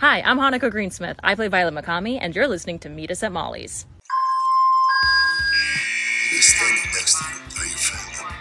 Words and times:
Hi, 0.00 0.22
I'm 0.22 0.38
Hanako 0.38 0.70
Greensmith. 0.70 1.18
I 1.22 1.34
play 1.34 1.48
Violet 1.48 1.74
Mikami, 1.74 2.16
and 2.18 2.34
you're 2.34 2.48
listening 2.48 2.78
to 2.78 2.88
Meet 2.88 3.10
Us 3.10 3.22
at 3.22 3.32
Molly's. 3.32 3.84
Me 6.32 6.38
standing 6.38 6.84
next 6.94 7.18
to 7.18 7.24
you 7.28 7.36
are 7.60 7.66
your 7.66 7.76
family. 7.76 8.34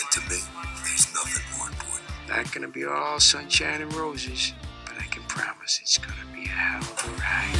And 0.00 0.10
to 0.12 0.20
me, 0.20 0.40
there's 0.86 1.12
nothing 1.12 1.44
more 1.58 1.68
important. 1.68 2.08
Not 2.30 2.50
gonna 2.54 2.68
be 2.68 2.86
all 2.86 3.20
sunshine 3.20 3.82
and 3.82 3.92
roses, 3.92 4.54
but 4.86 4.94
I 4.98 5.04
can 5.08 5.22
promise 5.24 5.78
it's 5.82 5.98
gonna 5.98 6.24
be 6.34 6.44
a 6.44 6.48
hell 6.48 6.80
of 6.80 7.04
a 7.04 7.10
ride. 7.20 7.54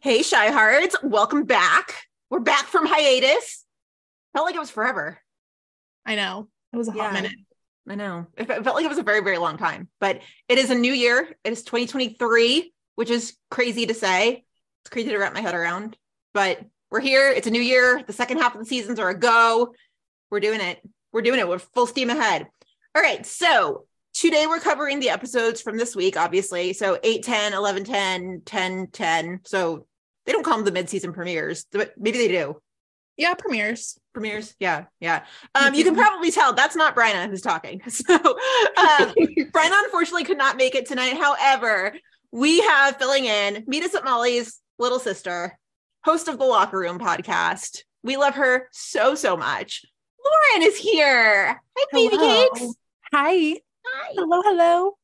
Hey, 0.00 0.20
Shy 0.22 0.50
Hearts, 0.50 0.96
welcome 1.02 1.44
back. 1.44 2.08
We're 2.28 2.40
back 2.40 2.66
from 2.66 2.84
hiatus. 2.84 3.64
Felt 4.34 4.46
like 4.46 4.54
it 4.54 4.60
was 4.60 4.70
forever. 4.70 5.18
I 6.06 6.14
know. 6.14 6.48
It 6.72 6.76
was 6.76 6.88
a 6.88 6.92
Yeah. 6.94 7.04
hot 7.04 7.12
minute. 7.14 7.32
I 7.88 7.94
know. 7.94 8.26
It 8.36 8.46
felt 8.46 8.76
like 8.76 8.84
it 8.84 8.88
was 8.88 8.98
a 8.98 9.02
very, 9.02 9.20
very 9.20 9.38
long 9.38 9.56
time, 9.56 9.88
but 9.98 10.20
it 10.48 10.58
is 10.58 10.70
a 10.70 10.74
new 10.74 10.92
year. 10.92 11.34
It 11.42 11.52
is 11.52 11.62
2023, 11.62 12.74
which 12.96 13.08
is 13.08 13.36
crazy 13.50 13.86
to 13.86 13.94
say. 13.94 14.44
It's 14.82 14.90
crazy 14.90 15.08
to 15.10 15.18
wrap 15.18 15.32
my 15.32 15.40
head 15.40 15.54
around, 15.54 15.96
but 16.34 16.60
we're 16.90 17.00
here. 17.00 17.30
It's 17.30 17.46
a 17.46 17.50
new 17.50 17.62
year. 17.62 18.02
The 18.06 18.12
second 18.12 18.38
half 18.38 18.54
of 18.54 18.60
the 18.60 18.66
seasons 18.66 18.98
are 18.98 19.08
a 19.08 19.18
go. 19.18 19.74
We're 20.30 20.40
doing 20.40 20.60
it. 20.60 20.80
We're 21.12 21.22
doing 21.22 21.40
it. 21.40 21.48
We're 21.48 21.58
full 21.58 21.86
steam 21.86 22.10
ahead. 22.10 22.46
All 22.94 23.02
right. 23.02 23.24
So 23.24 23.86
today 24.12 24.46
we're 24.46 24.60
covering 24.60 25.00
the 25.00 25.10
episodes 25.10 25.62
from 25.62 25.78
this 25.78 25.96
week, 25.96 26.18
obviously. 26.18 26.74
So 26.74 26.98
8, 27.02 27.22
10, 27.22 27.54
11, 27.54 27.84
10, 27.84 28.42
10, 28.44 28.88
10. 28.88 29.40
So 29.44 29.86
they 30.26 30.32
don't 30.32 30.42
call 30.42 30.56
them 30.56 30.66
the 30.66 30.72
mid-season 30.72 31.14
premieres, 31.14 31.64
but 31.72 31.92
maybe 31.96 32.18
they 32.18 32.28
do. 32.28 32.60
Yeah, 33.18 33.34
premieres. 33.34 33.98
premieres 34.14 34.54
yeah 34.60 34.84
yeah. 35.00 35.24
Um 35.54 35.74
you 35.74 35.84
can 35.84 35.96
probably 35.96 36.30
tell 36.30 36.52
that's 36.52 36.76
not 36.76 36.94
Bryna 36.96 37.28
who's 37.28 37.42
talking. 37.42 37.82
So 37.90 38.14
um 38.14 39.12
Bryna 39.52 39.84
unfortunately 39.84 40.24
could 40.24 40.38
not 40.38 40.56
make 40.56 40.76
it 40.76 40.86
tonight. 40.86 41.16
However 41.18 41.94
we 42.30 42.60
have 42.60 42.96
filling 42.96 43.24
in 43.24 43.64
meet 43.66 43.82
us 43.82 43.94
at 43.94 44.04
molly's 44.04 44.60
little 44.78 45.00
sister 45.00 45.58
host 46.04 46.28
of 46.28 46.38
the 46.38 46.44
locker 46.44 46.78
room 46.78 46.98
podcast. 47.00 47.82
We 48.04 48.16
love 48.16 48.36
her 48.36 48.68
so 48.70 49.16
so 49.16 49.36
much. 49.36 49.84
Lauren 50.24 50.68
is 50.68 50.76
here. 50.78 51.60
Hi 51.76 51.86
baby 51.92 52.16
cakes. 52.16 52.74
Hi. 53.12 53.60
hi. 53.84 54.12
Hello, 54.14 54.42
hello. 54.44 54.96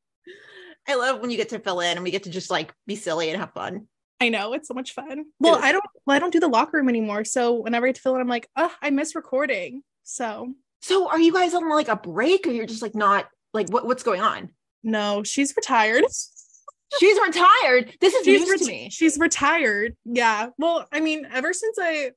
i 0.86 0.94
love 0.94 1.20
when 1.20 1.30
you 1.30 1.36
get 1.36 1.48
to 1.48 1.58
fill 1.58 1.80
in 1.80 1.96
and 1.96 2.04
we 2.04 2.12
get 2.12 2.22
to 2.24 2.30
just 2.30 2.50
like 2.50 2.72
be 2.86 2.94
silly 2.94 3.30
and 3.30 3.40
have 3.40 3.52
fun 3.52 3.88
I 4.20 4.28
know 4.28 4.52
it's 4.52 4.68
so 4.68 4.74
much 4.74 4.92
fun. 4.92 5.24
Well. 5.40 5.58
I 5.62 5.72
don't 5.72 5.84
well, 6.06 6.16
I 6.16 6.20
don't 6.20 6.32
do 6.32 6.40
the 6.40 6.48
locker 6.48 6.76
room 6.76 6.88
anymore. 6.88 7.24
So 7.24 7.54
whenever 7.54 7.86
I 7.86 7.92
fill 7.92 8.14
in, 8.14 8.20
I'm 8.20 8.28
like, 8.28 8.48
oh, 8.56 8.72
I 8.80 8.90
miss 8.90 9.14
recording. 9.14 9.82
So 10.02 10.52
so 10.80 11.08
are 11.08 11.20
you 11.20 11.32
guys 11.32 11.54
on 11.54 11.68
like 11.68 11.88
a 11.88 11.96
break 11.96 12.46
or 12.46 12.50
you're 12.50 12.66
just 12.66 12.82
like 12.82 12.94
not 12.94 13.26
like 13.52 13.70
what, 13.70 13.86
what's 13.86 14.02
going 14.02 14.20
on 14.20 14.50
no, 14.84 15.22
she's 15.24 15.56
retired. 15.56 16.04
she's 17.00 17.18
retired 17.26 17.96
this 18.00 18.14
is 18.14 18.24
she's 18.24 18.46
news 18.46 18.60
to 18.60 18.66
me 18.66 18.88
She's 18.90 19.18
retired. 19.18 19.96
Yeah. 20.04 20.50
Well, 20.58 20.86
I 20.92 21.00
mean, 21.00 21.26
ever 21.32 21.52
since 21.52 21.78
I 21.80 22.12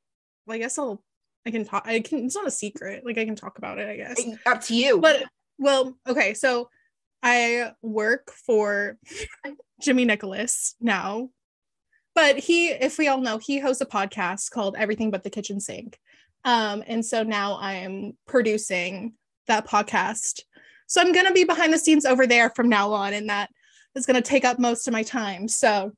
well, 0.46 0.56
I 0.56 0.60
guess 0.60 0.78
I'll 0.78 1.02
I 1.48 1.52
can 1.52 1.66
talk 1.66 1.88
I 1.88 2.02
can 2.02 2.26
it's 2.26 2.36
not 2.36 2.46
a 2.46 2.52
secret. 2.52 3.04
Like 3.06 3.18
I 3.18 3.26
can 3.26 3.36
talk 3.36 3.58
about 3.58 3.80
it, 3.80 3.90
I 3.90 3.96
guess. 3.96 4.22
up 4.46 4.62
to 4.66 4.76
you 4.76 5.00
But 5.00 5.24
well, 5.58 5.98
okay, 6.06 6.34
so 6.36 6.70
I 7.24 7.72
work 7.82 8.32
for 8.46 8.98
Jimmy 9.82 10.06
Nicholas 10.06 10.76
now. 10.80 11.30
But 12.18 12.40
he, 12.40 12.70
if 12.70 12.98
we 12.98 13.10
all 13.10 13.22
know, 13.22 13.38
he 13.38 13.60
hosts 13.60 13.80
a 13.80 13.86
podcast 13.86 14.50
called 14.50 14.76
Everything 14.76 15.12
But 15.12 15.22
the 15.22 15.30
Kitchen 15.30 15.60
Sink. 15.60 16.00
Um, 16.46 16.84
and 16.88 17.06
so 17.06 17.22
now 17.22 17.60
I 17.62 17.74
am 17.74 18.18
producing 18.26 19.14
that 19.46 19.68
podcast. 19.68 20.42
So 20.88 21.00
I'm 21.00 21.12
gonna 21.14 21.32
be 21.32 21.44
behind 21.44 21.72
the 21.72 21.78
scenes 21.78 22.08
over 22.08 22.26
there 22.26 22.50
from 22.56 22.70
now 22.70 22.92
on, 22.92 23.14
and 23.14 23.30
that 23.30 23.52
is 23.94 24.08
gonna 24.08 24.24
take 24.24 24.46
up 24.46 24.58
most 24.58 24.88
of 24.88 24.94
my 24.94 25.04
time. 25.04 25.48
So 25.48 25.92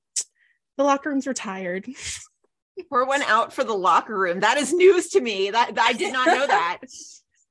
the 0.75 0.83
locker 0.83 1.09
room's 1.09 1.25
retired. 1.25 1.87
Pour 2.89 3.05
one 3.05 3.21
out 3.21 3.53
for 3.53 3.63
the 3.63 3.73
locker 3.73 4.19
room. 4.19 4.41
That 4.41 4.57
is 4.57 4.73
news 4.73 5.07
to 5.11 5.21
me. 5.21 5.51
That, 5.51 5.75
that- 5.75 5.87
I 5.87 5.93
did 5.93 6.11
not 6.11 6.27
know 6.27 6.47
that. 6.47 6.79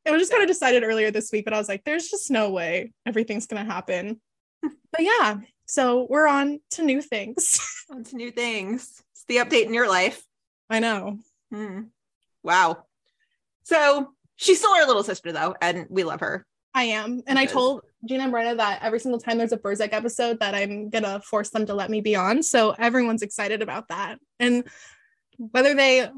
It 0.04 0.10
was 0.10 0.20
just 0.20 0.30
kind 0.30 0.42
of 0.42 0.48
decided 0.48 0.84
earlier 0.84 1.10
this 1.10 1.30
week, 1.32 1.44
but 1.44 1.52
I 1.52 1.58
was 1.58 1.68
like, 1.68 1.84
there's 1.84 2.08
just 2.08 2.30
no 2.30 2.50
way 2.50 2.92
everything's 3.06 3.46
gonna 3.46 3.64
happen. 3.64 4.20
but 4.62 5.00
yeah, 5.00 5.38
so 5.68 6.06
we're 6.08 6.26
on 6.26 6.60
to 6.72 6.82
new 6.82 7.02
things. 7.02 7.60
on 7.90 8.02
to 8.04 8.16
new 8.16 8.30
things. 8.30 9.02
It's 9.12 9.24
the 9.28 9.36
update 9.36 9.66
in 9.66 9.74
your 9.74 9.88
life. 9.88 10.22
I 10.70 10.80
know. 10.80 11.18
Hmm. 11.52 11.82
Wow. 12.42 12.84
So 13.64 14.12
she's 14.36 14.58
still 14.58 14.72
our 14.72 14.86
little 14.86 15.02
sister 15.02 15.30
though, 15.30 15.54
and 15.60 15.86
we 15.90 16.04
love 16.04 16.20
her. 16.20 16.46
I 16.74 16.84
am. 16.84 17.22
And 17.26 17.38
I 17.38 17.44
told 17.44 17.82
Gina 18.06 18.24
and 18.24 18.32
Bryna 18.32 18.56
that 18.56 18.82
every 18.82 19.00
single 19.00 19.20
time 19.20 19.36
there's 19.36 19.52
a 19.52 19.58
Burzek 19.58 19.92
episode 19.92 20.40
that 20.40 20.54
I'm 20.54 20.88
gonna 20.88 21.20
force 21.20 21.50
them 21.50 21.66
to 21.66 21.74
let 21.74 21.90
me 21.90 22.00
be 22.00 22.16
on. 22.16 22.42
So 22.42 22.70
everyone's 22.70 23.22
excited 23.22 23.62
about 23.62 23.88
that. 23.88 24.18
And 24.38 24.64
whether 25.36 25.74
they 25.74 26.08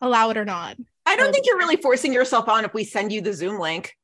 allow 0.00 0.30
it 0.30 0.36
or 0.36 0.44
not, 0.44 0.76
I 1.06 1.16
don't 1.16 1.32
think 1.32 1.46
you're 1.46 1.58
really 1.58 1.76
forcing 1.76 2.12
yourself 2.12 2.48
on 2.48 2.64
if 2.64 2.74
we 2.74 2.84
send 2.84 3.12
you 3.12 3.20
the 3.20 3.32
Zoom 3.32 3.60
link. 3.60 3.94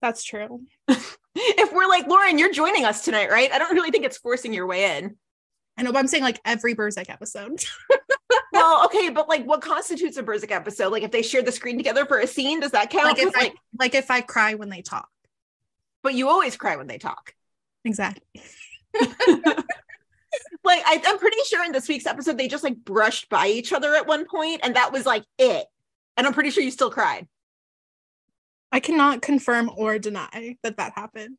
that's 0.00 0.22
true. 0.22 0.62
If 1.36 1.72
we're 1.72 1.86
like, 1.86 2.08
Lauren, 2.08 2.38
you're 2.38 2.52
joining 2.52 2.84
us 2.84 3.04
tonight, 3.04 3.30
right? 3.30 3.52
I 3.52 3.58
don't 3.58 3.72
really 3.72 3.90
think 3.90 4.04
it's 4.04 4.18
forcing 4.18 4.52
your 4.52 4.66
way 4.66 4.98
in. 4.98 5.16
I 5.76 5.82
know, 5.82 5.92
but 5.92 6.00
I'm 6.00 6.08
saying 6.08 6.24
like 6.24 6.40
every 6.44 6.74
Burzek 6.74 7.08
episode. 7.08 7.62
Well, 8.52 8.84
okay, 8.86 9.10
but 9.10 9.28
like 9.28 9.44
what 9.44 9.62
constitutes 9.62 10.16
a 10.16 10.22
Burzek 10.22 10.50
episode? 10.50 10.90
Like 10.90 11.02
if 11.02 11.10
they 11.10 11.22
share 11.22 11.42
the 11.42 11.52
screen 11.52 11.76
together 11.76 12.04
for 12.04 12.18
a 12.18 12.26
scene, 12.26 12.60
does 12.60 12.72
that 12.72 12.90
count? 12.90 13.04
like 13.04 13.18
if 13.18 13.36
I 13.36 13.40
like, 13.40 13.54
like 13.78 13.94
if 13.94 14.10
I 14.10 14.20
cry 14.20 14.54
when 14.54 14.68
they 14.68 14.82
talk. 14.82 15.08
but 16.02 16.14
you 16.14 16.28
always 16.28 16.56
cry 16.56 16.76
when 16.76 16.86
they 16.86 16.98
talk. 16.98 17.34
Exactly. 17.84 18.22
like 20.64 20.82
I, 20.84 21.00
I'm 21.06 21.18
pretty 21.18 21.38
sure 21.46 21.64
in 21.64 21.72
this 21.72 21.88
week's 21.88 22.06
episode 22.06 22.38
they 22.38 22.48
just 22.48 22.64
like 22.64 22.76
brushed 22.76 23.28
by 23.28 23.46
each 23.46 23.72
other 23.72 23.94
at 23.94 24.06
one 24.06 24.26
point, 24.26 24.60
and 24.62 24.76
that 24.76 24.92
was 24.92 25.06
like 25.06 25.24
it. 25.38 25.66
And 26.16 26.26
I'm 26.26 26.34
pretty 26.34 26.50
sure 26.50 26.62
you 26.62 26.70
still 26.70 26.90
cried. 26.90 27.28
I 28.72 28.80
cannot 28.80 29.22
confirm 29.22 29.70
or 29.76 29.98
deny 29.98 30.56
that 30.62 30.76
that 30.76 30.92
happened. 30.94 31.36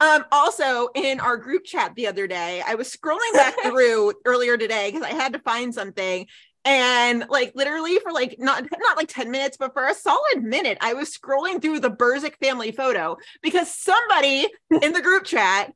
Um, 0.00 0.24
also 0.32 0.88
in 0.94 1.20
our 1.20 1.36
group 1.36 1.64
chat 1.64 1.94
the 1.94 2.06
other 2.06 2.26
day, 2.26 2.62
I 2.66 2.74
was 2.74 2.94
scrolling 2.94 3.32
back 3.34 3.54
through 3.62 4.14
earlier 4.24 4.56
today 4.56 4.90
because 4.90 5.02
I 5.02 5.12
had 5.14 5.34
to 5.34 5.38
find 5.40 5.74
something. 5.74 6.26
And 6.64 7.24
like 7.28 7.52
literally 7.54 7.98
for 8.00 8.12
like 8.12 8.36
not 8.38 8.64
not 8.78 8.96
like 8.96 9.08
10 9.08 9.30
minutes, 9.30 9.56
but 9.58 9.72
for 9.72 9.86
a 9.86 9.94
solid 9.94 10.42
minute, 10.42 10.78
I 10.80 10.94
was 10.94 11.16
scrolling 11.16 11.60
through 11.60 11.80
the 11.80 11.90
Burzek 11.90 12.36
family 12.40 12.72
photo 12.72 13.16
because 13.42 13.74
somebody 13.74 14.46
in 14.82 14.92
the 14.92 15.02
group 15.02 15.24
chat, 15.24 15.72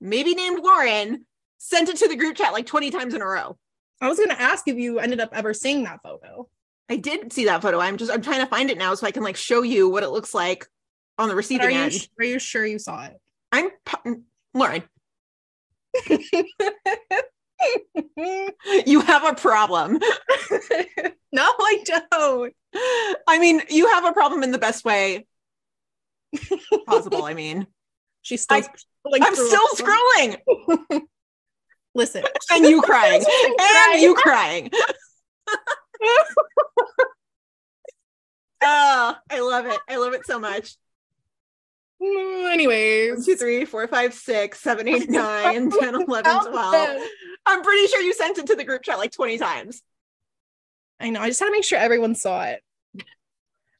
maybe 0.00 0.34
named 0.34 0.60
Lauren, 0.62 1.26
sent 1.58 1.90
it 1.90 1.96
to 1.98 2.08
the 2.08 2.16
group 2.16 2.36
chat 2.36 2.52
like 2.52 2.66
20 2.66 2.90
times 2.90 3.14
in 3.14 3.20
a 3.22 3.26
row. 3.26 3.58
I 4.00 4.08
was 4.08 4.18
gonna 4.18 4.34
ask 4.34 4.66
if 4.68 4.76
you 4.76 4.98
ended 4.98 5.20
up 5.20 5.30
ever 5.32 5.52
seeing 5.52 5.84
that 5.84 6.00
photo. 6.02 6.48
I 6.90 6.96
did 6.96 7.32
see 7.32 7.44
that 7.44 7.62
photo. 7.62 7.78
I'm 7.78 7.96
just 7.96 8.10
I'm 8.10 8.20
trying 8.22 8.40
to 8.40 8.46
find 8.46 8.68
it 8.70 8.76
now 8.78 8.94
so 8.94 9.06
I 9.06 9.12
can 9.12 9.22
like 9.22 9.36
show 9.36 9.62
you 9.62 9.88
what 9.88 10.02
it 10.02 10.08
looks 10.10 10.34
like 10.34 10.66
on 11.18 11.28
the 11.28 11.36
receiving 11.36 11.66
are 11.66 11.70
you 11.70 11.78
end. 11.78 11.92
sh- 11.92 12.08
are 12.18 12.24
you 12.24 12.38
sure 12.40 12.66
you 12.66 12.78
saw 12.78 13.04
it? 13.04 13.16
I'm 13.52 13.70
Lauren. 14.54 14.82
You 18.86 19.00
have 19.02 19.24
a 19.24 19.34
problem. 19.34 19.98
no, 21.32 21.42
I 21.42 21.84
don't. 22.10 22.54
I 23.28 23.38
mean, 23.38 23.60
you 23.68 23.86
have 23.90 24.04
a 24.06 24.12
problem 24.12 24.42
in 24.42 24.50
the 24.50 24.58
best 24.58 24.82
way 24.84 25.26
possible. 26.86 27.24
I 27.24 27.34
mean, 27.34 27.66
She's 28.22 28.42
still 28.42 28.58
I- 28.58 28.62
scrolling 28.62 29.20
I'm 29.22 29.34
still 29.34 29.60
it. 29.72 30.38
scrolling 30.88 31.02
Listen, 31.94 32.24
and 32.52 32.64
you 32.64 32.80
crying 32.82 33.22
and 33.22 33.56
Crying. 33.58 34.02
you 34.02 34.14
crying. 34.14 34.70
Oh, 38.62 39.16
I 39.30 39.40
love 39.40 39.66
it. 39.66 39.78
I 39.88 39.96
love 39.96 40.12
it 40.12 40.26
so 40.26 40.38
much. 40.38 40.76
Mm, 42.02 42.52
anyways, 42.52 43.26
two, 43.26 43.36
three, 43.36 43.64
four, 43.66 43.86
five, 43.86 44.14
six, 44.14 44.60
seven, 44.60 44.88
eight, 44.88 45.10
nine, 45.10 45.70
10, 45.80 46.02
11, 46.02 46.50
12. 46.50 47.00
I'm 47.46 47.62
pretty 47.62 47.86
sure 47.88 48.00
you 48.00 48.14
sent 48.14 48.38
it 48.38 48.46
to 48.46 48.56
the 48.56 48.64
group 48.64 48.82
chat 48.82 48.98
like 48.98 49.12
20 49.12 49.38
times. 49.38 49.82
I 50.98 51.10
know. 51.10 51.20
I 51.20 51.28
just 51.28 51.40
had 51.40 51.46
to 51.46 51.52
make 51.52 51.64
sure 51.64 51.78
everyone 51.78 52.14
saw 52.14 52.44
it. 52.44 52.62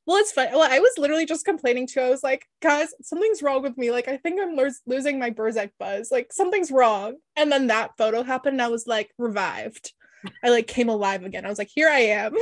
Well, 0.07 0.19
it's 0.19 0.33
fun. 0.33 0.49
Well, 0.53 0.69
I 0.69 0.81
was 0.81 0.93
literally 0.99 1.27
just 1.27 1.45
complaining 1.45 1.87
too. 1.87 2.01
I 2.01 2.11
was 2.11 2.23
like, 2.23 2.47
guys, 2.61 2.89
something's 3.03 3.43
wrong 3.43 3.63
with 3.63 3.79
me. 3.79 3.91
Like, 3.93 4.09
I 4.09 4.17
think 4.17 4.41
I'm 4.41 4.57
lo- 4.57 4.69
losing 4.87 5.19
my 5.19 5.31
Burzek 5.31 5.71
buzz. 5.79 6.11
Like, 6.11 6.33
something's 6.33 6.73
wrong. 6.73 7.17
And 7.37 7.53
then 7.53 7.69
that 7.69 7.97
photo 7.97 8.23
happened. 8.23 8.55
And 8.55 8.63
I 8.63 8.69
was 8.69 8.87
like, 8.87 9.13
revived. 9.19 9.93
I 10.45 10.51
like 10.51 10.67
came 10.67 10.89
alive 10.89 11.25
again. 11.25 11.45
I 11.45 11.49
was 11.49 11.59
like, 11.59 11.71
here 11.75 11.89
I 11.89 12.01
am. 12.01 12.35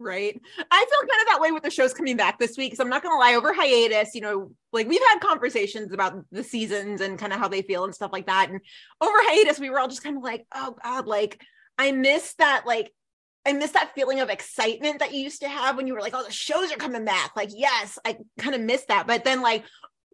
right? 0.00 0.40
I 0.70 0.86
feel 0.90 1.08
kind 1.08 1.20
of 1.22 1.26
that 1.28 1.40
way 1.40 1.50
with 1.52 1.64
the 1.64 1.70
shows 1.70 1.92
coming 1.92 2.16
back 2.16 2.38
this 2.38 2.56
week. 2.56 2.76
So 2.76 2.84
I'm 2.84 2.90
not 2.90 3.02
gonna 3.02 3.18
lie, 3.18 3.34
over 3.34 3.52
hiatus, 3.52 4.14
you 4.14 4.20
know, 4.20 4.52
like 4.72 4.88
we've 4.88 5.02
had 5.10 5.20
conversations 5.20 5.92
about 5.92 6.24
the 6.30 6.44
seasons 6.44 7.00
and 7.00 7.18
kind 7.18 7.32
of 7.32 7.38
how 7.38 7.48
they 7.48 7.62
feel 7.62 7.84
and 7.84 7.94
stuff 7.94 8.12
like 8.12 8.26
that. 8.26 8.48
And 8.50 8.60
over 9.00 9.12
hiatus, 9.22 9.58
we 9.58 9.70
were 9.70 9.80
all 9.80 9.88
just 9.88 10.04
kind 10.04 10.16
of 10.16 10.22
like, 10.22 10.46
oh 10.54 10.76
God, 10.82 11.06
like 11.06 11.40
I 11.76 11.92
miss 11.92 12.34
that 12.34 12.62
like 12.66 12.92
I 13.46 13.52
miss 13.54 13.70
that 13.70 13.92
feeling 13.94 14.20
of 14.20 14.28
excitement 14.28 14.98
that 14.98 15.14
you 15.14 15.20
used 15.20 15.40
to 15.40 15.48
have 15.48 15.76
when 15.76 15.86
you 15.86 15.94
were 15.94 16.00
like, 16.00 16.12
oh, 16.14 16.22
the 16.24 16.30
shows 16.30 16.70
are 16.70 16.76
coming 16.76 17.04
back. 17.04 17.34
Like, 17.34 17.48
yes, 17.54 17.98
I 18.04 18.18
kind 18.38 18.54
of 18.54 18.60
miss 18.60 18.84
that. 18.86 19.06
But 19.06 19.24
then, 19.24 19.40
like, 19.40 19.64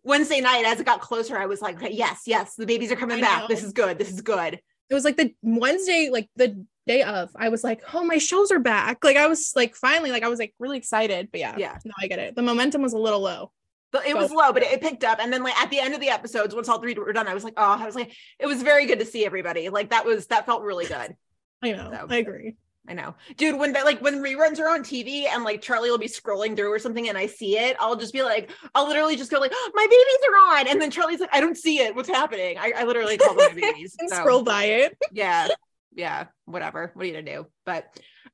Wednesday 0.05 0.41
night, 0.41 0.65
as 0.67 0.79
it 0.79 0.87
got 0.87 1.01
closer, 1.01 1.37
I 1.37 1.47
was 1.47 1.61
like, 1.61 1.77
okay, 1.77 1.93
yes, 1.93 2.23
yes, 2.27 2.55
the 2.55 2.67
babies 2.67 2.93
are 2.93 2.97
coming 2.97 3.19
I 3.19 3.23
back. 3.23 3.41
know. 3.43 3.49
This 3.49 3.65
is 3.65 3.73
good. 3.73 3.99
This 3.99 4.13
is 4.13 4.21
good. 4.21 4.61
It 4.89 4.95
was 4.95 5.05
like 5.05 5.17
the 5.17 5.35
Wednesday, 5.43 6.11
like 6.13 6.29
the 6.37 6.65
day 6.87 7.03
of, 7.03 7.31
I 7.37 7.49
was 7.49 7.65
like, 7.65 7.83
oh, 7.95 8.05
my 8.05 8.19
shows 8.19 8.51
are 8.51 8.59
back. 8.59 9.05
Like 9.05 9.17
I 9.17 9.27
was 9.27 9.53
like, 9.57 9.75
finally, 9.75 10.11
like 10.11 10.23
I 10.23 10.29
was 10.29 10.39
like 10.39 10.55
really 10.59 10.77
excited. 10.79 11.29
But 11.31 11.41
yeah, 11.41 11.55
Yeah. 11.59 11.79
no, 11.85 11.93
I 12.01 12.07
get 12.09 12.19
it. 12.19 12.37
The 12.37 12.43
momentum 12.43 12.83
was 12.83 12.93
a 12.93 12.99
little 12.99 13.21
low. 13.21 13.51
But 13.91 14.07
it 14.07 14.17
was 14.17 14.31
So- 14.31 14.37
low, 14.37 14.53
but 14.53 14.63
it, 14.65 14.73
it 14.73 14.81
picked 14.81 15.05
up. 15.05 15.19
And 15.21 15.33
then, 15.33 15.43
like, 15.45 15.57
at 15.57 15.71
the 15.71 15.79
end 15.79 15.95
of 15.95 16.01
the 16.01 16.09
episodes, 16.09 16.53
once 16.55 16.69
all 16.69 16.81
three 16.81 16.95
were 16.95 17.13
done, 17.13 17.29
I 17.29 17.35
was 17.35 17.45
like, 17.45 17.55
oh, 17.57 17.63
I 17.81 17.87
was 17.87 17.95
like, 17.95 18.13
it 18.41 18.47
was 18.47 18.61
very 18.63 18.87
good 18.87 18.99
to 18.99 19.05
see 19.07 19.25
everybody. 19.25 19.69
Like, 19.69 19.91
that 19.91 20.05
was, 20.05 20.27
that 20.27 20.47
felt 20.47 20.63
really 20.63 20.87
good. 20.87 21.15
I 21.63 21.73
know. 21.73 21.91
So- 21.93 22.07
I 22.11 22.17
agree. 22.17 22.57
I 22.87 22.93
know, 22.93 23.15
dude. 23.39 23.59
When 23.59 23.73
that 23.73 23.87
like 23.87 24.03
when 24.03 24.17
reruns 24.23 24.61
are 24.61 24.69
on 24.69 24.83
TV 24.83 25.25
and 25.27 25.43
like 25.43 25.63
Charlie 25.63 25.91
will 25.91 25.97
be 25.97 26.07
scrolling 26.07 26.55
through 26.55 26.71
or 26.71 26.79
something, 26.79 27.09
and 27.09 27.17
I 27.17 27.25
see 27.25 27.57
it, 27.57 27.79
I'll 27.81 27.97
just 27.97 28.13
be 28.13 28.23
like, 28.23 28.51
I'll 28.75 28.87
literally 28.87 29.17
just 29.17 29.31
go 29.31 29.39
like, 29.41 29.53
"Oh, 29.55 29.71
my 29.75 29.87
babies 29.87 30.29
are 30.29 30.59
on, 30.61 30.69
and 30.69 30.83
then 30.83 30.91
Charlie's 30.91 31.19
like, 31.19 31.31
I 31.33 31.41
don't 31.41 31.57
see 31.57 31.79
it. 31.79 31.95
What's 31.97 32.11
happening? 32.11 32.59
I, 32.59 32.73
I 32.77 32.85
literally 32.85 33.17
call 33.17 33.37
them 33.37 33.55
my 33.55 33.61
babies. 33.73 33.97
And 33.99 34.11
So, 34.11 34.17
scroll 34.17 34.43
by 34.43 34.65
it. 34.65 34.99
yeah, 35.13 35.49
yeah, 35.95 36.27
whatever. 36.45 36.91
What 36.95 37.05
are 37.05 37.07
you 37.07 37.15
gonna 37.15 37.25
do? 37.25 37.47
But 37.65 37.87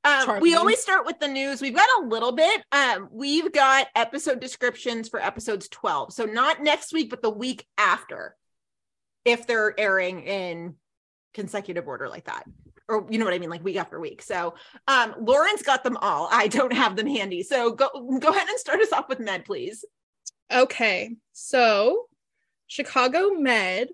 um, 0.03 0.39
we 0.39 0.55
always 0.55 0.79
start 0.79 1.05
with 1.05 1.19
the 1.19 1.27
news. 1.27 1.61
We've 1.61 1.75
got 1.75 1.87
a 2.01 2.07
little 2.07 2.31
bit. 2.31 2.63
Um, 2.71 3.09
we've 3.11 3.51
got 3.51 3.87
episode 3.95 4.39
descriptions 4.39 5.09
for 5.09 5.21
episodes 5.21 5.67
twelve, 5.67 6.13
so 6.13 6.25
not 6.25 6.61
next 6.61 6.93
week, 6.93 7.09
but 7.09 7.21
the 7.21 7.29
week 7.29 7.65
after, 7.77 8.35
if 9.25 9.45
they're 9.47 9.79
airing 9.79 10.21
in 10.23 10.75
consecutive 11.33 11.87
order 11.87 12.09
like 12.09 12.25
that 12.25 12.43
or 12.91 13.07
you 13.09 13.17
know 13.17 13.25
what 13.25 13.33
I 13.33 13.39
mean, 13.39 13.49
like 13.49 13.63
week 13.63 13.77
after 13.77 13.99
week. 13.99 14.21
So 14.21 14.53
um 14.87 15.15
Lauren's 15.19 15.63
got 15.63 15.83
them 15.83 15.97
all. 15.97 16.27
I 16.31 16.47
don't 16.47 16.73
have 16.73 16.95
them 16.95 17.07
handy. 17.07 17.41
So 17.41 17.71
go 17.71 17.89
go 18.19 18.29
ahead 18.29 18.47
and 18.47 18.59
start 18.59 18.81
us 18.81 18.91
off 18.91 19.09
with 19.09 19.19
Med, 19.19 19.45
please. 19.45 19.85
Okay. 20.51 21.15
So 21.31 22.05
Chicago 22.67 23.29
Med 23.31 23.87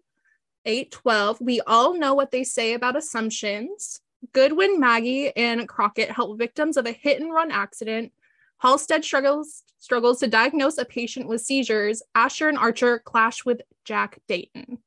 812. 0.67 1.41
We 1.41 1.61
all 1.61 1.97
know 1.97 2.13
what 2.13 2.31
they 2.31 2.43
say 2.43 2.73
about 2.73 2.95
assumptions. 2.95 4.01
Goodwin, 4.33 4.79
Maggie, 4.79 5.35
and 5.35 5.67
Crockett 5.67 6.11
help 6.11 6.37
victims 6.37 6.77
of 6.77 6.85
a 6.85 6.91
hit 6.91 7.19
and 7.21 7.33
run 7.33 7.51
accident. 7.51 8.11
Halstead 8.59 9.03
struggles 9.03 9.63
struggles 9.79 10.19
to 10.19 10.27
diagnose 10.27 10.77
a 10.77 10.85
patient 10.85 11.27
with 11.27 11.41
seizures. 11.41 12.03
Asher 12.13 12.49
and 12.49 12.57
Archer 12.57 12.99
clash 12.99 13.45
with 13.45 13.61
Jack 13.85 14.19
Dayton. 14.27 14.79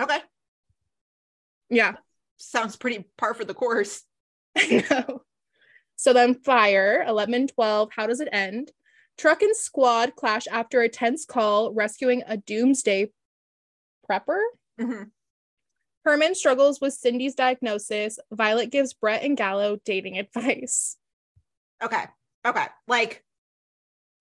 Okay. 0.00 0.18
Yeah, 1.70 1.96
Sounds 2.38 2.76
pretty 2.76 3.04
par 3.16 3.34
for 3.34 3.44
the 3.44 3.54
course. 3.54 4.04
I 4.56 4.84
know. 4.90 5.22
So 5.96 6.12
then 6.12 6.34
fire, 6.34 7.04
11, 7.06 7.48
12, 7.48 7.90
how 7.92 8.06
does 8.06 8.20
it 8.20 8.28
end? 8.30 8.70
Truck 9.16 9.42
and 9.42 9.56
squad 9.56 10.14
clash 10.14 10.46
after 10.46 10.80
a 10.80 10.88
tense 10.88 11.24
call 11.24 11.74
rescuing 11.74 12.22
a 12.26 12.36
doomsday 12.36 13.10
prepper. 14.10 14.40
Mhm. 14.80 15.10
Herman 16.04 16.34
struggles 16.34 16.80
with 16.80 16.94
Cindy's 16.94 17.34
diagnosis. 17.34 18.18
Violet 18.30 18.70
gives 18.70 18.94
Brett 18.94 19.22
and 19.22 19.36
Gallo 19.36 19.78
dating 19.84 20.18
advice. 20.18 20.96
Okay. 21.82 22.04
Okay. 22.46 22.66
Like, 22.86 23.24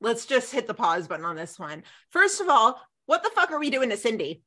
let's 0.02 0.26
just 0.26 0.52
hit 0.52 0.68
the 0.68 0.74
pause 0.74 1.08
button 1.08 1.26
on 1.26 1.36
this 1.36 1.58
one. 1.58 1.84
First 2.10 2.42
of 2.42 2.50
all, 2.50 2.82
what 3.06 3.24
the 3.24 3.30
fuck 3.30 3.52
are 3.52 3.60
we 3.60 3.70
doing 3.70 3.90
to 3.90 3.98
Cindy? 3.98 4.42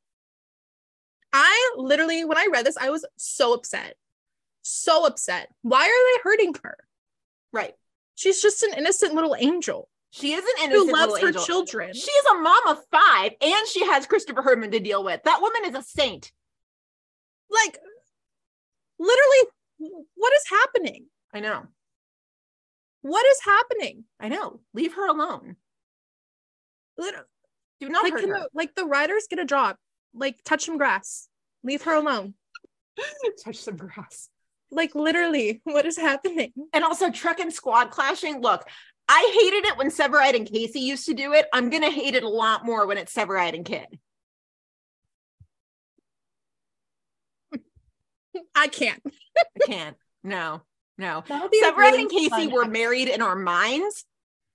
I 1.33 1.73
literally, 1.77 2.25
when 2.25 2.37
I 2.37 2.49
read 2.51 2.65
this, 2.65 2.77
I 2.77 2.89
was 2.89 3.05
so 3.17 3.53
upset. 3.53 3.95
So 4.61 5.05
upset. 5.05 5.49
Why 5.61 5.83
are 5.85 5.87
they 5.87 6.21
hurting 6.23 6.55
her? 6.63 6.77
Right. 7.51 7.73
She's 8.15 8.41
just 8.41 8.63
an 8.63 8.73
innocent 8.73 9.15
little 9.15 9.35
angel 9.35 9.89
She 10.11 10.33
is 10.33 10.43
an 10.61 10.71
who 10.71 10.83
innocent 10.83 10.91
loves 10.91 11.19
her 11.21 11.27
angel. 11.27 11.43
children. 11.43 11.93
She 11.93 12.11
is 12.11 12.25
a 12.31 12.35
mom 12.39 12.67
of 12.67 12.79
five, 12.91 13.31
and 13.41 13.67
she 13.67 13.85
has 13.85 14.05
Christopher 14.05 14.41
Herman 14.41 14.71
to 14.71 14.79
deal 14.79 15.03
with. 15.03 15.21
That 15.23 15.41
woman 15.41 15.61
is 15.65 15.75
a 15.75 15.81
saint. 15.81 16.31
like, 17.49 17.77
literally, 18.99 19.49
what 20.15 20.33
is 20.33 20.43
happening? 20.49 21.05
I 21.33 21.39
know. 21.39 21.63
What 23.01 23.25
is 23.25 23.39
happening? 23.43 24.03
I 24.19 24.29
know. 24.29 24.59
Leave 24.73 24.93
her 24.93 25.07
alone. 25.07 25.55
Lit- 26.97 27.15
Do 27.79 27.89
not 27.89 28.03
like, 28.03 28.13
hurt 28.13 28.21
her. 28.27 28.27
the, 28.27 28.49
like 28.53 28.75
the 28.75 28.85
riders 28.85 29.27
get 29.29 29.39
a 29.39 29.45
job? 29.45 29.77
Like, 30.13 30.43
touch 30.43 30.65
some 30.65 30.77
grass. 30.77 31.27
Leave 31.63 31.81
her 31.83 31.93
alone. 31.95 32.33
Touch 33.43 33.55
some 33.55 33.77
grass. 33.77 34.29
Like, 34.69 34.93
literally, 34.93 35.61
what 35.63 35.85
is 35.85 35.97
happening? 35.97 36.51
And 36.73 36.83
also 36.83 37.09
truck 37.09 37.39
and 37.39 37.51
squad 37.51 37.91
clashing. 37.91 38.41
Look, 38.41 38.67
I 39.13 39.29
hated 39.41 39.65
it 39.67 39.77
when 39.77 39.91
Severide 39.91 40.37
and 40.37 40.49
Casey 40.49 40.79
used 40.79 41.05
to 41.07 41.13
do 41.13 41.33
it. 41.33 41.45
I'm 41.51 41.69
gonna 41.69 41.91
hate 41.91 42.15
it 42.15 42.23
a 42.23 42.29
lot 42.29 42.63
more 42.65 42.87
when 42.87 42.97
it's 42.97 43.13
Severide 43.13 43.55
and 43.55 43.65
Kid. 43.65 43.99
I 48.55 48.69
can't. 48.69 49.01
I 49.05 49.65
can't. 49.65 49.97
no, 50.23 50.61
no. 50.97 51.25
That'll 51.27 51.49
be 51.49 51.59
a 51.59 51.71
Severide 51.73 51.75
really 51.77 52.01
and 52.03 52.09
Casey 52.09 52.47
were 52.47 52.61
episode. 52.61 52.71
married 52.71 53.09
in 53.09 53.21
our 53.21 53.35
minds. 53.35 54.05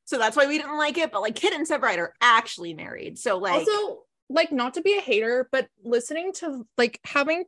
So 0.06 0.16
that's 0.16 0.38
why 0.38 0.46
we 0.46 0.56
didn't 0.56 0.78
like 0.78 0.96
it. 0.96 1.12
But 1.12 1.20
like 1.20 1.34
Kid 1.34 1.52
and 1.52 1.68
Severide 1.68 1.98
are 1.98 2.14
actually 2.22 2.72
married. 2.72 3.18
So 3.18 3.36
like 3.36 3.52
also 3.68 4.04
like 4.30 4.52
not 4.52 4.74
to 4.74 4.80
be 4.80 4.96
a 4.96 5.00
hater 5.00 5.48
but 5.52 5.68
listening 5.84 6.32
to 6.32 6.66
like 6.78 6.98
having 7.04 7.44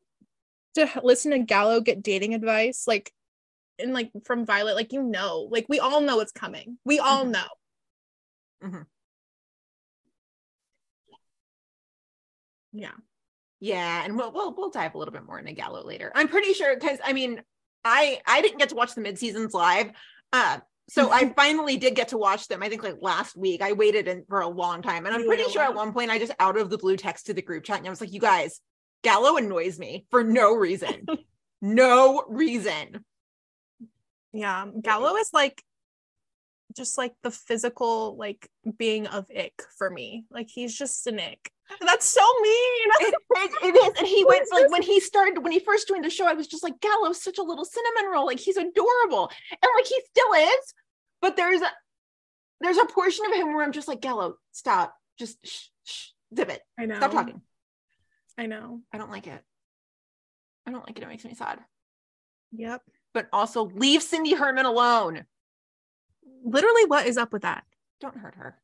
to 0.74 0.88
listen 1.02 1.32
to 1.32 1.38
gallo 1.40 1.80
get 1.80 2.02
dating 2.02 2.34
advice 2.34 2.84
like 2.86 3.12
and 3.78 3.92
like 3.92 4.10
from 4.24 4.44
violet 4.46 4.74
like 4.76 4.92
you 4.92 5.02
know 5.02 5.48
like 5.50 5.66
we 5.68 5.78
all 5.80 6.00
know 6.00 6.20
it's 6.20 6.32
coming 6.32 6.78
we 6.84 6.98
all 6.98 7.24
Mhm. 7.24 7.30
know 7.32 7.46
Mhm. 8.64 8.86
yeah 12.72 12.92
Yeah, 13.60 14.04
and 14.04 14.16
we'll 14.16 14.30
we'll 14.32 14.54
we'll 14.54 14.70
dive 14.70 14.94
a 14.94 14.98
little 14.98 15.12
bit 15.12 15.26
more 15.26 15.38
into 15.38 15.52
Gallo 15.52 15.82
later. 15.84 16.12
I'm 16.14 16.28
pretty 16.28 16.52
sure 16.52 16.74
because 16.76 16.98
I 17.04 17.12
mean, 17.12 17.42
I 17.84 18.20
I 18.24 18.40
didn't 18.40 18.58
get 18.58 18.68
to 18.68 18.76
watch 18.76 18.94
the 18.94 19.00
mid 19.00 19.18
seasons 19.18 19.52
live, 19.52 19.90
uh, 20.32 20.60
so 20.88 21.10
I 21.10 21.32
finally 21.36 21.76
did 21.76 21.96
get 21.96 22.08
to 22.08 22.18
watch 22.18 22.46
them. 22.46 22.62
I 22.62 22.68
think 22.68 22.84
like 22.84 22.98
last 23.00 23.36
week. 23.36 23.60
I 23.60 23.72
waited 23.72 24.06
in 24.06 24.24
for 24.28 24.40
a 24.42 24.48
long 24.48 24.80
time, 24.80 25.06
and 25.06 25.14
I'm 25.14 25.26
pretty 25.26 25.42
a 25.42 25.50
sure 25.50 25.62
at 25.62 25.74
one 25.74 25.92
point 25.92 26.10
I 26.12 26.20
just 26.20 26.30
out 26.38 26.56
of 26.56 26.70
the 26.70 26.78
blue 26.78 26.96
texted 26.96 27.34
the 27.34 27.42
group 27.42 27.64
chat, 27.64 27.78
and 27.78 27.86
I 27.88 27.90
was 27.90 28.00
like, 28.00 28.12
"You 28.12 28.20
guys, 28.20 28.60
Gallo 29.02 29.36
annoys 29.36 29.76
me 29.76 30.06
for 30.10 30.22
no 30.22 30.54
reason, 30.54 31.04
no 31.60 32.22
reason." 32.28 33.04
Yeah 34.32 34.62
um, 34.62 34.80
gallo 34.80 35.16
is 35.16 35.30
like 35.32 35.62
just 36.76 36.98
like 36.98 37.14
the 37.22 37.30
physical 37.30 38.16
like 38.16 38.48
being 38.76 39.06
of 39.06 39.26
ick 39.36 39.62
for 39.78 39.88
me 39.90 40.24
like 40.30 40.48
he's 40.48 40.76
just 40.76 41.06
an 41.06 41.18
ick 41.18 41.50
that's 41.80 42.08
so 42.08 42.20
mean 42.42 42.88
It, 43.00 43.14
it- 43.14 43.14
it 43.62 43.76
is, 43.76 43.98
and 43.98 44.06
he 44.06 44.24
went 44.28 44.46
like 44.52 44.70
when 44.70 44.82
he 44.82 45.00
started 45.00 45.42
when 45.42 45.52
he 45.52 45.58
first 45.60 45.86
joined 45.86 46.02
the 46.04 46.08
show. 46.10 46.26
I 46.26 46.32
was 46.32 46.46
just 46.46 46.62
like, 46.62 46.80
Gallo's 46.80 47.22
such 47.22 47.36
a 47.38 47.42
little 47.42 47.64
cinnamon 47.64 48.10
roll, 48.10 48.24
like 48.26 48.40
he's 48.40 48.56
adorable, 48.56 49.30
and 49.50 49.70
like 49.76 49.86
he 49.86 50.00
still 50.10 50.32
is. 50.34 50.74
But 51.20 51.36
there's 51.36 51.60
a 51.60 51.70
there's 52.62 52.78
a 52.78 52.86
portion 52.86 53.26
of 53.26 53.32
him 53.34 53.52
where 53.54 53.62
I'm 53.62 53.72
just 53.72 53.86
like, 53.86 54.00
Gallo, 54.00 54.36
stop, 54.52 54.94
just 55.18 55.36
shh, 55.46 55.66
shh, 55.84 56.06
zip 56.34 56.48
it, 56.48 56.62
i 56.78 56.86
know 56.86 56.96
stop 56.96 57.12
talking. 57.12 57.42
i 58.38 58.46
know 58.46 58.80
I 58.92 58.96
don't 58.98 59.10
like 59.10 59.26
it. 59.26 59.40
I 60.66 60.70
don't 60.72 60.86
like 60.86 60.96
it. 60.98 61.02
It 61.04 61.08
makes 61.08 61.24
me 61.26 61.34
sad. 61.34 61.58
yep 62.52 62.80
But 63.14 63.28
also, 63.32 63.64
leave 63.74 64.02
Cindy 64.02 64.34
Herman 64.34 64.66
alone. 64.66 65.24
literally 66.44 66.84
what 66.86 67.06
is 67.06 67.16
up 67.18 67.32
with 67.32 67.42
that 67.42 67.64
Don't 68.00 68.16
hurt 68.16 68.34
her. 68.36 68.56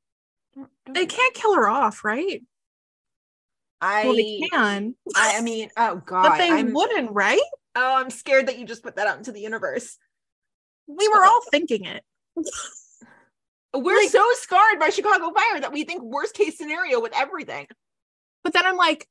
Don't, 0.54 0.70
don't 0.86 0.94
they 0.94 1.06
can't 1.06 1.34
kill 1.34 1.54
her 1.54 1.68
off 1.68 2.04
right 2.04 2.42
I, 3.80 4.04
well 4.04 4.14
they 4.14 4.40
can 4.50 4.94
I, 5.16 5.38
I 5.38 5.40
mean, 5.40 5.68
oh 5.76 6.00
god, 6.06 6.22
but 6.28 6.38
they 6.38 6.50
I'm, 6.50 6.72
wouldn't 6.72 7.10
right 7.12 7.40
oh, 7.74 7.94
I'm 7.96 8.10
scared 8.10 8.46
that 8.48 8.58
you 8.58 8.64
just 8.64 8.82
put 8.82 8.96
that 8.96 9.06
out 9.08 9.18
into 9.18 9.32
the 9.32 9.40
universe. 9.40 9.98
we 10.86 11.08
were 11.08 11.24
all 11.24 11.40
thinking 11.50 11.84
it 11.84 12.02
We're 13.74 13.96
Like- 13.96 14.10
so 14.10 14.24
scarred 14.34 14.78
by 14.78 14.90
Chicago 14.90 15.32
Fire 15.32 15.60
that 15.60 15.72
we 15.72 15.82
think 15.84 16.02
worst 16.02 16.34
case 16.34 16.56
scenario 16.56 17.00
with 17.00 17.12
everything. 17.16 17.66
but 18.44 18.52
then 18.52 18.64
i'm 18.64 18.76
like 18.76 19.08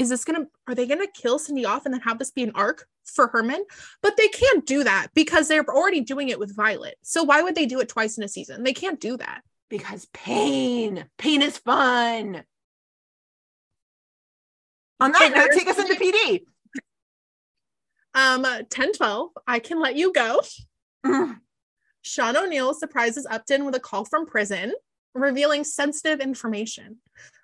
is 0.00 0.08
this 0.08 0.24
gonna 0.24 0.46
are 0.66 0.74
they 0.74 0.86
gonna 0.86 1.06
kill 1.06 1.38
cindy 1.38 1.66
off 1.66 1.84
and 1.84 1.92
then 1.92 2.00
have 2.00 2.18
this 2.18 2.30
be 2.30 2.42
an 2.42 2.52
arc 2.54 2.86
for 3.04 3.28
herman? 3.28 3.62
But 4.02 4.16
they 4.16 4.28
can't 4.28 4.64
do 4.64 4.82
that 4.82 5.08
because 5.14 5.46
they're 5.46 5.62
already 5.62 6.00
doing 6.00 6.30
it 6.30 6.38
with 6.38 6.56
violet. 6.56 6.94
So 7.02 7.22
why 7.22 7.42
would 7.42 7.54
they 7.54 7.66
do 7.66 7.80
it 7.80 7.90
twice 7.90 8.16
in 8.16 8.24
a 8.24 8.28
season? 8.28 8.62
They 8.62 8.72
can't 8.72 8.98
do 8.98 9.18
that. 9.18 9.42
Because 9.68 10.06
pain, 10.14 11.04
pain 11.18 11.42
is 11.42 11.58
fun. 11.58 12.42
On 15.00 15.12
that 15.12 15.32
note, 15.34 15.50
take 15.52 15.68
us 15.68 15.78
into 15.78 15.94
PD. 15.94 16.44
um 18.14 18.46
10 18.70 18.92
12 18.94 19.30
i 19.46 19.58
can 19.58 19.80
let 19.80 19.96
you 19.96 20.12
go. 20.14 20.40
Mm, 21.04 21.36
sean 22.00 22.38
o'neill 22.38 22.72
surprises 22.72 23.26
upton 23.30 23.66
with 23.66 23.74
a 23.74 23.80
call 23.80 24.06
from 24.06 24.24
prison 24.24 24.72
revealing 25.14 25.64
sensitive 25.64 26.20
information 26.20 26.96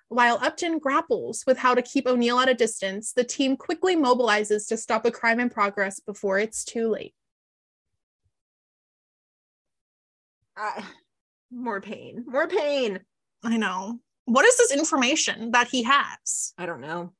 while 0.09 0.39
upton 0.41 0.79
grapples 0.79 1.43
with 1.45 1.57
how 1.57 1.75
to 1.75 1.81
keep 1.81 2.07
o'neill 2.07 2.39
at 2.39 2.49
a 2.49 2.53
distance 2.53 3.13
the 3.13 3.23
team 3.23 3.57
quickly 3.57 3.95
mobilizes 3.95 4.67
to 4.67 4.77
stop 4.77 5.05
a 5.05 5.11
crime 5.11 5.39
in 5.39 5.49
progress 5.49 5.99
before 5.99 6.39
it's 6.39 6.63
too 6.63 6.89
late 6.89 7.13
uh, 10.57 10.81
more 11.51 11.81
pain, 11.81 12.25
more 12.27 12.47
pain. 12.47 12.99
I 13.43 13.57
know. 13.57 13.99
What 14.25 14.45
is 14.45 14.57
this 14.57 14.73
information 14.73 15.51
that 15.51 15.67
he 15.67 15.83
has? 15.83 16.53
I 16.57 16.65
don't 16.65 16.81
know. 16.81 17.13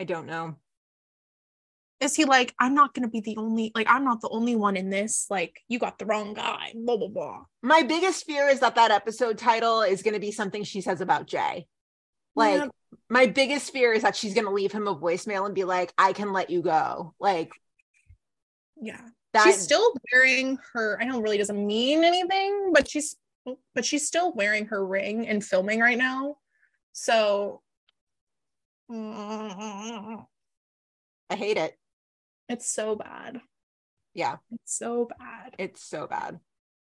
I 0.00 0.04
don't 0.04 0.26
know. 0.26 0.56
Is 2.00 2.14
he 2.14 2.26
like, 2.26 2.54
I'm 2.58 2.74
not 2.74 2.94
gonna 2.94 3.08
be 3.08 3.20
the 3.20 3.36
only 3.38 3.72
like 3.74 3.86
I'm 3.88 4.04
not 4.04 4.20
the 4.20 4.28
only 4.28 4.54
one 4.54 4.76
in 4.76 4.90
this? 4.90 5.26
Like, 5.30 5.60
you 5.68 5.78
got 5.78 5.98
the 5.98 6.06
wrong 6.06 6.34
guy. 6.34 6.72
Blah 6.74 6.96
blah 6.98 7.08
blah. 7.08 7.44
My 7.62 7.82
biggest 7.82 8.26
fear 8.26 8.48
is 8.48 8.60
that 8.60 8.74
that 8.74 8.90
episode 8.90 9.38
title 9.38 9.82
is 9.82 10.02
going 10.02 10.14
to 10.14 10.20
be 10.20 10.30
something 10.30 10.62
she 10.62 10.80
says 10.82 11.00
about 11.00 11.26
Jay. 11.26 11.66
Like, 12.36 12.60
Yeah. 12.62 12.68
my 13.08 13.26
biggest 13.26 13.72
fear 13.72 13.92
is 13.92 14.02
that 14.02 14.14
she's 14.14 14.34
going 14.34 14.46
to 14.46 14.52
leave 14.52 14.70
him 14.72 14.86
a 14.86 14.94
voicemail 14.94 15.46
and 15.46 15.54
be 15.54 15.64
like, 15.64 15.92
"I 15.98 16.12
can 16.12 16.32
let 16.32 16.50
you 16.50 16.62
go." 16.62 17.14
Like 17.18 17.50
Yeah. 18.80 19.00
that. 19.32 19.44
she's 19.44 19.60
still 19.60 19.92
wearing 20.12 20.58
her, 20.72 20.98
I 21.00 21.04
know 21.06 21.18
it 21.18 21.22
really 21.22 21.38
doesn't 21.38 21.66
mean 21.66 22.04
anything, 22.04 22.72
but 22.72 22.88
she's 22.88 23.16
but 23.74 23.84
she's 23.84 24.06
still 24.06 24.32
wearing 24.32 24.66
her 24.66 24.84
ring 24.84 25.26
and 25.28 25.44
filming 25.44 25.80
right 25.80 25.98
now. 25.98 26.36
So 26.92 27.62
I 28.90 30.24
hate 31.30 31.56
it. 31.56 31.78
it's 32.48 32.68
so 32.68 32.96
bad. 32.96 33.40
Yeah, 34.14 34.36
It's 34.50 34.76
so 34.76 35.06
bad. 35.18 35.54
it's 35.58 35.84
so 35.84 36.06
bad. 36.06 36.40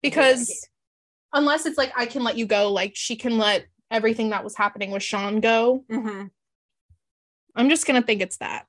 because 0.02 0.68
unless 1.32 1.66
it's 1.66 1.78
like 1.78 1.92
I 1.96 2.06
can 2.06 2.22
let 2.22 2.36
you 2.36 2.46
go, 2.46 2.70
like 2.72 2.92
she 2.94 3.16
can 3.16 3.38
let 3.38 3.66
everything 3.90 4.30
that 4.30 4.44
was 4.44 4.56
happening 4.56 4.90
with 4.90 5.02
Sean 5.02 5.40
go. 5.40 5.84
Mhm. 5.90 6.30
I'm 7.54 7.68
just 7.68 7.86
gonna 7.86 8.02
think 8.02 8.20
it's 8.20 8.38
that. 8.38 8.66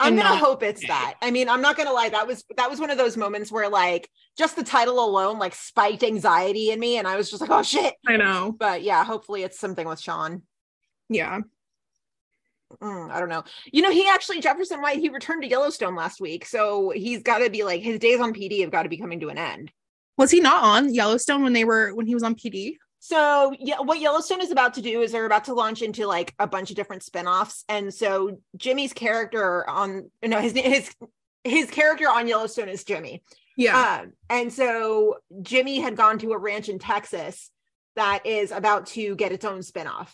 I'm 0.00 0.16
gonna 0.16 0.28
not- 0.28 0.38
hope 0.38 0.62
it's 0.62 0.86
that. 0.86 1.14
I 1.22 1.30
mean, 1.30 1.48
I'm 1.48 1.60
not 1.62 1.76
gonna 1.76 1.92
lie. 1.92 2.08
That 2.10 2.26
was 2.26 2.44
that 2.56 2.70
was 2.70 2.78
one 2.80 2.90
of 2.90 2.98
those 2.98 3.16
moments 3.16 3.50
where 3.50 3.68
like 3.68 4.08
just 4.36 4.54
the 4.56 4.62
title 4.64 5.02
alone 5.04 5.38
like 5.38 5.54
spiked 5.54 6.02
anxiety 6.02 6.70
in 6.70 6.78
me, 6.78 6.98
and 6.98 7.08
I 7.08 7.16
was 7.16 7.30
just 7.30 7.40
like, 7.40 7.50
"Oh 7.50 7.62
shit!" 7.62 7.94
I 8.06 8.16
know. 8.16 8.52
But 8.52 8.82
yeah, 8.82 9.02
hopefully 9.04 9.42
it's 9.42 9.58
something 9.58 9.86
with 9.86 10.00
Sean. 10.00 10.42
Yeah. 11.08 11.40
Mm, 12.82 13.10
I 13.10 13.18
don't 13.18 13.30
know. 13.30 13.44
You 13.72 13.80
know, 13.82 13.90
he 13.90 14.06
actually 14.08 14.40
Jefferson 14.40 14.82
White 14.82 14.98
he 14.98 15.08
returned 15.08 15.42
to 15.42 15.48
Yellowstone 15.48 15.94
last 15.96 16.20
week, 16.20 16.44
so 16.44 16.90
he's 16.90 17.22
got 17.22 17.38
to 17.38 17.48
be 17.48 17.64
like 17.64 17.80
his 17.82 17.98
days 17.98 18.20
on 18.20 18.34
PD 18.34 18.60
have 18.60 18.70
got 18.70 18.82
to 18.82 18.88
be 18.90 18.98
coming 18.98 19.20
to 19.20 19.30
an 19.30 19.38
end. 19.38 19.72
Was 20.18 20.30
he 20.30 20.40
not 20.40 20.62
on 20.62 20.92
Yellowstone 20.92 21.42
when 21.42 21.54
they 21.54 21.64
were 21.64 21.94
when 21.94 22.06
he 22.06 22.14
was 22.14 22.22
on 22.22 22.34
PD? 22.34 22.76
So 23.00 23.54
yeah, 23.58 23.80
what 23.80 24.00
Yellowstone 24.00 24.40
is 24.40 24.50
about 24.50 24.74
to 24.74 24.82
do 24.82 25.02
is 25.02 25.12
they're 25.12 25.26
about 25.26 25.44
to 25.44 25.54
launch 25.54 25.82
into 25.82 26.06
like 26.06 26.34
a 26.38 26.46
bunch 26.46 26.70
of 26.70 26.76
different 26.76 27.02
spin-offs. 27.02 27.64
And 27.68 27.92
so 27.94 28.38
Jimmy's 28.56 28.92
character 28.92 29.68
on 29.68 30.10
no 30.24 30.40
his 30.40 30.52
his 30.52 30.94
his 31.44 31.70
character 31.70 32.08
on 32.08 32.26
Yellowstone 32.26 32.68
is 32.68 32.84
Jimmy. 32.84 33.22
Yeah. 33.56 34.00
Um, 34.02 34.12
and 34.28 34.52
so 34.52 35.16
Jimmy 35.42 35.80
had 35.80 35.96
gone 35.96 36.18
to 36.18 36.32
a 36.32 36.38
ranch 36.38 36.68
in 36.68 36.78
Texas 36.78 37.50
that 37.96 38.26
is 38.26 38.52
about 38.52 38.86
to 38.86 39.16
get 39.16 39.32
its 39.32 39.44
own 39.44 39.60
spinoff. 39.60 40.08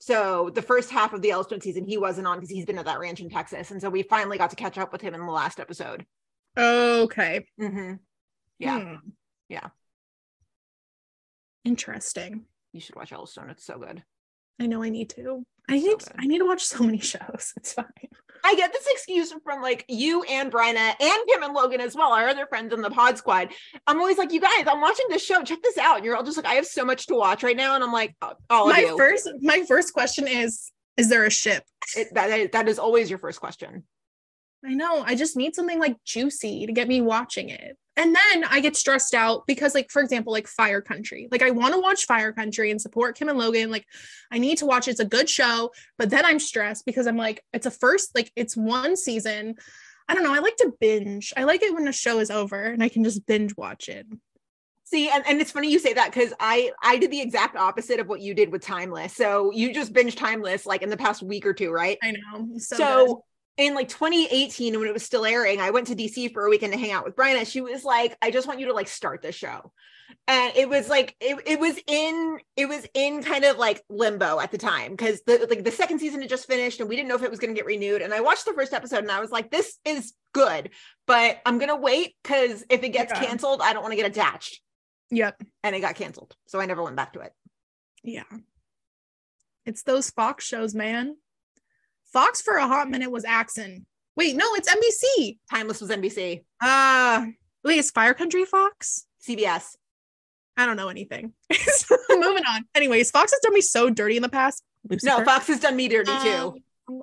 So 0.00 0.50
the 0.54 0.62
first 0.62 0.90
half 0.90 1.12
of 1.12 1.22
the 1.22 1.28
Yellowstone 1.28 1.60
season 1.60 1.84
he 1.84 1.98
wasn't 1.98 2.26
on 2.28 2.38
because 2.38 2.50
he's 2.50 2.66
been 2.66 2.78
at 2.78 2.84
that 2.86 3.00
ranch 3.00 3.20
in 3.20 3.28
Texas. 3.30 3.70
And 3.72 3.80
so 3.80 3.90
we 3.90 4.02
finally 4.02 4.38
got 4.38 4.50
to 4.50 4.56
catch 4.56 4.78
up 4.78 4.92
with 4.92 5.00
him 5.00 5.14
in 5.14 5.20
the 5.20 5.32
last 5.32 5.58
episode. 5.60 6.06
okay. 6.56 7.46
hmm 7.58 7.94
Yeah, 8.58 8.80
Hmm. 8.80 8.94
Yeah. 9.48 9.68
Interesting. 11.68 12.44
you 12.72 12.80
should 12.80 12.96
watch 12.96 13.10
Yellowstone. 13.10 13.50
It's 13.50 13.64
so 13.64 13.78
good. 13.78 14.02
I 14.60 14.66
know 14.66 14.82
I 14.82 14.88
need 14.88 15.10
to. 15.10 15.44
I 15.68 15.74
It's 15.74 15.84
so 15.84 15.88
need 15.90 15.98
good. 15.98 16.12
I 16.18 16.26
need 16.26 16.38
to 16.38 16.46
watch 16.46 16.64
so 16.64 16.82
many 16.82 16.98
shows. 17.12 17.52
It's 17.56 17.74
fine. 17.74 17.84
I 18.44 18.54
get 18.54 18.72
this 18.72 18.86
excuse 18.90 19.34
from 19.44 19.60
like 19.62 19.84
you 19.88 20.22
and 20.22 20.50
Bryna 20.50 20.94
and 21.00 21.28
Kim 21.28 21.42
and 21.42 21.52
Logan 21.54 21.80
as 21.80 21.94
well, 21.94 22.12
our 22.12 22.28
other 22.28 22.46
friends 22.46 22.72
in 22.72 22.80
the 22.80 22.90
pod 22.90 23.18
squad. 23.18 23.48
I'm 23.86 23.98
always 24.00 24.16
like, 24.16 24.32
you 24.32 24.40
guys, 24.40 24.64
I'm 24.66 24.80
watching 24.80 25.06
this 25.10 25.24
show. 25.24 25.42
Check 25.42 25.58
this 25.62 25.76
out. 25.76 25.96
And 25.96 26.04
you're 26.04 26.16
all 26.16 26.22
just 26.22 26.36
like, 26.36 26.46
I 26.46 26.54
have 26.54 26.66
so 26.66 26.84
much 26.84 27.06
to 27.08 27.14
watch 27.14 27.42
right 27.42 27.56
now. 27.56 27.74
And 27.74 27.84
I'm 27.84 27.92
like, 27.92 28.14
"Oh, 28.48 28.68
my 28.68 28.94
first 28.96 29.28
my 29.42 29.64
first 29.68 29.92
question 29.92 30.26
is 30.26 30.70
is 30.96 31.08
there 31.10 31.24
a 31.24 31.30
ship? 31.30 31.64
It- 31.96 32.14
that, 32.14 32.52
that 32.52 32.68
is 32.68 32.78
always 32.78 33.10
your 33.10 33.18
first 33.18 33.40
question. 33.40 33.84
I 34.64 34.74
know. 34.74 35.02
I 35.06 35.14
just 35.14 35.36
need 35.36 35.54
something 35.54 35.78
like 35.78 35.96
juicy 36.04 36.66
to 36.66 36.72
get 36.72 36.88
me 36.88 37.00
watching 37.00 37.48
it. 37.50 37.76
And 37.98 38.14
then 38.14 38.44
I 38.44 38.60
get 38.60 38.76
stressed 38.76 39.12
out 39.12 39.44
because, 39.48 39.74
like, 39.74 39.90
for 39.90 40.00
example, 40.00 40.32
like 40.32 40.46
Fire 40.46 40.80
Country. 40.80 41.26
Like, 41.32 41.42
I 41.42 41.50
want 41.50 41.74
to 41.74 41.80
watch 41.80 42.06
Fire 42.06 42.32
Country 42.32 42.70
and 42.70 42.80
support 42.80 43.16
Kim 43.16 43.28
and 43.28 43.36
Logan. 43.36 43.72
Like, 43.72 43.86
I 44.30 44.38
need 44.38 44.58
to 44.58 44.66
watch 44.66 44.86
it. 44.86 44.92
It's 44.92 45.00
a 45.00 45.04
good 45.04 45.28
show. 45.28 45.72
But 45.98 46.08
then 46.08 46.24
I'm 46.24 46.38
stressed 46.38 46.86
because 46.86 47.08
I'm 47.08 47.16
like, 47.16 47.42
it's 47.52 47.66
a 47.66 47.72
first, 47.72 48.14
like, 48.14 48.30
it's 48.36 48.56
one 48.56 48.96
season. 48.96 49.56
I 50.08 50.14
don't 50.14 50.22
know. 50.22 50.32
I 50.32 50.38
like 50.38 50.56
to 50.58 50.72
binge. 50.80 51.34
I 51.36 51.42
like 51.42 51.62
it 51.62 51.74
when 51.74 51.88
a 51.88 51.92
show 51.92 52.20
is 52.20 52.30
over 52.30 52.62
and 52.62 52.82
I 52.84 52.88
can 52.88 53.02
just 53.02 53.26
binge 53.26 53.56
watch 53.56 53.88
it. 53.88 54.06
See, 54.84 55.10
and, 55.10 55.22
and 55.26 55.40
it's 55.40 55.50
funny 55.50 55.70
you 55.70 55.78
say 55.78 55.92
that 55.92 56.14
because 56.14 56.32
I 56.40 56.70
I 56.82 56.96
did 56.96 57.10
the 57.10 57.20
exact 57.20 57.56
opposite 57.56 58.00
of 58.00 58.08
what 58.08 58.22
you 58.22 58.32
did 58.32 58.50
with 58.50 58.62
Timeless. 58.62 59.14
So 59.14 59.52
you 59.52 59.74
just 59.74 59.92
binge 59.92 60.16
Timeless 60.16 60.64
like 60.64 60.80
in 60.80 60.88
the 60.88 60.96
past 60.96 61.22
week 61.22 61.44
or 61.44 61.52
two, 61.52 61.70
right? 61.70 61.98
I 62.02 62.12
know. 62.12 62.48
So, 62.56 62.76
so. 62.76 63.24
In 63.58 63.74
like 63.74 63.88
2018 63.88 64.78
when 64.78 64.88
it 64.88 64.92
was 64.94 65.02
still 65.02 65.26
airing 65.26 65.60
i 65.60 65.70
went 65.70 65.86
to 65.88 65.94
dc 65.94 66.32
for 66.32 66.46
a 66.46 66.50
weekend 66.50 66.72
to 66.72 66.78
hang 66.78 66.92
out 66.92 67.04
with 67.04 67.14
brian 67.16 67.36
and 67.36 67.46
she 67.46 67.60
was 67.60 67.84
like 67.84 68.16
i 68.22 68.30
just 68.30 68.46
want 68.46 68.60
you 68.60 68.66
to 68.66 68.72
like 68.72 68.88
start 68.88 69.20
the 69.20 69.32
show 69.32 69.72
and 70.26 70.52
it 70.56 70.68
was 70.68 70.88
like 70.88 71.14
it, 71.20 71.36
it 71.46 71.60
was 71.60 71.78
in 71.86 72.38
it 72.56 72.66
was 72.66 72.86
in 72.94 73.22
kind 73.22 73.44
of 73.44 73.58
like 73.58 73.82
limbo 73.90 74.40
at 74.40 74.50
the 74.50 74.58
time 74.58 74.92
because 74.92 75.20
the 75.26 75.46
like 75.50 75.64
the 75.64 75.70
second 75.70 75.98
season 75.98 76.20
had 76.20 76.30
just 76.30 76.46
finished 76.46 76.80
and 76.80 76.88
we 76.88 76.96
didn't 76.96 77.08
know 77.08 77.14
if 77.16 77.22
it 77.22 77.30
was 77.30 77.38
going 77.40 77.52
to 77.54 77.58
get 77.58 77.66
renewed 77.66 78.00
and 78.00 78.14
i 78.14 78.20
watched 78.20 78.46
the 78.46 78.54
first 78.54 78.72
episode 78.72 79.00
and 79.00 79.10
i 79.10 79.20
was 79.20 79.30
like 79.30 79.50
this 79.50 79.76
is 79.84 80.14
good 80.32 80.70
but 81.06 81.38
i'm 81.44 81.58
going 81.58 81.68
to 81.68 81.76
wait 81.76 82.14
because 82.22 82.64
if 82.70 82.82
it 82.82 82.90
gets 82.90 83.12
Yeah. 83.12 83.24
canceled 83.26 83.60
i 83.62 83.72
don't 83.72 83.82
want 83.82 83.92
to 83.92 83.96
get 83.96 84.06
attached 84.06 84.60
yep. 85.10 85.42
and 85.62 85.74
it 85.74 85.80
got 85.80 85.94
canceled 85.94 86.34
so 86.46 86.60
i 86.60 86.66
never 86.66 86.82
went 86.82 86.96
back 86.96 87.12
to 87.14 87.20
it 87.20 87.32
Yeah. 88.02 88.22
It's 89.66 89.82
those 89.82 90.08
Fox 90.08 90.46
shows, 90.46 90.74
man. 90.74 91.16
Fox 92.12 92.40
for 92.42 92.54
a 92.56 92.66
hot 92.66 92.90
minute 92.90 93.10
was 93.10 93.24
Axon. 93.24 93.86
Wait, 94.16 94.34
no, 94.36 94.54
it's 94.54 94.68
NBC. 94.68 95.38
timeless 95.50 95.80
was 95.80 95.90
nbc 95.90 96.42
Uh 96.60 97.26
wait, 97.64 97.78
is 97.78 97.90
Fire 97.90 98.14
Country 98.14 98.44
Fox? 98.44 99.06
cbs 99.26 99.76
I 100.56 100.66
don't 100.66 100.76
know 100.76 100.88
anything. 100.88 101.34
Moving 102.10 102.42
on. 102.48 102.64
Anyways, 102.74 103.12
Fox 103.12 103.30
has 103.30 103.38
done 103.40 103.54
me 103.54 103.60
so 103.60 103.90
dirty 103.90 104.16
in 104.16 104.22
the 104.22 104.28
past. 104.28 104.64
no 105.04 105.24
fox 105.24 105.46
has 105.46 105.60
done 105.60 105.76
me 105.76 105.86
dirty 105.86 106.10
too 106.20 106.56
Um, 106.88 107.02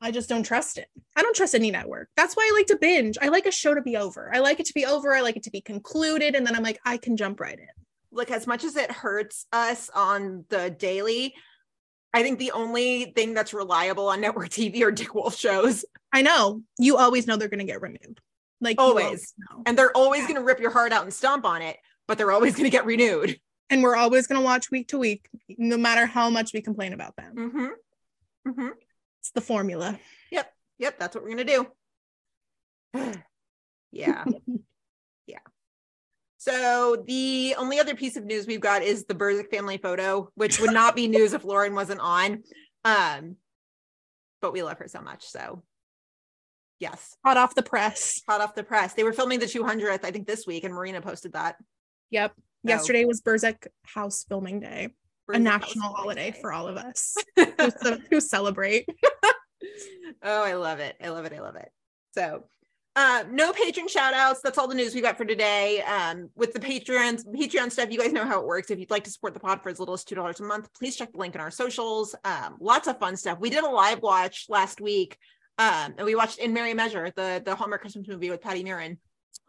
I 0.00 0.10
just 0.10 0.28
don't 0.28 0.42
trust 0.42 0.78
it. 0.78 0.88
I 1.14 1.20
don't 1.20 1.36
trust 1.36 1.54
any 1.54 1.70
network. 1.70 2.08
That's 2.16 2.34
why 2.34 2.48
I 2.50 2.56
like 2.56 2.66
to 2.68 2.76
binge. 2.76 3.18
I 3.20 3.28
like 3.28 3.44
a 3.44 3.52
show 3.52 3.74
to 3.74 3.82
be 3.82 3.96
over. 3.98 4.34
I 4.34 4.38
like 4.38 4.58
it 4.58 4.66
to 4.66 4.72
be 4.72 4.86
over. 4.86 5.14
I 5.14 5.20
like 5.20 5.36
it 5.36 5.42
to 5.44 5.50
be 5.50 5.60
concluded. 5.60 6.34
And 6.34 6.46
then 6.46 6.56
I'm 6.56 6.62
like, 6.62 6.80
I 6.84 6.96
can 6.96 7.16
jump 7.16 7.40
right 7.40 7.58
in. 7.58 7.68
look 8.10 8.30
as 8.30 8.46
much 8.46 8.64
as 8.64 8.76
it 8.76 8.90
hurts 8.90 9.46
us 9.52 9.90
on 9.94 10.44
the 10.48 10.70
daily 10.70 11.34
i 12.14 12.22
think 12.22 12.38
the 12.38 12.52
only 12.52 13.12
thing 13.16 13.34
that's 13.34 13.52
reliable 13.54 14.08
on 14.08 14.20
network 14.20 14.48
tv 14.50 14.82
are 14.82 14.90
dick 14.90 15.14
wolf 15.14 15.36
shows 15.36 15.84
I 16.14 16.20
know. 16.20 16.60
You 16.78 16.98
always 16.98 17.26
know 17.26 17.36
they're 17.38 17.48
going 17.48 17.60
to 17.60 17.64
get 17.64 17.80
renewed. 17.80 18.20
Like 18.60 18.76
you 18.78 18.84
Always. 18.84 19.32
and 19.64 19.78
they're 19.78 19.96
always 19.96 20.22
going 20.24 20.34
to 20.36 20.42
rip 20.42 20.60
your 20.60 20.70
heart 20.70 20.92
out 20.92 21.04
and 21.04 21.12
stomp 21.12 21.44
on 21.46 21.62
it 21.62 21.78
but 22.06 22.18
they're 22.18 22.30
always 22.32 22.52
going 22.54 22.64
to 22.64 22.70
get 22.70 22.84
renewed 22.84 23.40
And 23.70 23.82
we're 23.82 23.96
always 23.96 24.26
going 24.26 24.38
to 24.40 24.44
watch 24.44 24.70
week 24.70 24.88
to 24.88 24.98
week, 24.98 25.26
no 25.48 25.78
matter 25.78 26.04
how 26.04 26.28
much 26.28 26.52
we 26.52 26.60
complain 26.60 26.92
about 26.92 27.16
them. 27.16 27.34
mm-hmm. 27.34 27.66
Mm-hmm. 28.50 28.68
It's 29.20 29.30
the 29.30 29.40
formula. 29.40 29.98
yep 30.30 30.52
yep 30.78 30.98
that's 30.98 31.14
what 31.14 31.24
we're 31.24 31.34
going 31.34 31.46
to 31.46 31.56
do 31.56 31.66
yeah 33.90 34.24
yeah 34.24 34.24
so 36.42 37.04
the 37.06 37.54
only 37.56 37.78
other 37.78 37.94
piece 37.94 38.16
of 38.16 38.24
news 38.24 38.48
we've 38.48 38.60
got 38.60 38.82
is 38.82 39.04
the 39.04 39.14
Burzek 39.14 39.48
family 39.48 39.78
photo, 39.78 40.28
which 40.34 40.58
would 40.58 40.72
not 40.72 40.96
be 40.96 41.06
news 41.06 41.34
if 41.34 41.44
Lauren 41.44 41.72
wasn't 41.72 42.00
on. 42.00 42.42
Um, 42.84 43.36
but 44.40 44.52
we 44.52 44.64
love 44.64 44.78
her 44.78 44.88
so 44.88 45.00
much. 45.00 45.24
So 45.24 45.62
yes. 46.80 47.14
Hot 47.24 47.36
off 47.36 47.54
the 47.54 47.62
press. 47.62 48.22
hot 48.28 48.40
off 48.40 48.56
the 48.56 48.64
press. 48.64 48.94
They 48.94 49.04
were 49.04 49.12
filming 49.12 49.38
the 49.38 49.46
200th, 49.46 50.04
I 50.04 50.10
think, 50.10 50.26
this 50.26 50.44
week, 50.44 50.64
and 50.64 50.74
Marina 50.74 51.00
posted 51.00 51.34
that. 51.34 51.54
Yep. 52.10 52.32
So- 52.34 52.42
Yesterday 52.68 53.04
was 53.04 53.20
Burzek 53.20 53.68
House 53.84 54.24
filming 54.28 54.58
day, 54.58 54.88
a 55.32 55.38
national 55.38 55.92
holiday 55.94 56.32
day. 56.32 56.38
for 56.40 56.52
all 56.52 56.66
of 56.66 56.76
us 56.76 57.14
who, 57.36 57.44
ce- 57.46 58.00
who 58.10 58.20
celebrate. 58.20 58.88
oh, 60.24 60.42
I 60.42 60.54
love 60.54 60.80
it. 60.80 60.96
I 61.00 61.10
love 61.10 61.24
it. 61.24 61.32
I 61.32 61.40
love 61.40 61.54
it. 61.54 61.70
So, 62.16 62.44
uh, 62.94 63.24
no 63.30 63.52
Patreon 63.52 63.88
shout 63.88 64.12
outs. 64.14 64.40
That's 64.42 64.58
all 64.58 64.68
the 64.68 64.74
news 64.74 64.94
we 64.94 65.00
got 65.00 65.16
for 65.16 65.24
today. 65.24 65.82
Um, 65.82 66.28
with 66.36 66.52
the 66.52 66.60
Patreon, 66.60 67.24
Patreon 67.34 67.72
stuff, 67.72 67.90
you 67.90 67.98
guys 67.98 68.12
know 68.12 68.24
how 68.24 68.40
it 68.40 68.46
works. 68.46 68.70
If 68.70 68.78
you'd 68.78 68.90
like 68.90 69.04
to 69.04 69.10
support 69.10 69.34
the 69.34 69.40
pod 69.40 69.62
for 69.62 69.70
as 69.70 69.78
little 69.78 69.94
as 69.94 70.04
$2 70.04 70.40
a 70.40 70.42
month, 70.42 70.68
please 70.74 70.96
check 70.96 71.12
the 71.12 71.18
link 71.18 71.34
in 71.34 71.40
our 71.40 71.50
socials. 71.50 72.14
Um, 72.24 72.56
lots 72.60 72.88
of 72.88 72.98
fun 72.98 73.16
stuff. 73.16 73.38
We 73.40 73.50
did 73.50 73.64
a 73.64 73.68
live 73.70 74.02
watch 74.02 74.46
last 74.48 74.80
week. 74.80 75.16
Um, 75.58 75.94
and 75.96 76.04
we 76.04 76.14
watched 76.14 76.38
In 76.38 76.52
Merry 76.52 76.74
Measure, 76.74 77.12
the, 77.14 77.42
the 77.44 77.54
Hallmark 77.54 77.80
Christmas 77.80 78.08
movie 78.08 78.30
with 78.30 78.40
Patti 78.40 78.64
Murin. 78.64 78.98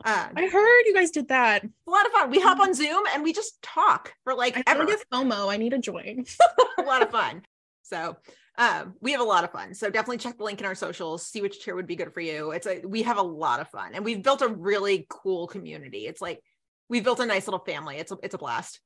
Um, 0.06 0.32
I 0.36 0.48
heard 0.48 0.84
you 0.86 0.94
guys 0.94 1.12
did 1.12 1.28
that. 1.30 1.64
a 1.64 1.90
lot 1.90 2.06
of 2.06 2.12
fun. 2.12 2.30
We 2.30 2.40
hop 2.40 2.60
on 2.60 2.74
Zoom 2.74 3.04
and 3.14 3.24
we 3.24 3.34
just 3.34 3.62
talk 3.62 4.14
for 4.24 4.34
like 4.34 4.58
I 4.58 4.64
ever. 4.68 4.86
FOMO. 5.12 5.52
I 5.52 5.58
need 5.58 5.72
to 5.72 5.80
join. 5.80 6.26
a 6.78 6.82
lot 6.82 7.02
of 7.02 7.12
fun. 7.12 7.44
So 7.84 8.18
um, 8.58 8.94
we 9.02 9.12
have 9.12 9.22
a 9.22 9.26
lot 9.26 9.44
of 9.44 9.52
fun. 9.52 9.74
So 9.74 9.90
definitely 9.90 10.20
check 10.20 10.38
the 10.38 10.44
link 10.44 10.60
in 10.60 10.66
our 10.66 10.76
socials, 10.76 11.26
see 11.26 11.42
which 11.42 11.60
chair 11.60 11.76
would 11.76 11.88
be 11.88 11.96
good 11.96 12.14
for 12.14 12.22
you. 12.22 12.52
It's 12.52 12.68
a 12.68 12.82
we 12.86 13.02
have 13.04 13.18
a 13.18 13.24
lot 13.24 13.60
of 13.60 13.70
fun 13.70 13.96
and 13.96 14.06
we've 14.06 14.22
built 14.22 14.42
a 14.42 14.48
really 14.48 15.08
cool 15.10 15.48
community. 15.48 16.06
It's 16.06 16.22
like 16.22 16.42
we've 16.88 17.04
built 17.04 17.20
a 17.20 17.26
nice 17.26 17.48
little 17.48 17.64
family. 17.66 17.98
It's 17.98 18.12
a, 18.12 18.18
it's 18.22 18.36
a 18.36 18.38
blast. 18.38 18.80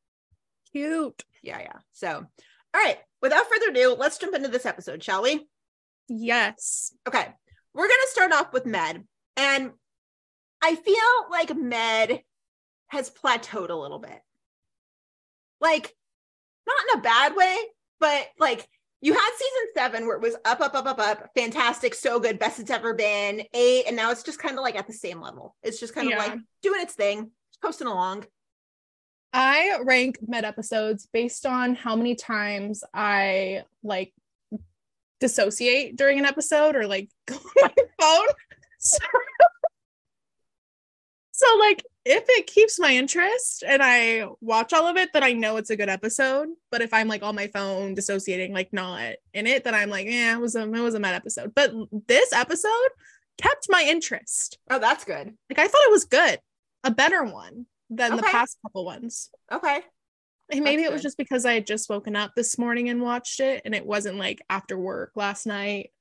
Cute. 0.71 1.24
Yeah, 1.43 1.59
yeah. 1.59 1.79
So, 1.93 2.09
all 2.09 2.81
right. 2.81 2.97
Without 3.21 3.50
further 3.50 3.71
ado, 3.71 3.95
let's 3.97 4.17
jump 4.17 4.36
into 4.36 4.50
this 4.50 4.65
episode, 4.65 5.03
shall 5.03 5.24
we? 5.24 5.47
Yes. 6.07 6.93
Okay. 7.07 7.25
We're 7.74 7.88
going 7.88 8.00
to 8.05 8.12
start 8.12 8.31
off 8.31 8.53
with 8.53 8.65
Med. 8.65 9.03
And 9.36 9.71
I 10.62 10.75
feel 10.75 10.95
like 11.29 11.55
Med 11.55 12.21
has 12.88 13.09
plateaued 13.09 13.69
a 13.69 13.75
little 13.75 14.00
bit. 14.00 14.19
Like, 15.59 15.93
not 16.67 16.77
in 16.93 17.00
a 17.00 17.03
bad 17.03 17.36
way, 17.36 17.57
but 18.00 18.27
like 18.39 18.67
you 19.01 19.13
had 19.13 19.29
season 19.35 19.67
seven 19.75 20.07
where 20.07 20.15
it 20.15 20.21
was 20.21 20.35
up, 20.45 20.59
up, 20.59 20.73
up, 20.73 20.85
up, 20.87 20.99
up, 20.99 21.29
fantastic, 21.35 21.93
so 21.93 22.19
good, 22.19 22.39
best 22.39 22.59
it's 22.59 22.71
ever 22.71 22.93
been, 22.93 23.43
eight, 23.53 23.85
and 23.87 23.95
now 23.95 24.09
it's 24.11 24.23
just 24.23 24.39
kind 24.39 24.57
of 24.57 24.63
like 24.63 24.75
at 24.75 24.87
the 24.87 24.93
same 24.93 25.21
level. 25.21 25.55
It's 25.61 25.79
just 25.79 25.93
kind 25.93 26.07
of 26.07 26.11
Yeah. 26.11 26.17
like 26.17 26.39
doing 26.63 26.81
its 26.81 26.95
thing, 26.95 27.31
coasting 27.61 27.87
along. 27.87 28.25
I 29.33 29.77
rank 29.83 30.17
med 30.25 30.45
episodes 30.45 31.07
based 31.13 31.45
on 31.45 31.75
how 31.75 31.95
many 31.95 32.15
times 32.15 32.83
I 32.93 33.65
like 33.83 34.13
dissociate 35.19 35.95
during 35.95 36.17
an 36.19 36.25
episode 36.25 36.75
or 36.75 36.87
like 36.87 37.09
go 37.27 37.35
on 37.35 37.41
my 37.61 37.73
phone. 37.99 38.27
So, 38.79 38.97
so 41.31 41.57
like 41.59 41.83
if 42.07 42.23
it 42.29 42.47
keeps 42.47 42.79
my 42.79 42.93
interest 42.93 43.63
and 43.67 43.83
I 43.83 44.27
watch 44.39 44.71
all 44.71 44.87
of 44.87 44.95
it, 44.95 45.09
then 45.11 45.23
I 45.23 45.33
know 45.33 45.57
it's 45.57 45.69
a 45.69 45.75
good 45.75 45.89
episode. 45.89 46.47
But 46.71 46.81
if 46.81 46.93
I'm 46.93 47.09
like 47.09 47.21
on 47.21 47.35
my 47.35 47.47
phone 47.47 47.95
dissociating, 47.95 48.53
like 48.53 48.71
not 48.71 49.15
in 49.33 49.45
it, 49.45 49.65
then 49.65 49.75
I'm 49.75 49.89
like, 49.89 50.07
yeah, 50.07 50.33
it 50.33 50.39
was 50.39 50.55
a 50.55 50.61
it 50.61 50.79
was 50.79 50.95
a 50.95 50.99
med 50.99 51.15
episode. 51.15 51.53
But 51.53 51.73
this 52.07 52.31
episode 52.31 52.89
kept 53.37 53.67
my 53.69 53.85
interest. 53.85 54.57
Oh, 54.69 54.79
that's 54.79 55.03
good. 55.03 55.33
Like 55.49 55.59
I 55.59 55.67
thought 55.67 55.83
it 55.83 55.91
was 55.91 56.05
good, 56.05 56.39
a 56.85 56.91
better 56.91 57.25
one 57.25 57.65
than 57.89 58.15
the 58.15 58.23
past 58.23 58.57
couple 58.63 58.85
ones. 58.85 59.29
Okay. 59.51 59.81
And 60.49 60.63
maybe 60.63 60.83
That's 60.83 60.89
it 60.89 60.93
was 60.93 61.01
good. 61.01 61.07
just 61.07 61.17
because 61.17 61.45
I 61.45 61.55
had 61.55 61.67
just 61.67 61.89
woken 61.89 62.15
up 62.15 62.31
this 62.33 62.57
morning 62.57 62.87
and 62.87 63.01
watched 63.01 63.41
it, 63.41 63.63
and 63.65 63.75
it 63.75 63.85
wasn't 63.85 64.17
like 64.17 64.41
after 64.49 64.77
work 64.77 65.11
last 65.15 65.45
night. 65.45 65.91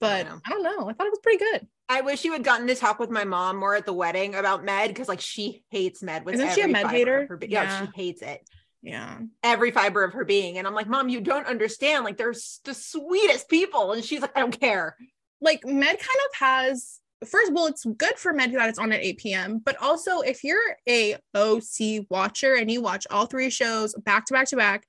But 0.00 0.26
know. 0.26 0.40
I 0.44 0.50
don't 0.50 0.64
know. 0.64 0.88
I 0.88 0.92
thought 0.92 1.06
it 1.06 1.12
was 1.12 1.20
pretty 1.22 1.38
good. 1.38 1.68
I 1.88 2.02
wish 2.02 2.24
you 2.24 2.32
had 2.32 2.44
gotten 2.44 2.66
to 2.66 2.74
talk 2.74 2.98
with 2.98 3.10
my 3.10 3.24
mom 3.24 3.56
more 3.56 3.74
at 3.74 3.86
the 3.86 3.92
wedding 3.92 4.34
about 4.34 4.64
Med 4.64 4.88
because, 4.88 5.08
like, 5.08 5.20
she 5.20 5.62
hates 5.70 6.02
Med 6.02 6.24
with 6.24 6.34
Isn't 6.34 6.52
she 6.52 6.60
a 6.62 6.68
Med 6.68 6.86
hater? 6.86 7.20
of 7.22 7.28
her 7.28 7.36
be- 7.38 7.48
yeah, 7.48 7.62
Yeah. 7.62 7.86
she 7.86 7.90
hates 7.94 8.22
it. 8.22 8.46
Yeah. 8.82 9.18
Every 9.42 9.70
fiber 9.70 10.04
of 10.04 10.12
her 10.12 10.24
being. 10.24 10.58
And 10.58 10.66
I'm 10.66 10.74
like, 10.74 10.86
Mom, 10.86 11.08
you 11.08 11.20
don't 11.20 11.46
understand. 11.46 12.04
Like, 12.04 12.16
they're 12.16 12.34
the 12.64 12.74
sweetest 12.74 13.48
people. 13.48 13.92
And 13.92 14.04
she's 14.04 14.20
like, 14.20 14.36
I 14.36 14.40
don't 14.40 14.58
care. 14.58 14.96
Like 15.40 15.64
Med 15.64 15.86
kind 15.86 15.98
of 15.98 16.34
has 16.38 17.00
first 17.26 17.50
of 17.50 17.56
all, 17.56 17.66
it's 17.66 17.84
good 17.84 18.16
for 18.16 18.32
Med 18.32 18.52
that 18.52 18.68
it's 18.68 18.78
on 18.78 18.92
at 18.92 19.00
8 19.00 19.18
p.m. 19.18 19.58
But 19.64 19.76
also 19.82 20.20
if 20.20 20.44
you're 20.44 20.76
a 20.88 21.16
OC 21.34 22.06
watcher 22.10 22.54
and 22.54 22.70
you 22.70 22.80
watch 22.80 23.06
all 23.10 23.26
three 23.26 23.50
shows 23.50 23.94
back 24.04 24.26
to 24.26 24.34
back 24.34 24.46
to 24.48 24.56
back, 24.56 24.86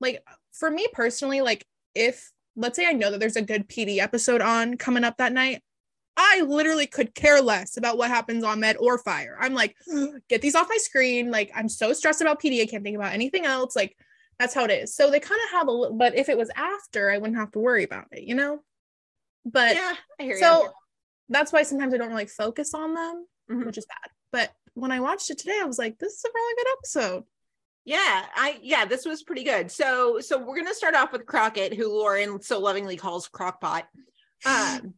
like 0.00 0.22
for 0.52 0.70
me 0.70 0.86
personally, 0.92 1.40
like 1.42 1.66
if 1.94 2.30
let's 2.56 2.76
say 2.76 2.86
I 2.86 2.92
know 2.92 3.10
that 3.10 3.20
there's 3.20 3.36
a 3.36 3.42
good 3.42 3.68
PD 3.68 3.98
episode 3.98 4.40
on 4.40 4.76
coming 4.78 5.04
up 5.04 5.18
that 5.18 5.32
night, 5.34 5.62
I 6.16 6.42
literally 6.42 6.86
could 6.86 7.14
care 7.14 7.40
less 7.42 7.76
about 7.76 7.98
what 7.98 8.08
happens 8.08 8.42
on 8.42 8.60
Med 8.60 8.76
or 8.78 8.98
Fire. 8.98 9.36
I'm 9.40 9.54
like, 9.54 9.76
get 10.28 10.40
these 10.42 10.54
off 10.54 10.68
my 10.68 10.78
screen. 10.78 11.30
Like, 11.30 11.50
I'm 11.54 11.68
so 11.68 11.92
stressed 11.92 12.20
about 12.22 12.40
PD, 12.40 12.62
I 12.62 12.66
can't 12.66 12.82
think 12.82 12.96
about 12.96 13.12
anything 13.12 13.44
else. 13.44 13.76
Like, 13.76 13.96
that's 14.38 14.54
how 14.54 14.64
it 14.64 14.70
is. 14.70 14.94
So 14.94 15.10
they 15.10 15.20
kind 15.20 15.40
of 15.44 15.50
have 15.52 15.68
a 15.68 15.72
little, 15.72 15.96
but 15.96 16.14
if 16.16 16.28
it 16.28 16.38
was 16.38 16.50
after, 16.56 17.10
I 17.10 17.18
wouldn't 17.18 17.38
have 17.38 17.52
to 17.52 17.58
worry 17.58 17.84
about 17.84 18.06
it, 18.12 18.24
you 18.24 18.34
know? 18.34 18.60
But 19.44 19.76
yeah, 19.76 19.94
I 20.18 20.22
hear 20.22 20.34
you. 20.34 20.40
so 20.40 20.64
you. 20.64 20.70
that's 21.28 21.52
why 21.52 21.62
sometimes 21.62 21.94
I 21.94 21.98
don't 21.98 22.10
really 22.10 22.26
focus 22.26 22.74
on 22.74 22.94
them, 22.94 23.26
Mhm. 23.50 23.66
which 23.66 23.78
is 23.78 23.86
bad. 23.86 24.10
But 24.32 24.52
when 24.74 24.92
I 24.92 25.00
watched 25.00 25.30
it 25.30 25.38
today, 25.38 25.58
I 25.60 25.64
was 25.66 25.78
like, 25.78 25.98
this 25.98 26.14
is 26.14 26.24
a 26.24 26.30
really 26.34 26.54
good 26.56 26.72
episode. 26.78 27.24
Yeah, 27.84 28.26
I 28.34 28.58
yeah, 28.62 28.84
this 28.84 29.06
was 29.06 29.22
pretty 29.22 29.44
good. 29.44 29.70
So 29.70 30.18
so 30.20 30.36
we're 30.42 30.56
gonna 30.56 30.74
start 30.74 30.96
off 30.96 31.12
with 31.12 31.24
Crockett, 31.24 31.72
who 31.74 31.88
Lauren 31.88 32.42
so 32.42 32.58
lovingly 32.58 32.96
calls 32.96 33.28
Crockpot. 33.28 33.84
Um, 34.44 34.92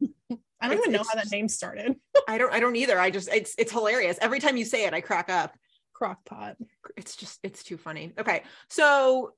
I 0.61 0.66
don't 0.68 0.75
It's- 0.79 0.88
even 0.88 0.92
know 0.99 1.05
how 1.09 1.14
that 1.16 1.31
name 1.31 1.49
started. 1.49 1.97
I 2.29 2.38
don't 2.38 2.53
I 2.53 2.61
don't 2.61 2.77
either. 2.77 2.99
I 2.99 3.11
just 3.11 3.29
it's 3.33 3.55
it's 3.59 3.73
hilarious. 3.73 4.18
Every 4.21 4.40
time 4.40 4.57
you 4.57 4.64
say 4.64 4.85
it, 4.87 4.94
I 4.94 5.01
crack 5.01 5.29
up. 5.31 5.55
Crockpot. 5.99 6.55
it's 6.97 7.16
just 7.16 7.40
it's 7.42 7.64
too 7.64 7.77
funny 7.77 8.12
okay 8.21 8.44
so 8.71 9.33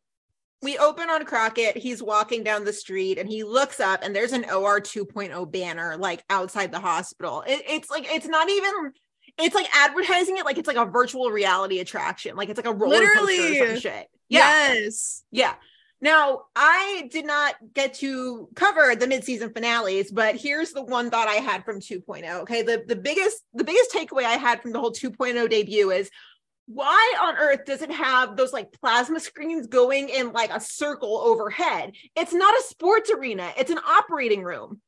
we 0.61 0.77
open 0.77 1.09
on 1.09 1.25
crockett 1.25 1.75
he's 1.75 2.03
walking 2.03 2.45
down 2.45 2.67
the 2.67 2.73
street 2.75 3.17
and 3.17 3.27
he 3.31 3.45
looks 3.45 3.81
up 3.81 4.01
and 4.03 4.15
there's 4.15 4.33
an 4.35 4.45
or 4.51 4.79
2.0 4.79 5.51
banner 5.51 5.97
like 5.97 6.23
outside 6.29 6.71
the 6.71 6.79
hospital 6.79 7.43
it, 7.47 7.63
it's 7.67 7.89
like 7.91 8.05
it's 8.13 8.27
not 8.29 8.51
even 8.51 8.93
it's 9.39 9.55
like 9.55 9.75
advertising 9.75 10.37
it 10.37 10.45
like 10.45 10.59
it's 10.59 10.69
like 10.69 10.77
a 10.77 10.85
virtual 10.85 11.31
reality 11.31 11.79
attraction 11.79 12.37
like 12.37 12.51
it's 12.51 12.59
like 12.59 12.67
a 12.67 12.75
roller 12.75 13.07
coaster 13.15 13.63
or 13.65 13.67
some 13.69 13.81
shit 13.81 14.07
yeah 14.29 14.75
Yes. 14.75 15.23
yeah 15.31 15.55
now 16.01 16.43
i 16.57 17.09
did 17.11 17.27
not 17.27 17.55
get 17.75 17.95
to 17.95 18.49
cover 18.55 18.95
the 18.95 19.07
mid-season 19.07 19.53
finales 19.53 20.11
but 20.11 20.37
here's 20.37 20.73
the 20.73 20.83
one 20.83 21.11
thought 21.11 21.29
i 21.29 21.35
had 21.35 21.65
from 21.65 21.81
2.0 21.81 22.43
okay 22.43 22.63
the, 22.63 22.85
the 22.87 22.97
biggest 22.97 23.43
the 23.55 23.65
biggest 23.65 23.93
takeaway 23.93 24.25
i 24.25 24.33
had 24.33 24.61
from 24.63 24.73
the 24.73 24.81
whole 24.81 24.93
2.0 24.93 25.49
debut 25.51 25.91
is 25.91 26.11
why 26.67 27.15
on 27.21 27.37
earth 27.37 27.65
does 27.67 27.83
it 27.83 27.91
have 27.91 28.37
those 28.37 28.53
like 28.53 28.71
plasma 28.81 29.19
screens 29.19 29.67
going 29.67 30.09
in 30.09 30.33
like 30.33 30.51
a 30.51 30.61
circle 30.61 31.19
overhead 31.19 31.93
it's 32.15 32.33
not 32.33 32.55
a 32.55 32.63
sports 32.69 33.11
arena 33.11 33.51
it's 33.59 33.71
an 33.73 33.79
operating 33.79 34.43
room 34.43 34.81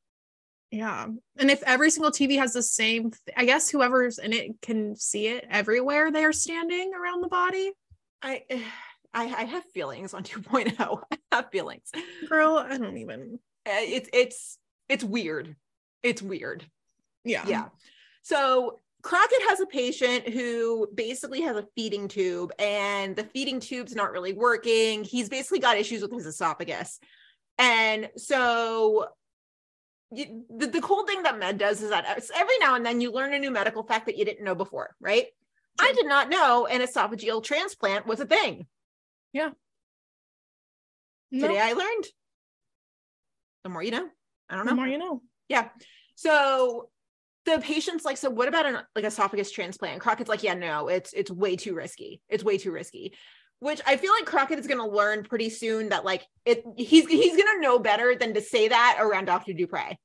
Yeah. 0.70 1.06
And 1.38 1.50
if 1.50 1.62
every 1.64 1.90
single 1.90 2.10
TV 2.12 2.38
has 2.38 2.54
the 2.54 2.62
same, 2.62 3.10
th- 3.10 3.36
I 3.36 3.44
guess 3.44 3.68
whoever's 3.68 4.18
in 4.18 4.32
it 4.32 4.62
can 4.62 4.96
see 4.96 5.26
it 5.26 5.44
everywhere 5.50 6.10
they 6.10 6.24
are 6.24 6.32
standing 6.32 6.92
around 6.94 7.20
the 7.20 7.28
body. 7.28 7.72
i 8.22 8.42
i, 9.14 9.24
I 9.24 9.44
have 9.44 9.64
feelings 9.74 10.14
on 10.14 10.22
2.0 10.24 11.02
i 11.10 11.16
have 11.32 11.50
feelings 11.50 11.90
Girl, 12.28 12.56
I 12.56 12.78
don't 12.78 12.96
even. 12.98 13.38
Uh, 13.66 13.70
it's 13.78 14.08
it's 14.12 14.58
it's 14.88 15.04
weird 15.04 15.54
it's 16.02 16.20
weird 16.22 16.64
Yeah. 17.24 17.44
yeah. 17.46 17.66
So 18.22 18.78
Crockett 19.02 19.42
has 19.48 19.60
a 19.60 19.66
patient 19.66 20.28
who 20.28 20.88
basically 20.94 21.40
has 21.42 21.56
a 21.56 21.66
feeding 21.74 22.06
tube, 22.06 22.52
and 22.58 23.16
the 23.16 23.24
feeding 23.24 23.58
tube's 23.58 23.96
not 23.96 24.12
really 24.12 24.32
working. 24.32 25.02
He's 25.02 25.28
basically 25.28 25.58
got 25.58 25.76
issues 25.76 26.02
with 26.02 26.12
his 26.12 26.24
esophagus. 26.26 27.00
And 27.58 28.10
so 28.16 29.06
you, 30.12 30.44
the, 30.56 30.68
the 30.68 30.80
cool 30.80 31.04
thing 31.04 31.24
that 31.24 31.38
med 31.38 31.58
does 31.58 31.82
is 31.82 31.90
that 31.90 32.04
every 32.34 32.58
now 32.58 32.76
and 32.76 32.86
then 32.86 33.00
you 33.00 33.10
learn 33.10 33.34
a 33.34 33.38
new 33.40 33.50
medical 33.50 33.82
fact 33.82 34.06
that 34.06 34.16
you 34.16 34.24
didn't 34.24 34.44
know 34.44 34.54
before, 34.54 34.94
right? 35.00 35.26
I 35.80 35.92
did 35.94 36.06
not 36.06 36.28
know 36.28 36.66
an 36.66 36.80
esophageal 36.80 37.42
transplant 37.42 38.06
was 38.06 38.20
a 38.20 38.26
thing. 38.26 38.66
No, 39.34 39.52
Today 41.48 41.58
I 41.58 41.72
learned. 41.72 42.04
The 43.64 43.70
more 43.70 43.82
you 43.82 43.90
know. 43.90 44.08
I 44.50 44.56
don't 44.56 44.66
know. 44.66 44.72
the 44.72 44.76
more 44.76 44.86
you 44.86 44.98
know. 44.98 45.22
Yeah. 45.48 45.68
So 46.14 46.90
the 47.46 47.58
patient's 47.58 48.04
like, 48.04 48.18
so 48.18 48.28
what 48.28 48.48
about 48.48 48.66
an 48.66 48.78
like 48.94 49.04
esophagus 49.04 49.50
transplant? 49.50 50.00
Crockett's 50.00 50.28
like, 50.28 50.42
yeah, 50.42 50.54
no, 50.54 50.88
it's 50.88 51.12
it's 51.14 51.30
way 51.30 51.56
too 51.56 51.74
risky. 51.74 52.20
It's 52.28 52.44
way 52.44 52.58
too 52.58 52.70
risky. 52.70 53.14
Which 53.60 53.80
I 53.86 53.96
feel 53.96 54.12
like 54.12 54.26
Crockett 54.26 54.58
is 54.58 54.66
gonna 54.66 54.86
learn 54.86 55.24
pretty 55.24 55.48
soon 55.48 55.88
that 55.88 56.04
like 56.04 56.26
it 56.44 56.64
he's 56.76 57.06
he's 57.06 57.36
gonna 57.36 57.60
know 57.60 57.78
better 57.78 58.14
than 58.14 58.34
to 58.34 58.42
say 58.42 58.68
that 58.68 58.98
around 59.00 59.24
Dr. 59.24 59.54
Dupre. 59.54 59.96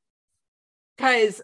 Cause 0.98 1.42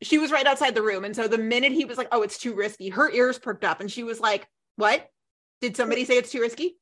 she 0.00 0.18
was 0.18 0.32
right 0.32 0.46
outside 0.46 0.74
the 0.74 0.82
room. 0.82 1.04
And 1.04 1.14
so 1.14 1.28
the 1.28 1.38
minute 1.38 1.72
he 1.72 1.84
was 1.84 1.98
like, 1.98 2.08
oh, 2.12 2.22
it's 2.22 2.38
too 2.38 2.54
risky, 2.54 2.88
her 2.90 3.10
ears 3.10 3.38
perked 3.38 3.64
up 3.64 3.80
and 3.80 3.90
she 3.90 4.04
was 4.04 4.20
like, 4.20 4.46
What? 4.76 5.06
Did 5.60 5.76
somebody 5.76 6.04
say 6.04 6.16
it's 6.16 6.30
too 6.30 6.40
risky? 6.40 6.76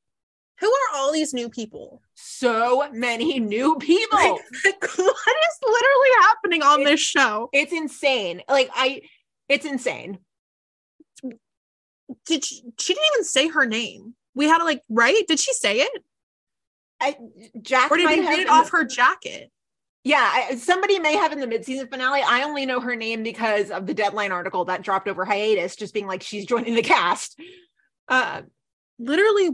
Who 0.60 0.66
are 0.66 0.96
all 0.96 1.12
these 1.12 1.34
new 1.34 1.48
people? 1.50 2.00
So 2.14 2.90
many 2.92 3.38
new 3.38 3.76
people. 3.76 4.18
Like, 4.64 4.80
what 4.80 5.36
is 5.36 5.58
literally 5.62 6.10
happening 6.22 6.62
on 6.62 6.80
It's- 6.80 6.92
this 6.92 7.00
show? 7.00 7.48
it's 7.52 7.72
insane. 7.72 8.42
Like 8.48 8.70
I 8.74 9.02
it's 9.48 9.64
insane. 9.64 10.18
Did 12.24 12.44
she, 12.44 12.62
she 12.78 12.94
didn't 12.94 13.06
even 13.14 13.24
say 13.24 13.48
her 13.48 13.66
name? 13.66 14.14
We 14.34 14.46
had 14.46 14.58
to 14.58 14.64
like 14.64 14.82
right? 14.88 15.22
Did 15.26 15.38
she 15.40 15.52
say 15.52 15.78
it, 15.80 16.04
I, 17.00 17.16
Jack 17.62 17.90
or 17.90 17.96
did 17.96 18.08
have 18.08 18.18
read 18.28 18.38
it 18.40 18.48
off 18.48 18.70
the- 18.70 18.78
her 18.78 18.84
jacket? 18.84 19.50
Yeah, 20.04 20.22
I, 20.32 20.54
somebody 20.54 21.00
may 21.00 21.16
have 21.16 21.32
in 21.32 21.40
the 21.40 21.48
mid-season 21.48 21.88
finale. 21.88 22.20
I 22.24 22.44
only 22.44 22.64
know 22.64 22.78
her 22.78 22.94
name 22.94 23.24
because 23.24 23.72
of 23.72 23.86
the 23.86 23.94
Deadline 23.94 24.30
article 24.30 24.64
that 24.66 24.82
dropped 24.82 25.08
over 25.08 25.24
hiatus, 25.24 25.74
just 25.74 25.92
being 25.92 26.06
like 26.06 26.22
she's 26.22 26.46
joining 26.46 26.76
the 26.76 26.82
cast. 26.82 27.36
Uh, 28.08 28.42
Literally, 29.00 29.50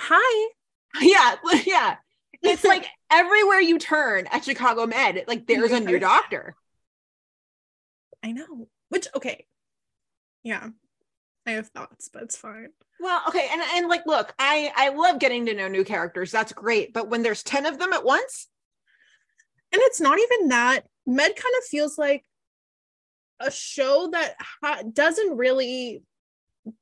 hi. 0.00 0.50
yeah, 1.00 1.36
yeah. 1.66 1.96
It's 2.42 2.66
like 2.66 2.86
everywhere 3.10 3.60
you 3.60 3.78
turn 3.78 4.26
at 4.32 4.44
Chicago 4.44 4.86
Med, 4.86 5.24
like 5.28 5.46
there's 5.46 5.72
a 5.72 5.80
new 5.80 5.98
doctor. 6.00 6.56
I 8.22 8.32
know. 8.32 8.68
Which 8.88 9.06
okay, 9.14 9.46
yeah, 10.42 10.70
I 11.46 11.52
have 11.52 11.68
thoughts, 11.68 12.10
but 12.12 12.24
it's 12.24 12.36
fine. 12.36 12.70
Well, 13.00 13.22
okay, 13.28 13.48
and 13.50 13.62
and 13.74 13.88
like, 13.88 14.06
look, 14.06 14.34
I 14.38 14.72
I 14.76 14.90
love 14.90 15.18
getting 15.20 15.46
to 15.46 15.54
know 15.54 15.68
new 15.68 15.84
characters. 15.84 16.30
That's 16.32 16.52
great, 16.52 16.92
but 16.92 17.08
when 17.08 17.22
there's 17.22 17.42
ten 17.42 17.66
of 17.66 17.78
them 17.78 17.92
at 17.92 18.04
once, 18.04 18.48
And 19.72 19.80
it's 19.84 20.00
not 20.00 20.18
even 20.18 20.48
that. 20.48 20.80
Med 21.06 21.34
kind 21.36 21.54
of 21.58 21.64
feels 21.64 21.96
like 21.98 22.24
a 23.40 23.50
show 23.50 24.08
that 24.12 24.36
ha- 24.62 24.82
doesn't 24.92 25.36
really 25.36 26.02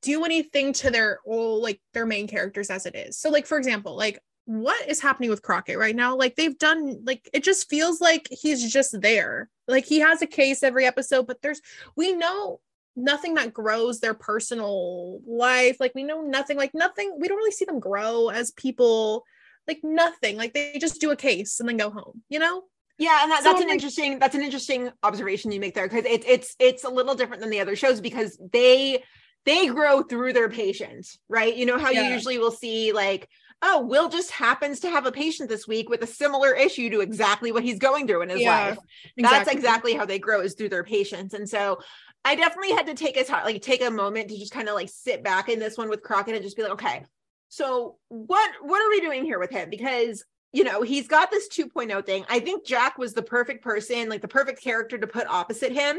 do 0.01 0.25
anything 0.25 0.73
to 0.73 0.91
their 0.91 1.19
all 1.25 1.61
like 1.61 1.79
their 1.93 2.05
main 2.05 2.27
characters 2.27 2.69
as 2.69 2.85
it 2.85 2.95
is. 2.95 3.17
So 3.17 3.29
like 3.29 3.45
for 3.45 3.57
example, 3.57 3.95
like 3.95 4.19
what 4.45 4.89
is 4.89 4.99
happening 4.99 5.29
with 5.29 5.41
Crockett 5.41 5.77
right 5.77 5.95
now? 5.95 6.15
Like 6.15 6.35
they've 6.35 6.57
done 6.57 7.03
like 7.05 7.29
it 7.33 7.43
just 7.43 7.69
feels 7.69 8.01
like 8.01 8.27
he's 8.31 8.71
just 8.71 8.99
there. 9.01 9.49
Like 9.67 9.85
he 9.85 9.99
has 9.99 10.21
a 10.21 10.27
case 10.27 10.63
every 10.63 10.85
episode, 10.85 11.27
but 11.27 11.41
there's 11.41 11.61
we 11.95 12.13
know 12.13 12.59
nothing 12.95 13.35
that 13.35 13.53
grows 13.53 13.99
their 13.99 14.13
personal 14.13 15.21
life. 15.25 15.77
Like 15.79 15.93
we 15.95 16.03
know 16.03 16.21
nothing, 16.21 16.57
like 16.57 16.73
nothing, 16.73 17.15
we 17.19 17.27
don't 17.27 17.37
really 17.37 17.51
see 17.51 17.65
them 17.65 17.79
grow 17.79 18.29
as 18.29 18.51
people, 18.51 19.23
like 19.67 19.79
nothing. 19.83 20.35
Like 20.35 20.53
they 20.53 20.77
just 20.79 20.99
do 20.99 21.11
a 21.11 21.15
case 21.15 21.59
and 21.59 21.69
then 21.69 21.77
go 21.77 21.89
home, 21.89 22.23
you 22.29 22.39
know? 22.39 22.63
Yeah, 22.97 23.19
and 23.23 23.31
that, 23.31 23.43
So, 23.43 23.51
that's 23.51 23.61
an 23.61 23.67
like- 23.67 23.75
interesting 23.75 24.19
that's 24.19 24.35
an 24.35 24.41
interesting 24.41 24.89
observation 25.03 25.51
you 25.51 25.59
make 25.61 25.73
there 25.75 25.87
because 25.87 26.03
it's 26.05 26.25
it's 26.27 26.55
it's 26.59 26.83
a 26.83 26.89
little 26.89 27.15
different 27.15 27.41
than 27.41 27.49
the 27.49 27.61
other 27.61 27.75
shows 27.77 28.01
because 28.01 28.37
they 28.51 29.03
they 29.45 29.67
grow 29.67 30.03
through 30.03 30.33
their 30.33 30.49
patients, 30.49 31.17
right? 31.27 31.55
You 31.55 31.65
know 31.65 31.77
how 31.77 31.89
you 31.89 32.01
usually 32.01 32.37
will 32.37 32.51
see 32.51 32.91
like, 32.91 33.27
oh, 33.61 33.85
Will 33.85 34.09
just 34.09 34.31
happens 34.31 34.81
to 34.81 34.89
have 34.89 35.05
a 35.05 35.11
patient 35.11 35.49
this 35.49 35.67
week 35.67 35.89
with 35.89 36.01
a 36.01 36.07
similar 36.07 36.53
issue 36.53 36.89
to 36.91 37.01
exactly 37.01 37.51
what 37.51 37.63
he's 37.63 37.79
going 37.79 38.07
through 38.07 38.21
in 38.21 38.29
his 38.29 38.41
Yeah, 38.41 38.69
life. 38.69 38.77
That's 39.17 39.49
exactly 39.49 39.93
how 39.93 40.05
they 40.05 40.19
grow 40.19 40.41
is 40.41 40.53
through 40.55 40.69
their 40.69 40.83
patients. 40.83 41.33
And 41.33 41.47
so 41.47 41.79
I 42.23 42.35
definitely 42.35 42.71
had 42.71 42.87
to 42.87 42.93
take 42.93 43.17
a 43.17 43.31
like 43.31 43.61
take 43.61 43.81
a 43.83 43.91
moment 43.91 44.29
to 44.29 44.37
just 44.37 44.53
kind 44.53 44.67
of 44.67 44.75
like 44.75 44.89
sit 44.89 45.23
back 45.23 45.49
in 45.49 45.59
this 45.59 45.77
one 45.77 45.89
with 45.89 46.03
Crockett 46.03 46.35
and 46.35 46.43
just 46.43 46.57
be 46.57 46.63
like, 46.63 46.73
okay, 46.73 47.05
so 47.47 47.97
what 48.09 48.51
what 48.61 48.81
are 48.81 48.89
we 48.89 49.01
doing 49.01 49.23
here 49.23 49.39
with 49.39 49.51
him? 49.51 49.69
Because 49.69 50.23
you 50.51 50.63
know 50.63 50.81
he's 50.81 51.07
got 51.07 51.31
this 51.31 51.47
2.0 51.49 52.05
thing. 52.05 52.25
I 52.29 52.39
think 52.39 52.65
Jack 52.65 52.97
was 52.97 53.13
the 53.13 53.21
perfect 53.21 53.63
person, 53.63 54.09
like 54.09 54.21
the 54.21 54.27
perfect 54.27 54.61
character 54.61 54.97
to 54.97 55.07
put 55.07 55.27
opposite 55.27 55.71
him 55.71 55.97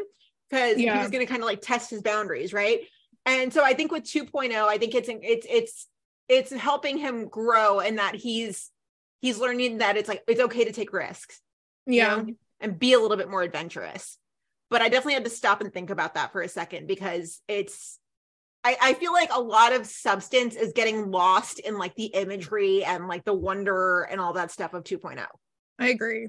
because 0.49 0.77
he 0.77 0.99
was 0.99 1.11
going 1.11 1.25
to 1.25 1.31
kind 1.31 1.43
of 1.43 1.47
like 1.47 1.61
test 1.61 1.91
his 1.91 2.03
boundaries, 2.03 2.53
right? 2.53 2.81
And 3.31 3.53
so 3.53 3.65
I 3.65 3.75
think 3.75 3.93
with 3.93 4.05
2.0, 4.05 4.53
I 4.53 4.79
think 4.79 4.95
it's 4.95 5.09
it's 5.09 5.47
it's 5.49 5.87
it's 6.29 6.53
helping 6.53 6.99
him 6.99 7.29
grow 7.29 7.81
and 7.81 7.99
that 7.99 8.15
he's 8.15 8.71
he's 9.21 9.39
learning 9.39 9.79
that 9.79 9.97
it's 9.97 10.09
like 10.09 10.23
it's 10.27 10.41
okay 10.41 10.65
to 10.65 10.73
take 10.73 10.93
risks 10.93 11.41
you 11.87 11.97
Yeah. 11.97 12.17
know, 12.17 12.27
and 12.61 12.79
be 12.79 12.93
a 12.93 12.99
little 13.01 13.17
bit 13.17 13.31
more 13.31 13.43
adventurous. 13.43 14.19
But 14.69 14.83
I 14.83 14.89
definitely 14.89 15.15
had 15.15 15.25
to 15.25 15.31
stop 15.31 15.61
and 15.61 15.73
think 15.73 15.91
about 15.91 16.15
that 16.15 16.33
for 16.33 16.43
a 16.43 16.49
second 16.49 16.87
because 16.87 17.41
it's 17.49 17.99
I, 18.63 18.77
I 18.81 18.95
feel 18.95 19.13
like 19.13 19.31
a 19.33 19.41
lot 19.41 19.73
of 19.73 19.87
substance 19.87 20.55
is 20.55 20.73
getting 20.75 21.11
lost 21.11 21.61
in 21.61 21.79
like 21.79 21.95
the 21.95 22.07
imagery 22.07 22.85
and 22.85 23.09
like 23.09 23.25
the 23.25 23.33
wonder 23.33 24.03
and 24.03 24.21
all 24.21 24.35
that 24.35 24.51
stuff 24.51 24.75
of 24.75 24.81
oh. 24.81 24.97
2.0. 24.97 25.27
I 25.79 25.89
agree. 25.89 26.29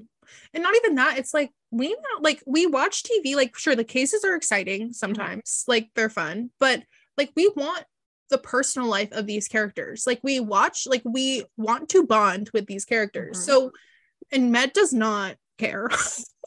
And 0.54 0.62
not 0.62 0.74
even 0.76 0.94
that, 0.94 1.18
it's 1.18 1.34
like 1.34 1.50
we 1.72 1.88
not 1.88 2.22
like 2.22 2.42
we 2.46 2.66
watch 2.66 3.02
TV, 3.02 3.34
like 3.34 3.56
sure 3.56 3.74
the 3.74 3.82
cases 3.82 4.24
are 4.24 4.36
exciting 4.36 4.92
sometimes, 4.92 5.64
like 5.66 5.88
they're 5.94 6.10
fun, 6.10 6.50
but 6.60 6.82
like 7.16 7.32
we 7.34 7.50
want 7.56 7.84
the 8.30 8.38
personal 8.38 8.88
life 8.88 9.10
of 9.12 9.26
these 9.26 9.48
characters. 9.48 10.04
Like 10.06 10.20
we 10.22 10.38
watch, 10.38 10.86
like 10.86 11.02
we 11.04 11.44
want 11.56 11.88
to 11.90 12.04
bond 12.06 12.50
with 12.52 12.66
these 12.66 12.84
characters. 12.84 13.38
Mhm. 13.38 13.42
So 13.46 13.72
and 14.30 14.52
Med 14.52 14.72
does 14.72 14.92
not 14.92 15.36
care. 15.58 15.88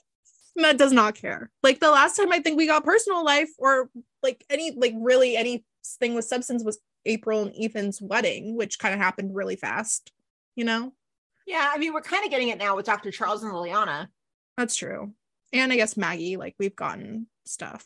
Med 0.55 0.77
does 0.77 0.91
not 0.91 1.15
care. 1.15 1.51
Like 1.63 1.79
the 1.79 1.91
last 1.91 2.15
time 2.15 2.31
I 2.31 2.39
think 2.39 2.57
we 2.57 2.67
got 2.67 2.85
personal 2.85 3.25
life 3.25 3.49
or 3.57 3.89
like 4.23 4.45
any 4.49 4.71
like 4.71 4.93
really 4.95 5.35
anything 5.35 6.13
with 6.13 6.25
substance 6.25 6.63
was 6.63 6.79
April 7.05 7.41
and 7.41 7.53
Ethan's 7.59 8.01
wedding, 8.01 8.55
which 8.55 8.79
kind 8.79 8.93
of 8.93 8.99
happened 8.99 9.35
really 9.35 9.55
fast, 9.55 10.11
you 10.55 10.65
know? 10.65 10.93
Yeah, 11.45 11.69
I 11.71 11.77
mean 11.77 11.93
we're 11.93 12.01
kind 12.01 12.25
of 12.25 12.31
getting 12.31 12.49
it 12.49 12.57
now 12.57 12.75
with 12.75 12.85
Dr. 12.85 13.11
Charles 13.11 13.43
and 13.43 13.51
Liliana. 13.51 14.07
That's 14.57 14.75
true. 14.75 15.13
And 15.53 15.71
I 15.71 15.75
guess 15.75 15.97
Maggie, 15.97 16.37
like 16.37 16.55
we've 16.59 16.75
gotten 16.75 17.27
stuff, 17.45 17.85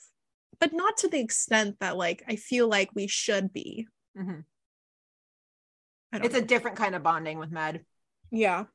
but 0.59 0.73
not 0.73 0.97
to 0.97 1.07
the 1.07 1.19
extent 1.19 1.77
that 1.79 1.97
like 1.97 2.23
I 2.27 2.35
feel 2.35 2.67
like 2.67 2.89
we 2.93 3.07
should 3.07 3.51
be. 3.53 3.87
Mhm. 4.17 4.43
Don't 6.13 6.25
It's 6.25 6.35
a 6.35 6.41
different 6.41 6.77
kind 6.77 6.95
of 6.95 7.03
bonding 7.03 7.37
with 7.39 7.51
Med. 7.51 7.85
yeah. 8.31 8.65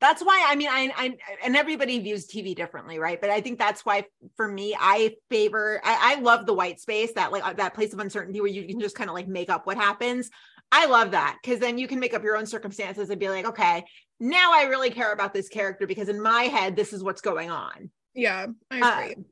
that's 0.00 0.22
why 0.22 0.44
i 0.48 0.54
mean 0.54 0.68
I, 0.70 0.92
I 0.96 1.16
and 1.44 1.56
everybody 1.56 1.98
views 1.98 2.28
tv 2.28 2.54
differently 2.54 2.98
right 3.00 3.20
but 3.20 3.30
i 3.30 3.40
think 3.40 3.58
that's 3.58 3.84
why 3.84 4.04
for 4.36 4.46
me 4.46 4.76
i 4.78 5.14
favor 5.28 5.80
i, 5.82 6.14
I 6.14 6.20
love 6.20 6.46
the 6.46 6.54
white 6.54 6.78
space 6.78 7.12
that 7.14 7.32
like 7.32 7.56
that 7.56 7.74
place 7.74 7.92
of 7.92 7.98
uncertainty 7.98 8.40
where 8.40 8.48
you 8.50 8.64
can 8.68 8.78
just 8.78 8.94
kind 8.94 9.10
of 9.10 9.14
like 9.14 9.26
make 9.26 9.50
up 9.50 9.66
what 9.66 9.76
happens 9.76 10.30
i 10.70 10.86
love 10.86 11.10
that 11.12 11.36
because 11.42 11.58
then 11.58 11.78
you 11.78 11.88
can 11.88 11.98
make 11.98 12.14
up 12.14 12.22
your 12.22 12.36
own 12.36 12.46
circumstances 12.46 13.10
and 13.10 13.18
be 13.18 13.28
like 13.28 13.46
okay 13.46 13.84
now 14.20 14.52
i 14.54 14.64
really 14.64 14.90
care 14.90 15.12
about 15.12 15.32
this 15.32 15.48
character 15.48 15.86
because 15.86 16.08
in 16.08 16.20
my 16.20 16.44
head 16.44 16.76
this 16.76 16.92
is 16.92 17.02
what's 17.02 17.20
going 17.20 17.50
on 17.50 17.90
Yeah. 18.14 18.46
I 18.70 18.80
Uh, 18.80 19.00
agree. 19.10 19.24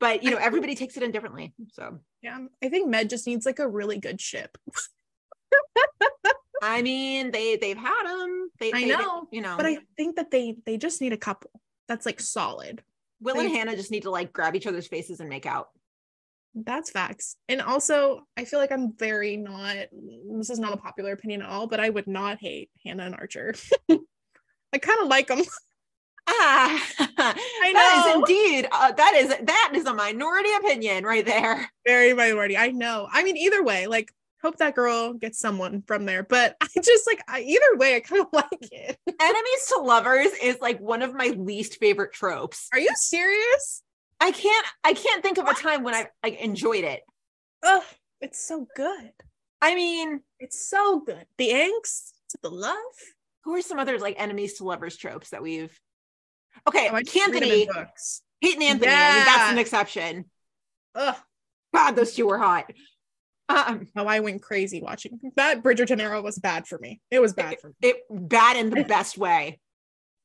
but 0.00 0.22
you 0.22 0.30
know 0.30 0.38
everybody 0.38 0.74
takes 0.74 0.96
it 0.96 1.02
in 1.02 1.10
differently 1.12 1.54
so 1.72 1.98
yeah. 2.22 2.38
I 2.62 2.68
think 2.70 2.88
Med 2.88 3.08
just 3.10 3.26
needs 3.26 3.46
like 3.46 3.58
a 3.60 3.68
really 3.68 3.98
good 3.98 4.20
ship. 4.20 4.56
i 6.62 6.80
mean 6.82 7.30
they 7.30 7.56
they've 7.56 7.76
had 7.76 8.04
them 8.04 8.50
they, 8.58 8.72
I 8.72 8.80
they- 8.80 8.86
know, 8.88 9.28
you 9.30 9.42
know 9.42 9.56
But 9.56 9.66
I 9.66 9.78
think 9.96 10.16
that 10.16 10.30
they 10.30 10.56
they 10.64 10.76
just 10.78 11.00
need 11.00 11.12
a 11.12 11.16
couple 11.18 11.50
that's 11.86 12.06
like 12.06 12.18
solid. 12.18 12.82
will 13.20 13.38
and 13.38 13.50
hannah 13.50 13.76
just 13.76 13.90
need 13.90 14.02
to 14.04 14.10
like 14.10 14.32
grab 14.32 14.56
each 14.56 14.66
other's 14.66 14.86
faces 14.88 15.20
and 15.20 15.28
make 15.28 15.44
out 15.46 15.68
That's 16.54 16.90
facts. 16.90 17.36
And 17.50 17.60
also, 17.60 18.22
I 18.38 18.46
feel 18.46 18.58
like 18.58 18.72
I'm 18.72 18.96
very 18.96 19.36
not, 19.36 19.76
this 20.38 20.48
is 20.48 20.58
not 20.58 20.72
a 20.72 20.78
popular 20.78 21.12
opinion 21.12 21.42
at 21.42 21.50
all, 21.50 21.66
but 21.66 21.80
I 21.80 21.90
would 21.90 22.06
not 22.08 22.38
hate 22.40 22.70
Hannah 22.82 23.04
and 23.04 23.14
Archer. 23.14 23.54
I 24.72 24.78
kind 24.78 25.00
of 25.00 25.08
like 25.08 25.28
them. 25.28 25.42
Ah, 26.28 26.84
I 26.98 27.72
know. 27.72 27.78
That 27.78 28.04
is 28.08 28.14
indeed. 28.16 28.68
Uh, 28.72 28.90
that 28.90 29.14
is 29.14 29.28
that 29.46 29.72
is 29.76 29.86
a 29.86 29.94
minority 29.94 30.48
opinion 30.58 31.04
right 31.04 31.24
there. 31.24 31.70
very 31.86 32.14
minority. 32.14 32.56
I 32.56 32.72
know. 32.72 33.06
I 33.12 33.22
mean, 33.22 33.36
either 33.36 33.62
way, 33.62 33.86
like, 33.86 34.12
hope 34.42 34.56
that 34.56 34.74
girl 34.74 35.12
gets 35.12 35.38
someone 35.38 35.82
from 35.86 36.04
there. 36.04 36.24
But 36.24 36.56
I 36.60 36.66
just 36.82 37.06
like, 37.06 37.20
I, 37.28 37.42
either 37.42 37.76
way, 37.76 37.94
I 37.94 38.00
kind 38.00 38.22
of 38.22 38.28
like 38.32 38.46
it. 38.72 38.98
Enemies 39.06 39.66
to 39.68 39.80
lovers 39.82 40.32
is 40.42 40.58
like 40.60 40.80
one 40.80 41.02
of 41.02 41.14
my 41.14 41.28
least 41.28 41.78
favorite 41.78 42.12
tropes. 42.12 42.68
Are 42.72 42.80
you 42.80 42.90
serious? 42.96 43.84
I 44.20 44.32
can't. 44.32 44.66
I 44.82 44.94
can't 44.94 45.22
think 45.22 45.38
of 45.38 45.46
a 45.46 45.54
time 45.54 45.84
when 45.84 45.94
I 45.94 46.08
like 46.24 46.40
enjoyed 46.40 46.82
it. 46.82 47.02
Ugh, 47.62 47.84
it's 48.20 48.44
so 48.44 48.66
good. 48.74 49.12
I 49.62 49.76
mean, 49.76 50.22
It's 50.40 50.68
so 50.68 51.00
good. 51.00 51.24
The 51.38 51.50
angst, 51.50 52.14
the 52.42 52.50
love. 52.50 52.74
Who 53.46 53.54
are 53.54 53.62
some 53.62 53.78
other 53.78 53.98
like 53.98 54.16
enemies 54.18 54.54
to 54.54 54.64
lovers 54.64 54.96
tropes 54.96 55.30
that 55.30 55.40
we've? 55.42 55.72
Okay, 56.68 56.88
Oh, 56.90 56.96
I 56.96 57.02
just 57.02 57.14
read 57.14 57.32
them 57.32 57.42
in 57.44 57.50
Anthony, 57.50 57.62
and 57.62 58.62
Anthony. 58.62 58.92
I 58.92 59.14
mean, 59.14 59.24
that's 59.24 59.52
an 59.52 59.58
exception. 59.58 60.24
Ugh. 60.96 61.16
God, 61.74 61.92
those 61.92 62.14
two 62.14 62.26
were 62.26 62.38
hot. 62.38 62.72
Um, 63.48 63.86
Oh, 63.94 64.06
I 64.06 64.18
went 64.20 64.42
crazy 64.42 64.82
watching 64.82 65.20
that. 65.36 65.62
Bridgerton 65.62 66.00
era 66.00 66.20
was 66.20 66.38
bad 66.38 66.66
for 66.66 66.78
me. 66.78 67.00
It 67.10 67.20
was 67.20 67.34
bad 67.34 67.60
for 67.60 67.68
me. 67.68 67.74
it 67.82 67.96
bad 68.10 68.56
in 68.56 68.70
the 68.70 68.82
best 68.82 69.16
way. 69.16 69.60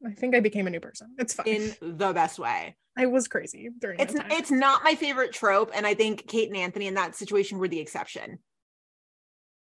I 0.03 0.13
think 0.13 0.33
I 0.33 0.39
became 0.39 0.65
a 0.65 0.71
new 0.71 0.79
person. 0.79 1.13
It's 1.19 1.35
fine. 1.35 1.45
In 1.47 1.75
the 1.81 2.11
best 2.13 2.39
way. 2.39 2.75
I 2.97 3.05
was 3.05 3.27
crazy 3.27 3.69
during 3.79 3.99
It's 3.99 4.15
it's 4.17 4.49
not 4.51 4.83
my 4.83 4.95
favorite 4.95 5.31
trope, 5.33 5.71
and 5.75 5.85
I 5.85 5.93
think 5.93 6.27
Kate 6.27 6.47
and 6.49 6.57
Anthony 6.57 6.87
in 6.87 6.95
that 6.95 7.15
situation 7.15 7.59
were 7.59 7.67
the 7.67 7.79
exception. 7.79 8.39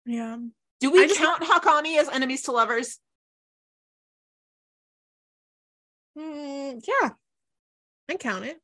yeah. 0.04 0.38
Do 0.80 0.90
we 0.90 1.14
count 1.14 1.42
Hawkami 1.42 1.96
as 1.98 2.08
enemies 2.08 2.42
to 2.42 2.52
lovers? 2.52 2.98
Mm, 6.18 6.82
yeah. 6.86 7.10
I 8.08 8.14
count 8.16 8.44
it. 8.44 8.56
It 8.56 8.60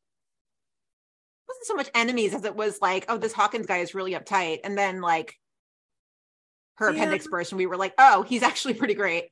wasn't 1.49 1.67
so 1.67 1.75
much 1.75 1.91
enemies 1.95 2.35
as 2.35 2.45
it 2.45 2.55
was 2.55 2.79
like, 2.81 3.07
oh, 3.09 3.19
this 3.19 3.33
Hawkins 3.33 3.67
guy 3.67 3.79
is 3.79 3.95
really 3.95 4.13
uptight, 4.13 4.61
and 4.65 4.77
then 4.79 5.01
like 5.01 5.35
her 6.77 6.91
Yeah. 6.91 6.97
appendix 6.97 7.27
burst, 7.27 7.53
and 7.53 7.59
we 7.59 7.67
were 7.67 7.77
like, 7.77 7.95
oh, 7.99 8.23
he's 8.23 8.43
actually 8.43 8.75
pretty 8.75 8.95
great. 8.95 9.25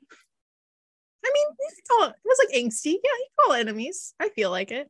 I 1.24 1.30
mean, 1.32 1.46
you 1.58 1.68
could 1.74 1.88
call 1.88 2.08
it, 2.08 2.10
it 2.10 2.28
was 2.28 2.38
like 2.38 2.56
angsty. 2.56 2.92
Yeah, 2.92 3.10
you 3.18 3.26
could 3.36 3.44
call 3.44 3.54
it 3.56 3.60
enemies. 3.60 4.14
I 4.18 4.28
feel 4.30 4.50
like 4.50 4.70
it. 4.70 4.88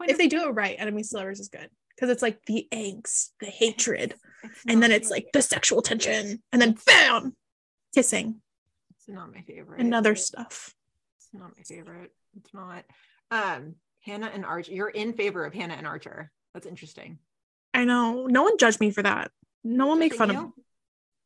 If 0.00 0.16
they 0.16 0.28
do 0.28 0.48
it 0.48 0.52
right, 0.52 0.76
enemies 0.78 1.10
to 1.10 1.16
lovers 1.16 1.40
is 1.40 1.48
good. 1.48 1.68
Because 1.94 2.10
it's 2.10 2.22
like 2.22 2.42
the 2.46 2.68
angst, 2.72 3.30
the 3.40 3.46
hatred, 3.46 4.14
It's 4.44 4.62
and 4.68 4.80
then 4.82 4.92
it's 4.92 5.10
like 5.10 5.26
the 5.32 5.42
sexual 5.42 5.82
tension, 5.82 6.42
and 6.52 6.62
then 6.62 6.78
bam, 6.86 7.36
kissing 7.94 8.40
it's 9.08 9.14
not 9.14 9.32
my 9.34 9.40
favorite. 9.42 9.80
and 9.80 9.94
other 9.94 10.14
stuff. 10.14 10.74
It's 11.18 11.28
not 11.32 11.52
my 11.56 11.62
favorite. 11.62 12.12
It's 12.36 12.52
not. 12.52 12.84
Um, 13.30 13.76
Hannah 14.04 14.30
and 14.32 14.44
Archer. 14.44 14.72
You're 14.72 14.88
in 14.88 15.12
favor 15.14 15.44
of 15.44 15.54
Hannah 15.54 15.74
and 15.74 15.86
Archer. 15.86 16.30
That's 16.52 16.66
interesting. 16.66 17.18
I 17.74 17.84
know. 17.84 18.26
No 18.26 18.42
one 18.42 18.58
judge 18.58 18.80
me 18.80 18.90
for 18.90 19.02
that. 19.02 19.30
No 19.64 19.86
one 19.86 19.98
make 19.98 20.14
fun 20.14 20.30
of 20.30 20.36
me. 20.36 20.48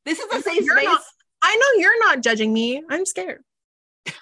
This 0.05 0.19
is 0.19 0.33
a 0.33 0.43
safe 0.43 0.65
space. 0.65 0.85
not- 0.85 1.01
I 1.45 1.57
know 1.57 1.81
you're 1.81 1.99
not 2.05 2.23
judging 2.23 2.53
me. 2.53 2.83
I'm 2.89 3.05
scared. 3.05 3.43
I'm 4.07 4.15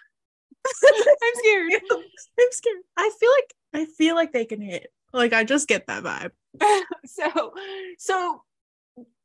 scared. 1.34 1.72
I'm 1.92 2.50
scared. 2.50 2.76
I 2.96 3.10
feel 3.18 3.30
like 3.30 3.54
I 3.74 3.84
feel 3.84 4.14
like 4.14 4.32
they 4.32 4.46
can 4.46 4.60
hit. 4.62 4.86
Like 5.12 5.32
I 5.34 5.44
just 5.44 5.68
get 5.68 5.86
that 5.86 6.02
vibe. 6.02 6.30
so 7.06 7.52
so 7.98 8.42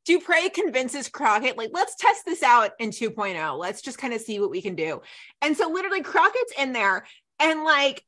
Dupre 0.06 0.50
convinces 0.54 1.08
Crockett, 1.08 1.58
like, 1.58 1.70
let's 1.72 1.96
test 1.96 2.24
this 2.24 2.42
out 2.42 2.70
in 2.78 2.90
2.0. 2.90 3.58
Let's 3.58 3.82
just 3.82 3.98
kind 3.98 4.14
of 4.14 4.20
see 4.20 4.40
what 4.40 4.50
we 4.50 4.62
can 4.62 4.76
do. 4.76 5.02
And 5.42 5.56
so 5.56 5.68
literally 5.68 6.02
Crockett's 6.02 6.54
in 6.58 6.72
there 6.72 7.04
and 7.38 7.64
like 7.64 8.04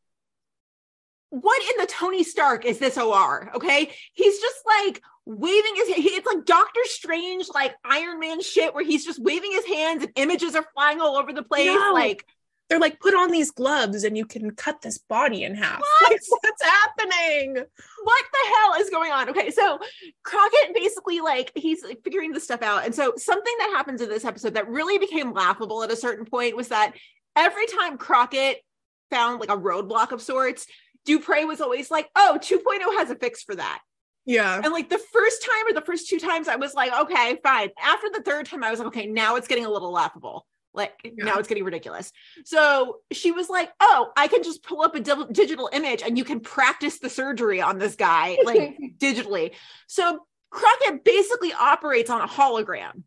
what 1.31 1.61
in 1.63 1.81
the 1.81 1.87
Tony 1.87 2.23
Stark 2.23 2.65
is 2.65 2.79
this 2.79 2.97
OR? 2.97 3.51
Okay. 3.55 3.91
He's 4.15 4.41
just 4.41 4.61
like 4.67 5.03
waving 5.27 5.73
his 5.75 5.89
he, 5.89 6.09
it's 6.11 6.27
like 6.27 6.45
Doctor 6.47 6.81
Strange, 6.85 7.49
like 7.55 7.75
Iron 7.85 8.19
Man 8.19 8.41
shit, 8.41 8.75
where 8.75 8.85
he's 8.85 9.05
just 9.05 9.23
waving 9.23 9.53
his 9.53 9.67
hands 9.67 10.05
and 10.05 10.13
images 10.17 10.55
are 10.55 10.65
flying 10.75 11.01
all 11.01 11.17
over 11.17 11.33
the 11.33 11.43
place. 11.43 11.67
No. 11.67 11.91
Like, 11.93 12.25
They're 12.69 12.79
like, 12.79 13.01
put 13.01 13.15
on 13.15 13.31
these 13.31 13.51
gloves 13.51 14.05
and 14.05 14.17
you 14.17 14.27
can 14.27 14.51
cut 14.51 14.83
this 14.83 14.99
body 14.99 15.43
in 15.43 15.55
half. 15.55 15.81
What? 16.01 16.13
Like, 16.13 16.21
what's 16.29 16.63
happening? 16.63 17.65
what 18.05 18.25
the 18.33 18.51
hell 18.57 18.81
is 18.81 18.91
going 18.91 19.13
on? 19.13 19.29
Okay, 19.31 19.51
so 19.51 19.79
Crockett 20.23 20.75
basically 20.75 21.21
like 21.21 21.53
he's 21.55 21.83
like, 21.85 22.03
figuring 22.03 22.33
this 22.33 22.45
stuff 22.45 22.63
out. 22.63 22.85
And 22.85 22.95
so 22.95 23.15
something 23.17 23.55
that 23.59 23.71
happens 23.75 24.01
in 24.01 24.09
this 24.09 24.25
episode 24.25 24.55
that 24.55 24.69
really 24.69 24.99
became 24.99 25.33
laughable 25.33 25.83
at 25.83 25.91
a 25.91 25.97
certain 25.97 26.25
point 26.25 26.57
was 26.57 26.69
that 26.69 26.93
every 27.37 27.67
time 27.67 27.99
Crockett 27.99 28.63
found 29.11 29.41
like 29.41 29.51
a 29.51 29.57
roadblock 29.57 30.13
of 30.13 30.23
sorts, 30.23 30.67
Dupre 31.05 31.45
was 31.45 31.61
always 31.61 31.91
like, 31.91 32.09
"Oh, 32.17 32.39
2.0 32.41 32.99
has 32.99 33.11
a 33.11 33.17
fix 33.17 33.43
for 33.43 33.55
that." 33.57 33.81
Yeah. 34.25 34.61
And 34.63 34.73
like 34.73 34.91
the 34.91 35.01
first 35.13 35.43
time 35.43 35.67
or 35.69 35.73
the 35.73 35.87
first 35.87 36.09
two 36.09 36.19
times, 36.19 36.49
I 36.49 36.57
was 36.57 36.75
like, 36.75 36.93
"Okay, 36.93 37.39
fine." 37.43 37.71
After 37.83 38.09
the 38.13 38.23
third 38.23 38.47
time, 38.47 38.63
I 38.63 38.71
was 38.71 38.79
like, 38.79 38.89
"Okay, 38.89 39.07
now 39.07 39.37
it's 39.37 39.49
getting 39.49 39.67
a 39.67 39.71
little 39.71 39.93
laughable." 39.93 40.47
Like 40.75 40.93
now 41.17 41.39
it's 41.39 41.49
getting 41.49 41.65
ridiculous. 41.65 42.13
So 42.45 42.99
she 43.13 43.33
was 43.33 43.49
like, 43.49 43.71
"Oh, 43.81 44.13
I 44.17 44.29
can 44.29 44.43
just 44.43 44.63
pull 44.63 44.83
up 44.83 44.95
a 44.95 45.01
dil- 45.01 45.27
digital 45.27 45.69
image 45.73 46.03
and 46.03 46.17
you 46.17 46.25
can 46.25 46.41
practice 46.41 46.99
the 46.99 47.11
surgery 47.11 47.61
on 47.61 47.79
this 47.79 47.97
guy 47.97 48.39
like 48.45 48.77
digitally." 48.99 49.53
So 49.89 50.21
Crockett 50.51 51.05
basically 51.05 51.53
operates 51.53 52.11
on 52.11 52.21
a 52.21 52.27
hologram, 52.29 53.03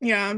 Yeah. 0.00 0.34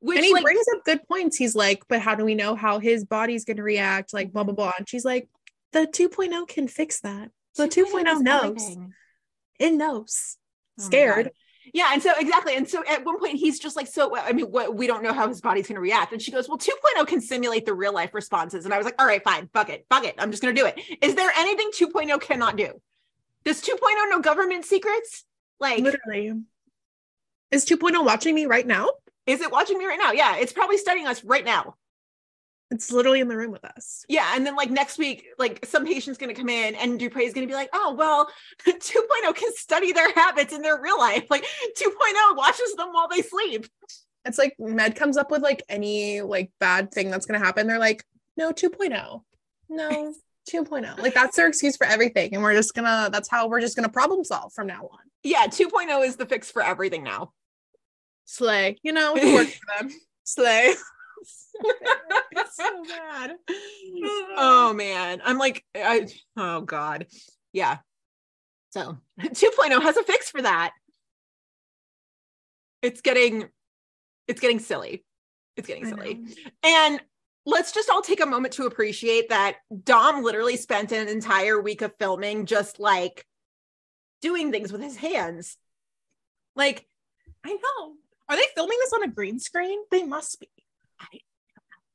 which 0.00 0.16
and 0.18 0.24
he 0.24 0.32
like 0.32 0.42
brings 0.42 0.64
up 0.74 0.84
good 0.84 1.00
points. 1.08 1.36
He's 1.36 1.54
like, 1.54 1.82
but 1.88 2.00
how 2.00 2.14
do 2.14 2.24
we 2.24 2.34
know 2.34 2.54
how 2.54 2.78
his 2.78 3.04
body's 3.04 3.44
going 3.44 3.56
to 3.56 3.62
react? 3.62 4.12
Like, 4.12 4.32
blah, 4.32 4.44
blah, 4.44 4.54
blah. 4.54 4.72
And 4.76 4.88
she's 4.88 5.04
like, 5.04 5.28
the 5.72 5.86
2.0 5.86 6.46
can 6.48 6.68
fix 6.68 7.00
that. 7.00 7.30
The 7.56 7.68
2.0 7.68 8.06
is 8.12 8.20
knows. 8.20 8.42
everything. 8.44 8.92
Oh 8.92 9.64
it 9.64 9.72
knows. 9.72 10.36
Oh 10.78 10.84
Scared. 10.84 11.30
Yeah, 11.72 11.90
and 11.92 12.02
so 12.02 12.12
exactly, 12.18 12.56
and 12.56 12.68
so 12.68 12.82
at 12.88 13.04
one 13.04 13.18
point 13.18 13.34
he's 13.34 13.58
just 13.58 13.76
like, 13.76 13.86
so 13.86 14.16
I 14.16 14.32
mean, 14.32 14.46
what 14.46 14.74
we 14.74 14.86
don't 14.86 15.02
know 15.02 15.12
how 15.12 15.28
his 15.28 15.40
body's 15.40 15.66
going 15.66 15.76
to 15.76 15.80
react, 15.80 16.12
and 16.12 16.20
she 16.22 16.30
goes, 16.30 16.48
well, 16.48 16.58
2.0 16.58 17.06
can 17.06 17.20
simulate 17.20 17.66
the 17.66 17.74
real 17.74 17.92
life 17.92 18.14
responses, 18.14 18.64
and 18.64 18.72
I 18.72 18.78
was 18.78 18.84
like, 18.84 18.94
all 19.00 19.06
right, 19.06 19.22
fine, 19.22 19.48
fuck 19.52 19.68
it, 19.70 19.86
fuck 19.90 20.04
it, 20.04 20.14
I'm 20.18 20.30
just 20.30 20.42
going 20.42 20.54
to 20.54 20.60
do 20.60 20.66
it. 20.66 20.78
Is 21.02 21.14
there 21.14 21.30
anything 21.36 21.70
2.0 21.78 22.20
cannot 22.20 22.56
do? 22.56 22.80
Does 23.44 23.62
2.0 23.62 24.10
know 24.10 24.20
government 24.20 24.64
secrets? 24.64 25.24
Like, 25.60 25.82
Literally. 25.82 26.32
Is 27.50 27.64
2.0 27.64 28.04
watching 28.04 28.34
me 28.34 28.46
right 28.46 28.66
now? 28.66 28.88
is 29.26 29.40
it 29.40 29.50
watching 29.50 29.78
me 29.78 29.86
right 29.86 29.98
now? 29.98 30.12
Yeah, 30.12 30.36
it's 30.36 30.52
probably 30.52 30.78
studying 30.78 31.06
us 31.06 31.24
right 31.24 31.44
now. 31.44 31.74
It's 32.70 32.90
literally 32.90 33.20
in 33.20 33.28
the 33.28 33.36
room 33.36 33.52
with 33.52 33.64
us. 33.64 34.04
Yeah, 34.08 34.32
and 34.34 34.44
then 34.44 34.56
like 34.56 34.70
next 34.70 34.98
week, 34.98 35.26
like 35.38 35.64
some 35.66 35.86
patient's 35.86 36.18
going 36.18 36.34
to 36.34 36.40
come 36.40 36.48
in, 36.48 36.74
and 36.74 36.98
Dupre 36.98 37.22
is 37.22 37.32
going 37.32 37.46
to 37.46 37.50
be 37.50 37.54
like, 37.54 37.70
oh 37.72 37.94
well, 37.94 38.28
2.0 38.66 39.34
can 39.36 39.52
study 39.54 39.92
their 39.92 40.12
habits 40.12 40.52
in 40.52 40.62
their 40.62 40.80
real 40.80 40.98
life. 40.98 41.26
Like 41.30 41.44
2.0 41.44 42.36
watches 42.36 42.74
them 42.74 42.88
while 42.92 43.08
they 43.08 43.22
sleep. 43.22 43.66
It's 44.24 44.38
like 44.38 44.56
Med 44.58 44.96
comes 44.96 45.16
up 45.16 45.30
with 45.30 45.42
like 45.42 45.62
any 45.68 46.22
like 46.22 46.50
bad 46.58 46.90
thing 46.90 47.10
that's 47.10 47.26
going 47.26 47.38
to 47.38 47.46
happen. 47.46 47.68
They're 47.68 47.78
like, 47.78 48.04
no, 48.36 48.52
2.0. 48.52 49.22
No, 49.68 50.14
2.0. 50.50 50.98
Like 50.98 51.14
that's 51.14 51.36
their 51.36 51.46
excuse 51.46 51.76
for 51.76 51.86
everything. 51.86 52.34
And 52.34 52.42
we're 52.42 52.54
just 52.54 52.74
going 52.74 52.86
to, 52.86 53.10
that's 53.12 53.30
how 53.30 53.48
we're 53.48 53.60
just 53.60 53.76
going 53.76 53.88
to 53.88 53.92
problem 53.92 54.24
solve 54.24 54.52
from 54.52 54.66
now 54.66 54.82
on. 54.82 54.98
Yeah, 55.22 55.46
2.0 55.46 56.04
is 56.06 56.16
the 56.16 56.26
fix 56.26 56.50
for 56.50 56.62
everything 56.62 57.04
now. 57.04 57.32
Slay, 58.24 58.78
you 58.82 58.92
know, 58.92 59.16
it 59.16 59.32
worked 59.32 59.52
for 59.52 59.82
them. 59.82 59.92
Slay. 60.24 60.74
it's 62.32 62.56
so 62.56 62.84
bad. 62.88 63.34
oh 64.36 64.72
man 64.74 65.20
i'm 65.24 65.38
like 65.38 65.64
i 65.74 66.06
oh 66.36 66.60
god 66.60 67.06
yeah 67.52 67.78
so 68.70 68.98
2.0 69.20 69.82
has 69.82 69.96
a 69.96 70.02
fix 70.02 70.30
for 70.30 70.42
that 70.42 70.72
it's 72.82 73.00
getting 73.00 73.48
it's 74.28 74.40
getting 74.40 74.58
silly 74.58 75.04
it's 75.56 75.66
getting 75.66 75.86
silly 75.86 76.22
and 76.62 77.00
let's 77.46 77.72
just 77.72 77.88
all 77.88 78.02
take 78.02 78.20
a 78.20 78.26
moment 78.26 78.54
to 78.54 78.66
appreciate 78.66 79.30
that 79.30 79.56
dom 79.84 80.22
literally 80.22 80.56
spent 80.56 80.92
an 80.92 81.08
entire 81.08 81.60
week 81.60 81.82
of 81.82 81.94
filming 81.98 82.44
just 82.44 82.78
like 82.78 83.24
doing 84.20 84.50
things 84.50 84.72
with 84.72 84.82
his 84.82 84.96
hands 84.96 85.56
like 86.56 86.86
I 87.44 87.52
know. 87.52 87.92
Are 88.28 88.36
they 88.36 88.42
filming 88.54 88.78
this 88.80 88.92
on 88.92 89.04
a 89.04 89.08
green 89.08 89.38
screen? 89.38 89.78
They 89.90 90.02
must 90.02 90.40
be. 90.40 90.48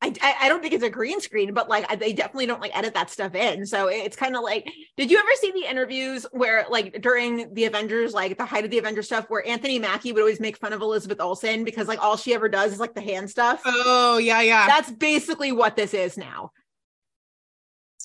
I, 0.04 0.12
I 0.20 0.36
I 0.42 0.50
don't 0.50 0.62
think 0.64 0.74
it's 0.74 0.84
a 0.84 0.90
green 0.90 1.22
screen, 1.22 1.54
but 1.54 1.70
like 1.70 1.86
I- 1.92 1.96
they 1.96 2.12
definitely 2.12 2.48
don't 2.48 2.60
like 2.62 2.76
edit 2.76 2.96
that 2.96 3.12
stuff 3.12 3.36
in. 3.36 3.66
So 3.68 3.88
it's 3.88 4.16
kind 4.16 4.36
of 4.36 4.42
like, 4.42 4.68
did 4.98 5.12
you 5.12 5.20
ever 5.20 5.28
see 5.36 5.52
the 5.52 5.70
interviews 5.70 6.26
where 6.32 6.66
like 6.70 7.02
during 7.02 7.54
the 7.54 7.66
Avengers, 7.66 8.14
like 8.14 8.38
the 8.38 8.46
height 8.46 8.66
of 8.66 8.72
the 8.72 8.80
Avengers 8.80 9.06
stuff, 9.06 9.26
where 9.30 9.46
Anthony 9.48 9.78
Mackie 9.78 10.12
would 10.12 10.22
always 10.22 10.40
make 10.40 10.58
fun 10.58 10.74
of 10.74 10.82
Elizabeth 10.82 11.22
Olsen 11.22 11.64
because 11.64 11.88
like 11.88 12.02
all 12.04 12.18
she 12.18 12.34
ever 12.34 12.50
does 12.50 12.74
is 12.74 12.80
like 12.80 12.96
the 12.96 13.02
hand 13.02 13.30
stuff. 13.30 13.62
Oh, 13.64 14.18
yeah, 14.18 14.42
yeah. 14.42 14.66
That's 14.66 14.90
basically 14.92 15.52
what 15.52 15.76
this 15.76 15.94
is 15.94 16.18
now. 16.18 16.52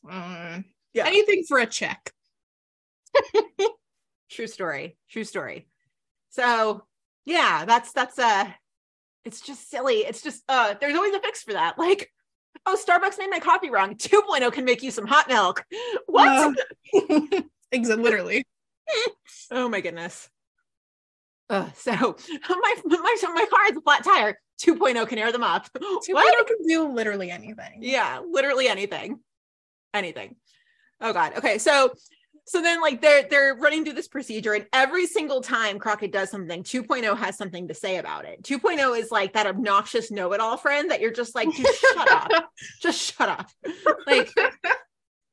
Uh, 0.08 0.60
Yeah. 0.92 1.06
Anything 1.06 1.44
for 1.48 1.58
a 1.58 1.66
check. 1.66 2.12
True 4.30 4.46
story. 4.46 4.98
True 5.10 5.24
story. 5.24 5.66
So 6.28 6.84
yeah, 7.24 7.64
that's 7.64 7.92
that's 7.92 8.18
uh 8.18 8.50
it's 9.26 9.40
just 9.40 9.68
silly. 9.68 9.96
It's 9.98 10.22
just 10.22 10.42
uh 10.48 10.74
there's 10.80 10.96
always 10.96 11.14
a 11.14 11.20
fix 11.20 11.42
for 11.42 11.52
that. 11.52 11.76
Like, 11.86 12.10
oh, 12.64 12.76
Starbucks 12.82 13.18
made 13.18 13.30
my 13.30 13.38
coffee 13.40 13.70
wrong. 13.70 13.94
2.0 13.96 14.52
can 14.52 14.64
make 14.64 14.82
you 14.82 14.90
some 14.90 15.06
hot 15.06 15.28
milk. 15.28 15.64
What? 16.06 16.56
Exa- 17.74 18.00
literally. 18.00 18.46
Oh 19.50 19.68
my 19.68 19.80
goodness. 19.80 20.30
Uh, 21.50 21.70
so 21.74 21.92
my 22.48 22.74
my 22.84 23.16
so 23.20 23.32
my 23.34 23.46
car 23.50 23.64
has 23.66 23.76
a 23.76 23.80
flat 23.80 24.04
tire. 24.04 24.38
2.0 24.62 25.06
can 25.08 25.18
air 25.18 25.32
them 25.32 25.42
up. 25.42 25.68
2.0 25.74 26.08
What? 26.14 26.46
can 26.46 26.56
do 26.66 26.88
literally 26.88 27.30
anything. 27.30 27.80
Yeah, 27.82 28.22
literally 28.28 28.68
anything. 28.68 29.20
Anything. 29.92 30.36
Oh 31.00 31.12
god. 31.12 31.34
Okay, 31.36 31.58
so 31.58 31.92
so 32.46 32.62
then 32.62 32.80
like 32.80 33.00
they're 33.00 33.26
they're 33.28 33.54
running 33.56 33.84
through 33.84 33.94
this 33.94 34.08
procedure 34.08 34.54
and 34.54 34.66
every 34.72 35.06
single 35.06 35.40
time 35.40 35.78
Crockett 35.78 36.12
does 36.12 36.30
something, 36.30 36.62
2.0 36.62 37.16
has 37.18 37.36
something 37.36 37.68
to 37.68 37.74
say 37.74 37.96
about 37.98 38.24
it. 38.24 38.42
2.0 38.42 38.98
is 38.98 39.10
like 39.10 39.32
that 39.32 39.46
obnoxious 39.46 40.10
know-it-all 40.10 40.56
friend 40.56 40.90
that 40.90 41.00
you're 41.00 41.12
just 41.12 41.34
like, 41.34 41.48
dude, 41.54 41.66
shut 41.66 42.10
up. 42.10 42.50
Just 42.80 43.14
shut 43.14 43.28
up. 43.28 43.50
Like 44.06 44.30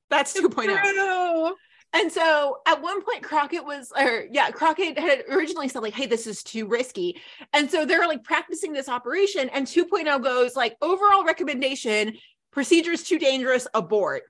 that's 0.09 0.39
2.0. 0.39 0.81
True. 0.81 1.55
And 1.93 2.11
so 2.11 2.57
at 2.67 2.81
one 2.81 3.03
point, 3.03 3.21
Crockett 3.21 3.63
was, 3.63 3.91
or 3.95 4.25
yeah, 4.31 4.49
Crockett 4.49 4.97
had 4.97 5.23
originally 5.29 5.67
said, 5.67 5.83
like, 5.83 5.93
hey, 5.93 6.07
this 6.07 6.25
is 6.25 6.41
too 6.41 6.65
risky. 6.65 7.21
And 7.53 7.69
so 7.69 7.85
they're 7.85 8.07
like 8.07 8.23
practicing 8.23 8.73
this 8.73 8.89
operation, 8.89 9.49
and 9.49 9.67
2.0 9.67 10.23
goes, 10.23 10.55
like, 10.55 10.75
overall 10.81 11.23
recommendation 11.23 12.17
procedures 12.51 13.03
too 13.03 13.19
dangerous, 13.19 13.67
abort. 13.75 14.23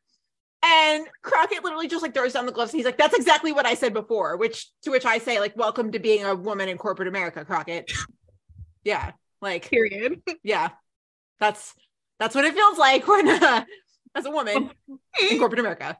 And 0.63 1.06
Crockett 1.21 1.63
literally 1.63 1.89
just 1.89 2.02
like 2.02 2.13
throws 2.13 2.34
down 2.34 2.45
the 2.45 2.54
gloves. 2.54 2.71
And 2.71 2.80
he's 2.80 2.86
like, 2.86 2.97
that's 2.97 3.15
exactly 3.15 3.52
what 3.52 3.65
I 3.65 3.73
said 3.73 3.93
before, 3.93 4.38
which 4.38 4.69
to 4.84 4.91
which 4.91 5.06
I 5.06 5.17
say, 5.17 5.41
like, 5.41 5.58
welcome 5.58 5.91
to 5.91 5.99
being 5.99 6.23
a 6.23 6.34
woman 6.34 6.69
in 6.69 6.78
corporate 6.78 7.08
America, 7.08 7.45
Crockett. 7.45 7.91
Yeah. 8.86 9.12
Like, 9.41 9.69
Period. 9.69 10.21
yeah. 10.43 10.71
That's 11.39 11.73
that's 12.19 12.36
what 12.36 12.43
it 12.43 12.54
feels 12.54 12.78
like 12.78 13.08
when 13.08 13.30
uh, 13.30 13.63
as 14.13 14.26
a 14.26 14.30
woman 14.30 14.71
in 15.21 15.39
corporate 15.39 15.62
America. 15.62 15.97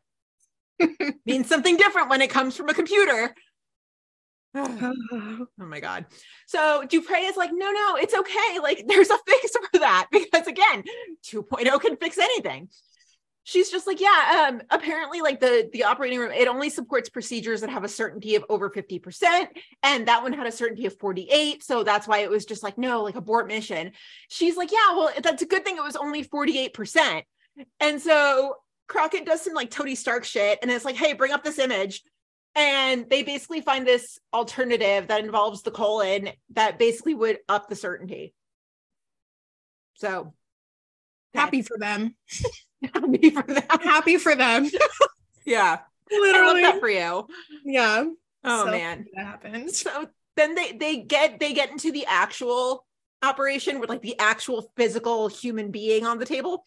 Means 1.26 1.47
something 1.47 1.78
different 1.78 2.10
when 2.10 2.21
it 2.21 2.30
comes 2.30 2.58
from 2.58 2.67
a 2.67 2.73
computer. 2.73 3.34
Oh 4.56 5.45
my 5.58 5.80
god. 5.80 6.08
So 6.45 6.84
Dupre 6.88 7.19
is 7.19 7.38
like, 7.38 7.52
no, 7.54 7.71
no, 7.71 7.95
it's 7.95 8.13
okay. 8.13 8.60
Like, 8.62 8.84
there's 8.86 9.10
a 9.10 9.17
fix 9.26 9.52
for 9.52 9.80
that 9.80 10.08
because 10.12 10.45
again, 10.45 10.84
2.0 11.26 11.80
can 11.80 11.95
fix 11.95 12.17
anything. 12.17 12.67
She's 13.45 13.69
just 13.69 13.88
like, 13.88 13.99
yeah. 13.99 14.47
Um, 14.47 14.62
apparently, 14.69 15.21
like 15.21 15.39
the 15.39 15.69
the 15.73 15.84
operating 15.84 16.19
room, 16.19 16.32
it 16.32 16.47
only 16.47 16.69
supports 16.69 17.10
procedures 17.10 17.62
that 17.62 17.69
have 17.69 17.84
a 17.84 17.89
certainty 17.89 18.36
of 18.36 18.45
over 18.49 18.69
50%, 18.69 19.47
and 19.84 20.08
that 20.08 20.23
one 20.23 20.32
had 20.34 20.47
a 20.47 20.51
certainty 20.51 20.86
of 20.86 20.97
48. 20.97 21.62
So 21.62 21.84
that's 21.84 22.08
why 22.08 22.19
it 22.19 22.29
was 22.29 22.45
just 22.45 22.63
like, 22.63 22.77
no, 22.77 23.03
like 23.03 23.15
abort 23.15 23.47
mission. 23.47 23.91
She's 24.29 24.56
like, 24.56 24.71
yeah, 24.71 24.95
well, 24.95 25.12
that's 25.21 25.41
a 25.41 25.45
good 25.45 25.65
thing 25.65 25.77
it 25.77 25.84
was 25.84 25.97
only 25.97 26.23
48%. 26.23 27.23
And 27.79 28.01
so 28.01 28.56
Crockett 28.88 29.25
does 29.25 29.41
some 29.41 29.53
like 29.53 29.69
Tony 29.69 29.95
Stark 29.95 30.23
shit, 30.23 30.60
and 30.62 30.71
it's 30.71 30.86
like, 30.86 30.95
hey, 30.95 31.13
bring 31.13 31.34
up 31.34 31.43
this 31.43 31.60
image 31.60 32.01
and 32.56 33.10
they 33.10 33.23
basically 33.23 33.62
find 33.62 33.86
this 33.86 34.19
alternative 34.32 35.08
that 35.08 35.23
involves 35.23 35.63
the 35.63 35.71
colon 35.71 36.29
that 36.51 36.77
basically 36.77 37.15
would 37.15 37.39
up 37.49 37.67
the 37.67 37.75
certainty. 37.75 38.34
So 39.95 40.34
Happy 41.34 41.62
for 41.62 41.77
them. 41.77 42.15
happy 42.93 43.29
for 43.29 43.43
that. 43.43 43.81
Happy 43.83 44.17
for 44.17 44.35
them. 44.35 44.69
Yeah. 45.45 45.79
I 46.09 46.19
literally. 46.19 46.61
that 46.61 46.79
for 46.79 46.89
you. 46.89 47.27
Yeah. 47.65 48.05
Oh 48.45 48.65
So 48.65 48.71
man. 48.71 49.05
That 49.13 49.25
happens. 49.25 49.79
So 49.79 50.07
then 50.37 50.55
they 50.55 50.71
they 50.71 50.97
get 51.01 51.37
they 51.39 51.51
get 51.53 51.69
into 51.69 51.91
the 51.91 52.05
actual 52.05 52.85
operation 53.21 53.81
with 53.81 53.89
like 53.89 54.01
the 54.01 54.17
actual 54.19 54.71
physical 54.77 55.27
human 55.27 55.69
being 55.69 56.05
on 56.05 56.17
the 56.17 56.25
table. 56.25 56.63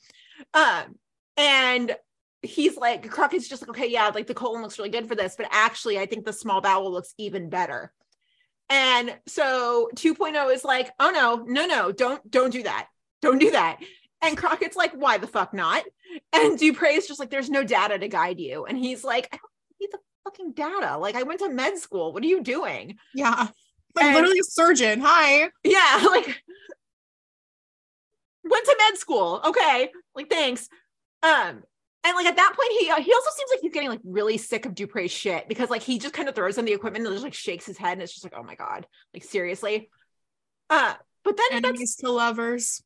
Um 0.53 0.97
and 1.39 1.97
he's 2.43 2.77
like 2.77 3.11
Crockett's 3.11 3.49
just 3.49 3.63
like, 3.63 3.71
okay, 3.71 3.91
yeah, 3.91 4.09
like 4.09 4.27
the 4.27 4.35
colon 4.35 4.61
looks 4.61 4.79
really 4.79 4.91
good 4.91 5.09
for 5.09 5.15
this, 5.15 5.37
but 5.37 5.49
actually 5.51 5.99
I 5.99 6.05
think 6.05 6.27
the 6.27 6.35
small 6.35 6.61
bowel 6.61 6.93
looks 6.93 7.15
even 7.17 7.49
better. 7.49 7.95
And 8.69 9.17
so 9.27 9.89
2.0 9.95 10.53
is 10.53 10.65
like, 10.65 10.91
oh 11.01 11.11
no, 11.11 11.37
no, 11.47 11.67
no, 11.67 11.93
don't 11.93 12.31
don't 12.31 12.51
do 12.53 12.65
that. 12.65 12.89
Don't 13.23 13.39
do 13.39 13.53
that. 13.53 13.79
And 14.23 14.37
Crockett's 14.37 14.77
like, 14.77 14.93
why 14.93 15.19
the 15.19 15.27
fuck 15.27 15.53
not? 15.53 15.85
And 16.33 16.59
Dupre 16.59 16.89
is 16.89 17.07
just 17.07 17.21
like, 17.21 17.31
there's 17.31 17.51
no 17.51 17.63
data 17.63 17.99
to 17.99 18.09
guide 18.09 18.41
you. 18.41 18.65
And 18.65 18.79
he's 18.79 19.05
like, 19.05 19.29
I 19.33 19.37
don't 19.37 19.81
need 19.81 19.91
the 19.93 19.99
fucking 20.25 20.53
data. 20.53 20.97
Like 20.97 21.15
I 21.15 21.23
went 21.23 21.41
to 21.41 21.49
med 21.51 21.79
school. 21.79 22.13
What 22.13 22.23
are 22.23 22.27
you 22.27 22.43
doing? 22.43 22.99
Yeah. 23.15 23.49
Like 23.95 24.05
And- 24.05 24.15
literally 24.15 24.39
a 24.39 24.45
surgeon. 24.45 25.01
Hi. 25.01 25.51
Yeah, 25.65 26.07
like 26.11 26.43
went 28.45 28.65
to 28.65 28.77
med 28.79 28.99
school. 28.99 29.41
Okay, 29.45 29.91
like 30.15 30.31
thanks. 30.31 30.69
Um, 31.23 31.63
and 32.05 32.15
like 32.15 32.27
at 32.27 32.37
that 32.37 32.55
point, 32.57 32.71
he 32.81 32.91
uh, 32.91 33.01
he 33.01 33.13
also 33.13 33.31
seems 33.37 33.51
like 33.51 33.61
he's 33.61 33.73
getting 33.73 33.89
like 33.89 34.01
really 34.05 34.39
sick 34.39 34.65
of 34.67 34.75
Dupre's 34.75 35.11
shit 35.11 35.49
because 35.49 35.71
like 35.71 35.83
he 35.83 35.99
just 35.99 36.15
kind 36.15 36.29
of 36.29 36.35
throws 36.35 36.59
in 36.59 36.65
the 36.65 36.73
equipment 36.73 37.05
and 37.07 37.15
just 37.15 37.25
like 37.25 37.35
shakes 37.35 37.67
his 37.67 37.77
head 37.79 37.95
and 37.95 38.03
it's 38.03 38.13
just 38.13 38.25
like, 38.25 38.35
oh 38.37 38.43
my 38.43 38.55
god, 38.55 38.87
like 39.13 39.25
seriously. 39.25 39.91
Uh, 40.71 40.95
but 41.25 41.37
then 41.37 41.63
that's 41.63 41.67
Enemies 41.67 41.97
to 41.97 42.11
lovers. 42.11 42.83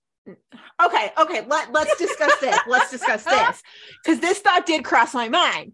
Okay. 0.84 1.12
Okay, 1.20 1.44
let 1.46 1.72
let's 1.72 1.96
discuss 1.96 2.38
this. 2.40 2.58
Let's 2.66 2.90
discuss 2.90 3.24
this 3.24 3.62
because 4.04 4.20
this 4.20 4.38
thought 4.40 4.66
did 4.66 4.84
cross 4.84 5.14
my 5.14 5.28
mind. 5.28 5.72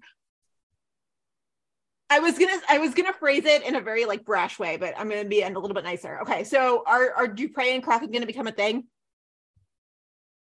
I 2.09 2.21
was 2.21 2.39
gonna 2.39 2.59
I 2.69 2.79
was 2.79 2.95
gonna 2.95 3.13
phrase 3.13 3.45
it 3.45 3.65
in 3.65 3.75
a 3.75 3.81
very 3.81 4.05
like 4.05 4.25
brash 4.25 4.59
way, 4.59 4.77
but 4.77 4.95
I'm 4.97 5.09
gonna 5.09 5.25
be 5.25 5.43
a 5.43 5.49
little 5.49 5.75
bit 5.75 5.85
nicer. 5.85 6.21
Okay, 6.23 6.45
so 6.45 6.85
are 6.87 7.13
are 7.13 7.29
Dupre 7.29 7.63
and 7.63 7.83
Crockett 7.83 8.13
gonna 8.13 8.27
become 8.27 8.47
a 8.47 8.53
thing? 8.53 8.85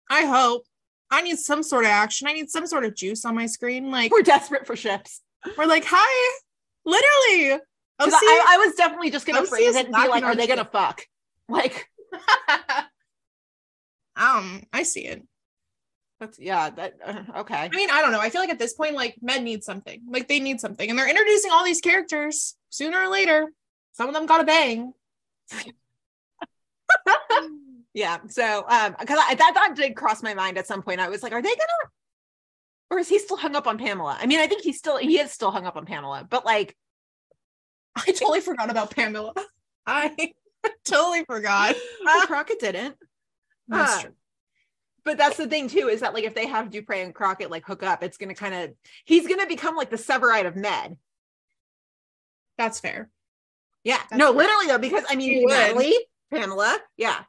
I 0.10 0.26
hope. 0.26 0.64
I 1.12 1.22
need 1.22 1.40
some 1.40 1.64
sort 1.64 1.86
of 1.86 1.92
action. 1.92 2.28
I 2.28 2.34
need 2.34 2.50
some 2.50 2.68
sort 2.68 2.86
of 2.86 2.96
juice 2.96 3.26
on 3.26 3.36
my 3.36 3.48
screen. 3.48 3.92
Like 3.92 4.12
We're 4.12 4.22
desperate 4.22 4.68
for 4.68 4.76
ships. 4.76 5.22
we're 5.58 5.66
like, 5.66 5.84
hi. 5.86 6.40
Literally. 6.86 7.60
See, 8.02 8.12
I, 8.12 8.46
I 8.50 8.58
was 8.66 8.76
definitely 8.76 9.12
just 9.12 9.26
gonna 9.26 9.42
OC 9.42 9.48
phrase 9.48 9.76
it 9.76 9.88
and 9.88 9.96
be 9.96 10.08
like, 10.08 10.24
are 10.24 10.36
they 10.36 10.48
gonna 10.48 10.70
fuck? 10.72 11.02
Like 11.50 11.90
um, 14.20 14.62
I 14.72 14.84
see 14.84 15.06
it. 15.06 15.24
that's 16.20 16.38
yeah, 16.38 16.70
that 16.70 16.94
uh, 17.04 17.40
okay. 17.40 17.56
I 17.56 17.70
mean, 17.70 17.90
I 17.90 18.02
don't 18.02 18.12
know. 18.12 18.20
I 18.20 18.30
feel 18.30 18.42
like 18.42 18.50
at 18.50 18.60
this 18.60 18.74
point, 18.74 18.94
like 18.94 19.16
men 19.22 19.44
need 19.44 19.64
something. 19.64 20.02
Like 20.08 20.28
they 20.28 20.40
need 20.40 20.60
something, 20.60 20.90
and 20.90 21.00
they're 21.00 21.10
introducing 21.10 21.52
all 21.52 21.64
these 21.64 21.82
characters 21.82 22.56
sooner 22.70 23.00
or 23.00 23.08
later. 23.08 23.48
Some 23.94 24.08
of 24.08 24.14
them 24.14 24.26
got 24.26 24.42
a 24.42 24.44
bang. 24.44 24.94
yeah. 27.94 28.18
So 28.28 28.66
um 28.68 28.96
because 29.00 29.20
I 29.22 29.36
that 29.36 29.54
thought 29.56 29.76
did 29.76 29.96
cross 29.96 30.22
my 30.22 30.34
mind 30.34 30.58
at 30.58 30.68
some 30.68 30.82
point. 30.82 31.00
I 31.00 31.10
was 31.10 31.24
like, 31.24 31.34
are 31.34 31.42
they 31.42 31.50
gonna 31.50 31.90
or 32.92 33.00
is 33.00 33.10
he 33.10 33.20
still 33.20 33.38
hung 33.38 33.56
up 33.56 33.68
on 33.68 33.78
Pamela? 33.78 34.18
I 34.20 34.26
mean, 34.26 34.40
I 34.40 34.48
think 34.48 34.64
he's 34.64 34.78
still 34.78 34.98
he 34.98 35.20
is 35.20 35.32
still 35.32 35.52
hung 35.52 35.66
up 35.66 35.78
on 35.78 35.86
Pamela, 35.86 36.28
but 36.30 36.46
like 36.46 36.76
I 37.96 38.12
totally 38.12 38.42
forgot 38.42 38.70
about 38.70 38.96
Pamela. 38.96 39.34
I 39.86 40.34
totally 40.86 41.24
forgot. 41.26 41.76
Crockett 42.26 42.60
didn't. 42.60 42.96
That's 43.78 44.02
true. 44.02 44.12
but 45.06 45.18
that's 45.18 45.38
the 45.38 45.48
thing 45.48 45.70
too 45.70 45.88
is 45.88 46.02
that 46.02 46.14
like 46.14 46.24
if 46.24 46.36
they 46.36 46.48
have 46.48 46.70
Dupre 46.72 47.02
and 47.02 47.14
Crockett 47.14 47.52
like 47.52 47.66
hook 47.66 47.84
up, 47.84 48.04
it's 48.04 48.18
gonna 48.18 48.36
kind 48.36 48.54
of 48.54 48.72
he's 49.06 49.28
gonna 49.28 49.48
become 49.48 49.76
like 49.76 49.90
the 49.90 49.98
Severide 49.98 50.48
of 50.48 50.56
Med. 50.56 50.98
That's 52.58 52.80
fair. 52.80 53.10
Yeah, 53.84 53.98
That's 54.10 54.20
no, 54.20 54.28
fair. 54.34 54.38
literally 54.38 54.68
though, 54.68 54.78
because 54.78 55.06
I 55.10 55.16
mean. 55.16 55.46
Natalie, 55.48 55.96
Pamela, 56.32 56.78
yeah. 56.98 57.24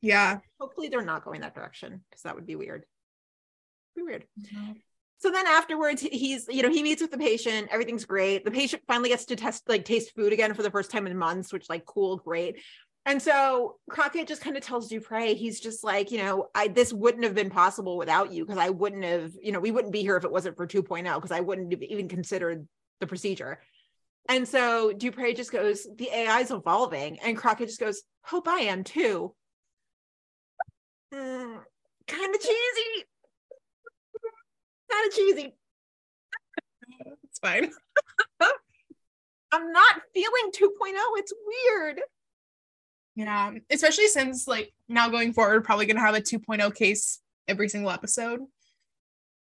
Yeah. 0.00 0.38
Hopefully 0.60 0.88
they're 0.88 1.02
not 1.04 1.24
going 1.24 1.40
that 1.40 1.54
direction 1.54 2.02
because 2.08 2.22
that 2.22 2.36
would 2.36 2.46
be 2.46 2.54
weird. 2.54 2.84
Be 3.96 4.02
weird. 4.02 4.24
Mm-hmm. 4.40 4.72
So 5.20 5.32
then 5.32 5.48
afterwards, 5.48 6.00
he's 6.00 6.46
you 6.48 6.62
know 6.62 6.70
he 6.70 6.84
meets 6.84 7.02
with 7.02 7.10
the 7.10 7.18
patient. 7.18 7.68
Everything's 7.72 8.04
great. 8.04 8.44
The 8.44 8.52
patient 8.52 8.84
finally 8.86 9.08
gets 9.08 9.24
to 9.26 9.36
test 9.36 9.68
like 9.68 9.84
taste 9.84 10.14
food 10.14 10.32
again 10.32 10.54
for 10.54 10.62
the 10.62 10.70
first 10.70 10.92
time 10.92 11.08
in 11.08 11.18
months, 11.18 11.52
which 11.52 11.68
like 11.68 11.84
cool, 11.84 12.18
great. 12.18 12.60
And 13.08 13.22
so 13.22 13.76
Crockett 13.88 14.28
just 14.28 14.42
kind 14.42 14.54
of 14.58 14.62
tells 14.62 14.88
Dupre, 14.88 15.32
he's 15.34 15.60
just 15.60 15.82
like, 15.82 16.10
you 16.10 16.18
know, 16.18 16.48
I 16.54 16.68
this 16.68 16.92
wouldn't 16.92 17.24
have 17.24 17.34
been 17.34 17.48
possible 17.48 17.96
without 17.96 18.32
you 18.32 18.44
because 18.44 18.60
I 18.60 18.68
wouldn't 18.68 19.02
have, 19.02 19.32
you 19.42 19.50
know, 19.50 19.60
we 19.60 19.70
wouldn't 19.70 19.94
be 19.94 20.02
here 20.02 20.18
if 20.18 20.24
it 20.24 20.30
wasn't 20.30 20.58
for 20.58 20.66
2.0 20.66 21.14
because 21.14 21.32
I 21.32 21.40
wouldn't 21.40 21.72
have 21.72 21.82
even 21.84 22.06
considered 22.06 22.68
the 23.00 23.06
procedure. 23.06 23.62
And 24.28 24.46
so 24.46 24.92
Dupre 24.92 25.32
just 25.32 25.50
goes, 25.50 25.86
the 25.96 26.10
AI 26.12 26.40
is 26.40 26.50
evolving, 26.50 27.18
and 27.20 27.34
Crockett 27.34 27.68
just 27.68 27.80
goes, 27.80 28.02
hope 28.24 28.46
I 28.46 28.58
am 28.64 28.84
too. 28.84 29.34
Hmm, 31.10 31.56
kind 32.06 32.34
of 32.34 32.40
cheesy. 32.42 33.06
Kind 34.92 35.06
of 35.06 35.14
cheesy. 35.14 35.54
It's 37.24 37.38
fine. 37.38 37.70
I'm 39.50 39.72
not 39.72 40.02
feeling 40.12 40.52
2.0. 40.52 40.92
It's 41.16 41.32
weird. 41.46 42.02
Yeah. 43.18 43.50
Especially 43.68 44.06
since 44.06 44.46
like 44.46 44.72
now 44.88 45.08
going 45.08 45.32
forward, 45.32 45.64
probably 45.64 45.86
gonna 45.86 45.98
have 45.98 46.14
a 46.14 46.20
2.0 46.20 46.72
case 46.72 47.18
every 47.48 47.68
single 47.68 47.90
episode. 47.90 48.42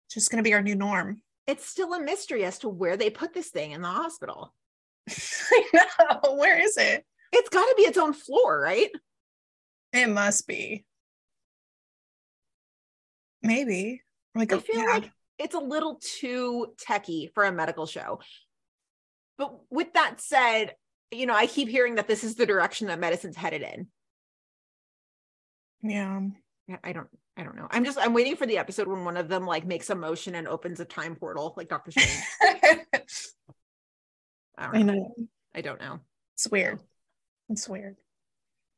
It's 0.05 0.15
just 0.15 0.29
gonna 0.29 0.43
be 0.43 0.53
our 0.53 0.61
new 0.61 0.75
norm. 0.75 1.21
It's 1.47 1.65
still 1.65 1.93
a 1.93 2.01
mystery 2.01 2.43
as 2.43 2.59
to 2.59 2.69
where 2.69 2.97
they 2.97 3.09
put 3.09 3.33
this 3.33 3.51
thing 3.51 3.71
in 3.71 3.81
the 3.81 3.87
hospital. 3.87 4.53
I 5.09 5.63
know. 5.73 6.35
Where 6.35 6.61
is 6.61 6.75
it? 6.75 7.05
It's 7.31 7.49
got 7.49 7.63
to 7.63 7.73
be 7.77 7.83
its 7.83 7.97
own 7.97 8.13
floor, 8.13 8.59
right? 8.59 8.89
It 9.93 10.09
must 10.09 10.45
be. 10.45 10.85
Maybe. 13.41 14.01
Like 14.35 14.51
I 14.51 14.59
feel 14.59 14.79
yeah. 14.79 14.93
like 14.93 15.11
it's 15.39 15.55
a 15.55 15.59
little 15.59 16.01
too 16.01 16.73
techy 16.79 17.31
for 17.33 17.45
a 17.45 17.51
medical 17.51 17.85
show. 17.85 18.19
But 19.37 19.55
with 19.69 19.93
that 19.93 20.19
said, 20.21 20.75
you 21.15 21.25
know, 21.25 21.35
I 21.35 21.47
keep 21.47 21.69
hearing 21.69 21.95
that 21.95 22.07
this 22.07 22.23
is 22.23 22.35
the 22.35 22.45
direction 22.45 22.87
that 22.87 22.99
medicine's 22.99 23.35
headed 23.37 23.61
in. 23.61 23.87
yeah. 25.81 26.19
I 26.83 26.93
don't 26.93 27.07
I 27.35 27.43
don't 27.43 27.55
know. 27.55 27.67
I'm 27.71 27.83
just 27.83 27.97
I'm 27.99 28.13
waiting 28.13 28.35
for 28.35 28.45
the 28.45 28.57
episode 28.57 28.87
when 28.87 29.03
one 29.05 29.17
of 29.17 29.27
them 29.27 29.45
like 29.45 29.65
makes 29.65 29.89
a 29.89 29.95
motion 29.95 30.35
and 30.35 30.47
opens 30.47 30.79
a 30.79 30.85
time 30.85 31.15
portal 31.15 31.53
like 31.57 31.67
Doctor 31.67 31.91
Strange. 31.91 32.09
I 34.57 34.65
don't 34.67 34.75
I 34.75 34.81
know. 34.83 34.93
know. 34.93 35.13
I 35.53 35.61
don't 35.61 35.79
know. 35.81 35.99
It's 36.35 36.47
weird. 36.47 36.79
It's 37.49 37.67
weird. 37.67 37.97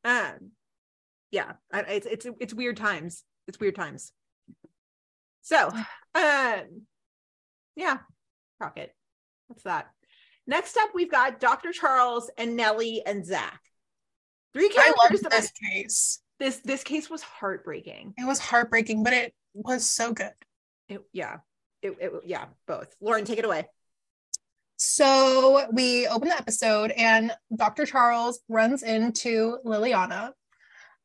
Um 0.03 0.51
yeah, 1.31 1.53
I, 1.71 1.81
it's 1.81 2.07
it's 2.07 2.27
it's 2.39 2.53
weird 2.53 2.77
times. 2.77 3.23
It's 3.47 3.59
weird 3.59 3.75
times. 3.75 4.11
So, 5.41 5.67
um 6.15 6.87
yeah, 7.75 7.97
Crockett. 8.59 8.95
What's 9.47 9.63
that? 9.63 9.87
Next 10.47 10.77
up, 10.77 10.89
we've 10.93 11.11
got 11.11 11.39
Dr. 11.39 11.71
Charles 11.71 12.29
and 12.37 12.55
Nellie 12.55 13.01
and 13.05 13.25
Zach. 13.25 13.59
Three 14.53 14.69
characters. 14.69 14.95
I 14.99 15.13
love 15.13 15.33
I- 15.33 15.35
this 15.37 15.51
case. 15.51 16.19
this 16.39 16.59
this 16.59 16.83
case 16.83 17.09
was 17.09 17.21
heartbreaking. 17.21 18.13
It 18.17 18.25
was 18.25 18.39
heartbreaking, 18.39 19.03
but 19.03 19.13
it 19.13 19.33
was 19.53 19.85
so 19.87 20.13
good. 20.13 20.31
It, 20.87 21.01
yeah, 21.13 21.37
it, 21.81 21.97
it 21.99 22.11
yeah, 22.25 22.45
both. 22.67 22.95
Lauren, 23.01 23.25
take 23.25 23.39
it 23.39 23.45
away. 23.45 23.65
So 24.77 25.67
we 25.71 26.05
open 26.07 26.29
the 26.29 26.37
episode 26.37 26.91
and 26.91 27.31
Dr. 27.55 27.85
Charles 27.85 28.41
runs 28.49 28.83
into 28.83 29.57
Liliana. 29.65 30.31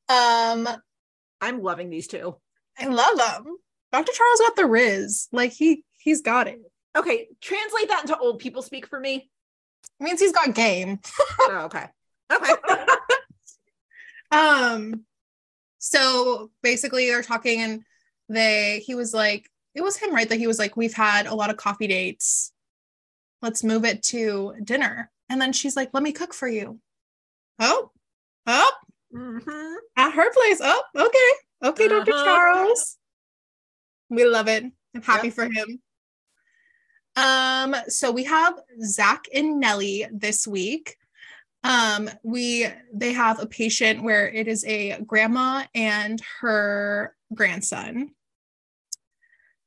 Um, 0.09 0.68
I'm 1.40 1.62
loving 1.62 1.88
these 1.88 2.09
two. 2.09 2.37
I 2.79 2.87
love 2.87 3.16
them. 3.16 3.57
Dr. 3.92 4.12
Charles 4.12 4.40
got 4.40 4.57
the 4.57 4.66
Riz. 4.66 5.29
Like 5.33 5.53
he 5.53 5.85
he's 5.98 6.22
got 6.22 6.48
it. 6.48 6.59
Okay, 6.96 7.29
translate 7.40 7.88
that 7.88 8.03
into 8.03 8.18
old 8.18 8.40
people 8.40 8.62
speak 8.62 8.87
for 8.88 8.98
me. 8.98 9.30
It 10.01 10.05
means 10.05 10.21
he's 10.21 10.33
got 10.33 10.55
game. 10.55 10.99
Oh, 11.41 11.63
okay. 11.67 11.87
Okay. 12.33 12.55
Um, 14.33 15.05
so 15.79 16.51
basically 16.63 17.07
they're 17.09 17.23
talking 17.23 17.61
and 17.63 17.83
they 18.29 18.81
he 18.87 18.95
was 18.95 19.13
like, 19.13 19.51
it 19.75 19.81
was 19.83 19.97
him, 19.97 20.15
right? 20.15 20.29
That 20.29 20.39
he 20.39 20.47
was 20.47 20.59
like, 20.59 20.77
We've 20.77 20.95
had 20.95 21.27
a 21.27 21.35
lot 21.35 21.51
of 21.51 21.57
coffee 21.57 21.89
dates. 21.89 22.53
Let's 23.43 23.64
move 23.64 23.85
it 23.85 24.03
to 24.05 24.55
dinner. 24.62 25.11
And 25.29 25.41
then 25.43 25.53
she's 25.53 25.74
like, 25.77 25.91
Let 25.93 26.05
me 26.05 26.12
cook 26.12 26.33
for 26.33 26.47
you. 26.47 26.79
Oh, 27.59 27.91
oh, 28.47 28.70
Mhm. 29.12 29.74
at 29.97 30.12
her 30.12 30.33
place. 30.33 30.61
Oh, 30.62 30.83
okay. 30.97 31.68
Okay, 31.68 31.89
Dr. 31.89 32.12
Uh-huh. 32.12 32.24
Charles. 32.24 32.97
We 34.11 34.24
love 34.24 34.47
it. 34.47 34.64
I'm 34.95 35.03
happy 35.03 35.27
Yep. 35.29 35.35
for 35.35 35.45
him. 35.47 35.81
Um, 37.21 37.77
so 37.89 38.11
we 38.11 38.25
have 38.25 38.55
Zach 38.83 39.27
and 39.35 39.61
Nellie 39.61 40.07
this 40.11 40.47
week. 40.47 40.97
Um, 41.62 42.09
we 42.23 42.66
they 42.95 43.12
have 43.12 43.41
a 43.41 43.47
patient 43.47 44.03
where 44.03 44.27
it 44.31 44.49
is 44.49 44.64
a 44.64 44.99
grandma 45.03 45.64
and 45.75 46.18
her 46.41 47.14
grandson. 47.35 48.12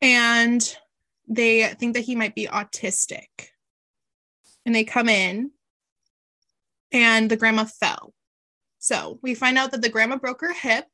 And 0.02 0.78
they 1.28 1.68
think 1.80 1.94
that 1.94 2.06
he 2.06 2.16
might 2.16 2.34
be 2.34 2.48
autistic. 2.48 3.28
And 4.66 4.74
they 4.74 4.84
come 4.84 5.08
in 5.08 5.52
and 6.92 7.30
the 7.30 7.38
grandma 7.38 7.66
fell. 7.66 8.16
So 8.80 9.20
we 9.22 9.36
find 9.36 9.60
out 9.60 9.72
that 9.72 9.84
the 9.84 9.90
grandma 9.90 10.18
broke 10.18 10.42
her 10.42 10.54
hip 10.54 10.88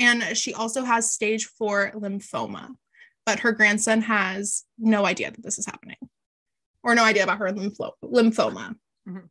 and 0.00 0.36
she 0.36 0.52
also 0.52 0.82
has 0.82 1.12
stage 1.12 1.46
four 1.46 1.92
lymphoma. 1.94 2.70
But 3.26 3.40
her 3.40 3.52
grandson 3.52 4.02
has 4.02 4.64
no 4.78 5.06
idea 5.06 5.30
that 5.30 5.42
this 5.42 5.58
is 5.58 5.66
happening 5.66 5.96
or 6.82 6.94
no 6.94 7.04
idea 7.04 7.22
about 7.22 7.38
her 7.38 7.52
lympho- 7.52 7.92
lymphoma. 8.04 8.76
Mhm. 9.08 9.28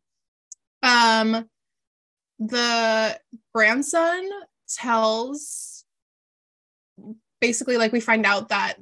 Um, 0.83 1.49
the 2.39 3.19
grandson 3.53 4.29
tells 4.67 5.85
basically 7.39 7.77
like 7.77 7.91
we 7.91 7.99
find 7.99 8.25
out 8.25 8.49
that 8.49 8.75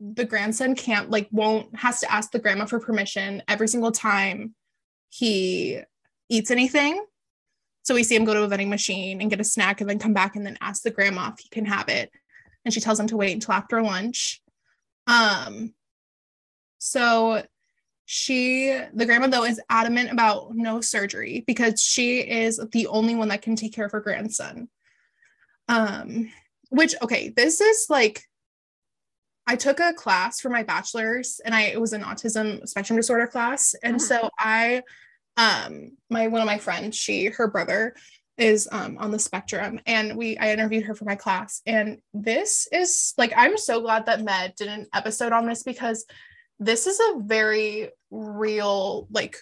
the 0.00 0.24
grandson 0.24 0.74
can't 0.74 1.10
like 1.10 1.28
won't 1.30 1.74
has 1.76 2.00
to 2.00 2.12
ask 2.12 2.30
the 2.30 2.38
grandma 2.38 2.64
for 2.64 2.80
permission 2.80 3.42
every 3.48 3.68
single 3.68 3.92
time 3.92 4.54
he 5.10 5.80
eats 6.28 6.50
anything 6.50 7.04
so 7.82 7.94
we 7.94 8.02
see 8.02 8.16
him 8.16 8.24
go 8.24 8.34
to 8.34 8.42
a 8.42 8.48
vending 8.48 8.70
machine 8.70 9.20
and 9.20 9.30
get 9.30 9.40
a 9.40 9.44
snack 9.44 9.80
and 9.80 9.88
then 9.88 9.98
come 9.98 10.12
back 10.12 10.34
and 10.36 10.44
then 10.46 10.58
ask 10.60 10.82
the 10.82 10.90
grandma 10.90 11.30
if 11.32 11.38
he 11.40 11.48
can 11.50 11.64
have 11.64 11.88
it 11.88 12.10
and 12.64 12.72
she 12.72 12.80
tells 12.80 12.98
him 13.00 13.06
to 13.08 13.16
wait 13.16 13.32
until 13.32 13.54
after 13.54 13.82
lunch. 13.82 14.40
Um 15.06 15.74
so 16.78 17.44
she 18.04 18.76
the 18.92 19.06
grandma 19.06 19.28
though 19.28 19.44
is 19.44 19.60
adamant 19.70 20.10
about 20.10 20.54
no 20.54 20.80
surgery 20.80 21.44
because 21.46 21.80
she 21.82 22.18
is 22.20 22.60
the 22.72 22.86
only 22.88 23.14
one 23.14 23.28
that 23.28 23.42
can 23.42 23.56
take 23.56 23.72
care 23.72 23.86
of 23.86 23.92
her 23.92 24.00
grandson. 24.00 24.68
Um 25.68 26.30
which 26.70 26.94
okay 27.02 27.28
this 27.28 27.60
is 27.60 27.86
like 27.90 28.22
i 29.46 29.56
took 29.56 29.78
a 29.80 29.92
class 29.92 30.40
for 30.40 30.48
my 30.48 30.62
bachelor's 30.62 31.40
and 31.44 31.54
i 31.54 31.62
it 31.62 31.80
was 31.80 31.92
an 31.92 32.02
autism 32.02 32.66
spectrum 32.68 32.96
disorder 32.96 33.26
class. 33.26 33.74
And 33.82 33.96
Mhm. 33.96 34.00
so 34.00 34.30
i 34.38 34.82
um 35.36 35.92
my 36.10 36.28
one 36.28 36.40
of 36.42 36.46
my 36.46 36.58
friends 36.58 36.96
she 36.96 37.26
her 37.26 37.48
brother 37.48 37.94
is 38.38 38.66
um 38.72 38.96
on 38.98 39.10
the 39.10 39.18
spectrum 39.18 39.78
and 39.86 40.16
we 40.16 40.36
i 40.38 40.50
interviewed 40.52 40.84
her 40.84 40.94
for 40.94 41.04
my 41.04 41.14
class 41.14 41.60
and 41.66 41.98
this 42.14 42.66
is 42.72 43.12
like 43.18 43.32
i'm 43.36 43.58
so 43.58 43.80
glad 43.80 44.06
that 44.06 44.22
med 44.22 44.54
did 44.56 44.68
an 44.68 44.86
episode 44.94 45.32
on 45.32 45.46
this 45.46 45.62
because 45.62 46.06
this 46.58 46.86
is 46.86 46.98
a 46.98 47.18
very 47.18 47.90
real 48.10 49.06
like 49.10 49.36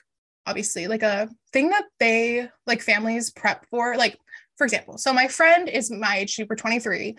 obviously 0.46 0.88
like 0.88 1.02
a 1.02 1.28
thing 1.52 1.68
that 1.68 1.84
they 2.00 2.48
like 2.66 2.82
families 2.82 3.30
prep 3.30 3.64
for 3.70 3.96
like 3.96 4.18
for 4.56 4.64
example 4.64 4.98
so 4.98 5.12
my 5.12 5.28
friend 5.28 5.68
is 5.68 5.90
my 5.90 6.18
age 6.18 6.30
she's 6.30 6.46
23 6.46 7.16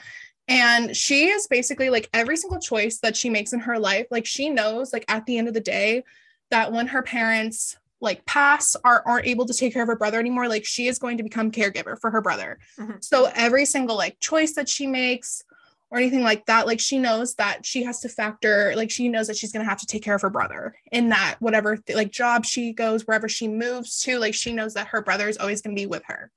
and 0.47 0.97
she 0.97 1.28
is 1.28 1.47
basically 1.47 1.89
like 1.89 2.09
every 2.13 2.36
single 2.36 2.59
choice 2.59 2.99
that 2.99 3.15
she 3.15 3.30
makes 3.30 3.53
in 3.53 3.59
her 3.59 3.80
life 3.80 4.07
like 4.11 4.26
she 4.26 4.49
knows 4.49 4.91
like 4.91 5.05
at 5.07 5.26
the 5.26 5.38
end 5.38 5.47
of 5.47 5.53
the 5.53 5.61
day 5.61 6.03
that 6.49 6.74
when 6.74 6.88
her 6.88 7.01
parents 7.01 7.78
like 8.02 8.26
pass 8.26 8.76
or 8.84 9.08
aren't 9.08 9.28
able 9.28 9.45
to 9.45 9.54
take 9.54 9.72
care 9.74 9.84
of 9.84 9.88
her 9.88 9.95
brother 9.95 10.20
anymore 10.20 10.47
like 10.47 10.66
she 10.66 10.88
is 10.88 10.97
going 10.99 11.18
to 11.18 11.24
become 11.24 11.52
caregiver 11.52 11.97
for 11.99 12.10
her 12.12 12.22
brother 12.22 12.58
Mhm. 12.80 13.04
so 13.04 13.30
every 13.36 13.66
single 13.66 13.95
like 13.95 14.20
choice 14.20 14.54
that 14.56 14.68
she 14.68 14.88
makes 14.88 15.43
or 15.91 15.97
anything 15.97 16.24
like 16.24 16.45
that 16.47 16.66
like 16.68 16.80
she 16.80 16.97
knows 16.99 17.36
that 17.36 17.66
she 17.66 17.84
has 17.84 17.99
to 17.99 18.10
factor 18.10 18.74
like 18.76 18.89
she 18.89 19.08
knows 19.10 19.28
that 19.28 19.38
she's 19.38 19.52
going 19.52 19.64
to 19.64 19.70
have 19.70 19.80
to 19.80 19.86
take 19.86 20.02
care 20.04 20.16
of 20.16 20.22
her 20.22 20.30
brother 20.30 20.74
in 20.91 21.10
that 21.10 21.36
whatever 21.39 21.78
th- 21.78 21.95
like 21.95 22.12
job 22.12 22.45
she 22.45 22.74
goes 22.74 23.06
wherever 23.06 23.30
she 23.30 23.47
moves 23.47 23.99
to 23.99 24.18
like 24.18 24.34
she 24.34 24.52
knows 24.54 24.74
that 24.74 24.88
her 24.88 25.02
brother 25.02 25.28
is 25.28 25.38
always 25.38 25.62
going 25.62 25.76
to 25.76 25.80
be 25.82 25.86
with 25.86 26.04
her 26.08 26.32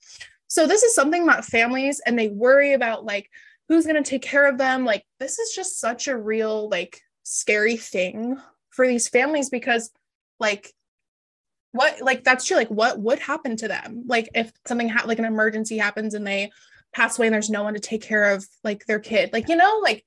so 0.49 0.67
this 0.67 0.83
is 0.83 0.95
something 0.95 1.25
that 1.27 1.45
families 1.45 2.01
and 2.05 2.19
they 2.19 2.29
worry 2.29 2.73
about 2.75 3.05
like 3.05 3.31
who's 3.69 3.87
going 3.87 4.03
to 4.03 4.09
take 4.11 4.23
care 4.23 4.47
of 4.47 4.59
them 4.59 4.85
like 4.85 5.05
this 5.19 5.39
is 5.39 5.55
just 5.55 5.81
such 5.81 6.09
a 6.09 6.17
real 6.17 6.69
like 6.69 7.01
scary 7.23 7.77
thing 7.77 8.37
for 8.71 8.87
these 8.87 9.09
families 9.09 9.49
because 9.51 9.91
like 10.41 10.73
what 11.75 12.01
like 12.01 12.23
that's 12.25 12.45
true 12.45 12.57
like 12.57 12.69
what 12.69 12.99
would 12.99 13.19
happen 13.19 13.57
to 13.57 13.69
them 13.69 14.05
like 14.07 14.29
if 14.35 14.53
something 14.65 14.89
ha- 14.89 15.05
like 15.07 15.19
an 15.19 15.25
emergency 15.25 15.77
happens 15.77 16.15
and 16.15 16.27
they 16.27 16.51
pass 16.95 17.19
away 17.19 17.27
and 17.27 17.35
there's 17.35 17.51
no 17.51 17.65
one 17.65 17.75
to 17.75 17.81
take 17.81 18.03
care 18.03 18.33
of 18.33 18.47
like 18.63 18.87
their 18.87 19.01
kid 19.01 19.31
like 19.33 19.49
you 19.49 19.57
know 19.57 19.81
like 19.83 20.05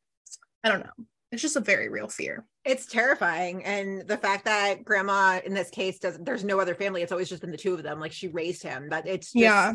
i 0.64 0.70
don't 0.70 0.80
know 0.80 1.06
it's 1.32 1.42
just 1.42 1.58
a 1.58 1.60
very 1.62 1.90
real 1.90 2.08
fear 2.08 2.46
It's 2.64 2.86
terrifying. 2.86 3.66
And 3.66 4.08
the 4.08 4.18
fact 4.18 4.46
that 4.46 4.86
grandma 4.86 5.42
in 5.46 5.54
this 5.54 5.70
case 5.70 6.00
doesn't 6.00 6.24
there's 6.24 6.46
no 6.46 6.58
other 6.62 6.74
family, 6.74 7.02
it's 7.02 7.12
always 7.12 7.28
just 7.28 7.42
been 7.42 7.52
the 7.52 7.58
two 7.58 7.74
of 7.74 7.84
them. 7.84 8.00
Like 8.00 8.14
she 8.14 8.30
raised 8.30 8.64
him. 8.64 8.88
That 8.92 9.06
it's 9.08 9.34
just, 9.34 9.36
Yeah. 9.36 9.74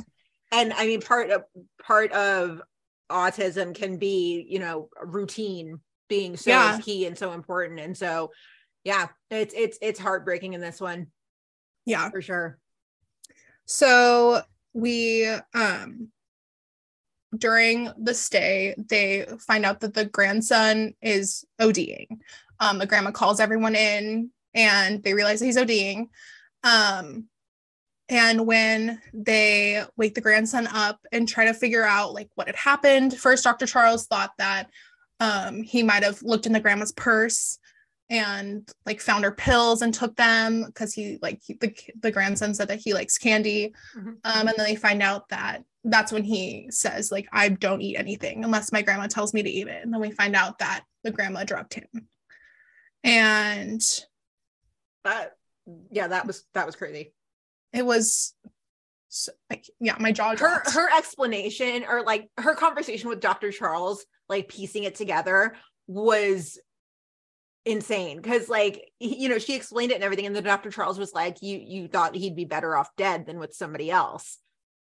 And 0.50 0.72
I 0.72 0.86
mean 0.86 1.02
part 1.02 1.28
of 1.30 1.42
part 1.86 2.10
of 2.12 2.62
autism 3.10 3.74
can 3.74 3.98
be, 3.98 4.46
you 4.48 4.58
know, 4.60 4.88
routine 5.04 5.80
being 6.08 6.38
so 6.38 6.50
Yeah. 6.50 6.78
key 6.82 7.04
and 7.06 7.18
so 7.18 7.32
important. 7.32 7.80
And 7.80 7.94
so 7.96 8.30
yeah, 8.84 9.08
it's 9.30 9.52
it's 9.54 9.78
it's 9.82 10.00
heartbreaking 10.00 10.54
in 10.54 10.60
this 10.62 10.80
one 10.80 11.08
yeah 11.86 12.08
for 12.10 12.22
sure. 12.22 12.58
So 13.64 14.42
we 14.74 15.26
um 15.54 16.08
during 17.36 17.90
the 17.98 18.14
stay, 18.14 18.74
they 18.76 19.26
find 19.40 19.64
out 19.64 19.80
that 19.80 19.94
the 19.94 20.04
grandson 20.04 20.94
is 21.00 21.44
ODing. 21.60 22.18
Um, 22.60 22.78
the 22.78 22.86
grandma 22.86 23.10
calls 23.10 23.40
everyone 23.40 23.74
in 23.74 24.30
and 24.54 25.02
they 25.02 25.14
realize 25.14 25.40
that 25.40 25.46
he's 25.46 25.56
ODing. 25.56 26.08
Um, 26.62 27.28
and 28.08 28.46
when 28.46 29.00
they 29.14 29.82
wake 29.96 30.14
the 30.14 30.20
grandson 30.20 30.66
up 30.66 31.00
and 31.12 31.26
try 31.26 31.46
to 31.46 31.54
figure 31.54 31.84
out 31.84 32.12
like 32.12 32.28
what 32.34 32.48
had 32.48 32.56
happened, 32.56 33.16
first 33.16 33.44
Dr. 33.44 33.66
Charles 33.66 34.06
thought 34.06 34.32
that 34.38 34.68
um, 35.18 35.62
he 35.62 35.82
might 35.82 36.02
have 36.02 36.22
looked 36.22 36.46
in 36.46 36.52
the 36.52 36.60
grandma's 36.60 36.92
purse 36.92 37.58
and 38.10 38.68
like 38.84 39.00
found 39.00 39.24
her 39.24 39.32
pills 39.32 39.80
and 39.82 39.94
took 39.94 40.14
them 40.16 40.64
because 40.66 40.92
he 40.92 41.18
like 41.22 41.40
he, 41.46 41.54
the, 41.54 41.74
the 42.00 42.10
grandson 42.10 42.52
said 42.54 42.68
that 42.68 42.80
he 42.82 42.92
likes 42.94 43.16
candy 43.18 43.74
Mhm. 43.96 44.16
um, 44.24 44.48
and 44.48 44.54
then 44.56 44.66
they 44.66 44.76
find 44.76 45.02
out 45.02 45.28
that 45.30 45.62
that's 45.84 46.12
when 46.12 46.24
he 46.24 46.66
says 46.70 47.10
like 47.10 47.26
i 47.32 47.48
don't 47.48 47.80
eat 47.80 47.96
anything 47.96 48.44
unless 48.44 48.70
my 48.72 48.82
grandma 48.82 49.06
tells 49.06 49.32
me 49.32 49.42
to 49.42 49.50
eat 49.50 49.66
it 49.68 49.82
and 49.82 49.92
then 49.92 50.00
we 50.00 50.10
find 50.10 50.36
out 50.36 50.58
that 50.58 50.84
the 51.04 51.10
grandma 51.10 51.44
drugged 51.44 51.74
him 51.74 51.86
and 53.04 53.80
That 55.04 55.32
yeah, 55.90 56.08
that 56.08 56.26
was 56.26 56.44
that 56.54 56.66
was 56.66 56.76
crazy. 56.76 57.12
it 57.72 57.84
was 57.86 58.34
so, 59.08 59.32
like 59.50 59.64
yeah 59.80 59.96
my 60.00 60.10
jaw 60.12 60.30
her 60.30 60.36
dropped. 60.36 60.72
her 60.72 60.88
explanation 60.96 61.84
or 61.88 62.02
like 62.02 62.28
her 62.38 62.54
conversation 62.54 63.08
with 63.08 63.20
Dr. 63.20 63.52
Charles, 63.52 64.04
like 64.28 64.48
piecing 64.48 64.84
it 64.84 64.94
together 64.94 65.54
was 65.86 66.58
insane 67.64 68.20
because 68.20 68.48
like 68.48 68.90
you 68.98 69.28
know 69.28 69.38
she 69.38 69.54
explained 69.54 69.92
it 69.92 69.94
and 69.96 70.02
everything 70.04 70.26
and 70.26 70.34
then 70.34 70.42
Dr. 70.42 70.70
Charles 70.70 70.98
was 70.98 71.12
like 71.12 71.42
you 71.42 71.58
you 71.64 71.86
thought 71.86 72.16
he'd 72.16 72.34
be 72.34 72.44
better 72.44 72.76
off 72.76 72.88
dead 72.96 73.24
than 73.26 73.38
with 73.38 73.54
somebody 73.54 73.90
else. 73.90 74.38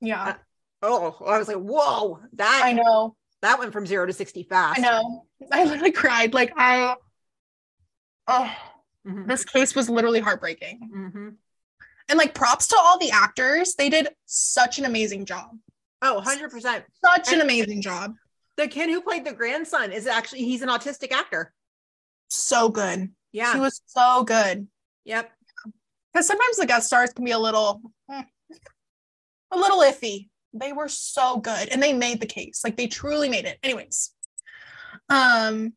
yeah 0.00 0.36
Oh, 0.82 1.16
I 1.26 1.36
was 1.38 1.46
like, 1.48 1.58
whoa, 1.58 2.20
that 2.34 2.62
i 2.64 2.72
know 2.72 3.16
that 3.42 3.58
went 3.58 3.72
from 3.72 3.86
zero 3.86 4.06
to 4.06 4.12
60 4.12 4.44
fast. 4.44 4.78
i 4.78 4.82
know 4.82 5.24
i 5.50 5.64
literally 5.64 5.90
cried 5.92 6.32
like 6.34 6.52
i 6.56 6.94
oh 8.28 8.50
Mhm, 9.06 9.26
this 9.26 9.44
case 9.44 9.74
was 9.74 9.88
literally 9.88 10.20
heartbreaking 10.20 10.78
mhm. 10.94 11.34
and 12.10 12.18
like 12.18 12.34
props 12.34 12.66
to 12.68 12.76
all 12.78 12.98
the 12.98 13.10
actors 13.10 13.74
they 13.76 13.88
did 13.88 14.08
such 14.26 14.78
an 14.78 14.84
amazing 14.84 15.24
job 15.24 15.50
Oh, 16.02 16.22
100%. 16.24 16.84
such 17.04 17.32
an 17.32 17.40
amazing 17.40 17.80
job 17.82 18.14
The 18.58 18.68
kid 18.68 18.90
who 18.90 19.00
played 19.00 19.24
the 19.24 19.32
grandson 19.32 19.90
is 19.90 20.06
actually 20.06 20.40
he's 20.44 20.60
an 20.62 20.68
autistic 20.68 21.12
actor. 21.12 21.52
So 22.30 22.68
good. 22.68 23.10
Yeah. 23.32 23.54
he 23.54 23.60
was 23.60 23.80
so 23.86 24.24
good. 24.24 24.66
Yep. 25.04 25.30
because 26.12 26.26
sometimes 26.26 26.56
the 26.56 26.66
guest 26.66 26.86
stars 26.86 27.12
can 27.12 27.24
be 27.24 27.30
a 27.30 27.38
little 27.38 27.80
eh, 28.10 28.22
a 29.50 29.56
little 29.56 29.78
iffy. 29.78 30.28
They 30.52 30.72
were 30.72 30.88
so 30.88 31.38
good 31.38 31.68
and 31.68 31.82
they 31.82 31.92
made 31.92 32.20
the 32.20 32.26
case. 32.26 32.62
Like 32.64 32.76
they 32.76 32.86
truly 32.86 33.28
made 33.28 33.44
it. 33.44 33.58
Anyways. 33.62 34.12
Um 35.08 35.74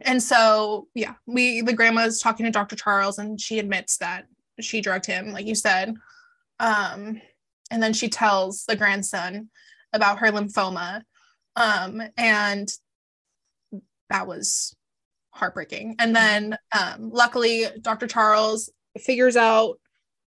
and 0.00 0.22
so 0.22 0.88
yeah 0.94 1.14
we 1.26 1.62
the 1.62 1.72
grandma's 1.72 2.20
talking 2.20 2.44
to 2.44 2.52
dr 2.52 2.76
charles 2.76 3.18
and 3.18 3.40
she 3.40 3.58
admits 3.58 3.96
that 3.96 4.26
she 4.60 4.82
drugged 4.82 5.06
him 5.06 5.32
like 5.32 5.46
you 5.46 5.54
said. 5.54 5.94
Um 6.60 7.20
and 7.70 7.82
then 7.82 7.92
she 7.92 8.08
tells 8.08 8.64
the 8.64 8.76
grandson 8.76 9.48
about 9.92 10.18
her 10.18 10.30
lymphoma. 10.30 11.02
Um 11.56 12.02
and 12.16 12.68
that 14.10 14.26
was 14.26 14.75
heartbreaking 15.36 15.94
and 15.98 16.16
then 16.16 16.56
um 16.78 17.10
luckily 17.10 17.66
dr 17.82 18.06
charles 18.06 18.70
figures 18.98 19.36
out 19.36 19.78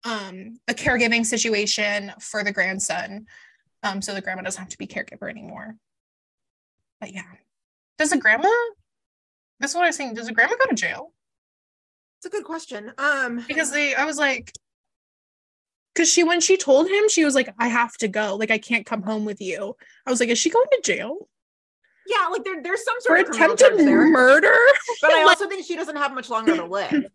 um, 0.06 0.60
a 0.68 0.74
caregiving 0.74 1.26
situation 1.26 2.12
for 2.20 2.44
the 2.44 2.52
grandson. 2.52 3.26
Um, 3.82 4.00
so 4.00 4.14
the 4.14 4.20
grandma 4.20 4.42
doesn't 4.42 4.60
have 4.60 4.70
to 4.70 4.78
be 4.78 4.86
caregiver 4.86 5.28
anymore. 5.28 5.76
But 7.00 7.12
yeah. 7.12 7.24
Does 7.98 8.10
the 8.10 8.18
grandma 8.18 8.48
that's 9.58 9.74
what 9.74 9.84
I 9.84 9.86
was 9.86 9.96
saying. 9.96 10.14
Does 10.14 10.26
the 10.26 10.34
grandma 10.34 10.54
go 10.58 10.66
to 10.66 10.74
jail? 10.74 11.14
It's 12.18 12.26
a 12.26 12.30
good 12.30 12.44
question. 12.44 12.92
Um 12.98 13.42
Because 13.48 13.72
they 13.72 13.94
I 13.94 14.04
was 14.04 14.18
like 14.18 14.52
because 15.94 16.12
she 16.12 16.24
when 16.24 16.42
she 16.42 16.58
told 16.58 16.88
him, 16.88 17.08
she 17.08 17.24
was 17.24 17.34
like, 17.34 17.54
I 17.58 17.68
have 17.68 17.96
to 17.98 18.08
go. 18.08 18.36
Like 18.36 18.50
I 18.50 18.58
can't 18.58 18.84
come 18.84 19.02
home 19.02 19.24
with 19.24 19.40
you. 19.40 19.76
I 20.06 20.10
was 20.10 20.20
like, 20.20 20.28
is 20.28 20.38
she 20.38 20.50
going 20.50 20.66
to 20.72 20.80
jail? 20.84 21.28
Yeah, 22.08 22.28
like 22.28 22.44
there, 22.44 22.62
there's 22.62 22.84
some 22.84 22.96
For 23.00 23.16
sort 23.16 23.20
of 23.20 23.28
attempted 23.30 23.76
murder? 23.86 24.54
But 25.02 25.12
I 25.12 25.22
also 25.22 25.48
think 25.48 25.64
she 25.66 25.76
doesn't 25.76 25.96
have 25.96 26.14
much 26.14 26.30
longer 26.30 26.56
to 26.56 26.64
live. 26.78 27.06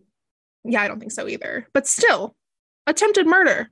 yeah, 0.63 0.81
I 0.81 0.87
don't 0.87 0.99
think 0.99 1.11
so 1.11 1.27
either. 1.27 1.67
But 1.73 1.87
still, 1.87 2.35
attempted 2.87 3.27
murder. 3.27 3.69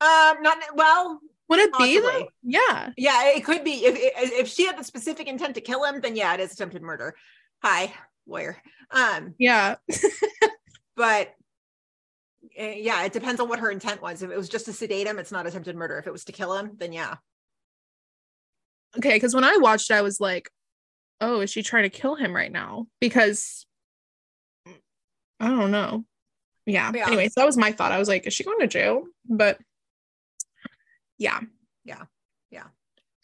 Um, 0.00 0.42
not 0.42 0.58
well. 0.74 1.20
Would 1.48 1.58
it 1.60 1.72
be 1.78 2.00
though? 2.00 2.28
Yeah. 2.42 2.90
Yeah, 2.96 3.30
it 3.36 3.44
could 3.44 3.62
be. 3.62 3.84
If 3.84 3.96
if 4.32 4.48
she 4.48 4.66
had 4.66 4.78
the 4.78 4.84
specific 4.84 5.28
intent 5.28 5.54
to 5.56 5.60
kill 5.60 5.84
him, 5.84 6.00
then 6.00 6.16
yeah, 6.16 6.32
it 6.34 6.40
is 6.40 6.52
attempted 6.52 6.82
murder. 6.82 7.14
Hi, 7.62 7.92
lawyer. 8.26 8.56
Um, 8.90 9.34
Yeah. 9.38 9.76
but 10.96 11.28
uh, 12.58 12.64
yeah, 12.64 13.04
it 13.04 13.12
depends 13.12 13.40
on 13.40 13.48
what 13.48 13.60
her 13.60 13.70
intent 13.70 14.02
was. 14.02 14.22
If 14.22 14.30
it 14.30 14.36
was 14.36 14.48
just 14.48 14.64
to 14.66 14.72
sedate 14.72 15.06
him, 15.06 15.18
it's 15.18 15.32
not 15.32 15.46
attempted 15.46 15.76
murder. 15.76 15.98
If 15.98 16.06
it 16.06 16.12
was 16.12 16.24
to 16.24 16.32
kill 16.32 16.54
him, 16.56 16.72
then 16.78 16.92
yeah. 16.92 17.16
Okay, 18.98 19.14
because 19.14 19.34
when 19.34 19.44
I 19.44 19.56
watched, 19.56 19.90
it, 19.90 19.94
I 19.94 20.02
was 20.02 20.20
like, 20.20 20.50
"Oh, 21.20 21.40
is 21.40 21.50
she 21.50 21.62
trying 21.62 21.84
to 21.84 21.88
kill 21.90 22.14
him 22.14 22.34
right 22.34 22.52
now?" 22.52 22.86
Because 23.00 23.66
I 25.40 25.48
don't 25.48 25.70
know. 25.70 26.04
Yeah. 26.66 26.92
Yeah. 26.94 27.06
Anyway, 27.06 27.28
so 27.28 27.40
that 27.40 27.46
was 27.46 27.56
my 27.56 27.72
thought. 27.72 27.92
I 27.92 27.98
was 27.98 28.08
like, 28.08 28.26
"Is 28.26 28.34
she 28.34 28.44
going 28.44 28.60
to 28.60 28.66
jail?" 28.68 29.04
But 29.28 29.58
yeah, 31.18 31.40
yeah 31.84 32.04
yeah 32.50 32.64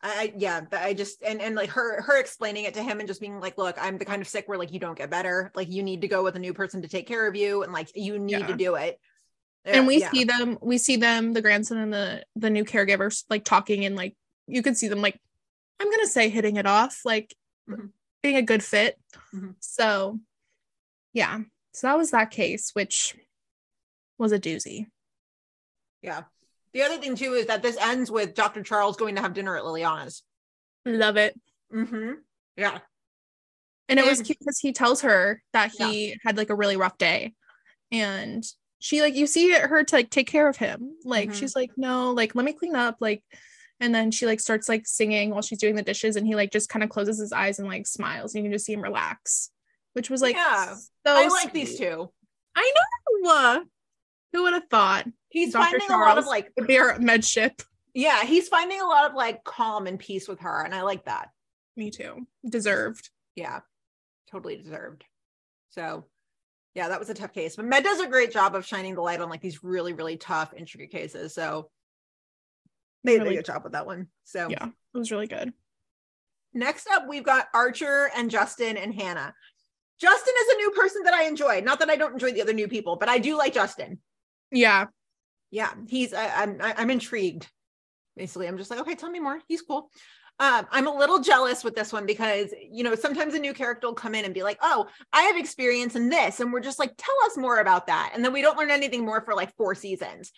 I 0.00 0.32
yeah, 0.36 0.60
I 0.72 0.94
just 0.94 1.22
and 1.22 1.40
and 1.42 1.54
like 1.56 1.70
her 1.70 2.00
her 2.02 2.18
explaining 2.20 2.64
it 2.64 2.74
to 2.74 2.82
him 2.82 3.00
and 3.00 3.08
just 3.08 3.20
being 3.20 3.40
like, 3.40 3.58
look, 3.58 3.76
I'm 3.80 3.98
the 3.98 4.04
kind 4.04 4.22
of 4.22 4.28
sick 4.28 4.48
where 4.48 4.56
like 4.58 4.72
you 4.72 4.78
don't 4.78 4.96
get 4.96 5.10
better. 5.10 5.50
Like 5.54 5.68
you 5.68 5.82
need 5.82 6.00
to 6.02 6.08
go 6.08 6.22
with 6.22 6.36
a 6.36 6.38
new 6.38 6.54
person 6.54 6.82
to 6.82 6.88
take 6.88 7.06
care 7.08 7.26
of 7.26 7.34
you, 7.36 7.62
and 7.62 7.72
like 7.72 7.90
you 7.94 8.18
need 8.18 8.40
Yeah. 8.40 8.46
to 8.46 8.56
do 8.56 8.74
it. 8.76 8.98
and 9.64 9.86
we 9.86 9.98
Yeah. 9.98 10.10
see 10.12 10.24
them. 10.24 10.56
We 10.62 10.78
see 10.78 10.96
them, 10.96 11.32
the 11.34 11.42
grandson 11.42 11.78
and 11.78 11.92
the 11.92 12.24
the 12.36 12.48
new 12.48 12.64
caregivers, 12.64 13.24
like 13.28 13.44
talking 13.44 13.84
and 13.84 13.96
like 13.96 14.16
you 14.46 14.62
could 14.62 14.76
see 14.78 14.88
them 14.88 15.02
like, 15.02 15.20
I'm 15.80 15.90
gonna 15.90 16.06
say 16.06 16.28
hitting 16.28 16.56
it 16.56 16.66
off, 16.66 17.04
like 17.04 17.34
Mhm. 17.68 17.92
being 18.22 18.36
a 18.36 18.42
good 18.42 18.62
fit. 18.62 18.98
Mhm. 19.32 19.54
So, 19.60 20.20
yeah. 21.12 21.40
So 21.72 21.86
that 21.86 21.98
was 21.98 22.10
that 22.10 22.30
case, 22.30 22.70
which 22.74 23.16
was 24.18 24.32
a 24.32 24.38
doozy. 24.38 24.90
Yeah. 26.02 26.24
The 26.72 26.82
other 26.82 26.98
thing 26.98 27.14
too 27.16 27.34
is 27.34 27.46
that 27.46 27.62
this 27.62 27.76
ends 27.76 28.10
with 28.10 28.34
Dr. 28.34 28.62
Charles 28.62 28.96
going 28.96 29.14
to 29.14 29.20
have 29.22 29.34
dinner 29.34 29.56
at 29.56 29.62
Liliana's. 29.64 30.22
Love 30.84 31.16
it. 31.16 31.38
Mm-hmm. 31.72 32.12
Yeah. 32.56 32.80
And 33.88 33.98
it 33.98 34.04
was 34.04 34.20
cute 34.20 34.38
because 34.38 34.58
he 34.58 34.72
tells 34.72 35.00
her 35.02 35.42
that 35.52 35.70
he 35.76 36.18
had 36.24 36.36
like 36.36 36.50
a 36.50 36.54
really 36.54 36.76
rough 36.76 36.98
day. 36.98 37.34
And 37.90 38.44
she 38.80 39.00
like 39.00 39.14
you 39.14 39.26
see 39.26 39.50
her 39.50 39.82
to 39.82 39.94
like 39.96 40.10
take 40.10 40.28
care 40.28 40.48
of 40.48 40.56
him. 40.56 40.96
Like 41.04 41.30
Mhm. 41.30 41.34
she's 41.34 41.56
like, 41.56 41.70
no, 41.76 42.10
like 42.12 42.34
let 42.34 42.44
me 42.44 42.52
clean 42.52 42.74
up. 42.76 42.96
Like 43.00 43.24
and 43.80 43.94
then 43.94 44.10
she 44.10 44.26
like 44.26 44.40
starts 44.40 44.68
like 44.68 44.86
singing 44.86 45.30
while 45.30 45.42
she's 45.42 45.58
doing 45.58 45.74
the 45.76 45.82
dishes 45.82 46.16
and 46.16 46.26
he 46.26 46.34
like 46.34 46.50
just 46.52 46.68
kind 46.68 46.82
of 46.82 46.90
closes 46.90 47.18
his 47.18 47.32
eyes 47.32 47.58
and 47.58 47.68
like 47.68 47.86
smiles 47.86 48.34
and 48.34 48.42
you 48.44 48.48
can 48.50 48.54
just 48.54 48.66
see 48.66 48.72
him 48.72 48.82
relax. 48.82 49.50
Which 49.94 50.10
was 50.10 50.20
like 50.22 50.36
Yeah. 50.36 50.74
so 50.74 50.82
I 51.06 51.28
like 51.28 51.52
these 51.52 51.78
two. 51.78 52.10
I 52.56 52.72
know. 53.24 53.64
Who 54.32 54.42
would 54.42 54.52
have 54.54 54.68
thought? 54.70 55.06
He's 55.28 55.52
Dr. 55.52 55.78
finding 55.78 55.90
a 55.90 55.98
lot 55.98 56.18
of 56.18 56.26
like, 56.26 56.50
Would 56.56 56.66
be 56.66 56.78
our 56.78 56.98
med 56.98 57.24
ship. 57.24 57.62
yeah, 57.94 58.24
he's 58.24 58.48
finding 58.48 58.80
a 58.80 58.86
lot 58.86 59.08
of 59.10 59.14
like 59.16 59.42
calm 59.44 59.86
and 59.86 59.98
peace 59.98 60.28
with 60.28 60.40
her. 60.40 60.62
And 60.62 60.74
I 60.74 60.82
like 60.82 61.04
that. 61.06 61.30
Me 61.76 61.90
too. 61.90 62.26
Deserved. 62.48 63.10
Yeah. 63.34 63.60
Totally 64.30 64.56
deserved. 64.56 65.04
So 65.70 66.04
yeah, 66.74 66.88
that 66.88 66.98
was 67.00 67.10
a 67.10 67.14
tough 67.14 67.32
case. 67.32 67.56
But 67.56 67.64
Med 67.64 67.82
does 67.84 68.00
a 68.00 68.06
great 68.06 68.30
job 68.32 68.54
of 68.54 68.64
shining 68.66 68.94
the 68.94 69.00
light 69.02 69.20
on 69.20 69.28
like 69.30 69.40
these 69.40 69.64
really, 69.64 69.92
really 69.94 70.16
tough, 70.16 70.52
intricate 70.56 70.90
cases. 70.90 71.34
So 71.34 71.70
they 73.04 73.12
did 73.12 73.20
a 73.20 73.24
Really- 73.24 73.36
good 73.36 73.44
job 73.46 73.64
with 73.64 73.72
that 73.72 73.86
one. 73.86 74.08
So 74.24 74.48
Yeah. 74.48 74.66
It 74.66 74.98
was 74.98 75.10
really 75.12 75.26
good. 75.26 75.52
Next 76.54 76.88
up, 76.90 77.06
we've 77.06 77.22
got 77.24 77.48
Archer 77.54 78.10
and 78.16 78.30
Justin 78.30 78.76
and 78.76 78.94
Hannah. 78.94 79.34
Justin 80.00 80.34
is 80.40 80.54
a 80.54 80.56
new 80.56 80.70
person 80.70 81.02
that 81.04 81.14
I 81.14 81.24
enjoy. 81.24 81.60
Not 81.60 81.80
that 81.80 81.90
I 81.90 81.96
don't 81.96 82.12
enjoy 82.14 82.32
the 82.32 82.42
other 82.42 82.52
new 82.52 82.68
people, 82.68 82.96
but 82.96 83.08
I 83.08 83.18
do 83.18 83.36
like 83.36 83.52
Justin. 83.54 84.00
Yeah. 84.50 84.86
Yeah, 85.50 85.72
he's 85.88 86.12
I, 86.12 86.42
I'm 86.42 86.58
I'm 86.60 86.90
intrigued. 86.90 87.48
Basically, 88.16 88.48
I'm 88.48 88.58
just 88.58 88.70
like, 88.70 88.80
okay, 88.80 88.94
tell 88.94 89.10
me 89.10 89.18
more. 89.20 89.40
He's 89.48 89.62
cool. 89.62 89.90
Um, 90.40 90.66
I'm 90.70 90.86
a 90.86 90.94
little 90.94 91.18
jealous 91.20 91.64
with 91.64 91.74
this 91.74 91.92
one 91.92 92.06
because 92.06 92.52
you 92.70 92.84
know 92.84 92.94
sometimes 92.94 93.34
a 93.34 93.38
new 93.38 93.54
character 93.54 93.86
will 93.86 93.94
come 93.94 94.14
in 94.14 94.24
and 94.24 94.34
be 94.34 94.42
like, 94.42 94.58
oh, 94.62 94.86
I 95.12 95.22
have 95.22 95.36
experience 95.36 95.96
in 95.96 96.10
this, 96.10 96.40
and 96.40 96.52
we're 96.52 96.60
just 96.60 96.78
like, 96.78 96.92
tell 96.98 97.14
us 97.26 97.36
more 97.36 97.58
about 97.60 97.86
that, 97.86 98.12
and 98.14 98.24
then 98.24 98.32
we 98.32 98.42
don't 98.42 98.58
learn 98.58 98.70
anything 98.70 99.04
more 99.04 99.20
for 99.22 99.34
like 99.34 99.56
four 99.56 99.74
seasons. 99.74 100.32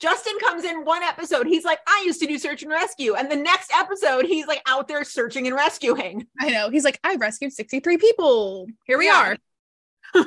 Justin 0.00 0.34
comes 0.40 0.64
in 0.64 0.84
one 0.84 1.02
episode, 1.02 1.46
he's 1.46 1.64
like, 1.64 1.80
I 1.86 2.02
used 2.06 2.20
to 2.20 2.26
do 2.26 2.38
search 2.38 2.62
and 2.62 2.70
rescue, 2.70 3.14
and 3.14 3.30
the 3.30 3.36
next 3.36 3.72
episode, 3.74 4.26
he's 4.26 4.46
like 4.46 4.62
out 4.66 4.86
there 4.88 5.02
searching 5.04 5.46
and 5.46 5.56
rescuing. 5.56 6.26
I 6.40 6.50
know. 6.50 6.70
He's 6.70 6.84
like, 6.84 6.98
I 7.02 7.16
rescued 7.16 7.52
63 7.52 7.96
people. 7.98 8.66
Here 8.86 8.98
we 8.98 9.06
Yeah. 9.06 9.34
are. 9.34 9.36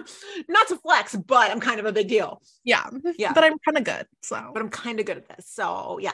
Not 0.47 0.67
to 0.67 0.77
flex, 0.77 1.15
but 1.15 1.49
I'm 1.49 1.59
kind 1.59 1.79
of 1.79 1.87
a 1.87 1.91
big 1.91 2.07
deal. 2.07 2.39
Yeah. 2.63 2.87
Yeah. 3.17 3.33
But 3.33 3.43
I'm 3.45 3.57
kind 3.65 3.77
of 3.79 3.83
good. 3.83 4.05
So 4.21 4.51
but 4.53 4.61
I'm 4.61 4.69
kind 4.69 4.99
of 4.99 5.07
good 5.07 5.17
at 5.17 5.27
this. 5.27 5.47
So 5.49 5.97
yeah. 5.99 6.11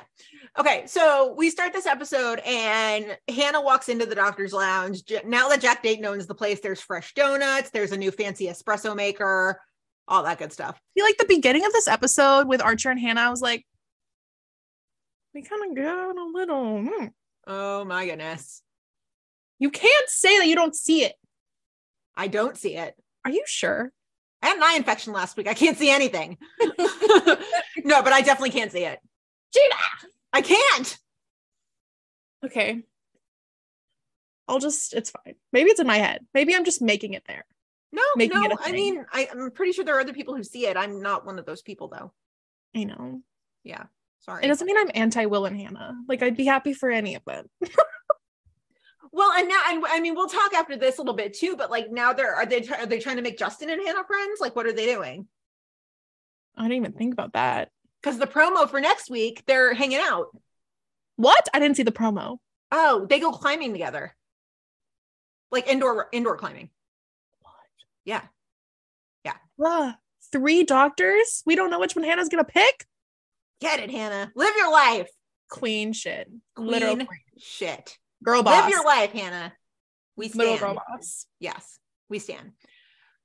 Okay, 0.58 0.84
so 0.88 1.34
we 1.38 1.50
start 1.50 1.74
this 1.74 1.86
episode 1.86 2.40
and 2.46 3.18
Hannah 3.28 3.62
walks 3.62 3.90
into 3.90 4.06
the 4.06 4.16
doctor's 4.16 4.54
lounge. 4.54 5.04
Now 5.26 5.50
that 5.50 5.60
Jack 5.60 5.84
Dayton 5.84 6.06
owns 6.06 6.28
the 6.28 6.34
place, 6.36 6.62
there's 6.62 6.80
fresh 6.80 7.14
donuts, 7.14 7.70
there's 7.72 7.92
a 7.92 7.98
new 7.98 8.10
fancy 8.12 8.46
espresso 8.48 8.96
maker, 8.96 9.60
all 10.08 10.24
that 10.24 10.40
good 10.40 10.54
stuff. 10.54 10.76
I 10.76 11.00
feel 11.00 11.06
like 11.06 11.18
the 11.18 11.26
beginning 11.26 11.66
of 11.66 11.74
this 11.74 11.88
episode 11.88 12.48
with 12.48 12.62
Archer 12.62 12.90
and 12.90 13.00
Hannah, 13.00 13.22
I 13.22 13.30
was 13.30 13.42
like, 13.42 13.66
we 15.34 15.42
kind 15.42 15.70
of 15.70 15.76
got 15.76 16.18
a 16.18 16.26
little. 16.26 16.82
hmm. 16.82 17.06
Oh 17.46 17.86
my 17.86 18.06
goodness. 18.06 18.62
You 19.60 19.70
can't 19.70 20.10
say 20.10 20.38
that 20.40 20.48
you 20.48 20.56
don't 20.56 20.76
see 20.76 21.04
it. 21.04 21.16
I 22.16 22.28
don't 22.28 22.58
see 22.58 22.76
it. 22.76 22.96
Are 23.26 23.32
you 23.32 23.44
sure? 23.46 23.92
I 24.42 24.48
had 24.48 24.58
an 24.58 24.64
eye 24.64 24.76
infection 24.78 25.14
last 25.14 25.38
week. 25.38 25.48
I 25.48 25.54
can't 25.54 25.78
see 25.78 25.90
anything. 25.90 26.38
no, 26.60 28.02
but 28.02 28.14
I 28.14 28.22
definitely 28.22 28.52
can't 28.52 28.72
see 28.72 28.86
it. 28.86 29.00
Gina! 29.54 29.76
I 30.34 30.42
can't. 30.42 30.98
Okay. 32.46 32.84
I'll 34.48 34.60
just, 34.60 34.94
it's 34.94 35.10
fine. 35.10 35.36
Maybe 35.52 35.70
it's 35.70 35.80
in 35.80 35.88
my 35.88 35.98
head. 35.98 36.26
Maybe 36.34 36.56
I'm 36.56 36.66
just 36.66 36.82
making 36.82 37.14
it 37.14 37.24
there. 37.28 37.46
No, 37.98 38.04
Making 38.16 38.44
it 38.46 38.50
no. 38.50 38.56
a 38.56 38.70
I 38.70 38.72
mean, 38.72 39.06
I, 39.12 39.28
I'm 39.32 39.52
pretty 39.52 39.72
sure 39.72 39.84
there 39.84 39.98
are 39.98 40.02
other 40.02 40.14
people 40.14 40.36
who 40.36 40.44
see 40.44 40.68
it. 40.68 40.78
I'm 40.78 41.02
not 41.02 41.26
one 41.26 41.40
of 41.40 41.46
those 41.46 41.62
people 41.62 41.88
though. 41.88 42.14
I 42.76 42.84
know. 42.84 43.22
Yeah. 43.64 43.86
Sorry. 44.20 44.44
It 44.44 44.48
doesn't 44.48 44.68
mean 44.68 44.78
I'm 44.78 44.92
anti 44.94 45.26
Will 45.26 45.46
and 45.46 45.58
Hannah. 45.58 45.96
Like, 46.08 46.22
I'd 46.22 46.38
be 46.38 46.46
happy 46.46 46.74
for 46.74 46.90
any 46.90 47.16
of 47.16 47.24
them. 47.26 47.46
Well, 49.12 49.32
and 49.32 49.48
now, 49.48 49.62
and 49.70 49.84
I 49.88 50.00
mean, 50.00 50.14
we'll 50.14 50.28
talk 50.28 50.54
after 50.54 50.78
this 50.78 50.98
a 50.98 51.02
little 51.02 51.16
bit 51.16 51.34
too. 51.34 51.56
But 51.58 51.72
like 51.72 51.90
now, 51.90 52.14
they're 52.14 52.36
are 52.36 52.46
they 52.46 52.68
are 52.68 52.86
they 52.86 53.00
trying 53.00 53.16
to 53.16 53.24
make 53.24 53.40
Justin 53.40 53.70
and 53.72 53.82
Hannah 53.82 54.04
friends? 54.06 54.40
Like, 54.40 54.56
what 54.56 54.68
are 54.68 54.74
they 54.74 54.86
doing? 54.86 55.28
I 56.56 56.64
didn't 56.64 56.78
even 56.78 56.92
think 56.92 57.14
about 57.14 57.34
that. 57.34 57.70
Because 58.02 58.20
the 58.20 58.28
promo 58.28 58.70
for 58.70 58.80
next 58.80 59.10
week, 59.10 59.44
they're 59.48 59.74
hanging 59.74 59.98
out. 60.00 60.28
What? 61.16 61.48
I 61.52 61.58
didn't 61.60 61.78
see 61.78 61.84
the 61.84 61.92
promo. 61.92 62.38
Oh, 62.72 63.08
they 63.10 63.20
go 63.20 63.32
climbing 63.32 63.72
together, 63.72 64.16
like 65.52 65.68
indoor 65.68 66.10
indoor 66.12 66.38
climbing. 66.38 66.70
Yeah, 68.08 68.22
Bruh, 69.60 69.96
three 70.32 70.64
doctors? 70.64 71.44
We 71.46 71.56
don't 71.56 71.70
know 71.70 71.80
which 71.80 71.96
one 71.96 72.06
Hannah's 72.06 72.30
gonna 72.30 72.44
pick? 72.44 72.86
get 73.60 73.80
it, 73.80 73.90
Hannah. 73.92 74.32
Live 74.36 74.54
your 74.56 74.72
life. 74.72 75.10
Queen 75.50 75.94
shit. 75.94 76.30
Queen 76.56 76.68
Literal 76.68 76.96
queen. 76.96 77.08
shit. 77.40 77.98
girl 78.24 78.44
boss. 78.44 78.62
Live 78.64 78.70
your 78.70 78.86
life, 78.86 79.12
Hannah. 79.12 79.52
We 80.16 80.30
Little 80.30 80.58
stand. 80.58 80.60
girl 80.76 80.84
boss. 80.90 81.26
Yes, 81.40 81.80
we 82.10 82.20
stand. 82.20 82.52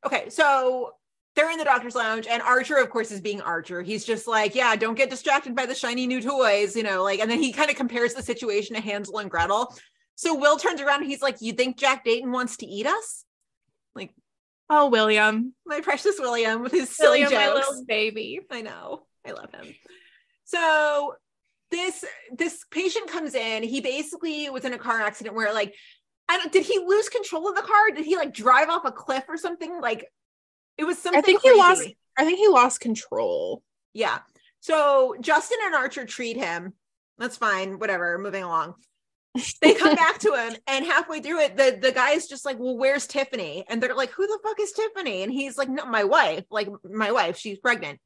Okay, 0.07 0.31
so 0.31 0.93
they're 1.37 1.51
in 1.51 1.59
the 1.59 1.65
doctor's 1.65 1.95
lounge, 1.95 2.27
and 2.27 2.43
Archer, 2.43 2.77
of 2.77 2.89
course, 2.91 3.11
is 3.11 3.21
being 3.21 3.41
Archer. 3.43 3.83
He's 3.83 4.05
just 4.05 4.27
like, 4.27 4.55
yeah, 4.55 4.75
don't 4.77 4.97
get 4.97 5.11
distracted 5.11 5.55
by 5.55 5.67
the 5.67 5.75
shiny 5.75 6.07
new 6.07 6.21
toys, 6.23 6.75
you 6.77 6.83
know, 6.83 7.03
like, 7.03 7.21
and 7.21 7.31
then 7.31 7.41
he 7.43 7.53
kind 7.53 7.71
of 7.71 7.77
compares 7.77 8.15
the 8.15 8.23
situation 8.23 8.75
to 8.75 8.83
Hansel 8.83 9.19
and 9.19 9.31
Gretel. 9.31 9.75
So 10.15 10.35
Will 10.35 10.57
turns 10.57 10.81
around 10.81 11.03
and 11.03 11.11
he's 11.11 11.23
like, 11.23 11.37
You 11.41 11.53
think 11.53 11.79
Jack 11.79 12.05
Dayton 12.05 12.33
wants 12.33 12.57
to 12.59 12.67
eat 12.67 12.87
us? 12.87 13.25
Like, 13.95 14.15
Oh, 14.75 14.89
William. 14.89 15.53
my 15.67 15.81
precious 15.81 16.17
William 16.19 16.63
with 16.63 16.73
his 16.73 16.89
silly 16.97 17.21
William, 17.21 17.41
my 17.41 17.53
little 17.53 17.85
baby. 17.87 18.41
I 18.51 18.63
know. 18.63 19.03
I 19.27 19.33
love 19.33 19.53
him. 19.53 19.75
So 20.45 21.15
this 21.71 22.05
this 22.37 22.65
patient 22.71 23.09
comes 23.11 23.35
in. 23.35 23.63
He 23.63 23.83
basically 23.83 24.49
was 24.49 24.65
in 24.65 24.73
a 24.73 24.79
car 24.79 25.01
accident 25.03 25.37
where 25.37 25.53
like 25.53 25.75
I 26.29 26.39
don't 26.39 26.51
did 26.51 26.65
he 26.65 26.79
lose 26.79 27.11
control 27.11 27.51
of 27.51 27.55
the 27.57 27.63
car? 27.63 27.91
Did 27.95 28.07
he 28.07 28.17
like 28.17 28.33
drive 28.33 28.71
off 28.71 28.87
a 28.87 28.93
cliff 28.93 29.25
or 29.29 29.37
something? 29.37 29.79
Like 29.81 30.07
it 30.79 30.85
was 30.85 30.99
something 30.99 31.19
I 31.19 31.23
think 31.23 31.43
he 31.43 31.53
lost- 31.53 31.89
I 32.19 32.25
think 32.25 32.39
he 32.39 32.49
lost 32.49 32.81
control. 32.81 33.63
Yeah. 33.93 34.21
So 34.61 35.17
Justin 35.21 35.59
and 35.65 35.75
Archer 35.75 36.07
treat 36.07 36.37
him. 36.39 36.73
That's 37.19 37.37
fine. 37.37 37.79
Whatever. 37.79 38.19
Moving 38.19 38.43
along. 38.43 38.75
They 39.61 39.75
come 39.75 39.95
back 39.97 40.19
to 40.21 40.35
him, 40.35 40.57
and 40.67 40.85
halfway 40.85 41.21
through 41.21 41.41
it, 41.41 41.57
the 41.57 41.79
the 41.81 41.93
guy 41.93 42.11
is 42.13 42.27
just 42.29 42.45
like, 42.45 42.59
"Well, 42.59 42.77
where's 42.77 43.07
Tiffany?" 43.07 43.65
And 43.69 43.83
they're 43.83 43.95
like, 43.95 44.11
"Who 44.11 44.27
the 44.27 44.39
fuck 44.43 44.61
is 44.61 44.73
Tiffany?" 44.73 45.23
And 45.23 45.33
he's 45.33 45.57
like, 45.57 45.69
"No, 45.69 45.87
my 45.87 46.05
wife. 46.05 46.45
Like 46.51 46.69
my 46.85 47.13
wife. 47.13 47.39
She's 47.39 47.59
pregnant." 47.59 47.99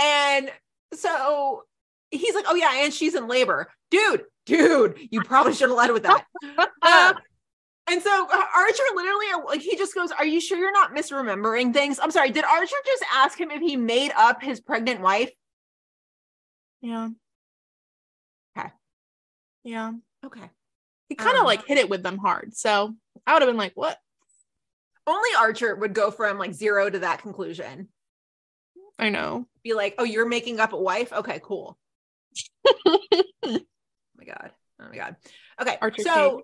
And 0.00 0.50
so 0.94 1.62
he's 2.10 2.34
like, 2.34 2.46
"Oh 2.48 2.54
yeah, 2.54 2.84
and 2.84 2.92
she's 2.92 3.14
in 3.14 3.28
labor, 3.28 3.70
dude. 3.90 4.24
Dude, 4.46 4.98
you 5.10 5.22
probably 5.22 5.54
should 5.54 5.68
have 5.68 5.78
led 5.78 5.92
with 5.92 6.04
that." 6.04 6.24
Uh, 6.82 7.12
and 7.90 8.02
so 8.02 8.28
Archer 8.30 8.82
literally, 8.94 9.26
like, 9.46 9.60
he 9.60 9.76
just 9.76 9.94
goes, 9.94 10.10
"Are 10.10 10.26
you 10.26 10.40
sure 10.40 10.58
you're 10.58 10.72
not 10.72 10.94
misremembering 10.94 11.72
things?" 11.72 12.00
I'm 12.02 12.10
sorry. 12.10 12.30
Did 12.30 12.44
Archer 12.44 12.76
just 12.84 13.04
ask 13.14 13.38
him 13.38 13.50
if 13.50 13.60
he 13.60 13.76
made 13.76 14.10
up 14.16 14.42
his 14.42 14.60
pregnant 14.60 15.00
wife? 15.02 15.30
yeah. 16.80 17.08
Okay. 18.56 18.70
Yeah. 19.64 19.92
Okay. 20.28 20.50
He 21.08 21.14
kind 21.14 21.34
of 21.36 21.40
Um, 21.40 21.46
like 21.46 21.66
hit 21.66 21.78
it 21.78 21.90
with 21.90 22.02
them 22.02 22.18
hard. 22.18 22.54
So 22.54 22.94
I 23.26 23.32
would 23.32 23.42
have 23.42 23.48
been 23.48 23.56
like, 23.56 23.72
what? 23.74 23.98
only 25.08 25.30
Archer 25.38 25.74
would 25.74 25.94
go 25.94 26.10
from 26.10 26.38
like 26.38 26.52
zero 26.52 26.88
to 26.88 26.98
that 27.00 27.22
conclusion. 27.22 27.88
I 28.98 29.08
know. 29.08 29.46
Be 29.64 29.74
like, 29.74 29.94
oh, 29.98 30.04
you're 30.04 30.28
making 30.28 30.60
up 30.60 30.72
a 30.72 30.80
wife? 30.80 31.12
Okay, 31.12 31.40
cool. 31.42 31.78
oh 32.86 32.98
my 33.42 34.24
god. 34.24 34.52
Oh 34.80 34.88
my 34.88 34.96
god. 34.96 35.16
Okay. 35.60 35.78
Archer 35.80 36.02
so 36.02 36.42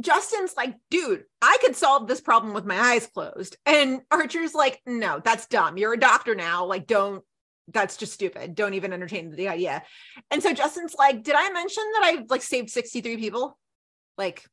Justin's 0.00 0.56
like, 0.56 0.76
dude, 0.90 1.24
I 1.42 1.58
could 1.60 1.76
solve 1.76 2.08
this 2.08 2.20
problem 2.20 2.54
with 2.54 2.64
my 2.64 2.78
eyes 2.78 3.06
closed. 3.06 3.56
And 3.66 4.00
Archer's 4.10 4.54
like, 4.54 4.80
no, 4.86 5.20
that's 5.22 5.46
dumb. 5.46 5.76
You're 5.76 5.92
a 5.92 6.00
doctor 6.00 6.34
now. 6.34 6.64
Like, 6.64 6.86
don't, 6.86 7.22
that's 7.72 7.96
just 7.96 8.12
stupid. 8.12 8.54
Don't 8.54 8.74
even 8.74 8.92
entertain 8.92 9.30
the 9.30 9.48
idea. 9.48 9.82
And 10.30 10.42
so 10.42 10.52
Justin's 10.52 10.94
like, 10.98 11.22
did 11.22 11.34
I 11.36 11.50
mention 11.50 11.84
that 11.94 12.02
I 12.04 12.24
like 12.28 12.42
saved 12.42 12.70
63 12.70 13.16
people? 13.16 13.58
Like, 14.18 14.44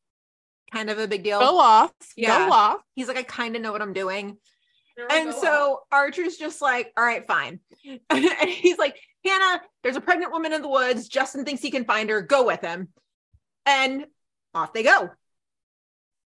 kind 0.72 0.90
of 0.90 1.00
a 1.00 1.08
big 1.08 1.24
deal. 1.24 1.40
Go 1.40 1.60
off. 1.60 1.92
Yeah. 2.16 2.48
Go 2.48 2.54
off. 2.54 2.82
He's 2.96 3.08
like, 3.08 3.18
I 3.18 3.24
kind 3.24 3.56
of 3.56 3.62
know 3.62 3.72
what 3.72 3.82
I'm 3.82 3.94
doing. 3.94 4.38
And 5.12 5.34
so 5.34 5.82
Archer's 5.92 6.38
just 6.38 6.62
like, 6.62 6.92
all 6.98 7.06
right, 7.06 7.26
fine. 7.28 7.60
and 8.10 8.50
he's 8.50 8.80
like, 8.80 9.00
Hannah, 9.24 9.62
there's 9.84 9.96
a 9.96 10.02
pregnant 10.02 10.32
woman 10.32 10.54
in 10.54 10.62
the 10.62 10.68
woods. 10.68 11.08
Justin 11.08 11.46
thinks 11.46 11.62
he 11.62 11.72
can 11.72 11.86
find 11.86 12.10
her. 12.10 12.22
Go 12.22 12.46
with 12.46 12.62
him. 12.62 12.88
And 13.66 14.06
off 14.54 14.74
they 14.74 14.84
go. 14.84 15.10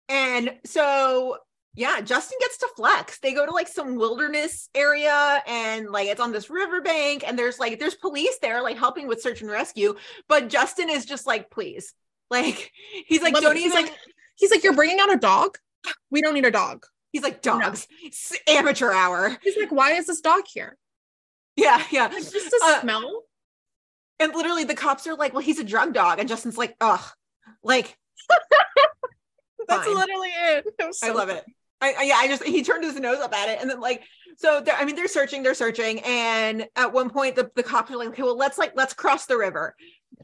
And 0.10 0.54
so, 0.66 1.38
yeah, 1.78 2.02
Justin 2.02 2.38
gets 2.42 2.58
to 2.58 2.68
flex. 2.76 3.20
They 3.20 3.34
go 3.34 3.46
to 3.46 3.52
like 3.52 3.68
some 3.68 3.96
wilderness 3.98 4.68
area 4.74 5.44
and 5.46 5.90
like 5.92 6.08
it's 6.08 6.20
on 6.20 6.32
this 6.32 6.50
riverbank 6.50 7.24
and 7.26 7.38
there's 7.38 7.60
like, 7.60 7.80
there's 7.80 7.94
police 7.94 8.36
there 8.42 8.64
like 8.64 8.78
helping 8.78 9.08
with 9.08 9.22
search 9.22 9.42
and 9.42 9.50
rescue. 9.52 9.96
But 10.28 10.50
Justin 10.50 10.90
is 10.90 11.06
just 11.06 11.26
like, 11.28 11.50
please. 11.52 11.94
Like, 12.30 12.74
he's 13.06 13.22
like, 13.22 13.36
don't 13.36 13.56
he's 13.56 13.68
even. 13.74 13.84
like, 13.86 13.94
he's 14.36 14.52
like, 14.52 14.62
you're 14.62 14.74
bringing 14.82 15.00
out 15.00 15.14
a 15.14 15.16
dog. 15.16 15.58
We 16.12 16.22
don't 16.22 16.34
need 16.34 16.44
a 16.44 16.52
dog. 16.52 16.86
he's 17.14 17.24
like, 17.24 17.42
dogs, 17.42 17.88
It's 18.04 18.34
amateur 18.50 18.92
hour. 18.92 19.38
He's 19.42 19.56
like, 19.56 19.72
why 19.72 19.94
is 19.94 20.08
this 20.08 20.20
dog 20.20 20.42
here? 20.46 20.76
Yeah, 21.56 21.82
yeah. 21.90 22.08
Like, 22.08 22.16
just 22.30 22.34
the 22.34 22.60
Uh, 22.62 22.82
smell. 22.82 23.24
And 24.20 24.34
literally 24.34 24.66
the 24.66 24.76
cops 24.76 25.08
are 25.08 25.16
like, 25.16 25.32
well, 25.32 25.42
he's 25.42 25.60
a 25.60 25.64
drug 25.64 25.94
dog. 25.94 26.20
And 26.20 26.28
Justin's 26.28 26.58
like, 26.58 26.76
ugh, 26.82 27.00
like, 27.64 27.98
That's 29.70 29.86
fine. 29.86 29.96
literally 29.96 30.28
it. 30.30 30.66
It 30.80 30.86
was 30.86 31.00
I 31.02 31.08
so 31.08 31.14
love 31.14 31.30
it. 31.30 31.46
I, 31.82 31.94
I, 31.94 32.04
yeah, 32.04 32.16
I 32.18 32.28
just, 32.28 32.44
he 32.44 32.64
turned 32.64 32.84
his 32.84 33.00
nose 33.00 33.20
up 33.20 33.34
at 33.34 33.50
it. 33.50 33.60
And 33.62 33.70
then 33.70 33.80
like, 33.80 34.04
so 34.38 34.64
I 34.72 34.86
mean, 34.86 34.96
they're 34.96 35.08
searching, 35.08 35.44
they're 35.44 35.54
searching. 35.54 36.00
And 36.00 36.68
at 36.76 36.94
one 36.94 37.10
point 37.10 37.36
the, 37.36 37.52
the 37.56 37.64
cops 37.64 37.92
are 37.92 37.98
like, 37.98 38.10
okay, 38.10 38.24
well, 38.24 38.38
let's 38.38 38.58
like, 38.58 38.74
let's 38.76 38.94
cross 38.94 39.26
the 39.26 39.38
river. 39.38 39.76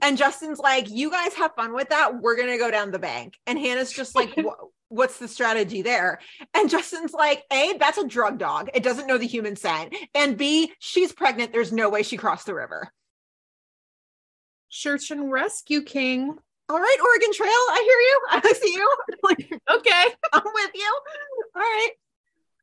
And 0.01 0.17
Justin's 0.17 0.59
like, 0.59 0.89
you 0.89 1.11
guys 1.11 1.33
have 1.35 1.53
fun 1.55 1.73
with 1.73 1.89
that. 1.89 2.21
We're 2.21 2.35
going 2.35 2.49
to 2.49 2.57
go 2.57 2.71
down 2.71 2.91
the 2.91 2.99
bank. 2.99 3.37
And 3.45 3.59
Hannah's 3.59 3.91
just 3.91 4.15
like, 4.15 4.35
what's 4.89 5.17
the 5.17 5.27
strategy 5.27 5.81
there? 5.81 6.19
And 6.53 6.69
Justin's 6.69 7.13
like, 7.13 7.43
A, 7.51 7.75
that's 7.79 7.97
a 7.97 8.07
drug 8.07 8.37
dog. 8.37 8.69
It 8.73 8.83
doesn't 8.83 9.07
know 9.07 9.17
the 9.17 9.27
human 9.27 9.55
scent. 9.55 9.95
And 10.13 10.37
B, 10.37 10.71
she's 10.79 11.11
pregnant. 11.11 11.51
There's 11.51 11.71
no 11.71 11.89
way 11.89 12.03
she 12.03 12.17
crossed 12.17 12.45
the 12.45 12.55
river. 12.55 12.91
Search 14.69 15.11
and 15.11 15.31
rescue 15.31 15.83
king. 15.83 16.37
All 16.69 16.79
right, 16.79 16.97
Oregon 17.03 17.33
Trail. 17.33 17.49
I 17.49 17.81
hear 17.83 17.99
you. 17.99 18.49
I 18.49 18.53
see 18.53 18.73
you. 18.73 18.95
Like, 19.23 19.61
Okay. 19.77 20.03
I'm 20.33 20.41
with 20.53 20.71
you. 20.75 20.99
All 21.55 21.61
right. 21.61 21.89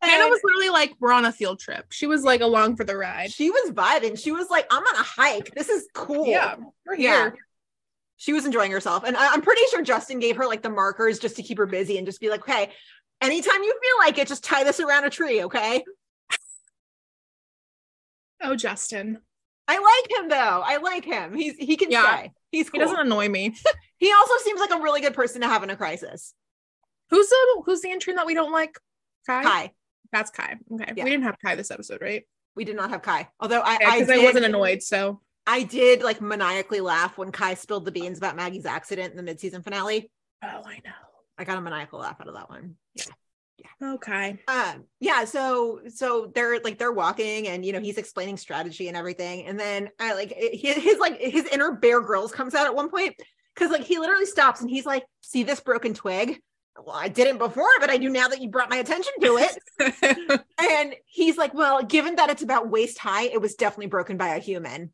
Hannah 0.02 0.24
And 0.24 0.30
was 0.30 0.40
literally 0.44 0.70
like, 0.70 0.94
we're 1.00 1.12
on 1.12 1.24
a 1.26 1.32
field 1.32 1.58
trip. 1.60 1.86
She 1.90 2.06
was 2.06 2.22
like 2.22 2.40
along 2.40 2.76
for 2.76 2.84
the 2.84 2.96
ride. 2.96 3.30
she 3.32 3.50
was 3.50 3.70
vibing. 3.70 4.18
She 4.18 4.32
was 4.32 4.48
like, 4.50 4.66
I'm 4.70 4.82
on 4.82 4.94
a 4.96 5.02
hike. 5.02 5.54
This 5.54 5.68
is 5.68 5.86
cool. 5.94 6.26
Yeah, 6.26 6.56
we're 6.86 6.94
Yeah. 6.96 7.10
here. 7.30 7.34
She 8.16 8.32
was 8.34 8.44
enjoying 8.46 8.70
herself. 8.72 9.04
And 9.04 9.16
I- 9.16 9.32
I'm 9.32 9.40
pretty 9.42 9.62
sure 9.70 9.82
Justin 9.82 10.18
gave 10.18 10.36
her 10.36 10.46
like 10.46 10.62
the 10.62 10.68
markers 10.70 11.18
just 11.18 11.36
to 11.36 11.42
keep 11.42 11.56
her 11.58 11.66
busy 11.66 11.96
and 11.98 12.06
just 12.06 12.20
be 12.20 12.28
like, 12.30 12.40
okay, 12.42 12.70
anytime 13.22 13.62
you 13.62 13.72
feel 13.72 14.06
like 14.06 14.18
it, 14.18 14.28
just 14.28 14.44
tie 14.44 14.64
this 14.64 14.80
around 14.80 15.04
a 15.04 15.10
tree. 15.10 15.44
Okay. 15.44 15.82
Oh, 18.42 18.56
Justin. 18.56 19.18
I 19.68 19.78
like 19.78 20.18
him 20.20 20.28
though. 20.28 20.62
I 20.64 20.78
like 20.78 21.04
him. 21.04 21.34
He's 21.34 21.56
he 21.56 21.76
can 21.76 21.90
Yeah. 21.90 22.16
stay. 22.18 22.32
He's 22.52 22.68
He 22.70 22.78
doesn't 22.78 22.98
annoy 22.98 23.28
me. 23.28 23.54
he 24.00 24.10
also 24.10 24.34
seems 24.42 24.58
like 24.58 24.72
a 24.72 24.80
really 24.80 25.02
good 25.02 25.14
person 25.14 25.42
to 25.42 25.46
have 25.46 25.62
in 25.62 25.70
a 25.70 25.76
crisis. 25.76 26.34
Who's 27.10 27.28
the 27.28 27.62
who's 27.66 27.82
the 27.82 27.90
intern 27.90 28.16
that 28.16 28.26
we 28.26 28.34
don't 28.34 28.50
like? 28.50 28.78
Kai. 29.26 29.42
Kai. 29.42 29.72
That's 30.10 30.30
Kai. 30.30 30.56
Okay. 30.72 30.92
Yeah. 30.96 31.04
We 31.04 31.10
didn't 31.10 31.24
have 31.24 31.36
Kai 31.44 31.54
this 31.54 31.70
episode, 31.70 32.00
right? 32.00 32.24
We 32.56 32.64
did 32.64 32.76
not 32.76 32.90
have 32.90 33.02
Kai. 33.02 33.28
Although 33.38 33.60
I, 33.60 33.78
Yeah, 33.80 34.14
I, 34.14 34.20
I, 34.20 34.24
wasn't 34.24 34.46
annoyed. 34.46 34.82
So 34.82 35.20
I 35.46 35.62
did 35.62 36.02
like 36.02 36.20
maniacally 36.20 36.80
laugh 36.80 37.18
when 37.18 37.30
Kai 37.30 37.54
spilled 37.54 37.84
the 37.84 37.92
beans 37.92 38.18
about 38.18 38.36
Maggie's 38.36 38.66
accident 38.66 39.12
in 39.12 39.16
the 39.16 39.22
mid-season 39.22 39.62
finale. 39.62 40.10
oh, 40.42 40.62
I 40.64 40.80
know. 40.84 40.92
I 41.38 41.44
got 41.44 41.58
a 41.58 41.60
maniacal 41.60 42.00
laugh 42.00 42.20
out 42.20 42.28
of 42.28 42.34
that 42.34 42.48
one. 42.48 42.76
Yeah. 42.94 43.04
Okay. 43.82 44.38
um 44.48 44.84
yeah 45.00 45.24
so 45.26 45.80
so 45.88 46.32
they're 46.34 46.60
like 46.60 46.78
they're 46.78 46.92
walking 46.92 47.48
and 47.48 47.64
you 47.64 47.72
know 47.72 47.80
he's 47.80 47.98
explaining 47.98 48.38
strategy 48.38 48.88
and 48.88 48.96
everything 48.96 49.44
and 49.44 49.60
then 49.60 49.90
i 49.98 50.14
like 50.14 50.32
his, 50.34 50.76
his 50.76 50.98
like 50.98 51.18
his 51.20 51.44
inner 51.46 51.72
Bear 51.72 52.00
Grylls 52.00 52.32
comes 52.32 52.54
out 52.54 52.66
at 52.66 52.74
one 52.74 52.88
point 52.88 53.14
because 53.60 53.72
like 53.72 53.86
he 53.86 53.98
literally 53.98 54.26
stops 54.26 54.60
and 54.60 54.70
he's 54.70 54.86
like 54.86 55.04
see 55.20 55.42
this 55.42 55.60
broken 55.60 55.92
twig 55.92 56.40
well 56.82 56.96
i 56.96 57.08
didn't 57.08 57.38
before 57.38 57.68
but 57.78 57.90
i 57.90 57.98
do 57.98 58.08
now 58.08 58.26
that 58.28 58.40
you 58.40 58.48
brought 58.48 58.70
my 58.70 58.78
attention 58.78 59.12
to 59.20 59.36
it 59.38 60.42
and 60.58 60.94
he's 61.04 61.36
like 61.36 61.52
well 61.52 61.82
given 61.82 62.16
that 62.16 62.30
it's 62.30 62.42
about 62.42 62.70
waist 62.70 62.98
high 62.98 63.24
it 63.24 63.40
was 63.40 63.54
definitely 63.54 63.86
broken 63.86 64.16
by 64.16 64.28
a 64.28 64.38
human 64.38 64.90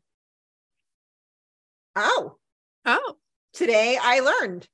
oh 1.95 2.35
oh, 2.85 3.15
today 3.53 3.97
i 4.01 4.19
learned 4.19 4.67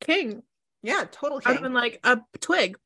King. 0.00 0.42
yeah 0.82 1.04
total 1.10 1.40
king. 1.40 1.62
been 1.62 1.72
like 1.72 2.00
a 2.04 2.20
twig. 2.40 2.76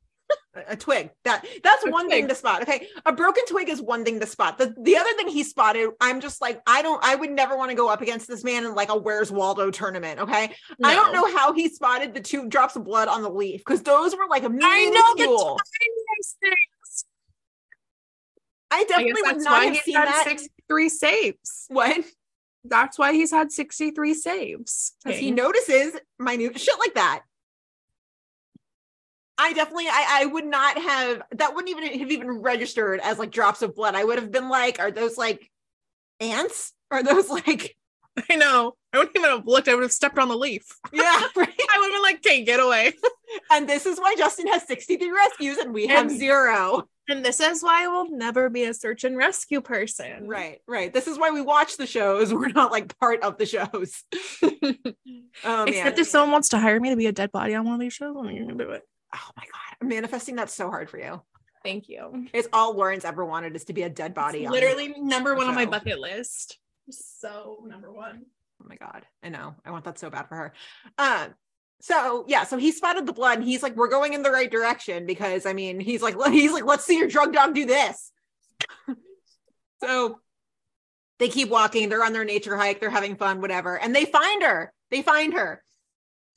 A 0.55 0.76
twig. 0.76 1.11
That 1.24 1.46
that's 1.62 1.84
A 1.86 1.90
one 1.90 2.09
thing 2.09 2.28
to 2.28 2.34
spot 2.34 2.62
okay? 2.62 2.88
A 3.07 3.12
broken 3.12 3.44
twig 3.46 3.68
is 3.68 3.80
one 3.80 4.05
thing 4.05 4.20
to 4.20 4.26
spot. 4.26 4.59
The, 4.59 4.74
the 4.80 4.96
other 4.96 5.11
thing 5.14 5.28
he 5.28 5.44
spotted 5.44 5.90
i'm 6.01 6.20
just 6.20 6.40
like 6.40 6.61
i 6.66 6.82
don't 6.82 7.03
i 7.05 7.14
would 7.14 7.30
never 7.30 7.57
want 7.57 7.70
to 7.70 7.76
go 7.76 7.88
up 7.88 8.01
against 8.01 8.26
this 8.26 8.42
man 8.44 8.64
in 8.64 8.74
like 8.74 8.88
a 8.88 8.96
where's 8.96 9.30
waldo 9.30 9.70
tournament 9.70 10.20
okay? 10.20 10.53
I 10.82 10.94
don't 10.94 11.12
know 11.12 11.36
how 11.36 11.53
he 11.53 11.68
spotted 11.68 12.14
the 12.14 12.20
two 12.20 12.48
drops 12.48 12.76
of 12.76 12.84
blood 12.84 13.09
on 13.09 13.22
the 13.22 13.30
leaf 13.30 13.61
because 13.61 13.82
those 13.82 14.14
were 14.14 14.26
like 14.28 14.42
a 14.42 14.46
I 14.46 14.84
know 14.86 15.14
the 15.16 15.26
tiniest 15.26 16.36
things. 16.40 17.05
I 18.70 18.80
I 18.80 18.84
definitely 18.84 19.22
would 19.22 19.42
not 19.42 19.64
have 19.64 19.76
seen 19.78 19.94
that. 19.94 20.24
63 20.24 20.88
saves. 20.88 21.66
what? 21.68 22.05
That's 22.64 22.98
why 22.98 23.12
he's 23.12 23.30
had 23.30 23.51
63 23.51 24.14
saves. 24.14 24.92
because 25.03 25.18
he 25.18 25.30
notices 25.30 25.96
minute 26.18 26.59
shit 26.59 26.78
like 26.78 26.94
that 26.94 27.22
I 29.41 29.53
definitely, 29.55 29.86
I, 29.88 30.20
I 30.22 30.26
would 30.26 30.45
not 30.45 30.76
have, 30.78 31.22
that 31.32 31.55
wouldn't 31.55 31.70
even 31.70 31.99
have 32.01 32.11
even 32.11 32.30
registered 32.43 33.01
as 33.01 33.18
like 33.18 33.30
drops 33.30 33.62
of 33.62 33.74
blood. 33.74 33.95
I 33.95 34.05
would 34.05 34.18
have 34.18 34.30
been 34.30 34.49
like, 34.49 34.78
are 34.78 34.91
those 34.91 35.16
like 35.16 35.51
ants? 36.20 36.72
Are 36.91 37.03
those 37.03 37.28
like, 37.47 37.76
I 38.28 38.36
know. 38.36 38.74
I 38.93 38.99
wouldn't 38.99 39.16
even 39.16 39.30
have 39.30 39.47
looked. 39.47 39.68
I 39.68 39.74
would 39.74 39.82
have 39.84 39.93
stepped 39.93 40.18
on 40.18 40.28
the 40.28 40.36
leaf. 40.36 40.64
yeah, 40.93 41.03
right. 41.36 41.49
I 41.72 41.78
would 41.78 41.86
have 41.86 41.93
been 41.95 42.03
like, 42.03 42.16
okay, 42.16 42.45
get 42.45 42.61
away. 42.61 42.93
And 43.53 43.68
this 43.68 43.86
is 43.86 44.01
why 44.01 44.16
Justin 44.18 44.49
has 44.49 44.66
63 44.66 45.09
rescues 45.12 45.57
and 45.59 45.72
we 45.72 45.86
have 45.86 46.09
And- 46.09 46.18
zero. 46.18 46.88
And 47.09 47.24
this 47.24 47.38
is 47.41 47.62
why 47.62 47.84
I 47.84 47.86
will 47.86 48.11
never 48.11 48.51
be 48.51 48.64
a 48.64 48.74
search 48.74 49.05
and 49.05 49.16
rescue 49.16 49.61
person. 49.61 50.26
Right, 50.26 50.59
right. 50.66 50.93
This 50.93 51.07
is 51.07 51.16
why 51.16 51.30
we 51.30 51.41
watch 51.41 51.76
the 51.76 51.86
shows. 51.86 52.34
We're 52.34 52.49
not 52.49 52.72
like 52.72 52.97
part 52.99 53.22
of 53.22 53.38
the 53.38 53.47
shows. 53.47 54.03
oh, 55.45 55.64
Except 55.64 55.99
if 55.99 56.09
someone 56.09 56.32
wants 56.32 56.49
to 56.51 56.59
hire 56.59 56.78
me 56.80 56.91
to 56.91 56.97
be 56.97 57.07
a 57.07 57.12
dead 57.12 57.30
body 57.32 57.55
on 57.55 57.64
one 57.64 57.74
of 57.74 57.80
these 57.80 57.93
shows, 57.93 58.16
I'm 58.16 58.24
gonna 58.26 58.55
do 58.55 58.70
it. 58.70 58.82
Oh 59.14 59.30
my 59.36 59.44
God. 59.44 59.76
I'm 59.80 59.88
manifesting 59.88 60.36
that's 60.36 60.54
so 60.54 60.68
hard 60.68 60.90
for 60.90 60.98
you. 60.98 61.20
Thank 61.62 61.88
you. 61.88 62.26
It's 62.32 62.48
all 62.52 62.74
Lauren's 62.74 63.04
ever 63.04 63.24
wanted 63.24 63.54
is 63.54 63.64
to 63.64 63.72
be 63.72 63.82
a 63.82 63.90
dead 63.90 64.14
body. 64.14 64.46
on- 64.46 64.52
Literally 64.52 64.94
number 64.98 65.34
one 65.34 65.46
on 65.46 65.54
my 65.54 65.66
bucket 65.66 65.98
list. 65.98 66.58
So 66.90 67.64
number 67.66 67.92
one. 67.92 68.22
Oh 68.62 68.66
my 68.68 68.76
god, 68.76 69.06
I 69.22 69.28
know. 69.28 69.54
I 69.64 69.70
want 69.70 69.84
that 69.84 69.98
so 69.98 70.11
bad 70.11 70.28
for 70.28 70.36
her. 70.36 70.52
Um, 70.98 71.34
so 71.80 72.24
yeah, 72.28 72.44
so 72.44 72.56
he 72.58 72.72
spotted 72.72 73.06
the 73.06 73.12
blood 73.12 73.38
and 73.38 73.46
he's 73.46 73.62
like, 73.62 73.76
we're 73.76 73.88
going 73.88 74.12
in 74.12 74.22
the 74.22 74.30
right 74.30 74.50
direction 74.50 75.06
because 75.06 75.46
I 75.46 75.52
mean, 75.52 75.80
he's 75.80 76.02
like, 76.02 76.14
he's 76.30 76.52
like, 76.52 76.64
let's 76.64 76.84
see 76.84 76.98
your 76.98 77.08
drug 77.08 77.32
dog 77.32 77.54
do 77.54 77.64
this. 77.66 78.12
so 79.82 80.20
they 81.18 81.28
keep 81.28 81.48
walking, 81.48 81.88
they're 81.88 82.04
on 82.04 82.12
their 82.12 82.24
nature 82.24 82.56
hike, 82.56 82.80
they're 82.80 82.90
having 82.90 83.16
fun, 83.16 83.40
whatever, 83.40 83.78
and 83.78 83.94
they 83.94 84.04
find 84.06 84.42
her. 84.42 84.72
They 84.90 85.02
find 85.02 85.34
her. 85.34 85.62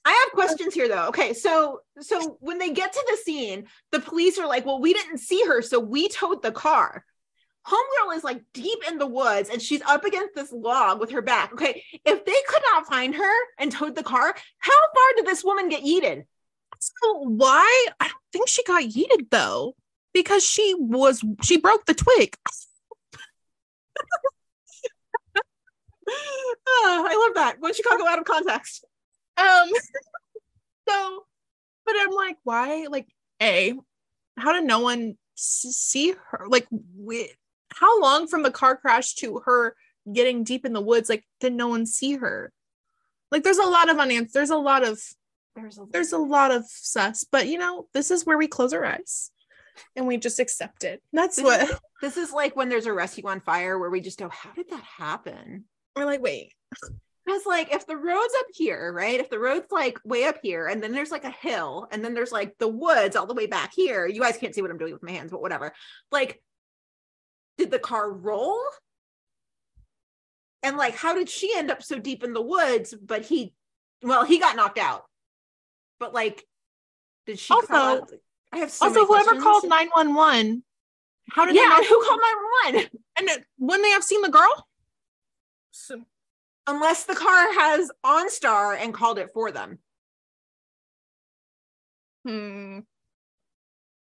I 0.06 0.12
have 0.12 0.34
questions 0.34 0.74
here 0.74 0.88
though. 0.88 1.08
Okay, 1.08 1.34
so 1.34 1.80
so 2.02 2.38
when 2.42 2.58
they 2.58 2.72
get 2.72 2.92
to 2.92 3.06
the 3.10 3.18
scene, 3.18 3.66
the 3.92 4.00
police 4.00 4.38
are 4.38 4.48
like, 4.48 4.66
well, 4.66 4.82
we 4.82 4.94
didn't 4.94 5.20
see 5.20 5.44
her, 5.46 5.62
so 5.62 5.80
we 5.80 6.10
towed 6.10 6.42
the 6.42 6.52
car. 6.52 7.06
Homegirl 7.66 8.18
is 8.18 8.24
like 8.26 8.42
deep 8.54 8.80
in 8.90 8.98
the 8.98 9.08
woods 9.08 9.50
and 9.50 9.62
she's 9.62 9.82
up 9.84 10.04
against 10.04 10.36
this 10.36 10.52
log 10.52 11.00
with 11.00 11.12
her 11.12 11.22
back. 11.22 11.54
Okay, 11.54 11.82
if 12.06 12.26
they 12.26 12.36
could 12.48 12.62
not 12.74 12.88
find 12.88 13.16
her 13.16 13.34
and 13.58 13.72
towed 13.72 13.96
the 13.96 14.04
car, 14.04 14.36
how 14.58 14.74
far 14.94 15.14
did 15.16 15.26
this 15.26 15.44
woman 15.44 15.70
get 15.70 15.84
yeeted? 15.84 16.26
So 16.80 17.20
why? 17.20 17.88
I 18.02 18.08
don't 18.08 18.18
think 18.34 18.50
she 18.50 18.64
got 18.64 18.84
yeeted 18.84 19.30
though, 19.32 19.76
because 20.14 20.44
she 20.44 20.76
was 20.78 21.24
she 21.44 21.58
broke 21.58 21.86
the 21.86 21.94
twig. 21.94 22.36
Ah, 26.86 27.06
I 27.08 27.16
love 27.16 27.36
that. 27.36 27.56
When 27.60 27.74
Chicago 27.74 28.06
out 28.06 28.20
of 28.20 28.26
context. 28.26 28.86
Um. 29.38 29.70
So, 30.88 31.24
but 31.86 31.96
I'm 31.98 32.12
like, 32.12 32.36
why? 32.44 32.88
Like, 32.90 33.08
a 33.42 33.74
how 34.38 34.52
did 34.52 34.66
no 34.66 34.80
one 34.80 35.18
see 35.36 36.14
her? 36.30 36.46
Like, 36.50 36.68
we, 36.98 37.32
how 37.74 38.02
long 38.02 38.28
from 38.28 38.44
the 38.44 38.52
car 38.52 38.76
crash 38.76 39.14
to 39.16 39.40
her 39.46 39.78
getting 40.12 40.44
deep 40.44 40.66
in 40.66 40.74
the 40.74 40.82
woods? 40.82 41.08
Like, 41.08 41.24
did 41.40 41.54
no 41.54 41.70
one 41.70 41.86
see 41.86 42.18
her? 42.18 42.52
Like, 43.32 43.44
there's 43.44 43.60
a 43.60 43.66
lot 43.66 43.90
of 43.90 43.98
unanswered. 43.98 44.34
There's 44.34 44.50
a 44.50 44.58
lot 44.58 44.84
of 44.84 45.00
There's 45.56 45.78
a 45.78 45.86
there's 45.90 46.12
a 46.12 46.18
lot 46.18 46.52
of 46.52 46.66
sus, 46.68 47.24
but 47.24 47.48
you 47.48 47.58
know, 47.58 47.88
this 47.94 48.12
is 48.12 48.26
where 48.26 48.38
we 48.38 48.48
close 48.48 48.74
our 48.74 48.84
eyes 48.86 49.32
and 49.96 50.06
we 50.06 50.18
just 50.18 50.40
accept 50.42 50.84
it. 50.84 51.02
That's 51.14 51.38
This 51.38 51.46
what 51.46 51.62
is- 51.64 51.80
this 52.02 52.18
is 52.18 52.34
like 52.34 52.58
when 52.58 52.68
there's 52.68 52.88
a 52.88 52.94
rescue 52.94 53.26
on 53.30 53.40
fire 53.40 53.80
where 53.80 53.90
we 53.90 54.02
just 54.02 54.20
go, 54.20 54.28
how 54.28 54.52
did 54.52 54.70
that 54.70 54.84
happen? 54.84 55.64
we're 55.96 56.04
like. 56.06 56.22
Wait, 56.22 56.52
Because 57.26 57.46
like 57.46 57.74
if 57.74 57.88
the 57.88 57.96
road's 57.96 58.34
up 58.40 58.48
here, 58.54 58.92
right? 58.94 59.20
If 59.20 59.30
the 59.30 59.40
road's 59.40 59.72
like 59.72 59.98
way 60.04 60.26
up 60.26 60.38
here, 60.44 60.68
and 60.68 60.84
then 60.84 60.92
there's 60.92 61.12
like 61.12 61.24
a 61.24 61.32
hill, 61.32 61.88
and 61.92 62.04
then 62.04 62.14
there's 62.14 62.32
like 62.34 62.58
the 62.60 62.68
woods 62.68 63.16
all 63.16 63.26
the 63.26 63.34
way 63.34 63.46
back 63.46 63.72
here. 63.74 64.06
You 64.06 64.20
guys 64.22 64.38
can't 64.38 64.54
see 64.54 64.62
what 64.62 64.72
I'm 64.72 64.78
doing 64.78 64.94
with 64.94 65.04
my 65.04 65.12
hands, 65.12 65.32
but 65.32 65.42
whatever. 65.42 65.74
Like, 66.12 66.42
did 67.58 67.72
the 67.72 67.80
car 67.80 68.12
roll? 68.12 68.60
And 70.64 70.78
like, 70.78 70.96
how 70.96 71.14
did 71.14 71.30
she 71.30 71.54
end 71.56 71.72
up 71.72 71.82
so 71.84 71.98
deep 72.00 72.24
in 72.24 72.34
the 72.34 72.42
woods? 72.42 72.94
But 72.94 73.24
he, 73.26 73.54
well, 74.02 74.24
he 74.26 74.40
got 74.40 74.56
knocked 74.56 74.78
out. 74.80 75.04
But 76.00 76.14
like, 76.14 76.44
did 77.26 77.40
she? 77.40 77.54
Also- 77.54 77.74
out- 77.74 78.12
I 78.52 78.58
have 78.58 78.70
so 78.70 78.86
also 78.86 78.96
many 79.00 79.08
whoever 79.08 79.24
questions. 79.32 79.44
called 79.44 79.68
911 79.68 80.64
how 81.32 81.46
did 81.46 81.56
Yeah, 81.56 81.62
they 81.62 81.68
not 81.70 81.86
who 81.86 82.04
called 82.06 82.20
nine 82.22 82.36
one 82.36 82.76
one? 82.76 82.90
and 83.18 83.30
it- 83.30 83.46
wouldn't 83.58 83.84
they 83.84 83.90
have 83.92 84.04
seen 84.04 84.22
the 84.22 84.30
girl 84.30 84.68
so, 85.72 86.04
Unless 86.66 87.06
the 87.06 87.16
car 87.16 87.54
has 87.54 87.92
OnStar 88.06 88.78
and 88.80 88.94
called 88.94 89.20
it 89.20 89.32
for 89.34 89.52
them. 89.52 89.80
hmm. 92.26 92.80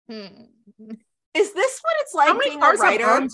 Hmm. 0.09 0.25
Is 1.33 1.53
this 1.53 1.79
what 1.81 1.93
it's 2.01 2.13
like 2.13 2.43
being 2.43 2.61
a 2.61 2.71
writer? 2.71 3.27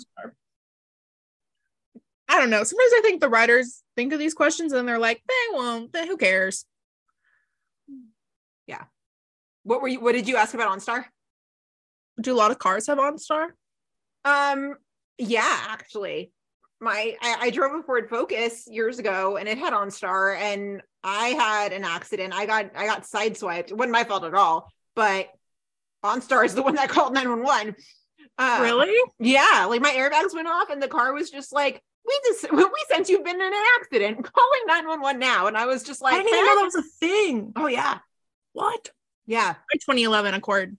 I 2.30 2.40
don't 2.40 2.50
know 2.50 2.64
sometimes 2.64 2.92
i 2.98 3.02
think 3.02 3.22
the 3.22 3.30
writers 3.30 3.84
think 3.96 4.12
of 4.12 4.20
these 4.20 4.34
questions 4.34 4.74
and 4.74 4.86
they're 4.88 5.00
like 5.00 5.24
they 5.28 5.56
won't 5.58 5.94
they, 5.94 6.06
who 6.06 6.18
cares 6.18 6.66
Yeah. 8.68 8.84
What 9.64 9.82
were 9.82 9.88
you? 9.88 10.00
What 10.02 10.12
did 10.12 10.28
you 10.28 10.36
ask 10.38 10.54
about 10.54 10.78
OnStar? 10.78 11.06
do 12.20 12.34
a 12.34 12.36
lot 12.36 12.52
of 12.52 12.60
cars 12.60 12.88
have 12.88 12.98
OnStar? 12.98 13.50
Um, 14.26 14.76
yeah, 15.18 15.66
actually, 15.70 16.32
my 16.80 17.16
I, 17.22 17.36
I 17.42 17.50
drove 17.50 17.74
a 17.80 17.84
Ford 17.84 18.10
Focus 18.10 18.68
years 18.70 19.00
ago, 19.00 19.38
and 19.38 19.48
it 19.48 19.58
had 19.58 19.74
OnStar, 19.74 20.38
and 20.38 20.82
I 21.04 21.30
had 21.30 21.74
an 21.74 21.84
accident. 21.84 22.34
I 22.34 22.46
got 22.46 22.72
I 22.76 22.86
got 22.86 23.04
sideswiped. 23.04 23.72
It 23.72 23.78
wasn't 23.78 23.94
my 23.94 24.04
fault 24.04 24.24
at 24.24 24.34
all, 24.34 24.72
but 24.96 25.30
OnStar 26.04 26.46
is 26.46 26.56
the 26.56 26.62
one 26.62 26.76
that 26.76 26.90
called 26.90 27.14
nine 27.14 27.30
one 27.30 27.44
one. 27.44 27.76
Uh, 28.38 28.60
really? 28.62 28.96
Yeah, 29.20 29.66
like 29.70 29.82
my 29.82 29.92
airbags 29.92 30.34
went 30.34 30.48
off, 30.48 30.70
and 30.70 30.82
the 30.82 30.88
car 30.88 31.14
was 31.14 31.32
just 31.32 31.52
like, 31.52 31.82
"We 32.06 32.20
just 32.26 32.52
we 32.52 32.66
sent 32.90 33.10
you've 33.10 33.26
been 33.26 33.42
in 33.42 33.42
an 33.42 33.64
accident, 33.80 34.18
calling 34.34 34.62
nine 34.68 34.88
one 34.88 35.02
one 35.02 35.20
now." 35.20 35.48
And 35.48 35.58
I 35.58 35.66
was 35.66 35.84
just 35.84 36.02
like, 36.02 36.14
I 36.14 36.18
didn't 36.18 36.34
even 36.34 36.46
know 36.46 36.56
that 36.56 36.64
was 36.64 36.76
a 36.76 36.84
thing. 37.00 37.54
"Oh 37.56 37.68
yeah, 37.68 38.00
What? 38.54 38.92
yeah." 39.26 39.56
My 39.74 39.78
2011 39.80 40.36
Accord 40.36 40.78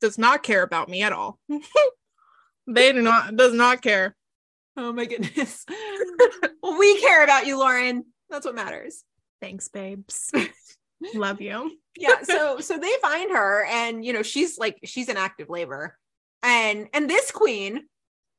does 0.00 0.18
not 0.18 0.42
care 0.42 0.62
about 0.62 0.88
me 0.88 1.02
at 1.02 1.12
all. 1.12 1.38
they 2.66 2.92
do 2.92 3.02
not 3.02 3.36
does 3.36 3.54
not 3.54 3.82
care. 3.82 4.16
Oh 4.76 4.92
my 4.92 5.04
goodness. 5.04 5.64
we 6.78 7.00
care 7.00 7.24
about 7.24 7.46
you, 7.46 7.58
Lauren. 7.58 8.04
That's 8.30 8.46
what 8.46 8.54
matters. 8.54 9.04
Thanks, 9.40 9.68
babes. 9.68 10.30
Love 11.14 11.40
you. 11.40 11.76
yeah 11.96 12.22
so 12.22 12.60
so 12.60 12.78
they 12.78 12.92
find 13.02 13.32
her 13.32 13.64
and 13.68 14.04
you 14.04 14.12
know 14.12 14.22
she's 14.22 14.56
like 14.56 14.78
she's 14.84 15.08
in 15.08 15.16
active 15.16 15.50
labor 15.50 15.98
and 16.44 16.86
and 16.94 17.10
this 17.10 17.32
queen 17.32 17.82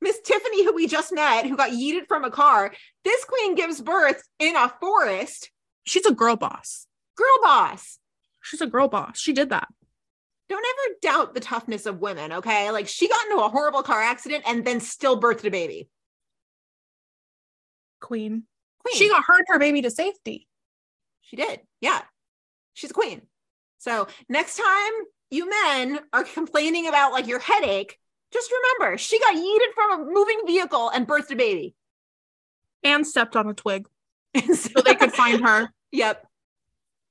miss 0.01 0.21
tiffany 0.21 0.63
who 0.63 0.73
we 0.73 0.88
just 0.88 1.13
met 1.13 1.45
who 1.45 1.57
got 1.57 1.71
yeeted 1.71 2.07
from 2.07 2.23
a 2.23 2.31
car 2.31 2.73
this 3.03 3.25
queen 3.25 3.53
gives 3.55 3.81
birth 3.81 4.23
in 4.39 4.55
a 4.55 4.69
forest 4.79 5.51
She's 5.86 6.05
a 6.05 6.13
girl 6.13 6.38
boss. 6.38 6.88
girl 7.17 7.38
boss 7.43 7.99
She's 8.41 8.61
a 8.61 8.67
girl 8.67 8.88
boss. 8.88 9.19
She 9.19 9.34
did 9.34 9.49
that. 9.49 9.67
don't 10.47 10.65
ever 10.65 10.95
doubt 11.01 11.34
the 11.34 11.41
toughness 11.41 11.86
of 11.86 11.99
women 11.99 12.31
okay 12.31 12.71
like 12.71 12.88
she 12.88 13.09
got 13.09 13.25
into 13.29 13.43
a 13.43 13.49
horrible 13.49 13.84
car 13.84 14.01
accident 14.01 14.45
and 14.47 14.63
then 14.63 14.79
still 14.79 15.19
birthed 15.19 15.43
a 15.45 15.51
baby 15.51 15.89
Queen. 18.03 18.43
queen 18.79 18.95
She 18.95 19.09
got 19.09 19.23
her 19.27 19.37
and 19.37 19.45
her 19.47 19.59
baby 19.59 19.81
to 19.81 19.89
safety. 19.89 20.47
she 21.21 21.35
did 21.37 21.61
yeah 21.81 22.01
she's 22.73 22.91
a 22.91 22.93
queen 22.93 23.21
so 23.79 24.07
next 24.29 24.57
time 24.57 24.93
you 25.31 25.49
men 25.49 25.99
are 26.11 26.23
complaining 26.23 26.87
about 26.87 27.11
like 27.13 27.25
your 27.27 27.39
headache 27.39 27.97
just 28.31 28.51
remember 28.51 28.97
she 28.97 29.19
got 29.19 29.35
yeeted 29.35 29.73
from 29.73 30.01
a 30.01 30.05
moving 30.11 30.41
vehicle 30.45 30.89
and 30.89 31.07
birthed 31.07 31.31
a 31.31 31.35
baby 31.35 31.75
And 32.83 33.07
stepped 33.07 33.35
on 33.35 33.47
a 33.47 33.53
twig 33.53 33.87
so 34.35 34.53
so 34.53 34.81
they 34.83 34.95
could 34.95 35.13
find 35.13 35.41
her. 35.45 35.69
Yep, 35.91 36.25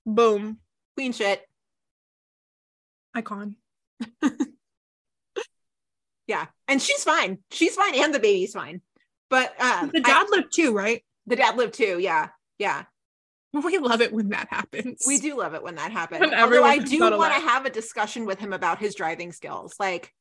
Boom. 0.07 0.59
queen 0.97 1.13
shit. 1.13 1.41
Icon. 3.15 3.57
Yeah, 6.27 6.47
and 6.69 6.81
she's 6.81 7.05
fine. 7.05 7.39
She's 7.51 7.75
fine, 7.75 7.95
and 7.97 8.15
the 8.15 8.19
baby's 8.21 8.53
fine. 8.55 8.81
But 9.33 9.59
um, 9.63 9.91
The 9.95 10.01
I- 10.05 10.09
dad 10.09 10.27
lived 10.31 10.53
too, 10.53 10.75
right? 10.77 11.03
the 11.27 11.37
dad 11.37 11.57
lived 11.57 11.73
too. 11.73 11.99
Yeah, 11.99 12.29
yeah. 12.59 12.85
We 13.55 13.79
love 13.79 14.03
it 14.03 14.13
when 14.13 14.29
that 14.29 14.49
happens. 14.51 15.05
We 15.07 15.19
do 15.19 15.39
love 15.39 15.55
it 15.55 15.63
when 15.63 15.77
that 15.77 15.91
happens. 15.91 16.21
When 16.21 16.35
Although 16.35 16.65
I 16.65 16.77
do 16.79 16.99
want 17.01 17.33
to 17.35 17.41
have 17.41 17.65
a 17.65 17.71
discussion 17.71 18.27
with 18.27 18.39
him 18.39 18.53
about 18.53 18.79
his 18.79 18.95
driving 18.95 19.33
skills. 19.33 19.75
Like, 19.81 20.13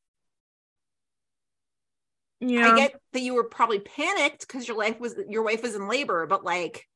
Yeah. 2.39 2.71
I 2.71 2.77
get 2.77 2.93
that 3.11 3.19
you 3.21 3.33
were 3.33 3.43
probably 3.43 3.79
panicked 3.79 4.47
because 4.47 4.65
your 4.67 4.77
life 4.77 4.97
was 4.99 5.15
your 5.27 5.43
wife 5.43 5.61
was 5.61 5.75
in 5.75 5.87
labor, 5.89 6.25
but 6.25 6.43
like, 6.45 6.87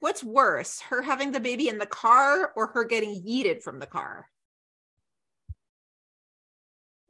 what's 0.00 0.22
worse, 0.22 0.80
her 0.90 1.00
having 1.00 1.32
the 1.32 1.40
baby 1.40 1.68
in 1.68 1.78
the 1.78 1.86
car 1.86 2.52
or 2.56 2.66
her 2.68 2.84
getting 2.84 3.22
yeeted 3.26 3.62
from 3.62 3.78
the 3.78 3.86
car? 3.86 4.26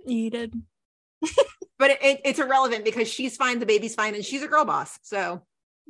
Yeeted. 0.09 0.63
But 1.79 1.91
it, 1.93 2.03
it- 2.03 2.21
it's 2.25 2.39
irrelevant 2.39 2.85
because 2.85 3.09
she's 3.09 3.37
fine, 3.37 3.59
the 3.59 3.67
baby's 3.67 3.95
fine, 3.97 4.15
and 4.15 4.25
she's 4.25 4.43
a 4.43 4.47
girl 4.49 4.65
boss. 4.65 4.99
So, 5.03 5.43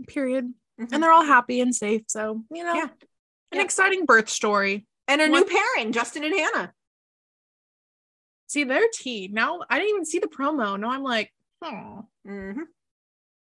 Period. 0.08 0.52
mhm. 0.80 0.88
And 0.90 1.02
they're 1.02 1.12
all 1.12 1.24
happy 1.24 1.60
and 1.60 1.74
safe. 1.74 2.02
So, 2.08 2.44
you 2.50 2.64
know, 2.64 2.74
Yeah. 2.74 2.84
an 2.84 2.90
Yeah. 3.58 3.62
exciting 3.62 4.06
birth 4.06 4.30
story. 4.30 4.86
and 5.08 5.20
a 5.20 5.28
What- 5.28 5.46
new 5.46 5.52
pairing, 5.54 5.92
Justin 5.92 6.24
and 6.24 6.34
Hannah. 6.34 6.72
See, 8.46 8.64
their 8.64 8.84
tea. 8.92 9.28
Now 9.28 9.60
I 9.68 9.78
didn't 9.78 9.90
even 9.90 10.04
see 10.04 10.18
the 10.20 10.28
promo. 10.28 10.78
Now 10.78 10.90
I'm 10.90 11.02
like, 11.02 11.32
oh, 11.60 12.06
hmm 12.24 12.60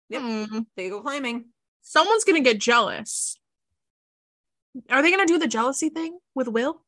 Yep. 0.10 0.22
hmm. 0.22 0.60
They 0.76 0.90
go 0.90 1.02
climbing. 1.02 1.46
someone's 1.82 2.24
gonna 2.26 2.42
get 2.42 2.60
jealous. 2.60 3.40
Are 4.90 5.02
they 5.02 5.10
gonna 5.10 5.26
do 5.26 5.40
the 5.40 5.48
jealousy 5.48 5.90
thing 5.90 6.20
with 6.36 6.48
Will? 6.50 6.84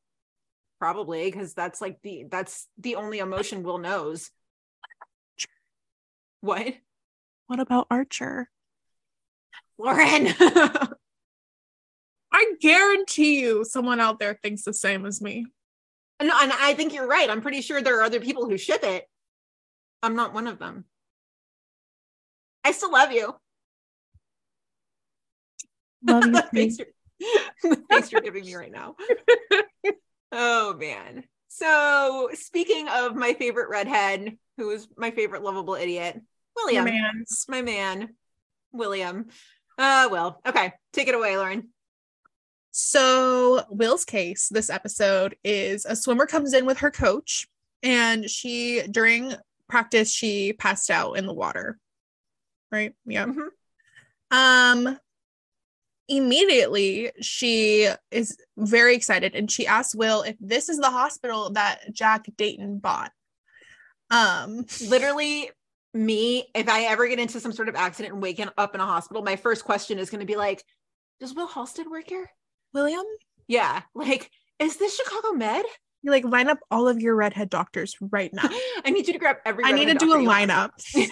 Probably 0.80 1.26
because 1.32 1.54
that's 1.54 1.82
like 1.82 2.02
the 2.04 2.26
that's 2.30 2.68
the 2.78 2.96
only 2.98 3.20
emotion 3.20 3.64
Will 3.64 3.78
knows. 3.80 4.30
What? 6.42 6.76
What 7.48 7.60
about 7.60 7.88
Archer? 7.90 8.50
Lauren. 9.78 10.28
I 12.32 12.54
guarantee 12.62 13.40
you, 13.42 13.66
someone 13.66 14.00
out 14.00 14.20
there 14.20 14.40
thinks 14.42 14.64
the 14.64 14.74
same 14.74 15.06
as 15.06 15.22
me. 15.22 15.46
no, 16.22 16.34
and 16.42 16.52
I 16.54 16.74
think 16.76 16.94
you're 16.94 17.08
right. 17.08 17.30
I'm 17.30 17.42
pretty 17.42 17.62
sure 17.62 17.82
there 17.82 18.00
are 18.00 18.04
other 18.04 18.20
people 18.20 18.48
who 18.48 18.58
ship 18.58 18.84
it. 18.84 19.06
I'm 20.04 20.16
not 20.16 20.34
one 20.34 20.48
of 20.48 20.60
them. 20.60 20.86
I 22.64 22.72
still 22.72 22.92
love 22.92 23.12
you. 23.12 23.36
Love 26.06 26.26
you. 26.26 26.32
the 26.34 26.42
too. 26.42 26.48
face 26.54 26.80
you're, 26.80 26.88
the 27.64 27.84
face 27.90 28.12
you're 28.12 28.22
giving 28.22 28.46
me 28.46 28.56
right 28.56 28.72
now. 28.72 28.96
oh 30.32 30.76
man. 30.76 31.24
So 31.48 32.30
speaking 32.34 32.88
of 32.90 33.16
my 33.16 33.34
favorite 33.34 33.70
redhead, 33.70 34.38
who 34.60 34.72
is 34.72 34.88
my 34.98 35.10
favorite 35.12 35.42
lovable 35.42 35.76
idiot, 35.76 36.20
William. 36.56 36.84
Man's. 36.86 37.46
my 37.48 37.62
man, 37.62 38.10
William. 38.74 39.28
Uh 39.78 40.10
well, 40.12 40.42
okay. 40.46 40.74
Take 40.92 41.08
it 41.08 41.16
away, 41.16 41.38
Lauren. 41.38 41.70
So, 42.72 43.64
Will's 43.70 44.06
case 44.06 44.50
this 44.50 44.70
episode 44.70 45.36
is 45.44 45.86
a 45.86 45.96
swimmer 45.96 46.26
comes 46.26 46.54
in 46.54 46.66
with 46.66 46.80
her 46.80 46.92
coach, 46.92 47.48
and 47.82 48.30
she, 48.30 48.84
during 48.92 49.34
practice, 49.70 50.12
she 50.12 50.54
passed 50.54 50.90
out 50.92 51.14
in 51.14 51.26
the 51.26 51.34
water. 51.34 51.80
Right? 52.72 52.94
Yeah. 53.06 53.26
Mhm. 53.26 53.48
Um, 54.32 55.00
immediately, 56.10 57.12
she 57.22 57.90
is 58.12 58.38
very 58.58 58.96
excited 58.96 59.34
and 59.36 59.50
she 59.50 59.66
asks 59.66 59.96
Will 59.96 60.24
if 60.24 60.36
this 60.40 60.68
is 60.70 60.78
the 60.78 60.92
hospital 60.92 61.52
that 61.52 61.94
Jack 61.94 62.26
Dayton 62.38 62.80
bought. 62.80 63.12
Um, 64.12 64.66
Literally, 64.88 65.50
me, 65.94 66.46
if 66.54 66.70
I 66.70 66.84
ever 66.84 67.08
get 67.08 67.20
into 67.20 67.40
some 67.40 67.52
sort 67.52 67.70
of 67.70 67.76
accident 67.76 68.14
and 68.14 68.22
waking 68.22 68.50
up 68.58 68.76
in 68.76 68.82
a 68.82 68.86
hospital, 68.86 69.24
my 69.24 69.36
first 69.36 69.64
question 69.64 70.00
is 70.00 70.10
going 70.10 70.22
to 70.22 70.26
be 70.26 70.36
like, 70.36 70.64
does 71.20 71.34
Will 71.34 71.48
Halstead 71.48 71.88
work 71.88 72.08
here? 72.08 72.30
William? 72.74 73.06
Yeah. 73.48 73.82
Like, 73.96 74.30
is 74.60 74.78
this 74.78 74.96
Chicago 74.96 75.32
Med? 75.34 75.66
You 76.02 76.12
like 76.12 76.24
line 76.24 76.48
up 76.48 76.60
all 76.72 76.88
of 76.88 77.02
your 77.02 77.16
redhead 77.16 77.50
doctors 77.50 77.96
right 78.00 78.34
now. 78.34 78.50
I 78.86 78.92
need 78.92 79.08
you 79.08 79.14
to 79.14 79.20
grab 79.20 79.38
every. 79.46 79.66
I 79.66 79.74
need 79.74 79.88
to 79.88 79.96
do 79.96 80.14
a 80.14 80.18
lineup. 80.18 80.72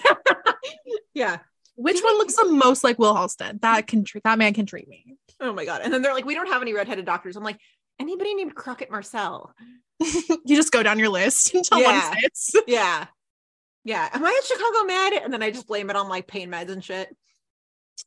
yeah. 1.13 1.39
Which 1.75 2.01
one 2.01 2.17
looks 2.17 2.35
the 2.35 2.45
most 2.45 2.83
like 2.83 2.97
Will 2.97 3.13
Halstead? 3.13 3.61
That 3.61 3.85
can 3.85 4.03
treat 4.03 4.23
that 4.23 4.37
man 4.37 4.53
can 4.53 4.65
treat 4.65 4.87
me. 4.87 5.17
Oh 5.39 5.53
my 5.53 5.65
god. 5.65 5.81
And 5.83 5.93
then 5.93 6.01
they're 6.01 6.13
like, 6.13 6.25
we 6.25 6.35
don't 6.35 6.47
have 6.47 6.61
any 6.61 6.73
redheaded 6.73 7.05
doctors. 7.05 7.35
I'm 7.35 7.43
like, 7.43 7.59
anybody 7.99 8.33
named 8.33 8.55
Crockett 8.55 8.89
Marcel? 8.89 9.53
you 10.45 10.55
just 10.55 10.71
go 10.71 10.83
down 10.83 10.99
your 10.99 11.09
list 11.09 11.53
until 11.53 11.79
Yeah. 11.79 12.09
one 12.09 12.19
fits. 12.21 12.51
Yeah. 12.67 13.07
Yeah. 13.83 14.09
Am 14.13 14.23
I 14.23 14.39
at 14.41 14.45
Chicago 14.45 14.83
Med? 14.85 15.13
And 15.23 15.33
then 15.33 15.41
I 15.43 15.51
just 15.51 15.67
blame 15.67 15.89
it 15.89 15.95
on 15.95 16.09
like 16.09 16.27
pain 16.27 16.49
meds 16.49 16.69
and 16.69 16.83
shit. 16.83 17.15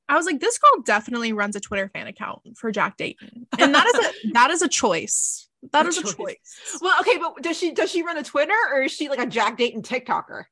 I 0.09 0.17
was 0.17 0.25
like, 0.27 0.39
this 0.41 0.59
girl 0.59 0.83
definitely 0.85 1.33
runs 1.33 1.57
a 1.57 1.61
Twitter 1.61 1.89
fan 1.93 2.07
account 2.07 2.43
for 2.57 2.71
Jack 2.71 2.97
Dayton. 2.97 3.47
And 3.59 3.75
that 3.75 3.87
is 3.87 3.95
a 4.07 4.33
that 4.35 4.51
is 4.51 4.63
a 4.63 4.69
choice. 4.69 5.49
That 5.73 5.85
A 5.85 5.89
is 5.89 5.99
a 5.99 6.03
choice. 6.03 6.15
choice. 6.17 6.79
Well, 6.81 6.95
okay, 7.01 7.19
but 7.19 7.43
does 7.43 7.59
she 7.59 7.73
does 7.73 7.91
she 7.91 8.03
run 8.03 8.17
a 8.17 8.23
Twitter 8.23 8.55
or 8.73 8.83
is 8.83 8.93
she 8.93 9.09
like 9.09 9.19
a 9.19 9.27
Jack 9.27 9.57
Dayton 9.59 9.83
TikToker? 9.83 10.45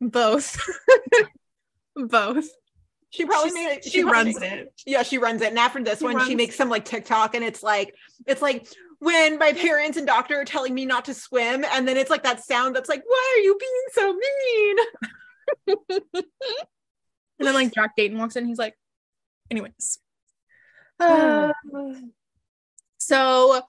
Both. 0.00 0.58
Both. 1.96 2.48
She 3.10 3.24
probably 3.24 3.50
She's- 3.50 3.54
made 3.66 3.76
it. 3.78 3.84
she 3.84 4.02
probably 4.02 4.32
runs 4.32 4.42
it. 4.42 4.72
Yeah, 4.86 5.02
she 5.02 5.18
runs 5.18 5.42
it. 5.42 5.48
And 5.48 5.58
after 5.58 5.82
this 5.82 5.98
She 5.98 6.04
one, 6.04 6.24
she 6.26 6.34
makes 6.36 6.54
some 6.56 6.68
like 6.68 6.84
TikTok 6.84 7.34
and 7.34 7.44
it's 7.44 7.62
like 7.62 7.94
it's 8.26 8.40
like 8.42 8.68
when 9.00 9.38
my 9.38 9.52
parents 9.52 9.96
and 9.98 10.06
doctor 10.06 10.40
are 10.40 10.44
telling 10.44 10.74
me 10.74 10.84
not 10.86 11.06
to 11.06 11.14
swim, 11.14 11.64
and 11.64 11.88
then 11.88 11.96
it's 11.96 12.10
like 12.10 12.22
that 12.24 12.44
sound 12.44 12.76
that's 12.76 12.88
like, 12.88 13.02
why 13.06 13.34
are 13.36 13.40
you 13.40 13.58
being 13.58 13.86
so 13.92 14.12
mean? 15.72 16.22
And 17.38 17.46
then 17.46 17.54
like 17.54 17.72
Jack 17.74 17.96
Dayton 17.96 18.18
walks 18.18 18.36
in, 18.36 18.44
he's 18.44 18.58
like, 18.58 18.74
anyways. 19.50 19.98
Uh, 21.00 21.52
so 22.98 23.62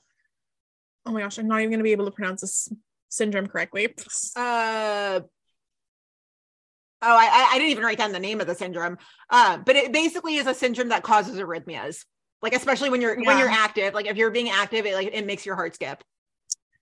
oh 1.05 1.11
my 1.11 1.21
gosh, 1.21 1.37
I'm 1.37 1.47
not 1.47 1.61
even 1.61 1.71
gonna 1.71 1.83
be 1.83 1.93
able 1.93 2.03
to 2.05 2.11
pronounce 2.11 2.41
this 2.41 2.67
syndrome 3.07 3.47
correctly. 3.47 3.95
Uh 4.35 5.21
Oh, 7.01 7.15
I, 7.15 7.49
I- 7.51 7.57
didn't 7.57 7.71
even 7.71 7.83
write 7.83 7.97
down 7.97 8.11
the 8.11 8.19
name 8.19 8.41
of 8.41 8.47
the 8.47 8.55
syndrome. 8.55 8.97
Uh, 9.29 9.57
but 9.57 9.75
it 9.75 9.91
basically 9.91 10.35
is 10.35 10.47
a 10.47 10.53
syndrome 10.53 10.89
that 10.89 11.03
causes 11.03 11.37
arrhythmias. 11.37 12.05
Like 12.41 12.55
especially 12.55 12.89
when 12.89 13.01
you're 13.01 13.21
when 13.23 13.37
you're 13.37 13.49
active, 13.49 13.93
like 13.93 14.07
if 14.07 14.17
you're 14.17 14.31
being 14.31 14.49
active, 14.49 14.85
it 14.87 14.95
like 14.95 15.09
it 15.13 15.25
makes 15.27 15.45
your 15.45 15.55
heart 15.55 15.75
skip. 15.75 16.03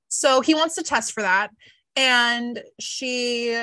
So 0.07 0.39
he 0.39 0.53
wants 0.55 0.75
to 0.75 0.83
test 0.83 1.11
for 1.11 1.21
that. 1.21 1.49
And 1.97 2.61
she 2.79 3.61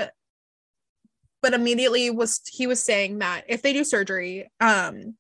but 1.42 1.54
immediately 1.54 2.11
was 2.11 2.42
he 2.50 2.66
was 2.66 2.82
saying 2.82 3.20
that 3.20 3.44
if 3.48 3.62
they 3.62 3.72
do 3.72 3.84
surgery, 3.84 4.50
um, 4.61 5.16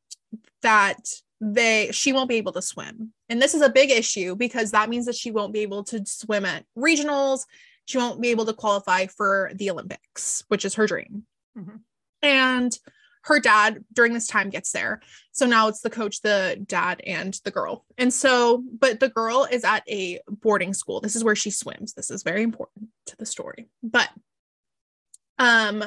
that 0.62 0.98
they 1.40 1.90
she 1.92 2.12
won't 2.12 2.28
be 2.28 2.36
able 2.36 2.52
to 2.52 2.62
swim. 2.62 3.12
And 3.28 3.40
this 3.40 3.54
is 3.54 3.62
a 3.62 3.70
big 3.70 3.90
issue 3.90 4.36
because 4.36 4.72
that 4.72 4.88
means 4.88 5.06
that 5.06 5.14
she 5.14 5.30
won't 5.30 5.52
be 5.52 5.60
able 5.60 5.84
to 5.84 6.04
swim 6.04 6.44
at 6.44 6.64
regionals. 6.76 7.44
She 7.86 7.98
won't 7.98 8.20
be 8.20 8.28
able 8.28 8.44
to 8.46 8.52
qualify 8.52 9.06
for 9.06 9.50
the 9.54 9.70
Olympics, 9.70 10.44
which 10.48 10.64
is 10.64 10.74
her 10.74 10.86
dream. 10.86 11.24
Mhm. 11.56 11.80
And 12.22 12.78
her 13.22 13.40
dad 13.40 13.84
during 13.92 14.12
this 14.12 14.28
time 14.28 14.50
gets 14.50 14.70
there. 14.70 15.00
So 15.32 15.46
now 15.46 15.66
it's 15.66 15.80
the 15.80 15.90
coach, 15.90 16.20
the 16.20 16.62
dad, 16.64 17.00
and 17.04 17.34
the 17.44 17.50
girl. 17.50 17.84
And 17.98 18.14
so, 18.14 18.62
but 18.78 19.00
the 19.00 19.08
girl 19.08 19.48
is 19.50 19.64
at 19.64 19.82
a 19.88 20.20
boarding 20.28 20.72
school. 20.74 21.00
This 21.00 21.16
is 21.16 21.24
where 21.24 21.34
she 21.34 21.50
swims. 21.50 21.94
This 21.94 22.10
is 22.10 22.22
very 22.22 22.42
important 22.42 22.88
to 23.06 23.16
the 23.16 23.26
story. 23.26 23.68
But 23.82 24.10
um 25.38 25.84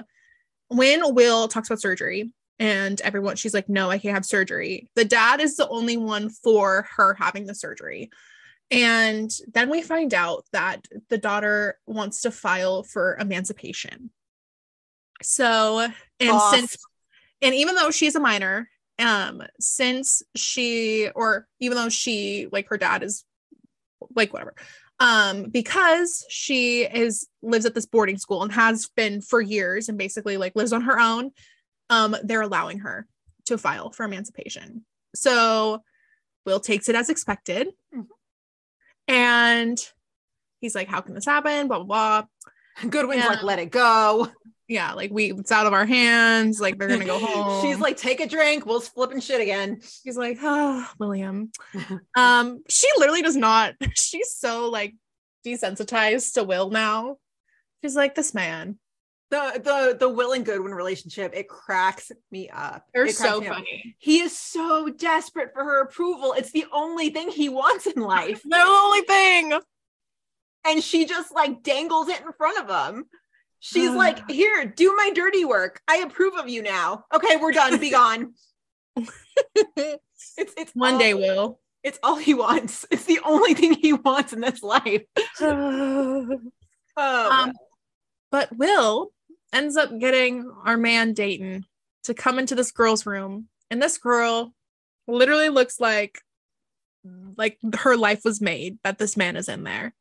when 0.67 1.15
Will 1.15 1.47
talks 1.47 1.69
about 1.69 1.81
surgery 1.81 2.31
and 2.59 2.99
everyone 3.01 3.37
she's 3.37 3.53
like, 3.53 3.69
no, 3.69 3.89
I 3.89 3.97
can't 3.97 4.13
have 4.13 4.25
surgery. 4.25 4.91
The 4.95 5.05
dad 5.05 5.39
is 5.39 5.55
the 5.55 5.67
only 5.69 5.97
one 5.97 6.29
for 6.29 6.87
her 6.97 7.15
having 7.15 7.45
the 7.45 7.55
surgery. 7.55 8.11
And 8.71 9.31
then 9.51 9.69
we 9.69 9.81
find 9.81 10.13
out 10.13 10.45
that 10.51 10.87
the 11.09 11.17
daughter 11.17 11.79
wants 11.87 12.21
to 12.21 12.31
file 12.31 12.83
for 12.83 13.17
emancipation. 13.19 14.11
So, 15.23 15.79
and 16.19 16.29
Boss. 16.29 16.51
since 16.51 16.77
and 17.41 17.55
even 17.55 17.75
though 17.75 17.91
she's 17.91 18.15
a 18.15 18.19
minor 18.19 18.69
um 18.99 19.41
since 19.59 20.21
she 20.35 21.09
or 21.15 21.47
even 21.59 21.77
though 21.77 21.89
she 21.89 22.47
like 22.51 22.67
her 22.67 22.77
dad 22.77 23.01
is 23.01 23.23
like 24.15 24.33
whatever 24.33 24.53
um 24.99 25.43
because 25.43 26.25
she 26.29 26.83
is 26.83 27.27
lives 27.41 27.65
at 27.65 27.73
this 27.73 27.85
boarding 27.85 28.17
school 28.17 28.43
and 28.43 28.51
has 28.51 28.89
been 28.95 29.21
for 29.21 29.39
years 29.41 29.87
and 29.87 29.97
basically 29.97 30.37
like 30.37 30.55
lives 30.55 30.73
on 30.73 30.81
her 30.81 30.99
own 30.99 31.31
um 31.89 32.15
they're 32.23 32.41
allowing 32.41 32.79
her 32.79 33.07
to 33.45 33.57
file 33.57 33.89
for 33.91 34.03
emancipation 34.03 34.85
so 35.15 35.81
will 36.45 36.59
takes 36.59 36.89
it 36.89 36.95
as 36.95 37.09
expected 37.09 37.69
Mhm. 37.95 38.07
And 39.09 39.77
he's 40.61 40.75
like 40.75 40.87
how 40.87 41.01
can 41.01 41.13
this 41.15 41.25
happen 41.25 41.67
blah 41.67 41.83
blah 41.83 42.21
blah 42.81 42.89
Goodwin's 42.89 43.23
Yeah. 43.23 43.29
like, 43.29 43.43
let 43.43 43.59
it 43.59 43.71
go. 43.71 44.29
yeah 44.69 44.93
like 44.93 45.11
we 45.11 45.31
it's 45.33 45.51
out 45.51 45.65
of 45.67 45.73
our 45.73 45.85
hands 45.85 46.61
like 46.61 46.77
they're 46.77 46.87
gonna 46.87 47.03
go 47.03 47.19
home 47.25 47.61
She's 47.61 47.79
like, 47.79 47.97
take 47.97 48.21
a 48.21 48.27
drink. 48.27 48.65
Will's 48.65 48.87
flipping 48.87 49.19
shit 49.19 49.41
again. 49.41 49.81
She's 49.81 50.15
like, 50.15 50.37
oh, 50.41 50.87
William. 50.99 51.51
um, 52.15 52.63
she 52.69 52.87
literally 52.97 53.21
does 53.21 53.35
not. 53.35 53.73
She's 53.95 54.31
so 54.31 54.69
like 54.69 54.95
desensitized 55.45 56.33
to 56.35 56.43
Will 56.43 56.69
now. 56.69 57.17
She's 57.83 57.95
like, 57.95 58.15
this 58.15 58.33
man. 58.33 58.77
The 59.31 59.61
the 59.63 59.97
the 59.99 60.09
Will 60.09 60.31
and 60.31 60.43
Goodwin 60.45 60.73
relationship, 60.73 61.33
it 61.35 61.47
cracks 61.47 62.11
me 62.31 62.49
up. 62.49 62.85
They're 62.93 63.09
so 63.09 63.39
me 63.41 63.47
up. 63.47 63.55
funny. 63.55 63.95
He 63.99 64.21
is 64.21 64.35
so 64.37 64.89
desperate 64.89 65.53
for 65.53 65.63
her 65.63 65.81
approval. 65.81 66.33
It's 66.35 66.51
the 66.51 66.65
only 66.73 67.11
thing 67.11 67.29
he 67.29 67.47
wants 67.49 67.85
in 67.85 68.01
life. 68.01 68.41
The 68.49 68.57
only 68.57 69.01
thing. 69.01 69.53
and 70.65 70.83
she 70.83 71.05
just 71.05 71.31
like 71.33 71.61
dangles 71.61 72.07
it 72.09 72.21
in 72.21 72.31
front 72.33 72.57
of 72.67 72.93
him. 72.95 73.05
She's 73.59 73.91
like, 73.91 74.29
"Here, 74.31 74.65
do 74.65 74.95
my 74.95 75.11
dirty 75.13 75.45
work. 75.45 75.81
I 75.87 75.97
approve 75.97 76.35
of 76.35 76.49
you 76.49 76.61
now. 76.63 77.03
Okay, 77.13 77.35
we're 77.37 77.51
done. 77.51 77.77
Be 77.79 77.91
gone." 77.91 78.33
It's 80.37 80.53
it's 80.57 80.71
One 80.73 80.93
all- 80.93 80.99
day, 80.99 81.13
Will. 81.13 81.59
It's 81.83 81.99
all 82.03 82.17
he 82.17 82.33
wants. 82.33 82.85
It's 82.91 83.05
the 83.05 83.19
only 83.23 83.53
thing 83.53 83.73
he 83.73 83.93
wants 83.93 84.33
in 84.33 84.41
this 84.41 84.61
life. 84.63 85.03
Oh, 85.41 86.39
Um, 86.97 87.53
but 88.31 88.49
Will 88.57 89.11
ends 89.53 89.77
up 89.77 89.97
getting 89.99 90.51
our 90.65 90.77
man 90.77 91.13
Dayton 91.13 91.65
to 92.03 92.13
come 92.13 92.39
into 92.39 92.55
this 92.55 92.71
girl's 92.71 93.05
room, 93.05 93.47
and 93.69 93.81
this 93.81 93.97
girl 93.97 94.53
literally 95.07 95.49
looks 95.49 95.79
like 95.79 96.19
like 97.37 97.57
her 97.79 97.95
life 97.95 98.21
was 98.25 98.41
made 98.41 98.77
that 98.83 98.97
this 98.97 99.15
man 99.15 99.35
is 99.35 99.49
in 99.49 99.63
there. 99.63 99.93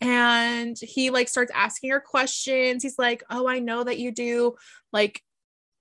And 0.00 0.76
he 0.80 1.10
like 1.10 1.28
starts 1.28 1.52
asking 1.54 1.90
her 1.90 2.00
questions. 2.00 2.82
He's 2.82 2.98
like, 2.98 3.22
"Oh, 3.30 3.46
I 3.48 3.58
know 3.58 3.84
that 3.84 3.98
you 3.98 4.10
do 4.10 4.54
like 4.92 5.22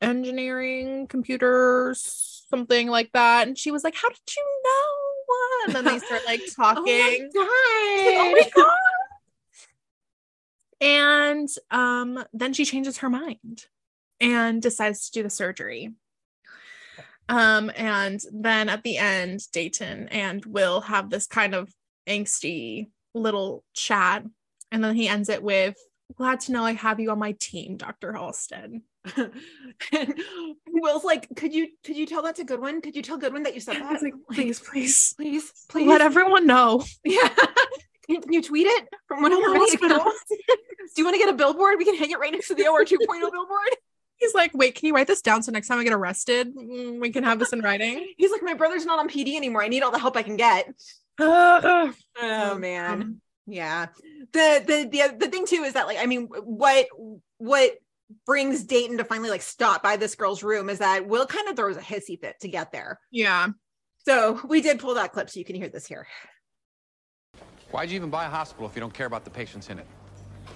engineering, 0.01 1.07
computers, 1.07 2.45
something 2.49 2.87
like 2.87 3.11
that." 3.13 3.47
And 3.47 3.57
she 3.57 3.71
was 3.71 3.83
like, 3.83 3.95
"How 3.95 4.09
did 4.09 4.19
you 4.35 4.61
know?" 4.63 5.65
And 5.65 5.75
then 5.75 5.85
they 5.85 5.99
start 5.99 6.21
like 6.25 6.41
oh 6.59 6.63
talking. 6.63 7.29
oh 7.35 8.05
Like, 8.05 8.15
oh 8.17 8.31
my 8.31 8.49
god 8.55 8.92
and 10.83 11.47
um 11.71 12.23
then 12.33 12.53
she 12.53 12.65
changes 12.65 12.97
her 12.99 13.09
mind 13.09 13.65
and 14.19 14.61
decides 14.61 15.09
to 15.09 15.19
do 15.19 15.23
the 15.23 15.29
surgery 15.29 15.91
um 17.29 17.71
and 17.75 18.21
then 18.33 18.67
at 18.69 18.83
the 18.83 18.97
end 18.97 19.39
dayton 19.53 20.09
and 20.09 20.45
will 20.45 20.81
have 20.81 21.09
this 21.09 21.25
kind 21.25 21.55
of 21.55 21.73
angsty 22.07 22.89
little 23.15 23.63
chat 23.73 24.23
and 24.71 24.83
then 24.83 24.93
he 24.93 25.07
ends 25.07 25.29
it 25.29 25.41
with 25.41 25.75
glad 26.17 26.41
to 26.41 26.51
know 26.51 26.65
i 26.65 26.73
have 26.73 26.99
you 26.99 27.09
on 27.11 27.17
my 27.17 27.31
team 27.39 27.77
dr 27.77 28.11
halstead 28.11 28.81
and 29.17 30.13
Will's 30.67 31.03
like, 31.03 31.27
"Could 31.35 31.53
you 31.53 31.67
could 31.83 31.97
you 31.97 32.05
tell 32.05 32.21
that 32.23 32.37
to 32.37 32.45
Goodwin? 32.45 32.79
Could 32.81 32.95
you 32.95 33.01
tell 33.01 33.17
Goodwin 33.17 33.43
that 33.43 33.53
you 33.53 33.59
said 33.59 33.75
that? 33.81 34.01
like 34.01 34.13
please 34.31 34.61
please 34.61 35.13
please, 35.17 35.51
please, 35.69 35.87
let 35.87 35.99
everyone 35.99 36.47
know 36.47 36.83
Yeah. 37.03 37.27
Can, 38.09 38.21
can 38.21 38.33
you 38.33 38.41
tweet 38.41 38.67
it 38.67 38.87
from 39.07 39.21
one 39.21 39.31
of 39.31 39.37
From 39.39 39.41
your 39.43 39.53
the 39.53 39.59
many 39.59 39.71
hospital. 39.71 39.97
accounts? 39.97 40.23
Do 40.29 41.01
you 41.01 41.05
want 41.05 41.15
to 41.15 41.19
get 41.19 41.29
a 41.29 41.33
billboard? 41.33 41.75
We 41.77 41.85
can 41.85 41.95
hang 41.95 42.11
it 42.11 42.19
right 42.19 42.31
next 42.31 42.47
to 42.49 42.55
the 42.55 42.67
OR 42.67 42.83
2.0 42.83 42.97
billboard. 43.31 43.69
he's 44.17 44.33
like 44.33 44.51
wait 44.53 44.75
can 44.75 44.87
you 44.87 44.93
write 44.93 45.07
this 45.07 45.21
down 45.21 45.41
so 45.41 45.51
next 45.51 45.67
time 45.67 45.79
i 45.79 45.83
get 45.83 45.91
arrested 45.93 46.55
mm, 46.55 46.99
we 47.01 47.09
can 47.11 47.23
have 47.23 47.39
this 47.39 47.51
in 47.51 47.61
writing 47.61 48.07
He's 48.17 48.31
like, 48.31 48.43
my 48.43 48.53
brother's 48.53 48.85
not 48.85 48.99
on 48.99 49.09
PD 49.09 49.35
anymore. 49.35 49.63
I 49.63 49.67
need 49.69 49.81
all 49.83 49.91
the 49.91 49.99
help 49.99 50.15
I 50.17 50.21
can 50.23 50.35
get. 50.37 50.67
oh 51.19 51.93
Oh 52.21 52.57
man. 52.57 53.21
Yeah. 53.47 53.87
The 54.31 54.63
the 54.65 54.87
the 54.91 55.17
the 55.17 55.27
thing 55.29 55.45
too 55.45 55.63
is 55.63 55.73
that 55.73 55.87
like 55.87 55.97
I 55.99 56.05
mean 56.05 56.27
what 56.27 56.87
what 57.37 57.71
brings 58.25 58.63
Dayton 58.63 58.97
to 58.97 59.03
finally 59.05 59.29
like 59.29 59.41
stop 59.41 59.81
by 59.81 59.95
this 59.97 60.15
girl's 60.15 60.43
room 60.43 60.69
is 60.69 60.79
that 60.79 61.07
Will 61.07 61.25
kind 61.25 61.47
of 61.49 61.55
throws 61.55 61.77
a 61.77 61.81
hissy 61.81 62.19
fit 62.19 62.35
to 62.41 62.47
get 62.47 62.71
there. 62.71 62.99
yeah 63.11 63.47
So 64.05 64.39
we 64.47 64.61
did 64.61 64.79
pull 64.79 64.93
that 64.95 65.11
clip 65.13 65.29
so 65.29 65.39
you 65.39 65.45
can 65.45 65.55
hear 65.55 65.69
this 65.69 65.87
here. 65.87 66.07
Why'd 67.73 67.89
you 67.89 67.95
even 67.95 68.11
buy 68.11 68.25
a 68.25 68.29
hospital 68.29 68.67
if 68.67 68.75
you 68.75 68.81
don't 68.81 68.93
care 68.93 69.07
about 69.07 69.23
the 69.23 69.31
patients 69.31 69.69
in 69.69 69.79
it? 69.79 69.87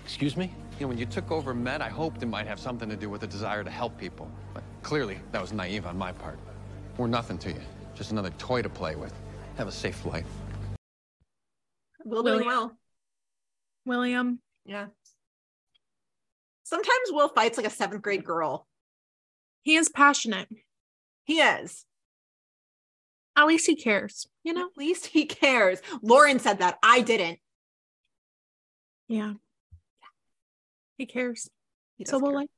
Excuse 0.05 0.38
me? 0.38 0.53
You 0.74 0.82
know, 0.82 0.89
when 0.89 0.99
you 0.99 1.07
took 1.07 1.32
over 1.32 1.51
Med, 1.51 1.82
I 1.82 1.89
hoped 1.89 2.22
it 2.22 2.28
might 2.28 2.45
have 2.45 2.59
something 2.59 2.88
to 2.89 2.95
do 2.95 3.09
with 3.09 3.24
a 3.24 3.28
desire 3.28 3.63
to 3.63 3.72
help 3.72 3.97
people. 3.97 4.30
But 4.53 4.61
clearly, 4.84 5.20
that 5.32 5.41
was 5.41 5.51
naive 5.51 5.88
on 5.88 5.97
my 5.97 6.11
part. 6.11 6.38
We're 6.95 7.07
nothing 7.07 7.39
to 7.39 7.49
you. 7.49 7.59
Just 7.95 8.11
another 8.11 8.30
toy 8.38 8.61
to 8.61 8.70
play 8.70 8.95
with. 8.95 9.15
Have 9.57 9.68
a 9.68 9.72
safe 9.72 9.95
flight. 9.95 10.26
Will 12.05 12.22
doing 12.22 12.45
William. 12.45 12.47
well. 12.47 12.78
William. 13.88 14.39
Yeah. 14.63 14.86
Sometimes 16.65 17.09
Will 17.09 17.30
fights 17.30 17.57
like 17.57 17.65
a 17.65 17.72
seventh 17.72 18.03
grade 18.03 18.26
girl. 18.26 18.68
He 19.63 19.76
is 19.76 19.89
passionate. 19.89 20.49
He 21.24 21.39
is. 21.39 21.84
At 23.38 23.45
least 23.45 23.67
he 23.67 23.75
cares, 23.75 24.27
you 24.43 24.51
know? 24.53 24.65
At 24.65 24.77
least 24.77 25.05
he 25.05 25.25
cares. 25.25 25.79
Lauren 26.01 26.39
said 26.39 26.59
that. 26.59 26.77
I 26.83 27.01
didn't. 27.01 27.39
Yeah. 29.07 29.33
He 30.97 31.05
cares. 31.05 31.49
He 31.97 32.05
So 32.05 32.17
we'll 32.17 32.31
care. 32.31 32.39
like 32.41 32.49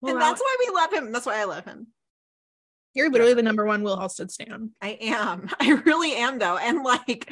we'll 0.00 0.12
and 0.14 0.22
that's 0.22 0.40
it. 0.40 0.44
why 0.44 0.56
we 0.60 0.74
love 0.74 0.92
him. 0.92 1.12
That's 1.12 1.26
why 1.26 1.40
I 1.40 1.44
love 1.44 1.64
him. 1.64 1.88
you're 2.94 3.10
literally 3.10 3.34
the 3.34 3.42
number 3.42 3.64
one 3.64 3.82
Will 3.82 3.98
Halstead 3.98 4.30
stan. 4.30 4.70
I 4.80 4.90
am. 5.00 5.50
I 5.60 5.70
really 5.84 6.14
am 6.14 6.38
though. 6.38 6.56
And 6.56 6.84
like 6.84 7.30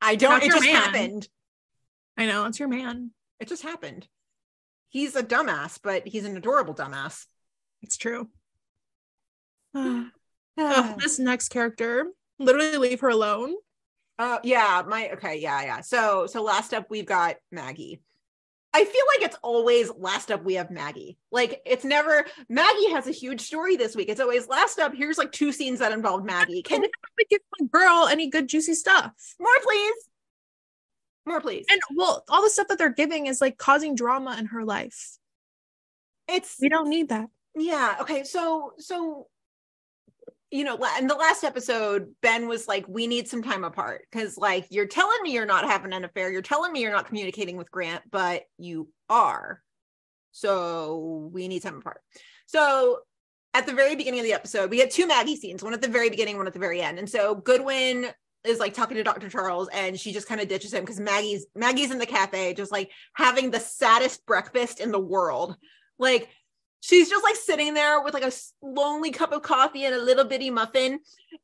I 0.00 0.14
don't 0.14 0.40
That's 0.40 0.46
it 0.46 0.50
just 0.52 0.64
man. 0.64 0.74
happened. 0.76 1.28
I 2.16 2.26
know, 2.26 2.46
it's 2.46 2.60
your 2.60 2.68
man. 2.68 3.10
It 3.40 3.48
just 3.48 3.62
happened. 3.64 4.06
He's 4.90 5.16
a 5.16 5.22
dumbass, 5.22 5.78
but 5.82 6.06
he's 6.06 6.24
an 6.24 6.36
adorable 6.36 6.74
dumbass. 6.74 7.26
It's 7.82 7.96
true. 7.96 8.28
oh, 9.74 10.10
this 10.98 11.18
next 11.18 11.48
character, 11.50 12.06
literally 12.38 12.76
leave 12.78 13.00
her 13.00 13.08
alone. 13.08 13.54
Uh, 14.18 14.38
yeah, 14.42 14.82
my 14.86 15.10
okay, 15.12 15.38
yeah, 15.38 15.62
yeah. 15.62 15.80
So, 15.80 16.26
so 16.26 16.42
last 16.42 16.74
up 16.74 16.86
we've 16.90 17.06
got 17.06 17.36
Maggie. 17.52 18.00
I 18.74 18.84
feel 18.84 19.04
like 19.16 19.26
it's 19.26 19.38
always 19.42 19.90
last 19.96 20.30
up 20.30 20.44
we 20.44 20.54
have 20.54 20.70
Maggie. 20.70 21.18
Like 21.32 21.62
it's 21.64 21.84
never 21.84 22.26
Maggie 22.48 22.90
has 22.90 23.06
a 23.06 23.12
huge 23.12 23.40
story 23.40 23.76
this 23.76 23.96
week. 23.96 24.08
It's 24.08 24.20
always 24.20 24.46
last 24.48 24.78
up. 24.78 24.94
Here's 24.94 25.18
like 25.18 25.32
two 25.32 25.52
scenes 25.52 25.78
that 25.78 25.92
involve 25.92 26.24
Maggie. 26.24 26.62
Can 26.62 26.82
But 26.82 26.90
give 27.30 27.40
my 27.58 27.66
girl 27.66 28.08
any 28.10 28.28
good 28.28 28.48
juicy 28.48 28.74
stuff. 28.74 29.34
more 29.40 29.50
please? 29.62 29.94
More 31.26 31.40
please. 31.40 31.66
And 31.70 31.80
well, 31.94 32.24
all 32.28 32.42
the 32.42 32.50
stuff 32.50 32.68
that 32.68 32.78
they're 32.78 32.90
giving 32.90 33.26
is 33.26 33.40
like 33.40 33.56
causing 33.56 33.94
drama 33.94 34.36
in 34.38 34.46
her 34.46 34.64
life. 34.64 35.16
it's 36.28 36.56
We 36.60 36.68
don't 36.68 36.90
need 36.90 37.08
that. 37.08 37.28
yeah 37.56 37.96
okay 38.02 38.22
so 38.24 38.72
so 38.78 39.28
you 40.50 40.64
know 40.64 40.78
in 40.98 41.06
the 41.06 41.14
last 41.14 41.44
episode 41.44 42.14
ben 42.22 42.48
was 42.48 42.66
like 42.66 42.86
we 42.88 43.06
need 43.06 43.28
some 43.28 43.42
time 43.42 43.64
apart. 43.64 44.06
Because 44.10 44.36
like 44.38 44.66
you're 44.70 44.86
telling 44.86 45.22
me 45.22 45.32
you're 45.32 45.46
not 45.46 45.64
having 45.64 45.92
an 45.92 46.04
affair. 46.04 46.30
You're 46.30 46.42
telling 46.42 46.72
me 46.72 46.80
you're 46.80 46.92
not 46.92 47.06
communicating 47.06 47.56
with 47.56 47.70
grant 47.70 48.02
but 48.10 48.42
you 48.58 48.88
are. 49.08 49.62
So 50.32 51.30
we 51.32 51.48
need 51.48 51.62
time 51.62 51.78
apart. 51.78 52.00
So 52.46 53.00
at 53.54 53.66
the 53.66 53.72
very 53.72 53.96
beginning 53.96 54.20
of 54.20 54.24
the 54.24 54.32
episode 54.32 54.70
we 54.70 54.78
had 54.78 54.90
two 54.90 55.06
maggie 55.06 55.36
scenes 55.36 55.62
one 55.62 55.74
at 55.74 55.82
the 55.82 55.88
very 55.88 56.10
beginning 56.10 56.36
one 56.36 56.46
at 56.46 56.52
the 56.52 56.58
very 56.58 56.80
end. 56.80 56.98
And 56.98 57.08
so 57.08 57.34
goodwin 57.34 58.06
is 58.44 58.60
like 58.60 58.72
talking 58.72 58.96
to 58.96 59.02
dr 59.02 59.28
charles 59.28 59.68
and 59.72 59.98
she 59.98 60.12
just 60.12 60.28
kind 60.28 60.40
of 60.40 60.46
ditches 60.46 60.72
him 60.72 60.82
because 60.82 61.00
maggie's 61.00 61.46
maggie's 61.56 61.90
in 61.90 61.98
the 61.98 62.06
cafe 62.06 62.54
just 62.54 62.70
like 62.70 62.90
having 63.12 63.50
the 63.50 63.58
saddest 63.58 64.24
breakfast 64.26 64.80
in 64.80 64.92
the 64.92 65.00
world. 65.00 65.56
Like 65.98 66.28
she's 66.80 67.08
just 67.08 67.24
like 67.24 67.36
sitting 67.36 67.74
there 67.74 68.02
with 68.02 68.14
like 68.14 68.24
a 68.24 68.32
lonely 68.62 69.10
cup 69.10 69.32
of 69.32 69.42
coffee 69.42 69.84
and 69.84 69.94
a 69.94 70.02
little 70.02 70.24
bitty 70.24 70.50
muffin 70.50 71.00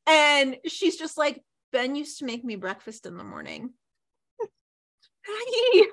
and 0.06 0.56
she's 0.66 0.96
just 0.96 1.18
like 1.18 1.42
ben 1.72 1.94
used 1.94 2.18
to 2.18 2.24
make 2.24 2.44
me 2.44 2.56
breakfast 2.56 3.06
in 3.06 3.16
the 3.16 3.24
morning 3.24 3.70
Maggie, 5.26 5.86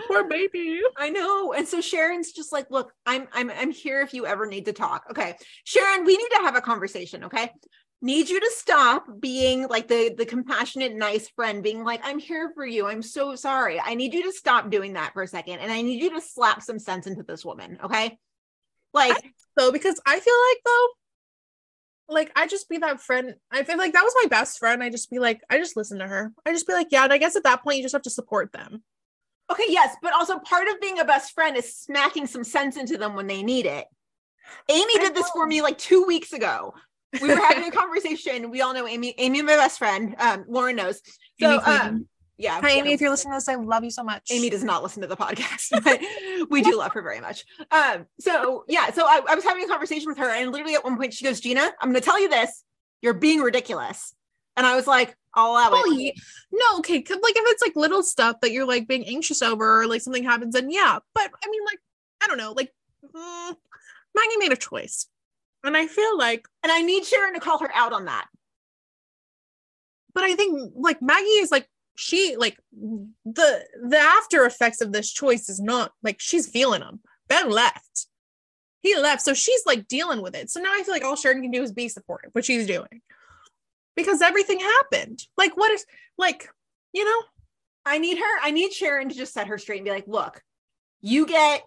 Poor 0.08 0.24
baby. 0.24 0.80
I 0.96 1.10
know. 1.10 1.52
And 1.52 1.66
so 1.68 1.80
Sharon's 1.80 2.32
just 2.32 2.52
like, 2.52 2.70
look, 2.70 2.92
I'm 3.06 3.28
I'm 3.32 3.50
I'm 3.50 3.70
here 3.70 4.00
if 4.00 4.14
you 4.14 4.26
ever 4.26 4.46
need 4.46 4.64
to 4.64 4.72
talk. 4.72 5.04
Okay. 5.10 5.36
Sharon, 5.64 6.04
we 6.04 6.16
need 6.16 6.28
to 6.36 6.42
have 6.42 6.56
a 6.56 6.60
conversation, 6.60 7.24
okay? 7.24 7.50
Need 8.02 8.28
you 8.28 8.40
to 8.40 8.50
stop 8.54 9.06
being 9.20 9.68
like 9.68 9.88
the 9.88 10.14
the 10.16 10.26
compassionate 10.26 10.94
nice 10.94 11.28
friend 11.28 11.62
being 11.62 11.84
like, 11.84 12.00
"I'm 12.02 12.18
here 12.18 12.50
for 12.54 12.66
you. 12.66 12.86
I'm 12.86 13.02
so 13.02 13.36
sorry." 13.36 13.80
I 13.80 13.94
need 13.94 14.12
you 14.12 14.24
to 14.24 14.32
stop 14.32 14.70
doing 14.70 14.94
that 14.94 15.12
for 15.14 15.22
a 15.22 15.28
second 15.28 15.60
and 15.60 15.70
I 15.70 15.82
need 15.82 16.02
you 16.02 16.10
to 16.14 16.20
slap 16.20 16.62
some 16.62 16.80
sense 16.80 17.06
into 17.06 17.22
this 17.22 17.44
woman, 17.44 17.78
okay? 17.84 18.18
Like 18.92 19.16
Though, 19.56 19.72
because 19.72 20.00
I 20.06 20.18
feel 20.18 20.34
like 20.50 20.58
though, 20.64 20.88
like 22.08 22.32
I 22.36 22.46
just 22.46 22.68
be 22.68 22.78
that 22.78 23.00
friend. 23.00 23.34
I 23.50 23.64
feel 23.64 23.78
like 23.78 23.92
that 23.92 24.04
was 24.04 24.14
my 24.22 24.28
best 24.28 24.58
friend. 24.58 24.82
I 24.82 24.90
just 24.90 25.10
be 25.10 25.18
like, 25.18 25.42
I 25.50 25.58
just 25.58 25.76
listen 25.76 25.98
to 25.98 26.06
her. 26.06 26.32
I 26.46 26.52
just 26.52 26.66
be 26.66 26.72
like, 26.72 26.88
yeah. 26.90 27.04
And 27.04 27.12
I 27.12 27.18
guess 27.18 27.36
at 27.36 27.44
that 27.44 27.62
point, 27.62 27.78
you 27.78 27.82
just 27.82 27.94
have 27.94 28.02
to 28.02 28.10
support 28.10 28.52
them. 28.52 28.82
Okay, 29.50 29.66
yes, 29.68 29.94
but 30.00 30.14
also 30.14 30.38
part 30.38 30.68
of 30.68 30.80
being 30.80 30.98
a 30.98 31.04
best 31.04 31.34
friend 31.34 31.56
is 31.56 31.76
smacking 31.76 32.26
some 32.26 32.44
sense 32.44 32.76
into 32.76 32.96
them 32.96 33.14
when 33.14 33.26
they 33.26 33.42
need 33.42 33.66
it. 33.66 33.86
Amy 34.70 34.94
I 34.96 34.98
did 35.00 35.14
this 35.14 35.28
for 35.30 35.46
me 35.46 35.60
like 35.60 35.78
two 35.78 36.04
weeks 36.04 36.32
ago. 36.32 36.74
We 37.20 37.28
were 37.28 37.36
having 37.36 37.64
a 37.64 37.70
conversation. 37.76 38.50
We 38.50 38.62
all 38.62 38.74
know 38.74 38.86
Amy. 38.86 39.14
Amy, 39.18 39.42
my 39.42 39.56
best 39.56 39.78
friend. 39.78 40.14
Um, 40.18 40.44
Lauren 40.48 40.76
knows. 40.76 41.00
So, 41.40 41.60
um, 41.64 42.06
yeah. 42.38 42.60
Hi, 42.60 42.70
Amy. 42.70 42.92
If 42.92 43.00
you're 43.00 43.10
listening 43.10 43.32
to 43.32 43.36
this, 43.36 43.48
I 43.48 43.56
love 43.56 43.84
you 43.84 43.90
so 43.90 44.02
much. 44.02 44.28
Amy 44.30 44.48
does 44.50 44.64
not 44.64 44.82
listen 44.82 45.02
to 45.02 45.08
the 45.08 45.16
podcast, 45.16 45.70
but 45.84 46.00
we 46.50 46.62
do 46.62 46.76
love 46.78 46.92
her 46.92 47.02
very 47.02 47.20
much. 47.20 47.44
Um, 47.70 48.06
so 48.18 48.64
yeah, 48.68 48.90
so 48.92 49.04
I, 49.04 49.20
I 49.28 49.34
was 49.34 49.44
having 49.44 49.64
a 49.64 49.68
conversation 49.68 50.08
with 50.08 50.18
her, 50.18 50.28
and 50.30 50.50
literally 50.50 50.74
at 50.74 50.84
one 50.84 50.96
point 50.96 51.12
she 51.14 51.24
goes, 51.24 51.40
"Gina, 51.40 51.72
I'm 51.80 51.90
going 51.90 52.00
to 52.00 52.04
tell 52.04 52.20
you 52.20 52.28
this. 52.28 52.64
You're 53.02 53.14
being 53.14 53.40
ridiculous." 53.40 54.14
And 54.56 54.66
I 54.66 54.74
was 54.76 54.86
like, 54.86 55.14
"I'll 55.34 55.52
allow 55.52 55.70
Oh, 55.72 55.92
it." 55.92 56.00
yeah. 56.00 56.10
No, 56.50 56.78
okay. 56.78 56.94
Like 56.96 57.06
if 57.08 57.44
it's 57.46 57.62
like 57.62 57.76
little 57.76 58.02
stuff 58.02 58.36
that 58.40 58.52
you're 58.52 58.66
like 58.66 58.88
being 58.88 59.06
anxious 59.06 59.42
over, 59.42 59.82
or 59.82 59.86
like 59.86 60.00
something 60.00 60.24
happens, 60.24 60.54
then 60.54 60.70
yeah. 60.70 60.98
But 61.14 61.30
I 61.44 61.48
mean, 61.50 61.64
like 61.64 61.78
I 62.22 62.26
don't 62.26 62.38
know. 62.38 62.52
Like 62.52 62.72
mm, 63.04 63.56
Maggie 64.14 64.36
made 64.38 64.52
a 64.52 64.56
choice, 64.56 65.06
and 65.64 65.76
I 65.76 65.86
feel 65.86 66.16
like, 66.18 66.46
And 66.62 66.72
I 66.72 66.82
need 66.82 67.04
Sharon 67.04 67.34
to 67.34 67.40
call 67.40 67.58
her 67.58 67.70
out 67.74 67.92
on 67.92 68.06
that. 68.06 68.26
but 70.14 70.24
I 70.24 70.34
think 70.34 70.72
like 70.76 71.00
Maggie 71.00 71.40
is 71.40 71.50
like 71.50 71.68
she 71.96 72.36
like 72.36 72.58
the 72.72 73.64
the 73.82 73.98
after 73.98 74.44
effects 74.44 74.80
of 74.80 74.92
this 74.92 75.10
choice 75.12 75.48
is 75.48 75.60
not 75.60 75.92
like 76.02 76.16
she's 76.20 76.48
feeling 76.48 76.80
them. 76.80 77.00
Ben 77.28 77.50
left. 77.50 78.06
He 78.80 78.96
left, 78.96 79.22
so 79.22 79.32
she's 79.32 79.62
like 79.64 79.86
dealing 79.86 80.22
with 80.22 80.34
it. 80.34 80.50
So 80.50 80.60
now 80.60 80.72
I 80.72 80.82
feel 80.82 80.92
like 80.92 81.04
all 81.04 81.16
Sharon 81.16 81.40
can 81.42 81.52
do 81.52 81.62
is 81.62 81.72
be 81.72 81.88
supportive, 81.88 82.30
which 82.32 82.46
she's 82.46 82.66
doing, 82.66 83.00
because 83.94 84.20
everything 84.20 84.58
happened. 84.58 85.22
Like 85.36 85.56
what 85.56 85.70
is 85.70 85.86
like, 86.18 86.48
you 86.92 87.04
know? 87.04 87.22
I 87.86 87.98
need 87.98 88.18
her, 88.18 88.38
I 88.42 88.50
need 88.52 88.72
Sharon 88.72 89.08
to 89.08 89.14
just 89.14 89.32
set 89.32 89.48
her 89.48 89.58
straight 89.58 89.78
and 89.78 89.84
be 89.84 89.90
like, 89.90 90.06
look, 90.08 90.42
you 91.00 91.26
get 91.26 91.64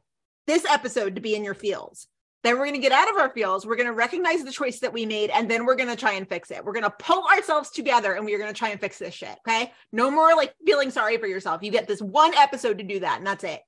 this 0.48 0.66
episode 0.66 1.16
to 1.16 1.22
be 1.22 1.36
in 1.36 1.44
your 1.44 1.54
feels. 1.54 2.08
Then 2.46 2.60
we're 2.60 2.66
going 2.66 2.76
to 2.76 2.80
get 2.80 2.92
out 2.92 3.10
of 3.10 3.18
our 3.18 3.32
feels. 3.32 3.66
We're 3.66 3.76
going 3.76 3.88
to 3.88 3.94
recognize 3.94 4.44
the 4.44 4.52
choice 4.52 4.80
that 4.82 4.94
we 4.94 5.04
made, 5.08 5.32
and 5.32 5.50
then 5.50 5.66
we're 5.66 5.76
going 5.76 5.90
to 5.90 5.96
try 5.96 6.14
and 6.14 6.30
fix 6.30 6.52
it. 6.52 6.64
We're 6.64 6.74
going 6.74 6.84
to 6.84 6.94
pull 7.00 7.26
ourselves 7.26 7.72
together 7.72 8.14
and 8.14 8.24
we're 8.24 8.38
going 8.38 8.54
to 8.54 8.58
try 8.58 8.70
and 8.70 8.80
fix 8.80 9.00
this 9.00 9.16
shit. 9.16 9.36
Okay. 9.48 9.74
No 9.92 10.12
more 10.12 10.36
like 10.36 10.54
feeling 10.64 10.92
sorry 10.92 11.18
for 11.18 11.26
yourself. 11.26 11.64
You 11.64 11.72
get 11.72 11.88
this 11.88 12.04
one 12.04 12.36
episode 12.36 12.78
to 12.78 12.84
do 12.84 13.00
that, 13.00 13.18
and 13.18 13.26
that's 13.26 13.44
it. 13.44 13.62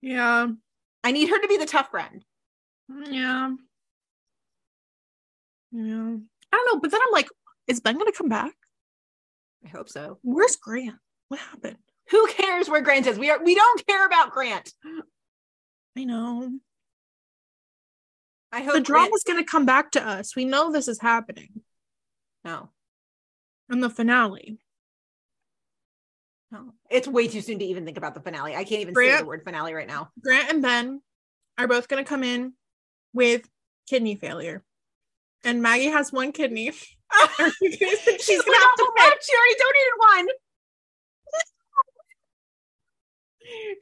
Yeah. 0.00 0.46
I 1.04 1.12
need 1.12 1.28
her 1.28 1.38
to 1.38 1.48
be 1.48 1.58
the 1.58 1.66
tough 1.66 1.90
friend. 1.90 2.24
Yeah. 2.88 3.50
Yeah. 5.70 6.16
I 6.50 6.56
don't 6.56 6.74
know, 6.74 6.80
but 6.80 6.90
then 6.90 7.00
I'm 7.06 7.12
like, 7.12 7.28
is 7.66 7.80
Ben 7.80 7.98
gonna 7.98 8.12
come 8.12 8.30
back? 8.30 8.54
I 9.62 9.68
hope 9.68 9.90
so. 9.90 10.18
Where's 10.22 10.56
Grant? 10.56 10.96
What 11.28 11.40
happened? 11.40 11.76
Who 12.08 12.26
cares 12.28 12.70
where 12.70 12.80
Grant 12.80 13.06
is? 13.06 13.18
We 13.18 13.28
are 13.28 13.44
we 13.44 13.54
don't 13.54 13.86
care 13.86 14.06
about 14.06 14.30
Grant. 14.30 14.72
I 15.94 16.04
know. 16.04 16.52
I 18.52 18.60
hope 18.62 18.74
The 18.74 18.80
Grant- 18.80 18.86
drama's 18.86 19.24
gonna 19.24 19.44
come 19.44 19.66
back 19.66 19.90
to 19.92 20.06
us. 20.06 20.34
We 20.34 20.44
know 20.44 20.72
this 20.72 20.88
is 20.88 21.00
happening 21.00 21.62
No, 22.44 22.70
And 23.68 23.82
the 23.82 23.90
finale. 23.90 24.58
no. 26.50 26.72
It's 26.90 27.06
way 27.06 27.28
too 27.28 27.42
soon 27.42 27.58
to 27.58 27.64
even 27.64 27.84
think 27.84 27.98
about 27.98 28.14
the 28.14 28.20
finale. 28.20 28.56
I 28.56 28.64
can't 28.64 28.80
even 28.80 28.94
say 28.94 29.18
the 29.18 29.24
word 29.26 29.42
finale 29.44 29.74
right 29.74 29.86
now. 29.86 30.10
Grant 30.22 30.50
and 30.50 30.62
Ben 30.62 31.02
are 31.58 31.68
both 31.68 31.88
gonna 31.88 32.04
come 32.04 32.24
in 32.24 32.54
with 33.12 33.46
kidney 33.88 34.14
failure. 34.16 34.64
And 35.44 35.62
Maggie 35.62 35.86
has 35.86 36.12
one 36.12 36.32
kidney. 36.32 36.66
She's 36.72 36.96
gonna 37.12 37.38
have 37.38 38.76
to. 38.76 39.18
She 39.22 39.36
already 39.36 39.56
donated 39.58 39.92
one. 39.98 40.26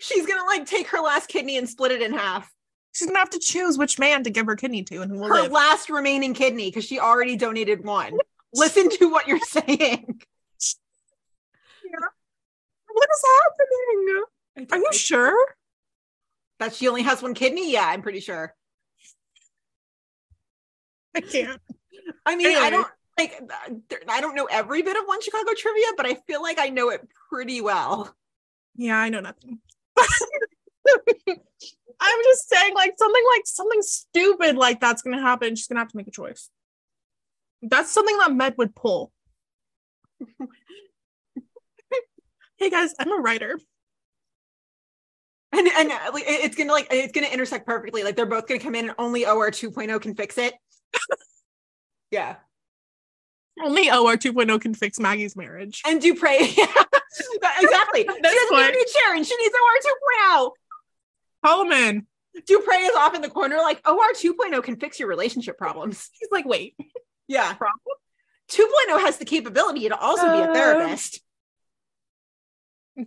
She's 0.00 0.26
gonna 0.26 0.44
like 0.44 0.66
take 0.66 0.88
her 0.88 1.00
last 1.00 1.28
kidney 1.28 1.56
and 1.56 1.68
split 1.68 1.92
it 1.92 2.02
in 2.02 2.12
half. 2.12 2.52
She's 2.96 3.08
gonna 3.08 3.18
have 3.18 3.30
to 3.30 3.38
choose 3.38 3.76
which 3.76 3.98
man 3.98 4.24
to 4.24 4.30
give 4.30 4.46
her 4.46 4.56
kidney 4.56 4.82
to 4.84 5.02
and 5.02 5.12
who 5.12 5.18
will 5.18 5.28
Her 5.28 5.42
live. 5.42 5.52
last 5.52 5.90
remaining 5.90 6.32
kidney 6.32 6.70
because 6.70 6.86
she 6.86 6.98
already 6.98 7.36
donated 7.36 7.84
one. 7.84 8.16
Listen 8.54 8.88
to 8.88 9.10
what 9.10 9.28
you're 9.28 9.38
saying. 9.40 9.66
Yeah. 9.68 9.98
what 12.88 13.08
is 13.12 13.22
happening? 14.56 14.68
Are 14.72 14.78
you 14.78 14.88
sure? 14.94 15.36
that 16.58 16.74
she 16.74 16.88
only 16.88 17.02
has 17.02 17.22
one 17.22 17.34
kidney? 17.34 17.70
Yeah, 17.70 17.86
I'm 17.86 18.00
pretty 18.00 18.20
sure. 18.20 18.54
I 21.14 21.20
can't. 21.20 21.60
I 22.24 22.34
mean, 22.34 22.56
I 22.56 22.70
don't 22.70 22.88
like 23.18 23.38
I 24.08 24.22
don't 24.22 24.34
know 24.34 24.48
every 24.50 24.80
bit 24.80 24.96
of 24.96 25.04
one 25.04 25.20
Chicago 25.20 25.50
trivia, 25.54 25.88
but 25.98 26.06
I 26.06 26.14
feel 26.26 26.40
like 26.40 26.58
I 26.58 26.70
know 26.70 26.88
it 26.88 27.06
pretty 27.28 27.60
well. 27.60 28.16
Yeah, 28.74 28.96
I 28.96 29.10
know 29.10 29.20
nothing. 29.20 29.58
I'm 32.00 32.18
just 32.24 32.48
saying, 32.48 32.74
like 32.74 32.94
something 32.96 33.24
like 33.34 33.42
something 33.46 33.82
stupid 33.82 34.56
like 34.56 34.80
that's 34.80 35.02
gonna 35.02 35.20
happen. 35.20 35.56
She's 35.56 35.66
gonna 35.66 35.80
have 35.80 35.88
to 35.88 35.96
make 35.96 36.08
a 36.08 36.12
choice. 36.12 36.50
That's 37.62 37.90
something 37.90 38.16
that 38.18 38.32
Med 38.32 38.54
would 38.58 38.74
pull. 38.74 39.12
hey 42.58 42.70
guys, 42.70 42.94
I'm 42.98 43.12
a 43.12 43.16
writer. 43.16 43.58
And 45.52 45.68
and 45.68 45.90
uh, 45.90 46.10
like 46.12 46.24
it's 46.26 46.56
gonna 46.56 46.72
like 46.72 46.88
it's 46.90 47.12
gonna 47.12 47.28
intersect 47.28 47.66
perfectly. 47.66 48.02
Like 48.02 48.16
they're 48.16 48.26
both 48.26 48.46
gonna 48.46 48.60
come 48.60 48.74
in 48.74 48.88
and 48.88 48.94
only 48.98 49.26
OR 49.26 49.50
2.0 49.50 50.00
can 50.00 50.14
fix 50.14 50.36
it. 50.38 50.54
yeah. 52.10 52.36
Only 53.62 53.90
OR 53.90 54.16
2.0 54.16 54.60
can 54.60 54.74
fix 54.74 54.98
Maggie's 54.98 55.34
marriage. 55.34 55.80
And 55.86 56.00
Dupre. 56.00 56.28
exactly. 56.40 58.00
she 58.00 58.04
doesn't 58.04 58.58
even 58.58 58.72
need 58.72 58.88
Sharon. 58.88 59.24
She 59.24 59.36
needs 59.36 59.54
OR 59.54 60.40
2.0. 60.40 60.50
In. 61.44 62.06
Dupre 62.46 62.74
is 62.74 62.94
off 62.96 63.14
in 63.14 63.22
the 63.22 63.30
corner, 63.30 63.56
like 63.56 63.80
OR 63.88 64.12
2.0 64.12 64.62
can 64.62 64.76
fix 64.78 64.98
your 65.00 65.08
relationship 65.08 65.56
problems. 65.56 66.10
He's 66.20 66.28
like, 66.30 66.44
wait, 66.44 66.76
Yeah. 67.28 67.52
problem? 67.54 67.96
2.0 68.50 69.00
has 69.00 69.16
the 69.18 69.24
capability 69.24 69.88
to 69.88 69.96
also 69.98 70.22
be 70.24 70.38
a 70.38 70.50
Uh, 70.50 70.52
therapist. 70.54 71.20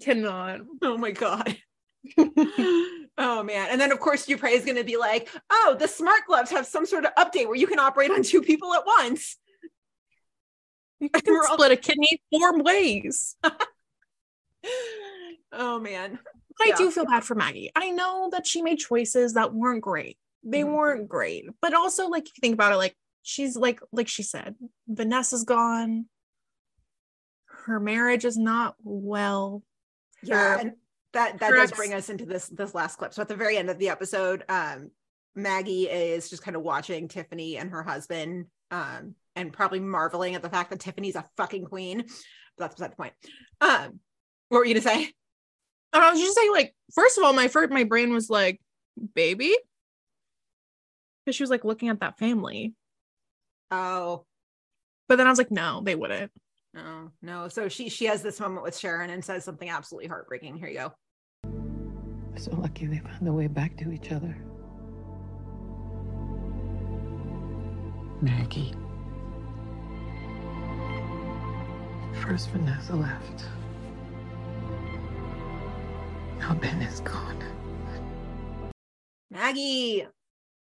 Cannot. 0.02 0.62
Oh 0.82 0.98
my 0.98 1.12
god. 1.12 1.58
oh 2.18 3.44
man. 3.44 3.70
And 3.72 3.80
then 3.82 3.92
of 3.92 4.00
course 4.00 4.26
Dupre 4.26 4.48
is 4.50 4.66
gonna 4.66 4.84
be 4.84 4.98
like, 4.98 5.30
oh, 5.50 5.76
the 5.80 5.88
smart 5.88 6.22
gloves 6.28 6.52
have 6.52 6.66
some 6.66 6.86
sort 6.86 7.06
of 7.06 7.14
update 7.16 7.46
where 7.48 7.56
you 7.56 7.68
can 7.68 7.80
operate 7.80 8.12
on 8.12 8.24
two 8.24 8.42
people 8.42 8.74
at 8.74 8.86
once. 8.86 9.38
You 11.00 11.10
can 11.10 11.22
We're 11.28 11.46
all- 11.48 11.54
split 11.56 11.72
a 11.72 11.76
kidney 11.78 12.22
four 12.32 12.62
ways. 12.62 13.36
oh 15.52 15.80
man. 15.80 16.20
I 16.62 16.68
Yeah. 16.70 16.76
do 16.76 16.92
feel 16.92 17.06
bad 17.06 17.24
for 17.24 17.36
Maggie. 17.36 17.72
I 17.76 17.92
know 17.92 18.30
that 18.32 18.46
she 18.46 18.62
made 18.62 18.78
choices 18.80 19.34
that 19.34 19.54
weren't 19.54 19.82
great. 19.82 20.18
They 20.44 20.62
Mhm. 20.62 20.74
weren't 20.76 21.08
great. 21.10 21.46
But 21.62 21.74
also, 21.74 22.08
like, 22.08 22.24
if 22.28 22.38
you 22.38 22.42
think 22.42 22.54
about 22.54 22.74
it, 22.74 22.78
like, 22.78 22.98
she's 23.22 23.56
like, 23.56 23.80
like 23.92 24.08
she 24.08 24.24
said, 24.24 24.56
Vanessa's 24.88 25.44
gone. 25.44 26.08
Her 27.66 27.80
marriage 27.80 28.26
is 28.26 28.38
not 28.38 28.76
well. 28.84 29.64
Yeah. 30.24 30.56
Her- 30.56 30.60
And 30.60 30.72
that 31.14 31.40
that 31.40 31.52
does 31.52 31.70
ex- 31.70 31.78
bring 31.78 31.94
us 31.94 32.10
into 32.10 32.26
this 32.26 32.48
this 32.48 32.74
last 32.76 32.98
clip. 32.98 33.14
So 33.14 33.22
at 33.22 33.28
the 33.28 33.36
very 33.36 33.58
end 33.58 33.70
of 33.70 33.78
the 33.80 33.90
episode, 33.90 34.44
um, 34.50 34.92
Maggie 35.36 35.90
is 35.90 36.30
just 36.30 36.44
kind 36.44 36.56
of 36.56 36.62
watching 36.64 37.08
Tiffany 37.08 37.58
and 37.58 37.72
her 37.72 37.84
husband, 37.84 38.48
um, 38.72 39.16
and 39.36 39.54
probably 39.54 39.80
marveling 39.80 40.36
at 40.36 40.42
the 40.42 40.50
fact 40.50 40.70
that 40.72 40.80
Tiffany's 40.80 41.16
a 41.16 41.28
fucking 41.38 41.66
queen. 41.66 42.00
But 42.58 42.66
that's 42.66 42.76
beside 42.76 42.92
the 42.92 42.96
point. 42.98 43.14
Um, 43.62 44.00
what 44.50 44.60
were 44.60 44.66
you 44.66 44.74
gonna 44.74 44.82
say? 44.84 45.14
And 45.94 46.04
I 46.04 46.12
was 46.12 46.20
just 46.20 46.36
saying, 46.38 46.52
like, 46.52 46.76
first 46.94 47.18
of 47.18 47.24
all, 47.24 47.34
my 47.34 47.48
first 47.48 47.72
my 47.72 47.84
brain 47.84 48.12
was 48.14 48.30
like, 48.30 48.62
baby. 49.16 49.56
Because 51.26 51.36
she 51.36 51.44
was 51.44 51.50
like 51.50 51.66
looking 51.66 51.90
at 51.90 52.00
that 52.02 52.18
family. 52.20 52.74
Oh, 53.72 54.26
But 55.08 55.18
then 55.18 55.28
I 55.28 55.30
was 55.30 55.38
like, 55.40 55.52
no, 55.52 55.82
they 55.84 55.96
wouldn't. 55.96 56.32
no, 56.74 57.12
no. 57.22 57.48
So 57.48 57.68
she 57.70 57.90
she 57.90 58.06
has 58.06 58.22
this 58.22 58.40
moment 58.40 58.64
with 58.64 58.78
Sharon 58.78 59.10
and 59.10 59.24
says 59.24 59.44
something 59.46 59.70
absolutely 59.70 60.08
heartbreaking. 60.08 60.58
Here 60.58 60.68
you 60.70 60.76
go. 60.78 60.94
So 62.38 62.52
lucky 62.56 62.86
they 62.86 63.00
found 63.00 63.26
their 63.26 63.34
way 63.34 63.48
back 63.48 63.76
to 63.78 63.92
each 63.92 64.12
other. 64.12 64.36
Maggie. 68.22 68.74
First 72.22 72.50
Vanessa 72.52 72.96
left. 72.96 73.46
Now 76.40 76.54
Ben 76.56 76.82
is 76.82 77.00
gone. 77.02 77.44
Maggie, 79.32 80.08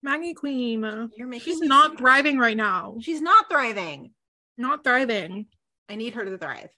Maggie 0.04 0.34
Queen. 0.34 1.10
you're 1.16 1.28
making 1.28 1.54
She's 1.54 1.62
me 1.62 1.68
not 1.68 1.92
sad. 1.92 1.98
thriving 2.00 2.38
right 2.38 2.58
now. 2.58 2.98
She's 3.02 3.22
not 3.22 3.50
thriving. 3.50 4.12
Not 4.58 4.84
thriving. 4.84 5.46
I 5.88 5.96
need 5.96 6.14
her 6.16 6.26
to 6.26 6.38
thrive. 6.38 6.70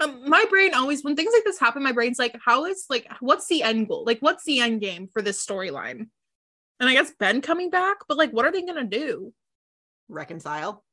um, 0.00 0.28
my 0.28 0.44
brain 0.50 0.74
always 0.74 1.02
when 1.02 1.16
things 1.16 1.32
like 1.32 1.44
this 1.44 1.58
happen 1.58 1.82
my 1.82 1.90
brain's 1.92 2.18
like 2.18 2.36
how 2.44 2.66
is 2.66 2.84
like 2.90 3.06
what's 3.20 3.46
the 3.48 3.62
end 3.62 3.88
goal 3.88 4.04
like 4.04 4.18
what's 4.20 4.44
the 4.44 4.60
end 4.60 4.80
game 4.82 5.08
for 5.12 5.22
this 5.22 5.44
storyline 5.44 6.06
and 6.78 6.88
i 6.90 6.92
guess 6.92 7.12
ben 7.18 7.40
coming 7.40 7.70
back 7.70 7.96
but 8.06 8.18
like 8.18 8.30
what 8.30 8.44
are 8.44 8.52
they 8.52 8.60
gonna 8.62 8.84
do 8.84 9.32
Reconcile. 10.10 10.84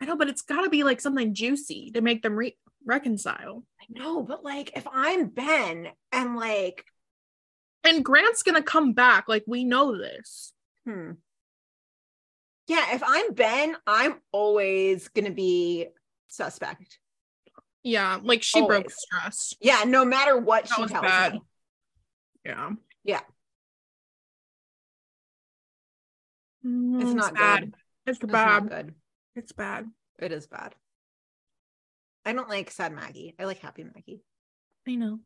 i 0.00 0.06
know 0.06 0.16
but 0.16 0.28
it's 0.30 0.40
gotta 0.40 0.70
be 0.70 0.84
like 0.84 1.02
something 1.02 1.34
juicy 1.34 1.90
to 1.92 2.00
make 2.00 2.22
them 2.22 2.34
re- 2.34 2.56
reconcile 2.84 3.64
I 3.80 3.84
know, 3.90 4.22
but 4.22 4.44
like 4.44 4.76
if 4.76 4.86
I'm 4.92 5.28
Ben 5.28 5.88
and 6.12 6.36
like, 6.36 6.84
and 7.84 8.04
grant's 8.04 8.42
gonna 8.42 8.62
come 8.62 8.92
back 8.92 9.28
like 9.28 9.44
we 9.46 9.64
know 9.64 9.96
this 9.96 10.52
hmm. 10.84 11.12
Yeah, 12.66 12.94
if 12.94 13.02
I'm 13.06 13.32
Ben, 13.32 13.76
I'm 13.86 14.16
always 14.30 15.08
gonna 15.08 15.30
be 15.30 15.86
suspect. 16.28 16.98
yeah 17.82 18.18
like 18.22 18.42
she 18.42 18.60
broke 18.60 18.72
Always. 18.84 18.96
trust 19.10 19.56
Yeah, 19.60 19.84
no 19.86 20.04
matter 20.04 20.36
what 20.36 20.64
That 20.68 20.76
she 20.76 20.84
tells 20.86 21.02
bad. 21.02 21.32
me. 21.34 21.42
yeah 22.44 22.70
Yeah. 23.04 23.20
Mm, 26.66 27.00
It's 27.02 27.12
not 27.14 27.34
bad 27.34 27.60
good. 27.60 27.74
it's 28.06 28.18
It's 28.22 28.32
bad 28.32 28.68
good. 28.68 28.94
it's 29.36 29.52
bad 29.52 29.86
It 30.18 30.32
is 30.32 30.46
bad. 30.46 30.74
I 32.28 32.32
don't 32.32 32.48
like 32.48 32.70
sad 32.70 32.92
Maggie. 32.92 33.34
I 33.38 33.44
like 33.44 33.58
happy 33.58 33.84
Maggie. 33.84 34.22
i 34.86 34.94
know 34.94 35.20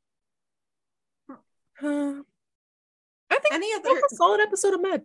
Uh, 1.83 2.23
i 3.31 3.39
think 3.39 3.55
Any 3.55 3.73
that's 3.75 3.89
other 3.89 3.99
a 3.99 4.15
solid 4.15 4.41
episode 4.41 4.75
of 4.75 4.83
med 4.83 5.03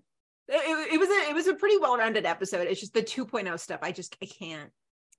it, 0.49 0.93
it 0.93 0.99
was 0.99 1.09
a 1.09 1.29
it 1.29 1.35
was 1.35 1.47
a 1.47 1.53
pretty 1.53 1.77
well-rounded 1.77 2.25
episode. 2.25 2.67
It's 2.67 2.79
just 2.79 2.93
the 2.93 3.03
2.0 3.03 3.59
stuff. 3.59 3.79
I 3.81 3.91
just 3.91 4.15
I 4.21 4.25
can't. 4.25 4.71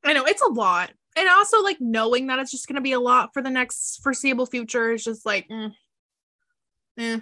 I 0.04 0.12
know 0.12 0.24
it's 0.24 0.42
a 0.42 0.48
lot. 0.48 0.90
And 1.16 1.28
also 1.28 1.62
like 1.62 1.78
knowing 1.80 2.28
that 2.28 2.38
it's 2.38 2.50
just 2.50 2.68
gonna 2.68 2.80
be 2.80 2.92
a 2.92 3.00
lot 3.00 3.30
for 3.32 3.42
the 3.42 3.50
next 3.50 4.00
foreseeable 4.02 4.46
future 4.46 4.92
is 4.92 5.04
just 5.04 5.26
like 5.26 5.48
mm. 5.48 5.72
eh. 6.98 7.20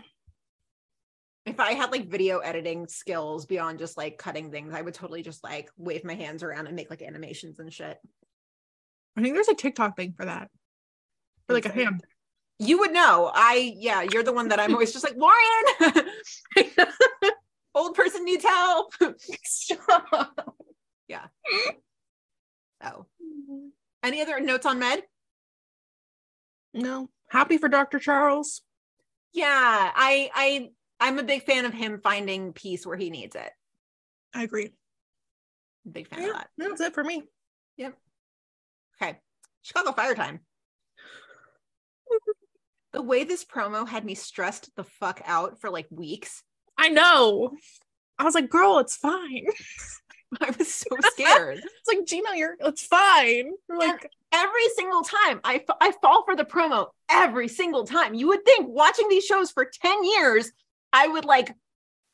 If 1.47 1.61
I 1.61 1.73
had 1.73 1.93
like 1.93 2.09
video 2.09 2.39
editing 2.39 2.89
skills 2.89 3.47
beyond 3.47 3.79
just 3.79 3.97
like 3.97 4.19
cutting 4.19 4.51
things, 4.51 4.75
I 4.75 4.83
would 4.83 4.95
totally 4.95 5.23
just 5.23 5.45
like 5.45 5.71
wave 5.77 6.05
my 6.05 6.15
hands 6.15 6.43
around 6.43 6.67
and 6.67 6.75
make 6.75 6.91
like 6.91 7.03
animations 7.03 7.61
and 7.61 7.73
shit. 7.73 7.99
I 9.17 9.23
think 9.23 9.35
there's 9.35 9.49
a 9.49 9.55
TikTok 9.55 9.97
thing 9.97 10.15
for 10.17 10.25
that. 10.27 10.51
For 11.47 11.55
like 11.55 11.67
a 11.67 11.73
ham. 11.73 12.01
You 12.59 12.79
would 12.79 12.93
know. 12.93 13.31
I 13.35 13.75
yeah, 13.77 14.03
you're 14.03 14.23
the 14.23 14.33
one 14.33 14.49
that 14.49 14.61
I'm 14.61 14.73
always 14.73 14.93
just 14.93 15.05
like, 15.05 15.17
Lauren, 15.17 16.07
old 17.75 17.95
person 17.95 18.25
needs 18.25 18.45
help. 18.45 18.93
yeah. 21.09 21.27
Oh. 22.85 23.07
Any 24.03 24.23
other 24.23 24.41
notes 24.41 24.67
on 24.67 24.79
med? 24.79 25.03
no. 26.75 27.11
Happy 27.29 27.59
for 27.59 27.69
Dr. 27.69 27.99
Charles. 27.99 28.63
Yeah, 29.33 29.47
I 29.51 30.31
I 30.33 30.69
I'm 31.01 31.19
a 31.19 31.25
big 31.25 31.43
fan 31.43 31.65
of 31.65 31.75
him 31.75 32.01
finding 32.03 32.53
peace 32.53 32.87
where 32.87 32.97
he 32.97 33.11
needs 33.11 33.35
it. 33.35 33.51
I 34.33 34.45
agree. 34.45 34.71
Big 35.91 36.07
fan 36.07 36.23
Yeah, 36.23 36.29
of 36.29 36.33
that. 36.35 36.49
that's 36.57 36.81
it 36.81 36.95
for 36.95 37.03
me. 37.03 37.25
Okay. 39.01 39.19
Chicago 39.63 39.93
Fire 39.93 40.15
Time. 40.15 40.41
the 42.93 43.03
way 43.03 43.25
this 43.25 43.45
promo 43.45 43.87
had 43.87 44.05
me 44.05 44.15
stressed 44.15 44.71
the 44.77 44.85
fuck 44.85 45.21
out 45.25 45.61
for 45.61 45.71
like 45.71 45.87
weeks. 45.91 46.43
I 46.79 46.89
know. 46.89 47.53
I 48.19 48.25
was 48.25 48.35
like, 48.35 48.49
girl, 48.49 48.79
it's 48.79 48.97
fine. 48.97 49.47
I 50.41 50.51
was 50.59 50.75
so 50.75 50.87
scared. 51.13 51.59
It's 51.65 51.89
like, 51.89 52.07
Gina, 52.07 52.31
you're 52.35 52.57
it's 52.61 52.85
fine. 52.85 53.53
You're 53.69 53.79
like, 53.79 54.11
every 54.33 54.69
single 54.75 55.03
time 55.03 55.41
I, 55.45 55.65
I 55.81 55.93
fall 56.03 56.25
for 56.25 56.35
the 56.35 56.45
promo 56.45 56.89
every 57.11 57.49
single 57.49 57.85
time. 57.85 58.15
You 58.15 58.29
would 58.29 58.45
think 58.45 58.67
watching 58.69 59.09
these 59.09 59.25
shows 59.25 59.51
for 59.51 59.71
10 59.83 60.05
years, 60.05 60.51
I 60.93 61.07
would 61.07 61.25
like 61.25 61.55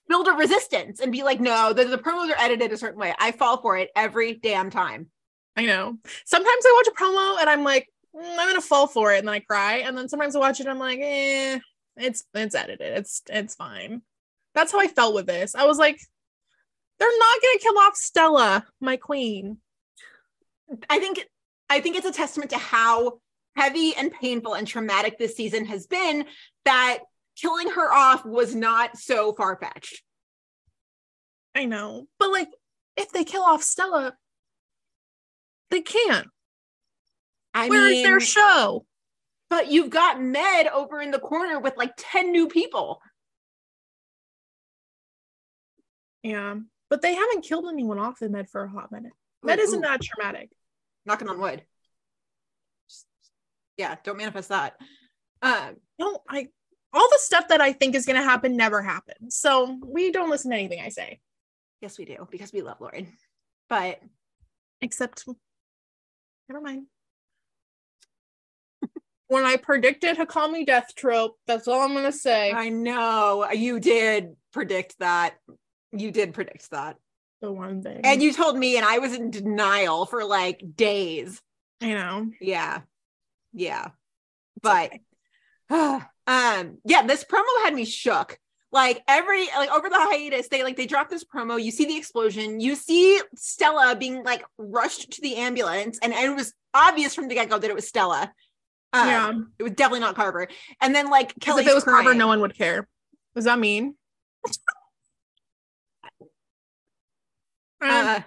build 0.09 0.29
a 0.29 0.33
resistance 0.33 1.01
and 1.01 1.11
be 1.11 1.23
like, 1.23 1.41
no, 1.41 1.73
the, 1.73 1.85
the 1.85 1.97
promos 1.97 2.31
are 2.31 2.39
edited 2.39 2.73
a 2.73 2.77
certain 2.77 3.01
way. 3.01 3.15
I 3.19 3.33
fall 3.33 3.63
for 3.63 3.79
it 3.79 3.91
every 3.97 4.35
damn 4.35 4.69
time. 4.69 5.09
I 5.57 5.66
know. 5.66 5.99
Sometimes 6.24 6.65
I 6.65 6.83
watch 6.83 6.89
a 6.89 7.03
promo 7.03 7.41
and 7.41 7.51
I'm 7.51 7.65
like, 7.65 7.89
"Mm, 8.15 8.39
I'm 8.39 8.49
gonna 8.49 8.61
fall 8.61 8.87
for 8.87 9.12
it, 9.12 9.19
and 9.19 9.29
then 9.29 9.35
I 9.35 9.41
cry. 9.41 9.79
And 9.79 9.97
then 9.97 10.09
sometimes 10.09 10.35
I 10.35 10.39
watch 10.41 10.61
it, 10.61 10.66
and 10.66 10.70
I'm 10.70 10.79
like, 10.79 10.99
eh, 11.01 11.59
it's 11.97 12.24
it's 12.35 12.55
edited. 12.55 12.99
It's 12.99 13.23
it's 13.29 13.55
fine. 13.55 14.03
That's 14.55 14.73
how 14.73 14.81
I 14.81 14.89
felt 14.89 15.15
with 15.15 15.27
this. 15.27 15.55
I 15.55 15.66
was 15.66 15.79
like, 15.79 16.01
they're 16.99 17.19
not 17.19 17.43
gonna 17.43 17.59
kill 17.59 17.79
off 17.79 17.97
Stella, 17.97 18.65
my 18.81 18.97
queen. 18.97 19.59
I 20.89 20.99
think 20.99 21.27
I 21.69 21.81
think 21.81 21.97
it's 21.97 22.07
a 22.07 22.12
testament 22.12 22.51
to 22.51 22.59
how 22.59 23.20
heavy 23.57 23.95
and 23.95 24.12
painful 24.12 24.55
and 24.55 24.66
traumatic 24.66 25.19
this 25.19 25.37
season 25.37 25.66
has 25.66 25.87
been 25.87 26.24
that 26.65 27.01
killing 27.37 27.70
her 27.70 27.93
off 27.93 28.24
was 28.24 28.55
not 28.55 28.97
so 28.97 29.35
far-fetched. 29.35 30.03
I 31.55 31.66
know, 31.66 32.07
but 32.19 32.31
like, 32.31 32.49
if 32.97 33.11
they 33.12 33.24
kill 33.24 33.43
off 33.43 33.62
Stella, 33.62 34.15
they 35.73 35.81
can't. 35.81 36.28
I 37.55 37.69
Where's 37.69 37.90
mean, 37.90 38.03
their 38.05 38.20
show? 38.20 38.86
but 39.51 39.70
you've 39.70 39.90
got 39.90 40.20
Med 40.23 40.66
over 40.69 41.01
in 41.01 41.11
the 41.11 41.19
corner 41.19 41.59
with 41.61 41.77
like 41.77 41.93
10 41.99 42.31
new 42.31 42.47
people. 42.49 43.01
Yeah, 46.23 46.57
but 46.89 47.03
they 47.03 47.15
haven't 47.15 47.43
killed 47.44 47.66
anyone 47.70 47.99
off 47.99 48.23
in 48.23 48.32
Med 48.32 48.49
for 48.49 48.62
a 48.65 48.69
hot 48.70 48.93
minute. 48.93 49.12
Med 49.43 49.59
Ooh, 49.59 49.62
isn't 49.62 49.81
that 49.81 50.01
traumatic. 50.03 50.51
knocking 51.05 51.28
on 51.28 51.40
wood. 51.40 51.65
Just- 52.89 53.07
yeah, 53.77 53.97
don't 54.05 54.16
manifest 54.19 54.51
that. 54.51 54.77
Um, 55.43 55.77
No, 55.99 56.20
I 56.28 56.49
all 56.94 57.09
the 57.11 57.19
stuff 57.20 57.49
that 57.49 57.61
I 57.62 57.73
think 57.73 57.94
is 57.94 58.07
gonna 58.07 58.23
happen 58.23 58.57
never 58.57 58.82
happens. 58.82 59.36
So 59.36 59.78
we 59.85 60.12
don't 60.12 60.31
listen 60.31 60.51
to 60.51 60.57
anything 60.57 60.81
I 60.81 60.90
say. 60.90 61.20
yes, 61.81 61.99
we 61.99 62.05
do 62.05 62.28
because 62.31 62.53
we 62.53 62.62
love 62.62 62.81
Lauren. 62.81 63.09
But 63.69 64.01
Except 64.81 65.24
never 66.48 66.60
mind. 66.60 66.86
when 69.28 69.44
I 69.44 69.56
predicted 69.56 70.16
Hawkami 70.16 70.66
death 70.66 70.94
trope, 70.94 71.36
that's 71.47 71.69
all 71.69 71.81
I'm 71.81 71.94
gonna 71.94 72.12
say. 72.12 72.52
I 72.52 72.69
know 72.69 73.48
you 73.51 73.81
did 73.81 74.36
predict 74.52 74.98
that. 74.98 75.35
You 75.93 76.10
did 76.10 76.35
predict 76.35 76.70
that. 76.70 76.97
the 77.40 77.52
one 77.52 77.82
thing. 77.82 78.01
And 78.05 78.23
you 78.23 78.32
told 78.32 78.56
me, 78.56 78.77
and 78.77 78.86
I 78.86 78.98
was 78.98 79.14
in 79.14 79.31
denial 79.31 80.06
for 80.06 80.24
like 80.24 80.62
days. 80.77 81.40
I 81.81 81.94
know. 81.94 82.31
Yeah. 82.40 82.82
Yeah. 83.52 83.89
But 84.62 84.93
um 85.70 86.09
yeah, 86.27 87.02
this 87.06 87.24
promo 87.24 87.64
had 87.64 87.74
me 87.74 87.85
shook. 87.85 88.39
Like 88.73 89.03
every 89.07 89.47
like 89.49 89.70
over 89.70 89.90
the 89.90 89.97
hiatus, 89.97 90.49
they 90.49 90.65
like 90.65 90.77
they 90.77 90.86
dropped 90.86 91.11
this 91.11 91.24
promo. 91.24 91.62
You 91.62 91.70
see 91.70 91.85
the 91.85 91.97
explosion, 91.97 92.59
you 92.59 92.74
see 92.74 93.20
Stella 93.36 93.94
being 93.97 94.24
like 94.24 94.44
rushed 94.57 95.12
to 95.12 95.20
the 95.20 95.36
ambulance, 95.36 95.99
and 96.03 96.15
it 96.15 96.35
was 96.35 96.55
obvious 96.73 97.15
from 97.15 97.28
the 97.28 97.35
get-go 97.35 97.59
that 97.59 97.69
it 97.69 97.74
was 97.74 97.86
Stella. 97.86 98.32
Um, 98.94 99.09
yeah. 99.09 99.32
it 99.59 99.62
was 99.62 99.73
definitely 99.73 100.01
not 100.01 100.16
Carver. 100.16 100.49
And 100.81 100.94
then 100.94 101.11
like 101.11 101.35
Kelly 101.39 101.62
if 101.65 101.69
it 101.69 101.74
was 101.74 101.85
Carver, 101.85 102.15
no 102.15 102.27
one 102.27 102.40
would 102.40 102.57
care. 102.57 102.89
Does 103.35 103.44
that 103.44 103.59
mean? 103.59 103.94
Uh, 107.85 107.86
uh, 107.89 108.20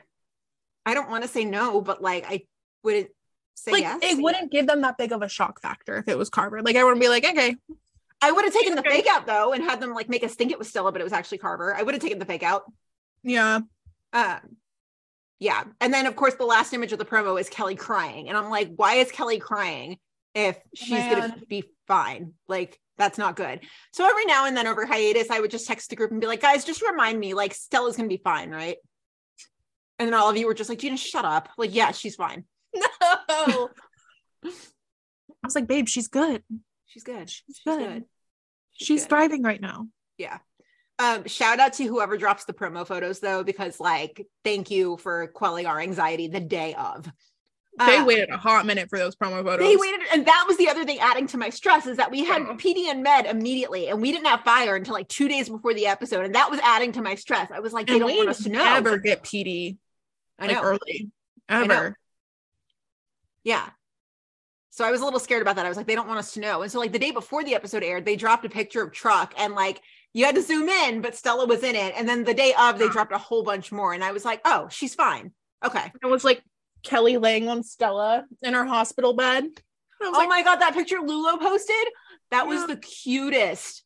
I 0.85 0.93
don't 0.93 1.09
want 1.09 1.23
to 1.23 1.29
say 1.29 1.45
no, 1.45 1.79
but 1.79 2.01
like 2.01 2.25
I 2.27 2.41
wouldn't 2.83 3.07
say 3.55 3.71
like 3.71 3.83
yes. 3.83 3.99
it 4.03 4.21
wouldn't 4.21 4.51
give 4.51 4.67
them 4.67 4.81
that 4.81 4.97
big 4.97 5.13
of 5.13 5.21
a 5.21 5.29
shock 5.29 5.61
factor 5.61 5.97
if 5.97 6.09
it 6.09 6.17
was 6.17 6.29
Carver. 6.29 6.61
Like 6.61 6.75
I 6.75 6.83
wouldn't 6.83 6.99
be 6.99 7.07
like, 7.07 7.23
okay, 7.23 7.55
I 8.25 8.31
would 8.31 8.43
have 8.43 8.53
taken 8.53 8.75
the 8.75 8.81
fake 8.81 9.05
out 9.07 9.27
though 9.27 9.53
and 9.53 9.63
had 9.63 9.79
them 9.79 9.93
like 9.93 10.09
make 10.09 10.23
us 10.23 10.33
think 10.33 10.51
it 10.51 10.57
was 10.57 10.67
Stella, 10.67 10.91
but 10.91 10.99
it 10.99 11.03
was 11.03 11.13
actually 11.13 11.37
Carver. 11.37 11.75
I 11.75 11.83
would 11.83 11.93
have 11.93 12.01
taken 12.01 12.17
the 12.19 12.25
fake 12.25 12.43
out. 12.43 12.63
yeah, 13.23 13.59
Um, 14.13 14.39
yeah. 15.39 15.63
And 15.79 15.93
then 15.93 16.07
of 16.07 16.15
course 16.15 16.33
the 16.35 16.45
last 16.45 16.73
image 16.73 16.91
of 16.91 16.97
the 16.99 17.05
promo 17.05 17.39
is 17.39 17.49
Kelly 17.49 17.75
crying. 17.75 18.29
And 18.29 18.37
I'm 18.37 18.49
like, 18.49 18.71
why 18.75 18.95
is 18.95 19.11
Kelly 19.11 19.37
crying 19.39 19.97
if 20.33 20.57
she's 20.73 20.89
gonna 21.05 21.35
be 21.47 21.63
fine? 21.87 22.33
Like 22.47 22.79
that's 22.97 23.17
not 23.19 23.35
good. 23.35 23.59
So 23.93 24.09
every 24.09 24.25
now 24.25 24.45
and 24.45 24.57
then 24.57 24.65
over 24.67 24.85
hiatus, 24.85 25.29
I 25.29 25.39
would 25.39 25.51
just 25.51 25.67
text 25.67 25.89
the 25.91 25.95
group 25.95 26.11
and 26.11 26.19
be 26.21 26.27
like, 26.27 26.41
guys, 26.41 26.65
just 26.65 26.81
remind 26.81 27.19
me, 27.19 27.33
like 27.35 27.53
Stella's 27.53 27.95
gonna 27.95 28.09
be 28.09 28.17
fine, 28.23 28.49
right? 28.49 28.77
And 29.99 30.07
then 30.07 30.13
all 30.13 30.29
of 30.29 30.35
you 30.37 30.47
were 30.47 30.53
just 30.53 30.69
like, 30.69 30.79
Gina, 30.79 30.97
shut 30.97 31.25
up. 31.25 31.49
Like, 31.57 31.75
yeah, 31.75 31.91
she's 31.91 32.15
fine. 32.15 32.45
no. 32.75 33.69
I 34.43 34.49
was 35.43 35.55
like, 35.55 35.67
babe, 35.67 35.87
she's 35.87 36.07
good. 36.07 36.43
She's 36.85 37.03
good. 37.03 37.29
She's, 37.29 37.59
good. 37.65 38.03
She's 38.03 38.03
She's 38.75 39.01
good. 39.03 39.09
thriving 39.09 39.43
right 39.43 39.59
now. 39.61 39.87
Yeah 40.17 40.37
um, 40.97 41.27
shout 41.27 41.59
out 41.59 41.73
to 41.73 41.83
whoever 41.83 42.15
drops 42.17 42.45
the 42.45 42.53
promo 42.53 42.87
photos 42.87 43.19
though, 43.19 43.43
because 43.43 43.79
like, 43.81 44.25
thank 44.45 44.71
you 44.71 44.95
for 44.97 45.27
quelling 45.27 45.65
our 45.65 45.79
anxiety 45.79 46.27
the 46.29 46.39
day 46.39 46.73
of. 46.73 47.11
They 47.77 47.97
Uh, 47.97 48.05
waited 48.05 48.29
a 48.29 48.37
hot 48.37 48.65
minute 48.65 48.89
for 48.89 48.97
those 48.97 49.13
promo 49.17 49.43
photos. 49.43 49.59
They 49.67 49.75
waited, 49.75 49.99
and 50.13 50.25
that 50.25 50.45
was 50.47 50.55
the 50.55 50.69
other 50.69 50.85
thing 50.85 50.99
adding 50.99 51.27
to 51.27 51.37
my 51.37 51.49
stress 51.49 51.85
is 51.85 51.97
that 51.97 52.11
we 52.11 52.23
had 52.23 52.43
Yeah. 52.43 52.53
PD 52.53 52.89
and 52.89 53.03
Med 53.03 53.25
immediately, 53.25 53.89
and 53.89 54.01
we 54.01 54.13
didn't 54.13 54.27
have 54.27 54.45
fire 54.45 54.77
until 54.77 54.93
like 54.93 55.09
two 55.09 55.27
days 55.27 55.49
before 55.49 55.73
the 55.73 55.87
episode, 55.87 56.23
and 56.23 56.35
that 56.35 56.49
was 56.49 56.61
adding 56.63 56.93
to 56.93 57.01
my 57.01 57.15
stress. 57.15 57.51
I 57.51 57.59
was 57.59 57.73
like, 57.73 57.87
they 57.87 57.99
don't 57.99 58.15
want 58.15 58.29
us 58.29 58.43
to 58.43 58.49
know. 58.49 58.63
never 58.63 58.97
get 58.97 59.21
PD 59.23 59.75
I 60.39 60.47
like 60.47 60.55
know. 60.55 60.63
early 60.63 61.09
know. 61.49 61.57
ever. 61.59 61.97
Yeah. 63.43 63.69
So 64.75 64.83
I 64.83 64.91
was 64.91 64.99
a 64.99 65.05
little 65.05 65.21
scared 65.21 65.41
about 65.41 65.55
that. 65.55 65.65
I 65.65 65.69
was 65.69 65.77
like, 65.77 65.87
they 65.87 65.95
don't 65.95 66.09
want 66.09 66.19
us 66.19 66.33
to 66.33 66.41
know. 66.41 66.61
And 66.61 66.69
so, 66.69 66.79
like, 66.79 66.91
the 66.91 66.99
day 66.99 67.11
before 67.11 67.45
the 67.45 67.55
episode 67.55 67.81
aired, 67.81 68.03
they 68.03 68.17
dropped 68.17 68.43
a 68.43 68.49
picture 68.49 68.83
of 68.83 68.91
truck 68.91 69.33
and 69.37 69.55
like 69.55 69.81
you 70.11 70.25
had 70.25 70.35
to 70.35 70.41
zoom 70.41 70.67
in, 70.67 71.01
but 71.01 71.15
Stella 71.15 71.45
was 71.45 71.63
in 71.63 71.75
it. 71.75 71.93
And 71.95 72.09
then 72.09 72.25
the 72.25 72.33
day 72.33 72.53
of, 72.59 72.77
they 72.77 72.89
dropped 72.89 73.13
a 73.13 73.17
whole 73.17 73.41
bunch 73.41 73.71
more. 73.71 73.93
And 73.93 74.03
I 74.03 74.11
was 74.11 74.25
like, 74.25 74.41
oh, 74.43 74.67
she's 74.69 74.93
fine. 74.93 75.31
Okay. 75.63 75.93
It 76.03 76.05
was 76.07 76.25
like 76.25 76.43
Kelly 76.83 77.15
laying 77.15 77.47
on 77.47 77.63
Stella 77.63 78.25
in 78.41 78.53
her 78.53 78.65
hospital 78.65 79.13
bed. 79.13 79.45
I 80.01 80.09
was 80.09 80.13
Oh 80.13 80.17
like, 80.17 80.27
my 80.27 80.43
God, 80.43 80.57
that 80.57 80.73
picture 80.73 80.97
Lulo 80.97 81.39
posted, 81.39 81.87
that 82.31 82.45
was 82.45 82.67
the 82.67 82.75
cutest. 82.75 83.81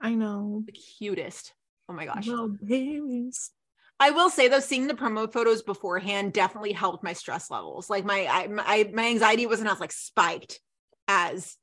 I 0.00 0.14
know. 0.14 0.64
The 0.66 0.72
cutest. 0.72 1.52
Oh 1.88 1.92
my 1.92 2.04
gosh. 2.04 2.26
Little 2.26 2.48
babies. 2.48 3.52
I 3.98 4.10
will 4.10 4.28
say 4.28 4.48
though, 4.48 4.60
seeing 4.60 4.86
the 4.86 4.94
promo 4.94 5.30
photos 5.32 5.62
beforehand 5.62 6.32
definitely 6.32 6.72
helped 6.72 7.02
my 7.02 7.14
stress 7.14 7.50
levels. 7.50 7.88
Like 7.88 8.04
my 8.04 8.26
I, 8.26 8.46
my 8.46 8.90
my 8.92 9.06
anxiety 9.06 9.46
wasn't 9.46 9.70
as 9.70 9.80
like 9.80 9.92
spiked 9.92 10.60
as 11.08 11.56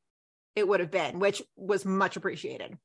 it 0.56 0.68
would 0.68 0.80
have 0.80 0.92
been, 0.92 1.20
which 1.20 1.42
was 1.56 1.86
much 1.86 2.16
appreciated 2.16 2.78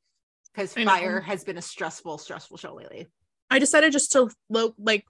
because 0.54 0.74
Fire 0.74 1.20
has 1.20 1.44
been 1.44 1.58
a 1.58 1.62
stressful, 1.62 2.18
stressful 2.18 2.56
show 2.56 2.74
lately. 2.74 3.06
I 3.50 3.58
decided 3.58 3.92
just 3.92 4.12
to 4.12 4.28
lo- 4.50 4.74
like 4.78 5.04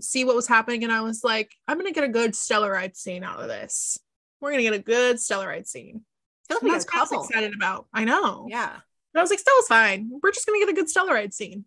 see 0.00 0.24
what 0.24 0.36
was 0.36 0.46
happening, 0.46 0.84
and 0.84 0.92
I 0.92 1.00
was 1.00 1.24
like, 1.24 1.50
I'm 1.66 1.76
gonna 1.76 1.92
get 1.92 2.04
a 2.04 2.08
good 2.08 2.32
Stellaride 2.32 2.96
scene 2.96 3.24
out 3.24 3.40
of 3.40 3.48
this. 3.48 3.98
We're 4.40 4.50
gonna 4.50 4.62
get 4.62 4.74
a 4.74 4.78
good 4.78 5.16
Stellaride 5.16 5.66
scene. 5.66 6.02
I 6.50 6.54
feel 6.54 6.56
like 6.56 6.62
And 6.62 6.62
we 6.62 6.70
got 6.70 6.74
that's 6.74 7.10
what 7.10 7.16
I 7.16 7.18
was 7.18 7.30
excited 7.30 7.54
about. 7.54 7.86
I 7.92 8.04
know. 8.04 8.46
Yeah. 8.48 8.76
But 9.12 9.20
I 9.20 9.22
was 9.22 9.30
like, 9.30 9.38
Stella's 9.38 9.66
fine. 9.68 10.10
We're 10.22 10.32
just 10.32 10.46
gonna 10.46 10.58
get 10.58 10.68
a 10.68 10.72
good 10.72 10.88
Stellaride 10.88 11.32
scene. 11.32 11.64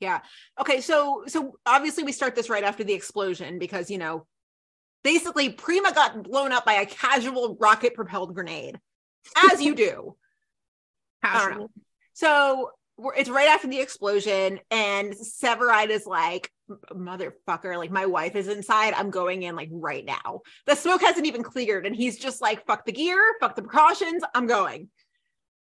Yeah 0.00 0.20
okay. 0.60 0.80
So 0.80 1.24
so 1.26 1.58
obviously 1.64 2.04
we 2.04 2.12
start 2.12 2.34
this 2.34 2.50
right 2.50 2.64
after 2.64 2.84
the 2.84 2.94
explosion 2.94 3.58
because 3.58 3.90
you 3.90 3.98
know 3.98 4.26
basically 5.06 5.50
Prima 5.50 5.92
got 5.92 6.22
blown 6.24 6.52
up 6.52 6.64
by 6.64 6.74
a 6.74 6.86
casual 6.86 7.56
rocket 7.60 7.94
propelled 7.94 8.34
grenade, 8.34 8.78
as 9.52 9.62
you 9.62 9.74
do. 9.74 10.16
I 11.22 11.38
don't 11.38 11.50
know. 11.50 11.56
Casual. 11.56 11.70
So 12.12 12.70
it's 13.16 13.28
right 13.28 13.48
after 13.48 13.68
the 13.68 13.78
explosion, 13.78 14.58
and 14.70 15.12
Severide 15.12 15.90
is 15.90 16.06
like, 16.06 16.50
"Motherfucker! 16.92 17.76
Like 17.78 17.90
my 17.90 18.06
wife 18.06 18.34
is 18.34 18.48
inside. 18.48 18.94
I'm 18.94 19.10
going 19.10 19.42
in 19.42 19.54
like 19.54 19.68
right 19.70 20.04
now. 20.04 20.40
The 20.66 20.74
smoke 20.74 21.02
hasn't 21.02 21.26
even 21.26 21.42
cleared, 21.42 21.86
and 21.86 21.94
he's 21.94 22.18
just 22.18 22.40
like, 22.40 22.66
"Fuck 22.66 22.84
the 22.84 22.92
gear, 22.92 23.36
fuck 23.40 23.54
the 23.54 23.62
precautions. 23.62 24.24
I'm 24.34 24.46
going." 24.46 24.88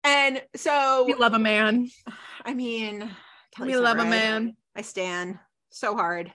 And 0.03 0.41
so, 0.55 1.07
you 1.07 1.17
love 1.17 1.33
a 1.33 1.39
man. 1.39 1.89
I 2.45 2.53
mean, 2.53 3.09
we 3.59 3.77
love 3.77 3.97
a 3.99 4.05
man. 4.05 4.55
I 4.75 4.81
stand 4.81 5.39
so 5.69 5.95
hard. 5.95 6.31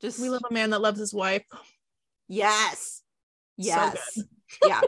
Just 0.00 0.20
We 0.20 0.30
love 0.30 0.42
a 0.48 0.52
man 0.52 0.70
that 0.70 0.80
loves 0.80 0.98
his 1.00 1.12
wife. 1.12 1.44
Yes. 2.28 3.02
So 3.60 3.66
Yes. 3.66 4.22
yeah. 4.66 4.80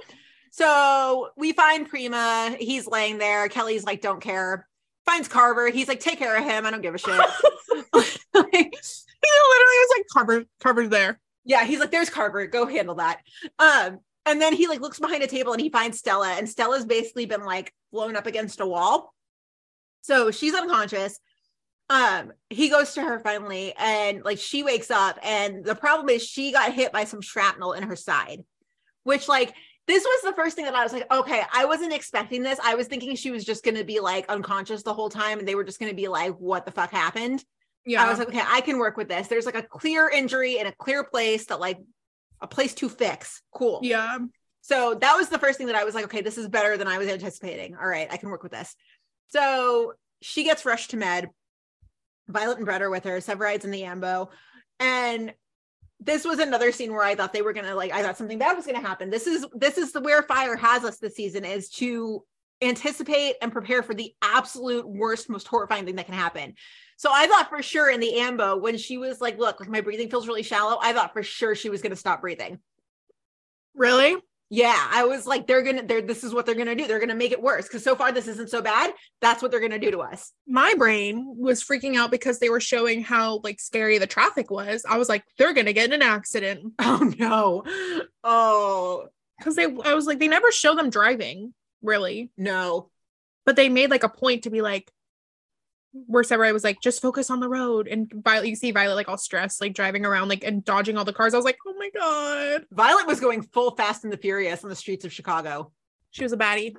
So 0.53 1.31
we 1.37 1.53
find 1.53 1.89
Prima. 1.89 2.57
He's 2.59 2.87
laying 2.87 3.19
there. 3.19 3.49
Kelly's 3.49 3.85
like, 3.85 4.01
don't 4.01 4.21
care. 4.21 4.67
Finds 5.07 5.29
Carver. 5.29 5.69
He's 5.71 5.89
like, 5.89 6.01
take 6.01 6.19
care 6.19 6.37
of 6.37 6.45
him. 6.45 6.67
I 6.67 6.71
don't 6.71 6.83
give 6.83 6.95
a 6.95 6.99
shit. 6.99 7.17
Like, 7.19 7.29
He 9.23 9.29
literally 9.51 9.79
was 9.79 9.95
like 9.97 10.07
Carver, 10.13 10.45
Carver's 10.61 10.89
there. 10.89 11.21
yeah. 11.45 11.65
He's 11.65 11.79
like, 11.79 11.91
there's 11.91 12.11
Carver. 12.11 12.47
Go 12.47 12.67
handle 12.67 12.95
that. 12.97 13.21
Um, 13.59 13.99
and 14.27 14.41
then 14.41 14.55
he 14.55 14.67
like 14.67 14.81
looks 14.81 14.99
behind 14.99 15.23
a 15.23 15.27
table 15.27 15.53
and 15.53 15.61
he 15.61 15.71
finds 15.71 15.99
Stella, 15.99 16.29
and 16.31 16.49
Stella's 16.49 16.85
basically 16.85 17.27
been 17.27 17.45
like 17.45 17.73
blown 17.93 18.17
up 18.17 18.27
against 18.27 18.61
a 18.61 18.67
wall. 18.67 19.15
So 20.03 20.31
she's 20.31 20.55
unconscious. 20.55 21.19
Um, 21.91 22.33
he 22.49 22.69
goes 22.69 22.95
to 22.95 23.03
her 23.03 23.19
finally, 23.19 23.75
and 23.77 24.25
like 24.25 24.39
she 24.39 24.63
wakes 24.63 24.93
up, 24.93 25.19
and 25.25 25.65
the 25.65 25.75
problem 25.75 26.09
is 26.09 26.25
she 26.25 26.53
got 26.53 26.73
hit 26.73 26.93
by 26.93 27.03
some 27.03 27.21
shrapnel 27.21 27.73
in 27.73 27.83
her 27.83 27.97
side, 27.97 28.45
which 29.03 29.29
like 29.29 29.53
this 29.89 30.05
was 30.05 30.23
the 30.23 30.33
first 30.35 30.55
thing 30.55 30.67
that 30.67 30.77
I 30.77 30.85
was 30.85 30.93
like, 30.93 31.13
okay, 31.13 31.43
I 31.53 31.65
wasn't 31.65 31.93
expecting 31.93 32.45
this. 32.45 32.61
I 32.63 32.77
was 32.77 32.87
thinking 32.87 33.17
she 33.17 33.33
was 33.33 33.45
just 33.45 33.65
gonna 33.65 33.83
be 33.83 33.99
like 33.99 34.29
unconscious 34.29 34.85
the 34.85 34.95
whole 34.95 35.11
time, 35.11 35.41
and 35.41 35.49
they 35.49 35.57
were 35.57 35.65
just 35.65 35.81
gonna 35.81 35.93
be 35.93 36.07
like, 36.07 36.37
what 36.37 36.65
the 36.65 36.71
fuck 36.71 36.93
happened? 36.93 37.45
Yeah. 37.85 38.05
I 38.05 38.09
was 38.09 38.21
like, 38.21 38.29
okay, 38.29 38.43
I 38.47 38.61
can 38.61 38.79
work 38.79 38.97
with 38.97 39.09
this. 39.09 39.27
There's 39.27 39.47
like 39.47 39.57
a 39.57 39.63
clear 39.63 40.09
injury 40.09 40.59
in 40.59 40.69
a 40.69 40.73
clear 40.73 41.03
place 41.03 41.47
that 41.47 41.59
like 41.59 41.79
a 42.41 42.47
place 42.47 42.73
to 42.75 42.89
fix. 42.89 43.43
Cool. 43.53 43.81
yeah. 43.83 44.19
So 44.61 44.95
that 44.95 45.17
was 45.17 45.29
the 45.29 45.39
first 45.39 45.59
thing 45.59 45.67
that 45.69 45.77
I 45.77 45.85
was 45.85 45.95
like, 45.97 46.05
okay, 46.05 46.21
this 46.21 46.39
is 46.39 46.47
better 46.47 46.77
than 46.77 46.87
I 46.87 46.99
was 46.99 47.09
anticipating. 47.09 47.75
All 47.75 47.89
right, 47.89 48.07
I 48.13 48.17
can 48.17 48.29
work 48.29 48.45
with 48.45 48.53
this. 48.53 48.77
So 49.29 49.95
she 50.23 50.45
gets 50.45 50.65
rushed 50.65 50.91
to 50.91 50.97
med. 50.97 51.31
Violet 52.31 52.59
and 52.59 52.67
Brett 52.67 52.83
are 52.83 52.91
with 52.91 53.05
her. 53.05 53.21
Severide's 53.21 53.65
in 53.65 53.71
the 53.71 53.85
ambo. 53.85 54.31
And 54.79 55.35
this 56.01 56.25
was 56.25 56.39
another 56.39 56.73
scene 56.73 56.93
where 56.93 57.05
I 57.05 57.15
thought 57.15 57.33
they 57.33 57.43
were 57.43 57.53
gonna 57.53 57.75
like, 57.75 57.93
I 57.93 58.03
thought 58.03 58.17
something 58.17 58.39
bad 58.39 58.57
was 58.57 58.67
gonna 58.67 58.81
happen. 58.81 59.11
This 59.11 59.27
is 59.27 59.47
this 59.55 59.77
is 59.77 59.93
the 59.93 60.01
where 60.01 60.23
fire 60.23 60.57
has 60.57 60.85
us 60.85 60.99
this 60.99 61.15
season 61.15 61.45
is 61.45 61.69
to 61.71 62.25
anticipate 62.63 63.37
and 63.43 63.53
prepare 63.53 63.83
for 63.83 63.95
the 63.95 64.15
absolute 64.23 64.87
worst, 64.89 65.29
most 65.29 65.47
horrifying 65.47 65.85
thing 65.85 65.97
that 65.97 66.07
can 66.07 66.15
happen. 66.15 66.55
So 66.97 67.11
I 67.13 67.27
thought 67.27 67.49
for 67.49 67.63
sure 67.63 67.91
in 67.91 68.01
the 68.01 68.19
ambo 68.19 68.57
when 68.57 68.77
she 68.77 68.99
was 68.99 69.21
like, 69.21 69.39
look, 69.39 69.67
my 69.69 69.81
breathing 69.81 70.11
feels 70.11 70.29
really 70.29 70.43
shallow, 70.43 70.79
I 70.81 70.93
thought 70.93 71.13
for 71.13 71.23
sure 71.23 71.55
she 71.55 71.71
was 71.71 71.83
gonna 71.83 71.97
stop 71.97 72.23
breathing. 72.23 72.59
Really? 73.75 74.17
Yeah, 74.53 74.77
I 74.91 75.05
was 75.05 75.27
like, 75.29 75.47
they're 75.47 75.63
gonna, 75.63 75.85
they're 75.85 76.03
this 76.03 76.25
is 76.25 76.35
what 76.35 76.45
they're 76.45 76.57
gonna 76.57 76.75
do. 76.75 76.89
They're 76.89 76.99
gonna 76.99 77.15
make 77.15 77.31
it 77.31 77.41
worse 77.41 77.69
because 77.69 77.85
so 77.85 77.95
far 77.95 78.11
this 78.11 78.27
isn't 78.27 78.51
so 78.51 78.61
bad. 78.61 78.93
That's 79.21 79.43
what 79.43 79.53
they're 79.53 79.61
gonna 79.61 79.79
do 79.79 79.93
to 79.93 80.01
us. 80.01 80.33
My 80.47 80.75
brain 80.77 81.35
was 81.39 81.63
freaking 81.63 81.97
out 81.97 82.11
because 82.11 82.41
they 82.41 82.51
were 82.51 82.61
showing 82.61 83.03
how 83.03 83.41
like 83.45 83.61
scary 83.61 83.99
the 83.99 84.09
traffic 84.09 84.51
was. 84.51 84.85
I 84.89 84.99
was 84.99 85.09
like, 85.09 85.23
they're 85.39 85.55
gonna 85.55 85.73
get 85.73 85.87
in 85.87 85.93
an 85.93 86.03
accident 86.03 86.73
Oh 86.81 87.13
no. 87.19 87.63
Oh 88.25 89.07
because 89.39 89.55
they. 89.57 89.65
I 89.65 89.95
was 89.95 90.07
like, 90.07 90.19
they 90.19 90.29
never 90.29 90.51
show 90.51 90.75
them 90.75 90.91
driving 90.91 91.55
really, 91.83 92.31
no. 92.37 92.91
but 93.47 93.57
they 93.57 93.69
made 93.69 93.91
like 93.91 94.03
a 94.05 94.09
point 94.09 94.45
to 94.45 94.51
be 94.51 94.63
like, 94.63 94.91
where 95.93 96.23
Severide 96.23 96.53
was 96.53 96.65
like, 96.65 96.81
just 96.81 97.03
focus 97.03 97.31
on 97.31 97.41
the 97.41 97.49
road, 97.49 97.89
and 97.89 98.11
Violet, 98.15 98.49
you 98.49 98.57
see 98.57 98.71
Violet 98.71 98.95
like 98.95 99.09
all 99.09 99.19
stressed, 99.19 99.61
like 99.61 99.75
driving 99.75 100.05
around, 100.05 100.29
like 100.29 100.45
and 100.45 100.65
dodging 100.65 100.97
all 100.97 101.05
the 101.05 101.13
cars. 101.13 101.35
I 101.35 101.37
was 101.37 101.45
like, 101.45 101.59
oh 101.67 101.75
my 101.79 101.91
god, 101.95 102.67
Violet 102.71 103.07
was 103.07 103.21
going 103.21 103.43
full 103.43 103.75
Fast 103.77 104.05
and 104.05 104.13
the 104.13 104.17
Furious 104.17 104.63
on 104.65 104.71
the 104.71 104.77
streets 104.77 105.05
of 105.05 105.13
Chicago. 105.13 105.73
she 106.11 106.23
was 106.23 106.33
a 106.33 106.37
baddie. 106.37 106.75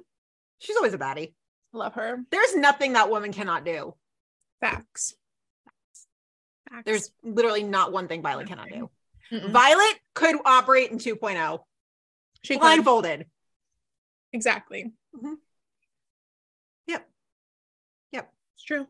She's 0.59 0.77
always 0.77 0.93
a 0.93 0.97
baddie. 0.97 1.33
Love 1.73 1.93
her. 1.95 2.19
There's 2.31 2.55
nothing 2.55 2.93
that 2.93 3.09
woman 3.09 3.31
cannot 3.31 3.65
do. 3.65 3.95
Facts. 4.59 5.15
Facts. 6.69 6.83
There's 6.85 7.11
literally 7.23 7.63
not 7.63 7.91
one 7.91 8.07
thing 8.07 8.21
Violet 8.21 8.47
cannot 8.47 8.69
do. 8.69 8.89
Mm-mm. 9.31 9.51
Violet 9.51 9.99
could 10.13 10.35
operate 10.45 10.91
in 10.91 10.97
2.0 10.97 11.59
she 12.43 12.55
could. 12.55 12.59
blindfolded. 12.61 13.25
exactly. 14.33 14.91
Mm-hmm. 15.15 15.33
Yep. 16.87 17.09
Yep. 18.11 18.33
It's 18.55 18.63
true. 18.63 18.87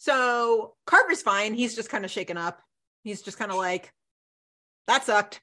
So 0.00 0.74
Carver's 0.86 1.20
fine. 1.20 1.52
He's 1.52 1.76
just 1.76 1.90
kind 1.90 2.06
of 2.06 2.10
shaken 2.10 2.38
up. 2.38 2.58
He's 3.04 3.20
just 3.20 3.38
kind 3.38 3.50
of 3.50 3.58
like, 3.58 3.92
that 4.86 5.04
sucked. 5.04 5.42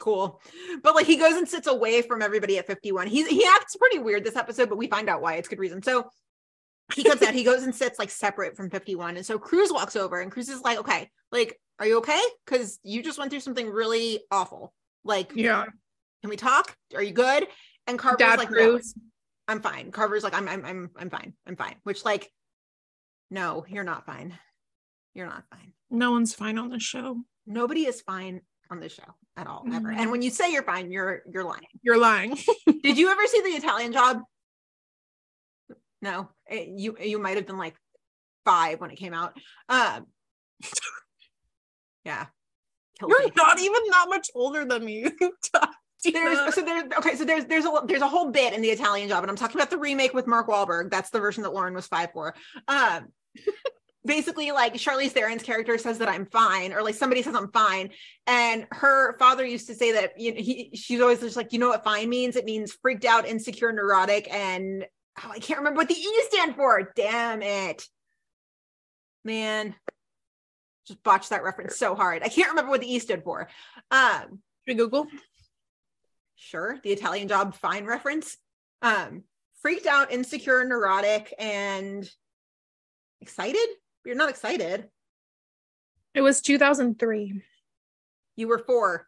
Cool. 0.00 0.40
But 0.84 0.94
like 0.94 1.06
he 1.06 1.16
goes 1.16 1.34
and 1.34 1.48
sits 1.48 1.66
away 1.66 2.00
from 2.00 2.22
everybody 2.22 2.56
at 2.56 2.68
51. 2.68 3.08
He's 3.08 3.26
he 3.26 3.44
acts 3.56 3.74
pretty 3.74 3.98
weird 3.98 4.22
this 4.22 4.36
episode, 4.36 4.68
but 4.68 4.78
we 4.78 4.86
find 4.86 5.08
out 5.08 5.20
why. 5.20 5.34
It's 5.34 5.48
good 5.48 5.58
reason. 5.58 5.82
So 5.82 6.08
he 6.94 7.02
comes 7.02 7.20
out, 7.22 7.34
he 7.34 7.42
goes 7.42 7.64
and 7.64 7.74
sits 7.74 7.98
like 7.98 8.10
separate 8.10 8.56
from 8.56 8.70
51. 8.70 9.16
And 9.16 9.26
so 9.26 9.40
Cruz 9.40 9.72
walks 9.72 9.96
over 9.96 10.20
and 10.20 10.30
Cruz 10.30 10.48
is 10.48 10.62
like, 10.62 10.78
okay, 10.78 11.10
like, 11.32 11.60
are 11.80 11.86
you 11.86 11.98
okay? 11.98 12.20
Because 12.46 12.78
you 12.84 13.02
just 13.02 13.18
went 13.18 13.32
through 13.32 13.40
something 13.40 13.68
really 13.68 14.20
awful. 14.30 14.72
Like, 15.02 15.32
Yeah. 15.34 15.64
can 16.20 16.30
we 16.30 16.36
talk? 16.36 16.76
Are 16.94 17.02
you 17.02 17.12
good? 17.12 17.48
And 17.88 17.98
Carver's 17.98 18.18
Dad 18.18 18.38
like, 18.38 18.52
no, 18.52 18.70
Cruz. 18.74 18.94
I'm 19.48 19.60
fine. 19.60 19.90
Carver's 19.90 20.22
like, 20.22 20.34
I'm 20.34 20.48
I'm 20.48 20.64
I'm 20.64 20.90
I'm 20.96 21.10
fine. 21.10 21.34
I'm 21.44 21.56
fine. 21.56 21.74
Which 21.82 22.04
like, 22.04 22.30
no, 23.30 23.64
you're 23.68 23.84
not 23.84 24.06
fine. 24.06 24.38
You're 25.14 25.26
not 25.26 25.44
fine. 25.50 25.72
No 25.90 26.10
one's 26.12 26.34
fine 26.34 26.58
on 26.58 26.70
this 26.70 26.82
show. 26.82 27.20
Nobody 27.46 27.86
is 27.86 28.00
fine 28.02 28.40
on 28.70 28.80
this 28.80 28.92
show 28.94 29.14
at 29.36 29.46
all, 29.46 29.64
ever. 29.72 29.88
Mhm. 29.88 29.96
And 29.98 30.10
when 30.10 30.22
you 30.22 30.30
say 30.30 30.52
you're 30.52 30.62
fine, 30.62 30.90
you're 30.90 31.22
you're 31.32 31.44
lying. 31.44 31.66
You're 31.82 31.98
lying. 31.98 32.36
Did 32.82 32.98
you 32.98 33.08
ever 33.10 33.26
see 33.26 33.40
the 33.42 33.48
Italian 33.56 33.92
job? 33.92 34.22
No, 36.02 36.28
Eh, 36.48 36.66
you 36.76 36.96
you 37.00 37.18
might 37.18 37.36
have 37.36 37.46
been 37.46 37.56
like 37.58 37.76
five 38.44 38.80
when 38.80 38.90
it 38.90 38.96
came 38.96 39.14
out. 39.14 39.36
Um, 39.68 40.06
yeah, 42.04 42.26
Killed 42.98 43.10
You're 43.10 43.24
me. 43.24 43.32
not 43.36 43.58
even 43.58 43.80
that 43.90 44.06
much 44.08 44.30
older 44.34 44.64
than 44.64 44.84
me. 44.84 45.06
There's 46.12 46.54
so 46.54 46.62
there's 46.62 46.84
okay, 46.98 47.16
so 47.16 47.24
there's 47.24 47.46
there's 47.46 47.64
a 47.64 47.82
there's 47.86 48.02
a 48.02 48.08
whole 48.08 48.30
bit 48.30 48.52
in 48.52 48.62
the 48.62 48.68
Italian 48.68 49.08
job, 49.08 49.22
and 49.24 49.30
I'm 49.30 49.36
talking 49.36 49.56
about 49.56 49.70
the 49.70 49.78
remake 49.78 50.14
with 50.14 50.26
Mark 50.26 50.48
Wahlberg. 50.48 50.90
That's 50.90 51.10
the 51.10 51.20
version 51.20 51.42
that 51.42 51.52
Lauren 51.52 51.74
was 51.74 51.86
five 51.86 52.12
for. 52.12 52.34
Um, 52.68 53.08
basically, 54.04 54.50
like 54.52 54.74
Charlize 54.74 55.12
Theron's 55.12 55.42
character 55.42 55.78
says 55.78 55.98
that 55.98 56.08
I'm 56.08 56.26
fine, 56.26 56.72
or 56.72 56.82
like 56.82 56.94
somebody 56.94 57.22
says 57.22 57.34
I'm 57.34 57.50
fine, 57.52 57.90
and 58.26 58.66
her 58.72 59.16
father 59.18 59.44
used 59.44 59.66
to 59.68 59.74
say 59.74 59.92
that 59.92 60.18
you 60.18 60.34
know 60.34 60.40
he 60.40 60.70
she's 60.74 61.00
always 61.00 61.20
just 61.20 61.36
like 61.36 61.52
you 61.52 61.58
know 61.58 61.68
what 61.68 61.84
fine 61.84 62.08
means? 62.08 62.36
It 62.36 62.44
means 62.44 62.72
freaked 62.72 63.04
out, 63.04 63.26
insecure, 63.26 63.72
neurotic, 63.72 64.32
and 64.32 64.84
oh, 65.24 65.30
I 65.30 65.38
can't 65.38 65.58
remember 65.58 65.78
what 65.78 65.88
the 65.88 65.94
E 65.94 66.22
stand 66.30 66.56
for. 66.56 66.92
Damn 66.94 67.42
it, 67.42 67.86
man. 69.24 69.74
Just 70.86 71.02
botched 71.02 71.30
that 71.30 71.42
reference 71.42 71.76
so 71.76 71.94
hard. 71.94 72.22
I 72.22 72.28
can't 72.28 72.50
remember 72.50 72.70
what 72.70 72.82
the 72.82 72.92
E 72.92 72.98
stood 72.98 73.24
for. 73.24 73.48
Um, 73.90 74.40
Should 74.66 74.68
we 74.68 74.74
Google? 74.74 75.06
Sure 76.36 76.78
the 76.82 76.90
italian 76.92 77.28
job 77.28 77.54
fine 77.54 77.84
reference 77.84 78.36
um 78.82 79.22
freaked 79.62 79.86
out 79.86 80.12
insecure 80.12 80.64
neurotic 80.64 81.32
and 81.38 82.08
excited 83.20 83.66
you're 84.04 84.14
not 84.16 84.28
excited 84.30 84.88
It 86.14 86.20
was 86.20 86.40
2003. 86.42 87.42
you 88.36 88.48
were 88.48 88.58
four 88.58 89.06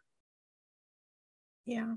Yeah. 1.65 1.93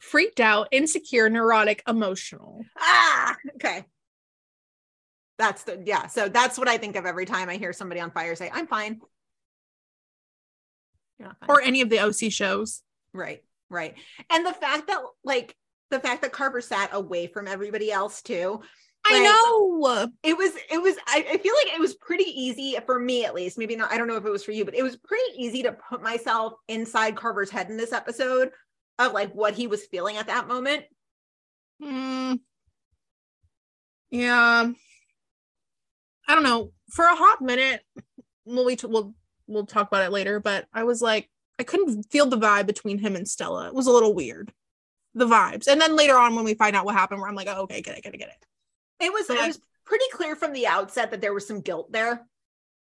Freaked 0.00 0.40
out, 0.40 0.66
insecure, 0.72 1.30
neurotic, 1.30 1.80
emotional. 1.86 2.64
ah 2.78 3.36
okay 3.54 3.84
that's 5.38 5.62
the 5.64 5.80
yeah 5.86 6.06
so 6.08 6.28
that's 6.28 6.58
what 6.58 6.68
i 6.68 6.76
think 6.76 6.94
of 6.96 7.06
every 7.06 7.24
time 7.24 7.48
i 7.48 7.56
hear 7.56 7.72
somebody 7.72 8.00
on 8.00 8.10
fire 8.10 8.34
say 8.34 8.50
i'm 8.52 8.66
fine 8.66 9.00
fine. 11.20 11.34
Or 11.48 11.60
any 11.62 11.80
of 11.82 11.88
the 11.88 12.00
OC 12.00 12.32
shows. 12.32 12.82
right 13.14 13.42
right 13.72 13.94
and 14.30 14.46
the 14.46 14.52
fact 14.52 14.86
that 14.86 15.00
like 15.24 15.56
the 15.90 16.00
fact 16.00 16.22
that 16.22 16.32
carver 16.32 16.60
sat 16.60 16.90
away 16.92 17.26
from 17.26 17.46
everybody 17.48 17.90
else 17.90 18.22
too 18.22 18.60
I 19.04 19.18
know. 19.18 20.08
it 20.22 20.36
was 20.36 20.52
it 20.70 20.80
was 20.80 20.94
I, 21.08 21.26
I 21.32 21.38
feel 21.38 21.54
like 21.64 21.74
it 21.74 21.80
was 21.80 21.94
pretty 21.96 22.24
easy 22.24 22.76
for 22.86 23.00
me 23.00 23.24
at 23.24 23.34
least 23.34 23.58
maybe 23.58 23.74
not 23.74 23.90
i 23.90 23.98
don't 23.98 24.06
know 24.06 24.16
if 24.16 24.24
it 24.24 24.30
was 24.30 24.44
for 24.44 24.52
you 24.52 24.64
but 24.64 24.76
it 24.76 24.82
was 24.84 24.96
pretty 24.96 25.24
easy 25.36 25.64
to 25.64 25.72
put 25.72 26.02
myself 26.02 26.52
inside 26.68 27.16
carver's 27.16 27.50
head 27.50 27.68
in 27.68 27.76
this 27.76 27.92
episode 27.92 28.50
of 29.00 29.12
like 29.12 29.32
what 29.32 29.54
he 29.54 29.66
was 29.66 29.86
feeling 29.86 30.16
at 30.18 30.28
that 30.28 30.46
moment 30.46 30.84
Hmm. 31.82 32.34
yeah. 34.10 34.70
I 36.28 36.34
don't 36.34 36.44
know. 36.44 36.72
For 36.92 37.04
a 37.04 37.16
hot 37.16 37.42
minute, 37.42 37.80
we'll, 38.44 38.64
we 38.64 38.76
we'll 38.84 39.14
we'll 39.48 39.66
talk 39.66 39.88
about 39.88 40.04
it 40.04 40.12
later. 40.12 40.38
But 40.38 40.66
I 40.72 40.84
was 40.84 41.02
like, 41.02 41.28
I 41.58 41.64
couldn't 41.64 42.04
feel 42.10 42.26
the 42.26 42.38
vibe 42.38 42.66
between 42.66 42.98
him 42.98 43.14
and 43.16 43.28
Stella. 43.28 43.66
It 43.68 43.74
was 43.74 43.86
a 43.86 43.92
little 43.92 44.14
weird, 44.14 44.52
the 45.14 45.26
vibes. 45.26 45.66
And 45.68 45.80
then 45.80 45.96
later 45.96 46.16
on, 46.18 46.34
when 46.34 46.44
we 46.44 46.54
find 46.54 46.74
out 46.74 46.84
what 46.84 46.94
happened, 46.94 47.20
where 47.20 47.28
I'm 47.28 47.36
like, 47.36 47.48
oh, 47.48 47.62
okay, 47.62 47.82
get 47.82 47.96
it, 47.96 48.02
get 48.04 48.14
it, 48.14 48.18
get 48.18 48.28
it. 48.28 49.04
it 49.06 49.12
was 49.12 49.28
it 49.30 49.36
Yeah. 49.36 49.46
was 49.46 49.60
pretty 49.84 50.04
clear 50.12 50.34
from 50.36 50.52
the 50.52 50.66
outset 50.66 51.10
that 51.10 51.20
there 51.20 51.34
was 51.34 51.46
some 51.46 51.60
guilt 51.60 51.92
there 51.92 52.26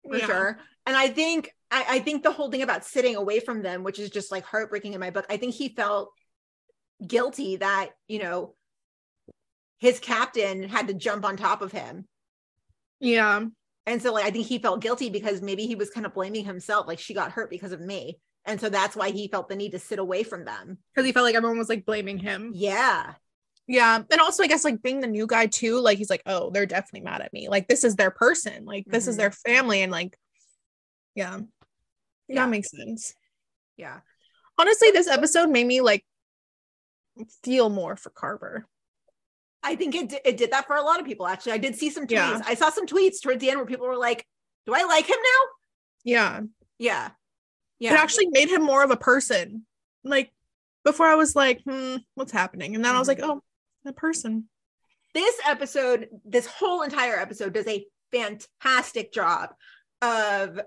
for 0.07 0.17
Yeah. 0.17 0.25
sure 0.25 0.59
and 0.85 0.95
i 0.95 1.07
think 1.09 1.51
I, 1.71 1.85
I 1.89 1.99
think 1.99 2.23
the 2.23 2.31
whole 2.31 2.49
thing 2.51 2.61
about 2.61 2.85
sitting 2.85 3.15
away 3.15 3.39
from 3.39 3.61
them 3.63 3.83
which 3.83 3.99
is 3.99 4.09
just 4.09 4.31
like 4.31 4.43
heartbreaking 4.45 4.93
in 4.93 4.99
my 4.99 5.09
book 5.09 5.25
i 5.29 5.37
think 5.37 5.53
he 5.55 5.69
felt 5.69 6.11
guilty 7.05 7.57
that 7.57 7.89
you 8.07 8.19
know 8.19 8.55
his 9.79 9.99
captain 9.99 10.63
had 10.63 10.87
to 10.87 10.93
jump 10.93 11.25
on 11.25 11.37
top 11.37 11.61
of 11.63 11.71
him 11.71 12.05
Yeah, 12.99 13.45
And 13.87 14.01
so 14.01 14.13
like 14.13 14.25
I 14.25 14.31
think 14.31 14.45
he 14.45 14.59
felt 14.59 14.81
guilty 14.81 15.09
because 15.09 15.41
maybe 15.41 15.65
he 15.65 15.75
was 15.75 15.89
kind 15.89 16.05
of 16.05 16.13
blaming 16.13 16.45
himself, 16.45 16.87
like 16.87 16.99
she 16.99 17.13
got 17.15 17.31
hurt 17.31 17.49
because 17.49 17.71
of 17.71 17.81
me. 17.81 18.19
And 18.45 18.59
so 18.59 18.69
that's 18.69 18.95
why 18.95 19.11
he 19.11 19.27
felt 19.27 19.49
the 19.49 19.55
need 19.55 19.71
to 19.73 19.79
sit 19.79 19.99
away 19.99 20.23
from 20.23 20.45
them. 20.45 20.77
because 20.93 21.05
he 21.05 21.11
felt 21.11 21.25
like 21.25 21.35
everyone 21.35 21.57
was 21.59 21.69
like 21.69 21.85
blaming 21.85 22.17
him. 22.17 22.51
Yeah. 22.55 23.13
Yeah, 23.67 24.01
and 24.11 24.19
also 24.21 24.43
I 24.43 24.47
guess 24.47 24.65
like 24.65 24.81
being 24.81 24.99
the 24.99 25.07
new 25.07 25.27
guy 25.27 25.45
too, 25.45 25.79
like 25.79 25.97
he's 25.97 26.09
like, 26.09 26.23
oh, 26.25 26.49
they're 26.49 26.65
definitely 26.65 27.01
mad 27.09 27.21
at 27.21 27.31
me. 27.31 27.47
Like 27.47 27.67
this 27.67 27.83
is 27.83 27.95
their 27.95 28.11
person. 28.11 28.65
Like 28.65 28.85
this 28.87 29.07
is 29.07 29.15
Mhm. 29.15 29.19
their 29.19 29.31
family, 29.31 29.81
and 29.83 29.91
like, 29.91 30.17
yeah, 31.15 31.39
Yeah. 32.27 32.43
that 32.43 32.49
makes 32.49 32.71
sense. 32.71 33.13
Yeah. 33.77 33.99
Honestly, 34.57 34.91
this 34.91 35.07
episode 35.07 35.49
made 35.49 35.67
me 35.67 35.79
like 35.81 36.03
feel 37.43 37.69
more 37.69 37.95
for 37.95 38.09
Carver. 38.09 38.67
I 39.63 39.75
think 39.75 39.93
it, 39.95 40.09
di- 40.09 40.21
it 40.25 40.37
did 40.37 40.51
that 40.51 40.65
for 40.65 40.75
a 40.75 40.81
lot 40.81 40.99
of 40.99 41.05
people, 41.05 41.27
actually. 41.27 41.51
I 41.53 41.57
did 41.59 41.75
see 41.75 41.91
some 41.91 42.05
tweets. 42.07 42.11
Yeah. 42.11 42.41
I 42.45 42.55
saw 42.55 42.71
some 42.71 42.87
tweets 42.87 43.21
towards 43.21 43.39
the 43.41 43.49
end 43.51 43.59
where 43.59 43.67
people 43.67 43.85
were 43.87 43.95
like, 43.97 44.25
do 44.65 44.73
I 44.73 44.83
like 44.83 45.05
him 45.05 45.17
now? 45.21 45.47
Yeah, 46.03 46.39
Yeah. 46.79 47.11
It 47.89 47.93
actually 47.93 48.27
made 48.27 48.49
him 48.49 48.63
more 48.63 48.83
of 48.83 48.91
a 48.91 48.97
person. 48.97 49.65
Like 50.03 50.31
before, 50.85 51.07
I 51.07 51.15
was 51.15 51.35
like, 51.35 51.61
hmm, 51.63 51.97
what's 52.15 52.31
happening? 52.31 52.75
And 52.75 52.83
then 52.85 52.95
I 52.95 52.99
was 52.99 53.07
like, 53.07 53.19
Mm-hmm. 53.19 53.31
oh, 53.31 53.41
a 53.85 53.93
person. 53.93 54.47
this 55.13 55.35
episode, 55.47 56.07
this 56.25 56.45
whole 56.45 56.81
entire 56.83 57.17
episode 57.17 57.53
does 57.53 57.67
a 57.67 57.85
fantastic 58.11 59.11
job 59.11 59.49
of 60.01 60.59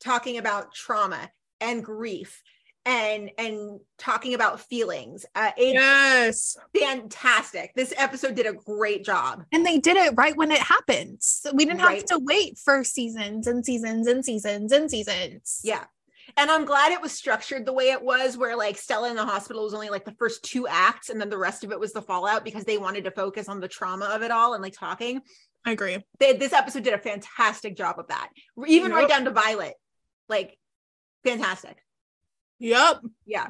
talking 0.00 0.38
about 0.38 0.74
trauma 0.74 1.30
and 1.60 1.84
grief 1.84 2.42
and 2.86 3.30
and 3.36 3.80
talking 3.98 4.32
about 4.34 4.60
feelings. 4.60 5.26
Uh, 5.34 5.50
it's 5.56 5.74
Yes, 5.74 6.56
fantastic. 6.78 7.72
This 7.74 7.92
episode 7.96 8.34
did 8.34 8.46
a 8.46 8.52
great 8.54 9.04
job. 9.04 9.44
and 9.52 9.66
they 9.66 9.78
did 9.78 9.96
it 9.96 10.14
right 10.16 10.36
when 10.36 10.50
it 10.50 10.60
happened. 10.60 11.18
So 11.20 11.50
we 11.52 11.64
didn't 11.66 11.80
have 11.80 12.04
to 12.06 12.18
wait 12.18 12.56
for 12.58 12.84
seasons 12.84 13.46
and 13.46 13.64
seasons 13.64 14.06
and 14.06 14.24
seasons 14.24 14.72
and 14.72 14.90
seasons. 14.90 15.60
Yeah. 15.64 15.84
And 16.36 16.50
I'm 16.50 16.64
glad 16.64 16.92
it 16.92 17.00
was 17.00 17.12
structured 17.12 17.66
the 17.66 17.72
way 17.72 17.90
it 17.90 18.02
was, 18.02 18.36
where 18.36 18.56
like 18.56 18.76
Stella 18.76 19.10
in 19.10 19.16
the 19.16 19.24
hospital 19.24 19.64
was 19.64 19.74
only 19.74 19.90
like 19.90 20.04
the 20.04 20.14
first 20.18 20.42
two 20.44 20.66
acts, 20.68 21.08
and 21.08 21.20
then 21.20 21.30
the 21.30 21.38
rest 21.38 21.64
of 21.64 21.72
it 21.72 21.80
was 21.80 21.92
the 21.92 22.02
fallout 22.02 22.44
because 22.44 22.64
they 22.64 22.78
wanted 22.78 23.04
to 23.04 23.10
focus 23.10 23.48
on 23.48 23.60
the 23.60 23.68
trauma 23.68 24.06
of 24.06 24.22
it 24.22 24.30
all 24.30 24.54
and 24.54 24.62
like 24.62 24.74
talking. 24.74 25.20
I 25.64 25.72
agree. 25.72 26.04
They, 26.18 26.34
this 26.34 26.52
episode 26.52 26.84
did 26.84 26.94
a 26.94 26.98
fantastic 26.98 27.76
job 27.76 27.98
of 27.98 28.08
that, 28.08 28.30
even 28.66 28.92
right 28.92 29.08
down 29.08 29.24
to 29.24 29.30
Violet. 29.30 29.74
Like, 30.28 30.56
fantastic. 31.24 31.76
Yep. 32.58 33.02
Yeah. 33.26 33.48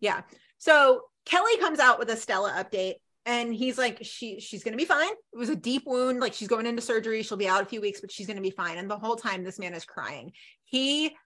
Yeah. 0.00 0.22
So 0.58 1.02
Kelly 1.24 1.56
comes 1.58 1.78
out 1.78 1.98
with 1.98 2.10
a 2.10 2.16
Stella 2.16 2.52
update 2.52 2.94
and 3.26 3.54
he's 3.54 3.78
like, 3.78 3.98
she 4.02 4.40
she's 4.40 4.62
gonna 4.62 4.76
be 4.76 4.84
fine. 4.84 5.10
It 5.32 5.38
was 5.38 5.48
a 5.48 5.56
deep 5.56 5.84
wound, 5.86 6.20
like 6.20 6.34
she's 6.34 6.48
going 6.48 6.66
into 6.66 6.82
surgery. 6.82 7.22
She'll 7.22 7.38
be 7.38 7.48
out 7.48 7.62
a 7.62 7.66
few 7.66 7.80
weeks, 7.80 8.00
but 8.00 8.12
she's 8.12 8.26
gonna 8.26 8.40
be 8.40 8.50
fine. 8.50 8.78
And 8.78 8.90
the 8.90 8.98
whole 8.98 9.16
time 9.16 9.44
this 9.44 9.58
man 9.58 9.74
is 9.74 9.84
crying. 9.84 10.32
He 10.64 11.16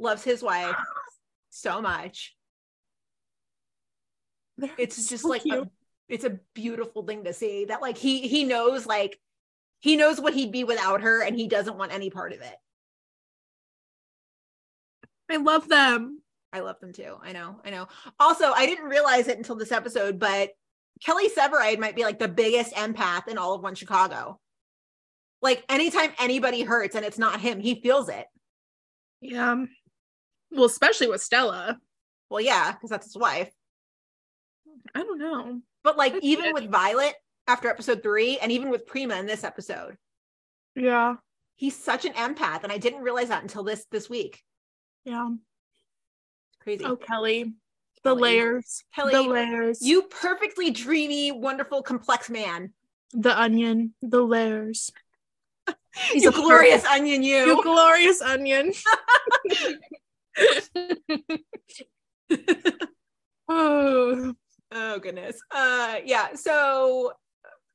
loves 0.00 0.24
his 0.24 0.42
wife 0.42 0.76
so 1.50 1.80
much. 1.80 2.34
It's 4.78 5.08
just 5.08 5.22
So 5.22 5.28
like 5.28 5.46
a, 5.46 5.70
it's 6.08 6.24
a 6.24 6.38
beautiful 6.54 7.02
thing 7.04 7.24
to 7.24 7.32
see 7.32 7.66
that 7.66 7.80
like 7.80 7.96
he 7.96 8.28
he 8.28 8.44
knows 8.44 8.86
like 8.86 9.18
he 9.80 9.96
knows 9.96 10.20
what 10.20 10.34
he'd 10.34 10.52
be 10.52 10.64
without 10.64 11.02
her 11.02 11.22
and 11.22 11.34
he 11.34 11.48
doesn't 11.48 11.78
want 11.78 11.92
any 11.92 12.10
part 12.10 12.32
of 12.32 12.40
it. 12.40 12.56
I 15.30 15.36
love 15.36 15.68
them. 15.68 16.20
I 16.52 16.60
love 16.60 16.80
them 16.80 16.92
too. 16.92 17.16
I 17.22 17.32
know. 17.32 17.60
I 17.64 17.70
know. 17.70 17.86
Also, 18.18 18.50
I 18.52 18.66
didn't 18.66 18.88
realize 18.88 19.28
it 19.28 19.38
until 19.38 19.54
this 19.54 19.72
episode, 19.72 20.18
but 20.18 20.50
Kelly 21.04 21.30
Severide 21.30 21.78
might 21.78 21.96
be 21.96 22.02
like 22.02 22.18
the 22.18 22.28
biggest 22.28 22.74
empath 22.74 23.28
in 23.28 23.38
all 23.38 23.54
of 23.54 23.62
one 23.62 23.74
Chicago. 23.74 24.40
Like 25.40 25.64
anytime 25.68 26.12
anybody 26.18 26.62
hurts 26.62 26.96
and 26.96 27.04
it's 27.04 27.18
not 27.18 27.40
him, 27.40 27.60
he 27.60 27.80
feels 27.80 28.08
it. 28.08 28.26
Yeah. 29.20 29.64
Well, 30.50 30.64
especially 30.64 31.08
with 31.08 31.22
Stella. 31.22 31.78
Well, 32.28 32.40
yeah, 32.40 32.72
because 32.72 32.90
that's 32.90 33.06
his 33.06 33.16
wife. 33.16 33.50
I 34.94 35.02
don't 35.02 35.18
know. 35.18 35.60
But 35.82 35.96
like 35.96 36.14
That's 36.14 36.24
even 36.24 36.46
good. 36.46 36.54
with 36.54 36.70
Violet 36.70 37.14
after 37.46 37.68
episode 37.68 38.02
three, 38.02 38.38
and 38.38 38.52
even 38.52 38.70
with 38.70 38.86
Prima 38.86 39.16
in 39.16 39.26
this 39.26 39.44
episode, 39.44 39.96
Yeah. 40.74 41.16
he's 41.56 41.76
such 41.76 42.04
an 42.04 42.12
empath, 42.14 42.62
and 42.64 42.72
I 42.72 42.78
didn't 42.78 43.00
realize 43.02 43.28
that 43.28 43.42
until 43.42 43.62
this 43.64 43.86
this 43.90 44.08
week. 44.10 44.42
Yeah. 45.04 45.28
It's 45.30 46.56
crazy. 46.62 46.84
Oh, 46.84 46.96
Kelly. 46.96 47.54
The 48.02 48.10
Kelly. 48.10 48.20
layers. 48.22 48.84
Kelly, 48.94 49.12
the 49.12 49.22
layers. 49.22 49.82
You 49.82 50.02
perfectly 50.02 50.70
dreamy, 50.70 51.32
wonderful, 51.32 51.82
complex 51.82 52.28
man. 52.30 52.72
the 53.12 53.38
onion. 53.38 53.94
The 54.02 54.22
layers. 54.22 54.90
He's 56.12 56.22
you 56.22 56.28
a 56.30 56.32
glorious 56.32 56.84
onion, 56.84 57.22
you. 57.22 57.36
You 57.46 57.62
glorious 57.62 58.20
onion. 58.22 58.72
oh. 63.48 64.34
Oh 64.72 65.00
goodness. 65.00 65.36
Uh 65.50 65.96
yeah. 66.04 66.36
So 66.36 67.10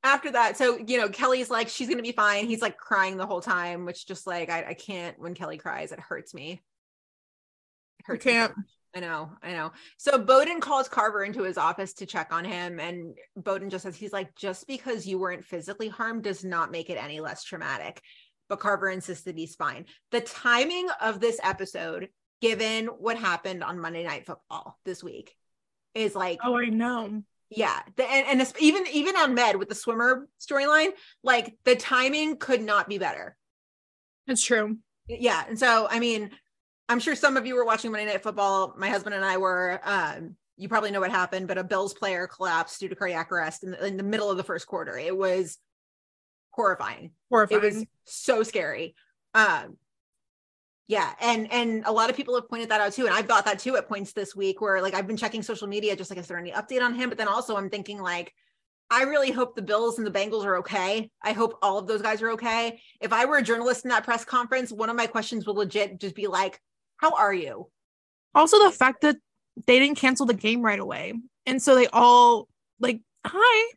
after 0.02 0.32
that, 0.32 0.56
so 0.56 0.78
you 0.78 0.98
know, 0.98 1.10
Kelly's 1.10 1.50
like, 1.50 1.68
she's 1.68 1.90
gonna 1.90 2.02
be 2.02 2.14
fine. 2.14 2.48
He's 2.48 2.62
like 2.62 2.78
crying 2.78 3.18
the 3.18 3.26
whole 3.26 3.42
time, 3.42 3.84
which 3.84 4.08
just 4.08 4.26
like 4.26 4.50
I, 4.50 4.70
I 4.70 4.74
can't 4.76 5.20
when 5.20 5.34
Kelly 5.34 5.58
cries, 5.58 5.92
it 5.92 6.00
hurts 6.00 6.34
me. 6.34 6.62
It 8.00 8.06
hurts 8.06 8.26
me 8.26 8.32
can't. 8.32 8.56
much. 8.56 8.66
I 8.96 9.02
know, 9.02 9.32
I 9.44 9.52
know. 9.52 9.74
So 9.98 10.18
Bowden 10.18 10.62
calls 10.62 10.88
Carver 10.88 11.26
into 11.26 11.44
his 11.44 11.58
office 11.58 11.94
to 11.96 12.06
check 12.06 12.32
on 12.32 12.46
him, 12.46 12.80
and 12.80 13.18
Bowden 13.36 13.70
just 13.70 13.84
says 13.84 13.98
he's 13.98 14.14
like, 14.14 14.34
just 14.36 14.68
because 14.68 15.06
you 15.06 15.20
weren't 15.20 15.44
physically 15.44 15.90
harmed 15.90 16.24
does 16.24 16.46
not 16.46 16.72
make 16.72 16.90
it 16.90 16.98
any 16.98 17.20
less 17.20 17.44
traumatic. 17.44 18.02
But 18.48 18.62
Carver 18.62 18.90
insists 18.90 19.26
that 19.26 19.38
he's 19.38 19.56
fine. 19.56 19.86
The 20.12 20.22
timing 20.22 20.88
of 21.02 21.20
this 21.20 21.40
episode, 21.44 22.08
given 22.42 22.88
what 22.88 23.18
happened 23.18 23.64
on 23.64 23.80
Monday 23.80 24.04
Night 24.04 24.26
Football 24.26 24.78
this 24.86 25.04
week, 25.04 25.36
is 25.94 26.16
like 26.16 26.40
Oh, 26.44 26.58
I 26.58 26.66
know. 26.66 27.24
yeah 27.50 27.80
the, 27.96 28.04
and, 28.04 28.42
and 28.42 28.54
even 28.60 28.86
even 28.92 29.16
on 29.16 29.34
med 29.34 29.56
with 29.56 29.70
the 29.70 29.76
swimmer 29.76 30.28
storyline 30.42 30.90
like 31.24 31.56
the 31.64 31.76
timing 31.76 32.38
could 32.38 32.62
not 32.62 32.90
be 32.90 32.98
better 32.98 33.38
It's 34.28 34.44
true. 34.44 34.78
yeah 35.08 35.44
and 35.48 35.58
so 35.58 35.88
i 35.90 36.00
mean 36.00 36.32
i'm 36.90 37.00
sure 37.00 37.16
some 37.16 37.38
of 37.38 37.46
you 37.46 37.56
were 37.56 37.64
watching 37.66 37.92
monday 37.92 38.08
night 38.12 38.24
football 38.24 38.74
my 38.78 38.90
husband 38.90 39.16
and 39.16 39.24
i 39.24 39.38
were 39.38 39.80
um 39.86 40.36
you 40.58 40.68
probably 40.68 40.92
know 40.92 41.00
what 41.00 41.12
happened 41.12 41.48
but 41.48 41.58
a 41.58 41.64
bills 41.64 41.94
player 41.94 42.28
collapsed 42.28 42.80
due 42.80 42.90
to 42.90 42.96
cardiac 42.96 43.32
arrest 43.32 43.64
in 43.64 43.72
the, 43.72 43.86
in 43.86 43.96
the 43.98 44.04
middle 44.04 44.30
of 44.32 44.38
the 44.38 44.44
first 44.44 44.66
quarter 44.68 44.98
it 44.98 45.16
was 45.16 45.58
horrifying 46.52 47.12
Horrifying. 47.30 47.62
it 47.62 47.66
was 47.66 47.86
so 48.06 48.44
scary 48.44 48.96
um 49.34 49.78
yeah 50.88 51.14
and 51.22 51.52
and 51.52 51.84
a 51.86 51.92
lot 51.92 52.10
of 52.10 52.16
people 52.16 52.36
have 52.36 52.48
pointed 52.50 52.70
that 52.70 52.82
out 52.82 52.94
too 52.94 53.06
and 53.06 53.14
i've 53.16 53.26
thought 53.28 53.46
that 53.46 53.60
too 53.60 53.76
at 53.76 53.88
points 53.88 54.14
this 54.14 54.36
week 54.36 54.62
where 54.62 54.82
like 54.82 54.94
i've 54.94 55.08
been 55.08 55.18
checking 55.18 55.42
social 55.42 55.68
media 55.68 55.96
just 55.96 56.10
like 56.10 56.20
is 56.20 56.28
there 56.28 56.38
any 56.38 56.52
update 56.52 56.82
on 56.82 56.94
him 56.94 57.10
but 57.10 57.18
then 57.18 57.28
also 57.28 57.56
i'm 57.56 57.70
thinking 57.70 58.00
like 58.00 58.34
i 58.92 59.02
really 59.04 59.32
hope 59.32 59.56
the 59.56 59.62
bills 59.62 59.98
and 59.98 60.06
the 60.06 60.12
bengals 60.12 60.46
are 60.46 60.58
okay 60.58 61.10
i 61.24 61.32
hope 61.34 61.58
all 61.62 61.78
of 61.80 61.88
those 61.88 62.02
guys 62.02 62.22
are 62.22 62.30
okay 62.32 62.80
if 63.02 63.12
i 63.12 63.26
were 63.26 63.38
a 63.38 63.42
journalist 63.44 63.84
in 63.84 63.90
that 63.90 64.04
press 64.04 64.24
conference 64.24 64.72
one 64.72 64.90
of 64.90 64.96
my 64.96 65.08
questions 65.08 65.46
would 65.48 65.56
legit 65.56 66.00
just 66.00 66.16
be 66.16 66.28
like 66.28 66.62
how 66.98 67.12
are 67.16 67.34
you 67.34 67.68
also 68.36 68.64
the 68.64 68.72
fact 68.72 69.02
that 69.02 69.16
they 69.68 69.80
didn't 69.80 69.98
cancel 69.98 70.26
the 70.26 70.34
game 70.34 70.62
right 70.62 70.80
away. 70.80 71.14
And 71.46 71.62
so 71.62 71.76
they 71.76 71.88
all 71.88 72.50
like, 72.82 73.00
hi. 73.26 73.72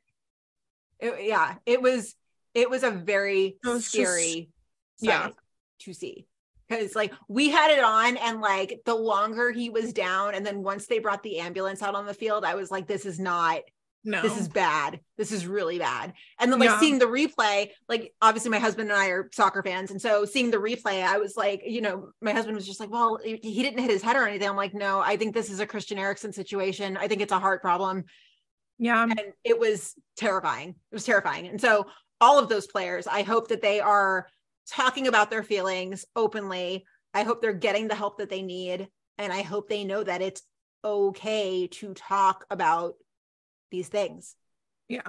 It- 0.99 1.27
yeah 1.27 1.55
it 1.65 1.81
was 1.81 2.17
it 2.55 2.69
was 2.69 2.83
a 2.83 2.91
very 2.91 3.57
It 3.65 3.69
was 3.69 3.83
just- 3.91 3.93
scary 3.93 4.51
yeah. 5.01 5.31
to 5.81 5.95
see 5.95 6.27
because 6.69 6.95
like 6.95 7.13
we 7.29 7.49
had 7.49 7.71
it 7.71 7.83
on 7.83 8.17
and 8.17 8.41
like 8.41 8.81
the 8.85 8.95
longer 8.95 9.51
he 9.51 9.71
was 9.71 9.93
down 9.93 10.35
and 10.35 10.45
then 10.45 10.63
once 10.63 10.87
they 10.87 10.99
brought 10.99 11.23
the 11.23 11.39
ambulance 11.39 11.83
out 11.83 11.95
on 11.95 12.07
the 12.07 12.15
field 12.15 12.45
i 12.45 12.55
was 12.55 12.71
like 12.71 12.87
this 12.87 13.07
is 13.07 13.19
not 13.19 13.61
No. 14.05 14.23
this 14.23 14.39
is 14.39 14.49
bad 14.49 15.01
this 15.17 15.33
is 15.33 15.47
really 15.47 15.79
bad 15.79 16.13
and 16.39 16.53
then 16.53 16.59
like 16.59 16.69
Yeah. 16.71 16.81
seeing 16.81 16.99
the 16.99 17.07
replay 17.07 17.71
like 17.89 18.15
obviously 18.23 18.51
my 18.51 18.59
husband 18.59 18.91
and 18.91 18.99
i 18.99 19.09
are 19.09 19.29
soccer 19.33 19.63
fans 19.63 19.91
and 19.91 20.01
so 20.01 20.25
seeing 20.25 20.51
the 20.51 20.59
replay 20.59 21.03
i 21.03 21.19
was 21.19 21.37
like 21.37 21.63
you 21.67 21.81
know 21.81 22.11
my 22.21 22.33
husband 22.33 22.55
was 22.55 22.67
just 22.67 22.81
like 22.81 22.91
well 22.91 23.19
he 23.25 23.63
didn't 23.63 23.81
hit 23.81 23.91
his 23.91 24.03
head 24.03 24.17
or 24.17 24.27
anything 24.27 24.49
i'm 24.49 24.57
like 24.57 24.75
no 24.75 25.01
i 25.01 25.17
think 25.17 25.35
this 25.35 25.51
is 25.51 25.61
a 25.61 25.67
Christian 25.67 25.99
Eriksen 25.99 26.33
situation 26.33 26.97
i 26.97 27.09
think 27.09 27.21
it's 27.21 27.33
a 27.33 27.39
heart 27.41 27.61
problem 27.63 28.05
yeah. 28.79 29.03
and 29.03 29.21
it 29.45 29.59
was 29.59 29.95
terrifying. 30.17 30.69
It 30.71 30.95
was 30.95 31.05
terrifying. 31.05 31.49
And 31.49 31.61
so 31.61 31.87
all 32.21 32.39
of 32.39 32.49
those 32.49 32.67
players, 32.67 33.07
I 33.07 33.23
hope 33.23 33.49
that 33.49 33.61
they 33.63 33.81
are 33.81 34.29
talking 34.71 35.07
about 35.07 35.31
their 35.31 35.43
feelings 35.43 36.05
openly. 36.15 36.85
I 37.15 37.23
hope 37.23 37.41
they're 37.41 37.53
getting 37.53 37.89
the 37.89 37.95
help 37.95 38.19
that 38.19 38.31
they 38.31 38.43
need. 38.43 38.89
And 39.17 39.33
I 39.33 39.43
hope 39.43 39.69
they 39.69 39.85
know 39.85 40.05
that 40.05 40.23
it's 40.23 40.43
okay 40.85 41.67
to 41.67 41.95
talk 41.95 42.45
about 42.51 42.95
these 43.71 43.89
things. 43.89 44.37
Yeah. 44.89 45.03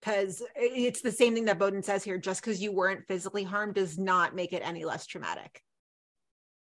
Because 0.00 0.42
it's 0.56 1.00
the 1.00 1.12
same 1.12 1.34
thing 1.34 1.44
that 1.44 1.58
Bowden 1.58 1.82
says 1.82 2.02
here 2.02 2.18
just 2.18 2.40
because 2.40 2.60
you 2.60 2.72
weren't 2.72 3.06
physically 3.06 3.44
harmed 3.44 3.74
does 3.74 3.98
not 3.98 4.34
make 4.34 4.52
it 4.52 4.62
any 4.64 4.84
less 4.84 5.06
traumatic. 5.06 5.62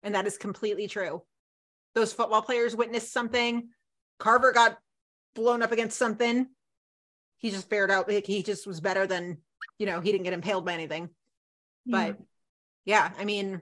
And 0.02 0.14
that 0.14 0.26
is 0.26 0.38
completely 0.38 0.88
true. 0.88 1.22
Those 1.94 2.12
football 2.12 2.42
players 2.42 2.74
witnessed 2.74 3.12
something. 3.12 3.68
Carver 4.18 4.50
got 4.50 4.78
blown 5.34 5.62
up 5.62 5.72
against 5.72 5.98
something. 5.98 6.48
He 7.38 7.50
just 7.50 7.68
fared 7.68 7.90
out. 7.90 8.10
He 8.10 8.42
just 8.42 8.66
was 8.66 8.80
better 8.80 9.06
than, 9.06 9.38
you 9.78 9.86
know, 9.86 10.00
he 10.00 10.10
didn't 10.10 10.24
get 10.24 10.32
impaled 10.32 10.64
by 10.64 10.72
anything. 10.72 11.10
But 11.86 12.18
yeah, 12.84 13.10
I 13.18 13.24
mean, 13.24 13.60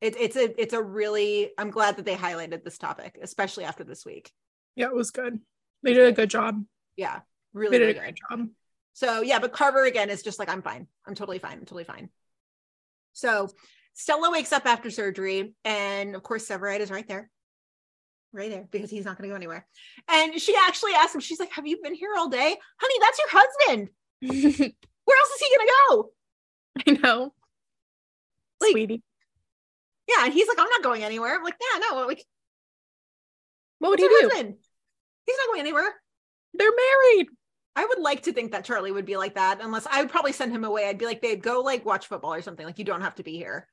it, 0.00 0.16
it's 0.18 0.36
a 0.36 0.60
it's 0.60 0.74
a 0.74 0.82
really 0.82 1.50
I'm 1.58 1.70
glad 1.70 1.96
that 1.96 2.04
they 2.04 2.14
highlighted 2.16 2.64
this 2.64 2.78
topic, 2.78 3.18
especially 3.22 3.64
after 3.64 3.84
this 3.84 4.04
week. 4.06 4.30
yeah, 4.76 4.86
it 4.86 4.94
was 4.94 5.10
good. 5.10 5.40
They 5.82 5.92
did 5.94 6.06
a 6.06 6.12
good 6.12 6.30
job. 6.30 6.64
Yeah, 6.96 7.20
They 7.54 7.60
really, 7.60 7.78
did 7.78 7.84
really 7.84 7.90
a 7.90 7.94
good. 7.94 8.00
great 8.00 8.18
job. 8.30 8.48
So 8.92 9.20
yeah, 9.22 9.38
but 9.38 9.52
Carver 9.52 9.84
again 9.84 10.10
is 10.10 10.22
just 10.22 10.38
like, 10.38 10.48
I'm 10.48 10.62
fine. 10.62 10.86
I'm 11.06 11.14
totally 11.14 11.38
fine. 11.38 11.52
I'm 11.54 11.60
totally 11.64 11.84
fine. 11.84 12.10
So 13.12 13.48
Stella 13.94 14.30
wakes 14.30 14.52
up 14.52 14.66
after 14.66 14.90
surgery, 14.90 15.54
and 15.64 16.14
of 16.14 16.22
course, 16.22 16.46
Severide 16.48 16.80
is 16.80 16.90
right 16.90 17.06
there. 17.08 17.30
Right 18.32 18.50
there, 18.50 18.68
because 18.70 18.90
he's 18.90 19.04
not 19.04 19.16
gonna 19.16 19.28
go 19.28 19.34
anywhere. 19.34 19.66
And 20.08 20.40
she 20.40 20.54
actually 20.66 20.92
asked 20.94 21.14
him, 21.14 21.20
she's 21.20 21.40
like, 21.40 21.52
Have 21.52 21.66
you 21.66 21.78
been 21.82 21.94
here 21.94 22.10
all 22.16 22.28
day? 22.28 22.56
Honey, 22.80 22.94
that's 23.00 23.18
your 23.18 23.28
husband. 23.30 23.88
Where 25.04 25.18
else 25.18 25.30
is 25.30 25.40
he 25.40 25.56
gonna 25.56 25.70
go? 25.88 26.10
I 26.86 26.90
know. 26.92 27.32
Like- 28.60 28.72
Sweetie. 28.72 29.02
Yeah, 30.08 30.24
and 30.24 30.34
he's 30.34 30.48
like, 30.48 30.58
I'm 30.58 30.68
not 30.68 30.82
going 30.82 31.04
anywhere. 31.04 31.36
I'm 31.36 31.44
like, 31.44 31.54
yeah, 31.60 31.78
no, 31.88 32.04
like 32.06 32.24
What 33.78 33.90
would 33.90 34.00
he 34.00 34.08
do? 34.08 34.28
husband? 34.32 34.54
He's 35.26 35.36
not 35.38 35.46
going 35.52 35.60
anywhere. 35.60 35.94
They're 36.54 36.72
married. 36.72 37.28
I 37.76 37.84
would 37.86 38.00
like 38.00 38.22
to 38.24 38.32
think 38.32 38.50
that 38.50 38.64
Charlie 38.64 38.90
would 38.90 39.06
be 39.06 39.16
like 39.16 39.36
that, 39.36 39.60
unless 39.62 39.86
I 39.88 40.00
would 40.02 40.10
probably 40.10 40.32
send 40.32 40.50
him 40.52 40.64
away. 40.64 40.88
I'd 40.88 40.98
be 40.98 41.06
like, 41.06 41.22
babe, 41.22 41.40
go 41.40 41.60
like 41.60 41.86
watch 41.86 42.08
football 42.08 42.34
or 42.34 42.42
something. 42.42 42.66
Like 42.66 42.80
you 42.80 42.84
don't 42.84 43.02
have 43.02 43.14
to 43.16 43.22
be 43.22 43.36
here. 43.36 43.68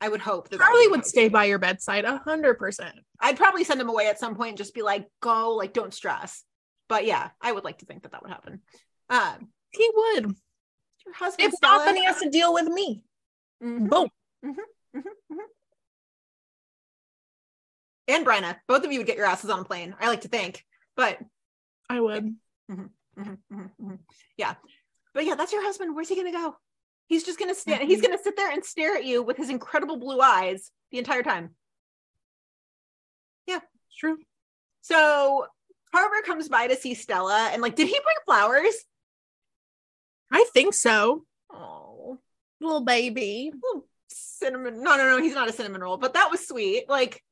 I 0.00 0.08
would 0.08 0.20
hope 0.20 0.48
that 0.48 0.58
that 0.58 0.64
Charlie 0.64 0.86
be 0.86 0.90
would 0.90 1.00
how- 1.00 1.04
stay 1.06 1.28
by 1.28 1.44
your 1.44 1.60
bedside 1.60 2.04
a 2.04 2.18
hundred 2.18 2.58
percent. 2.58 2.96
I'd 3.20 3.36
probably 3.36 3.62
send 3.62 3.80
him 3.80 3.88
away 3.88 4.08
at 4.08 4.18
some 4.18 4.34
point 4.34 4.50
and 4.50 4.58
just 4.58 4.74
be 4.74 4.82
like, 4.82 5.06
go, 5.22 5.54
like 5.54 5.72
don't 5.72 5.94
stress. 5.94 6.42
But 6.88 7.06
yeah, 7.06 7.30
I 7.40 7.52
would 7.52 7.62
like 7.64 7.78
to 7.78 7.86
think 7.86 8.02
that 8.02 8.10
that 8.12 8.22
would 8.22 8.32
happen. 8.32 8.60
Um, 9.08 9.48
He 9.70 9.88
would. 9.94 10.34
Your 11.06 11.14
husband, 11.14 11.48
If 11.48 11.54
Stella- 11.54 11.78
not, 11.78 11.84
then 11.86 11.96
he 11.96 12.04
has 12.04 12.20
to 12.20 12.30
deal 12.30 12.52
with 12.54 12.66
me. 12.66 13.04
Mhm, 13.62 13.88
Boom. 13.88 14.10
mhm, 14.44 14.56
mhm. 14.96 15.38
and 18.08 18.26
Bryna, 18.26 18.58
both 18.66 18.84
of 18.84 18.92
you 18.92 18.98
would 18.98 19.06
get 19.06 19.16
your 19.16 19.26
asses 19.26 19.50
on 19.50 19.60
a 19.60 19.64
plane. 19.64 19.94
I 20.00 20.08
like 20.08 20.22
to 20.22 20.28
think, 20.28 20.64
but 20.96 21.18
I 21.88 22.00
would. 22.00 22.36
Mhm, 22.70 22.90
mhm, 23.18 23.38
mhm. 23.50 23.98
yeah, 24.36 24.54
but 25.12 25.24
yeah, 25.24 25.34
that's 25.34 25.52
your 25.52 25.62
husband. 25.62 25.94
Where's 25.94 26.08
he 26.08 26.16
gonna 26.16 26.32
go? 26.32 26.56
He's 27.06 27.24
just 27.24 27.38
gonna 27.38 27.54
stand. 27.54 27.88
He's 27.88 28.00
gonna 28.00 28.18
sit 28.18 28.36
there 28.36 28.50
and 28.50 28.64
stare 28.64 28.96
at 28.96 29.04
you 29.04 29.22
with 29.22 29.36
his 29.36 29.50
incredible 29.50 29.96
blue 29.98 30.20
eyes 30.20 30.70
the 30.90 30.98
entire 30.98 31.22
time. 31.22 31.54
Yeah. 33.46 33.60
It's 33.88 33.96
true. 33.96 34.18
So 34.80 35.46
Carver 35.94 36.22
comes 36.22 36.48
by 36.48 36.66
to 36.68 36.76
see 36.76 36.94
Stella 36.94 37.50
and 37.52 37.60
like, 37.62 37.76
did 37.76 37.86
he 37.88 37.92
bring 37.92 38.16
flowers? 38.24 38.74
I 40.32 40.44
think 40.52 40.74
so. 40.74 41.24
Oh, 41.52 42.18
Little 42.60 42.80
baby. 42.84 43.52
little 43.54 43.86
cinnamon. 44.08 44.82
No, 44.82 44.96
no, 44.96 45.08
no, 45.16 45.22
he's 45.22 45.34
not 45.34 45.48
a 45.48 45.52
cinnamon 45.52 45.80
roll, 45.82 45.96
but 45.96 46.14
that 46.14 46.30
was 46.30 46.46
sweet. 46.46 46.88
Like, 46.88 47.22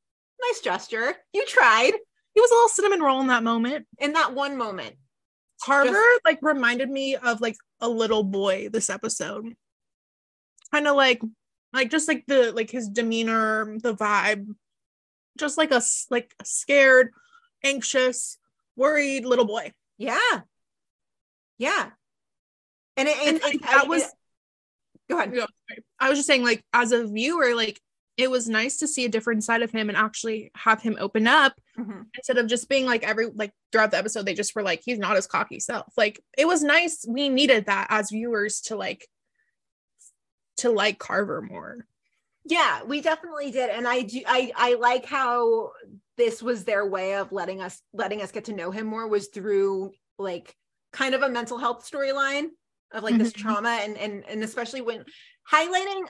nice 0.40 0.60
gesture. 0.60 1.14
You 1.32 1.44
tried 1.46 1.92
He 2.34 2.40
was 2.40 2.50
a 2.50 2.54
little 2.54 2.68
cinnamon 2.68 3.00
roll 3.00 3.20
in 3.20 3.26
that 3.28 3.42
moment. 3.42 3.86
in 3.98 4.12
that 4.14 4.34
one 4.34 4.56
moment. 4.56 4.96
Carver 5.64 6.02
like 6.24 6.40
reminded 6.42 6.90
me 6.90 7.14
of 7.16 7.40
like 7.40 7.56
a 7.80 7.88
little 7.88 8.24
boy 8.24 8.68
this 8.68 8.90
episode. 8.90 9.54
Kind 10.72 10.88
of 10.88 10.96
like 10.96 11.20
like 11.72 11.90
just 11.90 12.08
like 12.08 12.24
the 12.26 12.52
like 12.52 12.70
his 12.70 12.88
demeanor, 12.88 13.78
the 13.80 13.94
vibe. 13.94 14.46
Just 15.38 15.56
like 15.56 15.70
a 15.70 15.80
like 16.10 16.34
a 16.40 16.44
scared, 16.44 17.10
anxious, 17.64 18.38
worried 18.76 19.24
little 19.24 19.44
boy. 19.46 19.72
Yeah. 19.98 20.40
Yeah. 21.58 21.90
And 22.96 23.08
it, 23.08 23.16
And 23.26 23.36
it, 23.38 23.54
it- 23.54 23.62
that 23.62 23.84
I- 23.84 23.88
was 23.88 24.02
it- 24.02 24.10
go 25.10 25.16
ahead. 25.18 25.34
Sorry. 25.34 25.46
I 25.98 26.08
was 26.08 26.18
just 26.18 26.26
saying, 26.26 26.44
like, 26.44 26.64
as 26.72 26.92
a 26.92 27.06
viewer, 27.06 27.54
like, 27.54 27.80
it 28.18 28.30
was 28.30 28.46
nice 28.48 28.76
to 28.78 28.86
see 28.86 29.04
a 29.06 29.08
different 29.08 29.42
side 29.42 29.62
of 29.62 29.70
him 29.70 29.88
and 29.88 29.96
actually 29.96 30.50
have 30.54 30.82
him 30.82 30.96
open 31.00 31.26
up 31.26 31.54
Mhm. 31.78 32.06
instead 32.14 32.36
of 32.36 32.46
just 32.46 32.68
being 32.68 32.84
like 32.84 33.02
every 33.02 33.26
like 33.34 33.52
throughout 33.72 33.90
the 33.90 33.96
episode, 33.96 34.26
they 34.26 34.34
just 34.34 34.54
were 34.54 34.62
like, 34.62 34.82
he's 34.84 34.98
not 34.98 35.16
his 35.16 35.26
cocky 35.26 35.58
self. 35.60 35.86
Like, 35.96 36.20
it 36.36 36.46
was 36.46 36.62
nice. 36.62 37.06
We 37.08 37.30
needed 37.30 37.66
that 37.66 37.86
as 37.88 38.10
viewers 38.10 38.60
to 38.62 38.76
like 38.76 39.08
to 40.58 40.70
like 40.70 40.98
Carver 40.98 41.40
more. 41.40 41.86
Yeah, 42.44 42.82
we 42.84 43.00
definitely 43.00 43.50
did. 43.50 43.70
And 43.70 43.88
I 43.88 44.02
do 44.02 44.20
I 44.26 44.52
I 44.54 44.74
like 44.74 45.06
how 45.06 45.72
this 46.18 46.42
was 46.42 46.64
their 46.64 46.84
way 46.86 47.14
of 47.14 47.32
letting 47.32 47.62
us 47.62 47.80
letting 47.94 48.20
us 48.20 48.30
get 48.32 48.44
to 48.46 48.52
know 48.52 48.70
him 48.70 48.86
more 48.86 49.08
was 49.08 49.28
through 49.28 49.92
like 50.18 50.54
kind 50.92 51.14
of 51.14 51.22
a 51.22 51.28
mental 51.30 51.56
health 51.56 51.88
storyline 51.90 52.48
of 52.92 53.02
like 53.02 53.18
this 53.18 53.32
Mhm. 53.32 53.36
trauma 53.36 53.70
and 53.82 53.96
and 53.98 54.24
and 54.26 54.42
especially 54.42 54.80
when 54.80 55.04
highlighting 55.50 56.02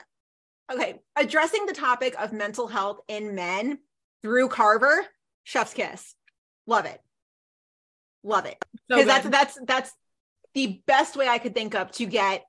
okay, 0.71 0.99
addressing 1.15 1.65
the 1.65 1.73
topic 1.73 2.15
of 2.21 2.31
mental 2.33 2.67
health 2.67 2.99
in 3.07 3.35
men 3.35 3.79
through 4.21 4.47
Carver, 4.49 5.05
chef's 5.43 5.73
kiss. 5.73 6.15
Love 6.67 6.85
it. 6.85 7.01
Love 8.23 8.45
it. 8.45 8.57
So 8.89 8.97
Because 8.97 9.05
that's 9.05 9.29
that's 9.29 9.59
that's 9.65 9.91
the 10.53 10.81
best 10.87 11.15
way 11.15 11.27
I 11.27 11.39
could 11.39 11.53
think 11.55 11.75
of 11.75 11.91
to 11.93 12.05
get 12.05 12.43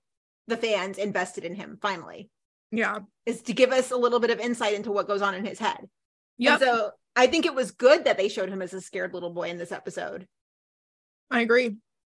the 0.46 0.56
fans 0.56 0.98
invested 0.98 1.44
in 1.44 1.54
him 1.54 1.78
finally 1.80 2.28
yeah. 2.70 2.98
is 3.24 3.40
to 3.42 3.54
give 3.54 3.72
us 3.72 3.90
a 3.90 3.96
little 3.96 4.20
bit 4.20 4.30
of 4.30 4.38
insight 4.38 4.74
into 4.74 4.92
what 4.92 5.08
goes 5.08 5.22
on 5.22 5.34
in 5.34 5.44
his 5.44 5.58
head. 5.58 5.88
yeah 6.36 6.58
so 6.58 6.90
I 7.16 7.28
think 7.28 7.46
it 7.46 7.54
was 7.54 7.70
good 7.70 8.04
that 8.04 8.18
they 8.18 8.28
showed 8.28 8.48
him 8.50 8.60
as 8.60 8.74
a 8.74 8.80
scared 8.80 9.14
little 9.14 9.30
boy 9.30 9.48
in 9.48 9.56
this 9.56 9.72
episode. 9.72 10.26
I 11.30 11.40
agree. 11.40 11.66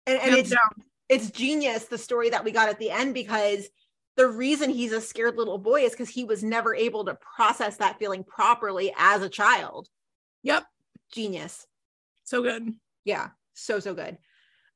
And, 0.06 0.18
and 0.20 0.34
it's 0.34 0.50
down. 0.50 0.84
It's 1.12 1.30
genius 1.30 1.84
the 1.84 1.98
story 1.98 2.30
that 2.30 2.42
we 2.42 2.50
got 2.50 2.70
at 2.70 2.78
the 2.78 2.90
end 2.90 3.12
because 3.12 3.68
the 4.16 4.26
reason 4.26 4.70
he's 4.70 4.92
a 4.92 5.00
scared 5.00 5.36
little 5.36 5.58
boy 5.58 5.82
is 5.82 5.92
because 5.92 6.08
he 6.08 6.24
was 6.24 6.42
never 6.42 6.74
able 6.74 7.04
to 7.04 7.18
process 7.36 7.76
that 7.76 7.98
feeling 7.98 8.24
properly 8.24 8.92
as 8.96 9.22
a 9.22 9.28
child. 9.28 9.88
Yep. 10.42 10.64
Genius. 11.12 11.66
So 12.24 12.42
good. 12.42 12.74
Yeah, 13.04 13.28
so 13.52 13.78
so 13.78 13.94
good. 13.94 14.16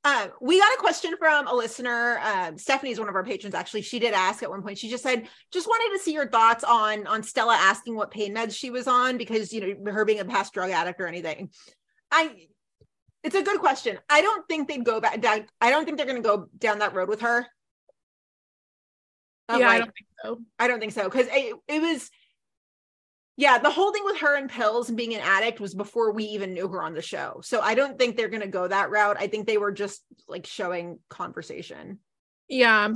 Uh, 0.05 0.29
we 0.41 0.61
got 0.61 0.73
a 0.75 0.79
question 0.79 1.15
from 1.19 1.49
a 1.49 1.55
listener. 1.55 2.21
Uh, 2.23 2.53
Stephanie 2.57 2.93
is 2.93 2.99
one 2.99 3.09
of 3.09 3.15
our 3.15 3.25
patrons. 3.25 3.55
Actually, 3.55 3.83
she 3.83 3.99
did 3.99 4.15
ask 4.15 4.43
at 4.43 4.51
one 4.51 4.63
point. 4.63 4.79
She 4.79 4.91
just 4.91 5.03
said, 5.03 5.27
"Just 5.53 5.67
wanted 5.67 5.97
to 5.97 6.05
see 6.05 6.13
your 6.13 6.29
thoughts 6.29 6.65
on 6.65 7.07
on 7.07 7.23
Stella 7.23 7.57
asking 7.57 7.97
what 7.97 8.11
pain 8.11 8.35
meds 8.35 8.55
she 8.55 8.71
was 8.71 8.87
on 8.87 9.17
because 9.17 9.53
you 9.53 9.77
know 9.79 9.93
her 9.93 10.05
being 10.05 10.21
a 10.21 10.25
past 10.25 10.53
drug 10.53 10.71
addict 10.71 11.01
or 11.01 11.07
anything." 11.07 11.51
I, 12.11 12.47
it's 13.23 13.35
a 13.35 13.43
good 13.43 13.61
question. 13.61 13.99
I 14.09 14.23
don't 14.23 14.47
think 14.49 14.69
they'd 14.69 14.85
go 14.85 15.01
back 15.01 15.21
down. 15.21 15.47
I 15.61 15.71
don't 15.71 15.85
think 15.85 15.97
they're 15.97 16.07
going 16.07 16.23
to 16.23 16.29
go 16.29 16.49
down 16.59 16.79
that 16.79 16.95
road 16.95 17.09
with 17.09 17.23
her. 17.23 17.47
Of, 19.49 19.61
yeah, 19.61 19.69
I 19.69 19.79
don't 19.79 19.93
think 19.93 20.07
so. 20.23 20.41
I 20.59 20.69
don't 20.69 20.81
think 20.81 20.93
so 20.93 21.05
because 21.05 21.27
it, 21.31 21.55
it 21.69 21.81
was, 21.81 22.11
yeah, 23.37 23.59
the 23.59 23.71
whole 23.71 23.93
thing 23.93 24.03
with 24.05 24.19
her 24.19 24.37
and 24.37 24.51
pills 24.51 24.89
and 24.89 24.97
being 24.97 25.15
an 25.15 25.21
addict 25.21 25.61
was 25.61 25.75
before 25.75 26.13
we 26.13 26.25
even 26.25 26.55
knew 26.55 26.69
her 26.69 26.83
on 26.83 26.95
the 26.95 27.03
show. 27.03 27.41
So 27.45 27.61
I 27.61 27.75
don't 27.75 27.99
think 27.99 28.17
they're 28.17 28.29
going 28.29 28.43
to 28.43 28.49
go 28.49 28.67
that 28.67 28.91
route. 28.91 29.17
I 29.21 29.27
think 29.27 29.47
they 29.47 29.59
were 29.59 29.73
just 29.73 30.03
like 30.27 30.47
showing 30.47 30.99
conversation. 31.11 31.99
Yeah. 32.49 32.89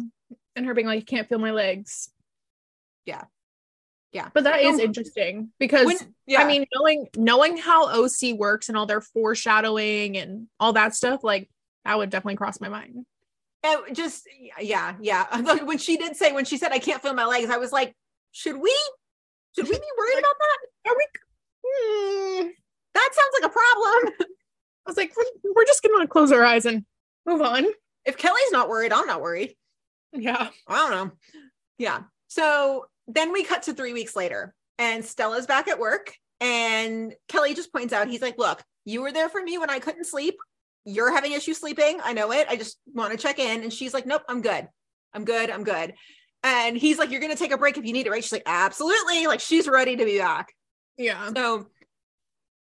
And 0.57 0.67
her 0.67 0.75
being 0.75 0.87
like, 0.87 1.01
you 1.01 1.05
can't 1.05 1.29
feel 1.29 1.39
my 1.39 1.51
legs. 1.53 2.11
Yeah. 3.05 3.25
Yeah. 4.13 4.29
But 4.35 4.45
that 4.45 4.61
is 4.63 4.79
interesting 4.81 5.51
because 5.61 5.87
When- 5.87 6.15
yeah, 6.27 6.43
I 6.43 6.47
mean, 6.47 6.67
knowing 6.75 7.07
knowing 7.17 7.57
how 7.57 7.89
OC 7.89 8.33
works 8.37 8.69
and 8.69 8.77
all 8.77 8.87
their 8.87 9.01
foreshadowing 9.01 10.17
and 10.17 10.49
all 10.59 10.73
that 10.73 10.95
stuff, 10.95 11.23
like 11.23 11.49
that 11.85 11.97
would 11.97 12.11
definitely 12.11 12.37
cross 12.37 12.61
my 12.61 12.69
mind. 12.69 13.07
it 13.65 13.95
just 13.95 14.29
yeah, 14.61 14.95
yeah. 15.01 15.27
Like, 15.45 15.67
When 15.67 15.79
she 15.79 15.97
did 15.97 16.17
say 16.17 16.33
when 16.33 16.45
she 16.45 16.57
said 16.57 16.73
I 16.73 16.79
can't 16.81 17.01
feel 17.03 17.15
my 17.15 17.25
legs, 17.27 17.51
I 17.51 17.59
was 17.59 17.73
like, 17.73 17.95
should 18.33 18.57
we? 18.61 18.75
Should 19.57 19.67
we 19.69 19.75
be 19.79 19.93
worried 19.99 20.19
about 20.19 20.35
that? 20.41 20.91
Are 20.91 20.97
we? 20.97 21.07
Hmm. 21.67 22.49
That 22.95 23.11
sounds 23.13 23.43
like 23.43 23.51
a 23.51 23.55
problem. 23.55 24.15
I 24.87 24.91
was 24.91 24.97
like, 24.97 25.13
we're, 25.17 25.53
we're 25.55 25.65
just 25.67 25.83
gonna 25.83 26.07
close 26.09 26.33
our 26.33 26.45
eyes 26.45 26.67
and 26.67 26.85
move 27.27 27.43
on. 27.43 27.65
if 28.05 28.17
Kelly's 28.17 28.51
not 28.51 28.69
worried, 28.69 28.93
I'm 28.93 29.07
not 29.07 29.21
worried. 29.21 29.55
Yeah. 30.13 30.49
I 30.67 30.77
don't 30.77 30.91
know. 30.91 31.13
Yeah. 31.79 32.03
So 32.29 32.87
then 33.09 33.33
we 33.33 33.45
cut 33.45 33.65
to 33.65 33.75
three 33.75 33.93
weeks 33.93 34.17
later, 34.17 34.55
and 34.79 35.05
Stella's 35.05 35.47
back 35.47 35.69
at 35.69 35.79
work. 35.79 36.15
And 36.41 37.15
Kelly 37.29 37.55
just 37.55 37.73
points 37.73 37.93
out, 37.93 38.09
he's 38.09 38.23
like, 38.23 38.39
Look, 38.39 38.63
you 38.85 39.03
were 39.03 39.13
there 39.13 39.29
for 39.29 39.43
me 39.43 39.59
when 39.59 39.71
I 39.71 39.79
couldn't 39.79 40.05
sleep. 40.05 40.37
You're 40.85 41.13
having 41.13 41.33
issues 41.33 41.59
sleeping. 41.59 41.99
I 42.03 42.15
know 42.15 42.33
it. 42.33 42.47
I 42.49 42.57
just 42.57 42.79
want 42.87 43.13
to 43.13 43.19
check 43.19 43.39
in. 43.39 43.63
And 43.63 43.73
she's 43.73 43.93
like, 43.93 44.07
Nope, 44.07 44.23
I'm 44.29 44.41
good. 44.41 44.69
I'm 45.13 45.25
good. 45.25 45.51
I'm 45.51 45.65
good. 45.65 45.95
And 46.43 46.77
he's 46.77 46.99
like, 46.99 47.11
You're 47.11 47.21
going 47.21 47.33
to 47.33 47.39
take 47.39 47.53
a 47.53 47.59
break 47.59 47.77
if 47.77 47.85
you 47.85 47.93
need 47.93 48.07
it, 48.07 48.11
right? 48.11 48.25
She's 48.25 48.33
like, 48.33 48.45
Absolutely. 48.47 49.27
Like, 49.27 49.41
she's 49.41 49.69
ready 49.69 49.97
to 49.97 50.05
be 50.05 50.19
back. 50.19 50.55
Yeah. 50.97 51.31
So 51.37 51.67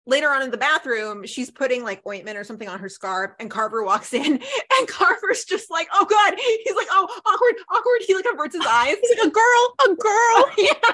later 0.08 0.30
on 0.32 0.42
in 0.42 0.50
the 0.50 0.58
bathroom, 0.58 1.26
she's 1.26 1.52
putting 1.52 1.84
like 1.84 2.02
ointment 2.08 2.38
or 2.38 2.44
something 2.44 2.68
on 2.68 2.80
her 2.80 2.90
scarf, 2.90 3.32
and 3.40 3.52
Carver 3.52 3.84
walks 3.84 4.14
in, 4.14 4.26
and 4.80 4.88
Carver's 4.88 5.46
just 5.46 5.70
like, 5.70 5.88
"Oh 5.94 6.06
God!" 6.06 6.34
He's 6.64 6.76
like, 6.76 6.88
"Oh, 6.90 7.08
awkward, 7.26 7.56
awkward." 7.70 8.02
He 8.08 8.16
like 8.16 8.26
averts 8.32 8.56
his 8.56 8.66
eyes. 8.68 8.96
He's 9.02 9.18
like 9.20 9.28
a 9.28 9.32
girl, 9.32 9.76
a 9.86 9.96
girl, 9.96 10.52
yeah. 10.58 10.92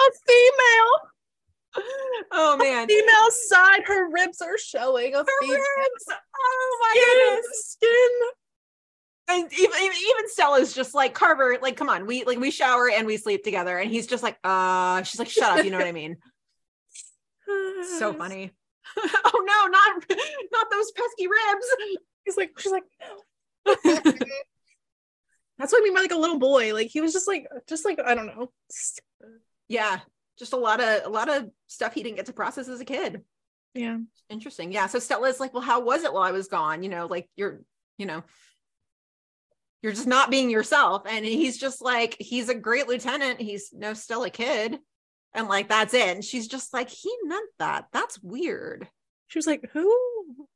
a 0.00 0.10
female, 0.26 1.84
Oh 2.32 2.56
man. 2.56 2.88
female 2.88 3.30
side. 3.48 3.82
Her 3.84 4.10
ribs 4.10 4.40
are 4.40 4.58
showing. 4.58 5.14
A 5.14 5.18
Her 5.18 5.24
ribs. 5.42 6.06
Oh 6.10 6.78
my 6.82 7.00
skin, 7.00 7.34
goodness. 7.36 7.76
skin. 7.78 8.10
And 9.28 9.52
even, 9.52 9.76
even 9.82 9.96
even 10.10 10.28
Stella's 10.28 10.72
just 10.72 10.94
like 10.94 11.12
Carver. 11.12 11.58
Like, 11.60 11.76
come 11.76 11.88
on, 11.90 12.06
we 12.06 12.24
like 12.24 12.38
we 12.38 12.50
shower 12.50 12.88
and 12.88 13.06
we 13.06 13.16
sleep 13.16 13.44
together, 13.44 13.76
and 13.76 13.90
he's 13.90 14.06
just 14.06 14.22
like, 14.22 14.38
uh. 14.44 15.02
She's 15.02 15.18
like, 15.18 15.28
shut 15.28 15.58
up. 15.58 15.64
You 15.64 15.70
know 15.70 15.78
what 15.78 15.86
I 15.86 15.92
mean? 15.92 16.16
So 17.98 18.12
funny. 18.12 18.52
oh 18.96 19.44
no, 19.44 19.66
not 19.66 20.04
not 20.52 20.70
those 20.70 20.92
pesky 20.92 21.26
ribs. 21.26 21.66
He's 22.24 22.36
like, 22.36 22.58
she's 22.58 22.72
like, 22.72 22.84
no. 23.00 23.74
That's 25.58 25.72
what 25.72 25.80
I 25.80 25.84
mean 25.84 25.94
by 25.94 26.00
like 26.00 26.12
a 26.12 26.18
little 26.18 26.38
boy. 26.38 26.74
Like 26.74 26.88
he 26.88 27.00
was 27.00 27.12
just 27.12 27.26
like, 27.26 27.48
just 27.66 27.84
like 27.84 27.98
I 28.04 28.14
don't 28.14 28.26
know. 28.26 28.52
Yeah, 29.68 30.00
just 30.38 30.52
a 30.52 30.56
lot 30.56 30.80
of 30.80 31.04
a 31.04 31.08
lot 31.08 31.28
of 31.28 31.50
stuff 31.66 31.94
he 31.94 32.02
didn't 32.02 32.16
get 32.16 32.26
to 32.26 32.32
process 32.32 32.68
as 32.68 32.80
a 32.80 32.84
kid. 32.84 33.22
Yeah. 33.76 33.98
Interesting. 34.30 34.72
Yeah. 34.72 34.86
So 34.86 34.98
Stella's 34.98 35.40
like, 35.40 35.52
well, 35.52 35.62
how 35.62 35.80
was 35.80 36.02
it 36.04 36.12
while 36.12 36.22
I 36.22 36.32
was 36.32 36.48
gone? 36.48 36.82
You 36.82 36.88
know, 36.88 37.06
like 37.06 37.28
you're, 37.36 37.60
you 37.98 38.06
know, 38.06 38.24
you're 39.82 39.92
just 39.92 40.06
not 40.06 40.30
being 40.30 40.50
yourself. 40.50 41.02
And 41.06 41.24
he's 41.24 41.58
just 41.58 41.82
like, 41.82 42.16
he's 42.18 42.48
a 42.48 42.54
great 42.54 42.88
lieutenant. 42.88 43.40
He's 43.40 43.70
no 43.72 43.92
still 43.94 44.24
a 44.24 44.30
kid. 44.30 44.78
And 45.36 45.46
like, 45.48 45.68
that's 45.68 45.94
it. 45.94 46.08
And 46.08 46.24
she's 46.24 46.48
just 46.48 46.72
like, 46.72 46.88
he 46.88 47.14
meant 47.24 47.50
that. 47.58 47.86
That's 47.92 48.20
weird. 48.22 48.88
She 49.28 49.38
was 49.38 49.46
like, 49.46 49.68
"Who 49.72 49.92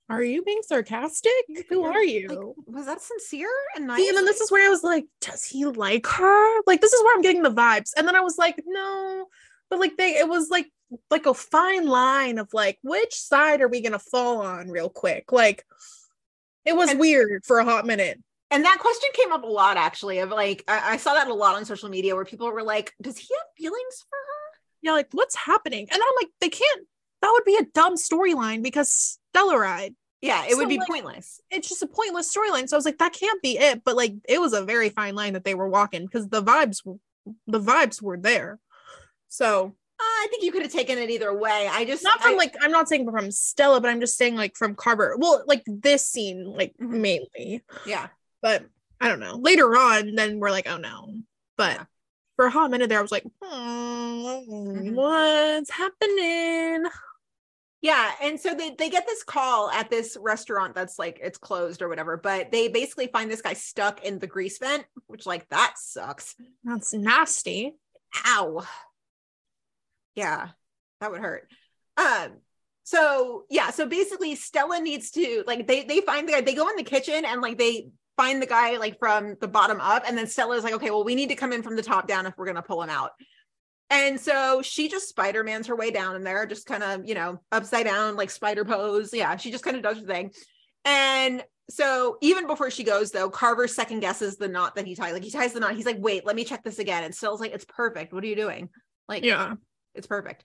are 0.08 0.22
you 0.22 0.42
being 0.44 0.60
sarcastic? 0.62 1.32
Who 1.68 1.82
are 1.82 2.04
you?" 2.04 2.28
Like, 2.28 2.38
was 2.66 2.86
that 2.86 3.00
sincere 3.00 3.50
and 3.74 3.88
nice? 3.88 3.98
See, 3.98 4.08
and 4.08 4.16
then 4.16 4.24
this 4.24 4.40
is 4.40 4.50
where 4.50 4.64
I 4.64 4.70
was 4.70 4.84
like, 4.84 5.06
"Does 5.20 5.44
he 5.44 5.64
like 5.64 6.06
her?" 6.06 6.60
Like 6.68 6.80
this 6.80 6.92
is 6.92 7.02
where 7.02 7.16
I'm 7.16 7.20
getting 7.22 7.42
the 7.42 7.50
vibes. 7.50 7.90
And 7.96 8.06
then 8.06 8.14
I 8.14 8.20
was 8.20 8.38
like, 8.38 8.62
"No," 8.64 9.26
but 9.70 9.80
like 9.80 9.96
they, 9.96 10.16
it 10.18 10.28
was 10.28 10.50
like 10.50 10.68
like 11.10 11.26
a 11.26 11.34
fine 11.34 11.88
line 11.88 12.38
of 12.38 12.48
like 12.52 12.78
which 12.82 13.12
side 13.14 13.60
are 13.60 13.66
we 13.68 13.80
gonna 13.80 13.98
fall 13.98 14.40
on 14.40 14.70
real 14.70 14.88
quick? 14.88 15.32
Like 15.32 15.64
it 16.64 16.76
was 16.76 16.90
And- 16.90 17.00
weird 17.00 17.44
for 17.44 17.58
a 17.58 17.64
hot 17.64 17.86
minute. 17.86 18.20
and 18.52 18.64
that 18.64 18.78
question 18.78 19.10
came 19.14 19.32
up 19.32 19.42
a 19.42 19.46
lot 19.48 19.76
actually 19.76 20.18
of 20.20 20.30
like, 20.30 20.62
I, 20.68 20.92
I 20.92 20.96
saw 20.96 21.14
that 21.14 21.26
a 21.26 21.34
lot 21.34 21.56
on 21.56 21.64
social 21.64 21.88
media 21.88 22.14
where 22.14 22.24
people 22.24 22.50
were 22.52 22.62
like, 22.62 22.92
does 23.02 23.18
he 23.18 23.28
have 23.34 23.46
feelings 23.56 24.04
for 24.08 24.16
her? 24.16 24.39
Yeah, 24.82 24.92
like 24.92 25.08
what's 25.12 25.36
happening? 25.36 25.86
And 25.90 26.02
I'm 26.02 26.12
like, 26.20 26.28
they 26.40 26.48
can't. 26.48 26.86
That 27.22 27.30
would 27.32 27.44
be 27.44 27.56
a 27.56 27.64
dumb 27.74 27.96
storyline 27.96 28.62
because 28.62 29.18
Stellaride. 29.36 29.94
Yeah, 30.22 30.44
it 30.48 30.56
would 30.56 30.68
be 30.68 30.78
like, 30.78 30.86
pointless. 30.88 31.40
it's 31.50 31.68
just 31.68 31.82
a 31.82 31.86
pointless 31.86 32.34
storyline. 32.34 32.68
So 32.68 32.76
I 32.76 32.78
was 32.78 32.84
like, 32.84 32.98
that 32.98 33.14
can't 33.14 33.40
be 33.42 33.56
it. 33.58 33.82
But 33.84 33.96
like, 33.96 34.14
it 34.28 34.38
was 34.40 34.52
a 34.52 34.62
very 34.64 34.90
fine 34.90 35.14
line 35.14 35.32
that 35.32 35.44
they 35.44 35.54
were 35.54 35.68
walking 35.68 36.04
because 36.04 36.28
the 36.28 36.42
vibes, 36.42 36.78
the 37.46 37.60
vibes 37.60 38.02
were 38.02 38.18
there. 38.18 38.58
So 39.28 39.74
Uh, 39.98 40.02
I 40.02 40.26
think 40.30 40.42
you 40.42 40.52
could 40.52 40.62
have 40.62 40.72
taken 40.72 40.98
it 40.98 41.10
either 41.10 41.32
way. 41.34 41.68
I 41.70 41.84
just 41.84 42.02
not 42.04 42.20
from 42.22 42.32
I- 42.32 42.36
like 42.36 42.54
I'm 42.62 42.70
not 42.72 42.88
saying 42.88 43.10
from 43.10 43.30
Stella, 43.30 43.80
but 43.80 43.88
I'm 43.90 44.00
just 44.00 44.16
saying 44.16 44.34
like 44.34 44.56
from 44.56 44.74
Carver. 44.74 45.14
Well, 45.18 45.42
like 45.46 45.62
this 45.66 46.06
scene, 46.06 46.44
like 46.44 46.74
Mhm. 46.80 47.00
mainly. 47.00 47.62
yeah. 47.86 48.08
But 48.42 48.64
I 49.00 49.08
don't 49.08 49.20
know. 49.20 49.36
Later 49.36 49.74
on, 49.76 50.14
then 50.14 50.38
we're 50.38 50.50
like, 50.50 50.66
oh 50.68 50.78
no. 50.78 51.14
But 51.56 51.76
Yeah. 51.76 51.84
For 52.40 52.46
a 52.46 52.50
hot 52.50 52.70
minute 52.70 52.88
there, 52.88 52.98
I 52.98 53.02
was 53.02 53.12
like, 53.12 53.26
hmm, 53.42 54.24
Mhm. 54.24 54.94
what's 54.94 55.68
happening? 55.68 56.86
Yeah, 57.82 58.12
and 58.22 58.40
so 58.40 58.54
they 58.54 58.70
they 58.70 58.88
get 58.88 59.06
this 59.06 59.22
call 59.22 59.68
at 59.70 59.90
this 59.90 60.16
restaurant 60.18 60.74
that's 60.74 60.98
like 60.98 61.18
it's 61.22 61.36
closed 61.36 61.82
or 61.82 61.88
whatever, 61.90 62.16
but 62.16 62.50
they 62.50 62.68
basically 62.68 63.08
find 63.08 63.30
this 63.30 63.42
guy 63.42 63.52
stuck 63.52 64.02
in 64.06 64.20
the 64.20 64.26
grease 64.26 64.56
vent, 64.56 64.86
which 65.06 65.26
like 65.26 65.50
that 65.50 65.74
sucks. 65.76 66.34
That's 66.64 66.94
nasty. 66.94 67.76
Ow. 68.26 68.66
Yeah, 70.14 70.48
that 71.02 71.10
would 71.10 71.20
hurt. 71.20 71.46
Um 71.98 72.38
so 72.84 73.44
yeah, 73.50 73.68
so 73.70 73.84
basically 73.86 74.34
Stella 74.34 74.80
needs 74.80 75.10
to 75.10 75.44
like 75.46 75.66
they 75.66 75.84
they 75.84 76.00
find 76.00 76.26
the 76.26 76.32
guy, 76.32 76.40
they 76.40 76.54
go 76.54 76.70
in 76.70 76.76
the 76.76 76.84
kitchen 76.84 77.26
and 77.26 77.42
like 77.42 77.58
they 77.58 77.90
find 78.20 78.42
the 78.42 78.46
guy 78.46 78.76
like 78.76 78.98
from 78.98 79.36
the 79.40 79.48
bottom 79.48 79.80
up 79.80 80.02
and 80.06 80.16
then 80.18 80.26
Stella's 80.26 80.64
like, 80.64 80.74
"Okay, 80.74 80.90
well 80.90 81.04
we 81.04 81.14
need 81.14 81.30
to 81.30 81.34
come 81.36 81.52
in 81.52 81.62
from 81.62 81.76
the 81.76 81.82
top 81.82 82.06
down 82.06 82.26
if 82.26 82.34
we're 82.36 82.44
going 82.44 82.56
to 82.56 82.62
pull 82.62 82.82
him 82.82 82.90
out." 82.90 83.12
And 83.90 84.20
so 84.20 84.62
she 84.62 84.88
just 84.88 85.08
Spider-Man's 85.08 85.66
her 85.66 85.74
way 85.74 85.90
down 85.90 86.14
in 86.14 86.22
there, 86.22 86.46
just 86.46 86.64
kind 86.66 86.82
of, 86.84 87.08
you 87.08 87.14
know, 87.14 87.40
upside 87.50 87.86
down, 87.86 88.14
like 88.16 88.30
spider 88.30 88.64
pose. 88.64 89.12
Yeah, 89.12 89.36
she 89.36 89.50
just 89.50 89.64
kind 89.64 89.76
of 89.76 89.82
does 89.82 89.98
her 89.98 90.06
thing. 90.06 90.30
And 90.84 91.42
so 91.70 92.16
even 92.20 92.46
before 92.46 92.70
she 92.70 92.84
goes, 92.84 93.10
though, 93.10 93.30
Carver 93.30 93.66
second 93.66 94.00
guesses 94.00 94.36
the 94.36 94.48
knot 94.48 94.76
that 94.76 94.86
he 94.86 94.94
tied. 94.94 95.12
Like 95.12 95.24
he 95.24 95.30
ties 95.30 95.52
the 95.52 95.60
knot. 95.60 95.74
He's 95.74 95.86
like, 95.86 95.98
wait, 95.98 96.24
let 96.24 96.36
me 96.36 96.44
check 96.44 96.62
this 96.62 96.78
again. 96.78 97.02
And 97.04 97.14
Stella's 97.14 97.40
like, 97.40 97.52
it's 97.52 97.64
perfect. 97.64 98.12
What 98.12 98.22
are 98.22 98.28
you 98.28 98.36
doing? 98.36 98.68
Like, 99.08 99.24
Yeah. 99.24 99.54
it's 99.94 100.06
perfect. 100.06 100.44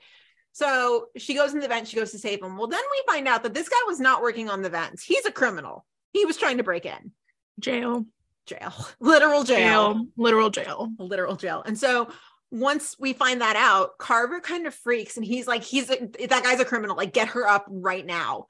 So 0.54 1.08
she 1.18 1.34
goes 1.36 1.54
in 1.54 1.60
the 1.60 1.68
vent, 1.68 1.88
she 1.88 1.98
goes 1.98 2.12
to 2.14 2.20
save 2.20 2.42
him. 2.42 2.58
Well, 2.58 2.68
then 2.68 2.82
we 2.92 3.04
find 3.14 3.28
out 3.28 3.44
that 3.44 3.54
this 3.54 3.70
guy 3.70 3.82
was 3.86 4.00
not 4.00 4.22
working 4.24 4.50
on 4.50 4.62
the 4.64 4.70
vents. 4.70 5.04
He's 5.04 5.26
a 5.26 5.32
criminal. 5.32 5.86
He 6.14 6.26
was 6.26 6.38
trying 6.38 6.58
to 6.58 6.64
break 6.64 6.86
in. 6.86 7.12
Jail. 7.60 8.06
Jail. 8.46 8.74
Literal 9.00 9.44
jail 9.44 9.94
Jail. 9.94 10.08
Literal 10.18 10.50
jail. 10.50 10.90
literal 11.00 11.36
jail. 11.36 11.64
And 11.66 11.78
so 11.78 12.10
once 12.52 12.96
we 13.00 13.14
find 13.14 13.42
that 13.42 13.56
out, 13.56 13.98
Carver 13.98 14.40
kind 14.40 14.68
of 14.68 14.74
freaks 14.74 15.18
and 15.18 15.26
he's 15.26 15.48
like, 15.48 15.64
he's 15.64 15.90
a, 15.90 15.98
that 16.28 16.44
guy's 16.44 16.60
a 16.60 16.66
criminal. 16.66 16.96
Like, 16.96 17.12
get 17.14 17.30
her 17.30 17.48
up 17.48 17.66
right 17.68 18.06
now. 18.06 18.46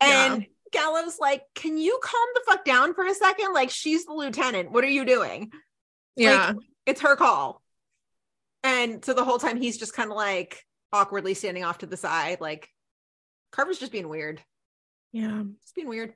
And 0.00 0.46
Gallo's 0.72 1.18
like, 1.20 1.42
can 1.54 1.76
you 1.78 1.98
calm 2.02 2.26
the 2.34 2.40
fuck 2.46 2.64
down 2.64 2.94
for 2.94 3.04
a 3.04 3.14
second? 3.14 3.52
Like, 3.52 3.70
she's 3.70 4.06
the 4.06 4.12
lieutenant. 4.12 4.72
What 4.72 4.82
are 4.84 4.88
you 4.88 5.04
doing? 5.04 5.52
Yeah. 6.16 6.54
It's 6.86 7.02
her 7.02 7.16
call. 7.16 7.60
And 8.62 9.04
so 9.04 9.12
the 9.12 9.24
whole 9.24 9.38
time 9.38 9.56
he's 9.58 9.76
just 9.78 9.94
kind 9.94 10.10
of 10.10 10.16
like 10.16 10.64
awkwardly 10.92 11.34
standing 11.34 11.64
off 11.64 11.78
to 11.78 11.86
the 11.86 11.96
side, 11.96 12.40
like 12.40 12.68
Carver's 13.52 13.78
just 13.78 13.92
being 13.92 14.08
weird. 14.08 14.40
yeah. 15.12 15.42
Just 15.62 15.74
being 15.74 15.88
weird. 15.88 16.14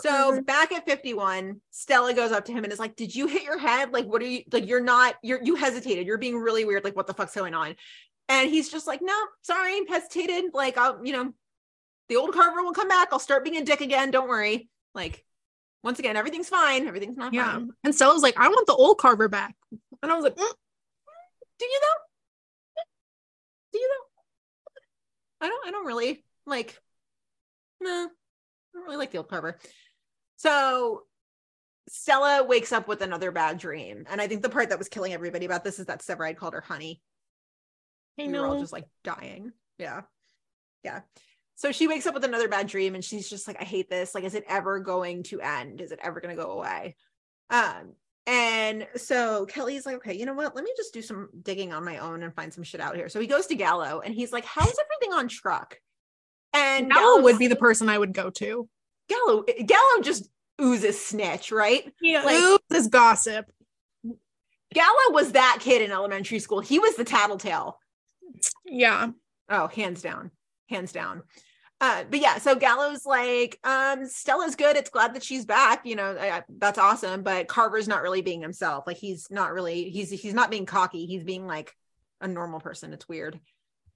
So 0.00 0.40
back 0.42 0.70
at 0.72 0.86
51, 0.86 1.60
Stella 1.70 2.14
goes 2.14 2.30
up 2.30 2.44
to 2.44 2.52
him 2.52 2.62
and 2.64 2.72
is 2.72 2.78
like, 2.78 2.94
Did 2.96 3.14
you 3.14 3.26
hit 3.26 3.42
your 3.42 3.58
head? 3.58 3.92
Like, 3.92 4.06
what 4.06 4.22
are 4.22 4.26
you 4.26 4.42
like? 4.52 4.66
You're 4.66 4.80
not, 4.80 5.16
you're 5.22 5.42
you 5.42 5.56
hesitated. 5.56 6.06
You're 6.06 6.18
being 6.18 6.36
really 6.38 6.64
weird. 6.64 6.84
Like, 6.84 6.94
what 6.96 7.06
the 7.06 7.14
fuck's 7.14 7.34
going 7.34 7.54
on? 7.54 7.74
And 8.28 8.48
he's 8.48 8.70
just 8.70 8.86
like, 8.86 9.00
No, 9.02 9.14
sorry, 9.42 9.80
hesitated. 9.88 10.52
Like, 10.54 10.78
I'll, 10.78 11.04
you 11.04 11.12
know, 11.12 11.32
the 12.08 12.16
old 12.16 12.32
Carver 12.32 12.62
will 12.62 12.72
come 12.72 12.88
back. 12.88 13.08
I'll 13.12 13.18
start 13.18 13.42
being 13.44 13.56
a 13.56 13.64
dick 13.64 13.80
again. 13.80 14.10
Don't 14.12 14.28
worry. 14.28 14.68
Like, 14.94 15.24
once 15.82 15.98
again, 15.98 16.16
everything's 16.16 16.48
fine. 16.48 16.86
Everything's 16.86 17.16
not 17.16 17.34
Yeah. 17.34 17.52
fine. 17.54 17.70
And 17.84 17.94
Stella's 17.94 18.22
like, 18.22 18.38
I 18.38 18.48
want 18.48 18.66
the 18.66 18.74
old 18.74 18.98
Carver 18.98 19.28
back. 19.28 19.54
And 20.02 20.12
I 20.12 20.14
was 20.14 20.22
like, 20.24 20.36
mm, 20.36 20.52
Do 21.58 21.66
you 21.66 21.80
though? 21.80 22.82
Do 23.72 23.78
you 23.78 23.88
though? 25.40 25.46
I 25.46 25.48
don't 25.48 25.66
I 25.68 25.70
don't 25.70 25.86
really 25.86 26.24
like 26.46 26.76
no, 27.80 27.90
I 27.90 28.08
don't 28.74 28.84
really 28.84 28.96
like 28.96 29.10
the 29.12 29.18
old 29.18 29.28
Carver. 29.28 29.58
So 30.38 31.02
Stella 31.88 32.44
wakes 32.44 32.72
up 32.72 32.88
with 32.88 33.02
another 33.02 33.30
bad 33.30 33.58
dream. 33.58 34.06
And 34.08 34.20
I 34.20 34.28
think 34.28 34.42
the 34.42 34.48
part 34.48 34.70
that 34.70 34.78
was 34.78 34.88
killing 34.88 35.12
everybody 35.12 35.46
about 35.46 35.64
this 35.64 35.78
is 35.78 35.86
that 35.86 36.00
Severide 36.00 36.36
called 36.36 36.54
her 36.54 36.60
honey. 36.60 37.02
I 38.18 38.26
We 38.26 38.32
were 38.32 38.46
all 38.46 38.60
just 38.60 38.72
like 38.72 38.86
dying. 39.04 39.52
Yeah. 39.78 40.02
Yeah. 40.84 41.00
So 41.56 41.72
she 41.72 41.88
wakes 41.88 42.06
up 42.06 42.14
with 42.14 42.24
another 42.24 42.48
bad 42.48 42.68
dream 42.68 42.94
and 42.94 43.04
she's 43.04 43.28
just 43.28 43.48
like, 43.48 43.60
I 43.60 43.64
hate 43.64 43.90
this. 43.90 44.14
Like, 44.14 44.24
is 44.24 44.34
it 44.34 44.44
ever 44.48 44.78
going 44.78 45.24
to 45.24 45.40
end? 45.40 45.80
Is 45.80 45.90
it 45.90 45.98
ever 46.02 46.20
going 46.20 46.36
to 46.36 46.40
go 46.40 46.52
away? 46.52 46.94
Um, 47.50 47.94
and 48.26 48.86
so 48.94 49.46
Kelly's 49.46 49.86
like, 49.86 49.96
okay, 49.96 50.14
you 50.14 50.24
know 50.24 50.34
what? 50.34 50.54
Let 50.54 50.64
me 50.64 50.72
just 50.76 50.94
do 50.94 51.02
some 51.02 51.30
digging 51.42 51.72
on 51.72 51.84
my 51.84 51.98
own 51.98 52.22
and 52.22 52.34
find 52.34 52.52
some 52.52 52.62
shit 52.62 52.80
out 52.80 52.94
here. 52.94 53.08
So 53.08 53.20
he 53.20 53.26
goes 53.26 53.46
to 53.46 53.56
Gallo 53.56 54.00
and 54.00 54.14
he's 54.14 54.32
like, 54.32 54.44
how's 54.44 54.66
everything 54.68 55.18
on 55.18 55.26
truck? 55.26 55.80
And 56.52 56.92
Gallo 56.92 57.22
would 57.22 57.38
be 57.38 57.48
the 57.48 57.56
person 57.56 57.88
I 57.88 57.98
would 57.98 58.12
go 58.12 58.30
to. 58.30 58.68
Gallo, 59.08 59.44
Gallo 59.66 60.02
just 60.02 60.28
oozes 60.60 61.02
snitch, 61.04 61.50
right? 61.52 61.84
Like- 62.24 62.60
this 62.68 62.86
gossip. 62.88 63.46
Gallo 64.74 65.12
was 65.12 65.32
that 65.32 65.58
kid 65.60 65.80
in 65.82 65.90
elementary 65.90 66.38
school. 66.40 66.60
He 66.60 66.78
was 66.78 66.94
the 66.96 67.04
tattletale. 67.04 67.78
Yeah. 68.66 69.10
Oh, 69.48 69.66
hands 69.68 70.02
down, 70.02 70.30
hands 70.68 70.92
down. 70.92 71.22
Uh, 71.80 72.04
but 72.10 72.20
yeah, 72.20 72.38
so 72.38 72.54
Gallo's 72.54 73.06
like, 73.06 73.58
um, 73.64 74.06
Stella's 74.06 74.56
good. 74.56 74.76
It's 74.76 74.90
glad 74.90 75.14
that 75.14 75.22
she's 75.22 75.46
back. 75.46 75.86
You 75.86 75.96
know, 75.96 76.16
I, 76.20 76.38
I- 76.38 76.42
that's 76.48 76.78
awesome. 76.78 77.22
But 77.22 77.48
Carver's 77.48 77.88
not 77.88 78.02
really 78.02 78.20
being 78.20 78.42
himself. 78.42 78.84
Like 78.86 78.98
he's 78.98 79.28
not 79.30 79.52
really. 79.52 79.88
He's 79.90 80.10
he's 80.10 80.34
not 80.34 80.50
being 80.50 80.66
cocky. 80.66 81.06
He's 81.06 81.24
being 81.24 81.46
like 81.46 81.72
a 82.20 82.28
normal 82.28 82.60
person. 82.60 82.92
It's 82.92 83.08
weird. 83.08 83.40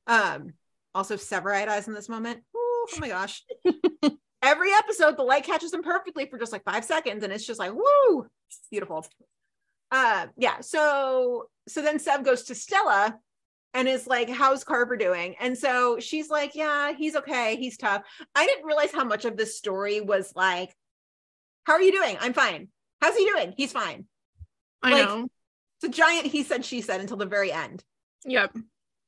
Um, 0.07 0.55
also 0.95 1.17
Severide 1.17 1.69
eyes 1.69 1.89
in 1.89 1.95
this 1.95 2.09
moment. 2.09 2.39
Ooh, 2.57 2.59
oh 2.59 2.99
my 2.99 3.09
gosh. 3.09 3.43
Every 4.43 4.73
episode, 4.73 5.17
the 5.17 5.23
light 5.23 5.45
catches 5.45 5.71
them 5.71 5.83
perfectly 5.83 6.27
for 6.27 6.39
just 6.39 6.53
like 6.53 6.65
five 6.65 6.85
seconds, 6.85 7.23
and 7.23 7.33
it's 7.33 7.47
just 7.47 7.61
like, 7.61 7.73
woo, 7.73 8.27
beautiful. 8.71 9.07
Uh, 9.91 10.27
yeah. 10.37 10.61
So 10.61 11.47
so 11.69 11.83
then 11.83 11.99
Sev 11.99 12.25
goes 12.25 12.45
to 12.45 12.55
Stella 12.55 13.17
and 13.75 13.89
is 13.89 14.07
like, 14.07 14.29
How's 14.29 14.65
Carver 14.65 14.97
doing? 14.97 15.37
And 15.41 15.57
so 15.57 15.99
she's 16.01 16.29
like, 16.31 16.55
Yeah, 16.55 16.93
he's 16.93 17.15
okay. 17.17 17.57
He's 17.57 17.77
tough. 17.77 18.03
I 18.35 18.47
didn't 18.47 18.65
realize 18.67 18.91
how 18.93 19.05
much 19.05 19.25
of 19.25 19.37
this 19.37 19.57
story 19.57 20.01
was 20.01 20.33
like, 20.35 20.75
How 21.65 21.75
are 21.75 21.83
you 21.83 21.93
doing? 21.93 22.17
I'm 22.21 22.33
fine. 22.33 22.69
How's 23.01 23.17
he 23.17 23.25
doing? 23.27 23.55
He's 23.57 23.73
fine. 23.73 24.07
I 24.83 24.91
Like- 24.93 25.05
know. 25.07 25.29
It's 25.81 25.89
a 25.99 26.01
giant 26.01 26.27
he 26.27 26.43
said, 26.45 26.65
she 26.65 26.81
said 26.81 27.01
until 27.01 27.17
the 27.17 27.27
very 27.27 27.51
end. 27.51 27.83
Yep. 28.25 28.57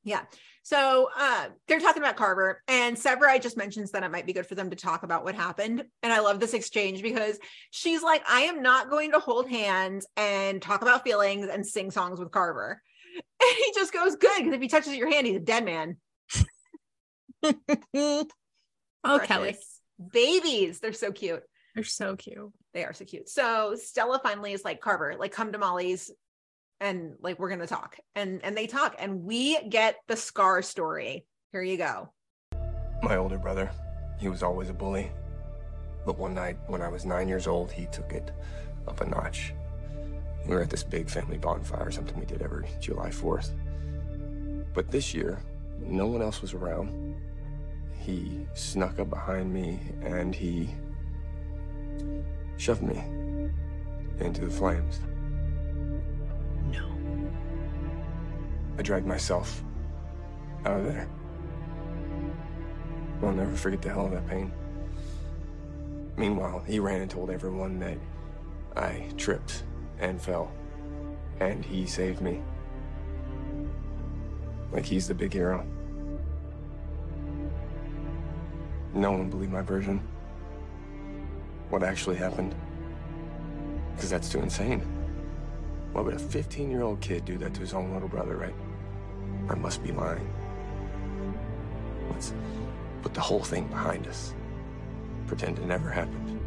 Yeah. 0.03 0.23
So 0.65 1.09
uh, 1.15 1.49
they're 1.67 1.79
talking 1.79 2.01
about 2.01 2.15
Carver, 2.15 2.63
and 2.67 2.97
Severide 2.97 3.43
just 3.43 3.55
mentions 3.55 3.91
that 3.91 4.01
it 4.01 4.09
might 4.11 4.25
be 4.25 4.33
good 4.33 4.47
for 4.47 4.55
them 4.55 4.71
to 4.71 4.75
talk 4.75 5.03
about 5.03 5.23
what 5.23 5.35
happened. 5.35 5.83
And 6.01 6.11
I 6.11 6.21
love 6.21 6.39
this 6.39 6.55
exchange 6.55 7.03
because 7.03 7.37
she's 7.69 8.01
like, 8.01 8.23
I 8.27 8.41
am 8.41 8.63
not 8.63 8.89
going 8.89 9.11
to 9.11 9.19
hold 9.19 9.47
hands 9.47 10.07
and 10.17 10.59
talk 10.59 10.81
about 10.81 11.03
feelings 11.03 11.49
and 11.49 11.63
sing 11.63 11.91
songs 11.91 12.19
with 12.19 12.31
Carver. 12.31 12.81
And 13.41 13.55
he 13.57 13.71
just 13.73 13.93
goes, 13.93 14.17
Good, 14.17 14.39
because 14.39 14.53
if 14.53 14.61
he 14.61 14.67
touches 14.67 14.95
your 14.95 15.09
hand, 15.09 15.25
he's 15.25 15.37
a 15.37 15.39
dead 15.39 15.63
man. 15.63 15.97
oh, 17.93 19.19
Kelly. 19.23 19.55
Babies. 20.11 20.79
They're 20.81 20.91
so 20.91 21.13
cute. 21.13 21.43
They're 21.75 21.85
so 21.85 22.17
cute. 22.17 22.51
They 22.73 22.83
are 22.83 22.93
so 22.93 23.05
cute. 23.05 23.29
So 23.29 23.77
Stella 23.81 24.19
finally 24.21 24.51
is 24.51 24.65
like, 24.65 24.81
Carver, 24.81 25.15
like 25.17 25.31
come 25.31 25.53
to 25.53 25.57
Molly's 25.57 26.11
and 26.79 27.15
like 27.21 27.39
we're 27.39 27.49
gonna 27.49 27.67
talk. 27.67 27.97
And 28.15 28.43
and 28.43 28.55
they 28.55 28.67
talk 28.67 28.95
and 28.99 29.23
we 29.23 29.61
get 29.69 29.97
the 30.07 30.17
scar 30.17 30.61
story. 30.61 31.25
Here 31.51 31.63
you 31.63 31.77
go. 31.77 32.11
My 33.01 33.17
older 33.17 33.37
brother, 33.37 33.69
he 34.19 34.29
was 34.29 34.43
always 34.43 34.69
a 34.69 34.73
bully. 34.73 35.11
But 36.05 36.17
one 36.17 36.33
night 36.33 36.57
when 36.67 36.81
I 36.81 36.87
was 36.87 37.05
nine 37.05 37.27
years 37.27 37.47
old, 37.47 37.71
he 37.71 37.87
took 37.87 38.11
it 38.11 38.31
up 38.87 39.01
a 39.01 39.05
notch. 39.05 39.53
We 40.47 40.53
were 40.53 40.61
at 40.61 40.69
this 40.69 40.83
big 40.83 41.09
family 41.09 41.37
bonfire, 41.37 41.89
something 41.89 42.19
we 42.19 42.25
did 42.25 42.43
every 42.43 42.67
July 42.79 43.09
4th. 43.09 43.51
But 44.73 44.91
this 44.91 45.13
year, 45.13 45.39
no 45.79 46.05
one 46.05 46.21
else 46.21 46.41
was 46.41 46.53
around. 46.53 47.15
He 47.99 48.45
snuck 48.53 48.99
up 48.99 49.09
behind 49.09 49.51
me 49.51 49.79
and 50.03 50.35
he 50.35 50.69
shoved 52.57 52.83
me 52.83 53.03
into 54.19 54.41
the 54.41 54.51
flames. 54.51 54.99
I 58.77 58.81
dragged 58.81 59.07
myself 59.07 59.63
out 60.65 60.79
of 60.79 60.85
there. 60.85 61.07
I'll 63.23 63.31
never 63.31 63.55
forget 63.55 63.81
the 63.81 63.89
hell 63.89 64.05
of 64.05 64.11
that 64.11 64.27
pain. 64.27 64.51
Meanwhile, 66.17 66.63
he 66.67 66.79
ran 66.79 67.01
and 67.01 67.09
told 67.09 67.29
everyone 67.29 67.79
that 67.79 67.97
I 68.75 69.09
tripped 69.17 69.63
and 69.99 70.21
fell, 70.21 70.51
and 71.39 71.63
he 71.63 71.85
saved 71.85 72.21
me. 72.21 72.41
Like 74.71 74.85
he's 74.85 75.07
the 75.07 75.13
big 75.13 75.33
hero. 75.33 75.65
No 78.93 79.11
one 79.11 79.29
believed 79.29 79.51
my 79.51 79.61
version. 79.61 80.01
What 81.69 81.83
actually 81.83 82.15
happened. 82.15 82.55
Because 83.95 84.09
that's 84.09 84.29
too 84.29 84.39
insane. 84.39 84.81
Why 85.91 86.01
would 86.01 86.13
a 86.13 86.19
15 86.19 86.69
year 86.69 86.81
old 86.81 86.99
kid 87.01 87.25
do 87.25 87.37
that 87.37 87.53
to 87.53 87.61
his 87.61 87.73
own 87.73 87.93
little 87.93 88.09
brother, 88.09 88.35
right? 88.35 88.55
I 89.49 89.55
must 89.55 89.83
be 89.83 89.91
lying. 89.91 90.27
let's 92.11 92.33
put 93.01 93.13
the 93.13 93.21
whole 93.21 93.43
thing 93.43 93.67
behind 93.67 94.07
us. 94.07 94.33
Pretend 95.27 95.59
it 95.59 95.65
never 95.65 95.89
happened. 95.89 96.39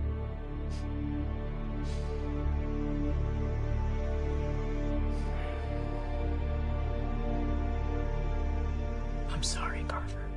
I'm 9.30 9.42
sorry, 9.42 9.84
Carver. 9.86 10.28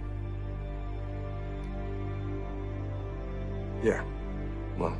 Yeah. 3.84 4.04
Well. 4.78 4.96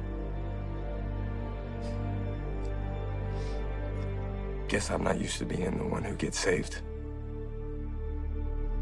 Guess 4.68 4.90
I'm 4.90 5.04
not 5.04 5.20
used 5.20 5.38
to 5.38 5.46
being 5.46 5.78
the 5.78 5.86
one 5.86 6.04
who 6.04 6.16
gets 6.16 6.40
saved. 6.40 6.82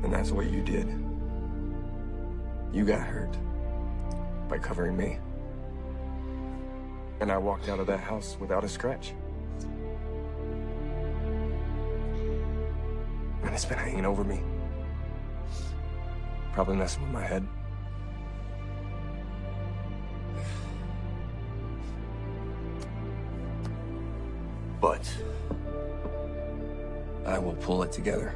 And 0.09 0.17
that's 0.17 0.31
what 0.31 0.49
you 0.49 0.63
did. 0.63 0.87
You 2.73 2.83
got 2.83 3.01
hurt 3.01 3.37
by 4.49 4.57
covering 4.57 4.97
me. 4.97 5.19
And 7.19 7.31
I 7.31 7.37
walked 7.37 7.69
out 7.69 7.79
of 7.79 7.85
that 7.85 7.99
house 7.99 8.35
without 8.39 8.63
a 8.63 8.67
scratch. 8.67 9.13
And 13.43 13.53
it's 13.53 13.65
been 13.65 13.77
hanging 13.77 14.03
over 14.03 14.23
me. 14.23 14.41
Probably 16.53 16.75
messing 16.75 17.03
with 17.03 17.11
my 17.11 17.23
head. 17.23 17.47
But 24.81 25.07
I 27.27 27.37
will 27.37 27.53
pull 27.57 27.83
it 27.83 27.91
together. 27.91 28.35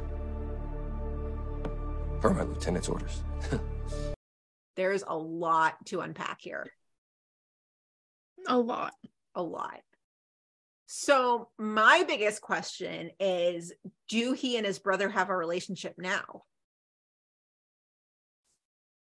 Per 2.24 2.32
my 2.32 2.44
lieutenant's 2.44 2.88
orders. 2.88 3.22
There's 4.76 5.04
a 5.06 5.14
lot 5.14 5.74
to 5.88 6.00
unpack 6.00 6.40
here. 6.40 6.72
A 8.48 8.56
lot. 8.56 8.94
A 9.34 9.42
lot. 9.42 9.82
So, 10.86 11.50
my 11.58 12.02
biggest 12.08 12.40
question 12.40 13.10
is 13.20 13.74
do 14.08 14.32
he 14.32 14.56
and 14.56 14.64
his 14.64 14.78
brother 14.78 15.10
have 15.10 15.28
a 15.28 15.36
relationship 15.36 15.96
now? 15.98 16.44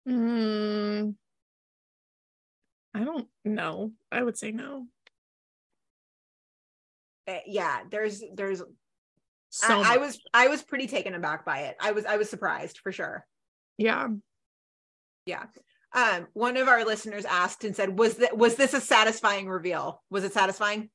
Mm, 0.09 1.15
I 2.95 3.05
don't 3.05 3.29
know. 3.45 3.93
I 4.11 4.23
would 4.23 4.39
say 4.39 4.51
no. 4.51 4.87
Uh, 7.29 7.41
yeah, 7.47 7.81
there's 7.91 8.23
there's 8.35 8.63
So 9.51 9.81
I, 9.81 9.95
I 9.95 9.97
was 9.99 10.21
I 10.33 10.49
was 10.49 10.63
pretty 10.63 10.87
taken 10.87 11.15
aback 11.15 11.45
by 11.45 11.61
it. 11.63 11.77
I 11.81 11.93
was 11.93 12.07
I 12.07 12.17
was 12.17 12.31
surprised 12.31 12.79
for 12.79 12.93
sure. 12.93 13.27
yeah. 13.79 14.09
Yeah. 15.27 15.45
Um, 15.93 16.29
one 16.33 16.57
of 16.57 16.69
our 16.69 16.85
listeners 16.85 17.25
asked 17.25 17.65
and 17.65 17.75
said, 17.77 17.99
"Was 17.99 18.17
that 18.19 18.37
was 18.37 18.55
this 18.55 18.75
a 18.75 18.81
satisfying 18.81 19.49
reveal? 19.49 20.03
Was 20.11 20.25
it 20.25 20.33
satisfying?" 20.33 20.89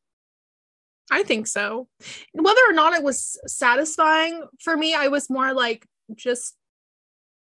I 1.12 1.24
think 1.24 1.48
so. 1.48 1.88
Whether 2.34 2.62
or 2.68 2.74
not 2.74 2.94
it 2.94 3.04
was 3.04 3.38
satisfying 3.46 4.42
for 4.62 4.76
me, 4.76 4.96
I 4.96 5.10
was 5.10 5.30
more 5.30 5.54
like 5.54 5.86
just 6.16 6.56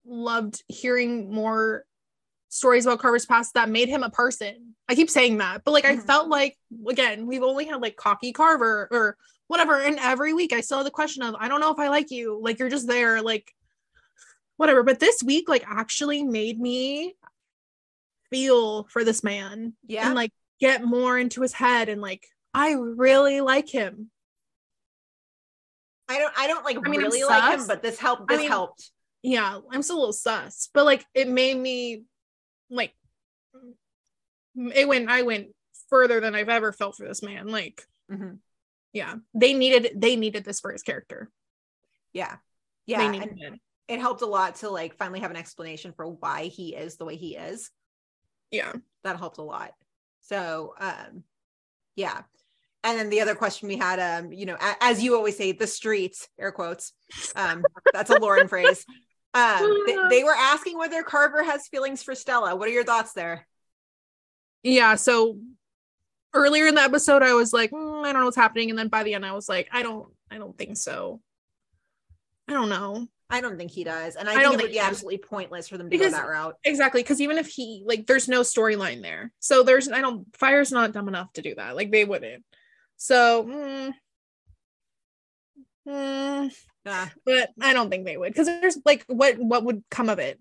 loved 0.05 0.63
hearing 0.69 1.33
more 1.33 1.85
stories 2.49 2.85
about 2.87 2.99
Carver's 3.01 3.27
past 3.27 3.55
that 3.55 3.69
made 3.69 3.89
him 3.89 4.03
a 4.03 4.11
person. 4.11 4.75
I 4.89 4.95
keep 4.95 5.09
saying 5.11 5.39
that, 5.39 5.63
but 5.65 5.71
like 5.71 5.85
I 5.85 5.97
Mhm. 5.97 6.05
felt 6.07 6.29
like 6.29 6.59
again, 6.89 7.27
we've 7.27 7.43
only 7.43 7.65
had 7.67 7.81
like 7.81 7.97
cocky 7.97 8.33
Carver 8.33 8.89
or 8.91 9.17
whatever, 9.49 9.81
and 9.81 9.99
every 10.01 10.33
week 10.33 10.53
I 10.53 10.61
still 10.61 10.79
have 10.79 10.85
the 10.85 10.91
question 10.91 11.23
of 11.23 11.35
I 11.39 11.49
don't 11.49 11.61
know 11.61 11.73
if 11.73 11.79
I 11.79 11.89
like 11.89 12.11
you. 12.11 12.39
Like 12.43 12.59
you're 12.59 12.69
just 12.69 12.87
there, 12.87 13.23
like 13.23 13.53
whatever. 14.57 14.83
But 14.83 15.01
this 15.01 15.23
week, 15.23 15.49
like 15.49 15.65
actually 15.69 16.23
made 16.23 16.59
me 16.61 17.15
feel 18.31 18.85
for 18.85 19.05
this 19.05 19.23
man 19.23 19.75
Yeah. 19.87 20.07
and 20.07 20.15
like 20.15 20.33
get 20.59 20.83
more 20.85 21.17
into 21.19 21.43
his 21.43 21.53
head 21.53 21.89
and 21.89 22.01
like 22.01 22.27
I 22.53 22.73
really 22.73 23.41
like 23.41 23.69
him. 23.69 24.11
I 26.09 26.19
don't 26.19 26.33
I 26.37 26.47
don't 26.47 26.65
like 26.65 26.79
I 26.85 26.89
mean, 26.89 27.01
really 27.01 27.25
like 27.25 27.59
him, 27.59 27.67
but 27.67 27.83
this 27.83 27.99
helped 27.99 28.31
I 28.31 28.35
this 28.35 28.41
mean, 28.43 28.49
helped. 28.51 28.91
Yeah, 29.23 29.59
I'm 29.71 29.83
still 29.83 29.97
a 29.97 30.01
little 30.01 30.13
sus, 30.13 30.69
but 30.73 30.85
like 30.85 31.05
it 31.15 31.29
made 31.29 31.57
me 31.57 32.03
like 32.71 32.95
it 34.57 34.89
went 34.89 35.09
I 35.11 35.23
went 35.23 35.49
further 35.91 36.21
than 36.21 36.35
I've 36.35 36.49
ever 36.49 36.73
felt 36.73 36.97
for 36.97 37.07
this 37.07 37.23
man. 37.23 37.49
Like, 37.49 37.85
Mhm. 38.11 38.39
Yeah, 38.97 39.17
they 39.35 39.53
needed 39.53 39.91
they 39.95 40.17
needed 40.17 40.43
this 40.43 40.59
for 40.59 40.73
his 40.73 40.83
character. 40.83 41.31
Yeah. 42.15 42.37
Yeah. 42.87 43.13
it. 43.13 43.61
it 43.89 44.01
helped 44.01 44.23
a 44.23 44.27
lot 44.27 44.55
to 44.57 44.71
like 44.71 44.97
finally 44.97 45.21
have 45.21 45.31
an 45.31 45.37
explanation 45.37 45.93
for 45.93 46.07
why 46.09 46.45
he 46.45 46.75
is 46.75 46.97
the 46.97 47.05
way 47.05 47.17
he 47.17 47.37
is. 47.37 47.71
Yeah. 48.51 48.73
That 49.05 49.19
helped 49.19 49.37
a 49.37 49.43
lot. 49.43 49.73
So 50.21 50.73
um 50.81 51.25
yeah. 51.95 52.23
And 52.85 52.99
then 52.99 53.11
the 53.11 53.21
other 53.21 53.35
question 53.35 53.69
we 53.69 53.77
had, 53.77 53.99
um, 53.99 54.33
you 54.33 54.47
know, 54.47 54.55
a- 54.55 54.77
as 54.81 55.03
you 55.03 55.15
always 55.15 55.37
say, 55.37 55.53
the 55.53 55.67
streets, 55.67 56.27
air 56.39 56.53
quotes. 56.53 56.95
Um, 57.35 57.65
that's 57.93 58.09
a 58.09 58.19
Lauren 58.19 58.49
phrase. 58.49 58.87
Um, 59.35 59.85
they, 59.87 59.97
they 60.11 60.25
were 60.25 60.35
asking 60.35 60.79
whether 60.79 61.03
Carver 61.03 61.43
has 61.43 61.69
feelings 61.69 62.03
for 62.03 62.15
Stella. 62.15 62.57
What 62.57 62.69
are 62.69 62.73
your 62.73 62.85
thoughts 62.85 63.13
there? 63.13 63.47
Yeah. 64.63 64.95
So 64.95 65.39
earlier 66.35 66.67
in 66.67 66.75
the 66.75 66.83
episode, 66.83 67.23
I 67.23 67.35
was 67.35 67.53
like, 67.53 67.71
"Mm, 67.71 68.05
I 68.05 68.13
don't 68.13 68.21
know 68.21 68.27
what's 68.27 68.37
happening, 68.37 68.71
and 68.71 68.79
then 68.79 68.89
by 68.89 69.03
the 69.03 69.15
end, 69.15 69.25
I 69.27 69.33
was 69.33 69.49
like, 69.49 69.69
I 69.73 69.83
don't, 69.83 70.09
I 70.31 70.39
don't 70.39 70.57
think 70.57 70.77
so. 70.77 71.21
I 72.49 72.53
don't 72.53 72.69
know. 72.69 73.07
I 73.29 73.41
don't 73.41 73.57
think 73.59 73.73
he 73.73 73.83
does, 73.83 74.15
and 74.15 74.29
I, 74.29 74.33
I 74.33 74.35
think 74.37 74.45
don't 74.45 74.53
it 74.53 74.57
would 74.57 74.61
think 74.61 74.69
be 74.71 74.75
he 74.75 74.79
does. 74.81 74.89
absolutely 74.89 75.19
pointless 75.19 75.69
for 75.69 75.79
them 75.79 75.87
to 75.91 75.97
Because- 75.97 76.13
go 76.13 76.19
that 76.19 76.29
route. 76.29 76.55
Exactly, 76.65 77.03
because 77.03 77.21
even 77.21 77.39
if 77.39 77.49
he 77.49 77.83
like, 77.85 78.07
there's 78.07 78.29
no 78.29 78.43
storyline 78.43 79.03
there, 79.03 79.33
so 79.41 79.63
there's 79.65 79.89
I 79.89 80.01
don't. 80.01 80.27
Fire's 80.37 80.71
not 80.71 80.93
dumb 80.93 81.09
enough 81.09 81.33
to 81.33 81.43
do 81.43 81.55
that. 81.57 81.75
Like 81.75 81.91
they 81.91 82.05
wouldn't. 82.05 82.45
So, 82.99 83.45
mm, 83.45 83.93
mm, 85.89 86.53
Yeah. 86.85 87.09
but 87.25 87.51
I 87.61 87.73
don't 87.73 87.91
think 87.91 88.05
they 88.05 88.17
would 88.17 88.33
because 88.33 88.47
there's 88.47 88.79
like 88.85 89.05
what 89.09 89.39
what 89.39 89.65
would 89.65 89.83
come 89.91 90.09
of 90.09 90.19
it? 90.19 90.39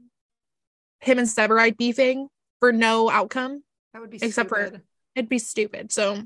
Him 1.00 1.18
and 1.20 1.28
Severide 1.28 1.78
beefing 1.78 2.30
for 2.60 2.72
no 2.72 3.10
outcome. 3.10 3.64
That 3.94 4.02
would 4.02 4.10
be 4.12 4.20
Except 4.22 4.50
for- 4.50 4.68
stupid. 4.68 4.82
It'd 5.16 5.30
be 5.30 5.40
stupid. 5.40 5.92
So 5.92 6.22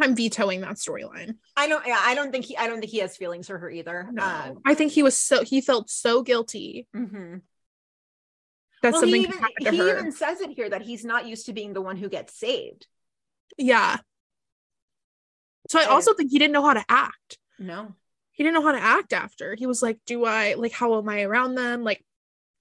I'm 0.00 0.14
vetoing 0.16 0.60
that 0.62 0.76
storyline. 0.76 1.36
I 1.56 1.68
don't. 1.68 1.86
Yeah, 1.86 2.00
I 2.00 2.14
don't 2.14 2.32
think 2.32 2.46
he. 2.46 2.56
I 2.56 2.66
don't 2.66 2.80
think 2.80 2.90
he 2.92 2.98
has 2.98 3.16
feelings 3.16 3.46
for 3.46 3.58
her 3.58 3.70
either. 3.70 4.08
No, 4.12 4.22
Um, 4.24 4.60
I 4.64 4.74
think 4.74 4.92
he 4.92 5.02
was 5.02 5.16
so 5.16 5.42
he 5.44 5.60
felt 5.60 5.90
so 5.90 6.22
guilty 6.22 6.86
mhm. 6.96 7.42
that 8.82 8.92
Well, 8.92 9.02
something 9.02 9.20
he 9.22 9.28
even 9.28 9.42
he 9.58 9.76
her. 9.78 9.98
even 9.98 10.12
says 10.12 10.40
it 10.40 10.50
here 10.50 10.70
that 10.70 10.82
he's 10.82 11.04
not 11.04 11.26
used 11.26 11.46
to 11.46 11.52
being 11.52 11.72
the 11.74 11.82
one 11.82 11.96
who 11.96 12.08
gets 12.08 12.38
saved. 12.38 12.86
yeah. 13.58 13.98
So 15.68 15.78
I 15.78 15.82
And- 15.82 15.92
also 15.92 16.12
think 16.14 16.30
he 16.30 16.38
didn't 16.38 16.52
know 16.52 16.64
how 16.64 16.74
to 16.74 16.84
act. 16.88 17.38
No. 17.58 17.94
He 18.32 18.42
didn't 18.42 18.54
know 18.54 18.62
how 18.66 18.72
to 18.72 18.82
act 18.82 19.12
after. 19.12 19.54
He 19.54 19.66
was 19.66 19.82
like, 19.82 19.98
"Do 20.06 20.24
I 20.24 20.54
like 20.54 20.72
how 20.72 20.98
am 20.98 21.08
I 21.08 21.22
around 21.22 21.54
them?" 21.54 21.84
Like, 21.84 22.04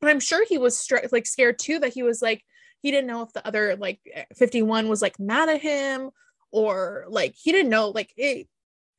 but 0.01 0.09
I'm 0.09 0.19
sure 0.19 0.45
he 0.45 0.57
was 0.57 0.77
stra- 0.77 1.07
like 1.11 1.25
scared 1.25 1.57
too. 1.59 1.79
That 1.79 1.93
he 1.93 2.03
was 2.03 2.21
like 2.21 2.43
he 2.81 2.91
didn't 2.91 3.07
know 3.07 3.21
if 3.23 3.31
the 3.33 3.45
other 3.45 3.75
like 3.75 3.99
51 4.35 4.87
was 4.87 5.01
like 5.01 5.19
mad 5.19 5.49
at 5.49 5.61
him 5.61 6.09
or 6.51 7.05
like 7.09 7.35
he 7.35 7.51
didn't 7.51 7.69
know 7.69 7.89
like 7.89 8.11
it. 8.17 8.47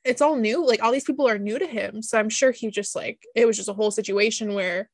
It's 0.05 0.21
all 0.23 0.37
new. 0.37 0.67
Like 0.67 0.83
all 0.83 0.91
these 0.93 1.05
people 1.05 1.29
are 1.29 1.39
new 1.39 1.59
to 1.59 1.67
him. 1.67 2.03
So 2.03 2.19
I'm 2.19 2.29
sure 2.31 2.51
he 2.51 2.71
just 2.71 2.97
like 2.97 3.21
it 3.35 3.47
was 3.47 3.57
just 3.57 3.69
a 3.69 3.73
whole 3.75 3.91
situation 3.91 4.55
where 4.55 4.89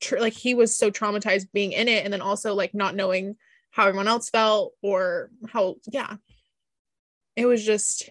tr- 0.00 0.18
like 0.20 0.32
he 0.32 0.54
was 0.54 0.74
so 0.76 0.90
traumatized 0.90 1.48
being 1.52 1.72
in 1.72 1.88
it 1.88 2.04
and 2.04 2.12
then 2.12 2.22
also 2.22 2.54
like 2.54 2.74
not 2.74 2.94
knowing 2.94 3.36
how 3.70 3.86
everyone 3.86 4.08
else 4.08 4.28
felt 4.30 4.72
or 4.82 5.30
how 5.48 5.76
yeah 5.92 6.16
it 7.36 7.46
was 7.46 7.64
just 7.64 8.10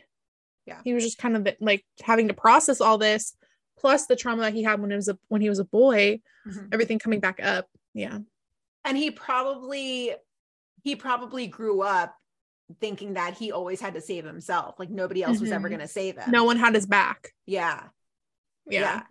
Yeah. 0.65 0.79
he 0.83 0.93
was 0.93 1.03
just 1.03 1.17
kind 1.17 1.35
of 1.35 1.47
like 1.59 1.83
having 2.03 2.27
to 2.27 2.33
process 2.33 2.81
all 2.81 2.97
this 2.97 3.35
plus 3.77 4.05
the 4.07 4.15
trauma 4.15 4.41
that 4.43 4.53
he 4.53 4.63
had 4.63 4.79
when 4.79 4.89
he 4.91 4.95
was 4.95 5.07
a 5.07 5.17
when 5.27 5.41
he 5.41 5.49
was 5.49 5.59
a 5.59 5.65
boy 5.65 6.19
Mhm. 6.47 6.69
everything 6.71 6.97
coming 6.99 7.19
back 7.19 7.39
up 7.43 7.67
yeah 7.93 8.19
And 8.85 8.97
he 8.97 9.11
probably 9.11 10.13
he 10.83 10.95
probably 10.95 11.47
grew 11.47 11.81
up 11.81 12.15
thinking 12.79 13.13
that 13.13 13.37
he 13.37 13.51
always 13.51 13.79
had 13.81 13.93
to 13.95 14.01
save 14.01 14.25
himself. 14.25 14.79
Like 14.79 14.89
nobody 14.89 15.21
else 15.23 15.39
was 15.39 15.51
ever 15.51 15.67
Mhm. 15.67 15.71
going 15.71 15.81
to 15.81 15.87
save 15.87 16.17
him. 16.17 16.31
no 16.31 16.43
one 16.45 16.57
had 16.57 16.73
his 16.73 16.85
back 16.85 17.33
Yeah. 17.45 17.89
yeah, 18.65 19.03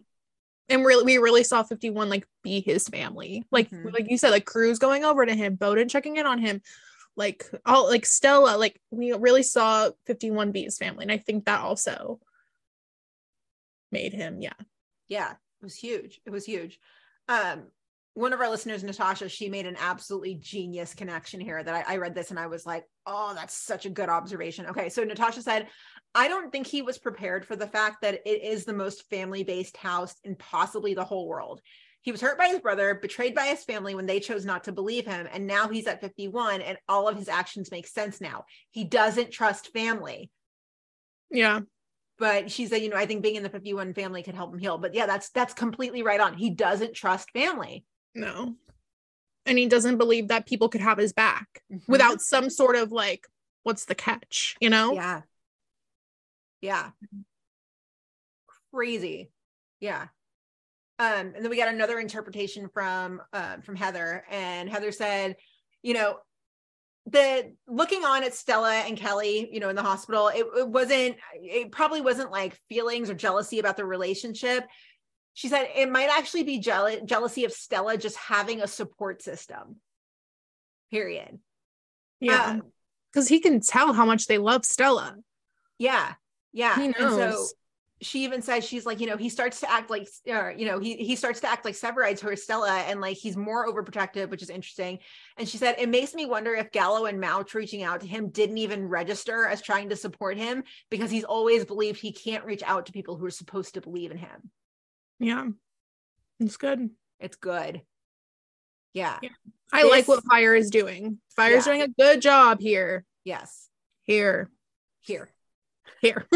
and 0.69 0.85
really 0.85 1.05
we 1.05 1.19
really 1.19 1.45
saw 1.45 1.63
51 1.63 2.09
like 2.09 2.27
be 2.43 2.61
his 2.61 2.89
family 2.89 3.45
like 3.51 3.71
Mhm. 3.71 3.93
like 3.93 4.09
you 4.11 4.17
said 4.19 4.31
like 4.31 4.47
cruz 4.47 4.79
going 4.79 5.05
over 5.05 5.27
to 5.27 5.35
him 5.35 5.57
bowden 5.57 5.89
checking 5.89 6.17
in 6.17 6.27
on 6.27 6.39
him 6.39 6.63
like 7.17 7.45
all 7.67 7.87
like 7.89 8.07
stella 8.07 8.57
like 8.57 8.81
we 8.91 9.13
really 9.13 9.43
saw 9.43 9.91
51 10.07 10.53
be 10.53 10.63
his 10.63 10.79
family 10.79 11.03
and 11.03 11.13
i 11.13 11.19
think 11.19 11.45
that 11.45 11.61
also 11.61 12.19
made 13.93 14.13
him 14.13 14.41
yeah 14.41 14.55
Yeah. 15.09 15.33
It 15.33 15.65
was 15.65 15.75
huge. 15.75 16.23
It 16.25 16.31
was 16.31 16.47
huge. 16.47 16.81
Um, 17.29 17.65
one 18.15 18.32
of 18.32 18.41
our 18.41 18.51
listeners, 18.51 18.82
Natasha, 18.82 19.28
she 19.28 19.49
made 19.49 19.66
an 19.66 19.77
absolutely 19.78 20.35
genius 20.35 20.95
connection 20.95 21.41
here 21.41 21.62
that 21.62 21.87
I, 21.87 21.95
I 21.95 21.97
read 21.99 22.15
this 22.15 22.31
and 22.31 22.39
I 22.39 22.49
was 22.49 22.66
like, 22.66 22.85
oh, 23.07 23.32
that's 23.35 23.55
such 23.55 23.87
a 23.87 23.91
good 23.91 24.09
observation. 24.09 24.66
Okay. 24.66 24.89
So 24.89 25.05
Natasha 25.05 25.43
said, 25.43 25.69
I 26.15 26.27
don't 26.27 26.51
think 26.51 26.66
he 26.66 26.82
was 26.82 26.99
prepared 26.99 27.47
for 27.47 27.55
the 27.55 27.69
fact 27.69 28.03
that 28.03 28.20
it 28.27 28.43
is 28.43 28.65
the 28.65 28.73
most 28.73 29.09
family 29.11 29.45
based 29.45 29.77
house 29.77 30.16
in 30.24 30.35
possibly 30.35 30.95
the 30.95 31.05
whole 31.05 31.28
world. 31.28 31.61
He 32.03 32.12
was 32.12 32.20
hurt 32.20 32.39
by 32.39 32.49
his 32.49 32.61
brother, 32.61 32.99
betrayed 33.01 33.35
by 33.35 33.47
his 33.47 33.62
family 33.62 33.95
when 33.95 34.07
they 34.07 34.20
chose 34.20 34.45
not 34.45 34.65
to 34.65 34.73
believe 34.73 35.07
him. 35.07 35.28
And 35.31 35.47
now 35.47 35.69
he's 35.69 35.87
at 35.87 36.01
51 36.01 36.62
and 36.62 36.78
all 36.89 37.09
of 37.09 37.16
his 37.16 37.28
actions 37.28 37.70
make 37.70 37.87
sense 37.87 38.20
now. 38.20 38.45
He 38.70 38.85
doesn't 38.85 39.31
trust 39.31 39.73
family. 39.73 40.31
Yeah. 41.31 41.61
But 42.19 42.51
she 42.51 42.66
said, 42.66 42.82
you 42.82 42.89
know, 42.89 42.97
I 42.97 43.07
think 43.07 43.23
being 43.23 43.37
in 43.37 43.43
the 43.43 43.51
51 43.51 43.95
family 43.95 44.23
could 44.23 44.35
help 44.35 44.53
him 44.53 44.59
heal. 44.59 44.78
But 44.78 44.95
yeah, 44.95 45.07
that's 45.07 45.31
that's 45.31 45.55
completely 45.55 46.03
right 46.03 46.20
on. 46.20 46.35
He 46.35 46.51
doesn't 46.51 46.95
trust 46.95 47.31
family. 47.32 47.85
No. 48.15 48.57
And 49.47 49.59
he 49.59 49.66
doesn't 49.66 49.99
believe 49.99 50.28
that 50.28 50.47
people 50.47 50.69
could 50.69 50.81
have 50.81 50.99
his 50.99 51.12
back 51.12 51.62
Mhm. 51.73 51.89
without 51.89 52.20
some 52.20 52.51
sort 52.51 52.77
of 52.77 52.93
like, 52.93 53.27
what's 53.62 53.85
the 53.87 53.95
catch? 53.95 54.57
You 54.61 54.70
know? 54.70 54.93
Yeah. 54.93 55.23
Yeah. 56.61 56.91
Crazy. 58.73 59.31
Yeah. 59.81 60.09
Um, 60.99 61.32
and 61.35 61.37
then 61.37 61.49
we 61.49 61.57
got 61.57 61.73
another 61.73 61.99
interpretation 61.99 62.69
from 62.69 63.23
um 63.32 63.62
from 63.62 63.74
Heather, 63.74 64.24
and 64.31 64.69
Heather 64.69 64.93
said, 64.93 65.37
you 65.82 65.95
know, 65.95 66.19
the 67.07 67.55
looking 67.66 68.05
on 68.05 68.23
at 68.23 68.35
Stella 68.35 68.73
and 68.74 68.99
Kelly, 68.99 69.49
you 69.51 69.61
know, 69.61 69.70
in 69.70 69.77
the 69.77 69.82
hospital, 69.82 70.28
it, 70.28 70.45
it 70.59 70.69
wasn't, 70.69 71.16
it 71.35 71.73
probably 71.73 72.03
wasn't 72.03 72.31
like 72.31 72.61
feelings 72.69 73.09
or 73.09 73.15
jealousy 73.15 73.59
about 73.59 73.78
the 73.78 73.85
relationship. 73.87 74.69
She 75.35 75.48
said 75.48 75.69
it 75.74 75.90
might 75.90 76.11
actually 76.11 76.43
be 76.43 76.59
jeal- 76.59 77.05
jealousy 77.05 77.44
of 77.44 77.52
Stella 77.52 77.97
just 77.97 78.16
having 78.16 78.61
a 78.61 78.66
support 78.66 79.23
system. 79.23 79.77
Period. 80.90 81.39
Yeah. 82.20 82.44
Um, 82.44 82.62
Because 83.12 83.28
he 83.28 83.40
can 83.40 83.61
tell 83.61 83.93
how 83.93 84.05
much 84.05 84.27
they 84.27 84.39
love 84.39 84.65
Stella. 84.65 85.16
Yeah. 85.78 86.15
Yeah. 86.52 86.77
He 86.77 86.86
And 86.86 86.94
so 86.97 87.16
knows. 87.16 87.55
she 88.02 88.24
even 88.24 88.43
says 88.43 88.65
she's 88.65 88.85
like, 88.85 89.01
you 89.01 89.07
know, 89.07 89.16
he 89.16 89.28
starts 89.28 89.61
to 89.61 89.70
act 89.70 89.89
like, 89.89 90.09
uh, 90.28 90.48
you 90.51 90.66
know, 90.66 90.78
he 90.81 90.97
he 90.97 91.16
starts 91.16 91.40
to 91.40 91.48
act 91.48 91.65
like 91.65 91.74
Severide 91.74 92.19
to 92.19 92.27
her 92.27 92.36
Stella, 92.36 92.70
and 92.89 93.01
like 93.01 93.16
he's 93.16 93.36
more 93.36 93.66
overprotective, 93.69 94.31
which 94.31 94.43
is 94.43 94.51
interesting. 94.51 94.98
And 95.39 95.48
she 95.48 95.59
said 95.59 95.77
it 95.78 95.89
makes 95.89 96.12
me 96.12 96.27
wonder 96.27 96.55
if 96.55 96.73
Gallo 96.73 97.07
and 97.07 97.20
Mouch 97.20 97.55
reaching 97.55 97.82
out 97.82 98.01
to 98.01 98.07
him 98.09 98.28
didn't 98.31 98.59
even 98.59 98.89
register 98.89 99.47
as 99.47 99.62
trying 99.62 99.89
to 99.90 99.97
support 99.97 100.36
him 100.36 100.65
because 100.90 101.11
he's 101.11 101.24
always 101.24 101.65
believed 101.65 102.01
he 102.01 102.12
can't 102.12 102.44
reach 102.44 102.62
out 102.65 102.86
to 102.86 102.93
people 102.93 103.16
who 103.16 103.24
are 103.27 103.31
supposed 103.31 103.74
to 103.74 103.81
believe 103.81 104.11
in 104.11 104.19
him. 104.19 104.51
Yeah. 105.21 105.47
It's 106.41 106.57
good. 106.57 106.91
It's 107.21 107.37
good. 107.37 107.83
Yeah. 108.95 109.19
Yeah. 109.23 109.29
I 109.73 109.85
like 109.85 110.09
what 110.09 110.25
Fire 110.25 110.55
is 110.55 110.71
doing. 110.71 111.19
Fire's 111.37 111.67
Yeah. 111.67 111.73
doing 111.75 111.83
a 111.83 111.89
good 111.89 112.21
job 112.23 112.61
here. 112.61 113.05
Yes. 113.25 113.69
Here. 114.03 114.51
Here. 115.01 115.29
Here. 116.01 116.27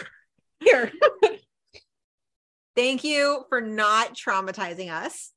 Here. 0.60 0.92
Thank 2.76 3.04
you 3.04 3.44
for 3.48 3.60
not 3.60 4.14
traumatizing 4.14 4.90
us. 4.92 5.32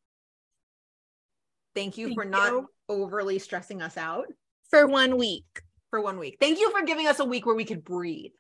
Thank 1.76 1.98
you 1.98 2.08
Thank 2.08 2.20
for 2.20 2.26
not 2.26 2.52
you. 2.52 2.68
overly 2.90 3.40
stressing 3.40 3.82
us 3.82 3.96
out 3.96 4.26
For 4.70 4.86
one 4.88 5.18
week. 5.18 5.46
for 5.90 6.02
one 6.02 6.20
week. 6.20 6.38
Thank 6.40 6.60
you 6.60 6.70
for 6.72 6.82
giving 6.86 7.08
us 7.08 7.20
a 7.20 7.26
week 7.26 7.46
where 7.46 7.56
we 7.56 7.64
could 7.66 7.84
breathe. 7.84 8.32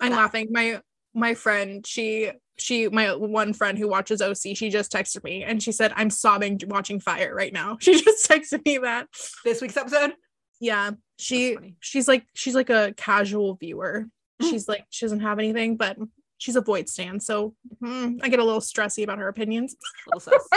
I'm 0.00 0.10
Yeah. 0.12 0.18
laughing. 0.18 0.48
My 0.50 0.82
my 1.14 1.34
friend, 1.34 1.86
she 1.86 2.30
she 2.58 2.88
my 2.88 3.14
one 3.14 3.52
friend 3.52 3.78
who 3.78 3.88
watches 3.88 4.20
OC, 4.20 4.56
she 4.56 4.70
just 4.70 4.92
texted 4.92 5.24
me 5.24 5.44
and 5.44 5.62
she 5.62 5.72
said, 5.72 5.92
I'm 5.96 6.10
sobbing 6.10 6.60
watching 6.66 7.00
fire 7.00 7.34
right 7.34 7.52
now. 7.52 7.76
She 7.80 8.00
just 8.00 8.28
texted 8.28 8.64
me 8.64 8.78
that. 8.78 9.08
This 9.44 9.60
week's 9.60 9.76
episode. 9.76 10.14
Yeah. 10.60 10.92
She 11.18 11.56
she's 11.80 12.08
like 12.08 12.26
she's 12.34 12.54
like 12.54 12.70
a 12.70 12.92
casual 12.96 13.54
viewer. 13.54 14.06
Mm. 14.42 14.50
She's 14.50 14.68
like 14.68 14.84
she 14.90 15.04
doesn't 15.04 15.20
have 15.20 15.38
anything, 15.38 15.76
but 15.76 15.96
she's 16.38 16.56
a 16.56 16.60
void 16.60 16.88
stand. 16.88 17.22
So 17.22 17.54
mm, 17.82 18.18
I 18.22 18.28
get 18.28 18.38
a 18.40 18.44
little 18.44 18.60
stressy 18.60 19.04
about 19.04 19.18
her 19.18 19.28
opinions. 19.28 19.76
Little 20.06 20.20
sus. 20.20 20.48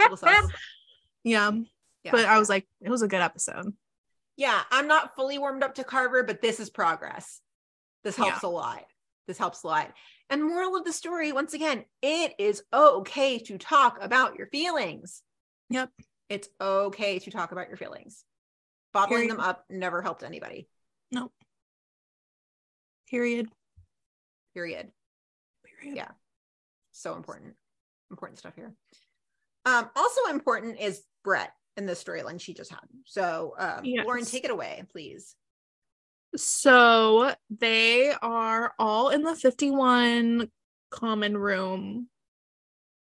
Little 0.00 0.16
sus. 0.16 0.50
Yeah. 1.24 1.50
Yeah. 2.04 2.12
But 2.12 2.26
I 2.26 2.38
was 2.38 2.48
like, 2.48 2.68
it 2.80 2.88
was 2.88 3.02
a 3.02 3.08
good 3.08 3.20
episode. 3.20 3.72
yeah, 4.36 4.62
I'm 4.70 4.86
not 4.86 5.16
fully 5.16 5.38
warmed 5.38 5.64
up 5.64 5.74
to 5.74 5.84
Carver, 5.84 6.22
but 6.22 6.40
this 6.40 6.60
is 6.60 6.70
progress. 6.70 7.40
This 8.04 8.14
helps 8.14 8.44
a 8.44 8.48
lot. 8.48 8.84
This 9.26 9.36
helps 9.38 9.64
a 9.64 9.66
lot. 9.66 9.92
And 10.28 10.42
moral 10.42 10.76
of 10.76 10.84
the 10.84 10.92
story, 10.92 11.32
once 11.32 11.54
again, 11.54 11.84
it 12.02 12.34
is 12.38 12.62
okay 12.72 13.38
to 13.40 13.58
talk 13.58 13.98
about 14.00 14.36
your 14.36 14.48
feelings. 14.48 15.22
Yep. 15.70 15.90
It's 16.28 16.48
okay 16.60 17.18
to 17.20 17.30
talk 17.30 17.52
about 17.52 17.68
your 17.68 17.76
feelings. 17.76 18.24
Bottling 18.92 19.20
Period. 19.20 19.32
them 19.32 19.40
up 19.40 19.64
never 19.70 20.02
helped 20.02 20.24
anybody. 20.24 20.68
No. 21.12 21.30
Period. 23.08 23.48
Period. 24.54 24.90
Period. 25.64 25.96
Yeah. 25.96 26.08
So 26.92 27.14
important. 27.14 27.54
Important 28.10 28.38
stuff 28.38 28.54
here. 28.56 28.74
Um, 29.64 29.88
also 29.94 30.30
important 30.30 30.80
is 30.80 31.02
Brett 31.22 31.52
in 31.76 31.86
the 31.86 31.92
storyline 31.92 32.40
she 32.40 32.54
just 32.54 32.70
had. 32.70 32.80
So 33.04 33.54
um 33.58 33.84
Lauren, 33.84 34.24
take 34.24 34.44
it 34.44 34.50
away, 34.50 34.82
please. 34.90 35.36
So 36.36 37.32
they 37.50 38.12
are 38.22 38.74
all 38.78 39.08
in 39.10 39.22
the 39.22 39.34
51 39.34 40.50
common 40.90 41.36
room. 41.36 42.08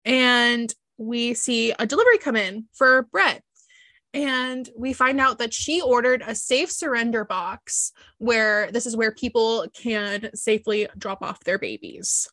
And 0.04 0.72
we 0.98 1.34
see 1.34 1.72
a 1.78 1.86
delivery 1.86 2.18
come 2.18 2.36
in 2.36 2.66
for 2.72 3.02
Brett. 3.02 3.42
And 4.14 4.68
we 4.76 4.92
find 4.92 5.20
out 5.20 5.38
that 5.38 5.54
she 5.54 5.80
ordered 5.80 6.22
a 6.26 6.34
safe 6.34 6.70
surrender 6.70 7.24
box 7.24 7.92
where 8.18 8.70
this 8.70 8.84
is 8.84 8.96
where 8.96 9.12
people 9.12 9.66
can 9.72 10.30
safely 10.34 10.86
drop 10.98 11.22
off 11.22 11.44
their 11.44 11.58
babies. 11.58 12.28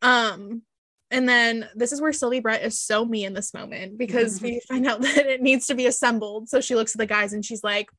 Um, 0.00 0.62
and 1.10 1.28
then 1.28 1.68
this 1.74 1.92
is 1.92 2.00
where 2.00 2.12
Sylvie 2.12 2.40
Brett 2.40 2.62
is 2.62 2.78
so 2.78 3.04
me 3.04 3.24
in 3.24 3.34
this 3.34 3.52
moment 3.52 3.98
because 3.98 4.40
we 4.40 4.62
find 4.68 4.86
out 4.86 5.00
that 5.02 5.26
it 5.26 5.42
needs 5.42 5.66
to 5.66 5.74
be 5.74 5.86
assembled. 5.86 6.48
So 6.48 6.60
she 6.60 6.74
looks 6.74 6.94
at 6.94 6.98
the 6.98 7.06
guys 7.06 7.32
and 7.32 7.44
she's 7.44 7.64
like, 7.64 7.90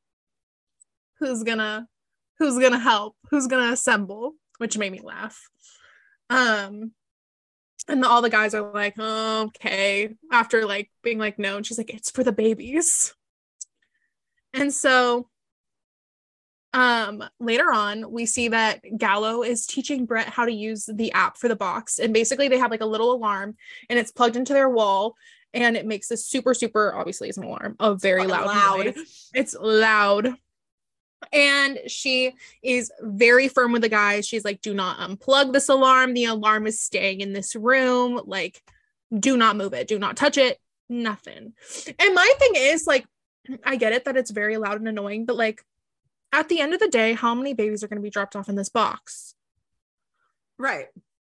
Who's 1.19 1.43
gonna 1.43 1.87
who's 2.41 2.57
gonna 2.57 2.79
help? 2.79 3.15
Who's 3.29 3.45
gonna 3.45 3.71
assemble? 3.71 4.33
Which 4.57 4.75
made 4.75 4.91
me 4.91 4.99
laugh. 5.03 5.39
Um 6.31 6.93
and 7.87 8.03
all 8.03 8.23
the 8.23 8.31
guys 8.31 8.55
are 8.55 8.71
like, 8.71 8.95
oh, 8.97 9.43
okay. 9.43 10.09
After 10.31 10.65
like 10.65 10.89
being 11.03 11.19
like, 11.19 11.37
no, 11.37 11.57
and 11.57 11.65
she's 11.65 11.77
like, 11.77 11.93
it's 11.93 12.09
for 12.09 12.23
the 12.23 12.31
babies. 12.31 13.13
And 14.55 14.73
so 14.73 15.29
um 16.73 17.23
later 17.39 17.71
on 17.71 18.11
we 18.11 18.25
see 18.25 18.47
that 18.47 18.79
gallo 18.97 19.43
is 19.43 19.65
teaching 19.65 20.05
brett 20.05 20.29
how 20.29 20.45
to 20.45 20.53
use 20.53 20.89
the 20.93 21.11
app 21.11 21.35
for 21.35 21.49
the 21.49 21.55
box 21.55 21.99
and 21.99 22.13
basically 22.13 22.47
they 22.47 22.57
have 22.57 22.71
like 22.71 22.79
a 22.79 22.85
little 22.85 23.11
alarm 23.11 23.57
and 23.89 23.99
it's 23.99 24.09
plugged 24.09 24.37
into 24.37 24.53
their 24.53 24.69
wall 24.69 25.15
and 25.53 25.75
it 25.75 25.85
makes 25.85 26.07
this 26.07 26.25
super 26.25 26.53
super 26.53 26.95
obviously 26.95 27.27
it's 27.27 27.37
an 27.37 27.43
alarm 27.43 27.75
a 27.81 27.93
very 27.93 28.25
loud, 28.25 28.45
loud. 28.45 28.85
noise. 28.85 29.29
it's 29.33 29.53
loud 29.53 30.33
and 31.31 31.79
she 31.87 32.33
is 32.63 32.91
very 33.01 33.47
firm 33.47 33.71
with 33.71 33.81
the 33.81 33.89
guys. 33.89 34.27
She's 34.27 34.45
like 34.45 34.61
do 34.61 34.73
not 34.73 34.97
unplug 34.99 35.53
this 35.53 35.69
alarm. 35.69 36.13
The 36.13 36.25
alarm 36.25 36.67
is 36.67 36.79
staying 36.79 37.21
in 37.21 37.33
this 37.33 37.55
room. 37.55 38.21
Like 38.25 38.61
do 39.17 39.37
not 39.37 39.55
move 39.55 39.73
it. 39.73 39.87
Do 39.87 39.99
not 39.99 40.17
touch 40.17 40.37
it. 40.37 40.59
Nothing. 40.89 41.53
And 41.99 42.15
my 42.15 42.33
thing 42.39 42.51
is 42.55 42.85
like 42.87 43.05
i 43.63 43.75
get 43.75 43.91
it 43.91 44.05
that 44.05 44.15
it's 44.15 44.29
very 44.29 44.57
loud 44.57 44.77
and 44.77 44.87
annoying 44.87 45.25
but 45.25 45.35
like 45.35 45.65
at 46.31 46.47
the 46.47 46.59
end 46.59 46.75
of 46.75 46.79
the 46.79 46.87
day 46.87 47.13
how 47.13 47.33
many 47.33 47.55
babies 47.55 47.83
are 47.83 47.87
going 47.87 47.97
to 47.97 48.03
be 48.03 48.09
dropped 48.11 48.35
off 48.35 48.49
in 48.49 48.55
this 48.55 48.69
box? 48.69 49.35
Right. 50.57 50.85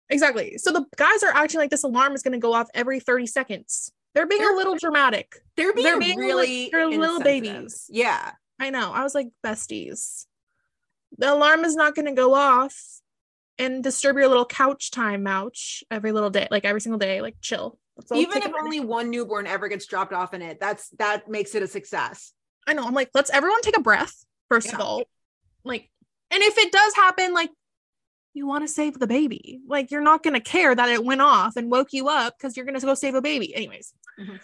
exactly. 0.09 0.57
So 0.57 0.71
the 0.71 0.85
guys 0.95 1.23
are 1.23 1.33
acting 1.35 1.59
like 1.59 1.69
this 1.69 1.83
alarm 1.83 2.13
is 2.13 2.21
going 2.23 2.31
to 2.33 2.37
go 2.39 2.53
off 2.53 2.69
every 2.73 2.99
30 2.99 3.27
seconds. 3.27 3.91
They're 4.13 4.25
being 4.25 4.41
They're- 4.41 4.53
a 4.53 4.55
little 4.57 4.75
dramatic. 4.77 5.35
They're 5.57 5.73
being, 5.73 5.83
They're 5.85 5.99
being 5.99 6.19
really 6.19 6.47
li- 6.47 6.69
they're 6.71 6.87
little 6.87 7.19
babies. 7.19 7.85
Yeah. 7.89 8.31
I 8.59 8.69
know. 8.69 8.91
I 8.91 9.03
was 9.03 9.13
like, 9.15 9.27
besties. 9.45 10.25
The 11.17 11.33
alarm 11.33 11.65
is 11.65 11.75
not 11.75 11.95
going 11.95 12.05
to 12.07 12.13
go 12.13 12.33
off 12.33 12.75
and 13.57 13.83
disturb 13.83 14.17
your 14.17 14.27
little 14.27 14.45
couch 14.45 14.91
time, 14.91 15.27
ouch, 15.27 15.83
every 15.89 16.11
little 16.11 16.29
day, 16.29 16.47
like 16.51 16.65
every 16.65 16.81
single 16.81 16.99
day, 16.99 17.21
like 17.21 17.35
chill. 17.41 17.79
Even 18.13 18.43
if 18.43 18.51
only 18.61 18.81
one 18.81 19.09
newborn 19.09 19.47
ever 19.47 19.69
gets 19.69 19.85
dropped 19.85 20.11
off 20.11 20.33
in 20.33 20.41
it, 20.41 20.59
that's 20.59 20.89
that 20.99 21.29
makes 21.29 21.55
it 21.55 21.63
a 21.63 21.67
success. 21.67 22.33
I 22.67 22.73
know. 22.73 22.83
I'm 22.85 22.93
like, 22.93 23.09
let's 23.13 23.29
everyone 23.29 23.61
take 23.61 23.77
a 23.77 23.81
breath, 23.81 24.25
first 24.49 24.73
of 24.73 24.81
all. 24.81 25.03
Like, 25.63 25.89
and 26.31 26.43
if 26.43 26.57
it 26.57 26.71
does 26.73 26.93
happen, 26.95 27.33
like, 27.33 27.51
you 28.33 28.45
want 28.47 28.65
to 28.65 28.67
save 28.67 28.99
the 28.99 29.07
baby. 29.07 29.61
Like, 29.65 29.91
you're 29.91 30.01
not 30.01 30.23
going 30.23 30.33
to 30.33 30.41
care 30.41 30.75
that 30.75 30.89
it 30.89 31.05
went 31.05 31.21
off 31.21 31.55
and 31.55 31.71
woke 31.71 31.93
you 31.93 32.09
up 32.09 32.35
because 32.37 32.57
you're 32.57 32.65
going 32.65 32.77
to 32.77 32.85
go 32.85 32.93
save 32.95 33.15
a 33.15 33.21
baby. 33.21 33.55
Anyways, 33.55 33.93
Mhm. 34.19 34.41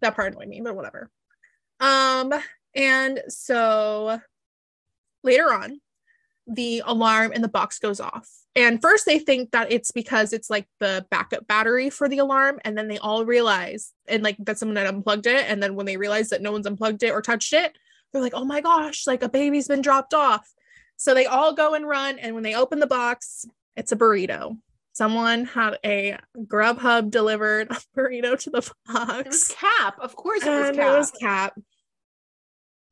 that 0.00 0.14
part 0.16 0.32
annoyed 0.32 0.48
me, 0.48 0.62
but 0.62 0.74
whatever. 0.74 1.10
Um, 1.80 2.32
and 2.78 3.20
so 3.28 4.20
later 5.22 5.52
on, 5.52 5.80
the 6.46 6.82
alarm 6.86 7.32
in 7.32 7.42
the 7.42 7.48
box 7.48 7.78
goes 7.78 8.00
off. 8.00 8.30
And 8.56 8.80
first 8.80 9.04
they 9.04 9.18
think 9.18 9.50
that 9.50 9.70
it's 9.70 9.90
because 9.90 10.32
it's 10.32 10.48
like 10.48 10.66
the 10.80 11.04
backup 11.10 11.46
battery 11.46 11.90
for 11.90 12.08
the 12.08 12.18
alarm. 12.18 12.58
And 12.64 12.78
then 12.78 12.88
they 12.88 12.98
all 12.98 13.24
realize 13.24 13.92
and 14.08 14.22
like 14.22 14.36
that 14.40 14.58
someone 14.58 14.76
had 14.76 14.86
unplugged 14.86 15.26
it. 15.26 15.44
And 15.48 15.62
then 15.62 15.74
when 15.74 15.86
they 15.86 15.96
realize 15.96 16.30
that 16.30 16.40
no 16.40 16.52
one's 16.52 16.66
unplugged 16.66 17.02
it 17.02 17.10
or 17.10 17.20
touched 17.20 17.52
it, 17.52 17.76
they're 18.12 18.22
like, 18.22 18.32
oh 18.34 18.44
my 18.44 18.60
gosh, 18.60 19.06
like 19.06 19.22
a 19.22 19.28
baby's 19.28 19.68
been 19.68 19.82
dropped 19.82 20.14
off. 20.14 20.48
So 20.96 21.14
they 21.14 21.26
all 21.26 21.52
go 21.52 21.74
and 21.74 21.86
run. 21.86 22.18
And 22.18 22.34
when 22.34 22.42
they 22.42 22.54
open 22.54 22.78
the 22.78 22.86
box, 22.86 23.44
it's 23.76 23.92
a 23.92 23.96
burrito. 23.96 24.56
someone 24.92 25.44
had 25.44 25.78
a 25.84 26.18
Grubhub 26.36 27.10
delivered 27.10 27.68
burrito 27.96 28.38
to 28.40 28.50
the 28.50 28.70
box. 28.86 29.20
It 29.20 29.26
was 29.26 29.48
Cap. 29.48 29.98
Of 30.00 30.16
course 30.16 30.44
it 30.44 30.50
was 30.50 30.68
and 30.68 30.76
Cap. 30.76 30.94
it 30.94 30.98
was 30.98 31.10
Cap. 31.10 31.58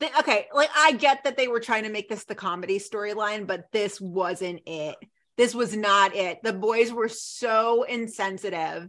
They- 0.00 0.10
okay, 0.18 0.46
like 0.52 0.70
I 0.76 0.92
get 0.92 1.24
that 1.24 1.36
they 1.36 1.48
were 1.48 1.60
trying 1.60 1.84
to 1.84 1.90
make 1.90 2.08
this 2.08 2.24
the 2.24 2.34
comedy 2.34 2.78
storyline, 2.78 3.46
but 3.46 3.72
this 3.72 4.00
wasn't 4.00 4.60
it. 4.66 4.96
This 5.36 5.54
was 5.54 5.74
not 5.76 6.14
it. 6.14 6.42
The 6.42 6.52
boys 6.52 6.92
were 6.92 7.08
so 7.08 7.82
insensitive. 7.84 8.88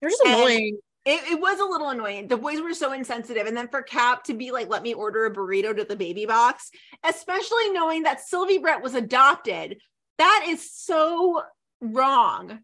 They're 0.00 0.10
just 0.10 0.22
And- 0.24 0.34
annoying. 0.34 0.78
It, 1.04 1.32
it 1.32 1.40
was 1.40 1.58
a 1.58 1.64
little 1.64 1.88
annoying. 1.88 2.28
The 2.28 2.36
boys 2.36 2.60
were 2.60 2.74
so 2.74 2.92
insensitive. 2.92 3.46
And 3.46 3.56
then 3.56 3.68
for 3.68 3.80
Cap 3.80 4.24
to 4.24 4.34
be 4.34 4.50
like, 4.50 4.68
let 4.68 4.82
me 4.82 4.92
order 4.92 5.24
a 5.24 5.34
burrito 5.34 5.74
to 5.74 5.84
the 5.84 5.96
baby 5.96 6.26
box, 6.26 6.70
especially 7.02 7.70
knowing 7.70 8.02
that 8.02 8.20
Sylvie 8.20 8.58
Brett 8.58 8.82
was 8.82 8.94
adopted. 8.94 9.78
That 10.18 10.44
is 10.48 10.70
so 10.70 11.42
wrong. 11.80 12.58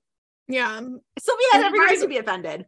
Yeah. 0.47 0.79
Sylvie 1.19 1.43
had 1.53 1.63
every 1.65 1.79
right 1.81 1.99
to 2.01 2.09
be 2.09 2.19
offended. 2.19 2.67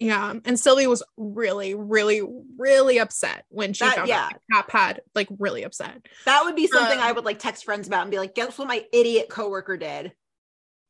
Yeah. 0.00 0.34
And 0.44 0.58
Sylvie 0.58 0.86
was 0.86 1.02
really, 1.16 1.74
really, 1.74 2.22
really 2.56 2.98
upset 2.98 3.44
when 3.48 3.72
she 3.72 3.84
That- 3.84 3.96
found 3.96 4.08
yeah. 4.08 4.28
out 4.54 4.70
had 4.70 5.00
like 5.14 5.28
really 5.38 5.64
upset. 5.64 6.02
That 6.24 6.44
would 6.44 6.54
be 6.54 6.66
something 6.68 6.98
Um, 6.98 7.04
I 7.04 7.10
would 7.12 7.24
like 7.24 7.38
text 7.40 7.64
friends 7.64 7.88
about 7.88 8.02
and 8.02 8.10
be 8.10 8.18
like, 8.18 8.34
guess 8.34 8.56
what 8.58 8.68
my 8.68 8.84
idiot 8.92 9.28
coworker 9.28 9.76
did? 9.76 10.12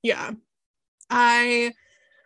Yeah. 0.02 0.32
I 1.10 1.72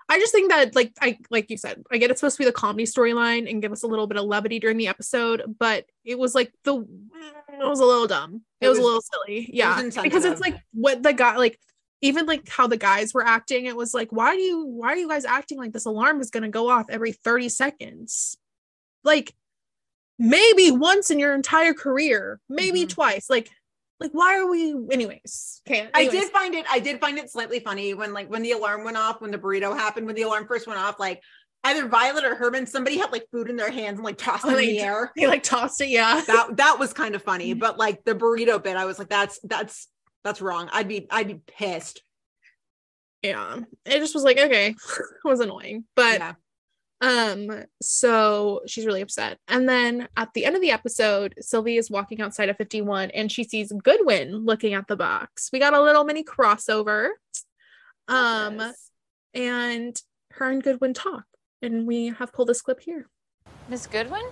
I 0.09 0.19
just 0.19 0.33
think 0.33 0.51
that 0.51 0.75
like 0.75 0.93
I 1.01 1.19
like 1.31 1.49
you 1.51 1.57
said, 1.57 1.83
I 1.91 1.99
get 1.99 2.11
it's 2.11 2.21
supposed 2.21 2.37
to 2.37 2.41
be 2.43 2.47
the 2.47 2.53
comedy 2.53 2.85
storyline 2.85 3.49
and 3.49 3.63
give 3.63 3.73
us 3.73 3.85
a 3.85 3.87
little 3.87 4.07
bit 4.09 4.19
of 4.19 4.25
levity 4.25 4.59
during 4.59 4.77
the 4.77 4.89
episode, 4.89 5.43
but 5.59 5.87
it 6.05 6.19
was 6.19 6.35
like 6.35 6.53
the 6.65 6.81
it 6.81 7.65
was 7.65 7.81
a 7.81 7.85
little 7.85 8.09
dumb. 8.09 8.43
It, 8.61 8.67
It 8.67 8.69
was, 8.69 8.79
was- 8.79 8.85
a 8.85 8.87
little 8.87 9.03
silly. 9.03 9.51
Yeah. 9.53 9.83
Because 10.03 10.25
it's 10.25 10.41
like 10.41 10.57
what 10.73 11.03
the 11.03 11.13
guy 11.13 11.37
like 11.37 11.59
even 12.03 12.27
like 12.27 12.49
how 12.49 12.67
the 12.67 12.77
guys 12.77 13.15
were 13.15 13.25
acting, 13.25 13.67
it 13.67 13.77
was 13.77 13.95
like, 13.95 14.11
why 14.13 14.35
do 14.37 14.43
you 14.43 14.65
why 14.67 14.89
are 14.93 14.97
you 14.97 15.09
guys 15.09 15.25
acting 15.25 15.57
like 15.59 15.73
this 15.73 15.87
alarm 15.87 16.21
is 16.21 16.31
gonna 16.31 16.49
go 16.51 16.69
off 16.69 16.87
every 16.91 17.13
30 17.13 17.49
seconds? 17.49 18.37
Like 19.05 19.35
maybe 20.19 20.71
once 20.71 21.11
in 21.11 21.19
your 21.19 21.35
entire 21.35 21.75
career, 21.75 22.41
maybe 22.49 22.85
Mhm. 22.85 22.91
twice. 22.91 23.31
Like 23.31 23.49
like 24.01 24.11
why 24.13 24.37
are 24.39 24.51
we 24.51 24.75
anyways? 24.91 25.63
Okay. 25.67 25.89
I 25.95 26.03
anyways. 26.03 26.21
did 26.21 26.33
find 26.33 26.55
it, 26.57 26.67
I 26.69 26.81
did 26.81 27.01
find 27.01 27.19
it 27.19 27.31
slightly 27.31 27.61
funny 27.61 27.95
when 27.95 28.13
like 28.13 28.29
when 28.29 28.43
the 28.43 28.51
alarm 28.53 28.83
went 28.85 28.97
off, 28.97 29.21
when 29.21 29.31
the 29.31 29.39
burrito 29.39 29.77
happened, 29.77 30.07
when 30.07 30.17
the 30.17 30.23
alarm 30.23 30.47
first 30.49 30.67
went 30.67 30.81
off, 30.81 30.99
like 30.99 31.23
either 31.65 31.87
Violet 31.87 32.25
or 32.25 32.35
Herman, 32.35 32.67
somebody 32.67 32.99
had 32.99 33.13
like 33.13 33.27
food 33.31 33.49
in 33.49 33.55
their 33.55 33.71
hands 33.71 33.99
and 33.99 34.05
like 34.05 34.19
tossed 34.19 34.45
Oh, 34.45 34.51
it 34.51 34.65
in 34.65 34.75
the 34.75 34.81
air. 34.81 35.13
They 35.17 35.29
like 35.29 35.45
tossed 35.45 35.81
it, 35.81 35.89
yeah. 35.89 36.21
That 36.27 36.57
that 36.57 36.81
was 36.81 36.93
kind 36.93 37.15
of 37.15 37.23
funny, 37.23 37.55
but 37.65 37.79
like 37.79 38.03
the 38.05 38.17
burrito 38.17 38.61
bit, 38.61 38.77
I 38.77 38.87
was 38.87 38.99
like, 38.99 39.09
that's 39.09 39.39
that's 39.45 39.87
that's 40.25 40.41
wrong. 40.41 40.69
I'd 40.73 40.89
be 40.89 41.07
I'd 41.11 41.29
be 41.29 41.41
pissed. 41.47 42.03
yeah 43.23 43.59
it 43.87 43.99
just 44.01 44.15
was 44.15 44.25
like 44.25 44.39
okay 44.39 44.69
it 44.99 45.25
was 45.25 45.41
annoying 45.41 45.85
but 45.95 46.19
Yeah. 46.21 46.33
um 47.01 47.65
so 47.81 48.61
she's 48.67 48.85
really 48.87 49.01
upset 49.01 49.39
and 49.47 49.69
then 49.69 50.09
at 50.17 50.31
the 50.35 50.45
end 50.45 50.57
of 50.57 50.63
the 50.63 50.73
episode 50.73 51.35
sylvie 51.41 51.77
is 51.77 51.89
walking 51.91 52.21
outside 52.21 52.49
of 52.49 52.57
51 52.57 53.11
and 53.13 53.31
she 53.31 53.45
sees 53.45 53.73
goodwin 53.85 54.45
looking 54.45 54.75
at 54.75 54.89
the 54.89 54.97
box 54.97 55.51
we 55.53 55.59
got 55.61 55.73
a 55.75 55.81
little 55.83 56.05
mini 56.05 56.25
crossover 56.25 57.11
um 58.09 58.59
Yes. 58.59 58.91
and 59.35 60.03
her 60.33 60.51
and 60.51 60.63
goodwin 60.63 60.93
talk 60.95 61.25
and 61.61 61.87
we 61.87 62.09
have 62.19 62.33
pulled 62.33 62.49
this 62.49 62.63
clip 62.63 62.81
here 62.81 63.09
Miss 63.69 63.87
Goodwin? 63.87 64.25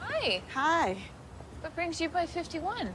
Hi. 0.00 0.40
Hi. 0.54 0.96
What 1.60 1.74
brings 1.74 2.00
you 2.00 2.08
by 2.08 2.24
51? 2.24 2.94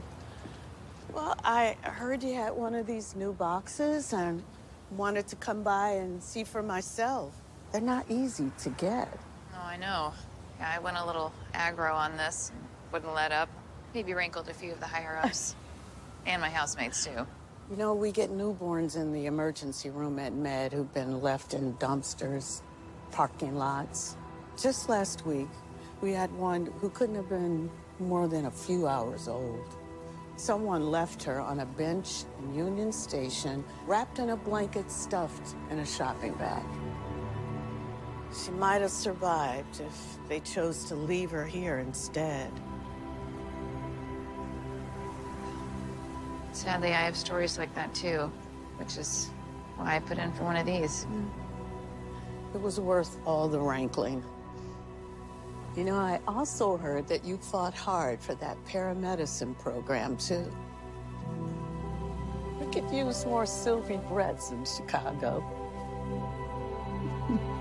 Well, 1.14 1.36
I 1.44 1.76
heard 1.82 2.24
you 2.24 2.34
had 2.34 2.54
one 2.54 2.74
of 2.74 2.88
these 2.88 3.14
new 3.14 3.32
boxes 3.32 4.12
and 4.12 4.42
wanted 4.90 5.28
to 5.28 5.36
come 5.36 5.62
by 5.62 5.90
and 5.90 6.20
see 6.20 6.42
for 6.42 6.60
myself. 6.60 7.40
They're 7.70 7.80
not 7.80 8.06
easy 8.08 8.50
to 8.58 8.70
get. 8.70 9.08
Oh, 9.54 9.62
I 9.62 9.76
know. 9.76 10.12
Yeah, 10.58 10.72
I 10.74 10.80
went 10.80 10.96
a 10.96 11.06
little 11.06 11.32
aggro 11.54 11.94
on 11.94 12.16
this. 12.16 12.50
Wouldn't 12.92 13.14
let 13.14 13.30
up. 13.30 13.48
Maybe 13.94 14.12
wrinkled 14.12 14.48
a 14.48 14.54
few 14.54 14.72
of 14.72 14.80
the 14.80 14.88
higher 14.88 15.20
ups. 15.22 15.54
and 16.26 16.42
my 16.42 16.50
housemates, 16.50 17.04
too. 17.04 17.26
You 17.70 17.76
know, 17.76 17.94
we 17.94 18.10
get 18.10 18.30
newborns 18.30 18.96
in 18.96 19.12
the 19.12 19.26
emergency 19.26 19.90
room 19.90 20.18
at 20.18 20.32
Med 20.32 20.72
who've 20.72 20.92
been 20.92 21.22
left 21.22 21.54
in 21.54 21.74
dumpsters, 21.74 22.60
parking 23.12 23.54
lots. 23.54 24.16
Just 24.60 24.88
last 24.88 25.24
week, 25.24 25.48
we 26.00 26.10
had 26.10 26.32
one 26.32 26.66
who 26.80 26.90
couldn't 26.90 27.14
have 27.14 27.28
been 27.28 27.70
more 28.00 28.26
than 28.26 28.46
a 28.46 28.50
few 28.50 28.88
hours 28.88 29.28
old. 29.28 29.76
Someone 30.36 30.90
left 30.90 31.22
her 31.22 31.40
on 31.40 31.60
a 31.60 31.66
bench 31.66 32.24
in 32.40 32.54
Union 32.54 32.90
Station, 32.90 33.64
wrapped 33.86 34.18
in 34.18 34.30
a 34.30 34.36
blanket 34.36 34.90
stuffed 34.90 35.54
in 35.70 35.78
a 35.78 35.86
shopping 35.86 36.32
bag. 36.34 36.64
She 38.44 38.50
might 38.50 38.82
have 38.82 38.90
survived 38.90 39.80
if 39.80 40.28
they 40.28 40.40
chose 40.40 40.84
to 40.86 40.96
leave 40.96 41.30
her 41.30 41.46
here 41.46 41.78
instead. 41.78 42.50
Sadly, 46.50 46.88
I 46.88 47.02
have 47.02 47.16
stories 47.16 47.56
like 47.58 47.72
that, 47.74 47.94
too, 47.94 48.30
which 48.76 48.96
is 48.96 49.30
why 49.76 49.96
I 49.96 50.00
put 50.00 50.18
in 50.18 50.32
for 50.32 50.44
one 50.44 50.56
of 50.56 50.66
these. 50.66 51.04
Hmm. 51.04 51.26
It 52.54 52.60
was 52.60 52.80
worth 52.80 53.18
all 53.24 53.48
the 53.48 53.60
rankling. 53.60 54.24
You 55.76 55.82
know, 55.82 55.96
I 55.96 56.20
also 56.28 56.76
heard 56.76 57.08
that 57.08 57.24
you 57.24 57.36
fought 57.36 57.74
hard 57.74 58.22
for 58.22 58.34
that 58.36 58.56
paramedicine 58.64 59.58
program, 59.58 60.16
too. 60.16 60.48
We 62.60 62.66
could 62.72 62.88
use 62.92 63.24
more 63.26 63.44
Sylvie 63.44 64.00
Bretts 64.08 64.52
in 64.52 64.64
Chicago. 64.64 65.42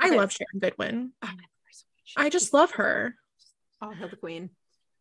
i 0.00 0.10
love 0.10 0.30
sharon 0.32 0.58
goodwin 0.60 1.12
Oh, 1.22 1.30
i 2.16 2.28
just 2.28 2.52
love 2.52 2.72
her 2.72 3.14
Oh, 3.82 3.90
hail 3.90 4.08
the 4.08 4.16
queen. 4.16 4.48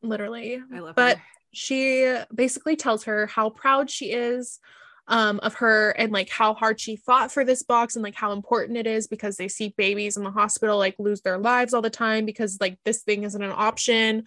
literally 0.02 0.62
I 0.74 0.80
love 0.80 0.96
but 0.96 1.02
her. 1.02 1.16
But 1.16 1.22
she 1.54 2.14
basically 2.34 2.76
tells 2.76 3.06
her 3.06 3.26
how 3.28 3.50
proud 3.50 3.90
she 3.90 4.12
is 4.12 4.60
um, 5.08 5.40
of 5.44 5.56
her 5.56 5.92
and 5.92 6.12
like 6.12 6.30
how 6.30 6.54
hard 6.54 6.80
she 6.80 6.96
fought 6.96 7.32
for 7.32 7.44
this 7.44 7.64
box 7.64 7.96
and 7.96 8.04
like 8.04 8.16
how 8.16 8.32
important 8.32 8.78
it 8.78 8.88
is 8.88 9.08
because 9.08 9.38
they 9.38 9.48
see 9.48 9.74
babies 9.78 10.18
in 10.18 10.24
the 10.24 10.32
hospital 10.32 10.78
like 10.78 10.96
lose 10.98 11.22
their 11.22 11.38
lives 11.38 11.74
all 11.74 11.82
the 11.82 11.90
time 11.90 12.26
because 12.26 12.58
like 12.60 12.78
this 12.86 13.04
thing 13.04 13.24
isn't 13.24 13.44
an 13.44 13.54
option 13.56 14.24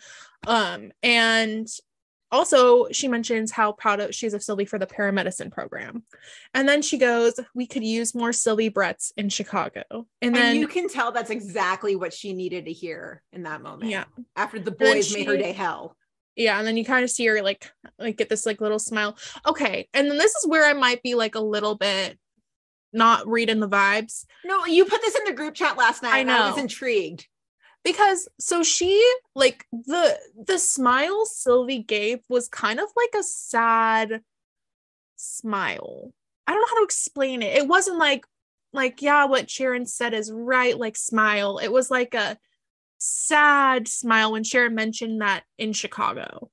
um 0.46 0.92
and 1.02 1.66
also 2.30 2.88
she 2.90 3.08
mentions 3.08 3.50
how 3.50 3.72
proud 3.72 4.00
of 4.00 4.14
she 4.14 4.26
is 4.26 4.34
of 4.34 4.42
sylvie 4.42 4.66
for 4.66 4.78
the 4.78 4.86
paramedicine 4.86 5.50
program 5.50 6.04
and 6.54 6.68
then 6.68 6.82
she 6.82 6.98
goes 6.98 7.40
we 7.54 7.66
could 7.66 7.82
use 7.82 8.14
more 8.14 8.32
sylvie 8.32 8.70
bretts 8.70 9.12
in 9.16 9.28
chicago 9.28 9.82
and 9.90 10.06
And 10.20 10.36
then 10.36 10.56
you 10.56 10.68
can 10.68 10.88
tell 10.88 11.10
that's 11.10 11.30
exactly 11.30 11.96
what 11.96 12.12
she 12.12 12.32
needed 12.32 12.66
to 12.66 12.72
hear 12.72 13.22
in 13.32 13.42
that 13.44 13.62
moment. 13.62 13.90
Yeah. 13.90 14.04
After 14.36 14.58
the 14.58 14.70
boys 14.70 15.12
made 15.14 15.26
her 15.26 15.36
day 15.36 15.52
hell. 15.52 15.96
Yeah 16.38 16.58
and 16.58 16.66
then 16.66 16.76
you 16.78 16.84
kind 16.84 17.04
of 17.04 17.10
see 17.10 17.26
her 17.26 17.42
like 17.42 17.70
like 17.98 18.16
get 18.16 18.28
this 18.30 18.46
like 18.46 18.60
little 18.62 18.78
smile 18.78 19.18
okay 19.46 19.88
and 19.92 20.10
then 20.10 20.16
this 20.16 20.34
is 20.34 20.46
where 20.46 20.64
i 20.64 20.72
might 20.72 21.02
be 21.02 21.14
like 21.14 21.34
a 21.34 21.40
little 21.40 21.74
bit 21.74 22.18
not 22.92 23.26
reading 23.28 23.60
the 23.60 23.68
vibes 23.68 24.24
No, 24.46 24.64
you 24.64 24.86
put 24.86 25.02
this 25.02 25.14
in 25.14 25.24
the 25.26 25.34
group 25.34 25.54
chat 25.54 25.76
last 25.76 26.02
night. 26.02 26.14
I 26.14 26.18
and 26.20 26.30
I 26.30 26.46
was 26.48 26.56
know. 26.56 26.62
intrigued. 26.62 27.26
because 27.84 28.26
so 28.40 28.62
she 28.62 28.90
like 29.34 29.66
the 29.72 30.18
the 30.46 30.58
smile 30.58 31.26
sylvie 31.26 31.82
gave 31.82 32.20
was 32.30 32.48
kind 32.48 32.80
of 32.80 32.88
like 32.96 33.14
a 33.18 33.22
sad 33.22 34.22
smile 35.16 36.12
i 36.46 36.52
don't 36.52 36.60
know 36.60 36.66
how 36.68 36.78
to 36.78 36.84
explain 36.84 37.42
it 37.42 37.56
it 37.56 37.68
wasn't 37.68 37.98
like 37.98 38.24
like 38.72 39.02
yeah 39.02 39.24
what 39.26 39.50
sharon 39.50 39.86
said 39.86 40.14
is 40.14 40.30
right 40.32 40.78
like 40.78 40.96
smile 40.96 41.58
it 41.58 41.68
was 41.72 41.90
like 41.90 42.14
a 42.14 42.38
sad 42.98 43.88
smile 43.88 44.32
when 44.32 44.44
sharon 44.44 44.74
mentioned 44.74 45.20
that 45.20 45.44
in 45.56 45.72
chicago 45.72 46.50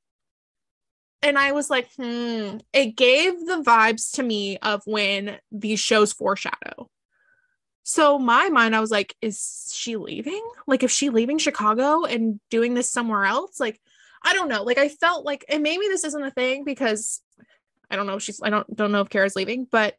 and 1.22 1.38
i 1.38 1.52
was 1.52 1.70
like 1.70 1.90
hmm 1.96 2.58
it 2.74 2.96
gave 2.96 3.34
the 3.46 3.64
vibes 3.66 4.12
to 4.14 4.24
me 4.24 4.58
of 4.58 4.82
when 4.86 5.38
these 5.52 5.80
shows 5.80 6.14
foreshadow 6.14 6.90
so 7.88 8.18
my 8.18 8.50
mind, 8.50 8.76
I 8.76 8.80
was 8.80 8.90
like, 8.90 9.16
is 9.22 9.72
she 9.74 9.96
leaving? 9.96 10.44
Like, 10.66 10.82
if 10.82 10.90
she 10.90 11.12
leaving 11.12 11.38
Chicago 11.38 12.04
and 12.04 12.40
doing 12.50 12.74
this 12.74 12.90
somewhere 12.90 13.26
else? 13.26 13.60
Like, 13.60 13.80
I 14.24 14.34
don't 14.34 14.50
know. 14.50 14.64
Like, 14.64 14.80
I 14.80 14.90
felt 14.90 15.24
like, 15.24 15.46
and 15.48 15.62
maybe 15.62 15.86
this 15.88 16.04
isn't 16.04 16.24
a 16.24 16.32
thing 16.32 16.64
because 16.64 17.22
I 17.92 17.96
don't 17.96 18.08
know. 18.08 18.16
if 18.16 18.24
She's, 18.24 18.42
I 18.42 18.50
don't 18.50 18.76
don't 18.76 18.92
know 18.92 19.02
if 19.02 19.10
Kara's 19.10 19.36
leaving, 19.36 19.68
but 19.70 19.96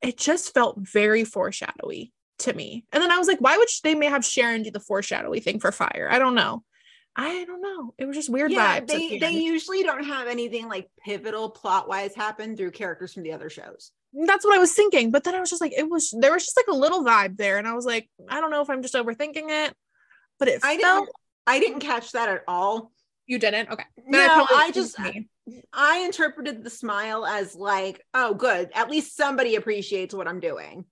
it 0.00 0.16
just 0.16 0.54
felt 0.54 0.78
very 0.78 1.24
foreshadowy 1.24 2.14
to 2.40 2.52
me. 2.52 2.84
And 2.92 3.02
then 3.02 3.10
I 3.10 3.18
was 3.18 3.26
like, 3.28 3.40
why 3.40 3.56
would 3.56 3.68
sh- 3.70 3.80
they 3.80 3.94
may 3.94 4.06
have 4.06 4.24
Sharon 4.24 4.62
do 4.62 4.70
the 4.70 4.80
foreshadowy 4.80 5.40
thing 5.40 5.60
for 5.60 5.72
Fire? 5.72 6.08
I 6.10 6.18
don't 6.18 6.34
know. 6.34 6.62
I 7.16 7.44
don't 7.46 7.60
know. 7.60 7.94
It 7.98 8.06
was 8.06 8.16
just 8.16 8.30
weird 8.30 8.52
Yeah, 8.52 8.80
vibes. 8.80 8.86
they 8.86 9.08
the 9.10 9.18
they 9.18 9.26
end. 9.26 9.42
usually 9.42 9.82
don't 9.82 10.04
have 10.04 10.28
anything 10.28 10.68
like 10.68 10.88
pivotal 11.04 11.50
plot 11.50 11.88
wise 11.88 12.14
happen 12.14 12.56
through 12.56 12.70
characters 12.70 13.12
from 13.12 13.24
the 13.24 13.32
other 13.32 13.50
shows. 13.50 13.90
that's 14.24 14.44
what 14.44 14.54
I 14.54 14.58
was 14.60 14.72
thinking. 14.72 15.10
But 15.10 15.24
then 15.24 15.34
I 15.34 15.40
was 15.40 15.50
just 15.50 15.60
like, 15.60 15.72
it 15.76 15.88
was 15.90 16.14
there 16.20 16.32
was 16.32 16.44
just 16.44 16.56
like 16.56 16.68
a 16.68 16.76
little 16.78 17.04
vibe 17.04 17.36
there, 17.36 17.58
and 17.58 17.66
I 17.66 17.74
was 17.74 17.84
like, 17.84 18.08
I 18.28 18.40
don't 18.40 18.50
know 18.52 18.60
if 18.62 18.70
I'm 18.70 18.82
just 18.82 18.94
overthinking 18.94 19.46
it, 19.66 19.74
but 20.38 20.46
it 20.48 20.60
I 20.62 20.78
felt 20.78 21.06
didn't 21.06 21.16
I 21.48 21.58
didn't 21.58 21.80
catch 21.80 22.12
that 22.12 22.28
at 22.28 22.42
all. 22.46 22.92
You 23.26 23.38
didn't? 23.38 23.68
Okay. 23.70 23.84
No, 24.06 24.24
probably- 24.26 24.56
I 24.56 24.70
just. 24.70 24.96
I 25.72 25.98
interpreted 26.00 26.62
the 26.62 26.70
smile 26.70 27.24
as 27.26 27.54
like, 27.56 28.04
oh, 28.14 28.34
good. 28.34 28.70
At 28.74 28.90
least 28.90 29.16
somebody 29.16 29.56
appreciates 29.56 30.14
what 30.14 30.28
I'm 30.28 30.40
doing. 30.40 30.84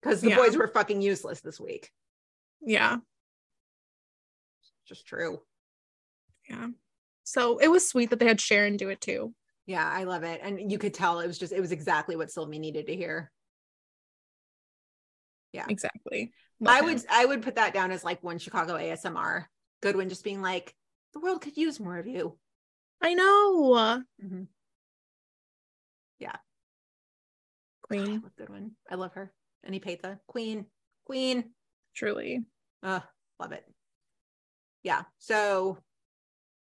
Because 0.00 0.20
the 0.20 0.30
Yeah. 0.30 0.36
boys 0.36 0.56
were 0.56 0.68
fucking 0.68 1.02
useless 1.02 1.40
this 1.40 1.58
week. 1.60 1.90
Yeah. 2.60 2.98
Just 4.86 5.06
true. 5.06 5.42
Yeah. 6.48 6.68
So 7.24 7.58
it 7.58 7.68
was 7.68 7.88
sweet 7.88 8.10
that 8.10 8.18
they 8.18 8.26
had 8.26 8.40
Sharon 8.40 8.76
do 8.76 8.88
it 8.88 9.00
too. 9.00 9.34
Yeah, 9.66 9.86
I 9.86 10.04
love 10.04 10.22
it. 10.22 10.40
And 10.42 10.70
you 10.72 10.78
could 10.78 10.94
tell 10.94 11.20
it 11.20 11.26
was 11.26 11.38
just, 11.38 11.52
it 11.52 11.60
was 11.60 11.72
exactly 11.72 12.16
what 12.16 12.30
Sylvie 12.30 12.58
needed 12.58 12.86
to 12.86 12.96
hear. 12.96 13.30
Yeah. 15.52 15.66
Exactly. 15.68 16.32
I 16.66 16.80
Love 16.80 16.84
would 16.86 17.04
I 17.08 17.24
would 17.24 17.42
put 17.42 17.54
that 17.56 17.72
down 17.74 17.90
as 17.92 18.02
like 18.02 18.22
one 18.22 18.38
Chicago 18.38 18.74
ASMR. 18.76 19.46
Goodwin 19.80 20.08
just 20.08 20.24
being 20.24 20.42
like, 20.42 20.74
the 21.12 21.20
world 21.20 21.40
could 21.40 21.56
use 21.56 21.78
more 21.78 21.98
of 21.98 22.06
you. 22.06 22.38
I 23.00 23.14
know. 23.14 24.02
Mhm. 24.22 24.48
Yeah. 26.18 26.36
Queen. 27.82 28.08
I 28.08 28.12
love 28.14 28.36
Goodwin. 28.36 28.76
I 28.90 28.94
love 28.96 29.12
her. 29.14 29.32
S. 29.68 29.74
Epatha. 29.74 30.18
Queen. 30.26 30.66
Queen. 31.06 31.50
Truly. 31.94 32.44
Uh, 32.82 33.00
love 33.40 33.52
it. 33.52 33.64
Yeah. 34.82 35.02
So 35.18 35.78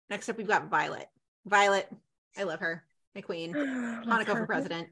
next 0.09 0.29
up 0.29 0.37
we've 0.37 0.47
got 0.47 0.69
Violet. 0.69 1.07
Violet. 1.45 1.89
I 2.37 2.43
love 2.43 2.59
her. 2.59 2.83
My 3.15 3.21
queen. 3.21 3.53
Monica 4.05 4.35
for 4.35 4.45
president. 4.45 4.89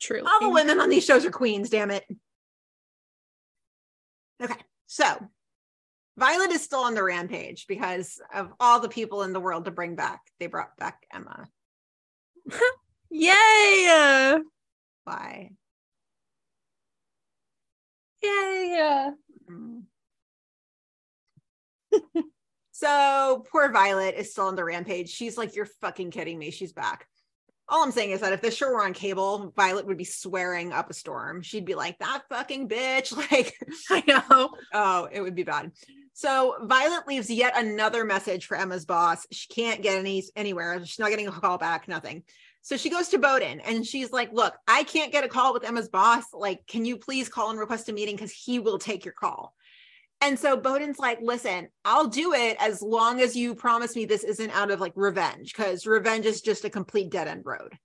Truly. 0.00 0.26
All 0.26 0.40
the 0.40 0.50
women 0.50 0.80
on 0.80 0.88
these 0.88 1.04
shows 1.04 1.24
are 1.24 1.30
queens, 1.30 1.70
damn 1.70 1.90
it. 1.90 2.04
Okay, 4.42 4.58
so 4.86 5.04
Violet 6.18 6.50
is 6.50 6.62
still 6.62 6.80
on 6.80 6.94
the 6.94 7.02
rampage 7.02 7.66
because 7.68 8.20
of 8.34 8.52
all 8.58 8.80
the 8.80 8.88
people 8.88 9.22
in 9.22 9.32
the 9.32 9.40
world 9.40 9.66
to 9.66 9.70
bring 9.70 9.94
back. 9.94 10.20
They 10.40 10.48
brought 10.48 10.76
back 10.76 11.06
Emma. 11.12 11.48
Yay! 13.10 14.38
Why? 15.04 15.52
Yay! 18.22 19.10
Mm. 19.50 19.82
so 22.72 23.44
poor 23.50 23.70
Violet 23.70 24.14
is 24.16 24.32
still 24.32 24.46
on 24.46 24.56
the 24.56 24.64
rampage. 24.64 25.10
She's 25.10 25.36
like, 25.36 25.54
You're 25.54 25.68
fucking 25.80 26.10
kidding 26.10 26.38
me. 26.38 26.50
She's 26.50 26.72
back. 26.72 27.06
All 27.68 27.82
I'm 27.82 27.92
saying 27.92 28.10
is 28.10 28.20
that 28.20 28.32
if 28.32 28.42
this 28.42 28.56
show 28.56 28.70
were 28.70 28.84
on 28.84 28.92
cable, 28.92 29.52
Violet 29.56 29.86
would 29.86 29.96
be 29.96 30.04
swearing 30.04 30.72
up 30.72 30.90
a 30.90 30.94
storm. 30.94 31.42
She'd 31.42 31.64
be 31.64 31.74
like, 31.74 31.98
That 31.98 32.22
fucking 32.28 32.68
bitch. 32.68 33.12
Like, 33.30 33.56
I 33.90 34.02
know. 34.06 34.50
Oh, 34.72 35.08
it 35.10 35.20
would 35.20 35.34
be 35.34 35.44
bad. 35.44 35.72
So 36.14 36.56
Violet 36.62 37.08
leaves 37.08 37.30
yet 37.30 37.54
another 37.56 38.04
message 38.04 38.46
for 38.46 38.56
Emma's 38.56 38.84
boss. 38.84 39.26
She 39.32 39.48
can't 39.48 39.82
get 39.82 39.98
any 39.98 40.22
anywhere. 40.36 40.78
She's 40.84 40.98
not 40.98 41.10
getting 41.10 41.28
a 41.28 41.32
call 41.32 41.58
back, 41.58 41.88
nothing. 41.88 42.24
So 42.64 42.76
she 42.76 42.90
goes 42.90 43.08
to 43.08 43.18
Bowden 43.18 43.60
and 43.60 43.84
she's 43.84 44.12
like, 44.12 44.32
Look, 44.32 44.54
I 44.68 44.84
can't 44.84 45.12
get 45.12 45.24
a 45.24 45.28
call 45.28 45.52
with 45.52 45.64
Emma's 45.64 45.88
boss. 45.88 46.24
Like, 46.32 46.66
can 46.66 46.84
you 46.84 46.96
please 46.96 47.28
call 47.28 47.50
and 47.50 47.58
request 47.58 47.88
a 47.88 47.92
meeting? 47.92 48.14
Because 48.14 48.32
he 48.32 48.60
will 48.60 48.78
take 48.78 49.04
your 49.04 49.14
call. 49.14 49.54
And 50.20 50.38
so 50.38 50.56
Bowden's 50.56 51.00
like, 51.00 51.18
Listen, 51.20 51.68
I'll 51.84 52.06
do 52.06 52.32
it 52.32 52.56
as 52.60 52.80
long 52.80 53.20
as 53.20 53.34
you 53.34 53.56
promise 53.56 53.96
me 53.96 54.04
this 54.04 54.22
isn't 54.22 54.50
out 54.50 54.70
of 54.70 54.80
like 54.80 54.92
revenge, 54.94 55.52
because 55.54 55.86
revenge 55.86 56.24
is 56.24 56.40
just 56.40 56.64
a 56.64 56.70
complete 56.70 57.10
dead 57.10 57.26
end 57.26 57.42
road. 57.44 57.76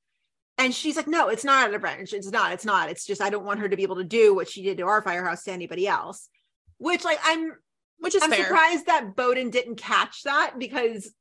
And 0.59 0.73
she's 0.73 0.95
like, 0.95 1.07
No, 1.07 1.29
it's 1.29 1.43
not 1.43 1.63
out 1.63 1.73
of 1.73 1.81
revenge. 1.81 2.13
It's 2.13 2.31
not. 2.31 2.51
It's 2.51 2.65
not. 2.65 2.91
It's 2.91 3.05
just 3.05 3.21
I 3.21 3.31
don't 3.31 3.45
want 3.45 3.59
her 3.59 3.69
to 3.69 3.75
be 3.75 3.83
able 3.83 3.95
to 3.97 4.03
do 4.03 4.35
what 4.35 4.47
she 4.47 4.61
did 4.61 4.77
to 4.77 4.83
our 4.83 5.01
firehouse 5.01 5.43
to 5.45 5.51
anybody 5.51 5.87
else. 5.87 6.29
Which, 6.77 7.03
like, 7.03 7.17
I'm 7.23 7.53
Which 7.97 8.13
is 8.13 8.21
I'm 8.21 8.29
fair. 8.29 8.43
surprised 8.45 8.85
that 8.85 9.15
Bowden 9.15 9.49
didn't 9.49 9.77
catch 9.77 10.21
that 10.23 10.53
because, 10.59 11.11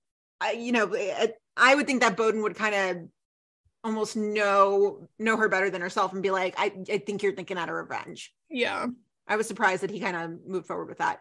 uh, 0.42 0.50
you 0.50 0.72
know, 0.72 0.90
I, 0.94 1.32
I 1.56 1.74
would 1.74 1.86
think 1.86 2.02
that 2.02 2.18
Bowden 2.18 2.42
would 2.42 2.54
kind 2.54 2.74
of 2.74 3.08
almost 3.86 4.16
know 4.16 5.08
know 5.18 5.36
her 5.36 5.48
better 5.48 5.70
than 5.70 5.80
herself 5.80 6.12
and 6.12 6.22
be 6.22 6.32
like, 6.32 6.54
I, 6.58 6.72
I 6.92 6.98
think 6.98 7.22
you're 7.22 7.32
thinking 7.32 7.56
out 7.56 7.68
of 7.68 7.76
revenge. 7.76 8.34
Yeah. 8.50 8.86
I 9.28 9.36
was 9.36 9.46
surprised 9.46 9.82
that 9.82 9.90
he 9.90 10.00
kind 10.00 10.16
of 10.16 10.46
moved 10.46 10.66
forward 10.66 10.88
with 10.88 10.98
that. 10.98 11.20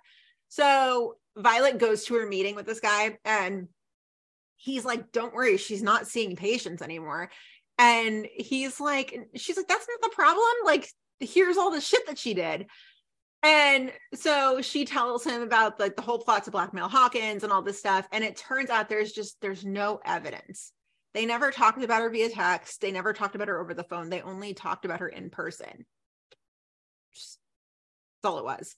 So 0.50 1.18
Violet 1.38 1.78
goes 1.78 2.06
to 2.06 2.16
her 2.16 2.26
meeting 2.26 2.56
with 2.56 2.66
this 2.66 2.80
guy 2.80 3.18
and 3.24 3.68
he's 4.58 4.84
like, 4.84 5.12
Don't 5.12 5.34
worry, 5.34 5.58
she's 5.58 5.84
not 5.84 6.08
seeing 6.08 6.36
patients 6.36 6.82
anymore. 6.82 7.30
And 7.78 8.28
he's 8.34 8.80
like, 8.80 9.30
She's 9.36 9.58
like, 9.58 9.68
That's 9.68 9.88
not 9.88 10.10
the 10.10 10.16
problem. 10.16 10.44
Like, 10.66 10.90
here's 11.20 11.58
all 11.58 11.72
the 11.72 11.82
shit 11.82 12.08
that 12.08 12.18
she 12.18 12.34
did. 12.34 12.66
And 13.44 13.92
so 14.16 14.60
she 14.62 14.86
tells 14.86 15.24
him 15.24 15.44
about 15.44 15.80
like 15.80 15.96
the 15.96 16.02
whole 16.02 16.18
plot 16.18 16.46
to 16.46 16.52
blackmail 16.52 16.90
Hawkins 16.90 17.44
and 17.44 17.54
all 17.54 17.62
this 17.62 17.78
stuff. 17.78 18.08
And 18.12 18.24
it 18.24 18.36
turns 18.36 18.72
out 18.72 18.90
there's 18.90 19.12
just 19.12 19.40
there's 19.40 19.64
no 19.64 20.00
evidence. 20.04 20.72
They 21.16 21.26
never 21.26 21.50
talked 21.50 21.82
about 21.82 22.02
her 22.02 22.10
via 22.10 22.30
text. 22.30 22.82
They 22.82 22.92
never 22.92 23.14
talked 23.14 23.36
about 23.36 23.48
her 23.48 23.58
over 23.58 23.74
the 23.74 23.86
phone. 23.86 24.10
They 24.10 24.22
only 24.22 24.54
talked 24.54 24.84
about 24.84 25.00
her 25.00 25.08
in 25.08 25.30
person. 25.30 25.86
Just, 27.14 27.40
that's 28.22 28.30
all 28.30 28.38
it 28.38 28.44
was. 28.44 28.76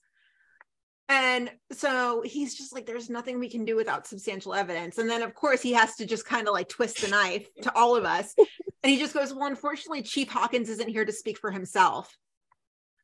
And 1.08 1.50
so 1.72 2.22
he's 2.24 2.54
just 2.56 2.72
like, 2.72 2.86
there's 2.86 3.10
nothing 3.10 3.40
we 3.40 3.50
can 3.50 3.64
do 3.64 3.74
without 3.74 4.06
substantial 4.06 4.54
evidence. 4.54 4.98
And 4.98 5.10
then, 5.10 5.22
of 5.22 5.34
course, 5.34 5.60
he 5.60 5.72
has 5.72 5.96
to 5.96 6.06
just 6.06 6.26
kind 6.26 6.46
of 6.46 6.54
like 6.54 6.68
twist 6.68 7.00
the 7.00 7.08
knife 7.08 7.48
to 7.62 7.76
all 7.76 7.96
of 7.96 8.04
us. 8.04 8.34
And 8.84 8.92
he 8.92 8.98
just 9.00 9.12
goes, 9.12 9.34
Well, 9.34 9.48
unfortunately, 9.48 10.02
Chief 10.02 10.28
Hawkins 10.28 10.68
isn't 10.68 10.88
here 10.88 11.04
to 11.04 11.10
speak 11.10 11.36
for 11.36 11.50
himself. 11.50 12.16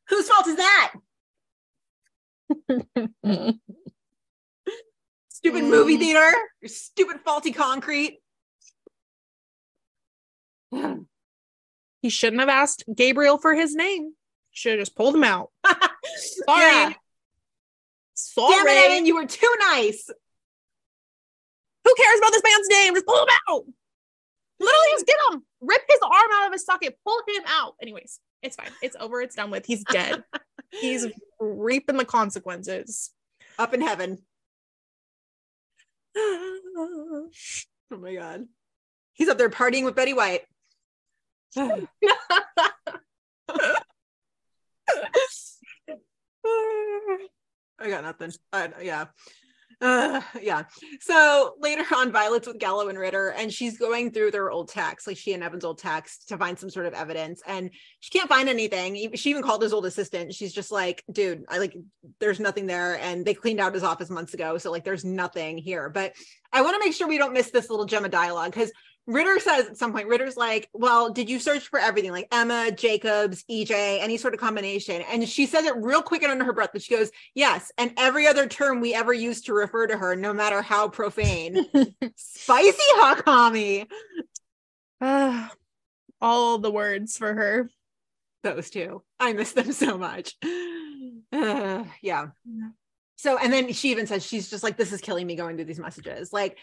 Whose 0.07 0.29
fault 0.29 0.47
is 0.47 0.55
that? 0.55 0.93
Stupid 5.27 5.65
movie 5.65 5.97
mm. 5.97 5.99
theater, 5.99 6.33
your 6.61 6.69
stupid 6.69 7.17
faulty 7.25 7.51
concrete. 7.51 8.21
He 12.01 12.09
shouldn't 12.09 12.39
have 12.39 12.49
asked 12.49 12.83
Gabriel 12.95 13.39
for 13.39 13.55
his 13.55 13.73
name. 13.73 14.13
Should 14.51 14.73
have 14.73 14.81
just 14.81 14.95
pulled 14.95 15.15
him 15.15 15.23
out. 15.23 15.49
Sorry. 15.65 16.61
Yeah. 16.61 16.93
Sorry. 18.13 18.55
Damn 18.55 18.67
it, 18.67 18.91
Evan, 18.91 19.05
you 19.07 19.15
were 19.15 19.25
too 19.25 19.55
nice. 19.71 20.07
Who 21.83 21.93
cares 21.95 22.19
about 22.19 22.31
this 22.31 22.43
man's 22.43 22.67
name? 22.69 22.93
Just 22.93 23.07
pull 23.07 23.23
him 23.23 23.29
out. 23.49 23.63
Literally, 24.59 24.87
just 24.91 25.07
get 25.07 25.15
him. 25.31 25.43
Rip 25.61 25.81
his 25.89 25.99
arm 26.03 26.31
out 26.35 26.45
of 26.45 26.53
his 26.53 26.63
socket. 26.63 26.95
Pull 27.03 27.19
him 27.27 27.43
out. 27.47 27.73
Anyways, 27.81 28.19
it's 28.43 28.55
fine. 28.55 28.69
It's 28.83 28.95
over. 28.99 29.21
It's 29.21 29.35
done 29.35 29.49
with. 29.49 29.65
He's 29.65 29.83
dead. 29.83 30.23
He's 30.69 31.07
reaping 31.39 31.97
the 31.97 32.05
consequences. 32.05 33.09
Up 33.57 33.73
in 33.73 33.81
heaven. 33.81 34.19
Oh 37.91 37.97
my 37.97 38.15
god. 38.15 38.45
He's 39.13 39.29
up 39.29 39.37
there 39.37 39.49
partying 39.49 39.85
with 39.85 39.95
Betty 39.95 40.13
White. 40.13 40.41
I 47.77 47.89
got 47.89 48.03
nothing. 48.03 48.31
Uh, 48.51 48.67
yeah. 48.81 49.05
Uh, 49.81 50.21
yeah. 50.41 50.63
So 51.01 51.55
later 51.59 51.83
on, 51.95 52.11
Violet's 52.11 52.47
with 52.47 52.59
Gallo 52.59 52.87
and 52.87 52.97
Ritter, 52.97 53.29
and 53.29 53.51
she's 53.51 53.77
going 53.77 54.11
through 54.11 54.31
their 54.31 54.49
old 54.49 54.69
texts, 54.69 55.07
like 55.07 55.17
she 55.17 55.33
and 55.33 55.43
Evan's 55.43 55.65
old 55.65 55.79
texts, 55.79 56.25
to 56.25 56.37
find 56.37 56.57
some 56.57 56.69
sort 56.69 56.85
of 56.85 56.93
evidence. 56.93 57.41
And 57.45 57.69
she 57.99 58.17
can't 58.17 58.29
find 58.29 58.47
anything. 58.47 59.15
She 59.15 59.29
even 59.29 59.43
called 59.43 59.61
his 59.61 59.73
old 59.73 59.85
assistant. 59.85 60.33
She's 60.33 60.53
just 60.53 60.71
like, 60.71 61.03
dude, 61.11 61.43
I 61.49 61.57
like, 61.57 61.75
there's 62.19 62.39
nothing 62.39 62.67
there. 62.67 62.99
And 62.99 63.25
they 63.25 63.33
cleaned 63.33 63.59
out 63.59 63.73
his 63.73 63.83
office 63.83 64.09
months 64.09 64.33
ago. 64.33 64.57
So, 64.57 64.71
like, 64.71 64.85
there's 64.85 65.05
nothing 65.05 65.57
here. 65.57 65.89
But 65.89 66.13
I 66.53 66.61
want 66.61 66.75
to 66.75 66.85
make 66.85 66.95
sure 66.95 67.07
we 67.07 67.17
don't 67.17 67.33
miss 67.33 67.51
this 67.51 67.69
little 67.69 67.85
gem 67.85 68.05
of 68.05 68.11
dialogue 68.11 68.51
because 68.51 68.71
Ritter 69.07 69.39
says 69.39 69.67
at 69.67 69.77
some 69.77 69.91
point, 69.91 70.07
Ritter's 70.07 70.35
like, 70.35 70.67
Well, 70.73 71.11
did 71.11 71.29
you 71.29 71.39
search 71.39 71.67
for 71.67 71.79
everything 71.79 72.11
like 72.11 72.27
Emma, 72.31 72.71
Jacobs, 72.71 73.43
EJ, 73.49 73.99
any 74.01 74.17
sort 74.17 74.33
of 74.33 74.39
combination? 74.39 75.03
And 75.11 75.27
she 75.29 75.45
says 75.45 75.65
it 75.65 75.75
real 75.77 76.01
quick 76.01 76.23
and 76.23 76.31
under 76.31 76.45
her 76.45 76.53
breath, 76.53 76.71
but 76.73 76.81
she 76.81 76.95
goes, 76.95 77.11
Yes. 77.35 77.71
And 77.77 77.93
every 77.97 78.25
other 78.25 78.47
term 78.47 78.81
we 78.81 78.95
ever 78.95 79.13
used 79.13 79.45
to 79.45 79.53
refer 79.53 79.87
to 79.87 79.97
her, 79.97 80.15
no 80.15 80.33
matter 80.33 80.61
how 80.61 80.89
profane. 80.89 81.65
Spicy 82.15 82.77
Hawkami. 82.95 83.87
Ah, 85.01 85.51
all 86.21 86.57
the 86.57 86.71
words 86.71 87.17
for 87.17 87.31
her. 87.31 87.69
Those 88.41 88.71
two. 88.71 89.03
I 89.19 89.33
miss 89.33 89.51
them 89.51 89.71
so 89.71 89.99
much. 89.99 90.35
Uh, 91.31 91.83
yeah. 92.01 92.27
So, 93.17 93.37
and 93.37 93.53
then 93.53 93.71
she 93.71 93.91
even 93.91 94.07
says, 94.07 94.25
She's 94.25 94.49
just 94.49 94.63
like, 94.63 94.77
This 94.77 94.91
is 94.91 95.01
killing 95.01 95.27
me 95.27 95.35
going 95.35 95.57
through 95.57 95.65
these 95.65 95.79
messages. 95.79 96.33
Like, 96.33 96.57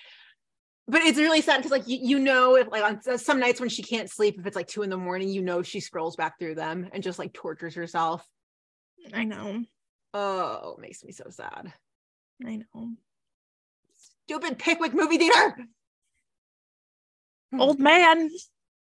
but 0.88 1.02
it's 1.02 1.18
really 1.18 1.40
sad 1.40 1.58
because 1.58 1.70
like 1.70 1.86
you, 1.86 1.98
you 2.00 2.18
know 2.18 2.56
if 2.56 2.68
like 2.70 2.82
on 2.84 3.18
some 3.18 3.38
nights 3.38 3.60
when 3.60 3.68
she 3.68 3.82
can't 3.82 4.10
sleep 4.10 4.36
if 4.38 4.46
it's 4.46 4.56
like 4.56 4.66
two 4.66 4.82
in 4.82 4.90
the 4.90 4.96
morning 4.96 5.28
you 5.28 5.42
know 5.42 5.62
she 5.62 5.80
scrolls 5.80 6.16
back 6.16 6.38
through 6.38 6.54
them 6.54 6.88
and 6.92 7.02
just 7.02 7.18
like 7.18 7.32
tortures 7.32 7.74
herself 7.74 8.26
I 9.12 9.24
know. 9.24 9.64
oh 10.14 10.76
makes 10.80 11.04
me 11.04 11.12
so 11.12 11.24
sad 11.30 11.72
I 12.44 12.56
know. 12.56 12.90
stupid 14.24 14.58
pickwick 14.58 14.94
movie 14.94 15.18
theater 15.18 15.56
hmm. 17.52 17.60
Old 17.60 17.78
man. 17.78 18.28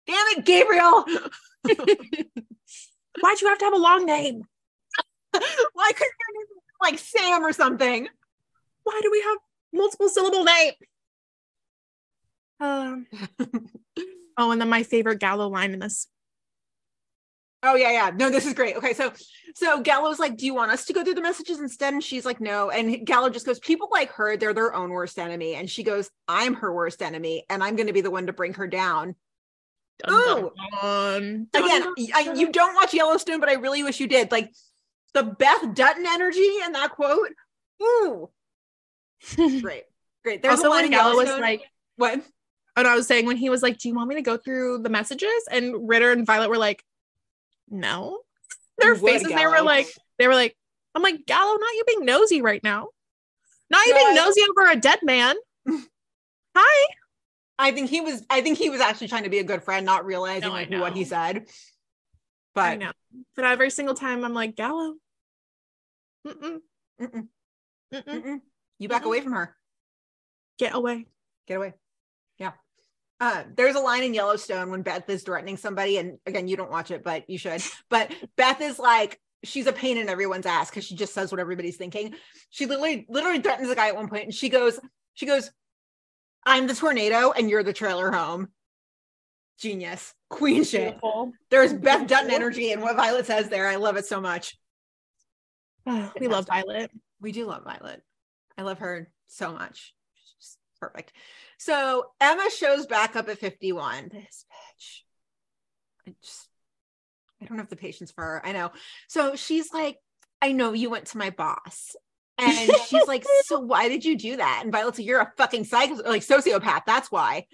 damn 0.07 0.27
it 0.37 0.45
gabriel 0.45 1.05
Why'd 3.21 3.39
you 3.41 3.47
have 3.47 3.59
to 3.59 3.65
have 3.65 3.75
a 3.75 3.77
long 3.77 4.05
name? 4.05 4.43
why 5.31 5.91
couldn't 5.93 6.13
your 6.19 6.39
name 6.39 6.47
be 6.49 6.91
like 6.91 6.99
sam 6.99 7.43
or 7.43 7.53
something 7.53 8.07
Why 8.83 8.99
do 9.01 9.11
we 9.11 9.21
have 9.21 9.37
multiple 9.73 10.07
syllable 10.07 10.43
name. 10.43 10.73
Um, 12.64 13.07
oh, 14.38 14.52
and 14.52 14.61
then 14.61 14.69
my 14.69 14.84
favorite 14.84 15.19
Gallo 15.19 15.49
line 15.49 15.73
in 15.73 15.80
this. 15.80 16.07
Oh 17.61 17.76
yeah, 17.76 17.91
yeah. 17.91 18.11
No, 18.15 18.30
this 18.30 18.45
is 18.45 18.53
great. 18.53 18.77
Okay, 18.77 18.94
so 18.94 19.11
so 19.56 19.81
Gallo's 19.81 20.19
like, 20.19 20.38
"Do 20.38 20.45
you 20.45 20.53
want 20.53 20.72
us 20.72 20.85
to 20.85 20.94
go 20.94 21.03
through 21.03 21.15
the 21.15 21.22
messages 21.22 21.60
instead?" 21.60 21.94
And 21.94 22.03
she's 22.03 22.26
like, 22.26 22.40
"No." 22.40 22.69
And 22.69 23.06
Gallo 23.06 23.30
just 23.30 23.45
goes, 23.45 23.60
"People 23.60 23.90
like 23.91 24.11
her, 24.14 24.38
they're 24.38 24.53
their 24.53 24.73
own 24.73 24.91
worst 24.91 25.19
enemy." 25.19 25.56
And 25.56 25.69
she 25.69 25.84
goes, 25.84 26.10
"I'm 26.27 26.56
her 26.56 26.73
worst 26.73 27.02
enemy, 27.02 27.45
and 27.49 27.61
I'm 27.61 27.76
going 27.76 27.88
to 27.88 27.94
be 27.94 28.02
the 28.02 28.11
one 28.11 28.27
to 28.27 28.34
bring 28.34 28.53
her 28.53 28.68
down." 28.68 29.15
Dun, 29.99 30.14
Ooh. 30.14 30.52
dun, 30.81 31.48
dun. 31.53 31.64
Again, 31.64 31.94
I, 32.15 32.34
you 32.35 32.52
don't 32.52 32.76
watch 32.76 32.94
Yellowstone, 32.94 33.40
but 33.40 33.49
I 33.49 33.53
really 33.53 33.84
wish 33.84 33.99
you 33.99 34.07
did. 34.07 34.31
Like 34.31 34.53
the 35.14 35.23
Beth 35.23 35.73
Dutton 35.73 36.06
energy 36.07 36.49
in 36.65 36.72
that 36.73 36.91
quote. 36.91 37.30
Ooh, 37.81 38.30
great, 39.35 39.84
great. 40.23 40.41
There's 40.41 40.60
also, 40.60 40.68
a 40.68 40.69
line 40.69 40.77
when 40.77 40.85
in 40.85 40.91
Gallo 40.91 41.15
was 41.15 41.30
like, 41.40 41.61
"What?" 41.98 42.22
And 42.75 42.87
I 42.87 42.95
was 42.95 43.07
saying 43.07 43.25
when 43.25 43.37
he 43.37 43.49
was 43.49 43.61
like, 43.61 43.77
"Do 43.77 43.87
you 43.89 43.95
want 43.95 44.09
me 44.09 44.15
to 44.15 44.21
go 44.21 44.37
through 44.37 44.79
the 44.79 44.89
messages?" 44.89 45.31
and 45.51 45.87
Ritter 45.87 46.11
and 46.11 46.25
Violet 46.25 46.49
were 46.49 46.57
like, 46.57 46.83
"No." 47.69 48.19
Their 48.79 48.95
would, 48.95 49.01
faces, 49.03 49.29
they 49.29 49.45
were 49.45 49.61
like, 49.61 49.87
they 50.17 50.27
were 50.27 50.33
like, 50.33 50.55
oh 50.57 50.91
"I'm 50.95 51.03
like 51.03 51.25
Gallo, 51.27 51.57
not 51.57 51.73
you 51.73 51.83
being 51.87 52.05
nosy 52.05 52.41
right 52.41 52.63
now, 52.63 52.87
not 53.69 53.85
you 53.85 53.93
No, 53.93 53.97
being 53.99 54.07
I- 54.19 54.25
nosy 54.25 54.41
over 54.49 54.71
a 54.71 54.75
dead 54.75 54.99
man." 55.03 55.35
Hi. 56.55 56.87
I 57.59 57.71
think 57.71 57.89
he 57.91 58.01
was. 58.01 58.25
I 58.31 58.41
think 58.41 58.57
he 58.57 58.69
was 58.71 58.81
actually 58.81 59.07
trying 59.09 59.23
to 59.23 59.29
be 59.29 59.37
a 59.39 59.43
good 59.43 59.63
friend, 59.63 59.85
not 59.85 60.05
realizing 60.05 60.49
No, 60.49 60.55
like 60.55 60.69
what 60.71 60.93
he 60.93 61.03
said. 61.03 61.37
I 62.55 62.75
But 62.75 62.79
know, 62.79 62.91
but 63.35 63.45
every 63.45 63.69
single 63.69 63.93
time 63.95 64.25
I'm 64.25 64.33
like 64.33 64.55
Gallo. 64.55 64.95
Mm-mm, 66.27 66.59
mm-mm, 66.99 67.27
mm-mm, 67.93 68.41
you 68.79 68.87
back 68.89 69.05
away 69.05 69.21
from 69.21 69.33
her. 69.33 69.55
get 70.57 70.73
away. 70.73 71.05
Get 71.47 71.57
away. 71.57 71.73
Uh, 73.19 73.44
there's 73.56 73.76
a 73.76 73.80
line 73.80 74.03
in 74.03 74.14
Yellowstone 74.14 74.69
when 74.69 74.81
Beth 74.81 75.10
is 75.10 75.23
threatening 75.23 75.57
somebody, 75.57 75.98
and 75.98 76.18
again, 76.26 76.48
you 76.48 76.57
don't 76.57 76.72
watch 76.72 76.91
it, 76.91 77.03
but 77.03 77.30
you 77.30 77.38
should. 77.38 77.61
But 77.90 78.11
Beth 78.35 78.60
is 78.60 78.80
like, 78.80 79.19
she's 79.44 79.68
a 79.68 79.73
pain 79.73 79.98
in 79.98 80.10
everyone's 80.10 80.45
ass 80.45 80.69
because 80.69 80.85
she 80.85 80.95
just 80.95 81.14
says 81.14 81.31
what 81.31 81.40
everybody's 81.40 81.77
thinking. 81.77 82.15
She 82.49 82.65
literally, 82.65 83.06
literally 83.10 83.40
threatens 83.40 83.69
a 83.69 83.76
guy 83.76 83.88
at 83.88 83.95
one 83.95 84.10
point, 84.10 84.26
and 84.26 84.34
she 84.34 84.49
goes, 84.49 84.80
she 85.14 85.26
goes, 85.26 85.52
"I'm 86.45 86.68
the 86.68 86.73
tornado, 86.73 87.31
and 87.31 87.49
you're 87.49 87.64
the 87.64 87.73
trailer 87.73 88.11
home." 88.11 88.49
Genius, 89.60 90.14
queen 90.30 90.64
shit. 90.64 90.99
Beautiful. 90.99 91.31
There's 91.49 91.73
Beth 91.73 92.07
Dutton 92.07 92.31
energy 92.31 92.72
in 92.72 92.81
what 92.81 92.95
Violet 92.95 93.26
says 93.26 93.49
there. 93.49 93.68
I 93.68 93.76
love 93.76 93.95
it 93.95 94.06
so 94.06 94.19
much. 94.19 94.57
we 95.85 96.27
love 96.27 96.48
Violet. 96.48 96.91
We 97.22 97.31
do 97.31 97.45
love 97.45 97.64
Violet. 97.64 98.02
I 98.57 98.64
love 98.64 98.80
her 98.80 99.11
so 99.27 99.53
much. 99.53 99.94
Perfect. 100.91 101.14
So 101.57 102.07
Emma 102.19 102.49
shows 102.49 102.85
back 102.85 103.15
up 103.15 103.30
at 103.30 103.38
51. 103.39 104.10
This 104.11 104.45
bitch. 104.51 105.01
I 106.07 106.15
just 106.22 106.49
I 107.41 107.45
don't 107.45 107.57
have 107.57 107.69
the 107.69 107.76
patience 107.76 108.11
for 108.11 108.23
her. 108.23 108.45
I 108.45 108.51
know. 108.51 108.72
So 109.07 109.35
she's 109.35 109.73
like, 109.73 109.97
I 110.41 110.51
know 110.51 110.73
you 110.73 110.89
went 110.89 111.07
to 111.07 111.18
my 111.18 111.30
boss. 111.30 111.95
And 112.38 112.72
she's 112.88 113.07
like, 113.07 113.26
so 113.45 113.60
why 113.60 113.89
did 113.89 114.03
you 114.03 114.18
do 114.18 114.38
that? 114.38 114.61
And 114.64 114.72
Violet's 114.72 114.97
like, 114.97 115.07
you're 115.07 115.22
a 115.22 115.31
fucking 115.38 115.65
psycho, 115.65 115.95
like 116.10 116.22
sociopath. 116.22 116.81
That's 116.85 117.11
why. 117.11 117.45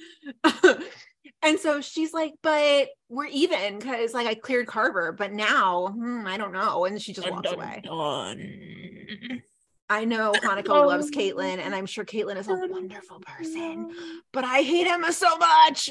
and 1.41 1.60
so 1.60 1.81
she's 1.81 2.14
like, 2.14 2.34
but 2.41 2.89
we're 3.10 3.26
even 3.26 3.80
because 3.80 4.14
like 4.14 4.27
I 4.27 4.35
cleared 4.35 4.68
Carver, 4.68 5.11
but 5.11 5.34
now 5.34 5.88
hmm, 5.88 6.26
I 6.26 6.38
don't 6.38 6.53
know. 6.53 6.85
And 6.85 7.01
she 7.01 7.14
just 7.14 7.27
Dun, 7.27 7.35
walks 7.35 7.49
dun, 7.49 7.60
away. 7.60 7.81
dun. 7.84 9.41
I 9.89 10.05
know 10.05 10.31
Hanako 10.33 10.69
Oh. 10.83 10.87
loves 10.87 11.09
Caitlin, 11.09 11.57
and 11.57 11.73
I'm 11.73 11.85
sure 11.87 12.05
Caitlin 12.05 12.37
is 12.37 12.47
a 12.47 12.51
oh 12.51 12.67
wonderful 12.67 13.19
person, 13.21 13.91
but 14.31 14.43
I 14.43 14.61
hate 14.61 14.85
Emma 14.87 15.11
so 15.11 15.35
much. 15.37 15.89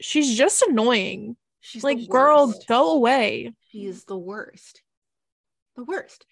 She's 0.00 0.36
just 0.36 0.62
annoying. 0.62 1.36
She's 1.60 1.82
like, 1.84 2.08
girl, 2.08 2.54
go 2.68 2.92
away. 2.92 3.52
She 3.70 3.84
is 3.86 4.04
the 4.04 4.16
worst. 4.16 4.82
The 5.76 5.84
worst. 5.84 6.24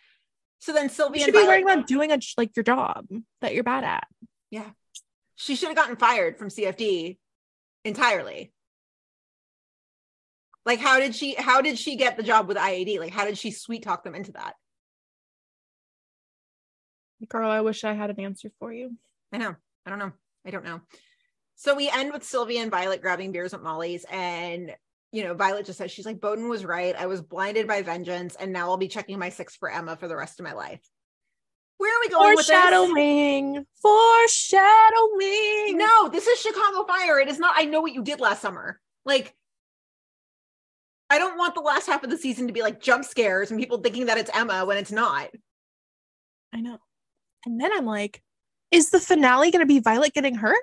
So 0.60 0.72
then 0.72 0.84
You 0.84 0.88
Sylvia 0.88 1.24
should 1.24 1.28
and 1.28 1.32
be 1.34 1.38
Violet, 1.46 1.48
worrying 1.64 1.64
about 1.78 1.86
doing 1.86 2.12
a 2.12 2.18
like 2.36 2.54
your 2.56 2.62
job 2.64 3.06
that 3.40 3.54
you're 3.54 3.64
bad 3.64 3.84
at. 3.84 4.06
yeah, 4.50 4.70
she 5.36 5.54
should 5.56 5.68
have 5.68 5.76
gotten 5.76 5.96
fired 5.96 6.38
from 6.38 6.48
CFD 6.48 7.16
entirely. 7.84 8.52
Like, 10.64 10.80
how 10.80 10.98
did 11.00 11.14
she? 11.14 11.34
How 11.34 11.60
did 11.62 11.78
she 11.78 11.96
get 11.96 12.16
the 12.16 12.22
job 12.22 12.46
with 12.48 12.56
IAD? 12.56 12.98
Like, 13.00 13.12
how 13.12 13.24
did 13.24 13.38
she 13.38 13.50
sweet 13.50 13.82
talk 13.82 14.04
them 14.04 14.14
into 14.14 14.32
that? 14.32 14.54
Girl, 17.28 17.50
I 17.50 17.60
wish 17.60 17.84
I 17.84 17.94
had 17.94 18.10
an 18.10 18.20
answer 18.20 18.50
for 18.58 18.72
you. 18.72 18.96
I 19.32 19.38
know. 19.38 19.56
I 19.84 19.90
don't 19.90 19.98
know. 19.98 20.12
I 20.46 20.50
don't 20.50 20.64
know. 20.64 20.80
So 21.56 21.74
we 21.74 21.90
end 21.90 22.12
with 22.12 22.22
Sylvia 22.22 22.62
and 22.62 22.70
Violet 22.70 23.02
grabbing 23.02 23.32
beers 23.32 23.52
at 23.54 23.62
Molly's, 23.62 24.04
and 24.10 24.74
you 25.10 25.24
know, 25.24 25.34
Violet 25.34 25.66
just 25.66 25.78
says 25.78 25.90
she's 25.90 26.06
like, 26.06 26.20
Bowden 26.20 26.48
was 26.48 26.64
right. 26.64 26.94
I 26.96 27.06
was 27.06 27.22
blinded 27.22 27.66
by 27.66 27.82
vengeance, 27.82 28.36
and 28.36 28.52
now 28.52 28.68
I'll 28.68 28.76
be 28.76 28.88
checking 28.88 29.18
my 29.18 29.30
six 29.30 29.56
for 29.56 29.70
Emma 29.70 29.96
for 29.96 30.06
the 30.06 30.16
rest 30.16 30.38
of 30.38 30.44
my 30.44 30.52
life. 30.52 30.80
Where 31.78 31.96
are 31.96 32.00
we 32.00 32.08
going 32.08 32.36
with 32.36 32.46
this? 32.46 32.56
Foreshadowing. 32.56 33.66
Foreshadowing. 33.82 35.78
No, 35.78 36.08
this 36.08 36.26
is 36.26 36.38
Chicago 36.38 36.84
Fire. 36.84 37.18
It 37.18 37.28
is 37.28 37.38
not. 37.38 37.54
I 37.56 37.64
know 37.64 37.80
what 37.80 37.94
you 37.94 38.02
did 38.02 38.20
last 38.20 38.42
summer. 38.42 38.80
Like, 39.04 39.34
I 41.10 41.18
don't 41.18 41.38
want 41.38 41.54
the 41.54 41.60
last 41.60 41.86
half 41.86 42.04
of 42.04 42.10
the 42.10 42.18
season 42.18 42.48
to 42.48 42.52
be 42.52 42.62
like 42.62 42.80
jump 42.80 43.04
scares 43.04 43.50
and 43.50 43.58
people 43.58 43.78
thinking 43.78 44.06
that 44.06 44.18
it's 44.18 44.30
Emma 44.34 44.64
when 44.64 44.76
it's 44.76 44.92
not. 44.92 45.30
I 46.52 46.60
know. 46.60 46.78
And 47.46 47.60
then 47.60 47.72
I'm 47.72 47.86
like, 47.86 48.22
is 48.70 48.90
the 48.90 49.00
finale 49.00 49.50
going 49.50 49.62
to 49.62 49.66
be 49.66 49.80
Violet 49.80 50.12
getting 50.12 50.34
hurt? 50.34 50.62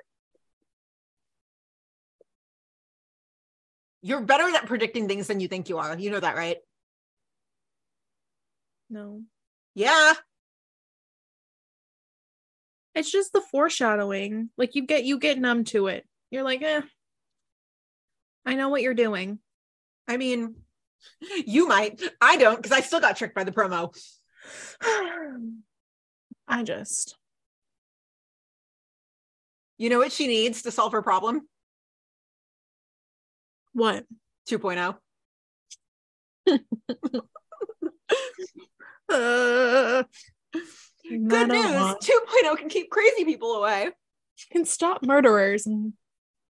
You're 4.02 4.20
better 4.20 4.44
at 4.54 4.66
predicting 4.66 5.08
things 5.08 5.26
than 5.26 5.40
you 5.40 5.48
think 5.48 5.68
you 5.68 5.78
are. 5.78 5.96
You 5.98 6.10
know 6.10 6.20
that, 6.20 6.36
right? 6.36 6.58
No. 8.88 9.22
Yeah. 9.74 10.12
It's 12.94 13.10
just 13.10 13.32
the 13.32 13.40
foreshadowing. 13.40 14.50
Like 14.56 14.76
you 14.76 14.86
get 14.86 15.04
you 15.04 15.18
get 15.18 15.38
numb 15.38 15.64
to 15.64 15.88
it. 15.88 16.06
You're 16.30 16.44
like, 16.44 16.62
eh. 16.62 16.82
I 18.44 18.54
know 18.54 18.68
what 18.68 18.82
you're 18.82 18.94
doing. 18.94 19.40
I 20.06 20.18
mean, 20.18 20.54
you 21.46 21.66
might. 21.66 22.00
I 22.20 22.36
don't 22.36 22.56
because 22.56 22.72
I 22.72 22.82
still 22.82 23.00
got 23.00 23.16
tricked 23.16 23.34
by 23.34 23.42
the 23.42 23.52
promo. 23.52 23.92
I 26.48 26.62
just 26.62 27.16
You 29.78 29.90
know 29.90 29.98
what 29.98 30.12
she 30.12 30.26
needs 30.26 30.62
to 30.62 30.70
solve 30.70 30.92
her 30.92 31.02
problem? 31.02 31.48
what? 33.72 34.04
2.0. 34.48 34.96
Uh, 39.08 40.02
Good 41.08 41.48
news. 41.48 41.94
2.0 42.02 42.56
can 42.58 42.68
keep 42.68 42.90
crazy 42.90 43.24
people 43.24 43.52
away. 43.54 43.90
can 44.50 44.64
stop 44.64 45.04
murderers 45.04 45.66
and 45.66 45.92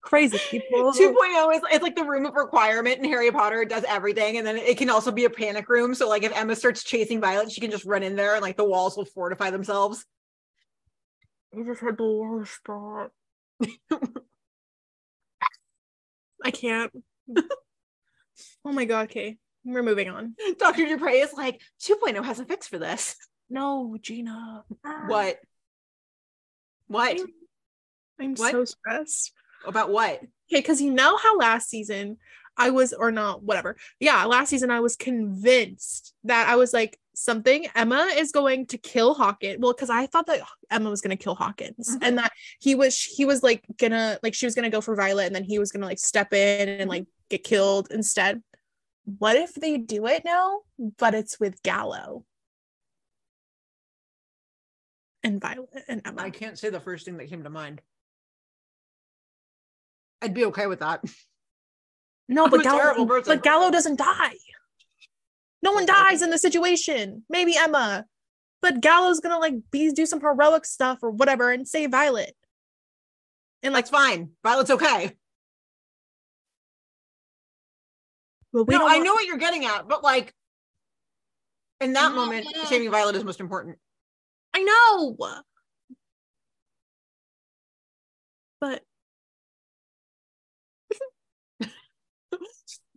crazy 0.06 0.38
people. 0.50 0.92
2.0 0.98 1.54
is 1.56 1.62
it's 1.72 1.82
like 1.82 1.96
the 1.96 2.04
room 2.04 2.24
of 2.24 2.34
requirement 2.34 2.98
in 2.98 3.04
Harry 3.04 3.30
Potter. 3.30 3.64
Does 3.64 3.84
everything. 3.86 4.38
And 4.38 4.46
then 4.46 4.56
it 4.56 4.78
can 4.78 4.88
also 4.88 5.10
be 5.12 5.24
a 5.24 5.30
panic 5.30 5.68
room. 5.68 5.94
So 5.94 6.08
like 6.08 6.22
if 6.22 6.34
Emma 6.34 6.56
starts 6.56 6.82
chasing 6.82 7.20
Violet, 7.20 7.50
she 7.50 7.60
can 7.60 7.70
just 7.70 7.84
run 7.84 8.02
in 8.02 8.16
there 8.16 8.34
and 8.34 8.42
like 8.42 8.56
the 8.56 8.64
walls 8.64 8.96
will 8.96 9.04
fortify 9.04 9.50
themselves. 9.50 10.06
I 11.52 11.62
just 11.64 11.80
had 11.80 11.98
the 11.98 12.04
worst 12.06 12.54
spot. 12.54 13.10
I 16.44 16.50
can't. 16.52 16.92
oh 18.64 18.72
my 18.72 18.84
god, 18.84 19.06
okay. 19.10 19.36
We're 19.64 19.82
moving 19.82 20.08
on. 20.08 20.36
Dr. 20.58 20.86
Dupre 20.86 21.10
is 21.10 21.32
like, 21.32 21.60
2.0 21.82 22.24
has 22.24 22.38
a 22.38 22.44
fix 22.44 22.68
for 22.68 22.78
this. 22.78 23.16
No, 23.50 23.96
Gina. 24.00 24.64
What? 25.08 25.38
What? 26.86 27.18
I'm 28.20 28.34
What? 28.36 28.52
so 28.52 28.64
stressed. 28.64 29.32
About 29.66 29.90
what? 29.90 30.16
Okay, 30.16 30.60
because 30.60 30.80
you 30.80 30.92
know 30.92 31.16
how 31.16 31.36
last 31.36 31.68
season 31.68 32.18
I 32.56 32.70
was, 32.70 32.92
or 32.92 33.10
not, 33.12 33.42
whatever. 33.42 33.76
Yeah, 34.00 34.24
last 34.24 34.48
season 34.48 34.70
I 34.70 34.80
was 34.80 34.96
convinced 34.96 36.14
that 36.24 36.48
I 36.48 36.56
was 36.56 36.72
like, 36.72 36.98
something 37.14 37.66
Emma 37.74 38.08
is 38.16 38.30
going 38.30 38.66
to 38.66 38.78
kill 38.78 39.14
Hawkins. 39.14 39.58
Well, 39.58 39.72
because 39.72 39.90
I 39.90 40.06
thought 40.06 40.26
that 40.26 40.40
Emma 40.70 40.90
was 40.90 41.00
gonna 41.00 41.16
kill 41.16 41.34
Hawkins 41.34 41.96
Mhm. 41.96 41.98
and 42.02 42.18
that 42.18 42.32
he 42.60 42.74
was 42.74 43.02
he 43.02 43.24
was 43.24 43.42
like 43.42 43.64
gonna 43.78 44.18
like 44.22 44.34
she 44.34 44.44
was 44.46 44.54
gonna 44.54 44.68
go 44.70 44.82
for 44.82 44.94
Violet 44.94 45.26
and 45.26 45.34
then 45.34 45.44
he 45.44 45.58
was 45.58 45.72
gonna 45.72 45.86
like 45.86 45.98
step 45.98 46.32
in 46.34 46.68
and 46.68 46.90
like 46.90 47.06
get 47.30 47.42
killed 47.42 47.88
instead. 47.90 48.42
What 49.18 49.36
if 49.36 49.54
they 49.54 49.78
do 49.78 50.06
it 50.06 50.24
now, 50.26 50.60
but 50.98 51.14
it's 51.14 51.40
with 51.40 51.62
Gallo 51.62 52.24
and 55.22 55.40
Violet 55.40 55.84
and 55.88 56.02
Emma? 56.04 56.20
I 56.22 56.30
can't 56.30 56.58
say 56.58 56.68
the 56.70 56.80
first 56.80 57.04
thing 57.06 57.16
that 57.16 57.28
came 57.28 57.44
to 57.44 57.50
mind. 57.50 57.80
I'd 60.26 60.34
be 60.34 60.46
okay 60.46 60.66
with 60.66 60.80
that. 60.80 61.04
No, 62.28 62.48
but 62.48 62.64
Gallo, 62.64 63.06
but 63.06 63.42
Gallo 63.44 63.70
doesn't 63.70 63.98
die. 63.98 64.34
No 65.62 65.70
one 65.72 65.84
oh, 65.84 65.86
dies 65.86 66.22
in 66.22 66.30
the 66.30 66.38
situation. 66.38 67.22
Maybe 67.30 67.56
Emma. 67.56 68.04
but 68.60 68.80
Gallo's 68.80 69.20
gonna 69.20 69.38
like 69.38 69.54
be 69.70 69.92
do 69.92 70.06
some 70.06 70.20
heroic 70.20 70.64
stuff 70.64 70.98
or 71.02 71.10
whatever 71.10 71.52
and 71.52 71.68
save 71.68 71.92
Violet. 71.92 72.34
And 73.62 73.72
like, 73.72 73.86
fine. 73.86 74.30
Violet's 74.42 74.70
okay. 74.72 75.12
But 78.52 78.64
we 78.66 78.74
no, 78.74 78.80
I 78.80 78.94
want- 78.94 79.04
know 79.04 79.14
what 79.14 79.26
you're 79.26 79.36
getting 79.36 79.64
at, 79.64 79.86
but 79.86 80.02
like 80.02 80.34
in 81.80 81.92
that 81.92 82.10
No, 82.10 82.16
moment, 82.16 82.48
yeah. 82.52 82.64
saving 82.64 82.90
Violet 82.90 83.14
is 83.14 83.22
most 83.22 83.38
important. 83.38 83.78
I 84.52 84.64
know. 84.64 85.16
But 88.60 88.82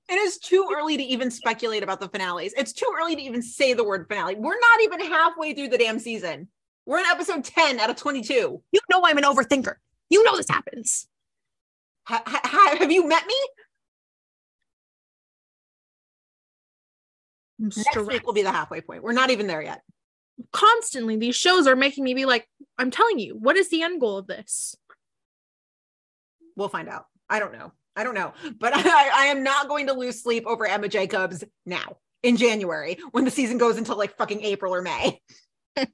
It 0.09 0.15
is 0.15 0.39
too 0.39 0.67
early 0.75 0.97
to 0.97 1.03
even 1.03 1.29
speculate 1.29 1.83
about 1.83 1.99
the 1.99 2.09
finales. 2.09 2.53
It's 2.57 2.73
too 2.73 2.91
early 2.99 3.15
to 3.15 3.21
even 3.21 3.41
say 3.43 3.73
the 3.73 3.83
word 3.83 4.07
finale. 4.09 4.35
We're 4.35 4.59
not 4.59 4.81
even 4.81 4.99
halfway 5.01 5.53
through 5.53 5.67
the 5.69 5.77
damn 5.77 5.99
season. 5.99 6.47
We're 6.87 6.99
in 6.99 7.05
episode 7.05 7.43
10 7.43 7.79
out 7.79 7.91
of 7.91 7.95
22. 7.95 8.61
you 8.71 8.79
know 8.89 9.01
I'm 9.05 9.17
an 9.19 9.23
overthinker. 9.23 9.75
You 10.09 10.23
know 10.23 10.35
this 10.35 10.49
happens. 10.49 11.07
Ha- 12.05 12.23
ha- 12.25 12.75
have 12.79 12.91
you 12.91 13.07
met 13.07 13.27
me? 13.27 13.35
I'm 17.59 17.65
Next 17.65 17.81
stressed. 17.91 18.07
week 18.07 18.25
will 18.25 18.33
be 18.33 18.41
the 18.41 18.51
halfway 18.51 18.81
point. 18.81 19.03
We're 19.03 19.11
not 19.11 19.29
even 19.29 19.45
there 19.45 19.61
yet. 19.61 19.81
Constantly, 20.51 21.17
these 21.17 21.35
shows 21.35 21.67
are 21.67 21.75
making 21.75 22.03
me 22.03 22.13
be 22.15 22.25
like, 22.25 22.47
I'm 22.77 22.89
telling 22.89 23.19
you, 23.19 23.35
what 23.37 23.57
is 23.57 23.69
the 23.69 23.83
end 23.83 23.99
goal 23.99 24.17
of 24.17 24.25
this? 24.27 24.75
We'll 26.55 26.69
find 26.69 26.89
out. 26.89 27.05
I 27.29 27.39
don't 27.39 27.53
know. 27.53 27.73
I 27.99 28.03
don't 28.03 28.15
know. 28.15 28.33
But 28.57 28.71
I, 28.75 29.09
I 29.13 29.25
am 29.25 29.43
not 29.43 29.67
going 29.67 29.87
to 29.87 29.93
lose 29.93 30.23
sleep 30.23 30.45
over 30.47 30.65
Emma 30.65 30.87
Jacobs 30.87 31.43
now 31.65 31.97
in 32.23 32.37
January 32.37 32.97
when 33.11 33.25
the 33.25 33.31
season 33.31 33.57
goes 33.57 33.77
until 33.77 33.97
like 33.97 34.15
fucking 34.17 34.41
April 34.41 34.73
or 34.73 34.81
May. 34.81 35.21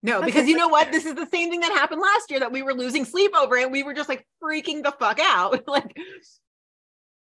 No, 0.00 0.22
because 0.22 0.46
you 0.46 0.56
know 0.56 0.68
what? 0.68 0.92
This 0.92 1.04
is 1.04 1.14
the 1.14 1.26
same 1.26 1.50
thing 1.50 1.58
that 1.60 1.72
happened 1.72 2.00
last 2.00 2.30
year 2.30 2.38
that 2.38 2.52
we 2.52 2.62
were 2.62 2.72
losing 2.72 3.04
sleep 3.04 3.32
over 3.36 3.56
and 3.56 3.72
we 3.72 3.82
were 3.82 3.94
just 3.94 4.08
like 4.08 4.24
freaking 4.40 4.84
the 4.84 4.92
fuck 4.92 5.18
out. 5.20 5.64
like, 5.68 5.96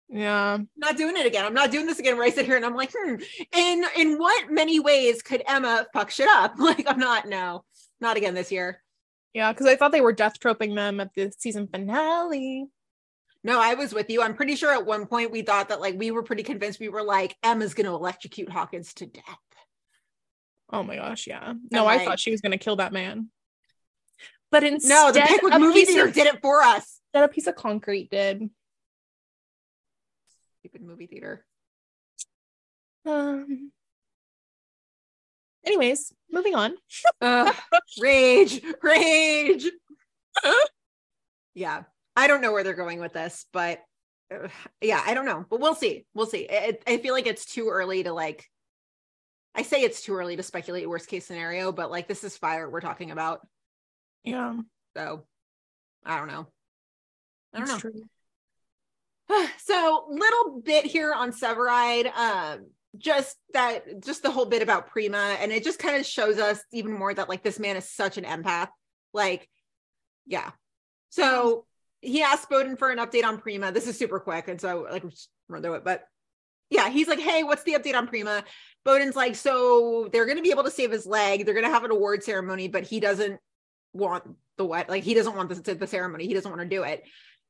Yeah. 0.08 0.56
not 0.74 0.96
doing 0.96 1.16
it 1.18 1.26
again. 1.26 1.44
I'm 1.44 1.52
not 1.52 1.70
doing 1.70 1.84
this 1.84 1.98
again 1.98 2.16
where 2.16 2.24
I 2.26 2.30
sit 2.30 2.46
here 2.46 2.56
and 2.56 2.64
I'm 2.64 2.74
like, 2.74 2.90
hmm, 2.96 3.16
in 3.54 3.84
in 3.98 4.16
what 4.16 4.50
many 4.50 4.80
ways 4.80 5.20
could 5.20 5.42
Emma 5.46 5.86
fuck 5.92 6.10
shit 6.10 6.28
up? 6.28 6.54
Like, 6.58 6.86
I'm 6.88 6.98
not, 6.98 7.28
no, 7.28 7.64
not 8.00 8.16
again 8.16 8.32
this 8.32 8.50
year. 8.50 8.80
Yeah, 9.34 9.52
because 9.52 9.66
I 9.66 9.76
thought 9.76 9.92
they 9.92 10.00
were 10.00 10.12
death 10.12 10.38
troping 10.38 10.74
them 10.74 11.00
at 11.00 11.10
the 11.14 11.32
season 11.38 11.68
finale. 11.68 12.66
No, 13.44 13.60
I 13.60 13.74
was 13.74 13.92
with 13.92 14.08
you. 14.08 14.22
I'm 14.22 14.34
pretty 14.34 14.56
sure 14.56 14.72
at 14.72 14.86
one 14.86 15.06
point 15.06 15.30
we 15.30 15.42
thought 15.42 15.68
that 15.68 15.80
like 15.80 15.96
we 15.98 16.10
were 16.10 16.22
pretty 16.22 16.42
convinced 16.42 16.80
we 16.80 16.88
were 16.88 17.02
like, 17.02 17.36
Emma's 17.42 17.74
gonna 17.74 17.94
electrocute 17.94 18.48
Hawkins 18.48 18.94
to 18.94 19.06
death. 19.06 19.24
Oh 20.72 20.82
my 20.82 20.96
gosh, 20.96 21.26
yeah. 21.26 21.52
No, 21.70 21.86
I 21.86 22.04
thought 22.04 22.18
she 22.18 22.30
was 22.30 22.40
gonna 22.40 22.58
kill 22.58 22.76
that 22.76 22.92
man. 22.92 23.28
But 24.50 24.64
instead, 24.64 24.88
No, 24.88 25.12
the 25.12 25.20
Pickwick 25.20 25.58
movie 25.58 25.84
theater 25.84 26.08
of, 26.08 26.14
did 26.14 26.26
it 26.26 26.40
for 26.40 26.62
us. 26.62 27.00
That 27.12 27.24
a 27.24 27.28
piece 27.28 27.46
of 27.46 27.54
concrete 27.54 28.10
did. 28.10 28.48
Stupid 30.60 30.82
movie 30.82 31.06
theater. 31.06 31.44
Um. 33.04 33.72
Anyways, 35.66 36.12
moving 36.30 36.54
on. 36.54 36.74
Ugh, 37.20 37.54
rage, 38.00 38.62
rage. 38.82 39.70
yeah, 41.54 41.82
I 42.16 42.26
don't 42.26 42.40
know 42.40 42.52
where 42.52 42.62
they're 42.64 42.74
going 42.74 43.00
with 43.00 43.12
this, 43.12 43.46
but 43.52 43.80
uh, 44.32 44.48
yeah, 44.80 45.02
I 45.04 45.14
don't 45.14 45.26
know, 45.26 45.44
but 45.48 45.60
we'll 45.60 45.74
see. 45.74 46.06
We'll 46.14 46.26
see. 46.26 46.48
I, 46.50 46.78
I 46.86 46.98
feel 46.98 47.14
like 47.14 47.26
it's 47.26 47.44
too 47.44 47.68
early 47.68 48.02
to 48.04 48.12
like. 48.12 48.44
I 49.54 49.62
say 49.62 49.82
it's 49.82 50.02
too 50.02 50.14
early 50.14 50.34
to 50.36 50.42
speculate 50.42 50.88
worst 50.88 51.08
case 51.08 51.26
scenario, 51.26 51.70
but 51.70 51.90
like 51.90 52.08
this 52.08 52.24
is 52.24 52.36
fire 52.36 52.68
we're 52.68 52.80
talking 52.80 53.10
about, 53.12 53.46
Yeah, 54.24 54.56
so 54.96 55.24
I 56.04 56.18
don't 56.18 56.26
know. 56.28 56.46
I 57.52 57.58
don't 57.58 57.68
that's 57.68 57.84
know. 57.84 57.90
true. 57.90 59.48
so 59.64 60.06
little 60.10 60.60
bit 60.60 60.84
here 60.86 61.12
on 61.12 61.30
Severide, 61.32 62.12
um, 62.16 62.66
just 62.98 63.36
that, 63.52 64.02
just 64.04 64.22
the 64.22 64.30
whole 64.30 64.46
bit 64.46 64.62
about 64.62 64.88
Prima, 64.88 65.36
and 65.40 65.52
it 65.52 65.64
just 65.64 65.78
kind 65.78 65.96
of 65.96 66.06
shows 66.06 66.38
us 66.38 66.62
even 66.72 66.92
more 66.92 67.14
that 67.14 67.28
like 67.28 67.42
this 67.42 67.58
man 67.58 67.76
is 67.76 67.88
such 67.88 68.18
an 68.18 68.24
empath. 68.24 68.68
Like, 69.12 69.48
yeah. 70.26 70.50
So 71.10 71.64
he 72.05 72.22
asked 72.22 72.48
Boden 72.48 72.76
for 72.76 72.90
an 72.90 72.98
update 72.98 73.24
on 73.24 73.39
Prima. 73.39 73.72
This 73.72 73.86
is 73.86 73.98
super 73.98 74.20
quick, 74.20 74.48
and 74.48 74.60
so 74.60 74.86
like 74.90 75.05
run 75.48 75.62
through 75.62 75.74
it, 75.74 75.85
but 75.85 76.05
yeah, 76.70 76.89
he's 76.89 77.09
like, 77.09 77.20
"Hey, 77.20 77.43
what's 77.43 77.62
the 77.62 77.74
update 77.74 77.94
on 77.94 78.06
Prima?" 78.06 78.44
Boden's 78.85 79.16
like, 79.16 79.36
"So 79.36 80.09
they're 80.12 80.24
going 80.24 80.36
to 80.36 80.43
be 80.43 80.51
able 80.51 80.64
to 80.64 80.70
save 80.70 80.90
his 80.90 81.06
leg. 81.06 81.44
They're 81.44 81.55
going 81.55 81.66
to 81.66 81.72
have 81.72 81.85
an 81.85 81.90
award 81.90 82.24
ceremony, 82.24 82.68
but 82.68 82.85
he 82.85 83.01
doesn't 83.01 83.40
want 83.93 84.24
the 84.56 84.64
what? 84.64 84.89
Like, 84.89 85.05
he 85.05 85.14
doesn't 85.14 85.36
want 85.36 85.64
the, 85.64 85.74
the 85.74 85.86
ceremony. 85.86 86.26
He 86.26 86.35
doesn't 86.35 86.51
want 86.51 86.62
to 86.62 86.68
do 86.68 86.82
it." 86.82 87.05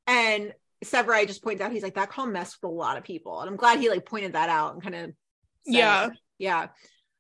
And 0.07 0.53
Severide 0.85 1.29
just 1.29 1.43
points 1.43 1.63
out, 1.63 1.73
he's 1.73 1.83
like, 1.83 1.95
"That 1.95 2.11
call 2.11 2.27
messed 2.27 2.59
with 2.61 2.71
a 2.71 2.75
lot 2.75 2.99
of 2.99 3.05
people," 3.05 3.41
and 3.41 3.49
I'm 3.49 3.57
glad 3.57 3.79
he 3.79 3.89
like 3.89 4.05
pointed 4.05 4.35
that 4.35 4.49
out 4.49 4.75
and 4.75 4.83
kind 4.83 4.95
of, 4.95 5.13
Yeah. 5.65 6.11
yeah. 6.39 6.69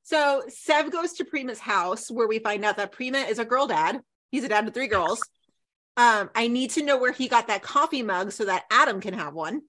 So 0.03 0.43
Sev 0.49 0.91
goes 0.91 1.15
to 1.15 1.25
Prima's 1.25 1.59
house 1.59 2.11
where 2.11 2.29
we 2.29 2.39
find 2.39 2.65
out 2.65 2.77
that 2.77 2.93
Prima 2.93 3.19
is 3.19 3.39
a 3.39 3.45
girl 3.45 3.67
dad. 3.67 4.01
He's 4.31 4.45
a 4.45 4.49
dad 4.49 4.67
to 4.67 4.73
three 4.73 4.89
girls. 4.89 5.23
Um, 5.97 6.31
I 6.35 6.49
need 6.49 6.71
to 6.71 6.83
know 6.83 6.99
where 6.99 7.13
he 7.13 7.29
got 7.29 7.47
that 7.49 7.63
coffee 7.63 8.03
mug 8.03 8.33
so 8.33 8.45
that 8.47 8.65
Adam 8.71 9.01
can 9.01 9.15
have 9.15 9.35
one. 9.35 9.63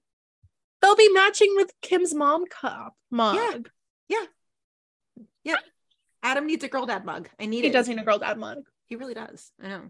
They'll 0.82 0.96
be 0.96 1.08
matching 1.10 1.52
with 1.56 1.70
Kim's 1.82 2.14
mom 2.14 2.46
cup 2.46 2.94
mug. 3.10 3.68
Yeah. 4.08 4.18
Yeah. 4.18 5.24
Yeah. 5.44 5.56
Adam 6.22 6.46
needs 6.46 6.64
a 6.64 6.68
girl 6.68 6.86
dad 6.86 7.04
mug. 7.04 7.28
I 7.40 7.46
need 7.46 7.62
He 7.62 7.68
it. 7.70 7.72
does 7.72 7.88
need 7.88 7.98
a 7.98 8.04
girl 8.04 8.18
dad 8.18 8.38
mug. 8.38 8.58
He 8.86 8.96
really 8.96 9.14
does. 9.14 9.52
I 9.62 9.68
know. 9.68 9.82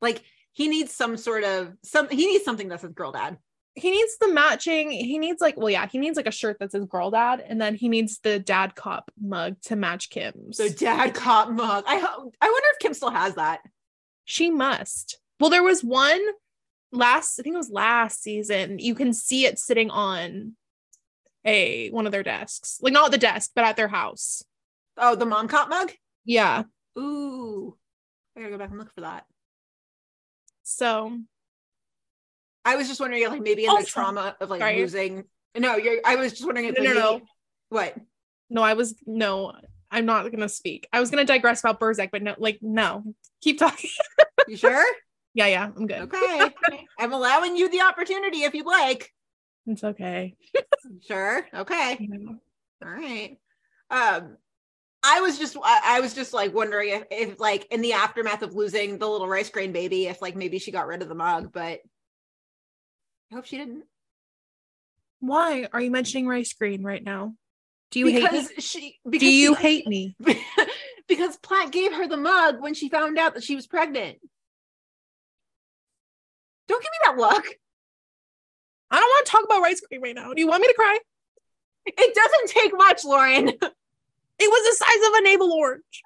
Like 0.00 0.22
he 0.52 0.68
needs 0.68 0.92
some 0.92 1.16
sort 1.16 1.42
of 1.44 1.72
some. 1.82 2.08
He 2.08 2.26
needs 2.26 2.44
something 2.44 2.68
that 2.68 2.80
says 2.80 2.92
girl 2.92 3.10
dad. 3.12 3.38
He 3.74 3.90
needs 3.90 4.16
the 4.18 4.28
matching. 4.32 4.92
He 4.92 5.18
needs 5.18 5.40
like, 5.40 5.56
well, 5.56 5.68
yeah, 5.70 5.88
he 5.90 5.98
needs 5.98 6.16
like 6.16 6.28
a 6.28 6.32
shirt 6.32 6.58
that 6.60 6.70
says 6.70 6.84
girl 6.84 7.10
dad, 7.10 7.44
and 7.44 7.60
then 7.60 7.74
he 7.74 7.88
needs 7.88 8.20
the 8.20 8.38
dad 8.38 8.76
cop 8.76 9.10
mug 9.20 9.60
to 9.62 9.74
match 9.74 10.10
Kim's. 10.10 10.56
So 10.58 10.68
dad 10.68 11.12
cop 11.14 11.50
mug. 11.50 11.82
I 11.86 11.96
I 11.96 11.98
wonder 11.98 12.68
if 12.72 12.78
Kim 12.78 12.94
still 12.94 13.10
has 13.10 13.34
that. 13.34 13.60
She 14.24 14.50
must. 14.50 15.18
Well, 15.44 15.50
there 15.50 15.62
was 15.62 15.84
one 15.84 16.22
last, 16.90 17.38
I 17.38 17.42
think 17.42 17.52
it 17.52 17.58
was 17.58 17.68
last 17.68 18.22
season. 18.22 18.78
You 18.78 18.94
can 18.94 19.12
see 19.12 19.44
it 19.44 19.58
sitting 19.58 19.90
on 19.90 20.56
a 21.44 21.90
one 21.90 22.06
of 22.06 22.12
their 22.12 22.22
desks. 22.22 22.78
Like 22.80 22.94
not 22.94 23.10
the 23.10 23.18
desk, 23.18 23.50
but 23.54 23.62
at 23.62 23.76
their 23.76 23.88
house. 23.88 24.42
Oh, 24.96 25.14
the 25.16 25.26
mom 25.26 25.48
cop 25.48 25.68
mug. 25.68 25.92
Yeah. 26.24 26.62
Ooh, 26.98 27.76
I 28.34 28.40
gotta 28.40 28.52
go 28.52 28.56
back 28.56 28.70
and 28.70 28.78
look 28.78 28.94
for 28.94 29.02
that. 29.02 29.26
So 30.62 31.18
I 32.64 32.76
was 32.76 32.88
just 32.88 32.98
wondering, 32.98 33.28
like 33.28 33.42
maybe 33.42 33.64
in 33.64 33.68
Also- 33.70 33.82
the 33.84 33.90
trauma 33.90 34.36
of 34.40 34.48
like 34.48 34.62
Sorry. 34.62 34.78
losing. 34.78 35.24
No, 35.54 35.76
you're. 35.76 35.98
I 36.06 36.16
was 36.16 36.32
just 36.32 36.46
wondering 36.46 36.68
if 36.68 36.78
No, 36.78 36.84
no, 36.84 36.94
no. 36.94 37.20
What? 37.68 37.94
no, 38.48 38.62
I 38.62 38.72
was 38.72 38.94
no, 39.04 39.52
I'm 39.90 40.06
not 40.06 40.22
gonna 40.30 40.48
speak. 40.48 40.88
I 40.90 41.00
was 41.00 41.10
gonna 41.10 41.26
digress 41.26 41.60
about 41.60 41.80
Burzek, 41.80 42.08
but 42.10 42.22
no, 42.22 42.34
like 42.38 42.60
no. 42.62 43.04
Keep 43.42 43.58
talking. 43.58 43.90
You 44.48 44.56
sure? 44.56 44.86
yeah, 45.34 45.46
yeah, 45.46 45.70
I'm 45.76 45.86
good. 45.86 46.02
Okay. 46.02 46.50
I'm 46.98 47.12
allowing 47.12 47.56
you 47.56 47.68
the 47.68 47.82
opportunity 47.82 48.38
if 48.44 48.54
you'd 48.54 48.66
like. 48.66 49.12
It's 49.66 49.84
okay. 49.84 50.36
Sure. 51.06 51.46
Okay. 51.54 51.98
Yeah. 52.00 52.32
All 52.84 52.90
right. 52.90 53.38
Um, 53.90 54.36
I 55.02 55.20
was 55.20 55.38
just 55.38 55.56
I, 55.62 55.96
I 55.96 56.00
was 56.00 56.14
just 56.14 56.32
like 56.32 56.54
wondering 56.54 56.90
if, 56.90 57.02
if 57.10 57.40
like 57.40 57.66
in 57.70 57.80
the 57.82 57.92
aftermath 57.94 58.42
of 58.42 58.54
losing 58.54 58.98
the 58.98 59.08
little 59.08 59.28
rice 59.28 59.50
grain 59.50 59.72
baby, 59.72 60.06
if 60.06 60.20
like 60.22 60.36
maybe 60.36 60.58
she 60.58 60.70
got 60.72 60.86
rid 60.86 61.02
of 61.02 61.08
the 61.08 61.14
mug, 61.14 61.50
but 61.52 61.80
I 63.30 63.34
hope 63.34 63.46
she 63.46 63.58
didn't. 63.58 63.84
Why 65.20 65.66
are 65.72 65.80
you 65.80 65.90
mentioning 65.90 66.26
rice 66.26 66.52
grain 66.52 66.82
right 66.82 67.02
now? 67.02 67.34
Do 67.90 68.00
you 68.00 68.06
hate 68.06 68.22
because 68.22 68.48
me? 68.50 68.54
she 68.58 68.98
because 69.04 69.20
Do 69.20 69.32
you 69.32 69.54
she- 69.56 69.62
hate 69.62 69.86
me? 69.86 70.16
because 71.08 71.36
Platt 71.38 71.70
gave 71.70 71.92
her 71.94 72.06
the 72.06 72.16
mug 72.16 72.60
when 72.60 72.74
she 72.74 72.88
found 72.88 73.18
out 73.18 73.34
that 73.34 73.44
she 73.44 73.56
was 73.56 73.66
pregnant. 73.66 74.18
Don't 76.68 76.82
give 76.82 76.90
me 76.90 76.98
that 77.04 77.16
look. 77.18 77.46
I 78.90 78.96
don't 78.96 79.08
want 79.08 79.26
to 79.26 79.32
talk 79.32 79.44
about 79.44 79.62
rice 79.62 79.80
cream 79.80 80.02
right 80.02 80.14
now. 80.14 80.32
Do 80.32 80.40
you 80.40 80.48
want 80.48 80.60
me 80.62 80.68
to 80.68 80.74
cry? 80.74 80.98
It 81.86 82.14
doesn't 82.14 82.62
take 82.62 82.72
much, 82.76 83.04
Lauren. 83.04 83.50
It 84.36 84.50
was 84.50 84.78
the 84.78 84.84
size 84.84 85.08
of 85.08 85.14
a 85.14 85.22
navel 85.22 85.52
orange. 85.52 86.02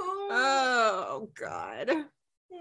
Oh 0.00 1.28
God. 1.38 1.90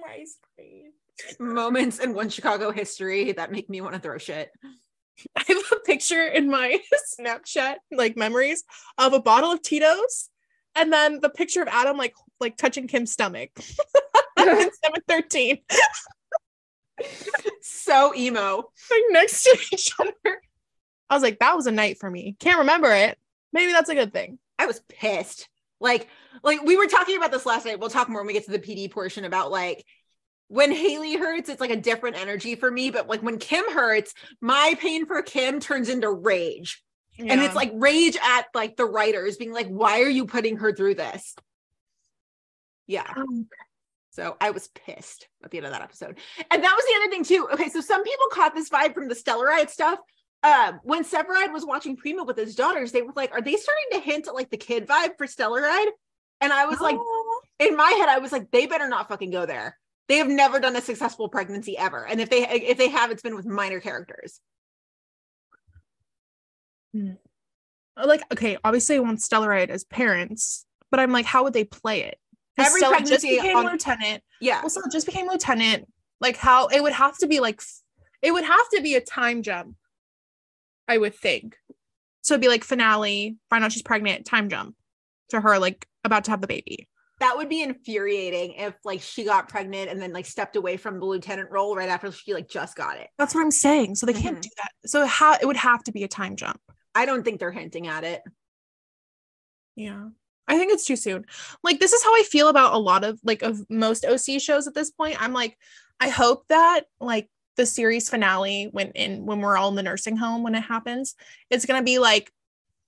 rice 0.03 0.38
cream. 0.55 0.91
Moments 1.39 1.99
in 1.99 2.14
one 2.14 2.30
Chicago 2.30 2.72
history 2.72 3.34
that 3.34 3.51
make 3.51 3.69
me 3.69 3.81
want 3.81 3.93
to 3.93 3.99
throw 3.99 4.18
shit. 4.18 4.49
I 5.35 5.43
have 5.47 5.57
a 5.72 5.80
picture 5.81 6.26
in 6.26 6.49
my 6.49 6.80
Snapchat, 7.19 7.76
like 7.91 8.18
memories, 8.18 8.64
of 8.97 9.14
a 9.14 9.22
bottle 9.22 9.51
of 9.51 9.61
Tito's, 9.61 10.30
and 10.76 10.91
then 10.91 11.19
the 11.22 11.30
picture 11.30 11.61
of 11.61 11.68
Adam 11.68 11.97
like 11.97 12.15
like 12.39 12.57
touching 12.57 12.88
Kim's 12.88 13.11
stomach. 13.11 13.51
Seven 14.45 15.01
thirteen, 15.07 15.59
So 17.61 18.13
emo. 18.15 18.57
like 18.91 19.01
next 19.09 19.43
to 19.43 19.57
each 19.71 19.91
other. 19.99 20.41
I 21.09 21.15
was 21.15 21.23
like, 21.23 21.39
that 21.39 21.55
was 21.55 21.67
a 21.67 21.71
night 21.71 21.97
for 21.99 22.09
me. 22.09 22.35
Can't 22.39 22.59
remember 22.59 22.91
it. 22.91 23.17
Maybe 23.51 23.71
that's 23.71 23.89
a 23.89 23.95
good 23.95 24.13
thing. 24.13 24.39
I 24.57 24.65
was 24.65 24.81
pissed. 24.89 25.47
Like, 25.79 26.07
like 26.43 26.63
we 26.63 26.77
were 26.77 26.87
talking 26.87 27.17
about 27.17 27.31
this 27.31 27.45
last 27.45 27.65
night. 27.65 27.79
We'll 27.79 27.89
talk 27.89 28.09
more 28.09 28.21
when 28.21 28.27
we 28.27 28.33
get 28.33 28.45
to 28.45 28.51
the 28.51 28.59
PD 28.59 28.89
portion 28.89 29.25
about 29.25 29.51
like 29.51 29.85
when 30.47 30.71
Haley 30.71 31.15
hurts, 31.17 31.49
it's 31.49 31.61
like 31.61 31.71
a 31.71 31.75
different 31.75 32.15
energy 32.19 32.55
for 32.55 32.69
me. 32.69 32.89
But 32.89 33.07
like 33.07 33.21
when 33.21 33.37
Kim 33.37 33.69
hurts, 33.71 34.13
my 34.41 34.75
pain 34.79 35.05
for 35.05 35.21
Kim 35.21 35.59
turns 35.59 35.89
into 35.89 36.09
rage. 36.09 36.81
And 37.19 37.41
it's 37.41 37.53
like 37.55 37.71
rage 37.75 38.17
at 38.23 38.47
like 38.55 38.75
the 38.75 38.85
writers 38.85 39.37
being 39.37 39.53
like, 39.53 39.67
why 39.67 40.01
are 40.01 40.09
you 40.09 40.25
putting 40.25 40.57
her 40.57 40.73
through 40.73 40.95
this? 40.95 41.35
Yeah. 42.87 43.11
Um, 43.15 43.47
So 44.14 44.38
I 44.40 44.52
was 44.52 44.68
pissed 44.69 45.27
at 45.44 45.49
the 45.49 45.57
end 45.57 45.65
of 45.65 45.73
that 45.73 45.81
episode. 45.81 46.19
And 46.52 46.64
that 46.64 46.76
was 46.76 46.85
the 46.85 47.02
other 47.02 47.10
thing 47.10 47.23
too. 47.23 47.48
Okay, 47.53 47.69
so 47.69 47.81
some 47.81 48.03
people 48.03 48.26
caught 48.31 48.53
this 48.53 48.69
vibe 48.69 48.94
from 48.94 49.07
the 49.07 49.15
Stellaride 49.15 49.69
stuff. 49.69 49.98
Um, 50.44 50.80
when 50.84 51.03
Severide 51.03 51.52
was 51.52 51.65
watching 51.65 51.98
Prima 51.98 52.23
with 52.23 52.38
his 52.38 52.53
daughters, 52.53 52.91
they 52.91 53.02
were 53.02 53.14
like, 53.15 53.31
are 53.31 53.41
they 53.41 53.56
starting 53.56 53.85
to 53.94 53.99
hint 53.99 54.27
at 54.27 54.35
like 54.35 54.52
the 54.52 54.57
kid 54.57 54.88
vibe 54.88 55.18
for 55.18 55.26
Stellaride? 55.26 55.88
And 56.41 56.53
I 56.53 56.65
was 56.65 56.80
like, 56.80 56.98
in 57.60 57.76
my 57.76 57.90
head, 57.98 58.10
I 58.10 58.19
was 58.19 58.31
like, 58.31 58.52
they 58.52 58.68
better 58.68 58.88
not 58.88 59.07
fucking 59.07 59.31
go 59.31 59.45
there. 59.45 59.80
They 60.10 60.18
have 60.18 60.27
never 60.27 60.60
done 60.60 60.76
a 60.76 60.81
successful 60.81 61.30
pregnancy 61.30 61.77
ever. 61.77 62.06
And 62.06 62.22
if 62.22 62.30
they 62.30 62.48
if 62.48 62.77
they 62.77 62.90
have, 62.90 63.10
it's 63.10 63.23
been 63.23 63.35
with 63.35 63.45
minor 63.45 63.80
characters. 63.80 64.40
like 68.06 68.22
okay, 68.31 68.57
obviously 68.64 68.98
I 68.98 68.99
want 68.99 69.19
Stellaride 69.19 69.69
as 69.69 69.85
parents, 69.85 70.65
but 70.91 70.99
I'm 70.99 71.11
like, 71.11 71.26
how 71.26 71.44
would 71.44 71.53
they 71.53 71.64
play 71.64 72.03
it? 72.03 72.19
Every 72.57 72.80
Stella 72.80 73.01
just 73.01 73.23
became 73.23 73.57
on- 73.57 73.65
lieutenant. 73.65 74.23
Yeah. 74.39 74.61
Also, 74.63 74.81
just 74.91 75.05
became 75.05 75.27
lieutenant. 75.27 75.88
Like 76.21 76.38
how 76.38 76.67
it 76.67 76.81
would 76.81 76.93
have 76.93 77.17
to 77.19 77.27
be 77.27 77.39
like 77.39 77.61
it 78.21 78.31
would 78.31 78.43
have 78.45 78.69
to 78.73 78.81
be 78.81 78.95
a 78.95 79.01
time 79.01 79.41
jump. 79.43 79.75
I 80.88 80.97
would 80.97 81.15
think. 81.15 81.57
So 82.21 82.34
it'd 82.35 82.41
be 82.41 82.47
like 82.47 82.63
finale, 82.63 83.38
find 83.49 83.63
out 83.63 83.71
she's 83.71 83.81
pregnant, 83.81 84.25
time 84.25 84.49
jump 84.49 84.75
to 85.30 85.41
her 85.41 85.57
like 85.59 85.88
about 86.03 86.25
to 86.25 86.31
have 86.31 86.41
the 86.41 86.47
baby. 86.47 86.88
That 87.19 87.38
would 87.38 87.47
be 87.49 87.61
infuriating 87.61 88.53
if 88.53 88.75
like 88.84 89.01
she 89.01 89.23
got 89.23 89.47
pregnant 89.49 89.89
and 89.89 90.01
then 90.01 90.11
like 90.13 90.25
stepped 90.25 90.55
away 90.55 90.77
from 90.77 90.99
the 90.99 91.05
lieutenant 91.05 91.51
role 91.51 91.75
right 91.75 91.88
after 91.89 92.11
she 92.11 92.34
like 92.34 92.49
just 92.49 92.75
got 92.75 92.97
it. 92.97 93.07
That's 93.17 93.34
what 93.34 93.41
I'm 93.41 93.51
saying. 93.51 93.95
So 93.95 94.05
they 94.05 94.13
can't 94.13 94.38
Mhm. 94.38 94.41
do 94.41 94.49
that. 94.57 94.71
So 94.89 95.05
how 95.05 95.34
it 95.34 95.45
would 95.45 95.55
have 95.57 95.84
to 95.85 95.91
be 95.91 96.03
a 96.03 96.07
time 96.07 96.35
jump. 96.35 96.59
I 96.95 97.05
don't 97.05 97.23
think 97.23 97.39
they're 97.39 97.51
hinting 97.51 97.88
at 97.88 98.03
it. 98.03 98.21
Yeah. 99.75 100.09
I 100.53 100.57
think 100.57 100.71
it's 100.71 100.85
too 100.85 100.95
soon. 100.95 101.25
Like 101.63 101.80
this 101.80 101.93
is 101.93 102.03
how 102.03 102.13
I 102.13 102.23
feel 102.23 102.47
about 102.47 102.73
a 102.73 102.77
lot 102.77 103.03
of 103.03 103.19
like 103.23 103.41
of 103.41 103.69
most 103.69 104.05
OC 104.05 104.39
shows 104.39 104.67
at 104.67 104.73
this 104.75 104.91
point. 104.91 105.21
I'm 105.21 105.34
like 105.34 105.57
I 105.99 106.09
hope 106.09 106.45
that 106.49 106.85
like 106.99 107.30
the 107.55 107.65
series 107.65 108.09
finale 108.09 108.69
when 108.71 108.89
in 108.91 109.25
when 109.25 109.39
we're 109.39 109.57
all 109.57 109.69
in 109.69 109.75
the 109.75 109.84
nursing 109.84 110.17
home 110.17 110.43
when 110.43 110.55
it 110.55 110.61
happens, 110.63 111.15
it's 111.49 111.65
going 111.65 111.80
to 111.80 111.85
be 111.85 111.99
like 111.99 112.31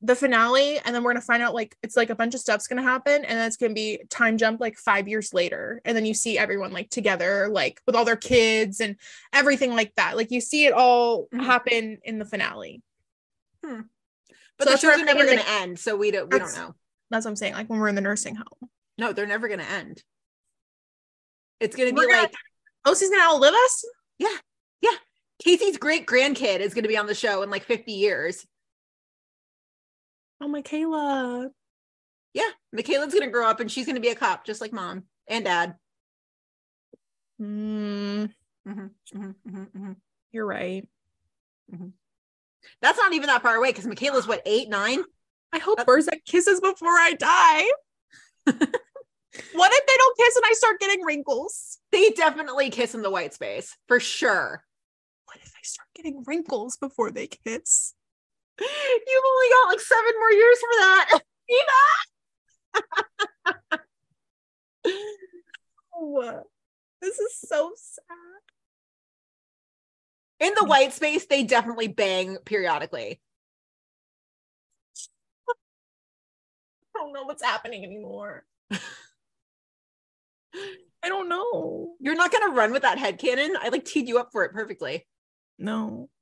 the 0.01 0.15
finale 0.15 0.77
and 0.79 0.93
then 0.93 1.01
we're 1.03 1.13
going 1.13 1.21
to 1.21 1.25
find 1.25 1.41
out 1.41 1.53
like 1.55 1.75
it's 1.81 1.95
like 1.95 2.09
a 2.09 2.15
bunch 2.15 2.35
of 2.35 2.39
stuff's 2.39 2.67
going 2.67 2.77
to 2.77 2.87
happen 2.87 3.25
and 3.25 3.39
then 3.39 3.47
it's 3.47 3.57
going 3.57 3.71
to 3.71 3.75
be 3.75 3.99
time 4.09 4.37
jump 4.37 4.59
like 4.59 4.77
5 4.77 5.07
years 5.07 5.33
later 5.33 5.81
and 5.85 5.95
then 5.95 6.05
you 6.05 6.13
see 6.13 6.37
everyone 6.37 6.71
like 6.73 6.89
together 6.89 7.47
like 7.49 7.81
with 7.87 7.95
all 7.95 8.05
their 8.05 8.15
kids 8.17 8.81
and 8.81 8.97
everything 9.33 9.73
like 9.73 9.93
that. 9.95 10.15
Like 10.17 10.31
you 10.31 10.41
see 10.41 10.65
it 10.65 10.73
all 10.73 11.27
Mhm. 11.33 11.45
happen 11.45 11.97
in 12.03 12.19
the 12.19 12.25
finale. 12.25 12.81
But 14.57 14.67
So 14.67 14.71
the 14.71 14.77
shows 14.77 15.01
are 15.01 15.05
never 15.05 15.25
to 15.25 15.49
end, 15.49 15.79
so 15.79 15.95
we 15.95 16.11
don't 16.11 16.31
we 16.31 16.39
don't 16.39 16.55
know. 16.55 16.75
That's 17.11 17.25
what 17.25 17.31
I'm 17.31 17.35
saying 17.35 17.53
like 17.53 17.69
when 17.69 17.79
we're 17.79 17.87
in 17.87 17.95
the 17.95 18.01
nursing 18.01 18.35
home. 18.35 18.69
No, 18.97 19.13
they're 19.13 19.27
never 19.27 19.47
going 19.47 19.59
to 19.59 19.69
end. 19.69 20.01
It's 21.59 21.75
going 21.75 21.89
to 21.89 21.95
be 22.01 22.07
gonna- 22.07 22.21
like 22.23 22.33
OC's 22.85 23.09
going 23.09 23.19
to 23.21 23.25
outlive 23.25 23.53
us? 23.53 23.85
yeah, 24.19 24.37
yeah. 24.81 24.91
Casey's 25.43 25.77
great 25.77 26.05
grandkid 26.07 26.59
is 26.59 26.73
going 26.73 26.83
to 26.83 26.89
be 26.89 26.97
on 26.97 27.07
the 27.07 27.15
show 27.15 27.41
in 27.43 27.49
like 27.49 27.63
50 27.63 27.91
years. 27.91 28.45
Oh 30.41 30.47
my 30.47 30.61
Kayla. 30.61 31.49
Yeah, 32.33 32.49
Michaela's 32.73 33.13
going 33.13 33.25
to 33.25 33.31
grow 33.31 33.47
up 33.49 33.59
and 33.59 33.71
she's 33.71 33.85
going 33.85 33.95
to 33.95 34.01
be 34.01 34.09
a 34.09 34.15
cop 34.15 34.45
just 34.45 34.61
like 34.61 34.73
mom 34.73 35.03
and 35.27 35.45
dad. 35.45 35.75
Mm, 37.41 38.29
Mhm, 38.67 38.89
mhm, 39.13 39.35
mhm, 39.47 39.71
mhm. 39.71 39.95
you're 40.31 40.45
right. 40.45 40.87
That's 42.81 42.97
not 42.97 43.13
even 43.13 43.27
that 43.27 43.41
far 43.41 43.55
away 43.55 43.69
because 43.71 43.85
Michaela's 43.85 44.27
what 44.27 44.41
eight, 44.45 44.69
nine. 44.69 45.03
I 45.53 45.59
hope 45.59 45.79
uh, 45.79 45.83
That's- 45.83 46.07
Burzek 46.07 46.25
kisses 46.25 46.59
before 46.59 46.89
I 46.89 47.13
die. 47.13 47.63
what 48.45 49.71
if 49.73 49.85
they 49.85 49.97
don't 49.97 50.17
kiss 50.17 50.35
and 50.35 50.45
I 50.45 50.53
start 50.53 50.79
getting 50.79 51.03
wrinkles? 51.03 51.79
They 51.91 52.09
definitely 52.11 52.69
kiss 52.69 52.95
in 52.95 53.01
the 53.01 53.09
white 53.09 53.33
space 53.33 53.75
for 53.87 53.99
sure. 53.99 54.63
What 55.25 55.37
if 55.41 55.51
I 55.55 55.63
start 55.63 55.87
getting 55.95 56.23
wrinkles 56.25 56.77
before 56.77 57.11
they 57.11 57.27
kiss? 57.27 57.93
You've 58.59 59.23
only 59.27 59.47
got 59.49 59.69
like 59.69 59.79
seven 59.79 60.13
more 60.19 60.31
years 60.31 60.59
for 60.59 60.69
that. 60.77 61.19
Oh, 63.63 63.79
oh 66.21 66.43
this 67.01 67.19
is 67.19 67.37
so 67.47 67.71
sad. 67.75 68.15
In 70.39 70.53
the 70.55 70.61
mm. 70.61 70.67
white 70.67 70.93
space, 70.93 71.25
they 71.27 71.43
definitely 71.43 71.87
bang 71.87 72.37
periodically. 72.45 73.21
I 76.95 76.99
don't 77.03 77.13
know 77.13 77.23
what's 77.23 77.43
happening 77.43 77.83
anymore. 77.83 78.43
I 81.03 81.09
don't 81.09 81.29
know. 81.29 81.93
You're 81.99 82.15
not 82.15 82.31
gonna 82.31 82.53
run 82.53 82.71
with 82.71 82.81
that 82.83 82.97
head 82.97 83.19
canon. 83.19 83.55
I 83.61 83.69
like 83.69 83.85
teed 83.85 84.07
you 84.07 84.17
up 84.17 84.29
for 84.31 84.43
it 84.43 84.53
perfectly. 84.53 85.05
No. 85.59 86.09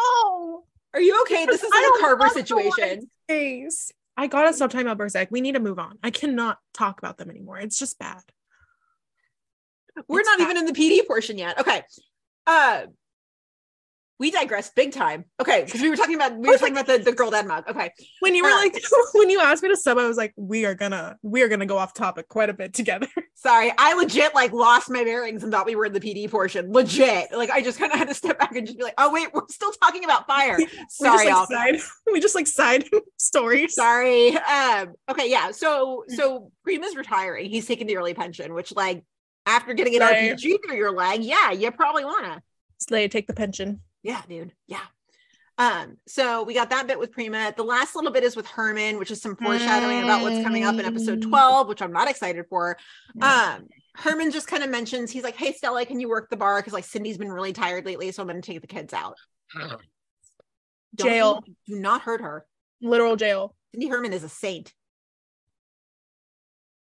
Oh, 0.00 0.64
Are 0.94 1.00
you 1.00 1.20
okay? 1.22 1.44
This 1.46 1.60
is 1.62 1.70
like 1.70 1.84
a 1.84 1.98
Carver 2.00 2.28
situation. 2.28 3.10
face. 3.28 3.90
I 4.16 4.28
gotta 4.28 4.52
stop 4.52 4.70
talking 4.70 4.86
about 4.86 4.98
Burzek. 5.04 5.28
We 5.30 5.40
need 5.40 5.54
to 5.54 5.60
move 5.60 5.78
on. 5.80 5.98
I 6.04 6.10
cannot 6.10 6.58
talk 6.72 6.98
about 7.00 7.18
them 7.18 7.30
anymore. 7.30 7.58
It's 7.58 7.78
just 7.78 7.98
bad. 7.98 8.20
We're 10.06 10.20
It's 10.20 10.28
not 10.28 10.38
bad. 10.38 10.44
even 10.44 10.56
in 10.58 10.66
the 10.66 10.72
PD 10.72 11.04
portion 11.06 11.36
yet. 11.36 11.58
Okay. 11.58 11.82
Uh 12.46 12.82
we 14.20 14.30
digressed 14.32 14.74
big 14.74 14.92
time. 14.92 15.24
Okay, 15.40 15.64
because 15.64 15.80
we 15.80 15.88
were 15.88 15.96
talking 15.96 16.16
about 16.16 16.36
we 16.36 16.48
were 16.48 16.58
talking 16.58 16.74
about 16.74 16.86
the, 16.86 16.98
the 16.98 17.12
girl 17.12 17.30
dad 17.30 17.46
mug. 17.46 17.64
Okay. 17.68 17.92
When 18.20 18.34
you 18.34 18.42
were 18.42 18.50
Uh, 18.50 18.56
like, 18.56 18.76
when 19.14 19.30
you 19.30 19.40
asked 19.40 19.62
me 19.62 19.68
to 19.68 19.76
sub, 19.76 19.96
I 19.98 20.08
was 20.08 20.16
like, 20.16 20.32
we 20.36 20.64
are 20.64 20.74
gonna, 20.74 21.16
we 21.22 21.42
are 21.42 21.48
gonna 21.48 21.66
go 21.66 21.78
off 21.78 21.94
topic 21.94 22.28
quite 22.28 22.50
a 22.50 22.54
bit 22.54 22.74
together. 22.74 23.06
Sorry, 23.34 23.72
I 23.78 23.94
legit 23.94 24.34
like 24.34 24.52
lost 24.52 24.90
my 24.90 25.04
bearings 25.04 25.44
and 25.44 25.52
thought 25.52 25.66
we 25.66 25.76
were 25.76 25.84
in 25.86 25.92
the 25.92 26.00
PD 26.00 26.28
portion. 26.30 26.72
Legit. 26.72 27.28
Like 27.32 27.50
I 27.50 27.62
just 27.62 27.78
kind 27.78 27.92
of 27.92 27.98
had 27.98 28.08
to 28.08 28.14
step 28.14 28.38
back 28.40 28.56
and 28.56 28.66
just 28.66 28.76
be 28.78 28.84
like, 28.84 28.94
oh 28.98 29.12
wait, 29.12 29.28
we're 29.32 29.42
still 29.50 29.70
talking 29.80 30.04
about 30.04 30.26
fire. 30.26 30.56
we 30.58 30.66
Sorry, 30.88 31.26
just 31.26 31.50
y'all. 31.50 31.58
like 31.58 31.78
side, 31.80 31.88
we 32.12 32.20
just 32.20 32.34
like 32.34 32.46
side 32.48 32.84
stories. 33.18 33.74
Sorry. 33.74 34.36
Um, 34.36 34.94
okay, 35.08 35.30
yeah. 35.30 35.52
So 35.52 36.04
so 36.08 36.50
Prima's 36.64 36.96
retiring. 36.96 37.48
He's 37.50 37.66
taking 37.66 37.86
the 37.86 37.96
early 37.96 38.14
pension, 38.14 38.52
which 38.54 38.74
like 38.74 39.04
after 39.46 39.72
getting 39.74 39.94
an 39.94 40.00
Right. 40.02 40.32
RPG 40.36 40.58
through 40.66 40.76
your 40.76 40.90
leg, 40.90 41.22
yeah, 41.22 41.52
you 41.52 41.70
probably 41.70 42.04
wanna. 42.04 42.42
Slay, 42.78 43.06
take 43.08 43.26
the 43.28 43.32
pension. 43.34 43.80
Yeah, 44.08 44.22
dude. 44.26 44.52
Yeah. 44.66 44.80
Um, 45.58 45.98
so 46.06 46.44
we 46.44 46.54
got 46.54 46.70
that 46.70 46.86
bit 46.86 46.98
with 46.98 47.12
Prima. 47.12 47.52
The 47.54 47.62
last 47.62 47.94
little 47.94 48.10
bit 48.10 48.24
is 48.24 48.36
with 48.36 48.46
Herman, 48.46 48.98
which 48.98 49.10
is 49.10 49.20
some 49.20 49.36
foreshadowing 49.36 50.02
about 50.02 50.22
what's 50.22 50.42
coming 50.42 50.64
up 50.64 50.74
in 50.76 50.84
episode 50.86 51.20
Mm. 51.20 51.28
12, 51.28 51.68
which 51.68 51.82
I'm 51.82 51.92
not 51.92 52.08
excited 52.08 52.46
for. 52.48 52.78
Um, 53.20 53.66
Herman 53.96 54.30
just 54.30 54.46
kind 54.46 54.62
of 54.62 54.70
mentions 54.70 55.10
he's 55.10 55.24
like, 55.24 55.36
Hey 55.36 55.52
Stella, 55.52 55.84
can 55.84 56.00
you 56.00 56.08
work 56.08 56.30
the 56.30 56.36
bar? 56.36 56.58
Because 56.60 56.72
like 56.72 56.84
Cindy's 56.84 57.18
been 57.18 57.30
really 57.32 57.52
tired 57.52 57.84
lately, 57.84 58.10
so 58.12 58.22
I'm 58.22 58.28
gonna 58.28 58.40
take 58.40 58.60
the 58.62 58.66
kids 58.66 58.94
out. 58.94 59.16
Don't- 59.54 59.82
Jail. 60.96 61.44
Do 61.66 61.76
not 61.78 62.00
hurt 62.00 62.22
her. 62.22 62.46
Literal 62.80 63.16
jail. 63.16 63.54
Cindy 63.72 63.88
Herman 63.88 64.12
is 64.14 64.24
a 64.24 64.28
saint. 64.28 64.72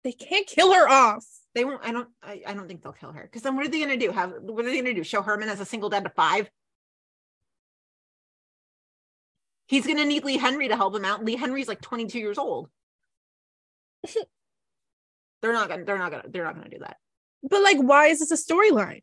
They 0.05 0.13
can't 0.13 0.47
kill 0.47 0.73
her 0.73 0.89
off. 0.89 1.27
They 1.55 1.65
won't. 1.65 1.85
I 1.85 1.93
don't. 1.93 2.09
I, 2.23 2.43
I 2.47 2.55
don't 2.55 2.67
think 2.69 2.83
they'll 2.83 2.93
kill 2.93 3.13
her. 3.13 3.23
Because 3.23 3.43
then 3.43 3.57
what 3.57 3.67
are 3.67 3.69
they 3.69 3.79
going 3.85 3.99
to 3.99 4.07
do? 4.07 4.13
Have 4.13 4.33
what 4.41 4.65
are 4.65 4.69
they 4.69 4.75
going 4.81 4.85
to 4.87 4.95
do? 4.95 5.03
Show 5.05 5.21
Herman 5.21 5.49
as 5.49 5.61
a 5.61 5.65
single 5.67 5.91
dad 5.91 6.05
to 6.05 6.11
five? 6.11 6.49
He's 9.71 9.87
going 9.87 9.99
to 9.99 10.05
need 10.05 10.25
Lee 10.25 10.37
Henry 10.37 10.67
to 10.67 10.75
help 10.75 10.97
him 10.97 11.05
out. 11.05 11.25
Lee 11.25 11.37
Henry's 11.37 11.69
like 11.69 11.81
22 11.81 12.19
years 12.19 12.39
old. 12.39 12.69
they're 15.43 15.53
not 15.53 15.69
going. 15.69 15.79
to 15.81 15.87
They're 15.87 15.97
not 15.97 16.11
going. 16.11 16.25
to 16.25 16.29
They're 16.29 16.43
not 16.43 16.57
going 16.57 16.69
to 16.69 16.77
do 16.77 16.83
that. 16.83 16.97
But 17.49 17.63
like, 17.63 17.77
why 17.79 18.07
is 18.09 18.19
this 18.19 18.33
a 18.33 18.53
storyline? 18.53 19.03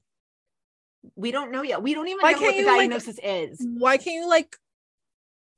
We 1.15 1.31
don't 1.31 1.53
know 1.53 1.61
yet. 1.61 1.81
We 1.81 1.93
don't 1.93 2.09
even 2.09 2.19
Why 2.19 2.33
know 2.33 2.41
what 2.41 2.51
the 2.51 2.59
you, 2.59 2.65
like- 2.67 2.79
diagnosis 2.79 3.17
is. 3.23 3.65
Why 3.77 3.95
can't 3.95 4.15
you 4.15 4.27
like 4.27 4.57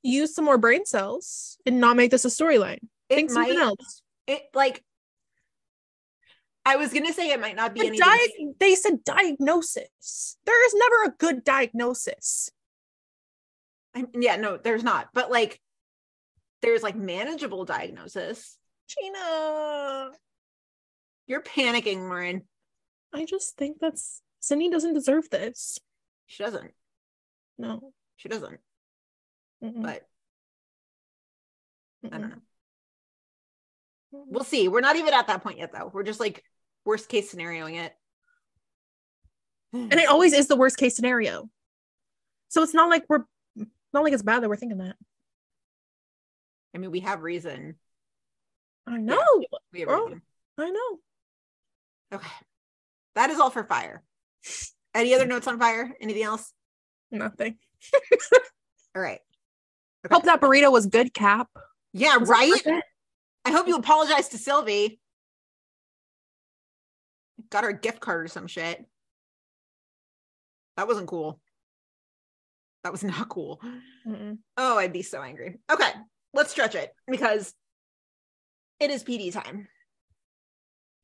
use 0.04 0.32
some 0.32 0.44
more 0.44 0.58
brain 0.58 0.86
cells 0.86 1.58
and 1.66 1.80
not 1.80 1.96
make 1.96 2.12
this 2.12 2.24
a 2.24 2.28
storyline? 2.28 2.78
Think 3.08 3.30
something 3.32 3.54
might- 3.58 3.62
else. 3.62 4.02
It 4.28 4.42
like. 4.54 4.84
I 6.64 6.76
was 6.76 6.92
going 6.92 7.06
to 7.06 7.12
say 7.12 7.30
it 7.30 7.40
might 7.40 7.56
not 7.56 7.74
be 7.74 7.80
The 7.80 7.86
anything. 7.88 8.06
diag- 8.06 8.58
they 8.60 8.74
said 8.76 9.02
diagnosis. 9.02 10.36
There 10.46 10.66
is 10.66 10.74
never 10.74 11.04
a 11.06 11.16
good 11.18 11.42
diagnosis. 11.42 12.50
I- 13.94 14.06
yeah, 14.14 14.36
no, 14.36 14.56
there's 14.56 14.84
not. 14.84 15.08
But 15.12 15.30
like, 15.30 15.60
there's 16.62 16.82
like 16.82 16.96
manageable 16.96 17.64
diagnosis. 17.64 18.56
Gina, 18.88 20.10
You're 21.26 21.42
panicking, 21.42 22.08
Lauren. 22.08 22.42
I 23.12 23.24
just 23.24 23.56
think 23.56 23.78
that's 23.80 24.20
Cindy 24.40 24.68
doesn't 24.68 24.94
deserve 24.94 25.30
this. 25.30 25.78
She 26.26 26.42
doesn't. 26.42 26.72
No. 27.58 27.92
She 28.16 28.28
doesn't. 28.28 28.58
Mm-mm. 29.62 29.82
But 29.82 30.06
I 32.04 32.18
don't 32.18 32.30
know. 32.30 32.42
We'll 34.12 34.44
see. 34.44 34.68
We're 34.68 34.80
not 34.80 34.96
even 34.96 35.14
at 35.14 35.28
that 35.28 35.42
point 35.42 35.58
yet, 35.58 35.72
though. 35.72 35.90
We're 35.92 36.02
just 36.02 36.20
like 36.20 36.42
worst 36.84 37.08
case 37.08 37.32
scenarioing 37.32 37.76
it. 37.76 37.92
And 39.72 39.92
it 39.92 40.08
always 40.08 40.32
is 40.32 40.48
the 40.48 40.56
worst 40.56 40.78
case 40.78 40.96
scenario. 40.96 41.48
So 42.48 42.62
it's 42.62 42.74
not 42.74 42.90
like 42.90 43.04
we're 43.08 43.24
not 43.92 44.04
like 44.04 44.12
it's 44.12 44.22
bad 44.22 44.42
that 44.42 44.48
we're 44.48 44.56
thinking 44.56 44.78
that. 44.78 44.96
I 46.74 46.78
mean, 46.78 46.90
we 46.90 47.00
have 47.00 47.22
reason. 47.22 47.76
I 48.86 48.96
know. 48.96 49.44
We 49.72 49.80
have 49.80 49.88
Girl. 49.88 50.04
reason. 50.06 50.22
I 50.58 50.70
know. 50.70 50.98
Okay. 52.14 52.28
That 53.14 53.30
is 53.30 53.40
all 53.40 53.50
for 53.50 53.64
fire. 53.64 54.02
Any 54.94 55.14
other 55.14 55.26
notes 55.26 55.46
on 55.46 55.58
fire? 55.58 55.92
Anything 56.00 56.22
else? 56.22 56.52
Nothing. 57.10 57.56
All 58.94 59.02
right. 59.02 59.20
Hope 60.10 60.24
that 60.24 60.40
burrito 60.40 60.72
was 60.72 60.86
good, 60.86 61.12
Cap. 61.12 61.48
Yeah, 61.92 62.16
Was 62.16 62.28
right? 62.28 62.82
I 63.44 63.50
hope 63.50 63.68
you 63.68 63.76
apologize 63.76 64.28
to 64.30 64.38
Sylvie. 64.38 65.00
Got 67.50 67.64
her 67.64 67.70
a 67.70 67.78
gift 67.78 68.00
card 68.00 68.24
or 68.24 68.28
some 68.28 68.46
shit. 68.46 68.84
That 70.76 70.88
wasn't 70.88 71.08
cool. 71.08 71.40
That 72.84 72.92
was 72.92 73.04
not 73.04 73.28
cool. 73.28 73.60
Mm-mm. 74.06 74.38
Oh, 74.56 74.78
I'd 74.78 74.92
be 74.92 75.02
so 75.02 75.22
angry. 75.22 75.58
Okay, 75.70 75.90
let's 76.34 76.50
stretch 76.50 76.74
it 76.74 76.92
because 77.06 77.54
it 78.78 78.90
is 78.90 79.04
PD 79.04 79.32
time. 79.32 79.68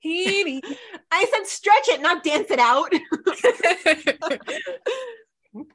Petey. 0.03 0.61
I 1.11 1.27
said 1.33 1.47
stretch 1.47 1.89
it, 1.89 2.01
not 2.01 2.23
dance 2.23 2.51
it 2.51 2.59
out. 2.59 2.93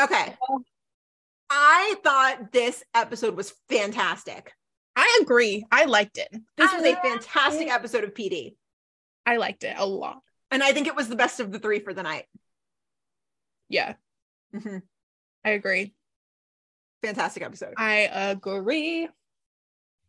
okay. 0.00 0.36
I 1.50 1.94
thought 2.02 2.52
this 2.52 2.82
episode 2.94 3.36
was 3.36 3.54
fantastic. 3.68 4.52
I 4.96 5.20
agree. 5.22 5.64
I 5.70 5.84
liked 5.84 6.18
it. 6.18 6.28
This 6.56 6.72
was 6.72 6.84
a 6.84 6.96
fantastic 6.96 7.68
episode 7.68 8.04
of 8.04 8.14
PD. 8.14 8.54
I 9.26 9.36
liked 9.36 9.64
it 9.64 9.74
a 9.76 9.86
lot. 9.86 10.20
And 10.50 10.62
I 10.62 10.72
think 10.72 10.86
it 10.86 10.96
was 10.96 11.08
the 11.08 11.16
best 11.16 11.40
of 11.40 11.52
the 11.52 11.58
three 11.58 11.80
for 11.80 11.94
the 11.94 12.02
night. 12.02 12.26
Yeah, 13.68 13.94
Mhm. 14.54 14.82
I 15.44 15.50
agree. 15.50 15.94
Fantastic 17.02 17.42
episode. 17.42 17.74
I 17.76 18.08
agree. 18.12 19.08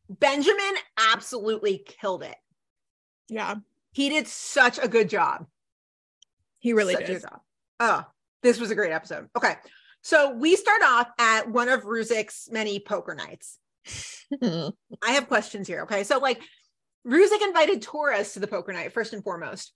Benjamin 0.10 0.76
absolutely 0.98 1.84
killed 1.86 2.24
it. 2.24 2.36
Yeah, 3.28 3.56
He 3.92 4.10
did 4.10 4.28
such 4.28 4.78
a 4.82 4.88
good 4.88 5.10
job. 5.10 5.48
he 6.60 6.74
really 6.74 6.94
Such 6.94 7.08
did. 7.08 7.24
Oh, 7.80 8.04
this 8.44 8.60
was 8.60 8.70
a 8.72 8.76
great 8.76 8.92
episode. 8.92 9.28
Okay. 9.36 9.56
So 10.02 10.32
we 10.36 10.56
start 10.56 10.84
off 10.84 11.08
at 11.18 11.50
one 11.50 11.68
of 11.68 11.82
Ruzek's 11.84 12.50
many 12.52 12.80
poker 12.80 13.16
nights. 13.16 13.58
I 14.44 14.72
have 15.12 15.28
questions 15.28 15.68
here. 15.68 15.82
Okay. 15.82 16.04
So, 16.04 16.20
like, 16.20 16.40
Ruzek 17.08 17.42
invited 17.42 17.82
Torres 17.82 18.34
to 18.34 18.40
the 18.40 18.48
poker 18.48 18.72
night, 18.72 18.94
first 18.94 19.14
and 19.14 19.24
foremost. 19.24 19.74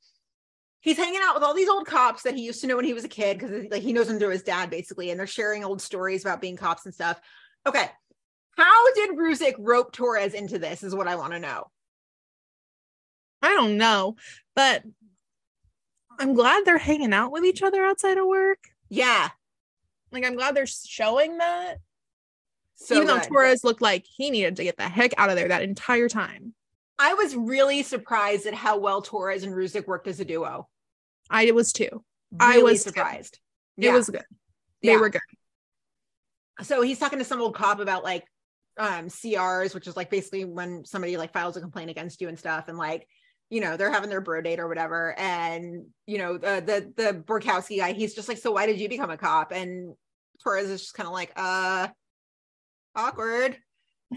He's 0.82 0.98
hanging 0.98 1.20
out 1.24 1.36
with 1.36 1.44
all 1.44 1.54
these 1.54 1.68
old 1.68 1.86
cops 1.86 2.24
that 2.24 2.36
he 2.36 2.44
used 2.44 2.62
to 2.62 2.68
know 2.68 2.78
when 2.78 2.86
he 2.86 2.94
was 2.94 3.04
a 3.04 3.10
kid 3.10 3.38
because, 3.38 3.66
like, 3.70 3.82
he 3.82 3.92
knows 3.92 4.08
them 4.08 4.18
through 4.18 4.30
his 4.30 4.44
dad, 4.44 4.70
basically, 4.70 5.12
and 5.12 5.20
they're 5.20 5.28
sharing 5.28 5.66
old 5.66 5.82
stories 5.82 6.24
about 6.24 6.40
being 6.40 6.56
cops 6.56 6.86
and 6.86 6.94
stuff. 6.94 7.20
Okay. 7.68 7.86
How 8.56 8.94
did 8.94 9.12
Ruzek 9.12 9.56
rope 9.60 9.92
Torres 9.92 10.34
into 10.34 10.58
this? 10.58 10.84
Is 10.84 10.96
what 10.96 11.08
I 11.08 11.16
want 11.16 11.34
to 11.34 11.40
know. 11.40 11.66
I 13.42 13.56
don't 13.56 13.78
know, 13.78 14.16
but 14.56 14.84
I'm 16.18 16.34
glad 16.34 16.66
they're 16.66 16.78
hanging 16.78 17.14
out 17.14 17.32
with 17.32 17.46
each 17.46 17.64
other 17.64 17.84
outside 17.84 18.18
of 18.18 18.26
work. 18.26 18.60
Yeah. 18.90 19.30
Like, 20.12 20.26
I'm 20.26 20.36
glad 20.36 20.56
they're 20.56 20.66
showing 20.66 21.38
that. 21.38 21.78
So 22.76 22.96
Even 22.96 23.08
though. 23.08 23.20
Torres 23.20 23.64
looked 23.64 23.82
like 23.82 24.06
he 24.06 24.30
needed 24.30 24.56
to 24.58 24.64
get 24.64 24.78
the 24.78 24.84
heck 24.84 25.14
out 25.18 25.30
of 25.30 25.36
there 25.36 25.50
that 25.50 25.62
entire 25.62 26.08
time. 26.10 26.54
I 27.00 27.14
was 27.14 27.36
really 27.36 27.82
surprised 27.82 28.46
at 28.46 28.54
how 28.54 28.78
well 28.78 29.02
Torres 29.02 29.44
and 29.44 29.54
Ruzek 29.54 29.88
worked 29.88 30.08
as 30.08 30.20
a 30.20 30.26
duo. 30.26 30.68
I 31.30 31.50
was 31.52 31.72
too. 31.72 32.04
I 32.40 32.56
Really 32.56 32.64
was 32.74 32.84
too. 32.84 32.90
surprised. 32.90 33.40
It 33.78 33.86
Yeah. 33.86 33.94
was 33.94 34.10
good. 34.10 34.26
They 34.84 34.92
Yeah. 34.92 34.98
were 35.00 35.10
good. 35.10 35.22
so 36.62 36.82
he's 36.82 37.00
talking 37.00 37.20
to 37.20 37.26
some 37.26 37.42
old 37.42 37.56
cop 37.56 37.80
about 37.80 38.04
like 38.04 38.26
um 38.78 39.08
CRs, 39.10 39.74
which 39.74 39.88
is 39.88 39.96
like 39.96 40.10
basically 40.10 40.44
when 40.44 40.84
somebody 40.84 41.16
like 41.16 41.32
files 41.32 41.56
a 41.56 41.62
complaint 41.62 41.90
against 41.90 42.20
you 42.20 42.28
and 42.28 42.38
stuff, 42.38 42.68
and 42.68 42.78
like 42.78 43.08
you 43.50 43.62
know 43.62 43.78
they're 43.78 43.92
having 43.92 44.10
their 44.10 44.20
bro 44.22 44.42
date 44.42 44.60
or 44.60 44.68
whatever, 44.68 45.18
and 45.18 45.86
you 46.06 46.18
know 46.18 46.38
the 46.38 46.62
the 46.96 47.04
the 47.04 47.14
Borkowski 47.14 47.78
guy, 47.78 47.94
he's 47.94 48.14
just 48.14 48.28
like, 48.28 48.38
so 48.38 48.52
why 48.52 48.66
did 48.66 48.78
you 48.80 48.90
become 48.90 49.10
a 49.10 49.18
cop? 49.18 49.52
And 49.54 49.96
Torres 50.44 50.70
is 50.70 50.82
just 50.82 50.94
kind 50.94 51.08
of 51.08 51.14
like, 51.14 51.32
uh, 51.38 51.88
awkward. 52.96 53.58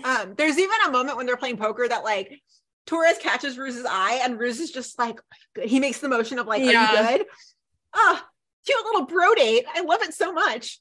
Um, 0.04 0.34
there's 0.36 0.58
even 0.58 0.76
a 0.86 0.90
moment 0.90 1.16
when 1.16 1.26
they're 1.26 1.36
playing 1.36 1.58
poker 1.58 1.86
that 1.86 2.02
like 2.04 2.40
Torres 2.86 3.18
catches 3.18 3.58
Ruse's 3.58 3.86
eye, 3.88 4.20
and 4.24 4.38
Ruse 4.38 4.60
is 4.60 4.70
just 4.70 4.98
like, 4.98 5.20
he 5.62 5.80
makes 5.80 6.00
the 6.00 6.08
motion 6.08 6.38
of 6.38 6.46
like, 6.46 6.62
are 6.62 6.64
you 6.64 7.18
good? 7.18 7.26
Ah, 7.94 8.26
cute 8.66 8.84
little 8.84 9.06
bro 9.06 9.34
date. 9.34 9.64
I 9.72 9.82
love 9.82 10.02
it 10.02 10.14
so 10.14 10.32
much. 10.32 10.80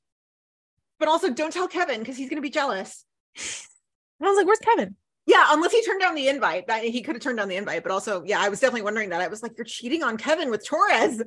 But 1.00 1.08
also, 1.08 1.32
don't 1.32 1.54
tell 1.54 1.68
Kevin 1.68 2.00
because 2.00 2.18
he's 2.18 2.30
gonna 2.30 2.42
be 2.42 2.50
jealous. 2.50 3.06
I 3.38 4.28
was 4.28 4.38
like, 4.38 4.46
where's 4.46 4.60
Kevin? 4.60 4.96
Yeah, 5.26 5.46
unless 5.50 5.72
he 5.72 5.84
turned 5.84 6.02
down 6.02 6.16
the 6.16 6.28
invite. 6.28 6.68
That 6.68 6.84
he 6.84 7.02
could 7.02 7.16
have 7.16 7.22
turned 7.22 7.38
down 7.38 7.48
the 7.48 7.56
invite, 7.56 7.84
but 7.84 7.92
also, 7.92 8.24
yeah, 8.26 8.40
I 8.40 8.50
was 8.50 8.60
definitely 8.60 8.84
wondering 8.84 9.10
that. 9.10 9.22
I 9.22 9.28
was 9.28 9.44
like, 9.44 9.54
you're 9.58 9.66
cheating 9.66 10.04
on 10.04 10.18
Kevin 10.18 10.50
with 10.50 10.66
Torres. 10.66 11.22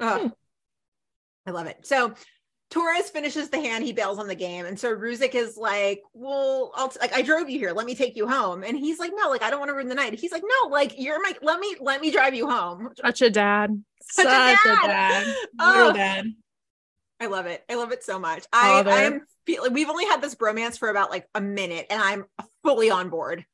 Hmm. 0.00 0.28
I 1.46 1.50
love 1.50 1.66
it. 1.66 1.86
So 1.86 2.14
Torres 2.70 3.08
finishes 3.08 3.48
the 3.48 3.58
hand, 3.58 3.82
he 3.84 3.92
bails 3.92 4.18
on 4.18 4.26
the 4.28 4.34
game. 4.34 4.66
And 4.66 4.78
so 4.78 4.94
Ruzek 4.94 5.34
is 5.34 5.56
like, 5.56 6.02
Well, 6.12 6.70
I'll 6.74 6.88
t- 6.88 6.98
like 7.00 7.14
I 7.14 7.22
drove 7.22 7.48
you 7.48 7.58
here. 7.58 7.72
Let 7.72 7.86
me 7.86 7.94
take 7.94 8.14
you 8.16 8.28
home. 8.28 8.62
And 8.62 8.76
he's 8.78 8.98
like, 8.98 9.12
No, 9.14 9.30
like 9.30 9.42
I 9.42 9.50
don't 9.50 9.58
want 9.58 9.70
to 9.70 9.74
ruin 9.74 9.88
the 9.88 9.94
night. 9.94 10.14
He's 10.18 10.32
like, 10.32 10.42
No, 10.44 10.68
like 10.68 10.94
you're 10.98 11.20
my 11.22 11.32
let 11.40 11.60
me 11.60 11.76
let 11.80 12.00
me 12.00 12.10
drive 12.10 12.34
you 12.34 12.48
home. 12.48 12.90
Such 13.02 13.22
a 13.22 13.30
dad. 13.30 13.82
Such 14.02 14.26
a 14.26 14.28
Such 14.28 14.84
a 14.84 14.86
dad. 14.86 15.24
dad. 15.24 15.34
Oh. 15.58 15.76
Real 15.84 15.92
dad. 15.94 16.26
I 17.20 17.26
love 17.26 17.46
it. 17.46 17.64
I 17.68 17.74
love 17.74 17.90
it 17.92 18.04
so 18.04 18.18
much. 18.18 18.44
I, 18.52 18.82
I 18.86 19.02
am 19.02 19.22
feeling 19.44 19.72
we've 19.72 19.88
only 19.88 20.04
had 20.04 20.22
this 20.22 20.34
bromance 20.36 20.78
for 20.78 20.88
about 20.88 21.10
like 21.10 21.26
a 21.34 21.40
minute, 21.40 21.86
and 21.90 22.00
I'm 22.00 22.26
fully 22.62 22.90
on 22.90 23.08
board. 23.10 23.44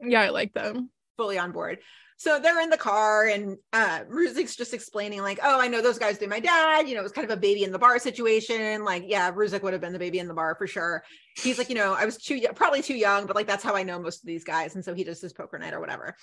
Yeah, 0.00 0.20
I 0.22 0.28
like 0.28 0.52
them. 0.52 0.90
fully 1.16 1.36
on 1.38 1.50
board. 1.52 1.78
So 2.20 2.38
they're 2.38 2.60
in 2.60 2.68
the 2.68 2.76
car, 2.76 3.28
and 3.28 3.56
uh 3.72 4.00
Ruzek's 4.00 4.54
just 4.54 4.74
explaining, 4.74 5.22
like, 5.22 5.40
oh, 5.42 5.58
I 5.58 5.68
know 5.68 5.80
those 5.80 5.98
guys 5.98 6.18
did 6.18 6.28
my 6.28 6.38
dad. 6.38 6.86
You 6.86 6.92
know, 6.92 7.00
it 7.00 7.04
was 7.04 7.12
kind 7.12 7.24
of 7.24 7.34
a 7.34 7.40
baby 7.40 7.64
in 7.64 7.72
the 7.72 7.78
bar 7.78 7.98
situation. 7.98 8.84
Like, 8.84 9.04
yeah, 9.06 9.32
Ruzek 9.32 9.62
would 9.62 9.72
have 9.72 9.80
been 9.80 9.94
the 9.94 9.98
baby 9.98 10.18
in 10.18 10.28
the 10.28 10.34
bar 10.34 10.54
for 10.54 10.66
sure. 10.66 11.02
He's 11.38 11.56
like, 11.56 11.70
you 11.70 11.76
know, 11.76 11.94
I 11.94 12.04
was 12.04 12.18
too 12.18 12.38
probably 12.54 12.82
too 12.82 12.94
young, 12.94 13.24
but 13.24 13.36
like 13.36 13.46
that's 13.46 13.64
how 13.64 13.74
I 13.74 13.84
know 13.84 13.98
most 13.98 14.22
of 14.22 14.26
these 14.26 14.44
guys. 14.44 14.74
And 14.74 14.84
so 14.84 14.92
he 14.92 15.02
does 15.02 15.18
his 15.18 15.32
poker 15.32 15.58
night 15.58 15.72
or 15.72 15.80
whatever. 15.80 16.14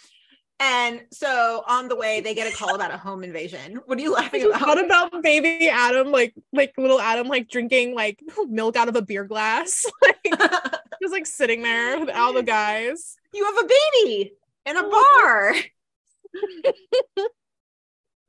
And 0.59 1.01
so 1.11 1.63
on 1.67 1.87
the 1.87 1.95
way, 1.95 2.21
they 2.21 2.35
get 2.35 2.51
a 2.51 2.55
call 2.55 2.75
about 2.75 2.93
a 2.93 2.97
home 2.97 3.23
invasion. 3.23 3.79
What 3.87 3.97
are 3.97 4.01
you 4.01 4.13
laughing 4.13 4.43
about? 4.43 4.67
What 4.67 4.85
about? 4.85 5.07
about 5.07 5.23
baby 5.23 5.67
Adam, 5.67 6.11
like 6.11 6.35
like 6.53 6.73
little 6.77 7.01
Adam, 7.01 7.27
like 7.27 7.49
drinking 7.49 7.95
like 7.95 8.21
milk 8.47 8.75
out 8.75 8.87
of 8.87 8.95
a 8.95 9.01
beer 9.01 9.23
glass. 9.25 9.83
Like 10.03 10.39
just 11.01 11.11
like 11.11 11.25
sitting 11.25 11.63
there 11.63 11.99
with 11.99 12.15
all 12.15 12.33
the 12.33 12.43
guys. 12.43 13.15
you 13.33 13.43
have 13.43 13.65
a 13.65 13.67
baby 14.03 14.33
in 14.67 14.77
a 14.77 14.83
bar. 14.87 15.55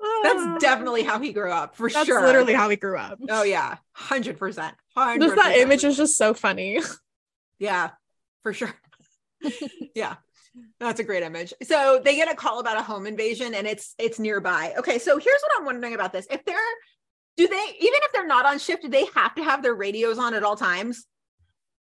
Ah, 0.00 0.20
That's 0.22 0.62
definitely 0.62 1.02
how 1.02 1.18
he 1.18 1.32
grew 1.32 1.50
up, 1.50 1.74
for 1.74 1.90
that's 1.90 2.06
sure. 2.06 2.24
literally 2.24 2.54
how 2.54 2.68
he 2.68 2.76
grew 2.76 2.96
up. 2.96 3.18
Oh 3.28 3.42
yeah, 3.42 3.78
hundred 3.92 4.38
percent. 4.38 4.74
Just 4.96 5.34
that 5.36 5.56
image 5.56 5.84
is 5.84 5.96
just 5.96 6.16
so 6.16 6.34
funny. 6.34 6.80
Yeah, 7.58 7.90
for 8.44 8.52
sure. 8.52 8.72
yeah. 9.94 10.16
That's 10.80 11.00
a 11.00 11.04
great 11.04 11.22
image. 11.24 11.52
So 11.62 12.00
they 12.04 12.14
get 12.16 12.30
a 12.30 12.34
call 12.36 12.60
about 12.60 12.78
a 12.78 12.82
home 12.82 13.06
invasion 13.06 13.54
and 13.54 13.66
it's 13.66 13.94
it's 13.98 14.18
nearby. 14.20 14.74
Okay, 14.78 14.98
so 15.00 15.18
here's 15.18 15.40
what 15.42 15.58
I'm 15.58 15.64
wondering 15.66 15.94
about 15.94 16.12
this. 16.12 16.26
If 16.30 16.44
they're 16.44 16.56
do 17.36 17.48
they 17.48 17.64
even 17.80 17.98
if 18.04 18.12
they're 18.12 18.26
not 18.26 18.46
on 18.46 18.58
shift, 18.60 18.82
do 18.82 18.88
they 18.88 19.06
have 19.16 19.34
to 19.34 19.42
have 19.42 19.62
their 19.62 19.74
radios 19.74 20.18
on 20.18 20.34
at 20.34 20.44
all 20.44 20.56
times? 20.56 21.04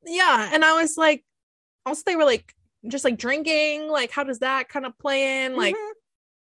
Yeah, 0.06 0.50
and 0.54 0.64
I 0.64 0.82
was 0.82 0.96
like, 0.98 1.26
also 1.86 2.04
they 2.06 2.16
were 2.16 2.26
like 2.26 2.54
just 2.88 3.04
like 3.04 3.18
drinking. 3.18 3.90
Like, 3.90 4.12
how 4.12 4.24
does 4.24 4.40
that 4.40 4.70
kind 4.70 4.86
of 4.86 4.98
play 4.98 5.44
in? 5.46 5.56
Like, 5.58 5.76
Mhm. 5.76 5.92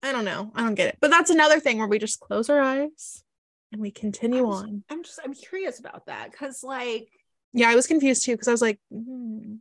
I 0.04 0.12
don't 0.12 0.26
know. 0.26 0.52
I 0.56 0.64
don't 0.64 0.76
get 0.76 0.90
it. 0.90 0.98
But 1.02 1.12
that's 1.12 1.30
another 1.30 1.60
thing 1.60 1.80
where 1.80 1.88
we 1.88 2.00
just 2.00 2.20
close 2.20 2.50
our 2.50 2.62
eyes 2.62 3.24
and 3.72 3.82
we 3.82 3.92
continue 3.92 4.46
I'm 4.46 4.52
on. 4.52 4.84
I'm 4.90 5.04
just 5.04 5.20
I'm 5.24 5.34
curious 5.34 5.80
about 5.80 6.06
that 6.06 6.32
because 6.32 6.64
like 6.64 7.10
Yeah, 7.54 7.70
I 7.70 7.76
was 7.76 7.88
confused 7.88 8.24
too 8.24 8.34
because 8.34 8.48
I 8.48 8.52
was 8.52 8.62
like, 8.62 8.80
hmm. 8.92 9.56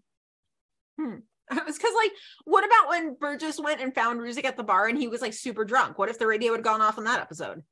I 1.50 1.62
was 1.62 1.76
because 1.78 1.94
like 1.96 2.12
what 2.44 2.64
about 2.64 2.88
when 2.88 3.14
Burgess 3.14 3.58
went 3.60 3.80
and 3.80 3.94
found 3.94 4.20
Ruzek 4.20 4.44
at 4.44 4.56
the 4.56 4.62
bar 4.64 4.88
and 4.88 4.98
he 4.98 5.08
was 5.08 5.20
like 5.22 5.32
super 5.32 5.64
drunk? 5.64 5.98
What 5.98 6.08
if 6.08 6.18
the 6.18 6.26
radio 6.26 6.52
had 6.52 6.62
gone 6.64 6.80
off 6.80 6.98
on 6.98 7.04
that 7.04 7.20
episode? 7.20 7.62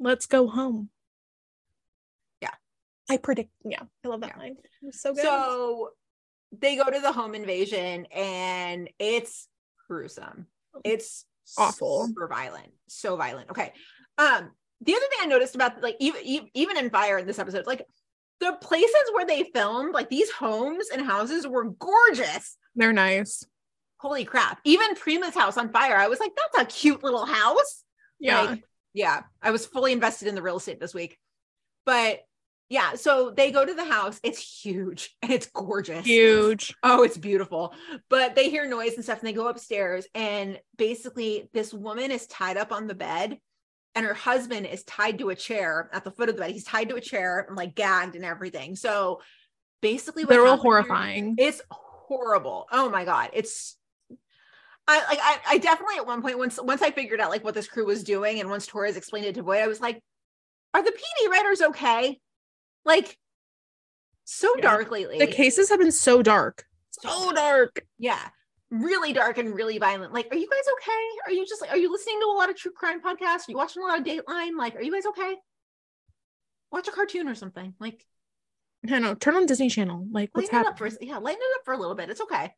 let's 0.00 0.26
go 0.26 0.46
home. 0.46 0.90
Yeah. 2.40 2.50
I 3.10 3.16
predict. 3.16 3.50
Yeah, 3.64 3.82
I 4.04 4.08
love 4.08 4.20
that 4.20 4.34
Yeah. 4.36 4.42
line. 4.42 4.56
It 4.82 4.86
was 4.86 5.00
so 5.00 5.12
good. 5.12 5.24
So 5.24 5.90
they 6.56 6.76
go 6.76 6.84
to 6.84 7.00
the 7.00 7.10
home 7.10 7.34
invasion 7.34 8.06
and 8.06 8.88
it's 9.00 9.48
gruesome. 9.88 10.46
It's 10.84 11.24
Awful. 11.56 12.06
super 12.06 12.28
violent, 12.28 12.72
so 12.88 13.16
violent. 13.16 13.50
Okay. 13.50 13.72
Um, 14.18 14.50
the 14.80 14.94
other 14.94 15.06
thing 15.10 15.18
I 15.22 15.26
noticed 15.26 15.54
about 15.54 15.82
like 15.82 15.96
even 16.00 16.20
even 16.54 16.76
in 16.76 16.90
Fire 16.90 17.18
in 17.18 17.26
this 17.26 17.38
episode, 17.38 17.66
like 17.66 17.84
the 18.40 18.56
places 18.60 18.94
where 19.12 19.26
they 19.26 19.44
filmed, 19.54 19.94
like 19.94 20.08
these 20.08 20.30
homes 20.30 20.86
and 20.92 21.04
houses 21.04 21.46
were 21.46 21.64
gorgeous. 21.64 22.56
They're 22.74 22.92
nice. 22.92 23.44
Holy 23.98 24.24
crap. 24.24 24.60
Even 24.64 24.94
Prima's 24.94 25.34
house 25.34 25.56
on 25.56 25.72
fire. 25.72 25.96
I 25.96 26.06
was 26.06 26.20
like, 26.20 26.32
that's 26.36 26.62
a 26.62 26.78
cute 26.80 27.02
little 27.02 27.26
house. 27.26 27.82
Yeah. 28.20 28.42
Like, 28.42 28.62
yeah. 28.94 29.22
I 29.42 29.50
was 29.50 29.66
fully 29.66 29.92
invested 29.92 30.28
in 30.28 30.36
the 30.36 30.42
real 30.42 30.58
estate 30.58 30.78
this 30.78 30.94
week. 30.94 31.18
But 31.84 32.20
yeah, 32.70 32.94
so 32.94 33.30
they 33.30 33.50
go 33.50 33.64
to 33.64 33.74
the 33.74 33.84
house. 33.84 34.20
It's 34.22 34.38
huge 34.62 35.16
and 35.22 35.32
it's 35.36 35.46
gorgeous. 35.46 36.04
Huge. 36.04 36.74
Oh, 36.82 37.02
it's 37.02 37.16
beautiful. 37.18 37.74
But 38.10 38.34
they 38.34 38.50
hear 38.50 38.66
noise 38.68 38.94
and 38.94 39.04
stuff 39.04 39.20
and 39.20 39.28
they 39.28 39.32
go 39.32 39.48
upstairs. 39.48 40.06
And 40.14 40.58
basically, 40.76 41.48
this 41.54 41.72
woman 41.72 42.10
is 42.10 42.26
tied 42.26 42.56
up 42.56 42.72
on 42.72 42.86
the 42.86 42.94
bed 42.94 43.38
and 43.94 44.04
her 44.04 44.14
husband 44.14 44.66
is 44.66 44.84
tied 44.84 45.18
to 45.18 45.30
a 45.30 45.34
chair 45.34 45.88
at 45.92 46.04
the 46.04 46.10
foot 46.10 46.28
of 46.28 46.36
the 46.36 46.42
bed. 46.42 46.50
He's 46.52 46.64
tied 46.64 46.90
to 46.90 46.96
a 46.96 47.00
chair 47.00 47.44
and 47.48 47.56
like 47.56 47.74
gagged 47.74 48.16
and 48.16 48.24
everything. 48.24 48.76
So 48.76 49.22
basically, 49.80 50.24
what 50.24 50.30
They're 50.30 50.40
all 50.46 50.56
happened 50.56 50.62
here- 50.62 50.72
horrifying. 50.72 51.34
it's 51.38 51.62
horrible. 51.70 52.66
Oh 52.70 52.88
my 52.90 53.04
god, 53.04 53.30
it's. 53.32 53.76
I 54.90 55.04
like 55.06 55.18
I, 55.22 55.38
I 55.54 55.58
definitely 55.58 55.96
at 55.96 56.06
one 56.06 56.22
point 56.22 56.38
once 56.38 56.58
once 56.62 56.80
I 56.80 56.90
figured 56.90 57.20
out 57.20 57.28
like 57.30 57.44
what 57.44 57.52
this 57.54 57.68
crew 57.68 57.84
was 57.84 58.02
doing 58.04 58.40
and 58.40 58.48
once 58.48 58.66
Torres 58.66 58.96
explained 58.96 59.26
it 59.26 59.34
to 59.34 59.42
Boyd, 59.42 59.58
I 59.58 59.66
was 59.66 59.80
like, 59.82 60.02
are 60.72 60.82
the 60.82 60.90
PD 60.90 61.30
writers 61.30 61.60
okay? 61.60 62.18
Like 62.88 63.18
so 64.24 64.54
Yeah. 64.56 64.62
dark 64.62 64.90
lately. 64.90 65.18
The 65.18 65.26
cases 65.26 65.68
have 65.68 65.78
been 65.78 65.92
so 65.92 66.22
dark. 66.22 66.64
So 66.90 67.32
dark. 67.32 67.84
Yeah. 67.98 68.28
Really 68.70 69.12
dark 69.12 69.38
and 69.38 69.54
really 69.54 69.78
violent. 69.78 70.12
Like, 70.12 70.28
are 70.30 70.36
you 70.36 70.48
guys 70.48 70.64
okay? 70.74 71.04
Are 71.26 71.32
you 71.32 71.46
just 71.46 71.60
like, 71.60 71.70
are 71.70 71.76
you 71.76 71.92
listening 71.92 72.18
to 72.20 72.26
a 72.26 72.36
lot 72.36 72.50
of 72.50 72.56
true 72.56 72.72
crime 72.72 73.00
podcasts? 73.00 73.48
Are 73.48 73.50
you 73.52 73.56
watching 73.56 73.82
a 73.82 73.86
lot 73.86 73.98
of 74.00 74.04
Dateline? 74.04 74.56
Like, 74.58 74.74
are 74.74 74.82
you 74.82 74.92
guys 74.92 75.06
okay? 75.06 75.36
Watch 76.72 76.88
a 76.88 76.90
cartoon 76.90 77.28
or 77.28 77.34
something. 77.34 77.74
Like, 77.78 78.04
I 78.90 78.98
know. 78.98 79.14
Turn 79.14 79.36
on 79.36 79.46
Disney 79.46 79.68
Channel. 79.70 80.06
Like, 80.10 80.30
what's 80.32 80.52
lighten 80.52 80.66
up 80.68 80.78
for 80.78 80.86
happening? 80.88 81.08
yeah, 81.08 81.18
lighten 81.18 81.40
it 81.42 81.56
up 81.58 81.64
for 81.64 81.74
a 81.74 81.78
little 81.78 81.94
bit. 81.94 82.10
It's 82.10 82.20
okay. 82.20 82.52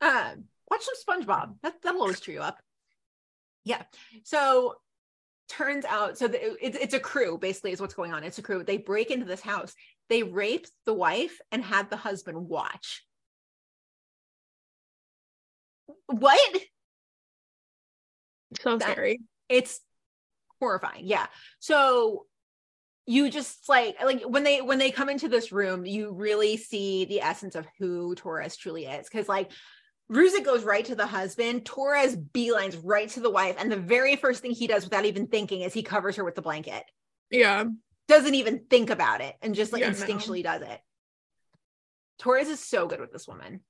Um, 0.00 0.44
watch 0.70 0.82
some 0.82 1.22
SpongeBob. 1.22 1.56
That 1.62 1.74
that'll 1.82 2.00
always 2.02 2.20
cheer 2.20 2.34
you 2.34 2.40
up. 2.40 2.60
Yeah. 3.64 3.82
So 4.24 4.74
turns 5.48 5.84
out, 5.84 6.18
so 6.18 6.28
the, 6.28 6.56
it's 6.64 6.76
it's 6.76 6.94
a 6.94 7.00
crew. 7.00 7.38
Basically, 7.38 7.72
is 7.72 7.80
what's 7.80 7.94
going 7.94 8.12
on. 8.12 8.24
It's 8.24 8.38
a 8.38 8.42
crew. 8.42 8.62
They 8.64 8.76
break 8.78 9.10
into 9.10 9.26
this 9.26 9.40
house. 9.40 9.74
They 10.08 10.22
raped 10.22 10.70
the 10.84 10.94
wife 10.94 11.40
and 11.50 11.62
had 11.64 11.90
the 11.90 11.96
husband 11.96 12.48
watch. 12.48 13.04
What? 16.06 16.56
So 18.60 18.76
That- 18.78 18.92
scary. 18.92 19.20
it's 19.48 19.80
horrifying 20.60 21.04
yeah 21.04 21.26
so 21.58 22.24
you 23.04 23.28
just 23.28 23.68
like 23.68 24.02
like 24.02 24.22
when 24.22 24.42
they 24.42 24.62
when 24.62 24.78
they 24.78 24.90
come 24.90 25.10
into 25.10 25.28
this 25.28 25.52
room 25.52 25.84
you 25.84 26.12
really 26.14 26.56
see 26.56 27.04
the 27.04 27.20
essence 27.20 27.54
of 27.54 27.66
who 27.78 28.14
torres 28.14 28.56
truly 28.56 28.86
is 28.86 29.06
because 29.06 29.28
like 29.28 29.50
Ruzek 30.10 30.44
goes 30.44 30.62
right 30.62 30.84
to 30.84 30.94
the 30.94 31.06
husband 31.06 31.64
torres 31.64 32.16
beelines 32.16 32.78
right 32.84 33.08
to 33.10 33.20
the 33.20 33.30
wife 33.30 33.56
and 33.58 33.70
the 33.72 33.76
very 33.76 34.14
first 34.16 34.40
thing 34.40 34.52
he 34.52 34.66
does 34.68 34.84
without 34.84 35.04
even 35.04 35.26
thinking 35.26 35.62
is 35.62 35.72
he 35.74 35.82
covers 35.82 36.16
her 36.16 36.24
with 36.24 36.34
the 36.36 36.42
blanket. 36.42 36.84
Yeah. 37.30 37.64
doesn't 38.06 38.34
even 38.36 38.60
think 38.70 38.90
about 38.90 39.20
it 39.20 39.34
and 39.42 39.54
just 39.54 39.72
like 39.72 39.80
Yeah, 39.80 39.88
no. 39.90 39.94
instinctually 39.96 40.42
does 40.44 40.62
it. 40.62 40.80
Torres 42.18 42.48
is 42.48 42.60
so 42.60 42.86
good 42.86 43.00
with 43.00 43.12
this 43.12 43.26
woman. 43.26 43.60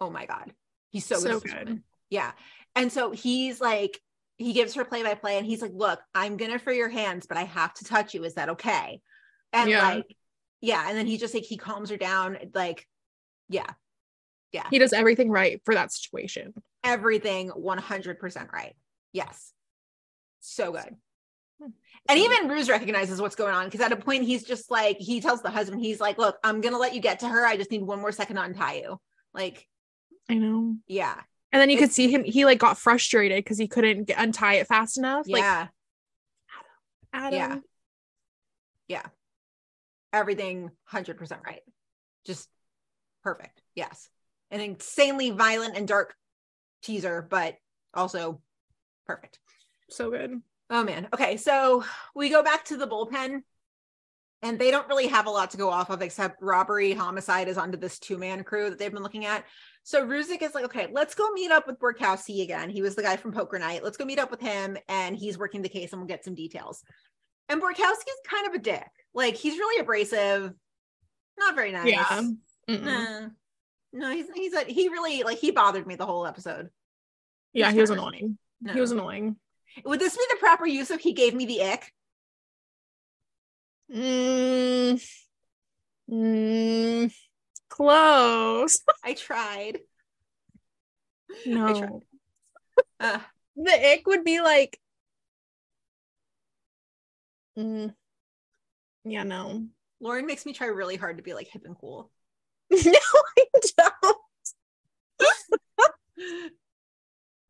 Oh 0.00 0.10
my 0.10 0.26
god. 0.26 0.52
He's 0.90 1.06
so, 1.06 1.14
good, 1.16 1.22
So 1.22 1.38
this 1.38 1.52
good. 1.52 1.82
yeah. 2.10 2.32
And 2.74 2.90
so 2.92 3.12
he's 3.12 3.60
like 3.60 4.00
he 4.36 4.52
gives 4.52 4.74
her 4.74 4.84
play 4.84 5.02
by 5.04 5.14
play 5.14 5.36
and 5.38 5.46
he's 5.46 5.62
like 5.62 5.70
look 5.74 6.00
i'm 6.14 6.36
gonna 6.36 6.58
for 6.58 6.72
your 6.72 6.88
hands 6.88 7.26
but 7.26 7.36
i 7.36 7.44
have 7.44 7.72
to 7.74 7.84
touch 7.84 8.14
you. 8.14 8.24
Is 8.24 8.34
that 8.34 8.48
okay? 8.50 9.00
And 9.52 9.70
Yeah. 9.70 9.88
like 9.94 10.16
yeah. 10.60 10.88
And 10.88 10.98
then 10.98 11.06
he 11.06 11.18
just 11.18 11.34
like 11.34 11.44
he 11.44 11.56
calms 11.56 11.90
her 11.90 11.96
down 11.96 12.36
like 12.54 12.86
yeah 13.48 13.70
yeah. 14.52 14.66
He 14.70 14.78
does 14.78 14.92
everything 14.92 15.30
right 15.30 15.60
for 15.64 15.74
that 15.74 15.92
situation. 15.92 16.54
everything 16.84 17.50
100% 17.50 18.52
right. 18.52 18.74
Yes. 19.12 19.52
So 20.40 20.72
good. 20.72 20.96
Hmm. 21.60 21.70
And 22.08 22.18
even 22.18 22.48
Ruse 22.48 22.68
recognizes 22.68 23.20
what's 23.20 23.36
going 23.36 23.54
on 23.54 23.66
because 23.66 23.80
at 23.80 23.92
a 23.92 23.96
point 23.96 24.24
he's 24.24 24.44
just 24.44 24.70
like 24.70 24.98
he 24.98 25.20
tells 25.20 25.42
the 25.42 25.50
husband 25.50 25.80
he's 25.80 26.00
like 26.00 26.18
look 26.18 26.36
i'm 26.42 26.60
gonna 26.60 26.78
let 26.78 26.94
you 26.94 27.00
get 27.00 27.20
to 27.20 27.28
her. 27.28 27.46
I 27.46 27.56
just 27.56 27.70
need 27.70 27.82
one 27.82 28.00
more 28.00 28.12
second 28.12 28.36
to 28.36 28.42
untie 28.42 28.74
you. 28.74 29.00
Like 29.32 29.66
I 30.28 30.34
know. 30.34 30.76
yeah. 30.86 31.14
And 31.52 31.60
then 31.60 31.68
you 31.68 31.76
could 31.76 31.92
see 31.92 32.10
him, 32.10 32.24
he 32.24 32.44
like 32.46 32.58
got 32.58 32.78
frustrated 32.78 33.44
because 33.44 33.58
he 33.58 33.68
couldn't 33.68 34.04
get, 34.04 34.18
untie 34.18 34.54
it 34.54 34.66
fast 34.66 34.96
enough. 34.96 35.26
Like, 35.28 35.42
yeah. 35.42 35.66
Adam. 37.12 37.38
Yeah. 37.38 37.58
yeah. 38.88 39.06
Everything 40.14 40.70
100% 40.90 41.44
right. 41.44 41.60
Just 42.24 42.48
perfect. 43.22 43.60
Yes 43.74 44.08
an 44.52 44.60
insanely 44.60 45.30
violent 45.30 45.76
and 45.76 45.88
dark 45.88 46.14
teaser 46.82 47.26
but 47.28 47.56
also 47.94 48.40
perfect. 49.06 49.38
So 49.90 50.10
good. 50.10 50.40
oh 50.70 50.84
man. 50.84 51.08
Okay 51.12 51.36
so 51.36 51.84
we 52.14 52.30
go 52.30 52.42
back 52.42 52.64
to 52.66 52.76
the 52.76 52.86
bullpen 52.86 53.42
and 54.44 54.58
they 54.58 54.70
don't 54.70 54.88
really 54.88 55.06
have 55.06 55.26
a 55.26 55.30
lot 55.30 55.50
to 55.52 55.56
go 55.56 55.70
off 55.70 55.90
of 55.90 56.02
except 56.02 56.42
robbery 56.42 56.92
homicide 56.92 57.48
is 57.48 57.58
onto 57.58 57.78
this 57.78 57.98
two-man 57.98 58.42
crew 58.42 58.70
that 58.70 58.78
they've 58.78 58.92
been 58.92 59.02
looking 59.02 59.24
at. 59.24 59.44
So 59.84 60.06
Ruzek 60.06 60.42
is 60.42 60.54
like 60.54 60.64
okay 60.66 60.86
let's 60.92 61.14
go 61.14 61.30
meet 61.32 61.50
up 61.50 61.66
with 61.66 61.80
Borkowski 61.80 62.42
again. 62.42 62.70
He 62.70 62.82
was 62.82 62.94
the 62.94 63.02
guy 63.02 63.16
from 63.16 63.32
poker 63.32 63.58
night. 63.58 63.82
Let's 63.82 63.96
go 63.96 64.04
meet 64.04 64.18
up 64.18 64.30
with 64.30 64.40
him 64.40 64.76
and 64.88 65.16
he's 65.16 65.38
working 65.38 65.62
the 65.62 65.68
case 65.68 65.92
and 65.92 66.00
we'll 66.00 66.08
get 66.08 66.24
some 66.24 66.34
details. 66.34 66.82
And 67.48 67.60
Borkowski's 67.60 68.20
kind 68.28 68.46
of 68.46 68.54
a 68.54 68.58
dick. 68.58 68.88
Like 69.14 69.36
he's 69.36 69.58
really 69.58 69.80
abrasive. 69.80 70.52
Not 71.38 71.54
very 71.54 71.72
nice. 71.72 71.86
Yeah. 71.86 72.22
Mm-mm. 72.68 73.30
No 73.92 74.10
he's 74.10 74.26
he's 74.34 74.54
a, 74.54 74.64
he 74.64 74.88
really 74.88 75.22
like 75.22 75.38
he 75.38 75.50
bothered 75.50 75.86
me 75.86 75.96
the 75.96 76.06
whole 76.06 76.26
episode 76.26 76.70
Yeah, 77.52 77.70
he 77.70 77.80
was 77.80 77.90
annoying. 77.90 78.38
no. 78.60 78.72
He 78.72 78.80
was 78.80 78.90
annoying. 78.92 79.36
would 79.84 80.00
this 80.00 80.16
be 80.16 80.24
the 80.30 80.36
proper 80.38 80.66
use 80.66 80.90
of 80.90 81.00
he 81.00 81.12
gave 81.12 81.34
me 81.34 81.46
the 81.46 81.62
ick 81.64 81.92
Mm, 83.94 85.02
mm, 86.10 87.14
close. 87.68 88.80
I 89.04 89.12
tried. 89.12 89.80
No. 91.44 91.78
tried. 91.78 92.02
Uh, 92.98 93.18
the 93.56 93.92
ick 93.92 94.06
would 94.06 94.24
be 94.24 94.40
like 94.40 94.78
mm, 97.58 97.92
yeah 99.04 99.24
no 99.24 99.66
Lauren 100.00 100.24
makes 100.26 100.46
me 100.46 100.52
try 100.52 100.68
really 100.68 100.96
hard 100.96 101.18
to 101.18 101.22
be 101.22 101.34
like 101.34 101.48
hip 101.48 101.62
and 101.64 101.76
cool. 101.78 102.10
no 102.86 102.98
i 103.38 103.44
don't 103.78 104.16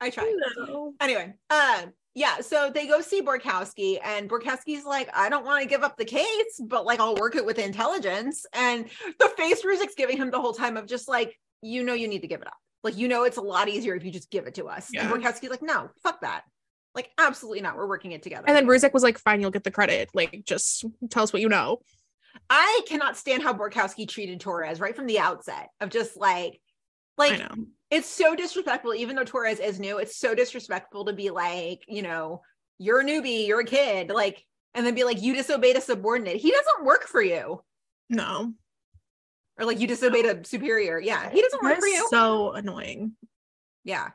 I 0.00 0.10
tried. 0.10 0.34
no. 0.58 0.94
Anyway, 1.00 1.32
um, 1.50 1.92
yeah, 2.14 2.40
so 2.40 2.70
they 2.74 2.88
go 2.88 3.00
see 3.00 3.22
Borkowski, 3.22 3.98
and 4.04 4.28
Borkowski's 4.28 4.84
like, 4.84 5.08
I 5.14 5.28
don't 5.28 5.44
want 5.44 5.62
to 5.62 5.68
give 5.68 5.82
up 5.84 5.96
the 5.96 6.04
case, 6.04 6.60
but 6.60 6.84
like 6.84 6.98
I'll 6.98 7.14
work 7.14 7.36
it 7.36 7.46
with 7.46 7.58
intelligence. 7.58 8.44
And 8.52 8.86
the 9.20 9.28
face 9.36 9.64
Ruzek's 9.64 9.94
giving 9.96 10.16
him 10.16 10.30
the 10.30 10.40
whole 10.40 10.52
time 10.52 10.76
of 10.76 10.86
just 10.86 11.08
like, 11.08 11.38
you 11.62 11.84
know, 11.84 11.94
you 11.94 12.08
need 12.08 12.22
to 12.22 12.26
give 12.26 12.40
it 12.40 12.48
up. 12.48 12.56
Like, 12.82 12.96
you 12.96 13.06
know, 13.06 13.22
it's 13.22 13.36
a 13.36 13.42
lot 13.42 13.68
easier 13.68 13.94
if 13.94 14.04
you 14.04 14.10
just 14.10 14.30
give 14.30 14.46
it 14.48 14.56
to 14.56 14.66
us. 14.66 14.88
Yeah. 14.92 15.02
And 15.02 15.22
Borkowski's 15.22 15.50
like, 15.50 15.62
no, 15.62 15.88
fuck 16.02 16.20
that. 16.22 16.42
Like, 16.96 17.10
absolutely 17.16 17.60
not. 17.60 17.76
We're 17.76 17.86
working 17.86 18.10
it 18.10 18.22
together. 18.22 18.44
and 18.48 18.56
then 18.56 18.66
Ruzek 18.66 18.92
was 18.92 19.04
like 19.04 19.18
fine 19.18 19.40
you'll 19.40 19.50
get 19.52 19.64
the 19.64 19.70
credit 19.70 20.10
like 20.14 20.42
just 20.44 20.84
tell 21.10 21.22
us 21.22 21.32
what 21.32 21.40
you 21.40 21.48
know 21.48 21.78
I 22.50 22.82
cannot 22.86 23.16
stand 23.16 23.42
how 23.42 23.54
Borkowski 23.54 24.08
treated 24.08 24.40
Torres 24.40 24.80
right 24.80 24.96
from 24.96 25.06
the 25.06 25.18
outset 25.18 25.68
of 25.80 25.90
just 25.90 26.16
like, 26.16 26.60
like 27.18 27.42
it's 27.90 28.08
so 28.08 28.34
disrespectful 28.34 28.94
even 28.94 29.14
though 29.14 29.24
torres 29.24 29.60
is 29.60 29.78
new 29.78 29.98
it's 29.98 30.16
so 30.16 30.34
disrespectful 30.34 31.04
to 31.04 31.12
be 31.12 31.28
like 31.28 31.82
you 31.86 32.00
know 32.00 32.40
you're 32.78 33.00
a 33.00 33.04
newbie 33.04 33.46
you're 33.46 33.60
a 33.60 33.66
kid 33.66 34.08
like 34.08 34.42
and 34.74 34.86
then 34.86 34.94
be 34.94 35.04
like 35.04 35.20
you 35.20 35.34
disobeyed 35.34 35.76
a 35.76 35.80
subordinate. 35.80 36.36
He 36.36 36.50
doesn't 36.50 36.84
work 36.84 37.04
for 37.06 37.22
you. 37.22 37.62
No. 38.08 38.54
Or 39.58 39.66
like 39.66 39.78
you 39.78 39.86
disobeyed 39.86 40.24
a 40.24 40.44
superior. 40.44 40.98
Yeah 40.98 41.30
he 41.30 41.42
doesn't 41.42 41.62
work 41.62 41.78
for 41.78 41.86
you. 41.86 42.06
so 42.10 42.52
annoying. 42.52 43.12
Yeah 43.84 44.10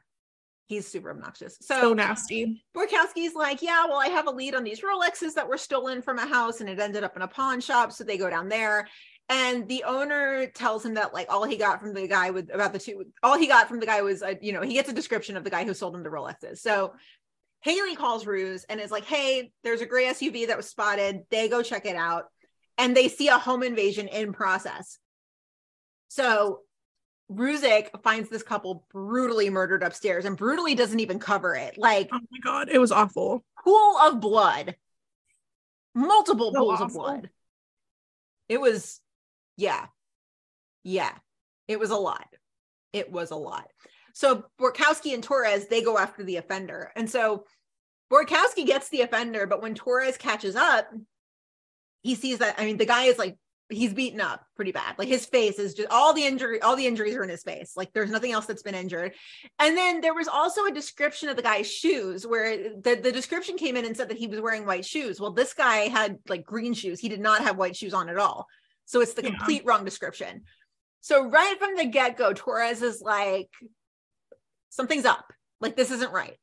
he's 0.67 0.87
super 0.87 1.09
obnoxious 1.09 1.57
so 1.61 1.81
so 1.81 1.93
nasty 1.93 2.61
Borkowski's 2.77 3.35
like, 3.35 3.61
yeah, 3.61 3.85
well, 3.85 3.99
I 3.99 4.07
have 4.07 4.27
a 4.27 4.31
lead 4.31 4.55
on 4.55 4.63
these 4.63 4.81
Rolexes 4.81 5.33
that 5.33 5.47
were 5.47 5.57
stolen 5.57 6.01
from 6.01 6.19
a 6.19 6.27
house 6.27 6.61
and 6.61 6.69
it 6.69 6.79
ended 6.79 7.03
up 7.03 7.15
in 7.15 7.21
a 7.21 7.27
pawn 7.27 7.59
shop. 7.59 7.91
So 7.91 8.03
they 8.03 8.17
go 8.17 8.29
down 8.29 8.49
there. 8.49 8.87
And 9.29 9.67
the 9.67 9.83
owner 9.83 10.47
tells 10.47 10.85
him 10.85 10.93
that 10.93 11.13
like 11.13 11.27
all 11.29 11.43
he 11.43 11.57
got 11.57 11.81
from 11.81 11.93
the 11.93 12.07
guy 12.07 12.29
with 12.29 12.53
about 12.53 12.71
the 12.71 12.79
two, 12.79 13.05
all 13.23 13.37
he 13.37 13.47
got 13.47 13.67
from 13.67 13.81
the 13.81 13.85
guy 13.85 14.01
was, 14.01 14.21
a, 14.21 14.37
you 14.41 14.53
know, 14.53 14.61
he 14.61 14.73
gets 14.73 14.89
a 14.89 14.93
description 14.93 15.35
of 15.35 15.43
the 15.43 15.49
guy 15.49 15.65
who 15.65 15.73
sold 15.73 15.95
him 15.95 16.03
the 16.03 16.09
Rolexes. 16.09 16.59
So 16.59 16.93
Haley 17.61 17.95
calls 17.95 18.25
Ruse 18.25 18.63
and 18.69 18.79
is 18.79 18.91
like, 18.91 19.03
hey, 19.03 19.51
there's 19.63 19.81
a 19.81 19.85
gray 19.85 20.05
SUV 20.05 20.47
that 20.47 20.55
was 20.55 20.69
spotted. 20.69 21.23
They 21.29 21.49
go 21.49 21.61
check 21.61 21.85
it 21.85 21.97
out 21.97 22.25
and 22.77 22.95
they 22.95 23.09
see 23.09 23.27
a 23.27 23.37
home 23.37 23.63
invasion 23.63 24.07
in 24.07 24.31
process. 24.31 24.97
So 26.07 26.61
Ruzek 27.31 28.01
finds 28.03 28.29
this 28.29 28.43
couple 28.43 28.85
brutally 28.91 29.49
murdered 29.49 29.83
upstairs 29.83 30.25
and 30.25 30.37
brutally 30.37 30.75
doesn't 30.75 30.99
even 30.99 31.19
cover 31.19 31.55
it. 31.55 31.77
Like, 31.77 32.09
oh 32.11 32.19
my 32.31 32.39
god 32.43 32.69
it 32.69 32.79
was 32.79 32.91
awful 32.91 33.43
pool 33.63 33.97
of 33.97 34.21
blood 34.21 34.75
multiple 35.93 36.51
So 36.53 36.59
pools 36.59 36.81
of 36.81 36.93
blood 36.93 37.29
It 38.47 38.61
was, 38.61 39.01
yeah, 39.57 39.87
yeah, 40.83 41.11
it 41.67 41.79
was 41.79 41.89
a 41.89 41.97
lot. 41.97 42.27
It 42.93 43.11
was 43.11 43.31
a 43.31 43.35
lot. 43.35 43.67
So 44.13 44.45
Borkowski 44.59 45.13
and 45.13 45.23
Torres 45.23 45.67
they 45.67 45.81
go 45.81 45.97
after 45.97 46.23
the 46.23 46.37
offender, 46.37 46.91
and 46.95 47.09
so 47.09 47.45
Borkowski 48.09 48.65
gets 48.65 48.89
the 48.89 49.01
offender, 49.01 49.47
but 49.47 49.61
when 49.61 49.75
Torres 49.75 50.17
catches 50.17 50.55
up, 50.55 50.87
he 52.03 52.15
sees 52.15 52.37
that. 52.39 52.55
I 52.57 52.65
mean, 52.65 52.77
the 52.77 52.85
guy 52.85 53.05
is 53.05 53.17
like 53.17 53.37
he's 53.69 53.93
beaten 53.93 54.21
up 54.21 54.45
pretty 54.55 54.71
bad. 54.71 54.97
Like 54.97 55.09
his 55.09 55.25
face 55.25 55.59
is 55.59 55.73
just 55.73 55.89
all 55.89 56.13
the 56.13 56.23
injury, 56.25 56.61
all 56.61 56.75
the 56.75 56.87
injuries 56.87 57.15
are 57.15 57.23
in 57.23 57.29
his 57.29 57.43
face. 57.43 57.73
Like 57.75 57.91
there's 57.93 58.09
nothing 58.09 58.31
else 58.31 58.45
that's 58.45 58.63
been 58.63 58.75
injured. 58.75 59.13
And 59.59 59.75
then 59.77 59.99
there 59.99 60.13
was 60.13 60.27
also 60.27 60.65
a 60.65 60.71
description 60.71 61.27
of 61.27 61.35
the 61.35 61.41
guy's 61.41 61.69
shoes 61.69 62.25
where 62.25 62.69
the, 62.79 62.95
the 62.95 63.11
description 63.11 63.57
came 63.57 63.75
in 63.75 63.85
and 63.85 63.95
said 63.95 64.09
that 64.09 64.17
he 64.17 64.27
was 64.27 64.39
wearing 64.39 64.65
white 64.65 64.85
shoes. 64.85 65.19
Well, 65.19 65.31
this 65.31 65.53
guy 65.53 65.89
had 65.89 66.17
like 66.29 66.45
green 66.45 66.73
shoes. 66.73 66.99
He 66.99 67.09
did 67.09 67.19
not 67.19 67.41
have 67.41 67.57
white 67.57 67.75
shoes 67.75 67.93
on 67.93 68.07
at 68.09 68.17
all. 68.17 68.47
So 68.85 69.01
it's 69.01 69.13
the 69.13 69.23
Yeah. 69.23 69.31
complete 69.31 69.63
wrong 69.65 69.83
description. 69.83 70.43
So 71.01 71.27
right 71.27 71.57
from 71.59 71.75
the 71.75 71.85
get-go, 71.85 72.33
Torres 72.33 72.81
is 72.81 73.01
like, 73.01 73.49
something's 74.69 75.05
up. 75.05 75.33
Like 75.59 75.75
this 75.75 75.91
isn't 75.91 76.13
right. 76.13 76.37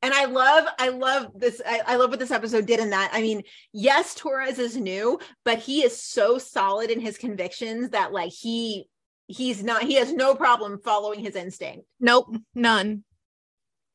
And 0.00 0.14
I 0.14 0.26
love, 0.26 0.66
I 0.78 0.90
love 0.90 1.32
this. 1.34 1.60
I, 1.66 1.80
I 1.86 1.96
love 1.96 2.10
what 2.10 2.20
this 2.20 2.30
episode 2.30 2.66
did 2.66 2.78
in 2.78 2.90
that. 2.90 3.10
I 3.12 3.20
mean, 3.20 3.42
yes, 3.72 4.14
Torres 4.14 4.58
is 4.60 4.76
new, 4.76 5.18
but 5.44 5.58
he 5.58 5.82
is 5.82 6.00
so 6.00 6.38
solid 6.38 6.90
in 6.90 7.00
his 7.00 7.18
convictions 7.18 7.90
that 7.90 8.12
like 8.12 8.30
he 8.32 8.88
he's 9.26 9.62
not 9.62 9.82
he 9.82 9.94
has 9.94 10.12
no 10.12 10.34
problem 10.34 10.78
following 10.84 11.20
his 11.20 11.34
instinct. 11.36 11.84
Nope, 12.00 12.34
none. 12.54 13.04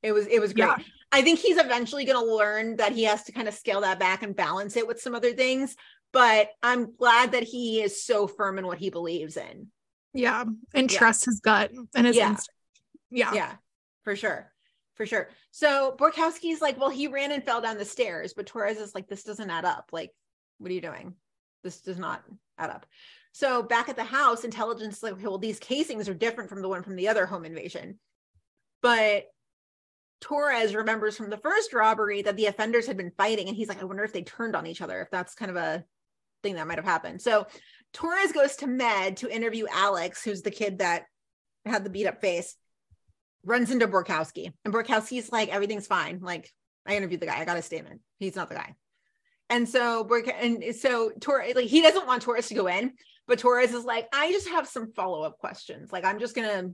It 0.01 0.11
was 0.11 0.27
it 0.27 0.39
was 0.41 0.51
great. 0.53 0.65
Yeah. 0.65 0.77
I 1.13 1.21
think 1.21 1.39
he's 1.39 1.57
eventually 1.57 2.05
going 2.05 2.23
to 2.25 2.35
learn 2.35 2.75
that 2.77 2.91
he 2.91 3.03
has 3.03 3.23
to 3.23 3.31
kind 3.31 3.47
of 3.47 3.53
scale 3.53 3.81
that 3.81 3.99
back 3.99 4.23
and 4.23 4.35
balance 4.35 4.75
it 4.75 4.87
with 4.87 4.99
some 4.99 5.15
other 5.15 5.31
things. 5.33 5.75
But 6.11 6.49
I'm 6.61 6.95
glad 6.95 7.31
that 7.31 7.43
he 7.43 7.81
is 7.81 8.03
so 8.03 8.27
firm 8.27 8.59
in 8.59 8.67
what 8.67 8.77
he 8.77 8.89
believes 8.89 9.37
in. 9.37 9.67
Yeah, 10.13 10.43
and 10.73 10.91
Yeah. 10.91 10.97
trust 10.97 11.25
his 11.25 11.39
gut 11.39 11.71
and 11.95 12.05
his 12.05 12.15
Yeah. 12.17 12.29
instinct. 12.29 12.49
Yeah. 13.09 13.33
Yeah, 13.33 13.53
for 14.03 14.15
sure. 14.15 14.52
For 14.95 15.05
sure. 15.05 15.29
So 15.51 15.95
Borkowski's 15.97 16.61
like, 16.61 16.79
well, 16.79 16.89
he 16.89 17.07
ran 17.07 17.31
and 17.31 17.43
fell 17.43 17.61
down 17.61 17.77
the 17.77 17.85
stairs, 17.85 18.33
but 18.33 18.45
Torres 18.45 18.77
is 18.77 18.93
like, 18.93 19.07
this 19.07 19.23
doesn't 19.23 19.49
add 19.49 19.65
up. 19.65 19.89
Like, 19.91 20.11
what 20.59 20.69
are 20.69 20.73
you 20.73 20.81
doing? 20.81 21.15
This 21.63 21.81
does 21.81 21.97
not 21.97 22.23
add 22.57 22.69
up. 22.69 22.85
So 23.31 23.63
back 23.63 23.89
at 23.89 23.95
the 23.95 24.03
house, 24.03 24.43
intelligence 24.43 24.97
is 24.97 25.03
like, 25.03 25.23
well, 25.23 25.39
these 25.39 25.57
casings 25.57 26.07
are 26.07 26.13
different 26.13 26.49
from 26.49 26.61
the 26.61 26.69
one 26.69 26.83
from 26.83 26.95
the 26.95 27.07
other 27.07 27.25
home 27.25 27.45
invasion. 27.45 27.97
But 28.83 29.25
Torres 30.21 30.75
remembers 30.75 31.17
from 31.17 31.31
the 31.31 31.37
first 31.37 31.73
robbery 31.73 32.21
that 32.21 32.37
the 32.37 32.45
offenders 32.45 32.85
had 32.85 32.95
been 32.95 33.11
fighting, 33.17 33.47
and 33.47 33.57
he's 33.57 33.69
like, 33.69 33.81
I 33.81 33.85
wonder 33.85 34.03
if 34.03 34.13
they 34.13 34.21
turned 34.21 34.55
on 34.55 34.67
each 34.67 34.81
other, 34.81 35.01
if 35.01 35.09
that's 35.09 35.33
kind 35.33 35.49
of 35.49 35.57
a 35.57 35.83
thing 36.43 36.55
that 36.55 36.67
might 36.67 36.77
have 36.77 36.85
happened. 36.85 37.21
So 37.21 37.47
Torres 37.93 38.31
goes 38.31 38.55
to 38.57 38.67
Med 38.67 39.17
to 39.17 39.33
interview 39.33 39.65
Alex, 39.71 40.23
who's 40.23 40.43
the 40.43 40.51
kid 40.51 40.79
that 40.79 41.05
had 41.65 41.83
the 41.83 41.89
beat 41.89 42.05
up 42.05 42.21
face 42.21 42.55
runs 43.45 43.71
into 43.71 43.87
Borkowski, 43.87 44.51
and 44.65 44.73
Borkowski's 44.73 45.31
like, 45.31 45.49
everything's 45.49 45.87
fine. 45.87 46.19
Like, 46.21 46.49
I 46.85 46.95
interviewed 46.95 47.19
the 47.21 47.25
guy, 47.25 47.39
I 47.39 47.45
got 47.45 47.57
a 47.57 47.61
statement. 47.61 48.01
He's 48.19 48.35
not 48.35 48.49
the 48.49 48.55
guy. 48.55 48.75
And 49.49 49.67
so 49.67 50.03
Bork 50.03 50.27
and 50.27 50.75
so 50.75 51.11
Torres, 51.19 51.55
like, 51.55 51.67
he 51.67 51.81
doesn't 51.81 52.07
want 52.07 52.21
Torres 52.21 52.47
to 52.47 52.55
go 52.55 52.67
in, 52.67 52.93
but 53.27 53.39
Torres 53.39 53.73
is 53.73 53.85
like, 53.85 54.07
I 54.13 54.31
just 54.31 54.49
have 54.49 54.67
some 54.67 54.91
follow 54.93 55.23
up 55.23 55.37
questions. 55.37 55.91
Like, 55.91 56.05
I'm 56.05 56.19
just 56.19 56.35
gonna 56.35 56.71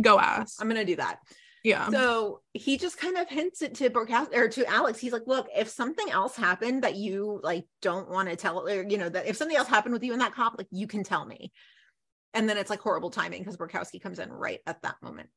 Go 0.00 0.18
ask. 0.18 0.60
I'm 0.60 0.68
gonna 0.68 0.84
do 0.84 0.96
that. 0.96 1.18
Yeah. 1.62 1.90
So 1.90 2.40
he 2.54 2.78
just 2.78 2.96
kind 2.96 3.18
of 3.18 3.28
hints 3.28 3.60
it 3.60 3.74
to 3.76 3.90
Borkowski 3.90 4.34
or 4.34 4.48
to 4.48 4.64
Alex. 4.66 4.98
He's 4.98 5.12
like, 5.12 5.26
look, 5.26 5.46
if 5.54 5.68
something 5.68 6.08
else 6.10 6.34
happened 6.36 6.84
that 6.84 6.96
you 6.96 7.40
like 7.42 7.66
don't 7.82 8.08
want 8.08 8.30
to 8.30 8.36
tell, 8.36 8.66
or 8.66 8.82
you 8.88 8.96
know, 8.96 9.08
that 9.08 9.26
if 9.26 9.36
something 9.36 9.56
else 9.56 9.68
happened 9.68 9.92
with 9.92 10.04
you 10.04 10.12
and 10.12 10.20
that 10.20 10.34
cop, 10.34 10.54
like 10.56 10.68
you 10.70 10.86
can 10.86 11.04
tell 11.04 11.24
me. 11.24 11.52
And 12.32 12.48
then 12.48 12.56
it's 12.56 12.70
like 12.70 12.80
horrible 12.80 13.10
timing 13.10 13.40
because 13.40 13.56
Borkowski 13.56 14.00
comes 14.00 14.20
in 14.20 14.30
right 14.30 14.60
at 14.66 14.80
that 14.82 14.96
moment. 15.02 15.28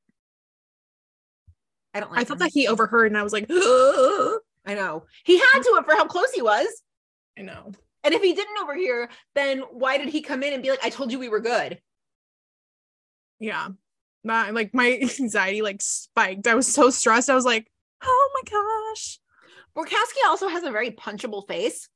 I 1.94 2.00
don't 2.00 2.12
like 2.12 2.22
I 2.22 2.24
thought 2.24 2.34
him. 2.34 2.40
that 2.40 2.52
he 2.54 2.68
overheard 2.68 3.08
and 3.08 3.18
I 3.18 3.24
was 3.24 3.34
like, 3.34 3.46
I 3.50 4.74
know. 4.76 5.06
He 5.24 5.38
had 5.38 5.62
to 5.62 5.84
for 5.86 5.96
how 5.96 6.06
close 6.06 6.32
he 6.32 6.42
was. 6.42 6.68
I 7.38 7.42
know. 7.42 7.72
And 8.04 8.14
if 8.14 8.22
he 8.22 8.34
didn't 8.34 8.58
overhear, 8.62 9.10
then 9.36 9.60
why 9.72 9.98
did 9.98 10.10
he 10.10 10.22
come 10.22 10.44
in 10.44 10.54
and 10.54 10.62
be 10.62 10.70
like, 10.70 10.84
I 10.84 10.90
told 10.90 11.12
you 11.12 11.20
we 11.20 11.30
were 11.30 11.40
good? 11.40 11.80
Yeah. 13.40 13.70
My, 14.24 14.50
like 14.52 14.74
my 14.74 15.10
anxiety 15.20 15.62
like 15.62 15.82
spiked. 15.82 16.48
I 16.48 16.56
was 16.56 16.68
so 16.68 16.90
stressed. 16.90 17.30
I 17.30 17.36
was 17.36 17.46
like, 17.46 17.70
oh 18.02 18.30
my 18.34 18.92
gosh. 18.94 19.20
Borkowski 19.76 20.20
also 20.26 20.48
has 20.48 20.64
a 20.64 20.72
very 20.72 20.92
punchable 20.92 21.48
face. 21.48 21.90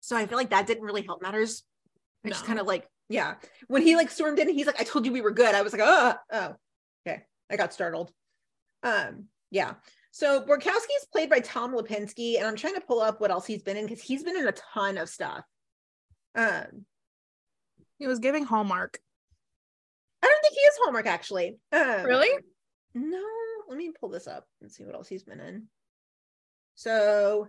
So 0.00 0.16
I 0.16 0.26
feel 0.26 0.38
like 0.38 0.50
that 0.50 0.66
didn't 0.66 0.84
really 0.84 1.02
help 1.02 1.22
matters. 1.22 1.64
I 2.24 2.28
just 2.28 2.44
kind 2.44 2.58
of 2.58 2.66
like, 2.66 2.88
yeah. 3.08 3.34
When 3.68 3.82
he 3.82 3.96
like 3.96 4.10
stormed 4.10 4.38
in, 4.38 4.48
he's 4.48 4.66
like, 4.66 4.80
I 4.80 4.84
told 4.84 5.06
you 5.06 5.12
we 5.12 5.20
were 5.20 5.30
good. 5.30 5.54
I 5.54 5.62
was 5.62 5.72
like, 5.72 5.82
oh, 5.84 6.14
oh, 6.32 6.54
okay. 7.06 7.22
I 7.50 7.56
got 7.56 7.72
startled. 7.72 8.12
Um, 8.86 9.24
yeah. 9.50 9.74
So 10.12 10.42
Borkowski 10.42 10.94
is 10.96 11.06
played 11.12 11.28
by 11.28 11.40
Tom 11.40 11.74
Lipinski, 11.74 12.38
and 12.38 12.46
I'm 12.46 12.56
trying 12.56 12.74
to 12.74 12.80
pull 12.80 13.00
up 13.00 13.20
what 13.20 13.30
else 13.30 13.46
he's 13.46 13.62
been 13.62 13.76
in 13.76 13.84
because 13.84 14.00
he's 14.00 14.22
been 14.22 14.36
in 14.36 14.46
a 14.46 14.52
ton 14.52 14.96
of 14.96 15.08
stuff. 15.08 15.44
Um, 16.34 16.86
He 17.98 18.06
was 18.06 18.20
giving 18.20 18.44
Hallmark. 18.44 18.98
I 20.22 20.26
don't 20.26 20.40
think 20.42 20.54
he 20.54 20.60
is 20.60 20.78
Hallmark 20.82 21.06
actually. 21.06 21.58
Um, 21.72 22.04
Really? 22.04 22.42
No, 22.94 23.22
let 23.68 23.76
me 23.76 23.92
pull 24.00 24.08
this 24.08 24.26
up 24.26 24.46
and 24.62 24.70
see 24.70 24.84
what 24.84 24.94
else 24.94 25.08
he's 25.08 25.24
been 25.24 25.40
in. 25.40 25.64
So 26.76 27.48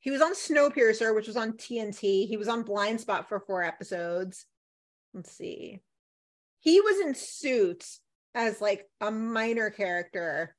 he 0.00 0.10
was 0.10 0.20
on 0.20 0.34
Snowpiercer, 0.34 1.14
which 1.14 1.26
was 1.26 1.36
on 1.36 1.52
TNT. 1.52 2.26
He 2.26 2.36
was 2.36 2.48
on 2.48 2.64
Blindspot 2.64 3.28
for 3.28 3.40
four 3.40 3.62
episodes. 3.62 4.44
Let's 5.14 5.32
see. 5.32 5.80
He 6.60 6.80
was 6.80 7.00
in 7.00 7.14
Suits 7.14 8.00
as 8.34 8.60
like 8.60 8.86
a 9.00 9.10
minor 9.10 9.70
character. 9.70 10.54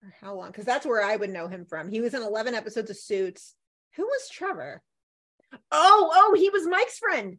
For 0.00 0.14
how 0.20 0.34
long? 0.34 0.48
Because 0.48 0.64
that's 0.64 0.86
where 0.86 1.02
I 1.02 1.16
would 1.16 1.30
know 1.30 1.48
him 1.48 1.64
from. 1.64 1.88
He 1.88 2.00
was 2.00 2.14
in 2.14 2.22
11 2.22 2.54
episodes 2.54 2.90
of 2.90 2.96
Suits. 2.96 3.54
Who 3.96 4.04
was 4.04 4.28
Trevor? 4.30 4.82
Oh, 5.72 6.10
oh, 6.14 6.34
he 6.36 6.50
was 6.50 6.66
Mike's 6.66 6.98
friend. 6.98 7.38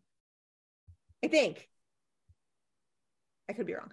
I 1.24 1.28
think. 1.28 1.68
I 3.50 3.54
could 3.54 3.68
be 3.68 3.74
wrong. 3.76 3.92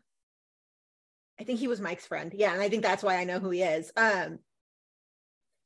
I 1.38 1.44
think 1.44 1.58
he 1.58 1.68
was 1.68 1.80
Mike's 1.80 2.06
friend. 2.06 2.32
Yeah, 2.34 2.52
and 2.52 2.62
I 2.62 2.68
think 2.68 2.82
that's 2.82 3.02
why 3.02 3.16
I 3.16 3.24
know 3.24 3.38
who 3.40 3.50
he 3.50 3.62
is. 3.62 3.90
Um 3.96 4.38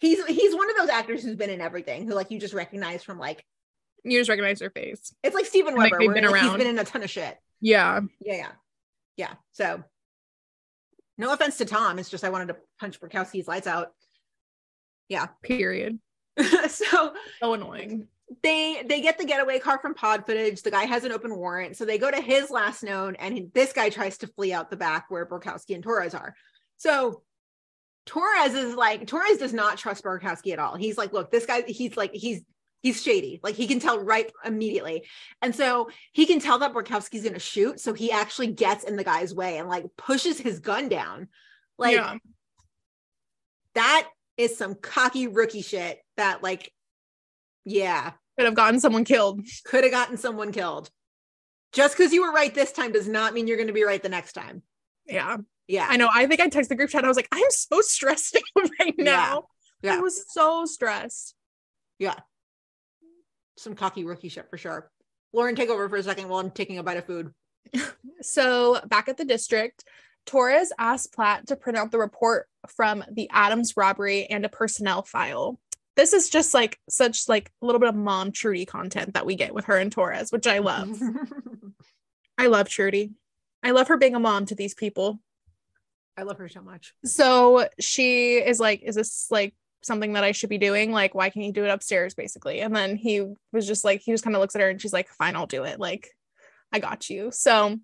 he's 0.00 0.25
he's 0.26 0.55
one 0.55 0.70
of 0.70 0.76
those 0.76 0.89
actors 0.89 1.23
who's 1.23 1.36
been 1.36 1.50
in 1.50 1.60
everything, 1.60 2.07
who 2.07 2.15
like 2.15 2.31
you 2.31 2.39
just 2.41 2.55
recognize 2.55 3.02
from 3.02 3.18
like 3.18 3.44
You 4.05 4.18
just 4.18 4.31
recognize 4.31 4.58
their 4.60 4.70
face. 4.70 5.15
it's 5.23 5.34
like 5.34 5.47
Steven 5.47 5.75
Like, 5.75 5.92
Weber, 5.92 5.99
they've 6.00 6.07
where 6.08 6.15
been 6.15 6.25
like, 6.25 6.34
he's 6.41 6.49
around. 6.49 6.58
been 6.58 6.67
in 6.68 6.78
a 6.78 6.84
ton 6.84 7.02
of 7.02 7.10
shit. 7.10 7.36
Yeah. 7.60 8.00
Yeah, 8.20 8.34
yeah. 8.36 8.50
Yeah. 9.18 9.34
So 9.52 9.84
no 11.18 11.32
offense 11.34 11.58
to 11.58 11.66
Tom, 11.66 11.98
it's 11.98 12.08
just 12.08 12.24
I 12.24 12.30
wanted 12.30 12.48
to 12.48 12.56
punch 12.80 12.98
Borkowski's 13.00 13.48
lights 13.48 13.66
out. 13.66 13.88
Yeah. 15.08 15.26
Period. 15.42 15.98
so 16.68 17.12
So 17.40 17.52
annoying. 17.52 18.06
they 18.42 18.82
they 18.88 19.00
get 19.00 19.18
the 19.18 19.24
getaway 19.24 19.58
car 19.58 19.78
from 19.80 19.94
pod 19.94 20.24
footage 20.24 20.62
the 20.62 20.70
guy 20.70 20.84
has 20.84 21.02
an 21.02 21.10
open 21.10 21.34
warrant 21.36 21.76
so 21.76 21.84
they 21.84 21.98
go 21.98 22.10
to 22.10 22.20
his 22.20 22.50
last 22.50 22.84
known 22.84 23.16
and 23.16 23.50
this 23.55 23.72
guy 23.72 23.88
tries 23.88 24.18
to 24.18 24.26
flee 24.28 24.52
out 24.52 24.70
the 24.70 24.76
back 24.76 25.06
where 25.08 25.26
Borkowski 25.26 25.74
and 25.74 25.82
Torres 25.82 26.14
are 26.14 26.34
so 26.76 27.22
Torres 28.06 28.55
is 28.55 28.74
like 28.76 29.06
Torres 29.08 29.38
does 29.38 29.52
not 29.55 29.78
trust 29.78 30.05
Borkowski 30.05 30.52
at 30.52 30.58
all 30.60 30.76
he's 30.76 30.97
like 30.98 31.12
look 31.12 31.30
this 31.32 31.47
guy 31.47 31.62
he's 31.66 31.97
like 31.97 32.12
he's 32.12 32.42
he's 32.82 33.02
shady 33.02 33.40
like 33.42 33.55
he 33.55 33.66
can 33.66 33.81
tell 33.81 33.98
right 33.98 34.31
immediately 34.44 35.05
and 35.42 35.55
so 35.55 35.89
he 36.12 36.26
can 36.26 36.40
tell 36.40 36.58
that 36.60 36.73
Borkowski's 36.73 37.24
gonna 37.24 37.39
shoot 37.39 37.81
so 37.81 37.92
he 37.92 38.12
actually 38.12 38.48
gets 38.48 38.84
in 38.84 38.97
the 38.97 39.05
guy's 39.05 39.34
way 39.34 39.58
and 39.58 39.68
like 39.68 39.84
pushes 39.97 40.39
his 40.39 40.60
gun 40.60 40.89
down 40.89 41.28
like 41.78 41.97
yeah. 41.97 42.16
that 43.74 44.08
is 44.39 44.57
some 44.57 44.74
cocky 44.74 45.26
rookie 45.26 45.62
shit 45.62 45.98
that 46.16 46.42
like 46.42 46.73
yeah 47.65 48.12
Could 48.39 48.47
have 48.47 48.55
gotten 48.55 48.81
someone 48.81 49.05
killed. 49.05 49.42
could 49.65 49.84
have 49.84 49.92
gotten 49.92 50.16
someone 50.16 50.52
killed. 50.52 50.90
Just 51.73 51.98
because 51.98 52.15
you 52.15 52.23
were 52.23 52.32
right 52.32 52.55
this 52.55 52.73
time 52.73 52.92
does 52.92 53.08
not 53.08 53.34
mean 53.34 53.47
you're 53.47 53.58
going 53.58 53.66
to 53.66 53.74
be 53.74 53.84
right 53.84 54.02
the 54.02 54.08
next 54.08 54.32
time. 54.32 54.62
Yeah. 55.07 55.36
Yeah. 55.66 55.86
I 55.89 55.98
know. 55.98 56.08
I 56.12 56.26
think 56.26 56.40
I 56.40 56.48
texted 56.48 56.68
the 56.68 56.76
group 56.76 56.89
chat. 56.89 57.05
I 57.05 57.08
was 57.08 57.16
like, 57.16 57.28
I'm 57.31 57.50
so 57.50 57.81
stressed 57.82 58.36
out 58.36 58.70
right 58.81 58.94
now. 58.97 59.48
Yeah. 59.82 59.97
I 59.97 60.00
was 60.00 60.24
so 60.32 60.65
stressed. 60.65 61.34
Some 63.58 63.74
cocky 63.74 64.04
rookie 64.04 64.28
shit 64.28 64.48
for 64.48 64.56
sure. 64.56 64.90
Lauren, 65.32 65.56
take 65.56 65.68
over 65.68 65.88
for 65.88 65.96
a 65.96 66.02
second 66.02 66.28
while 66.28 66.40
I'm 66.40 66.50
taking 66.50 66.78
a 66.78 66.82
bite 66.82 66.96
of 66.96 67.06
food. 67.06 67.32
So 68.20 68.80
back 68.86 69.08
at 69.08 69.16
the 69.16 69.24
district, 69.24 69.84
Torres 70.26 70.72
asked 70.78 71.14
Platt 71.14 71.46
to 71.46 71.56
print 71.56 71.78
out 71.78 71.92
the 71.92 71.98
report 71.98 72.48
from 72.68 73.04
the 73.10 73.28
Adams 73.30 73.76
robbery 73.76 74.26
and 74.26 74.44
a 74.44 74.48
personnel 74.48 75.02
file. 75.02 75.60
This 75.96 76.12
is 76.12 76.28
just 76.28 76.52
like 76.52 76.78
such 76.88 77.28
like 77.28 77.50
a 77.62 77.66
little 77.66 77.78
bit 77.78 77.88
of 77.88 77.94
mom 77.94 78.32
Trudy 78.32 78.66
content 78.66 79.14
that 79.14 79.24
we 79.24 79.36
get 79.36 79.54
with 79.54 79.66
her 79.66 79.76
and 79.76 79.90
Torres, 79.90 80.32
which 80.32 80.46
I 80.46 80.58
love. 80.58 81.00
I 82.38 82.48
love 82.48 82.68
Trudy. 82.68 83.12
I 83.62 83.70
love 83.70 83.88
her 83.88 83.96
being 83.96 84.14
a 84.14 84.20
mom 84.20 84.46
to 84.46 84.54
these 84.54 84.74
people. 84.74 85.20
I 86.16 86.22
love 86.22 86.38
her 86.38 86.48
so 86.48 86.60
much. 86.60 86.94
So 87.04 87.68
she 87.78 88.36
is 88.36 88.58
like, 88.60 88.82
is 88.82 88.96
this 88.96 89.28
like 89.30 89.54
something 89.82 90.15
that 90.15 90.24
I 90.24 90.32
should 90.32 90.50
be 90.50 90.58
doing. 90.58 90.92
Like, 90.92 91.15
why 91.15 91.31
can't 91.31 91.47
you 91.47 91.52
do 91.52 91.65
it 91.65 91.70
upstairs, 91.70 92.15
basically? 92.15 92.60
And 92.60 92.74
then 92.74 92.97
he 92.97 93.26
was 93.52 93.66
just 93.66 93.84
like, 93.84 94.00
he 94.00 94.12
just 94.12 94.24
kind 94.24 94.36
of 94.36 94.40
looks 94.40 94.55
at 94.55 94.62
her 94.62 94.68
and 94.68 94.81
she's 94.81 94.92
like, 94.92 95.08
fine, 95.08 95.36
I'll 95.36 95.47
do 95.47 95.65
it. 95.65 95.78
Like, 95.78 96.15
I 96.73 96.78
got 96.78 97.08
you. 97.08 97.31
So 97.32 97.78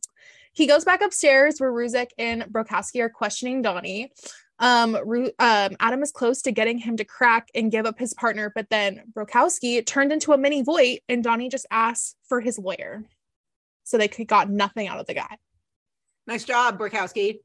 he 0.53 0.67
goes 0.67 0.85
back 0.85 1.03
upstairs 1.03 1.59
where 1.59 1.73
Ruzek 1.73 2.09
and 2.19 2.45
Brokowski 2.45 3.01
are 3.01 3.09
questioning 3.09 3.63
Donnie. 3.63 4.13
Um, 4.59 4.97
Ru- 5.05 5.33
um, 5.39 5.77
Adam 5.81 6.03
is 6.03 6.13
close 6.13 6.43
to 6.43 6.53
getting 6.53 6.79
him 6.79 6.97
to 6.99 7.05
crack 7.05 7.49
and 7.55 7.73
give 7.73 7.87
up 7.87 7.99
his 7.99 8.15
partner, 8.15 8.53
but 8.55 8.71
then 8.71 9.03
Brokowski 9.13 9.85
turned 9.85 10.13
into 10.13 10.33
a 10.33 10.39
mini 10.39 10.63
Voight 10.63 11.03
and 11.09 11.25
Donnie 11.25 11.49
just 11.49 11.67
asked 11.71 12.17
for 12.29 12.41
his 12.41 12.59
lawyer. 12.59 13.03
So 13.83 13.99
they 13.99 14.09
could 14.09 14.29
got 14.29 14.49
nothing 14.49 14.87
out 14.87 15.01
of 15.01 15.07
the 15.07 15.15
guy. 15.15 15.39
Nice 16.27 16.45
job, 16.45 16.79
Brokowski. 16.79 17.41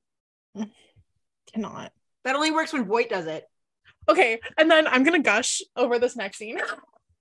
Cannot. 1.51 1.91
That 2.23 2.35
only 2.35 2.51
works 2.51 2.73
when 2.73 2.85
Voight 2.85 3.09
does 3.09 3.25
it. 3.25 3.43
Okay, 4.09 4.39
and 4.57 4.69
then 4.69 4.87
I'm 4.87 5.03
gonna 5.03 5.19
gush 5.19 5.61
over 5.75 5.99
this 5.99 6.15
next 6.15 6.37
scene. 6.37 6.59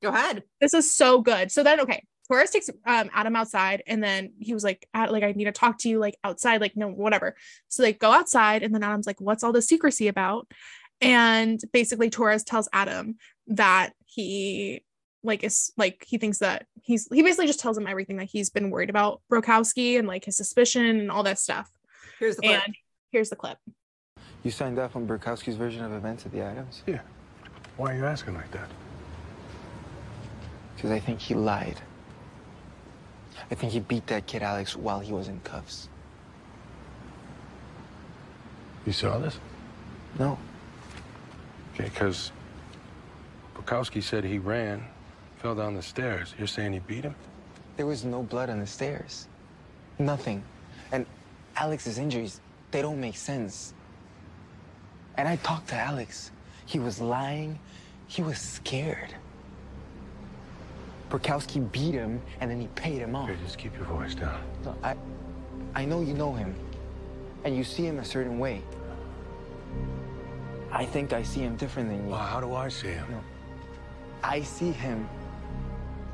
Go 0.03 0.09
ahead. 0.09 0.43
This 0.61 0.75
is 0.75 0.93
so 0.93 1.21
good. 1.21 1.53
So 1.53 1.63
then, 1.63 1.81
okay, 1.81 2.03
Torres 2.29 2.51
takes 2.51 2.71
um, 2.87 3.11
Adam 3.13 3.37
outside, 3.37 3.83
and 3.87 4.03
then 4.03 4.33
he 4.39 4.55
was 4.55 4.65
like, 4.65 4.89
"Like, 4.95 5.23
I 5.23 5.33
need 5.33 5.45
to 5.45 5.53
talk 5.53 5.79
to 5.81 5.89
you, 5.89 5.99
like 5.99 6.17
outside, 6.25 6.61
like 6.61 6.77
no, 6.77 6.89
whatever." 6.89 7.37
So 7.69 7.83
they 7.83 7.93
go 7.93 8.13
outside, 8.13 8.63
and 8.63 8.75
then 8.75 8.83
Adam's 8.83 9.07
like, 9.07 9.21
"What's 9.21 9.45
all 9.45 9.53
the 9.53 9.63
secrecy 9.63 10.09
about?" 10.09 10.51
And 11.01 11.61
basically, 11.73 12.11
Torres 12.11 12.45
tells 12.45 12.69
Adam 12.73 13.17
that 13.49 13.93
he 14.07 14.83
like 15.23 15.43
is 15.43 15.73
like 15.77 16.05
he 16.07 16.19
thinks 16.19 16.39
that 16.39 16.67
he's 16.83 17.09
he 17.13 17.23
basically 17.23 17.47
just 17.47 17.61
tells 17.61 17.77
him 17.77 17.87
everything 17.87 18.17
that 18.17 18.29
he's 18.31 18.51
been 18.51 18.71
worried 18.71 18.91
about 18.91 19.21
Brokowski 19.31 19.99
and 19.99 20.07
like 20.07 20.25
his 20.25 20.37
suspicion 20.37 20.85
and 20.87 21.11
all 21.11 21.23
that 21.25 21.39
stuff. 21.39 21.71
Here's 22.19 22.37
the 22.37 22.43
clip. 22.43 22.63
And 22.65 22.75
here's 23.11 23.31
the 23.31 23.37
clip. 23.37 23.59
You 24.45 24.51
signed 24.51 24.79
off 24.79 24.97
on 24.97 25.07
Borkowski's 25.07 25.57
version 25.57 25.85
of 25.85 25.93
events 25.93 26.25
at 26.27 26.33
the 26.33 26.41
Adams? 26.41 26.83
Yeah. 26.87 27.01
Why 27.77 27.93
are 27.93 27.97
you 27.97 28.07
asking 28.07 28.35
like 28.35 28.51
that? 28.53 28.69
Because 30.77 30.91
I 30.91 31.01
think 31.01 31.21
he 31.21 31.35
lied. 31.35 31.81
I 33.51 33.55
think 33.55 33.73
he 33.73 33.81
beat 33.81 34.07
that 34.09 34.27
kid 34.27 34.43
Alex 34.43 34.77
while 34.77 35.01
he 35.01 35.13
was 35.13 35.29
in 35.29 35.41
cuffs. 35.41 35.89
You 38.87 38.93
saw 38.93 39.19
this? 39.19 39.39
No. 40.19 40.39
Okay, 41.75 41.85
because 41.85 42.33
Borkowski 43.55 44.03
said 44.03 44.25
he 44.25 44.39
ran, 44.39 44.85
fell 45.39 45.55
down 45.55 45.75
the 45.75 45.83
stairs. 45.83 46.35
You're 46.39 46.47
saying 46.47 46.73
he 46.73 46.79
beat 46.81 47.05
him? 47.05 47.15
There 47.77 47.87
was 47.87 48.05
no 48.05 48.23
blood 48.23 48.51
on 48.51 48.59
the 48.61 48.67
stairs. 48.67 49.29
Nothing. 49.99 50.43
And 50.93 51.07
Alex's 51.57 51.99
injuries, 51.99 52.41
they 52.71 52.83
don't 52.83 53.01
make 53.01 53.17
sense. 53.17 53.75
And 55.19 55.27
I 55.27 55.37
talked 55.37 55.69
to 55.71 55.75
Alex. 55.75 56.31
He 56.65 56.79
was 56.79 57.01
lying. 57.01 57.59
He 58.07 58.23
was 58.23 58.39
scared. 58.39 59.15
Borkowski 61.11 61.61
beat 61.73 61.93
him, 61.93 62.23
and 62.41 62.51
then 62.51 62.61
he 62.61 62.69
paid 62.69 62.99
him 62.99 63.17
off. 63.17 63.29
Okay, 63.29 63.39
just 63.45 63.59
keep 63.59 63.75
your 63.77 63.87
voice 63.87 64.15
down. 64.15 64.41
No, 64.65 64.77
I, 64.83 64.95
I 65.75 65.85
know 65.85 66.03
you 66.03 66.15
know 66.15 66.35
him, 66.35 66.55
and 67.45 67.57
you 67.57 67.65
see 67.65 67.85
him 67.85 67.99
a 67.99 68.05
certain 68.05 68.39
way. 68.39 68.63
I 70.71 70.85
think 70.85 71.13
I 71.13 71.23
see 71.23 71.41
him 71.41 71.57
different 71.57 71.89
than 71.89 72.05
you. 72.05 72.11
Well, 72.11 72.21
how 72.21 72.41
do 72.41 72.55
I 72.55 72.69
see 72.69 72.89
him? 72.89 73.11
No. 73.11 73.21
I 74.23 74.43
see 74.43 74.71
him 74.71 75.09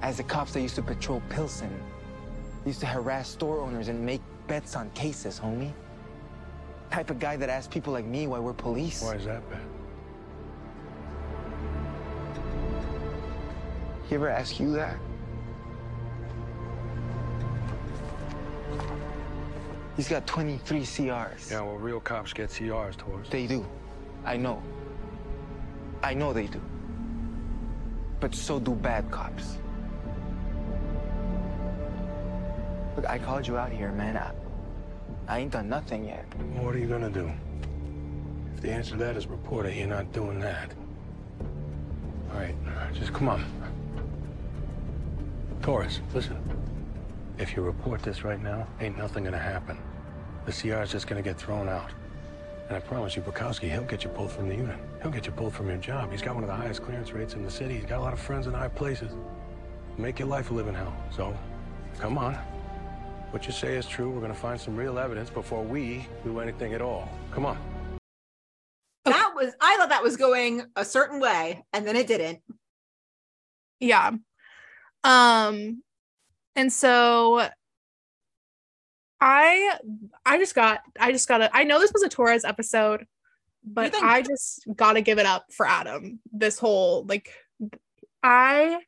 as 0.00 0.16
the 0.16 0.22
cops 0.22 0.52
that 0.54 0.62
used 0.62 0.76
to 0.76 0.82
patrol 0.82 1.20
Pilsen. 1.28 1.70
Used 2.64 2.80
to 2.80 2.86
harass 2.86 3.28
store 3.28 3.60
owners 3.60 3.88
and 3.88 4.04
make 4.04 4.22
bets 4.46 4.76
on 4.76 4.88
cases, 4.90 5.38
homie. 5.38 5.72
Type 6.94 7.10
of 7.10 7.18
guy 7.18 7.34
that 7.34 7.48
asks 7.48 7.74
people 7.74 7.92
like 7.92 8.04
me 8.04 8.28
why 8.28 8.38
we're 8.38 8.52
police. 8.52 9.02
Why 9.02 9.16
is 9.16 9.24
that 9.24 9.42
bad? 9.50 9.58
He 14.08 14.14
ever 14.14 14.28
ask 14.28 14.60
you 14.60 14.70
that? 14.74 14.96
He's 19.96 20.06
got 20.06 20.24
23 20.28 20.82
CRs. 20.82 21.50
Yeah, 21.50 21.62
well, 21.62 21.74
real 21.74 21.98
cops 21.98 22.32
get 22.32 22.50
CRs, 22.50 22.96
Torres. 22.96 23.26
They 23.28 23.48
do. 23.48 23.66
I 24.24 24.36
know. 24.36 24.62
I 26.00 26.14
know 26.14 26.32
they 26.32 26.46
do. 26.46 26.60
But 28.20 28.36
so 28.36 28.60
do 28.60 28.72
bad 28.72 29.10
cops. 29.10 29.58
Look, 32.94 33.06
I 33.08 33.18
called 33.18 33.48
you 33.48 33.58
out 33.58 33.72
here, 33.72 33.90
man. 33.90 34.16
I, 34.16 34.30
I 35.26 35.38
ain't 35.38 35.52
done 35.52 35.68
nothing 35.68 36.04
yet. 36.04 36.24
What 36.54 36.74
are 36.74 36.78
you 36.78 36.86
gonna 36.86 37.10
do? 37.10 37.30
If 38.54 38.60
the 38.60 38.70
answer 38.70 38.92
to 38.92 38.96
that 38.98 39.16
is 39.16 39.26
report 39.26 39.66
it, 39.66 39.76
you're 39.76 39.86
not 39.86 40.12
doing 40.12 40.38
that. 40.40 40.72
All 42.32 42.40
right, 42.40 42.54
just 42.92 43.12
come 43.12 43.28
on. 43.28 43.44
Torres, 45.62 46.00
listen. 46.12 46.36
If 47.38 47.56
you 47.56 47.62
report 47.62 48.02
this 48.02 48.22
right 48.22 48.40
now, 48.40 48.66
ain't 48.80 48.98
nothing 48.98 49.24
gonna 49.24 49.38
happen. 49.38 49.78
The 50.46 50.52
CR's 50.52 50.92
just 50.92 51.06
gonna 51.06 51.22
get 51.22 51.38
thrown 51.38 51.68
out. 51.68 51.90
And 52.68 52.76
I 52.76 52.80
promise 52.80 53.16
you, 53.16 53.22
Borkowski, 53.22 53.70
he'll 53.70 53.84
get 53.84 54.04
you 54.04 54.10
pulled 54.10 54.30
from 54.30 54.48
the 54.48 54.54
unit. 54.54 54.78
He'll 55.02 55.10
get 55.10 55.26
you 55.26 55.32
pulled 55.32 55.54
from 55.54 55.68
your 55.68 55.78
job. 55.78 56.10
He's 56.10 56.22
got 56.22 56.34
one 56.34 56.44
of 56.44 56.48
the 56.48 56.56
highest 56.56 56.82
clearance 56.82 57.12
rates 57.12 57.34
in 57.34 57.42
the 57.42 57.50
city. 57.50 57.74
He's 57.74 57.84
got 57.86 57.98
a 57.98 58.02
lot 58.02 58.12
of 58.12 58.20
friends 58.20 58.46
in 58.46 58.52
high 58.52 58.68
places. 58.68 59.12
Make 59.98 60.18
your 60.18 60.28
life 60.28 60.50
a 60.50 60.54
living 60.54 60.74
hell. 60.74 60.94
So, 61.10 61.36
come 61.98 62.18
on. 62.18 62.38
What 63.34 63.46
you 63.46 63.52
say 63.52 63.74
is 63.74 63.88
true. 63.88 64.10
We're 64.10 64.20
gonna 64.20 64.32
find 64.32 64.60
some 64.60 64.76
real 64.76 64.96
evidence 64.96 65.28
before 65.28 65.64
we 65.64 66.06
do 66.22 66.38
anything 66.38 66.72
at 66.72 66.80
all. 66.80 67.08
Come 67.32 67.44
on. 67.44 67.58
That 69.04 69.32
was 69.34 69.52
I 69.60 69.76
thought 69.76 69.88
that 69.88 70.04
was 70.04 70.16
going 70.16 70.62
a 70.76 70.84
certain 70.84 71.18
way, 71.18 71.64
and 71.72 71.84
then 71.84 71.96
it 71.96 72.06
didn't. 72.06 72.38
Yeah. 73.80 74.12
Um 75.02 75.82
and 76.54 76.72
so 76.72 77.48
I 79.20 79.78
I 80.24 80.38
just 80.38 80.54
got 80.54 80.82
I 81.00 81.10
just 81.10 81.26
got 81.26 81.38
to 81.38 81.50
I 81.52 81.64
know 81.64 81.80
this 81.80 81.92
was 81.92 82.04
a 82.04 82.08
Torres 82.08 82.44
episode, 82.44 83.04
but 83.64 83.90
think- 83.90 84.04
I 84.04 84.22
just 84.22 84.64
got 84.76 84.92
to 84.92 85.00
give 85.00 85.18
it 85.18 85.26
up 85.26 85.46
for 85.52 85.66
Adam. 85.66 86.20
This 86.32 86.56
whole 86.56 87.04
like 87.04 87.30
I 88.22 88.78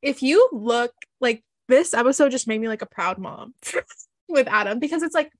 if 0.00 0.22
you 0.22 0.48
look 0.50 0.94
like 1.20 1.44
this 1.70 1.94
episode 1.94 2.30
just 2.30 2.46
made 2.46 2.60
me 2.60 2.68
like 2.68 2.82
a 2.82 2.86
proud 2.86 3.16
mom 3.18 3.54
with 4.28 4.46
Adam 4.48 4.78
because 4.78 5.02
it's 5.02 5.14
like 5.14 5.32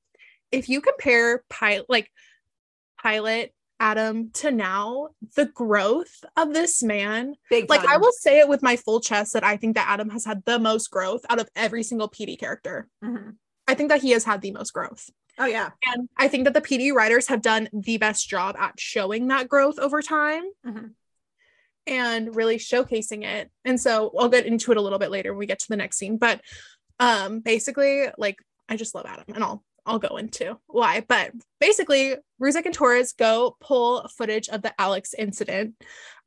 if 0.51 0.69
you 0.69 0.81
compare 0.81 1.45
pilot 1.51 1.87
like 1.89 2.11
pilot 3.03 3.53
Adam 3.79 4.31
to 4.35 4.51
now, 4.51 5.09
the 5.37 5.47
growth 5.47 6.23
of 6.37 6.53
this 6.53 6.83
man 6.83 7.35
Big 7.49 7.71
like 7.71 7.85
I 7.87 7.97
will 7.97 8.13
say 8.13 8.39
it 8.39 8.49
with 8.49 8.63
my 8.63 8.77
full 8.77 9.01
chest 9.01 9.33
that 9.33 9.45
I 9.45 9.57
think 9.57 9.75
that 9.77 9.89
Adam 9.89 10.11
has 10.11 10.25
had 10.25 10.45
the 10.45 10.59
most 10.59 10.91
growth 10.91 11.25
out 11.31 11.41
of 11.41 11.49
every 11.57 11.83
single 11.83 12.09
PD 12.09 12.39
character. 12.39 12.89
Mhm. 13.03 13.37
I 13.67 13.75
think 13.75 13.89
that 13.89 14.03
he 14.03 14.11
has 14.11 14.25
had 14.25 14.43
the 14.43 14.51
most 14.53 14.73
growth. 14.73 15.09
Oh 15.39 15.47
yeah. 15.47 15.71
And 15.87 16.09
I 16.19 16.29
think 16.29 16.45
that 16.45 16.53
the 16.53 16.61
PD 16.61 16.93
writers 16.93 17.29
have 17.29 17.41
done 17.41 17.69
the 17.73 17.97
best 17.97 18.29
job 18.29 18.55
at 18.59 18.79
showing 18.79 19.29
that 19.29 19.49
growth 19.49 19.79
over 19.79 20.03
time 20.03 20.45
Mhm. 20.67 20.91
And 21.87 22.35
really 22.35 22.59
showcasing 22.59 23.25
it. 23.25 23.51
And 23.65 23.81
so 23.81 24.13
I'll 24.19 24.29
get 24.29 24.47
into 24.47 24.71
it 24.71 24.77
a 24.77 24.81
little 24.81 24.99
bit 24.99 25.11
later 25.11 25.33
when 25.33 25.39
we 25.39 25.47
get 25.47 25.61
to 25.61 25.69
the 25.69 25.77
next 25.77 25.99
scene. 25.99 26.17
But 26.17 26.41
um 26.99 27.41
basically, 27.41 28.07
like 28.19 28.39
I 28.69 28.77
just 28.77 28.95
love 28.95 29.07
Adam 29.07 29.25
and 29.35 29.43
I'll 29.43 29.65
I'll 29.87 29.99
go 29.99 30.17
into 30.17 30.59
why. 30.67 31.05
But 31.07 31.33
basically, 31.59 32.17
Ruzek 32.41 32.67
and 32.67 32.75
Torres 32.75 33.13
go 33.13 33.57
pull 33.61 34.07
footage 34.17 34.49
of 34.49 34.63
the 34.63 34.79
Alex 34.81 35.15
incident. 35.17 35.75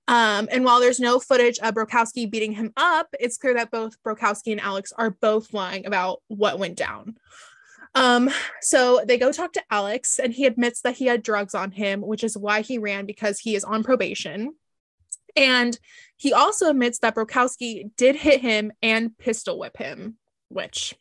Um, 0.07 0.49
and 0.51 0.65
while 0.65 0.81
there's 0.81 0.99
no 0.99 1.19
footage 1.19 1.59
of 1.59 1.75
Brokowski 1.75 2.29
beating 2.29 2.51
him 2.51 2.73
up, 2.75 3.07
it's 3.19 3.37
clear 3.37 3.53
that 3.53 3.71
both 3.71 3.95
Brokowski 4.03 4.51
and 4.51 4.59
Alex 4.59 4.91
are 4.97 5.11
both 5.11 5.53
lying 5.53 5.85
about 5.85 6.21
what 6.27 6.59
went 6.59 6.75
down. 6.75 7.15
Um, 7.95 8.29
so 8.61 9.01
they 9.07 9.17
go 9.17 9.31
talk 9.31 9.53
to 9.53 9.63
Alex, 9.69 10.19
and 10.19 10.33
he 10.33 10.45
admits 10.45 10.81
that 10.81 10.95
he 10.95 11.05
had 11.05 11.23
drugs 11.23 11.55
on 11.55 11.71
him, 11.71 12.01
which 12.01 12.23
is 12.23 12.37
why 12.37 12.61
he 12.61 12.79
ran 12.79 13.05
because 13.05 13.39
he 13.39 13.55
is 13.55 13.63
on 13.63 13.83
probation. 13.83 14.55
And 15.35 15.77
he 16.17 16.33
also 16.33 16.69
admits 16.69 16.99
that 16.99 17.15
Brokowski 17.15 17.91
did 17.97 18.15
hit 18.15 18.41
him 18.41 18.71
and 18.81 19.17
pistol 19.17 19.59
whip 19.59 19.77
him, 19.77 20.17
which 20.49 20.95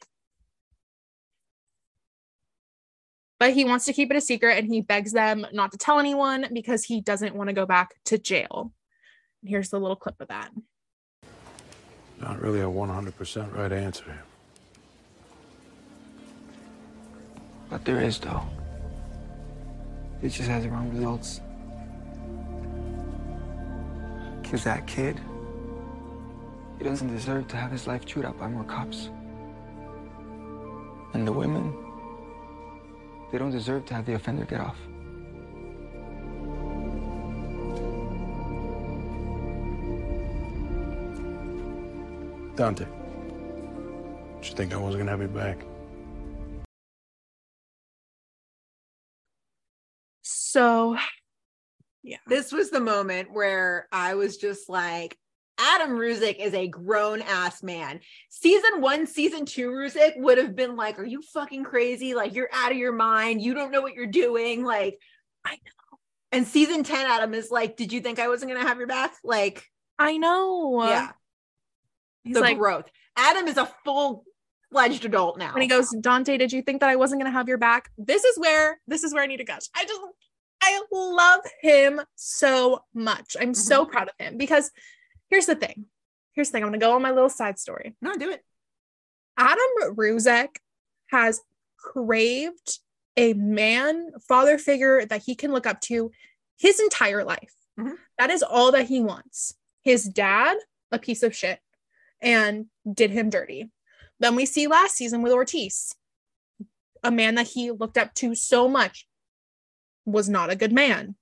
but 3.42 3.54
he 3.54 3.64
wants 3.64 3.86
to 3.86 3.92
keep 3.92 4.08
it 4.08 4.16
a 4.16 4.20
secret 4.20 4.56
and 4.56 4.68
he 4.68 4.80
begs 4.80 5.10
them 5.10 5.44
not 5.52 5.72
to 5.72 5.76
tell 5.76 5.98
anyone 5.98 6.46
because 6.52 6.84
he 6.84 7.00
doesn't 7.00 7.34
want 7.34 7.48
to 7.48 7.52
go 7.52 7.66
back 7.66 7.96
to 8.04 8.16
jail. 8.16 8.72
Here's 9.44 9.68
the 9.68 9.80
little 9.80 9.96
clip 9.96 10.14
of 10.20 10.28
that. 10.28 10.50
Not 12.20 12.40
really 12.40 12.60
a 12.60 12.66
100% 12.66 13.56
right 13.56 13.72
answer. 13.72 14.16
But 17.68 17.84
there 17.84 18.00
is, 18.00 18.20
though. 18.20 18.44
It 20.22 20.28
just 20.28 20.48
has 20.48 20.62
the 20.62 20.70
wrong 20.70 20.94
results 20.94 21.40
is 24.52 24.64
that 24.64 24.86
kid. 24.86 25.20
He 26.78 26.84
doesn't 26.84 27.08
deserve 27.08 27.48
to 27.48 27.56
have 27.56 27.70
his 27.70 27.86
life 27.86 28.04
chewed 28.04 28.24
out 28.24 28.38
by 28.38 28.48
more 28.48 28.64
cops. 28.64 29.10
And 31.14 31.26
the 31.26 31.32
women, 31.32 31.74
they 33.30 33.38
don't 33.38 33.50
deserve 33.50 33.86
to 33.86 33.94
have 33.94 34.06
the 34.06 34.14
offender 34.14 34.44
get 34.44 34.60
off. 34.60 34.76
Dante, 42.56 42.84
did 42.84 44.48
you 44.48 44.54
think 44.54 44.74
I 44.74 44.76
wasn't 44.76 45.00
gonna 45.00 45.10
have 45.10 45.22
you 45.22 45.28
back? 45.28 45.64
So 50.22 50.96
yeah. 52.02 52.18
This 52.26 52.52
was 52.52 52.70
the 52.70 52.80
moment 52.80 53.32
where 53.32 53.88
I 53.92 54.14
was 54.14 54.36
just 54.36 54.68
like, 54.68 55.16
Adam 55.58 55.90
Ruzek 55.90 56.38
is 56.38 56.54
a 56.54 56.66
grown 56.66 57.22
ass 57.22 57.62
man. 57.62 58.00
Season 58.30 58.80
one, 58.80 59.06
season 59.06 59.44
two, 59.44 59.70
Ruzek 59.70 60.12
would 60.16 60.38
have 60.38 60.56
been 60.56 60.76
like, 60.76 60.98
Are 60.98 61.04
you 61.04 61.22
fucking 61.22 61.64
crazy? 61.64 62.14
Like, 62.14 62.34
you're 62.34 62.48
out 62.52 62.72
of 62.72 62.78
your 62.78 62.92
mind. 62.92 63.42
You 63.42 63.54
don't 63.54 63.70
know 63.70 63.82
what 63.82 63.94
you're 63.94 64.06
doing. 64.06 64.64
Like, 64.64 64.98
I 65.44 65.52
know. 65.52 65.98
And 66.32 66.46
season 66.46 66.82
10, 66.82 67.06
Adam 67.06 67.34
is 67.34 67.50
like, 67.50 67.76
Did 67.76 67.92
you 67.92 68.00
think 68.00 68.18
I 68.18 68.28
wasn't 68.28 68.50
going 68.50 68.62
to 68.62 68.68
have 68.68 68.78
your 68.78 68.86
back? 68.86 69.14
Like, 69.22 69.64
I 69.98 70.16
know. 70.16 70.84
yeah. 70.84 71.10
He's 72.24 72.34
the 72.34 72.40
like, 72.40 72.58
growth. 72.58 72.90
Adam 73.16 73.46
is 73.46 73.56
a 73.56 73.66
full 73.84 74.24
fledged 74.70 75.04
adult 75.04 75.38
now. 75.38 75.52
when 75.52 75.62
he 75.62 75.68
goes, 75.68 75.90
Dante, 76.00 76.36
did 76.38 76.52
you 76.52 76.62
think 76.62 76.80
that 76.80 76.88
I 76.88 76.96
wasn't 76.96 77.20
gonna 77.20 77.32
have 77.32 77.48
your 77.48 77.58
back? 77.58 77.90
This 77.98 78.24
is 78.24 78.38
where 78.38 78.80
this 78.86 79.04
is 79.04 79.12
where 79.12 79.22
I 79.22 79.26
need 79.26 79.36
to 79.38 79.44
gush. 79.44 79.64
I 79.76 79.84
just 79.84 80.00
I 80.62 80.80
love 80.92 81.40
him 81.60 82.00
so 82.14 82.84
much. 82.94 83.36
I'm 83.38 83.52
so 83.52 83.84
proud 83.84 84.08
of 84.08 84.14
him 84.24 84.38
because 84.38 84.70
here's 85.28 85.46
the 85.46 85.56
thing. 85.56 85.86
Here's 86.34 86.48
the 86.48 86.52
thing. 86.52 86.62
I'm 86.62 86.68
gonna 86.68 86.78
go 86.78 86.94
on 86.94 87.02
my 87.02 87.10
little 87.10 87.28
side 87.28 87.58
story. 87.58 87.96
No, 88.00 88.14
do 88.14 88.30
it. 88.30 88.44
Adam 89.36 89.96
Ruzek 89.96 90.56
has 91.06 91.40
craved 91.76 92.78
a 93.16 93.34
man 93.34 94.12
father 94.28 94.56
figure 94.56 95.04
that 95.04 95.24
he 95.24 95.34
can 95.34 95.52
look 95.52 95.66
up 95.66 95.80
to 95.82 96.12
his 96.58 96.78
entire 96.78 97.24
life. 97.24 97.54
Mhm. 97.78 97.98
That 98.18 98.30
is 98.30 98.42
all 98.42 98.70
that 98.72 98.86
he 98.86 99.00
wants. 99.00 99.54
His 99.82 100.04
dad, 100.04 100.58
a 100.92 100.98
piece 100.98 101.24
of 101.24 101.34
shit, 101.34 101.60
and 102.20 102.70
did 102.90 103.10
him 103.10 103.30
dirty. 103.30 103.70
Then 104.20 104.36
we 104.36 104.46
see 104.46 104.68
last 104.68 104.94
season 104.94 105.22
with 105.22 105.32
Ortiz, 105.32 105.96
a 107.02 107.10
man 107.10 107.34
that 107.34 107.48
he 107.48 107.72
looked 107.72 107.98
up 107.98 108.14
to 108.14 108.36
so 108.36 108.68
much 108.68 109.08
was 110.04 110.28
not 110.28 110.50
a 110.50 110.56
good 110.56 110.72
man. 110.72 111.16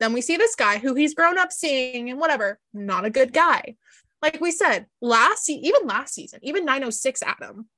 Then 0.00 0.12
we 0.12 0.20
see 0.20 0.36
this 0.36 0.54
guy 0.54 0.78
who 0.78 0.94
he's 0.94 1.14
grown 1.14 1.38
up 1.38 1.52
seeing 1.52 2.10
and 2.10 2.18
whatever, 2.18 2.58
not 2.72 3.04
a 3.04 3.10
good 3.10 3.32
guy. 3.32 3.76
Like 4.20 4.40
we 4.40 4.50
said, 4.50 4.86
last 5.00 5.48
even 5.50 5.86
last 5.86 6.14
season, 6.14 6.40
even 6.42 6.64
906 6.64 7.22
Adam, 7.22 7.68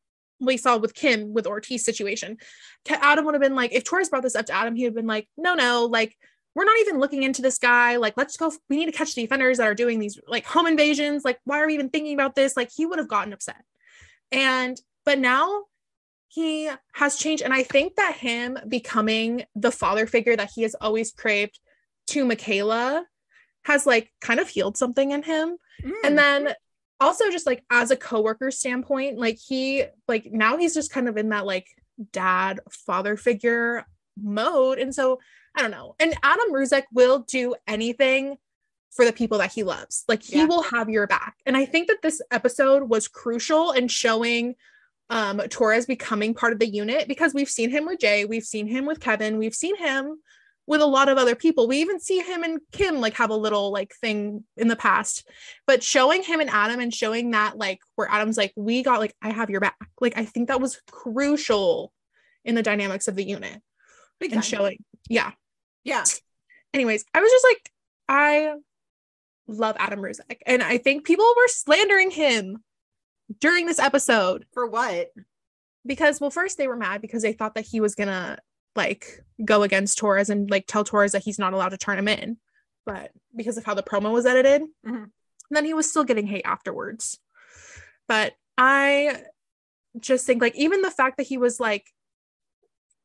we 0.41 0.57
saw 0.57 0.77
with 0.77 0.95
Kim 0.95 1.33
with 1.33 1.47
Ortiz 1.47 1.85
situation. 1.85 2.39
Adam 2.89 3.25
would 3.25 3.35
have 3.35 3.43
been 3.43 3.55
like, 3.55 3.73
if 3.73 3.85
Torres 3.85 4.09
brought 4.09 4.23
this 4.23 4.37
up 4.37 4.47
to 4.47 4.53
Adam, 4.53 4.77
he 4.77 4.85
would 4.85 4.91
have 4.91 4.95
been 4.95 5.07
like, 5.07 5.29
no, 5.37 5.55
no, 5.55 5.87
like 5.87 6.17
we're 6.55 6.65
not 6.65 6.79
even 6.81 6.99
looking 6.99 7.23
into 7.23 7.43
this 7.43 7.59
guy. 7.59 7.97
Like, 7.97 8.15
let's 8.17 8.37
go. 8.37 8.53
We 8.69 8.77
need 8.77 8.87
to 8.87 8.93
catch 8.93 9.15
the 9.15 9.25
offenders 9.25 9.59
that 9.59 9.67
are 9.67 9.75
doing 9.75 9.99
these 9.99 10.21
like 10.27 10.47
home 10.47 10.67
invasions. 10.67 11.25
Like, 11.25 11.41
why 11.45 11.61
are 11.61 11.67
we 11.67 11.75
even 11.75 11.89
thinking 11.89 12.15
about 12.15 12.35
this? 12.35 12.57
Like, 12.57 12.71
he 12.75 12.87
would 12.87 12.99
have 12.99 13.09
gotten 13.09 13.33
upset. 13.33 13.63
And 14.31 14.81
but 15.05 15.19
now 15.19 15.65
he 16.35 16.69
has 16.95 17.17
changed. 17.17 17.45
And 17.45 17.55
I 17.55 17.63
think 17.63 17.95
that 17.95 18.17
him 18.17 18.59
becoming 18.67 19.45
the 19.55 19.71
father 19.71 20.07
figure 20.07 20.35
that 20.35 20.51
he 20.53 20.63
has 20.63 20.75
always 20.75 21.13
craved 21.13 21.61
to 22.09 22.25
Michaela 22.25 23.07
has 23.65 23.87
like 23.87 24.13
kind 24.21 24.41
of 24.41 24.49
healed 24.49 24.77
something 24.77 25.13
in 25.13 25.23
him. 25.23 25.57
Mm. 25.83 25.93
And 26.03 26.19
then 26.19 26.55
also 26.99 27.31
just 27.31 27.47
like 27.47 27.63
as 27.71 27.93
a 27.93 27.97
coworker 27.97 28.51
standpoint, 28.51 29.17
like 29.17 29.39
he 29.39 29.85
like 30.09 30.29
now 30.33 30.57
he's 30.57 30.75
just 30.75 30.91
kind 30.93 31.09
of 31.09 31.17
in 31.17 31.29
that 31.29 31.47
like 31.47 31.69
dad 32.11 32.59
father 32.69 33.17
figure 33.17 33.87
mode. 34.21 34.79
And 34.81 34.93
so 34.93 35.21
I 35.57 35.63
don't 35.63 35.71
know. 35.71 35.95
And 36.01 36.15
Adam 36.25 36.53
Ruzek 36.53 36.83
will 36.93 37.21
do 37.21 37.55
anything 37.69 38.37
for 38.91 39.05
the 39.05 39.13
people 39.13 39.39
that 39.39 39.53
he 39.53 39.63
loves. 39.63 40.03
Like 40.09 40.25
he 40.25 40.39
Yeah. 40.39 40.47
will 40.47 40.63
have 40.63 40.91
your 40.91 41.07
back. 41.07 41.37
And 41.47 41.57
I 41.57 41.65
think 41.65 41.87
that 41.89 42.03
this 42.03 42.21
episode 42.33 42.89
was 42.89 43.07
crucial 43.07 43.71
in 43.71 43.87
showing 43.87 44.57
um 45.11 45.39
Torres 45.51 45.87
becoming 45.87 46.35
part 46.35 46.53
of 46.53 46.59
the 46.59 46.69
unit 46.69 47.09
because 47.09 47.35
we've 47.35 47.49
seen 47.49 47.71
him 47.71 47.87
with 47.87 48.01
Jay, 48.01 48.25
we've 48.25 48.45
seen 48.45 48.67
him 48.67 48.87
with 48.87 49.01
Kevin, 49.01 49.39
we've 49.39 49.55
seen 49.55 49.77
him 49.77 50.19
with 50.67 50.81
a 50.81 50.87
lot 50.87 51.09
of 51.09 51.19
other 51.19 51.35
people. 51.35 51.69
We 51.69 51.79
even 51.79 52.01
see 52.01 52.21
him 52.21 52.43
and 52.43 52.59
Kim 52.73 53.01
like 53.01 53.15
have 53.15 53.31
a 53.31 53.37
little 53.37 53.71
like 53.71 53.93
thing 54.01 54.45
in 54.57 54.69
the 54.69 54.77
past. 54.77 55.29
But 55.67 55.83
showing 55.83 56.23
him 56.23 56.41
and 56.41 56.49
Adam 56.49 56.81
and 56.81 56.93
showing 56.93 57.33
that 57.33 57.59
like 57.59 57.81
where 57.97 58.11
Adam's 58.11 58.37
like, 58.37 58.53
we 58.57 58.83
got 58.83 59.01
like, 59.01 59.15
I 59.21 59.31
have 59.31 59.51
your 59.51 59.61
back. 59.61 59.77
Like 60.01 60.17
I 60.17 60.25
think 60.25 60.49
that 60.49 60.61
was 60.61 60.81
crucial 60.91 61.93
in 62.45 62.55
the 62.55 62.63
dynamics 62.63 63.09
of 63.09 63.17
the 63.17 63.25
unit 63.25 63.61
Big 64.21 64.33
and 64.33 64.43
time. 64.43 64.49
showing. 64.49 64.85
Yeah. 65.09 65.33
Yeah. 65.85 66.05
Anyways, 66.73 67.05
I 67.13 67.21
was 67.21 67.31
just 67.31 67.45
like, 67.45 67.71
I 68.09 68.55
love 69.47 69.77
Adam 69.79 70.01
Ruzek. 70.01 70.39
And 70.47 70.63
I 70.63 70.79
think 70.79 71.05
people 71.05 71.27
were 71.37 71.49
slandering 71.49 72.11
him 72.11 72.63
during 73.45 73.67
this 73.67 73.79
episode. 73.79 74.47
For 74.53 74.67
what? 74.67 75.13
because 75.87 76.19
well 76.19 76.31
first 76.31 76.57
they 76.57 76.67
were 76.67 76.77
mad 76.77 77.03
because 77.03 77.23
they 77.23 77.35
thought 77.35 77.55
that 77.57 77.67
he 77.67 77.79
was 77.79 77.95
gonna 77.95 78.39
like 78.75 79.23
go 79.45 79.63
against 79.63 79.99
Torres 79.99 80.31
and 80.31 80.51
like 80.51 80.67
tell 80.67 80.83
Torres 80.83 81.13
that 81.13 81.23
he's 81.23 81.39
not 81.39 81.53
allowed 81.53 81.69
to 81.71 81.77
turn 81.77 81.99
him 81.99 82.09
in. 82.09 82.39
But 82.87 83.11
because 83.37 83.59
of 83.59 83.65
how 83.67 83.75
the 83.75 83.83
promo 83.83 84.11
was 84.11 84.25
edited 84.25 84.63
Mhm. 84.87 85.11
then 85.51 85.65
he 85.67 85.75
was 85.75 85.89
still 85.91 86.05
getting 86.05 86.27
hate 86.27 86.47
afterwards. 86.47 87.19
But 88.09 88.33
I 88.57 89.25
just 90.01 90.25
think 90.27 90.41
like 90.41 90.57
even 90.57 90.81
the 90.81 90.91
fact 90.91 91.19
that 91.19 91.27
he 91.27 91.37
was 91.37 91.61
like 91.61 91.87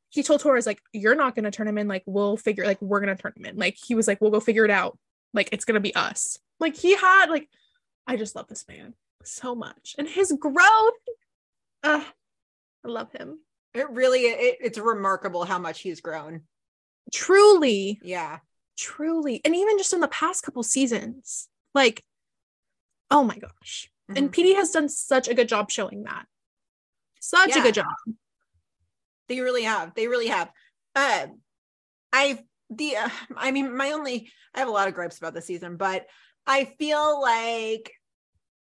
he 0.09 0.23
told 0.23 0.39
Torres 0.39 0.65
like 0.65 0.81
you're 0.93 1.15
not 1.15 1.35
gonna 1.35 1.51
turn 1.51 1.67
him 1.67 1.77
in. 1.77 1.89
Like 1.89 2.03
we'll 2.05 2.37
figure 2.37 2.65
like 2.65 2.81
we're 2.81 3.01
gonna 3.01 3.17
turn 3.17 3.33
him 3.35 3.45
in. 3.45 3.57
Like 3.57 3.75
he 3.85 3.93
was 3.93 4.07
like 4.07 4.21
we'll 4.21 4.31
go 4.31 4.39
figure 4.39 4.63
it 4.63 4.71
out. 4.71 4.97
Like 5.33 5.49
it's 5.51 5.65
gonna 5.65 5.81
be 5.81 5.93
us. 5.95 6.37
Like 6.61 6.77
he 6.77 6.95
had 6.95 7.25
like 7.29 7.49
I 8.07 8.15
just 8.15 8.37
love 8.37 8.47
this 8.47 8.65
man 8.69 8.93
so 9.23 9.55
much. 9.55 9.95
And 9.97 10.07
his 10.07 10.31
growth 10.39 10.93
uh, 11.83 12.03
I 12.85 12.87
love 12.87 13.11
him. 13.11 13.39
It 13.73 13.89
really 13.89 14.21
it, 14.21 14.57
it's 14.61 14.77
remarkable 14.77 15.45
how 15.45 15.59
much 15.59 15.81
he's 15.81 16.01
grown. 16.01 16.41
truly. 17.13 17.99
Yeah. 18.03 18.39
truly. 18.77 19.41
And 19.45 19.55
even 19.55 19.77
just 19.77 19.93
in 19.93 19.99
the 19.99 20.07
past 20.07 20.43
couple 20.43 20.63
seasons 20.63 21.47
like 21.73 22.03
oh 23.11 23.23
my 23.23 23.37
gosh. 23.37 23.89
And 24.15 24.33
PD 24.33 24.55
has 24.55 24.71
done 24.71 24.89
such 24.89 25.27
a 25.27 25.35
good 25.35 25.47
job 25.47 25.69
showing 25.69 26.03
that. 26.03 26.25
Such 27.19 27.55
a 27.55 27.61
good 27.61 27.75
job. 27.75 27.85
They 29.27 29.39
really 29.39 29.63
have. 29.63 29.93
They 29.93 30.07
really 30.07 30.27
have. 30.27 30.49
Uh, 30.95 31.27
I 32.11 32.39
the 32.71 32.97
uh, 32.97 33.09
I 33.37 33.51
mean, 33.51 33.75
my 33.75 33.91
only 33.91 34.31
I 34.55 34.59
have 34.59 34.67
a 34.67 34.71
lot 34.71 34.87
of 34.87 34.95
gripes 34.95 35.19
about 35.19 35.35
the 35.35 35.41
season, 35.41 35.77
but 35.77 36.07
I 36.47 36.65
feel 36.79 37.21
like 37.21 37.91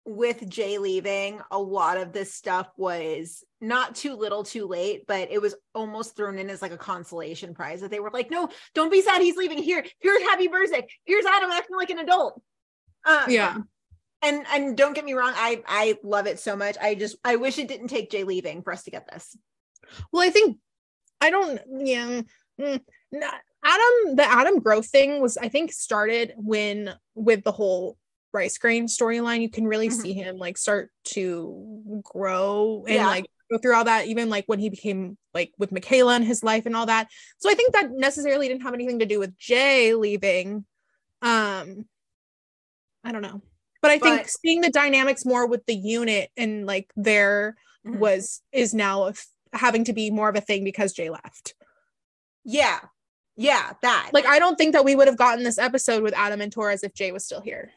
with 0.05 0.47
Jay 0.49 0.77
leaving, 0.77 1.41
a 1.51 1.59
lot 1.59 1.97
of 1.97 2.13
this 2.13 2.33
stuff 2.33 2.69
was 2.77 3.43
not 3.59 3.95
too 3.95 4.15
little, 4.15 4.43
too 4.43 4.67
late, 4.67 5.05
but 5.07 5.31
it 5.31 5.41
was 5.41 5.55
almost 5.73 6.15
thrown 6.15 6.37
in 6.37 6.49
as 6.49 6.61
like 6.61 6.71
a 6.71 6.77
consolation 6.77 7.53
prize 7.53 7.81
that 7.81 7.91
they 7.91 7.99
were 7.99 8.11
like, 8.11 8.29
"No, 8.29 8.49
don't 8.73 8.91
be 8.91 9.01
sad. 9.01 9.21
He's 9.21 9.37
leaving. 9.37 9.57
Here, 9.57 9.85
here's 9.99 10.21
Happy 10.23 10.47
Birthday. 10.47 10.87
Here's 11.05 11.25
Adam 11.25 11.51
acting 11.51 11.75
like 11.75 11.89
an 11.89 11.99
adult." 11.99 12.41
Uh, 13.05 13.25
yeah 13.27 13.57
and 14.23 14.45
and 14.51 14.75
don't 14.75 14.93
get 14.93 15.05
me 15.05 15.13
wrong, 15.13 15.33
I 15.35 15.61
I 15.67 15.97
love 16.03 16.25
it 16.25 16.39
so 16.39 16.55
much. 16.55 16.77
I 16.81 16.95
just 16.95 17.17
I 17.23 17.35
wish 17.35 17.59
it 17.59 17.67
didn't 17.67 17.89
take 17.89 18.09
Jay 18.09 18.23
leaving 18.23 18.63
for 18.63 18.73
us 18.73 18.83
to 18.83 18.91
get 18.91 19.07
this. 19.11 19.37
well 20.11 20.27
i 20.27 20.29
think 20.29 20.57
i 21.21 21.29
don't 21.29 21.59
yeah 21.77 22.21
mm, 22.59 22.81
no, 23.11 23.29
adam 23.63 24.15
the 24.15 24.25
adam 24.25 24.59
growth 24.59 24.87
thing 24.87 25.21
was 25.21 25.37
i 25.37 25.47
think 25.47 25.71
started 25.71 26.33
when 26.37 26.93
with 27.13 27.43
the 27.43 27.51
whole 27.51 27.97
rice 28.35 28.57
grain 28.59 28.85
storyline 28.87 29.41
you 29.41 29.49
can 29.49 29.65
really 29.65 29.87
Mhm. 29.89 29.93
see 30.01 30.13
him 30.13 30.37
like 30.37 30.57
start 30.57 30.91
to 31.15 32.01
grow 32.03 32.83
and 32.87 32.95
Yeah. 32.95 33.07
like 33.07 33.25
go 33.49 33.57
through 33.57 33.75
all 33.75 33.85
that 33.85 34.07
even 34.07 34.29
like 34.29 34.45
when 34.47 34.59
he 34.59 34.69
became 34.69 35.17
like 35.33 35.51
with 35.57 35.71
michaela 35.71 36.15
and 36.15 36.25
his 36.25 36.43
life 36.43 36.65
and 36.65 36.75
all 36.75 36.85
that 36.87 37.07
so 37.39 37.49
i 37.49 37.53
think 37.55 37.73
that 37.73 37.91
necessarily 37.91 38.47
didn't 38.47 38.63
have 38.63 38.73
anything 38.73 38.99
to 38.99 39.05
do 39.05 39.19
with 39.19 39.37
jay 39.37 39.93
leaving 39.95 40.65
um 41.21 41.85
i 43.03 43.11
don't 43.11 43.21
know 43.21 43.41
but 43.81 43.91
i 43.91 43.97
think 43.99 44.27
seeing 44.27 44.61
the 44.61 44.69
dynamics 44.71 45.25
more 45.25 45.47
with 45.47 45.65
the 45.67 45.75
unit 45.75 46.29
and 46.37 46.65
like 46.65 46.91
their 46.95 47.55
Mhm. 47.85 47.99
was 47.99 48.41
is 48.51 48.73
now 48.73 49.05
f- 49.07 49.27
having 49.53 49.83
to 49.85 49.93
be 49.93 50.09
more 50.11 50.27
of 50.27 50.35
a 50.35 50.41
thing 50.41 50.63
because 50.63 50.91
Jay 50.91 51.09
left. 51.09 51.53
Yeah. 52.43 52.79
Yeah, 53.37 53.73
that. 53.83 54.09
Like 54.11 54.25
I 54.25 54.39
don't 54.39 54.57
think 54.57 54.73
that 54.73 54.83
we 54.83 54.95
would 54.95 55.07
have 55.07 55.17
gotten 55.17 55.43
this 55.43 55.57
episode 55.59 56.01
with 56.03 56.13
Adam 56.15 56.41
and 56.41 56.51
Torres 56.51 56.83
if 56.83 56.93
Jay 56.95 57.11
was 57.11 57.23
still 57.23 57.41
here. 57.41 57.71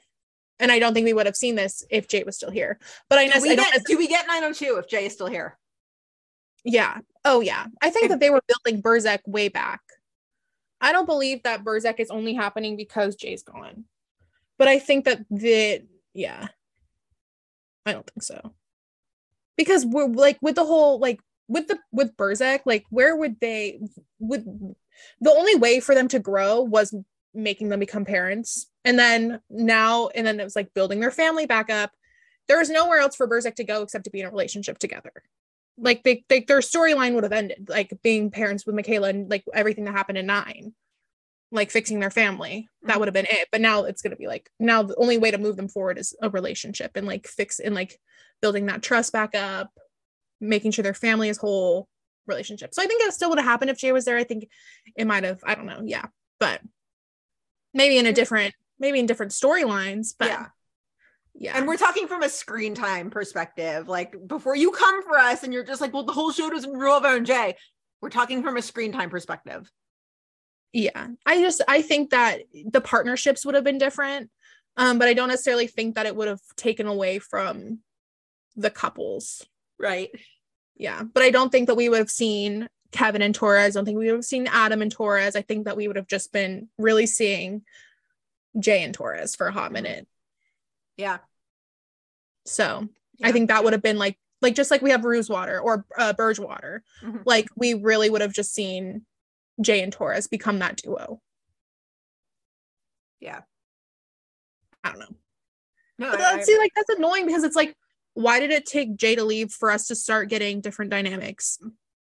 And 0.60 0.72
I 0.72 0.78
don't 0.78 0.92
think 0.92 1.04
we 1.04 1.12
would 1.12 1.26
have 1.26 1.36
seen 1.36 1.54
this 1.54 1.84
if 1.90 2.08
Jay 2.08 2.24
was 2.24 2.36
still 2.36 2.50
here. 2.50 2.78
But 3.08 3.18
I 3.18 3.26
know 3.26 3.34
do 3.34 3.42
we, 3.42 3.50
I 3.52 3.54
don't 3.54 3.72
get, 3.72 3.84
do 3.86 3.98
we 3.98 4.08
get 4.08 4.26
902 4.26 4.76
if 4.78 4.88
Jay 4.88 5.06
is 5.06 5.12
still 5.12 5.28
here? 5.28 5.56
yeah. 6.64 6.98
Oh 7.24 7.40
yeah. 7.40 7.66
I 7.82 7.90
think 7.90 8.08
that 8.10 8.20
they 8.20 8.30
were 8.30 8.42
building 8.46 8.82
Burzek 8.82 9.20
way 9.26 9.48
back. 9.48 9.80
I 10.80 10.92
don't 10.92 11.06
believe 11.06 11.42
that 11.42 11.64
Burzek 11.64 11.98
is 11.98 12.10
only 12.10 12.34
happening 12.34 12.76
because 12.76 13.16
Jay's 13.16 13.42
gone. 13.42 13.84
But 14.58 14.68
I 14.68 14.78
think 14.78 15.04
that 15.04 15.24
the 15.30 15.82
yeah. 16.14 16.48
I 17.86 17.92
don't 17.92 18.06
think 18.06 18.22
so. 18.22 18.54
Because 19.56 19.84
we're 19.86 20.06
like 20.06 20.38
with 20.40 20.56
the 20.56 20.64
whole 20.64 20.98
like 20.98 21.20
with 21.48 21.68
the 21.68 21.78
with 21.90 22.16
Burzek, 22.16 22.60
like 22.64 22.84
where 22.90 23.16
would 23.16 23.40
they 23.40 23.80
would 24.18 24.44
the 25.20 25.30
only 25.30 25.54
way 25.54 25.80
for 25.80 25.94
them 25.94 26.08
to 26.08 26.18
grow 26.18 26.62
was 26.62 26.94
making 27.34 27.68
them 27.68 27.80
become 27.80 28.04
parents. 28.04 28.70
And 28.84 28.98
then 28.98 29.40
now 29.50 30.08
and 30.08 30.26
then 30.26 30.40
it 30.40 30.44
was 30.44 30.56
like 30.56 30.74
building 30.74 31.00
their 31.00 31.10
family 31.10 31.46
back 31.46 31.70
up. 31.70 31.92
there 32.48 32.58
was 32.58 32.70
nowhere 32.70 32.98
else 33.00 33.14
for 33.14 33.28
Burzek 33.28 33.56
to 33.56 33.64
go 33.64 33.82
except 33.82 34.04
to 34.04 34.10
be 34.10 34.20
in 34.20 34.26
a 34.26 34.30
relationship 34.30 34.78
together. 34.78 35.12
Like 35.76 36.02
they, 36.02 36.24
they 36.28 36.40
their 36.40 36.60
storyline 36.60 37.14
would 37.14 37.24
have 37.24 37.32
ended, 37.32 37.68
like 37.68 37.92
being 38.02 38.30
parents 38.30 38.64
with 38.66 38.74
Michaela 38.74 39.10
and 39.10 39.30
like 39.30 39.44
everything 39.54 39.84
that 39.84 39.92
happened 39.92 40.18
in 40.18 40.26
nine, 40.26 40.72
like 41.52 41.70
fixing 41.70 42.00
their 42.00 42.10
family. 42.10 42.68
That 42.82 42.96
Mhm. 42.96 42.98
would 43.00 43.08
have 43.08 43.14
been 43.14 43.26
it. 43.30 43.48
But 43.52 43.60
now 43.60 43.84
it's 43.84 44.02
gonna 44.02 44.16
be 44.16 44.26
like 44.26 44.50
now 44.58 44.82
the 44.82 44.96
only 44.96 45.18
way 45.18 45.30
to 45.30 45.38
move 45.38 45.56
them 45.56 45.68
forward 45.68 45.98
is 45.98 46.16
a 46.22 46.30
relationship 46.30 46.92
and 46.96 47.06
like 47.06 47.26
fix 47.28 47.60
and 47.60 47.74
like 47.74 48.00
building 48.40 48.66
that 48.66 48.82
trust 48.82 49.12
back 49.12 49.34
up, 49.34 49.70
making 50.40 50.70
sure 50.72 50.82
their 50.82 50.94
family 50.94 51.28
is 51.28 51.36
whole 51.38 51.88
relationship. 52.26 52.74
So 52.74 52.82
I 52.82 52.86
think 52.86 53.02
it 53.02 53.12
still 53.12 53.28
would 53.30 53.38
have 53.38 53.46
happened 53.46 53.70
if 53.70 53.78
Jay 53.78 53.92
was 53.92 54.04
there. 54.04 54.16
I 54.16 54.24
think 54.24 54.48
it 54.96 55.06
might 55.06 55.24
have, 55.24 55.40
I 55.44 55.54
don't 55.54 55.66
know, 55.66 55.82
yeah. 55.84 56.06
But 56.40 56.60
maybe 57.74 57.98
in 57.98 58.06
a 58.06 58.12
different, 58.12 58.54
maybe 58.78 58.98
in 58.98 59.06
different 59.06 59.32
storylines, 59.32 60.14
but 60.18 60.28
Yeah. 60.28 60.46
yeah. 61.34 61.56
And 61.56 61.66
we're 61.66 61.76
talking 61.76 62.06
from 62.08 62.22
a 62.22 62.28
screen 62.28 62.74
time 62.74 63.10
perspective. 63.10 63.88
Like 63.88 64.14
before 64.26 64.56
you 64.56 64.70
come 64.72 65.02
for 65.02 65.18
us 65.18 65.42
and 65.42 65.52
you're 65.52 65.64
just 65.64 65.80
like, 65.80 65.92
well, 65.92 66.04
the 66.04 66.12
whole 66.12 66.32
show 66.32 66.50
doesn't 66.50 66.72
revolve 66.72 67.04
around 67.04 67.26
Jay. 67.26 67.56
We're 68.00 68.10
talking 68.10 68.42
from 68.42 68.56
a 68.56 68.62
screen 68.62 68.92
time 68.92 69.10
perspective. 69.10 69.70
yeah 70.72 71.08
i 71.24 71.40
just 71.40 71.62
i 71.66 71.80
think 71.80 72.10
that 72.10 72.40
the 72.70 72.80
partnerships 72.80 73.44
would 73.46 73.54
have 73.54 73.64
been 73.64 73.78
different 73.78 74.30
um 74.76 74.98
but 74.98 75.08
i 75.08 75.14
don't 75.14 75.28
necessarily 75.30 75.66
think 75.66 75.94
that 75.94 76.04
it 76.04 76.14
would 76.14 76.28
have 76.28 76.42
taken 76.56 76.86
away 76.86 77.18
from 77.18 77.78
the 78.54 78.68
couples 78.70 79.46
Right. 79.78 80.10
yeah 80.76 81.02
but 81.02 81.22
i 81.22 81.30
don't 81.30 81.50
think 81.50 81.68
that 81.68 81.74
we 81.76 81.88
would 81.88 81.98
have 82.00 82.10
seen 82.10 82.68
kevin 82.92 83.22
and 83.22 83.34
torres 83.34 83.76
i 83.76 83.78
don't 83.78 83.84
think 83.84 83.98
we 83.98 84.06
would 84.06 84.14
have 84.16 84.24
seen 84.24 84.46
adam 84.46 84.80
and 84.82 84.90
torres 84.92 85.36
i 85.36 85.42
think 85.42 85.64
that 85.66 85.76
we 85.76 85.86
would 85.86 85.96
have 85.96 86.06
just 86.06 86.32
been 86.32 86.68
really 86.78 87.06
seeing 87.06 87.62
jay 88.58 88.82
and 88.82 88.94
torres 88.94 89.34
for 89.36 89.46
a 89.46 89.52
hot 89.52 89.72
minute 89.72 90.06
Yeah. 90.96 91.18
so 92.46 92.88
i 93.22 93.32
think 93.32 93.48
that 93.48 93.62
would 93.64 93.72
have 93.74 93.82
been 93.82 93.98
like 93.98 94.18
like 94.40 94.54
just 94.54 94.70
like 94.70 94.82
we 94.82 94.90
have 94.90 95.00
Ruzwater 95.00 95.60
or 95.60 95.84
uh, 95.98 96.14
Water, 96.38 96.84
Mhm. 97.02 97.22
like 97.26 97.48
we 97.56 97.74
really 97.74 98.08
would 98.08 98.20
have 98.20 98.32
just 98.32 98.54
seen 98.54 99.04
Jay 99.60 99.82
and 99.82 99.92
Torres 99.92 100.28
become 100.28 100.60
that 100.60 100.76
duo. 100.76 101.20
Yeah. 103.18 103.40
I 104.84 104.90
don't 104.90 105.00
know. 105.00 105.16
No, 105.98 106.10
But 106.12 106.20
I- 106.20 106.42
see, 106.42 106.56
like 106.56 106.70
that's 106.76 106.90
annoying 106.96 107.26
because 107.26 107.42
it's 107.42 107.56
like, 107.56 107.74
why 108.14 108.38
did 108.38 108.52
it 108.52 108.64
take 108.64 108.94
Jay 108.94 109.16
to 109.16 109.24
leave 109.24 109.50
for 109.50 109.72
us 109.72 109.88
to 109.88 109.96
start 109.96 110.28
getting 110.28 110.60
different 110.60 110.92
dynamics 110.92 111.58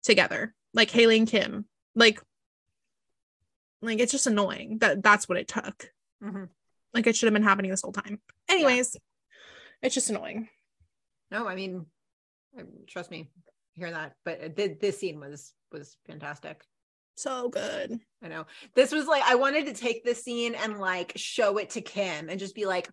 together, 0.03 0.53
like 0.73 0.89
Haley 0.91 1.17
and 1.17 1.27
Kim? 1.27 1.65
Like, 1.95 2.21
like 3.81 3.99
it's 3.99 4.11
just 4.11 4.27
annoying 4.27 4.79
that 4.79 5.01
that's 5.03 5.27
what 5.29 5.37
it 5.37 5.47
took. 5.47 5.91
Mhm. 6.23 6.49
Like 6.93 7.07
it 7.07 7.15
should 7.15 7.27
have 7.27 7.33
been 7.33 7.43
happening 7.43 7.71
this 7.71 7.81
whole 7.81 7.93
time. 7.93 8.19
Anyways, 8.49 8.95
it's 9.81 9.95
just 9.95 10.09
annoying. 10.09 10.49
No, 11.31 11.47
I 11.47 11.55
mean, 11.55 11.85
trust 12.87 13.11
me, 13.11 13.29
hear 13.75 13.91
that. 13.91 14.13
But 14.25 14.55
th- 14.57 14.79
this 14.79 14.97
scene 14.99 15.19
was 15.19 15.53
was 15.71 15.95
fantastic. 16.07 16.61
So 17.15 17.49
good. 17.49 17.99
I 18.23 18.27
know 18.27 18.45
this 18.75 18.91
was 18.91 19.05
like 19.05 19.23
I 19.23 19.35
wanted 19.35 19.65
to 19.67 19.73
take 19.73 20.03
this 20.03 20.23
scene 20.23 20.55
and 20.55 20.79
like 20.79 21.13
show 21.15 21.57
it 21.57 21.71
to 21.71 21.81
Kim 21.81 22.29
and 22.29 22.39
just 22.39 22.55
be 22.55 22.65
like, 22.65 22.89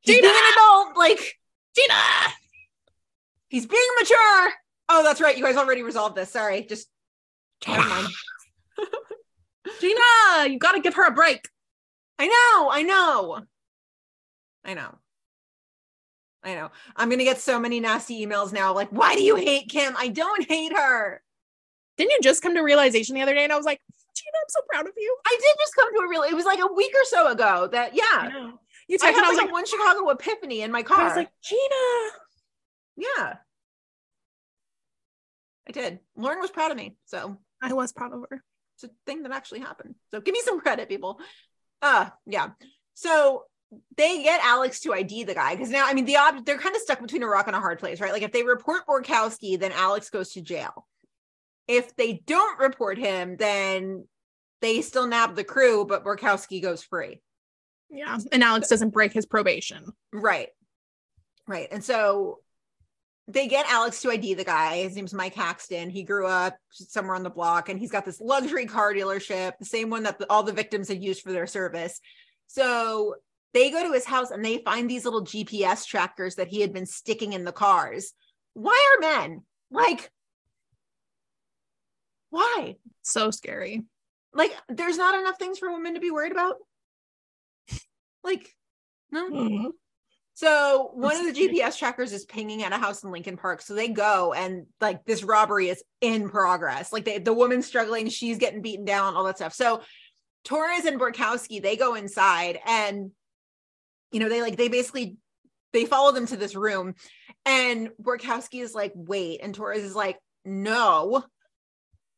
he's 0.00 0.16
Gina! 0.16 0.28
being 0.28 0.34
an 0.34 0.52
adult, 0.52 0.96
like 0.96 1.38
Gina. 1.76 1.94
he's 3.48 3.66
being 3.66 3.88
mature. 3.98 4.52
Oh, 4.88 5.02
that's 5.02 5.20
right. 5.20 5.36
You 5.36 5.44
guys 5.44 5.56
already 5.56 5.82
resolved 5.82 6.16
this. 6.16 6.30
Sorry, 6.30 6.62
just 6.62 6.88
never 7.66 7.88
mind. 7.88 8.08
Gina, 9.80 10.48
you 10.48 10.58
got 10.58 10.72
to 10.72 10.80
give 10.80 10.94
her 10.94 11.06
a 11.06 11.12
break. 11.12 11.48
I 12.18 12.26
know, 12.26 12.70
I 12.70 12.82
know, 12.82 13.40
I 14.64 14.74
know. 14.74 14.98
I 16.42 16.54
know. 16.54 16.70
I'm 16.94 17.10
gonna 17.10 17.24
get 17.24 17.40
so 17.40 17.58
many 17.58 17.80
nasty 17.80 18.24
emails 18.24 18.52
now. 18.52 18.72
Like, 18.72 18.88
why 18.90 19.16
do 19.16 19.22
you 19.22 19.34
hate 19.34 19.68
Kim? 19.68 19.94
I 19.98 20.08
don't 20.08 20.48
hate 20.48 20.72
her. 20.76 21.20
Didn't 21.96 22.12
you 22.12 22.20
just 22.22 22.40
come 22.40 22.54
to 22.54 22.60
realization 22.62 23.16
the 23.16 23.22
other 23.22 23.34
day? 23.34 23.42
And 23.42 23.52
I 23.52 23.56
was 23.56 23.66
like, 23.66 23.80
Gina, 24.14 24.30
I'm 24.36 24.48
so 24.48 24.60
proud 24.70 24.86
of 24.86 24.92
you. 24.96 25.16
I 25.26 25.36
did 25.40 25.56
just 25.58 25.74
come 25.74 25.92
to 25.92 26.02
a 26.02 26.08
real. 26.08 26.22
It 26.22 26.34
was 26.34 26.44
like 26.44 26.60
a 26.60 26.72
week 26.72 26.92
or 26.94 27.04
so 27.04 27.32
ago 27.32 27.68
that 27.72 27.96
yeah. 27.96 28.52
You 28.88 28.96
I 29.02 29.10
texted, 29.10 29.14
had 29.14 29.24
I 29.24 29.28
was 29.28 29.36
like, 29.36 29.46
like, 29.46 29.52
one 29.52 29.66
Chicago 29.66 30.08
epiphany 30.10 30.62
in 30.62 30.70
my 30.70 30.84
car. 30.84 31.00
I 31.00 31.04
was 31.08 31.16
like, 31.16 31.30
Gina. 31.42 32.10
yeah, 32.96 33.34
I 35.68 35.72
did. 35.72 35.98
Lauren 36.16 36.40
was 36.40 36.50
proud 36.50 36.70
of 36.70 36.76
me, 36.76 36.96
so 37.06 37.38
I 37.60 37.72
was 37.72 37.92
proud 37.92 38.12
of 38.12 38.24
her. 38.30 38.44
it's 38.76 38.84
a 38.84 38.90
thing 39.06 39.22
that 39.24 39.32
actually 39.32 39.60
happened. 39.60 39.94
So 40.10 40.20
give 40.20 40.32
me 40.32 40.40
some 40.44 40.60
credit, 40.60 40.88
people. 40.88 41.20
Uh 41.82 42.08
yeah. 42.26 42.50
So 42.94 43.44
they 43.96 44.22
get 44.22 44.40
Alex 44.44 44.80
to 44.80 44.94
ID 44.94 45.24
the 45.24 45.34
guy 45.34 45.54
because 45.54 45.70
now 45.70 45.86
I 45.86 45.94
mean 45.94 46.04
the 46.04 46.16
ob- 46.16 46.44
they're 46.44 46.58
kind 46.58 46.76
of 46.76 46.82
stuck 46.82 47.00
between 47.00 47.22
a 47.22 47.26
rock 47.26 47.46
and 47.48 47.56
a 47.56 47.60
hard 47.60 47.78
place, 47.78 48.00
right? 48.00 48.12
Like 48.12 48.22
if 48.22 48.32
they 48.32 48.42
report 48.44 48.86
Borkowski, 48.86 49.58
then 49.58 49.72
Alex 49.72 50.08
goes 50.10 50.32
to 50.32 50.40
jail. 50.40 50.86
If 51.66 51.96
they 51.96 52.22
don't 52.26 52.60
report 52.60 52.96
him, 52.96 53.36
then 53.36 54.06
they 54.62 54.82
still 54.82 55.06
nab 55.06 55.34
the 55.34 55.44
crew, 55.44 55.84
but 55.84 56.04
Borkowski 56.04 56.62
goes 56.62 56.82
free. 56.82 57.20
Yeah. 57.90 58.18
And 58.32 58.42
Alex 58.42 58.68
doesn't 58.68 58.90
break 58.90 59.12
his 59.12 59.26
probation. 59.26 59.84
Right. 60.12 60.48
Right. 61.46 61.68
And 61.70 61.84
so 61.84 62.38
they 63.28 63.48
get 63.48 63.66
Alex 63.68 64.00
to 64.02 64.10
ID 64.10 64.34
the 64.34 64.44
guy. 64.44 64.82
His 64.82 64.94
name's 64.94 65.14
Mike 65.14 65.34
Haxton. 65.34 65.90
He 65.90 66.04
grew 66.04 66.26
up 66.26 66.56
somewhere 66.70 67.16
on 67.16 67.24
the 67.24 67.30
block 67.30 67.68
and 67.68 67.78
he's 67.78 67.90
got 67.90 68.04
this 68.04 68.20
luxury 68.20 68.66
car 68.66 68.92
dealership, 68.92 69.52
the 69.58 69.64
same 69.64 69.90
one 69.90 70.04
that 70.04 70.18
the, 70.18 70.30
all 70.30 70.44
the 70.44 70.52
victims 70.52 70.88
had 70.88 71.02
used 71.02 71.22
for 71.22 71.32
their 71.32 71.46
service. 71.46 72.00
So 72.46 73.16
they 73.52 73.70
go 73.70 73.82
to 73.82 73.92
his 73.92 74.04
house 74.04 74.30
and 74.30 74.44
they 74.44 74.58
find 74.58 74.88
these 74.88 75.04
little 75.04 75.24
GPS 75.24 75.84
trackers 75.84 76.36
that 76.36 76.48
he 76.48 76.60
had 76.60 76.72
been 76.72 76.86
sticking 76.86 77.32
in 77.32 77.44
the 77.44 77.52
cars. 77.52 78.12
Why 78.54 78.94
are 78.94 79.00
men 79.00 79.42
like, 79.70 80.10
why? 82.30 82.76
So 83.02 83.30
scary. 83.30 83.84
Like, 84.32 84.52
there's 84.68 84.98
not 84.98 85.18
enough 85.18 85.38
things 85.38 85.58
for 85.58 85.72
women 85.72 85.94
to 85.94 86.00
be 86.00 86.10
worried 86.10 86.32
about. 86.32 86.56
Like, 88.22 88.54
no. 89.10 89.30
Mm-hmm. 89.30 89.66
So 90.36 90.90
one 90.92 91.16
of 91.16 91.34
the 91.34 91.40
GPS 91.40 91.78
trackers 91.78 92.12
is 92.12 92.26
pinging 92.26 92.62
at 92.62 92.70
a 92.70 92.76
house 92.76 93.02
in 93.02 93.10
Lincoln 93.10 93.38
Park. 93.38 93.62
So 93.62 93.72
they 93.72 93.88
go 93.88 94.34
and 94.34 94.66
like 94.82 95.02
this 95.06 95.24
robbery 95.24 95.70
is 95.70 95.82
in 96.02 96.28
progress. 96.28 96.92
Like 96.92 97.06
they, 97.06 97.18
the 97.18 97.32
woman's 97.32 97.64
struggling, 97.64 98.10
she's 98.10 98.36
getting 98.36 98.60
beaten 98.60 98.84
down, 98.84 99.16
all 99.16 99.24
that 99.24 99.38
stuff. 99.38 99.54
So 99.54 99.80
Torres 100.44 100.84
and 100.84 101.00
Borkowski, 101.00 101.62
they 101.62 101.76
go 101.76 101.94
inside 101.94 102.58
and 102.66 103.12
you 104.12 104.20
know, 104.20 104.28
they 104.28 104.42
like 104.42 104.58
they 104.58 104.68
basically 104.68 105.16
they 105.72 105.86
follow 105.86 106.12
them 106.12 106.26
to 106.26 106.36
this 106.36 106.54
room 106.54 106.96
and 107.46 107.88
Borkowski 107.98 108.60
is 108.60 108.74
like, 108.74 108.92
wait, 108.94 109.40
and 109.42 109.54
Torres 109.54 109.84
is 109.84 109.96
like, 109.96 110.18
no, 110.44 111.24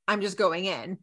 I'm 0.09 0.23
just 0.23 0.37
going 0.37 0.65
in. 0.65 0.99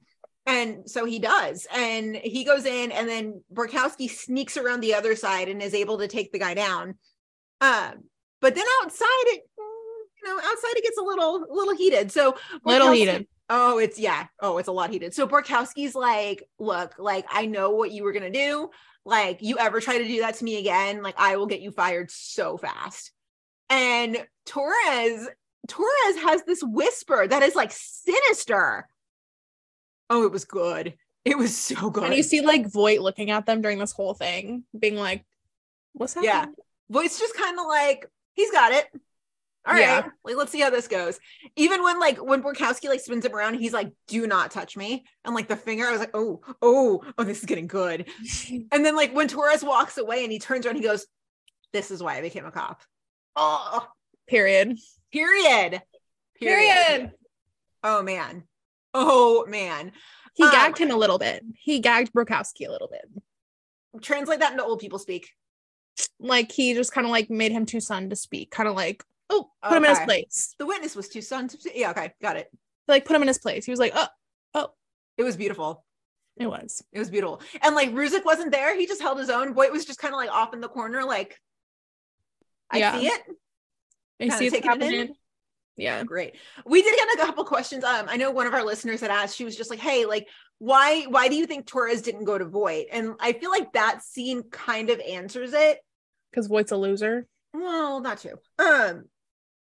And 0.46 0.90
so 0.90 1.06
he 1.06 1.20
does. 1.20 1.68
And 1.74 2.16
he 2.16 2.44
goes 2.44 2.66
in, 2.66 2.92
and 2.92 3.10
then 3.10 3.42
Borkowski 3.54 4.10
sneaks 4.10 4.58
around 4.58 4.82
the 4.82 4.94
other 4.94 5.16
side 5.16 5.50
and 5.50 5.62
is 5.62 5.74
able 5.74 5.98
to 6.00 6.08
take 6.08 6.32
the 6.32 6.40
guy 6.40 6.54
down. 6.54 6.96
Um, 7.62 8.04
but 8.42 8.54
then 8.54 8.66
outside 8.84 9.06
it, 9.28 9.42
mm, 9.60 10.24
you 10.24 10.28
know, 10.28 10.38
outside 10.38 10.74
it 10.76 10.84
gets 10.84 10.98
a 11.00 11.04
little, 11.04 11.46
little 11.50 11.76
heated. 11.76 12.12
So 12.12 12.38
Little 12.64 12.92
heated. 12.92 13.28
Oh, 13.50 13.78
it's 13.80 14.00
yeah. 14.00 14.28
Oh, 14.40 14.58
it's 14.58 14.68
a 14.68 14.72
lot 14.72 14.90
heated. 14.90 15.14
So 15.14 15.28
Borkowski's 15.28 15.96
like, 15.96 16.44
look, 16.60 16.96
like 16.98 17.26
I 17.30 17.46
know 17.46 17.72
what 17.72 17.92
you 17.92 18.04
were 18.04 18.12
gonna 18.12 18.32
do. 18.32 18.70
Like, 19.06 19.42
you 19.42 19.58
ever 19.60 19.80
try 19.80 20.00
to 20.00 20.08
do 20.08 20.22
that 20.22 20.36
to 20.36 20.44
me 20.44 20.58
again, 20.58 21.04
like 21.04 21.16
I 21.18 21.38
will 21.38 21.46
get 21.46 21.62
you 21.62 21.72
fired 21.72 22.10
so 22.10 22.58
fast. 22.58 23.12
And 23.70 24.18
Torres, 24.46 25.28
Torres 25.68 26.24
has 26.24 26.44
this 26.44 26.64
whisper 26.64 27.28
that 27.28 27.44
is 27.44 27.56
like 27.56 27.72
sinister. 27.72 28.88
Oh, 30.10 30.24
it 30.24 30.32
was 30.32 30.46
good. 30.46 30.96
It 31.24 31.38
was 31.38 31.58
so 31.58 31.90
good. 31.90 32.04
And 32.04 32.14
you 32.16 32.24
see 32.24 32.42
like 32.42 32.72
Voight 32.72 33.02
looking 33.02 33.32
at 33.32 33.46
them 33.46 33.62
during 33.62 33.80
this 33.80 33.92
whole 33.92 34.14
thing, 34.14 34.64
being 34.78 34.96
like, 34.96 35.26
what's 35.94 36.14
happening? 36.14 36.34
yeah. 36.34 36.46
Voight's 36.90 37.18
just 37.18 37.36
kind 37.36 37.60
of 37.60 37.66
like, 37.66 38.06
he's 38.34 38.52
got 38.52 38.72
it. 38.72 38.86
All 39.68 39.74
right. 39.74 39.82
Yeah. 39.82 40.08
Like, 40.24 40.36
let's 40.36 40.52
see 40.52 40.60
how 40.60 40.70
this 40.70 40.88
goes. 40.88 41.20
Even 41.56 41.82
when 41.82 42.00
like 42.00 42.24
when 42.24 42.44
Borkowski 42.44 42.88
like 42.88 43.00
spins 43.00 43.26
him 43.26 43.34
around, 43.34 43.56
he's 43.56 43.74
like, 43.74 43.92
do 44.08 44.28
not 44.28 44.52
touch 44.52 44.78
me. 44.78 45.04
And 45.24 45.34
like 45.34 45.48
the 45.48 45.56
finger, 45.56 45.88
I 45.88 45.92
was 45.92 46.00
like, 46.00 46.12
oh, 46.14 46.42
oh, 46.62 47.04
oh, 47.18 47.24
this 47.24 47.40
is 47.40 47.46
getting 47.46 47.66
good. 47.66 48.06
and 48.72 48.86
then 48.86 48.96
like 48.96 49.16
when 49.16 49.28
Torres 49.28 49.64
walks 49.64 49.98
away 49.98 50.24
and 50.24 50.32
he 50.32 50.38
turns 50.38 50.68
around, 50.68 50.76
he 50.76 50.84
goes, 50.84 51.08
This 51.74 51.90
is 51.90 52.04
why 52.04 52.18
I 52.18 52.22
became 52.22 52.46
a 52.46 52.52
cop. 52.52 52.82
Oh, 53.36 53.88
Period. 54.28 54.78
period. 55.12 55.82
Period. 56.40 57.12
Oh 57.84 58.04
man. 58.04 58.44
Oh 58.98 59.46
man. 59.48 59.92
He 60.36 60.44
Um, 60.44 60.52
gagged 60.52 60.78
him 60.78 60.90
a 60.92 60.96
little 60.96 61.18
bit. 61.20 61.44
He 61.58 61.80
gagged 61.80 62.14
Borkowski 62.14 62.66
a 62.68 62.72
little 62.72 62.88
bit. 62.90 63.06
Translate 64.02 64.40
that 64.40 64.52
into 64.54 64.64
old 64.64 64.80
people 64.80 65.00
speak. 65.00 65.30
Like 66.20 66.52
he 66.52 66.74
just 66.74 66.92
kind 66.94 67.06
of 67.06 67.12
like 67.12 67.30
made 67.30 67.52
him 67.52 67.66
too 67.66 67.80
son 67.82 68.10
to 68.10 68.16
speak. 68.16 68.52
Kind 68.52 68.68
of 68.70 68.76
like, 68.76 69.04
oh, 69.30 69.50
put 69.64 69.78
him 69.78 69.84
in 69.86 69.90
his 69.92 70.00
place. 70.00 70.56
The 70.60 70.66
witness 70.66 70.96
was 70.96 71.10
too 71.10 71.22
son 71.22 71.48
to 71.50 71.58
speak. 71.60 71.74
yeah, 71.76 71.92
okay, 71.92 72.14
got 72.22 72.38
it. 72.38 72.50
Like 72.88 73.06
put 73.06 73.16
him 73.16 73.22
in 73.22 73.28
his 73.28 73.38
place. 73.38 73.66
He 73.66 73.72
was 73.72 73.80
like, 73.80 73.94
oh, 73.96 74.08
oh, 74.54 74.70
It 75.18 75.24
was 75.24 75.36
beautiful. 75.38 75.84
it 76.38 76.48
was. 76.48 76.84
It 76.92 77.00
was 77.00 77.10
beautiful. 77.10 77.42
And 77.62 77.76
like 77.76 77.92
Ruzek 77.92 78.26
wasn't 78.26 78.52
there. 78.52 78.78
He 78.78 78.88
just 78.88 79.02
held 79.02 79.20
his 79.20 79.30
own. 79.30 79.54
Voight 79.54 79.72
was 79.72 79.86
just 79.86 80.00
kind 80.00 80.14
of 80.14 80.18
like 80.18 80.30
off 80.32 80.54
in 80.54 80.62
the 80.62 80.68
corner, 80.70 81.04
like, 81.04 81.40
I 82.70 82.78
Yeah. 82.80 83.00
see 83.00 83.08
it. 83.08 83.22
I 84.20 84.24
Kinda 84.24 84.38
see 84.38 84.48
it 84.48 84.54
in. 84.56 84.64
happening. 84.64 85.16
Yeah. 85.78 86.04
Great. 86.04 86.36
We 86.66 86.82
did 86.82 86.96
get 86.96 87.08
a 87.16 87.26
couple 87.26 87.44
questions. 87.44 87.84
Um, 87.84 88.06
I 88.10 88.18
know 88.18 88.32
one 88.32 88.48
of 88.48 88.54
our 88.54 88.64
listeners 88.64 89.02
had 89.02 89.12
asked, 89.12 89.36
she 89.36 89.44
was 89.44 89.58
just 89.58 89.70
like, 89.70 89.80
hey, 89.80 90.06
like, 90.06 90.28
why 90.58 91.04
why 91.04 91.28
do 91.28 91.36
you 91.36 91.46
think 91.46 91.66
Torres 91.66 92.02
didn't 92.02 92.24
go 92.24 92.38
to 92.38 92.46
Voight? 92.46 92.88
And 92.92 93.16
I 93.20 93.34
feel 93.34 93.50
like 93.50 93.74
that 93.74 94.04
scene 94.04 94.44
kind 94.44 94.90
of 94.90 95.02
answers 95.02 95.52
it. 95.54 95.80
Because 96.32 96.48
Voight's 96.48 96.72
a 96.72 96.78
loser. 96.78 97.28
Well, 97.54 98.00
not 98.00 98.22
true. 98.22 98.36
Um, 98.58 99.04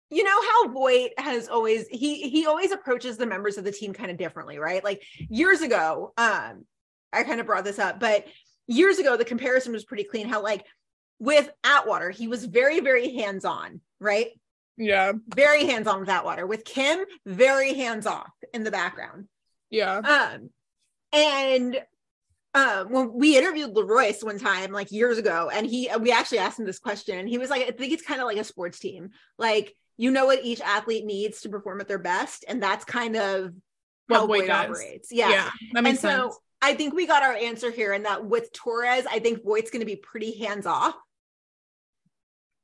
you 0.09 0.23
know 0.23 0.41
how 0.41 0.67
Voight 0.69 1.11
has 1.17 1.47
always 1.47 1.87
he 1.87 2.29
he 2.29 2.45
always 2.45 2.71
approaches 2.71 3.17
the 3.17 3.25
members 3.25 3.57
of 3.57 3.63
the 3.63 3.71
team 3.71 3.93
kind 3.93 4.11
of 4.11 4.17
differently, 4.17 4.59
right? 4.59 4.83
Like 4.83 5.01
years 5.29 5.61
ago, 5.61 6.13
um, 6.17 6.65
I 7.11 7.23
kind 7.23 7.39
of 7.39 7.45
brought 7.45 7.63
this 7.63 7.79
up, 7.79 7.99
but 7.99 8.25
years 8.67 8.99
ago 8.99 9.17
the 9.17 9.25
comparison 9.25 9.71
was 9.71 9.85
pretty 9.85 10.03
clean. 10.03 10.27
How 10.27 10.43
like 10.43 10.65
with 11.19 11.49
Atwater, 11.63 12.09
he 12.09 12.27
was 12.27 12.43
very, 12.43 12.81
very 12.81 13.15
hands-on, 13.15 13.79
right? 13.99 14.31
Yeah. 14.77 15.13
Very 15.35 15.65
hands-on 15.65 15.99
with 15.99 16.07
that 16.07 16.25
water. 16.25 16.47
With 16.47 16.65
Kim, 16.65 16.99
very 17.25 17.73
hands-off 17.73 18.31
in 18.53 18.63
the 18.63 18.71
background. 18.71 19.27
Yeah. 19.69 19.97
Um, 19.97 20.49
and 21.11 21.81
um, 22.55 22.91
when 22.91 23.13
we 23.13 23.37
interviewed 23.37 23.73
LaRoyce 23.73 24.23
one 24.23 24.39
time, 24.39 24.71
like 24.71 24.91
years 24.91 25.17
ago, 25.17 25.49
and 25.51 25.65
he 25.65 25.89
we 25.99 26.11
actually 26.11 26.39
asked 26.39 26.59
him 26.59 26.65
this 26.65 26.79
question, 26.79 27.17
and 27.17 27.27
he 27.27 27.37
was 27.37 27.49
like, 27.49 27.63
I 27.63 27.71
think 27.71 27.93
it's 27.93 28.03
kind 28.03 28.21
of 28.21 28.27
like 28.27 28.37
a 28.37 28.43
sports 28.43 28.79
team. 28.79 29.09
Like 29.37 29.73
you 29.97 30.11
know 30.11 30.25
what 30.25 30.43
each 30.43 30.61
athlete 30.61 31.05
needs 31.05 31.41
to 31.41 31.49
perform 31.49 31.81
at 31.81 31.87
their 31.87 31.99
best, 31.99 32.45
and 32.47 32.61
that's 32.61 32.85
kind 32.85 33.15
of 33.15 33.53
What 34.07 34.19
how 34.19 34.27
Voight 34.27 34.49
operates. 34.49 35.09
Yeah. 35.11 35.29
Yeah, 35.29 35.49
that 35.73 35.83
makes 35.83 36.03
and 36.03 36.11
sense. 36.11 36.33
so 36.33 36.39
I 36.61 36.75
think 36.75 36.93
we 36.93 37.05
got 37.05 37.23
our 37.23 37.33
answer 37.33 37.71
here, 37.71 37.93
and 37.93 38.05
that 38.05 38.25
with 38.25 38.51
Torres, 38.53 39.05
I 39.09 39.19
think 39.19 39.43
Voight's 39.43 39.71
going 39.71 39.81
to 39.81 39.85
be 39.85 39.95
pretty 39.95 40.37
hands 40.39 40.65
off, 40.65 40.95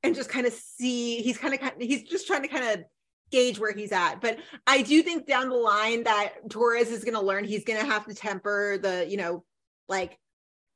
and 0.04 0.16
just 0.16 0.30
kind 0.30 0.46
of 0.46 0.54
see. 0.54 1.22
He's 1.22 1.38
kind 1.38 1.54
of 1.54 1.60
he's 1.80 2.04
just 2.04 2.28
trying 2.28 2.44
to 2.44 2.48
kind 2.48 2.80
of 2.80 2.86
gauge 3.32 3.60
where 3.60 3.74
he's 3.74 3.92
at. 3.92 4.22
But 4.22 4.40
I 4.66 4.82
do 4.82 5.02
think 5.04 5.28
down 5.28 5.50
the 5.50 5.56
line 5.56 6.04
that 6.04 6.50
Torres 6.50 6.90
is 6.90 7.04
going 7.04 7.16
to 7.16 7.22
learn. 7.22 7.44
He's 7.44 7.64
going 7.64 7.80
to 7.80 7.86
have 7.86 8.06
to 8.08 8.14
temper 8.14 8.78
the, 8.78 9.06
you 9.08 9.18
know, 9.18 9.44
like 9.88 10.18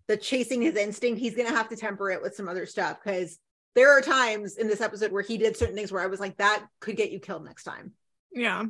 the 0.08 0.18
chasing 0.18 0.62
his 0.62 0.76
instinct. 0.76 1.20
He's 1.20 1.36
going 1.36 1.48
to 1.48 1.56
have 1.56 1.70
to 1.70 1.76
temper 1.76 2.12
it 2.12 2.22
with 2.22 2.36
some 2.36 2.48
other 2.48 2.66
stuff 2.66 3.00
because 3.04 3.40
there 3.76 3.92
are 3.92 4.02
times 4.02 4.58
in 4.58 4.68
this 4.68 4.82
episode 4.82 5.12
where 5.12 5.24
he 5.24 5.38
did 5.38 5.58
certain 5.58 5.76
things 5.76 5.92
where 5.92 6.04
I 6.04 6.08
was 6.08 6.20
like, 6.20 6.38
that 6.38 6.66
could 6.80 6.96
get 6.96 7.12
you 7.12 7.20
killed 7.20 7.44
next 7.44 7.64
time. 7.64 7.94
Yeah. 8.32 8.66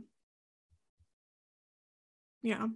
Yeah. 2.42 2.68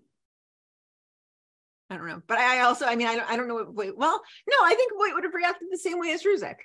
I 1.89 1.95
don't 1.95 2.07
know, 2.07 2.21
but 2.27 2.37
I 2.37 2.61
also, 2.61 2.85
I 2.85 2.97
mean, 2.97 3.07
I 3.07 3.15
don't, 3.15 3.29
I 3.29 3.37
don't 3.37 3.47
know 3.47 3.55
what. 3.55 3.73
Wait, 3.73 3.97
well, 3.97 4.21
no, 4.49 4.57
I 4.61 4.73
think 4.73 4.91
Voight 4.97 5.13
would 5.13 5.23
have 5.23 5.33
reacted 5.33 5.69
the 5.71 5.77
same 5.77 5.99
way 5.99 6.11
as 6.11 6.23
Ruzek. 6.23 6.55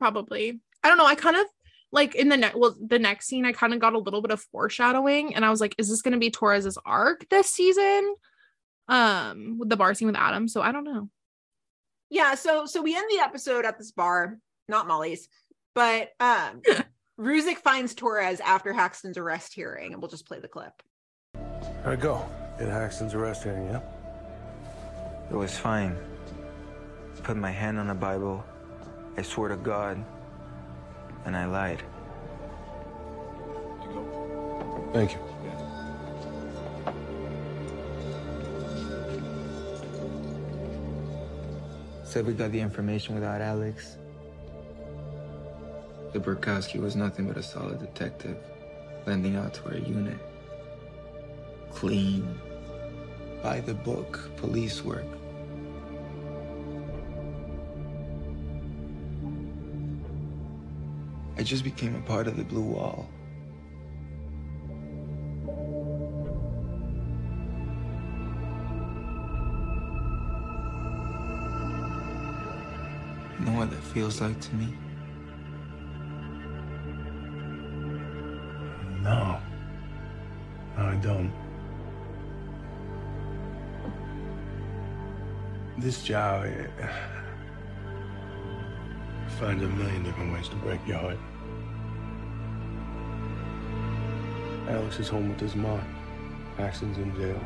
Probably. 0.00 0.60
I 0.82 0.88
don't 0.88 0.98
know. 0.98 1.06
I 1.06 1.14
kind 1.14 1.36
of 1.36 1.46
like 1.92 2.14
in 2.14 2.28
the 2.28 2.36
next 2.36 2.56
well, 2.56 2.74
the 2.84 2.98
next 2.98 3.26
scene, 3.26 3.44
I 3.44 3.52
kind 3.52 3.74
of 3.74 3.80
got 3.80 3.92
a 3.92 3.98
little 3.98 4.22
bit 4.22 4.32
of 4.32 4.40
foreshadowing, 4.40 5.34
and 5.34 5.44
I 5.44 5.50
was 5.50 5.60
like, 5.60 5.74
is 5.78 5.88
this 5.88 6.02
gonna 6.02 6.18
be 6.18 6.30
Torres's 6.30 6.78
arc 6.84 7.28
this 7.28 7.50
season? 7.50 8.14
Um, 8.88 9.58
with 9.58 9.68
the 9.68 9.76
bar 9.76 9.94
scene 9.94 10.08
with 10.08 10.16
Adam. 10.16 10.48
So 10.48 10.62
I 10.62 10.72
don't 10.72 10.84
know. 10.84 11.08
Yeah, 12.08 12.34
so 12.34 12.66
so 12.66 12.82
we 12.82 12.96
end 12.96 13.06
the 13.10 13.22
episode 13.22 13.64
at 13.64 13.78
this 13.78 13.92
bar, 13.92 14.38
not 14.68 14.88
Molly's, 14.88 15.28
but 15.74 16.10
um 16.18 16.62
Ruzek 17.20 17.58
finds 17.58 17.94
Torres 17.94 18.40
after 18.40 18.72
Haxton's 18.72 19.18
arrest 19.18 19.52
hearing, 19.52 19.92
and 19.92 20.00
we'll 20.00 20.10
just 20.10 20.26
play 20.26 20.40
the 20.40 20.48
clip. 20.48 20.72
How'd 21.84 21.94
it 21.94 22.00
go? 22.00 22.26
Did 22.58 22.68
Haxton's 22.68 23.12
arrest 23.12 23.42
hearing, 23.42 23.66
yeah? 23.66 23.80
It 25.30 25.36
was 25.36 25.56
fine. 25.56 25.96
Put 27.22 27.36
my 27.36 27.50
hand 27.50 27.78
on 27.78 27.88
the 27.88 27.94
Bible. 27.94 28.42
I 29.16 29.22
swore 29.22 29.48
to 29.48 29.56
God. 29.56 30.04
And 31.24 31.36
I 31.36 31.44
lied. 31.44 31.82
Thank 34.92 35.12
you. 35.12 35.18
Said 42.04 42.26
we 42.26 42.32
got 42.32 42.50
the 42.50 42.58
information 42.58 43.14
without 43.14 43.40
Alex. 43.40 43.96
The 46.12 46.18
Borkowski 46.18 46.80
was 46.80 46.96
nothing 46.96 47.28
but 47.28 47.36
a 47.36 47.42
solid 47.42 47.78
detective, 47.78 48.36
lending 49.06 49.36
out 49.36 49.54
to 49.54 49.66
our 49.66 49.76
unit. 49.76 50.18
Clean, 51.70 52.40
by 53.44 53.60
the 53.60 53.74
book 53.74 54.28
police 54.38 54.82
work. 54.82 55.04
I 61.40 61.42
just 61.42 61.64
became 61.64 61.94
a 61.94 62.00
part 62.02 62.26
of 62.26 62.36
the 62.36 62.44
Blue 62.44 62.60
Wall. 62.60 63.08
You 73.38 73.46
know 73.46 73.58
what 73.58 73.70
that 73.70 73.82
feels 73.94 74.20
like 74.20 74.38
to 74.38 74.54
me? 74.54 74.74
No. 79.02 79.40
No, 80.76 80.84
I 80.84 80.94
don't. 80.96 81.32
This 85.78 86.02
job, 86.02 86.44
it, 86.44 86.70
finds 89.38 89.62
a 89.62 89.68
million 89.68 90.02
different 90.02 90.34
ways 90.34 90.50
to 90.50 90.56
break 90.56 90.86
your 90.86 90.98
heart. 90.98 91.29
Alex 94.70 95.00
is 95.00 95.08
home 95.08 95.28
with 95.28 95.40
his 95.40 95.56
mom. 95.56 95.82
Haxton's 96.56 96.96
in 96.98 97.12
jail. 97.16 97.44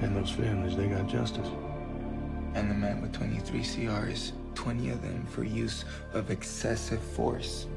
And 0.00 0.16
those 0.16 0.30
families, 0.30 0.76
they 0.76 0.88
got 0.88 1.06
justice. 1.06 1.46
And 2.54 2.68
the 2.68 2.74
man 2.74 3.00
with 3.00 3.12
23 3.12 3.60
CRs, 3.60 4.32
20 4.56 4.90
of 4.90 5.00
them 5.00 5.24
for 5.26 5.44
use 5.44 5.84
of 6.12 6.32
excessive 6.32 7.00
force. 7.00 7.68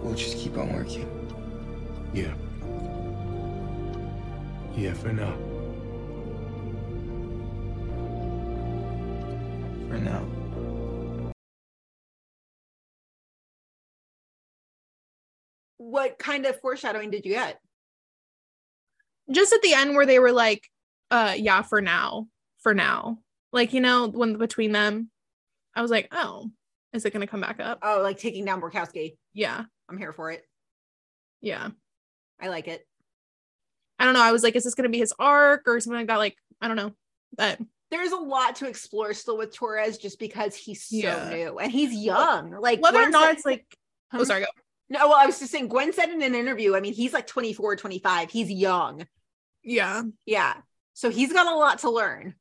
We'll 0.00 0.14
just 0.14 0.36
keep 0.36 0.58
on 0.58 0.72
working. 0.72 1.08
Yeah. 2.12 2.34
Yeah, 4.74 4.94
for 4.94 5.12
now. 5.12 5.51
Kind 16.42 16.54
of 16.54 16.60
foreshadowing 16.60 17.10
did 17.10 17.24
you 17.24 17.32
get? 17.32 17.58
Just 19.30 19.52
at 19.52 19.62
the 19.62 19.74
end 19.74 19.94
where 19.94 20.06
they 20.06 20.18
were 20.18 20.32
like, 20.32 20.68
uh, 21.10 21.34
yeah, 21.36 21.62
for 21.62 21.80
now. 21.80 22.26
For 22.60 22.74
now. 22.74 23.18
Like, 23.52 23.72
you 23.72 23.80
know, 23.80 24.08
when 24.08 24.36
between 24.38 24.72
them, 24.72 25.10
I 25.74 25.82
was 25.82 25.90
like, 25.90 26.08
oh, 26.12 26.50
is 26.92 27.04
it 27.04 27.12
gonna 27.12 27.26
come 27.26 27.40
back 27.40 27.60
up? 27.60 27.78
Oh, 27.82 28.00
like 28.02 28.18
taking 28.18 28.44
down 28.44 28.60
Borkowski. 28.60 29.16
Yeah. 29.32 29.64
I'm 29.88 29.98
here 29.98 30.12
for 30.12 30.30
it. 30.30 30.44
Yeah. 31.40 31.68
I 32.40 32.48
like 32.48 32.68
it. 32.68 32.86
I 33.98 34.04
don't 34.04 34.14
know. 34.14 34.22
I 34.22 34.32
was 34.32 34.42
like, 34.42 34.56
is 34.56 34.64
this 34.64 34.74
gonna 34.74 34.88
be 34.88 34.98
his 34.98 35.14
arc 35.18 35.62
or 35.66 35.80
something 35.80 35.98
like 36.00 36.08
that? 36.08 36.16
Like, 36.16 36.36
I 36.60 36.68
don't 36.68 36.76
know. 36.76 36.92
But 37.36 37.60
There's 37.90 38.12
a 38.12 38.16
lot 38.16 38.56
to 38.56 38.68
explore 38.68 39.12
still 39.14 39.38
with 39.38 39.54
Torres 39.54 39.98
just 39.98 40.18
because 40.18 40.54
he's 40.56 40.84
so 40.84 40.96
Yeah. 40.96 41.30
new 41.30 41.58
and 41.58 41.70
he's 41.70 41.92
young. 41.94 42.50
Like 42.50 42.82
whether 42.82 43.02
or 43.02 43.10
not 43.10 43.32
it's 43.32 43.44
like 43.44 43.64
Huh? 44.10 44.18
oh 44.20 44.24
sorry, 44.24 44.40
go. 44.42 44.46
No, 44.92 45.08
well, 45.08 45.18
I 45.18 45.24
was 45.26 45.38
just 45.38 45.50
saying 45.50 45.68
Gwen 45.68 45.92
said 45.94 46.10
in 46.10 46.20
an 46.22 46.34
interview, 46.34 46.76
I 46.76 46.80
mean, 46.80 46.92
he's 46.92 47.14
like 47.14 47.26
24, 47.26 47.76
25. 47.76 48.30
He's 48.30 48.50
young. 48.50 49.06
Yeah. 49.64 50.02
Yeah. 50.26 50.54
So 50.92 51.08
he's 51.08 51.32
got 51.32 51.50
a 51.50 51.56
lot 51.56 51.78
to 51.80 51.90
learn. 51.90 52.34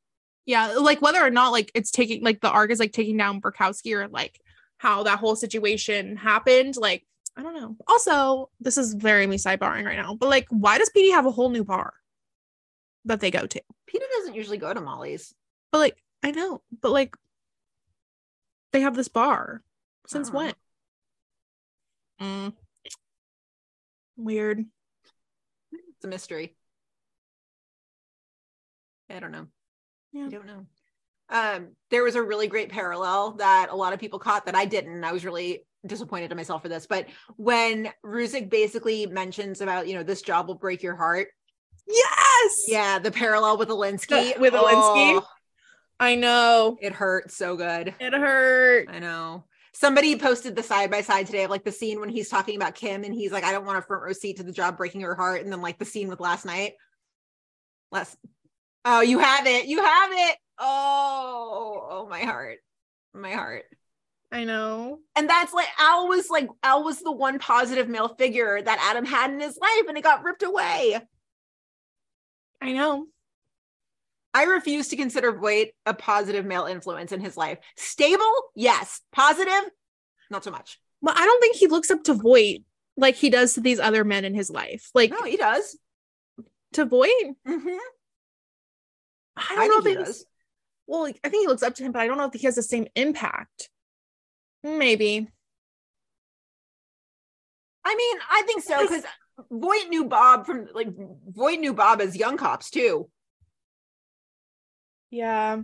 Yeah, 0.45 0.73
like 0.79 1.01
whether 1.01 1.23
or 1.25 1.29
not 1.29 1.51
like 1.53 1.71
it's 1.75 1.91
taking 1.91 2.23
like 2.23 2.41
the 2.41 2.49
arc 2.49 2.71
is 2.71 2.79
like 2.79 2.91
taking 2.91 3.15
down 3.15 3.39
Borkowski 3.39 3.93
or 3.95 4.07
like 4.09 4.41
how 4.79 5.03
that 5.03 5.19
whole 5.19 5.35
situation 5.37 6.17
happened. 6.17 6.75
Like, 6.75 7.05
I 7.37 7.43
don't 7.43 7.55
know. 7.55 7.77
Also, 7.87 8.49
this 8.59 8.77
is 8.77 8.95
very 8.95 9.27
me 9.27 9.37
sidebarring 9.37 9.85
right 9.85 9.95
now, 9.97 10.15
but 10.15 10.27
like, 10.29 10.47
why 10.49 10.77
does 10.77 10.89
PD 10.89 11.11
have 11.11 11.25
a 11.25 11.31
whole 11.31 11.49
new 11.51 11.63
bar 11.63 11.93
that 13.05 13.21
they 13.21 13.31
go 13.31 13.45
to? 13.45 13.61
PD 13.89 14.01
doesn't 14.17 14.35
usually 14.35 14.57
go 14.57 14.73
to 14.73 14.81
Molly's. 14.81 15.33
But 15.71 15.77
like, 15.77 16.03
I 16.21 16.31
know, 16.31 16.61
but 16.81 16.91
like, 16.91 17.15
they 18.73 18.81
have 18.81 18.95
this 18.95 19.07
bar 19.07 19.61
since 20.07 20.27
Uh-huh. 20.29 20.37
when? 20.37 20.53
Mm. 22.21 22.53
Weird. 24.17 24.65
It's 25.71 26.05
a 26.05 26.07
mystery. 26.07 26.55
I 29.09 29.19
don't 29.19 29.31
know. 29.31 29.47
Yeah. 30.13 30.25
I 30.25 30.29
don't 30.29 30.45
know. 30.45 30.65
Um, 31.29 31.69
there 31.89 32.03
was 32.03 32.15
a 32.15 32.21
really 32.21 32.47
great 32.47 32.69
parallel 32.69 33.33
that 33.33 33.69
a 33.71 33.75
lot 33.75 33.93
of 33.93 33.99
people 33.99 34.19
caught 34.19 34.45
that 34.45 34.55
I 34.55 34.65
didn't. 34.65 35.03
I 35.03 35.11
was 35.11 35.25
really 35.25 35.65
disappointed 35.85 36.31
in 36.31 36.37
myself 36.37 36.61
for 36.61 36.69
this. 36.69 36.85
But 36.85 37.07
when 37.37 37.91
Ruzek 38.05 38.49
basically 38.49 39.05
mentions 39.07 39.61
about, 39.61 39.87
you 39.87 39.95
know, 39.95 40.03
this 40.03 40.21
job 40.21 40.47
will 40.47 40.55
break 40.55 40.83
your 40.83 40.95
heart. 40.95 41.29
Yes. 41.87 42.65
Yeah, 42.67 42.99
the 42.99 43.11
parallel 43.11 43.57
with 43.57 43.69
Olinsky. 43.69 44.35
The- 44.35 44.39
with 44.39 44.53
Olinsky? 44.53 45.19
Oh, 45.19 45.27
I 45.99 46.15
know. 46.15 46.77
It 46.81 46.93
hurt 46.93 47.31
so 47.31 47.55
good. 47.55 47.93
It 47.99 48.13
hurt. 48.13 48.89
I 48.89 48.99
know. 48.99 49.45
Somebody 49.81 50.15
posted 50.15 50.55
the 50.55 50.61
side 50.61 50.91
by 50.91 51.01
side 51.01 51.25
today 51.25 51.43
of 51.43 51.49
like 51.49 51.63
the 51.63 51.71
scene 51.71 51.99
when 51.99 52.09
he's 52.09 52.29
talking 52.29 52.55
about 52.55 52.75
Kim 52.75 53.03
and 53.03 53.15
he's 53.15 53.31
like, 53.31 53.43
I 53.43 53.51
don't 53.51 53.65
want 53.65 53.79
a 53.79 53.81
front 53.81 54.03
row 54.03 54.13
seat 54.13 54.37
to 54.37 54.43
the 54.43 54.51
job 54.51 54.77
breaking 54.77 55.01
her 55.01 55.15
heart. 55.15 55.41
And 55.41 55.51
then 55.51 55.59
like 55.59 55.79
the 55.79 55.85
scene 55.85 56.07
with 56.07 56.19
last 56.19 56.45
night. 56.45 56.73
Last 57.91 58.15
oh, 58.85 59.01
you 59.01 59.17
have 59.17 59.47
it. 59.47 59.65
You 59.65 59.83
have 59.83 60.11
it. 60.13 60.37
Oh, 60.59 61.87
oh 61.89 62.07
my 62.07 62.19
heart. 62.19 62.59
My 63.15 63.31
heart. 63.31 63.63
I 64.31 64.43
know. 64.43 64.99
And 65.15 65.27
that's 65.27 65.51
like 65.51 65.69
Al 65.79 66.07
was 66.07 66.29
like 66.29 66.47
Al 66.61 66.83
was 66.83 66.99
the 66.99 67.11
one 67.11 67.39
positive 67.39 67.89
male 67.89 68.09
figure 68.09 68.61
that 68.61 68.87
Adam 68.87 69.03
had 69.03 69.31
in 69.31 69.39
his 69.39 69.57
life 69.57 69.85
and 69.87 69.97
it 69.97 70.03
got 70.03 70.23
ripped 70.23 70.43
away. 70.43 70.99
I 72.61 72.71
know. 72.73 73.07
I 74.33 74.43
refuse 74.43 74.87
to 74.89 74.95
consider 74.95 75.33
Voight 75.33 75.71
a 75.85 75.93
positive 75.93 76.45
male 76.45 76.65
influence 76.65 77.11
in 77.11 77.19
his 77.19 77.35
life. 77.35 77.57
Stable, 77.75 78.31
yes. 78.55 79.01
Positive, 79.11 79.69
not 80.29 80.43
so 80.43 80.51
much. 80.51 80.79
But 81.01 81.17
I 81.17 81.25
don't 81.25 81.41
think 81.41 81.55
he 81.57 81.67
looks 81.67 81.91
up 81.91 82.03
to 82.05 82.13
Voight 82.13 82.63
like 82.95 83.15
he 83.15 83.29
does 83.29 83.53
to 83.53 83.61
these 83.61 83.79
other 83.79 84.03
men 84.03 84.23
in 84.25 84.33
his 84.33 84.49
life. 84.49 84.89
Like 84.93 85.11
No, 85.11 85.23
he 85.23 85.37
does. 85.37 85.77
to 86.73 86.85
Voight. 86.85 87.09
Mm-hmm. 87.47 87.77
I 89.37 89.55
don't 89.55 89.59
I 89.59 89.67
know 89.67 89.77
if 89.79 89.85
he 89.85 89.95
does. 89.95 90.25
Well, 90.87 91.05
I 91.23 91.29
think 91.29 91.43
he 91.43 91.47
looks 91.47 91.63
up 91.63 91.75
to 91.75 91.83
him, 91.83 91.91
but 91.91 92.01
I 92.01 92.07
don't 92.07 92.17
know 92.17 92.25
if 92.25 92.33
he 92.33 92.45
has 92.45 92.55
the 92.55 92.63
same 92.63 92.87
impact. 92.95 93.69
Maybe. 94.63 95.27
I 97.83 97.95
mean, 97.95 98.17
I 98.29 98.43
think 98.45 98.63
so 98.63 98.81
because 98.81 99.03
Voight 99.49 99.89
knew 99.89 100.05
Bob 100.05 100.45
from 100.45 100.67
like 100.73 100.89
Voight 101.27 101.59
knew 101.59 101.73
Bob 101.73 102.01
as 102.01 102.15
young 102.15 102.37
cops 102.37 102.69
too. 102.69 103.09
Yeah. 105.11 105.61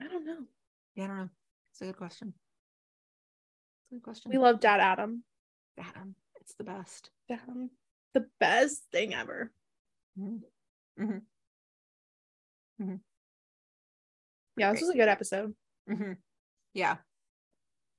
I 0.00 0.06
don't 0.06 0.24
know. 0.26 0.44
Yeah, 0.94 1.04
I 1.04 1.06
don't 1.08 1.16
know. 1.16 1.28
It's 1.72 1.80
a 1.80 1.84
good 1.86 1.96
question. 1.96 2.34
It's 3.82 3.92
a 3.92 3.94
good 3.96 4.02
question. 4.04 4.30
We 4.30 4.38
love 4.38 4.60
Dad 4.60 4.80
Adam. 4.80 5.24
Adam. 5.78 6.14
It's 6.40 6.54
the 6.54 6.64
best. 6.64 7.10
Adam. 7.30 7.70
The 8.14 8.26
best 8.40 8.84
thing 8.92 9.14
ever. 9.14 9.50
Mm-hmm. 10.18 11.02
Mm-hmm. 12.82 12.94
Yeah, 14.56 14.72
this 14.72 14.80
was 14.82 14.90
a 14.90 14.96
good 14.96 15.08
episode. 15.08 15.54
Mm-hmm. 15.90 16.12
Yeah. 16.74 16.96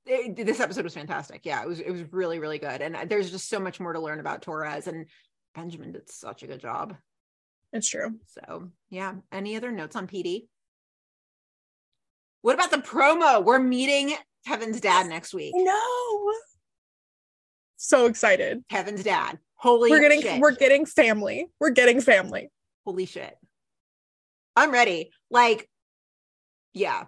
It- 0.05 0.45
this 0.45 0.59
episode 0.59 0.83
was 0.83 0.93
fantastic. 0.93 1.41
Yeah, 1.45 1.61
it 1.61 1.67
was 1.67 1.79
it 1.79 1.91
was 1.91 2.01
really 2.11 2.39
really 2.39 2.57
good, 2.57 2.81
and 2.81 2.95
uh, 2.95 3.05
there's 3.05 3.29
just 3.31 3.47
so 3.49 3.59
much 3.59 3.79
more 3.79 3.93
to 3.93 3.99
learn 3.99 4.19
about 4.19 4.41
Torres 4.41 4.87
and 4.87 5.05
Benjamin 5.53 5.91
did 5.91 6.09
such 6.09 6.41
a 6.43 6.47
good 6.47 6.59
job. 6.61 6.95
It's 7.73 7.89
true. 7.89 8.15
So 8.27 8.71
yeah. 8.89 9.15
Any 9.31 9.55
other 9.55 9.71
notes 9.71 9.95
on 9.95 10.07
PD? 10.07 10.47
What 12.41 12.55
about 12.55 12.71
the 12.71 12.77
promo? 12.77 13.43
We're 13.43 13.59
meeting 13.59 14.15
Kevin's 14.47 14.79
dad 14.81 15.07
next 15.07 15.33
week. 15.33 15.53
No. 15.55 16.33
So 17.77 18.05
excited. 18.07 18.63
Kevin's 18.69 19.03
dad. 19.03 19.39
Holy 19.55 19.89
we're 19.91 19.99
getting 19.99 20.21
shit. 20.21 20.39
we're 20.39 20.55
getting 20.55 20.85
family. 20.85 21.47
We're 21.59 21.71
getting 21.71 21.99
family. 22.01 22.49
Holy 22.85 23.05
shit. 23.05 23.35
I'm 24.55 24.71
ready. 24.71 25.11
Like, 25.29 25.69
yeah, 26.73 27.05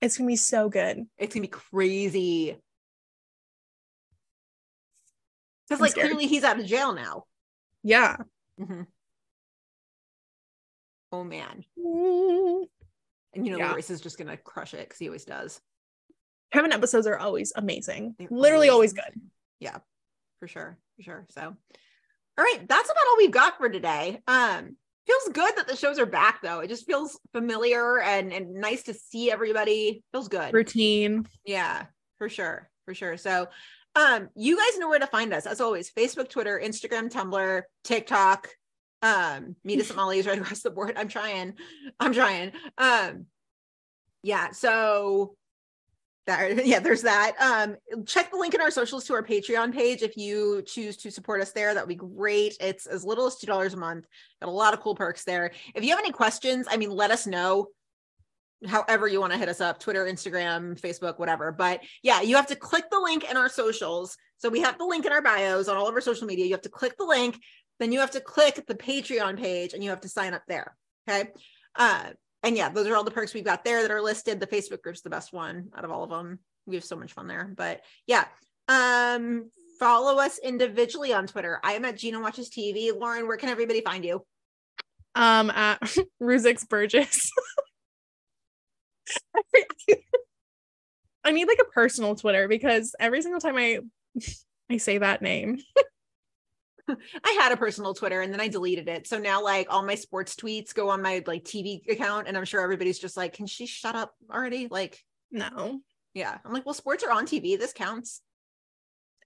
It's 0.00 0.18
gonna 0.18 0.28
be 0.28 0.36
so 0.36 0.68
good. 0.68 1.06
it's 1.16 1.34
gonna 1.34 1.42
be 1.42 1.48
crazy. 1.48 2.56
Because 5.68 5.80
like 5.80 5.92
scared. 5.92 6.08
clearly 6.08 6.26
he's 6.26 6.44
out 6.44 6.58
of 6.58 6.66
jail 6.66 6.94
now. 6.94 7.24
Yeah. 7.82 8.16
Mhm. 8.60 8.86
Oh 11.12 11.24
man. 11.24 11.64
Mm. 11.78 12.64
And 13.34 13.46
you 13.46 13.52
know 13.52 13.58
Yeah. 13.58 13.72
LaRoyce 13.72 13.90
is 13.90 14.00
just 14.00 14.18
gonna 14.18 14.36
crush 14.36 14.74
it 14.74 14.88
because 14.88 14.98
he 14.98 15.08
always 15.08 15.24
does. 15.24 15.60
Kevin 16.52 16.72
episodes 16.72 17.06
are 17.06 17.18
always 17.18 17.52
amazing. 17.56 18.14
They're 18.18 18.28
Literally 18.30 18.68
always 18.68 18.92
good. 18.92 19.20
Yeah, 19.60 19.78
for 20.40 20.48
sure. 20.48 20.78
For 20.96 21.02
sure. 21.02 21.26
So 21.30 21.42
all 21.42 22.44
right, 22.44 22.60
that's 22.68 22.90
about 22.90 23.04
all 23.08 23.16
we've 23.18 23.30
got 23.30 23.58
for 23.58 23.68
today. 23.68 24.20
Um 24.26 24.76
feels 25.06 25.28
good 25.32 25.56
that 25.56 25.66
the 25.66 25.76
shows 25.76 25.98
are 25.98 26.06
back 26.06 26.42
though. 26.42 26.60
It 26.60 26.68
just 26.68 26.86
feels 26.86 27.18
familiar 27.32 27.98
and, 28.00 28.30
and 28.32 28.54
nice 28.54 28.82
to 28.84 28.94
see 28.94 29.30
everybody. 29.30 30.02
Feels 30.12 30.28
good. 30.28 30.52
Routine. 30.52 31.26
Yeah, 31.46 31.86
for 32.18 32.28
sure. 32.28 32.68
For 32.84 32.94
sure. 32.94 33.16
So 33.16 33.48
um 33.94 34.28
you 34.36 34.56
guys 34.56 34.78
know 34.78 34.88
where 34.88 34.98
to 34.98 35.06
find 35.06 35.32
us 35.32 35.46
as 35.46 35.60
always 35.60 35.90
Facebook, 35.90 36.28
Twitter, 36.28 36.60
Instagram, 36.62 37.10
Tumblr, 37.10 37.62
TikTok. 37.84 38.48
Um, 39.02 39.56
us 39.64 39.90
at 39.90 39.96
Molly's 39.96 40.26
right 40.26 40.38
across 40.38 40.62
the 40.62 40.70
board. 40.70 40.94
I'm 40.96 41.08
trying. 41.08 41.54
I'm 42.00 42.12
trying. 42.12 42.52
Um 42.78 43.26
yeah, 44.22 44.50
so 44.50 45.36
that 46.26 46.66
yeah, 46.66 46.80
there's 46.80 47.02
that. 47.02 47.34
Um 47.40 47.76
check 48.06 48.30
the 48.30 48.36
link 48.36 48.54
in 48.54 48.60
our 48.60 48.70
socials 48.70 49.04
to 49.04 49.14
our 49.14 49.22
Patreon 49.22 49.72
page 49.72 50.02
if 50.02 50.16
you 50.16 50.62
choose 50.62 50.96
to 50.98 51.10
support 51.10 51.40
us 51.40 51.52
there. 51.52 51.74
That 51.74 51.84
would 51.84 51.88
be 51.88 51.94
great. 51.94 52.56
It's 52.60 52.86
as 52.86 53.04
little 53.04 53.26
as 53.26 53.36
two 53.36 53.46
dollars 53.46 53.74
a 53.74 53.78
month. 53.78 54.06
Got 54.40 54.48
a 54.48 54.52
lot 54.52 54.74
of 54.74 54.80
cool 54.80 54.94
perks 54.94 55.24
there. 55.24 55.52
If 55.74 55.84
you 55.84 55.90
have 55.90 56.00
any 56.00 56.12
questions, 56.12 56.66
I 56.70 56.76
mean, 56.76 56.90
let 56.90 57.10
us 57.10 57.26
know 57.26 57.68
however 58.66 59.06
you 59.06 59.20
want 59.20 59.32
to 59.32 59.38
hit 59.38 59.48
us 59.48 59.60
up 59.60 59.78
twitter 59.78 60.04
instagram 60.06 60.78
facebook 60.80 61.18
whatever 61.18 61.52
but 61.52 61.80
yeah 62.02 62.20
you 62.20 62.34
have 62.34 62.46
to 62.46 62.56
click 62.56 62.84
the 62.90 62.98
link 62.98 63.28
in 63.30 63.36
our 63.36 63.48
socials 63.48 64.16
so 64.38 64.48
we 64.48 64.60
have 64.60 64.76
the 64.78 64.84
link 64.84 65.06
in 65.06 65.12
our 65.12 65.22
bios 65.22 65.68
on 65.68 65.76
all 65.76 65.88
of 65.88 65.94
our 65.94 66.00
social 66.00 66.26
media 66.26 66.44
you 66.44 66.50
have 66.50 66.60
to 66.60 66.68
click 66.68 66.96
the 66.98 67.04
link 67.04 67.38
then 67.78 67.92
you 67.92 68.00
have 68.00 68.10
to 68.10 68.20
click 68.20 68.64
the 68.66 68.74
patreon 68.74 69.38
page 69.38 69.74
and 69.74 69.82
you 69.82 69.90
have 69.90 70.00
to 70.00 70.08
sign 70.08 70.34
up 70.34 70.42
there 70.48 70.76
okay? 71.08 71.30
Uh 71.74 72.10
and 72.42 72.56
yeah 72.56 72.68
those 72.68 72.86
are 72.86 72.96
all 72.96 73.04
the 73.04 73.10
perks 73.10 73.34
we've 73.34 73.44
got 73.44 73.64
there 73.64 73.82
that 73.82 73.90
are 73.90 74.02
listed. 74.02 74.40
The 74.40 74.46
facebook 74.46 74.82
group's 74.82 75.02
the 75.02 75.10
best 75.10 75.32
one 75.32 75.70
out 75.76 75.84
of 75.84 75.90
all 75.90 76.04
of 76.04 76.10
them 76.10 76.38
we 76.66 76.74
have 76.74 76.84
so 76.84 76.96
much 76.96 77.12
fun 77.12 77.26
there 77.26 77.52
but 77.56 77.82
yeah. 78.06 78.24
Um 78.68 79.50
follow 79.78 80.18
us 80.18 80.38
individually 80.38 81.12
on 81.12 81.26
twitter. 81.26 81.60
I 81.62 81.74
am 81.74 81.84
at 81.84 81.96
gina 81.96 82.20
watches 82.20 82.50
tv 82.50 82.98
lauren 82.98 83.26
where 83.26 83.36
can 83.36 83.48
everybody 83.48 83.80
find 83.80 84.04
you? 84.04 84.24
Um 85.14 85.50
at 85.50 85.80
Ruzix 86.22 86.68
Burgess. 86.68 87.30
I 91.24 91.32
need 91.32 91.46
like 91.46 91.60
a 91.60 91.70
personal 91.72 92.14
Twitter 92.14 92.48
because 92.48 92.94
every 92.98 93.20
single 93.22 93.40
time 93.40 93.56
I 93.56 93.80
I 94.70 94.76
say 94.78 94.98
that 94.98 95.22
name. 95.22 95.58
I 97.24 97.30
had 97.40 97.52
a 97.52 97.56
personal 97.56 97.94
Twitter 97.94 98.20
and 98.20 98.32
then 98.32 98.40
I 98.40 98.48
deleted 98.48 98.88
it. 98.88 99.06
So 99.06 99.18
now 99.18 99.42
like 99.42 99.66
all 99.70 99.82
my 99.82 99.94
sports 99.94 100.34
tweets 100.34 100.74
go 100.74 100.88
on 100.90 101.02
my 101.02 101.22
like 101.26 101.44
TV 101.44 101.80
account 101.90 102.28
and 102.28 102.36
I'm 102.36 102.44
sure 102.44 102.60
everybody's 102.60 102.98
just 102.98 103.16
like, 103.16 103.32
can 103.34 103.46
she 103.46 103.66
shut 103.66 103.94
up 103.94 104.14
already? 104.32 104.68
Like, 104.70 105.02
No. 105.30 105.80
yeah. 106.14 106.38
I'm 106.44 106.52
like, 106.52 106.64
well, 106.66 106.74
sports 106.74 107.04
are 107.04 107.12
on 107.12 107.26
TV. 107.26 107.58
This 107.58 107.72
counts. 107.72 108.22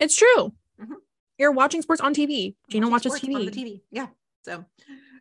It's 0.01 0.17
true. 0.17 0.53
Mhm. 0.81 0.95
You're 1.39 1.53
watching 1.53 1.83
sports 1.83 2.01
on 2.03 2.15
TV. 2.15 2.55
Gina 2.71 2.89
watches 2.89 3.13
TV. 3.15 3.35
on 3.37 3.45
the 3.47 3.51
TV. 3.53 3.81
Yeah. 3.91 4.09
So 4.45 4.65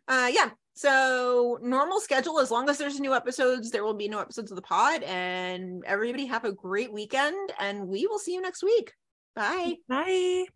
uh 0.08 0.30
yeah. 0.32 0.50
So 0.74 1.58
normal 1.62 2.00
schedule, 2.00 2.40
as 2.40 2.50
long 2.50 2.68
as 2.70 2.78
there's 2.78 2.98
new 2.98 3.14
episodes, 3.14 3.70
there 3.70 3.84
will 3.84 3.94
be 3.94 4.08
new 4.08 4.18
episodes 4.18 4.50
of 4.50 4.56
the 4.56 4.62
pod. 4.62 5.02
And 5.02 5.84
everybody 5.84 6.26
have 6.26 6.44
a 6.44 6.52
great 6.52 6.92
weekend 6.92 7.52
and 7.58 7.88
we 7.88 8.06
will 8.06 8.18
see 8.18 8.32
you 8.34 8.40
next 8.40 8.62
week. 8.62 8.94
Bye. 9.34 9.76
Bye. 9.88 10.46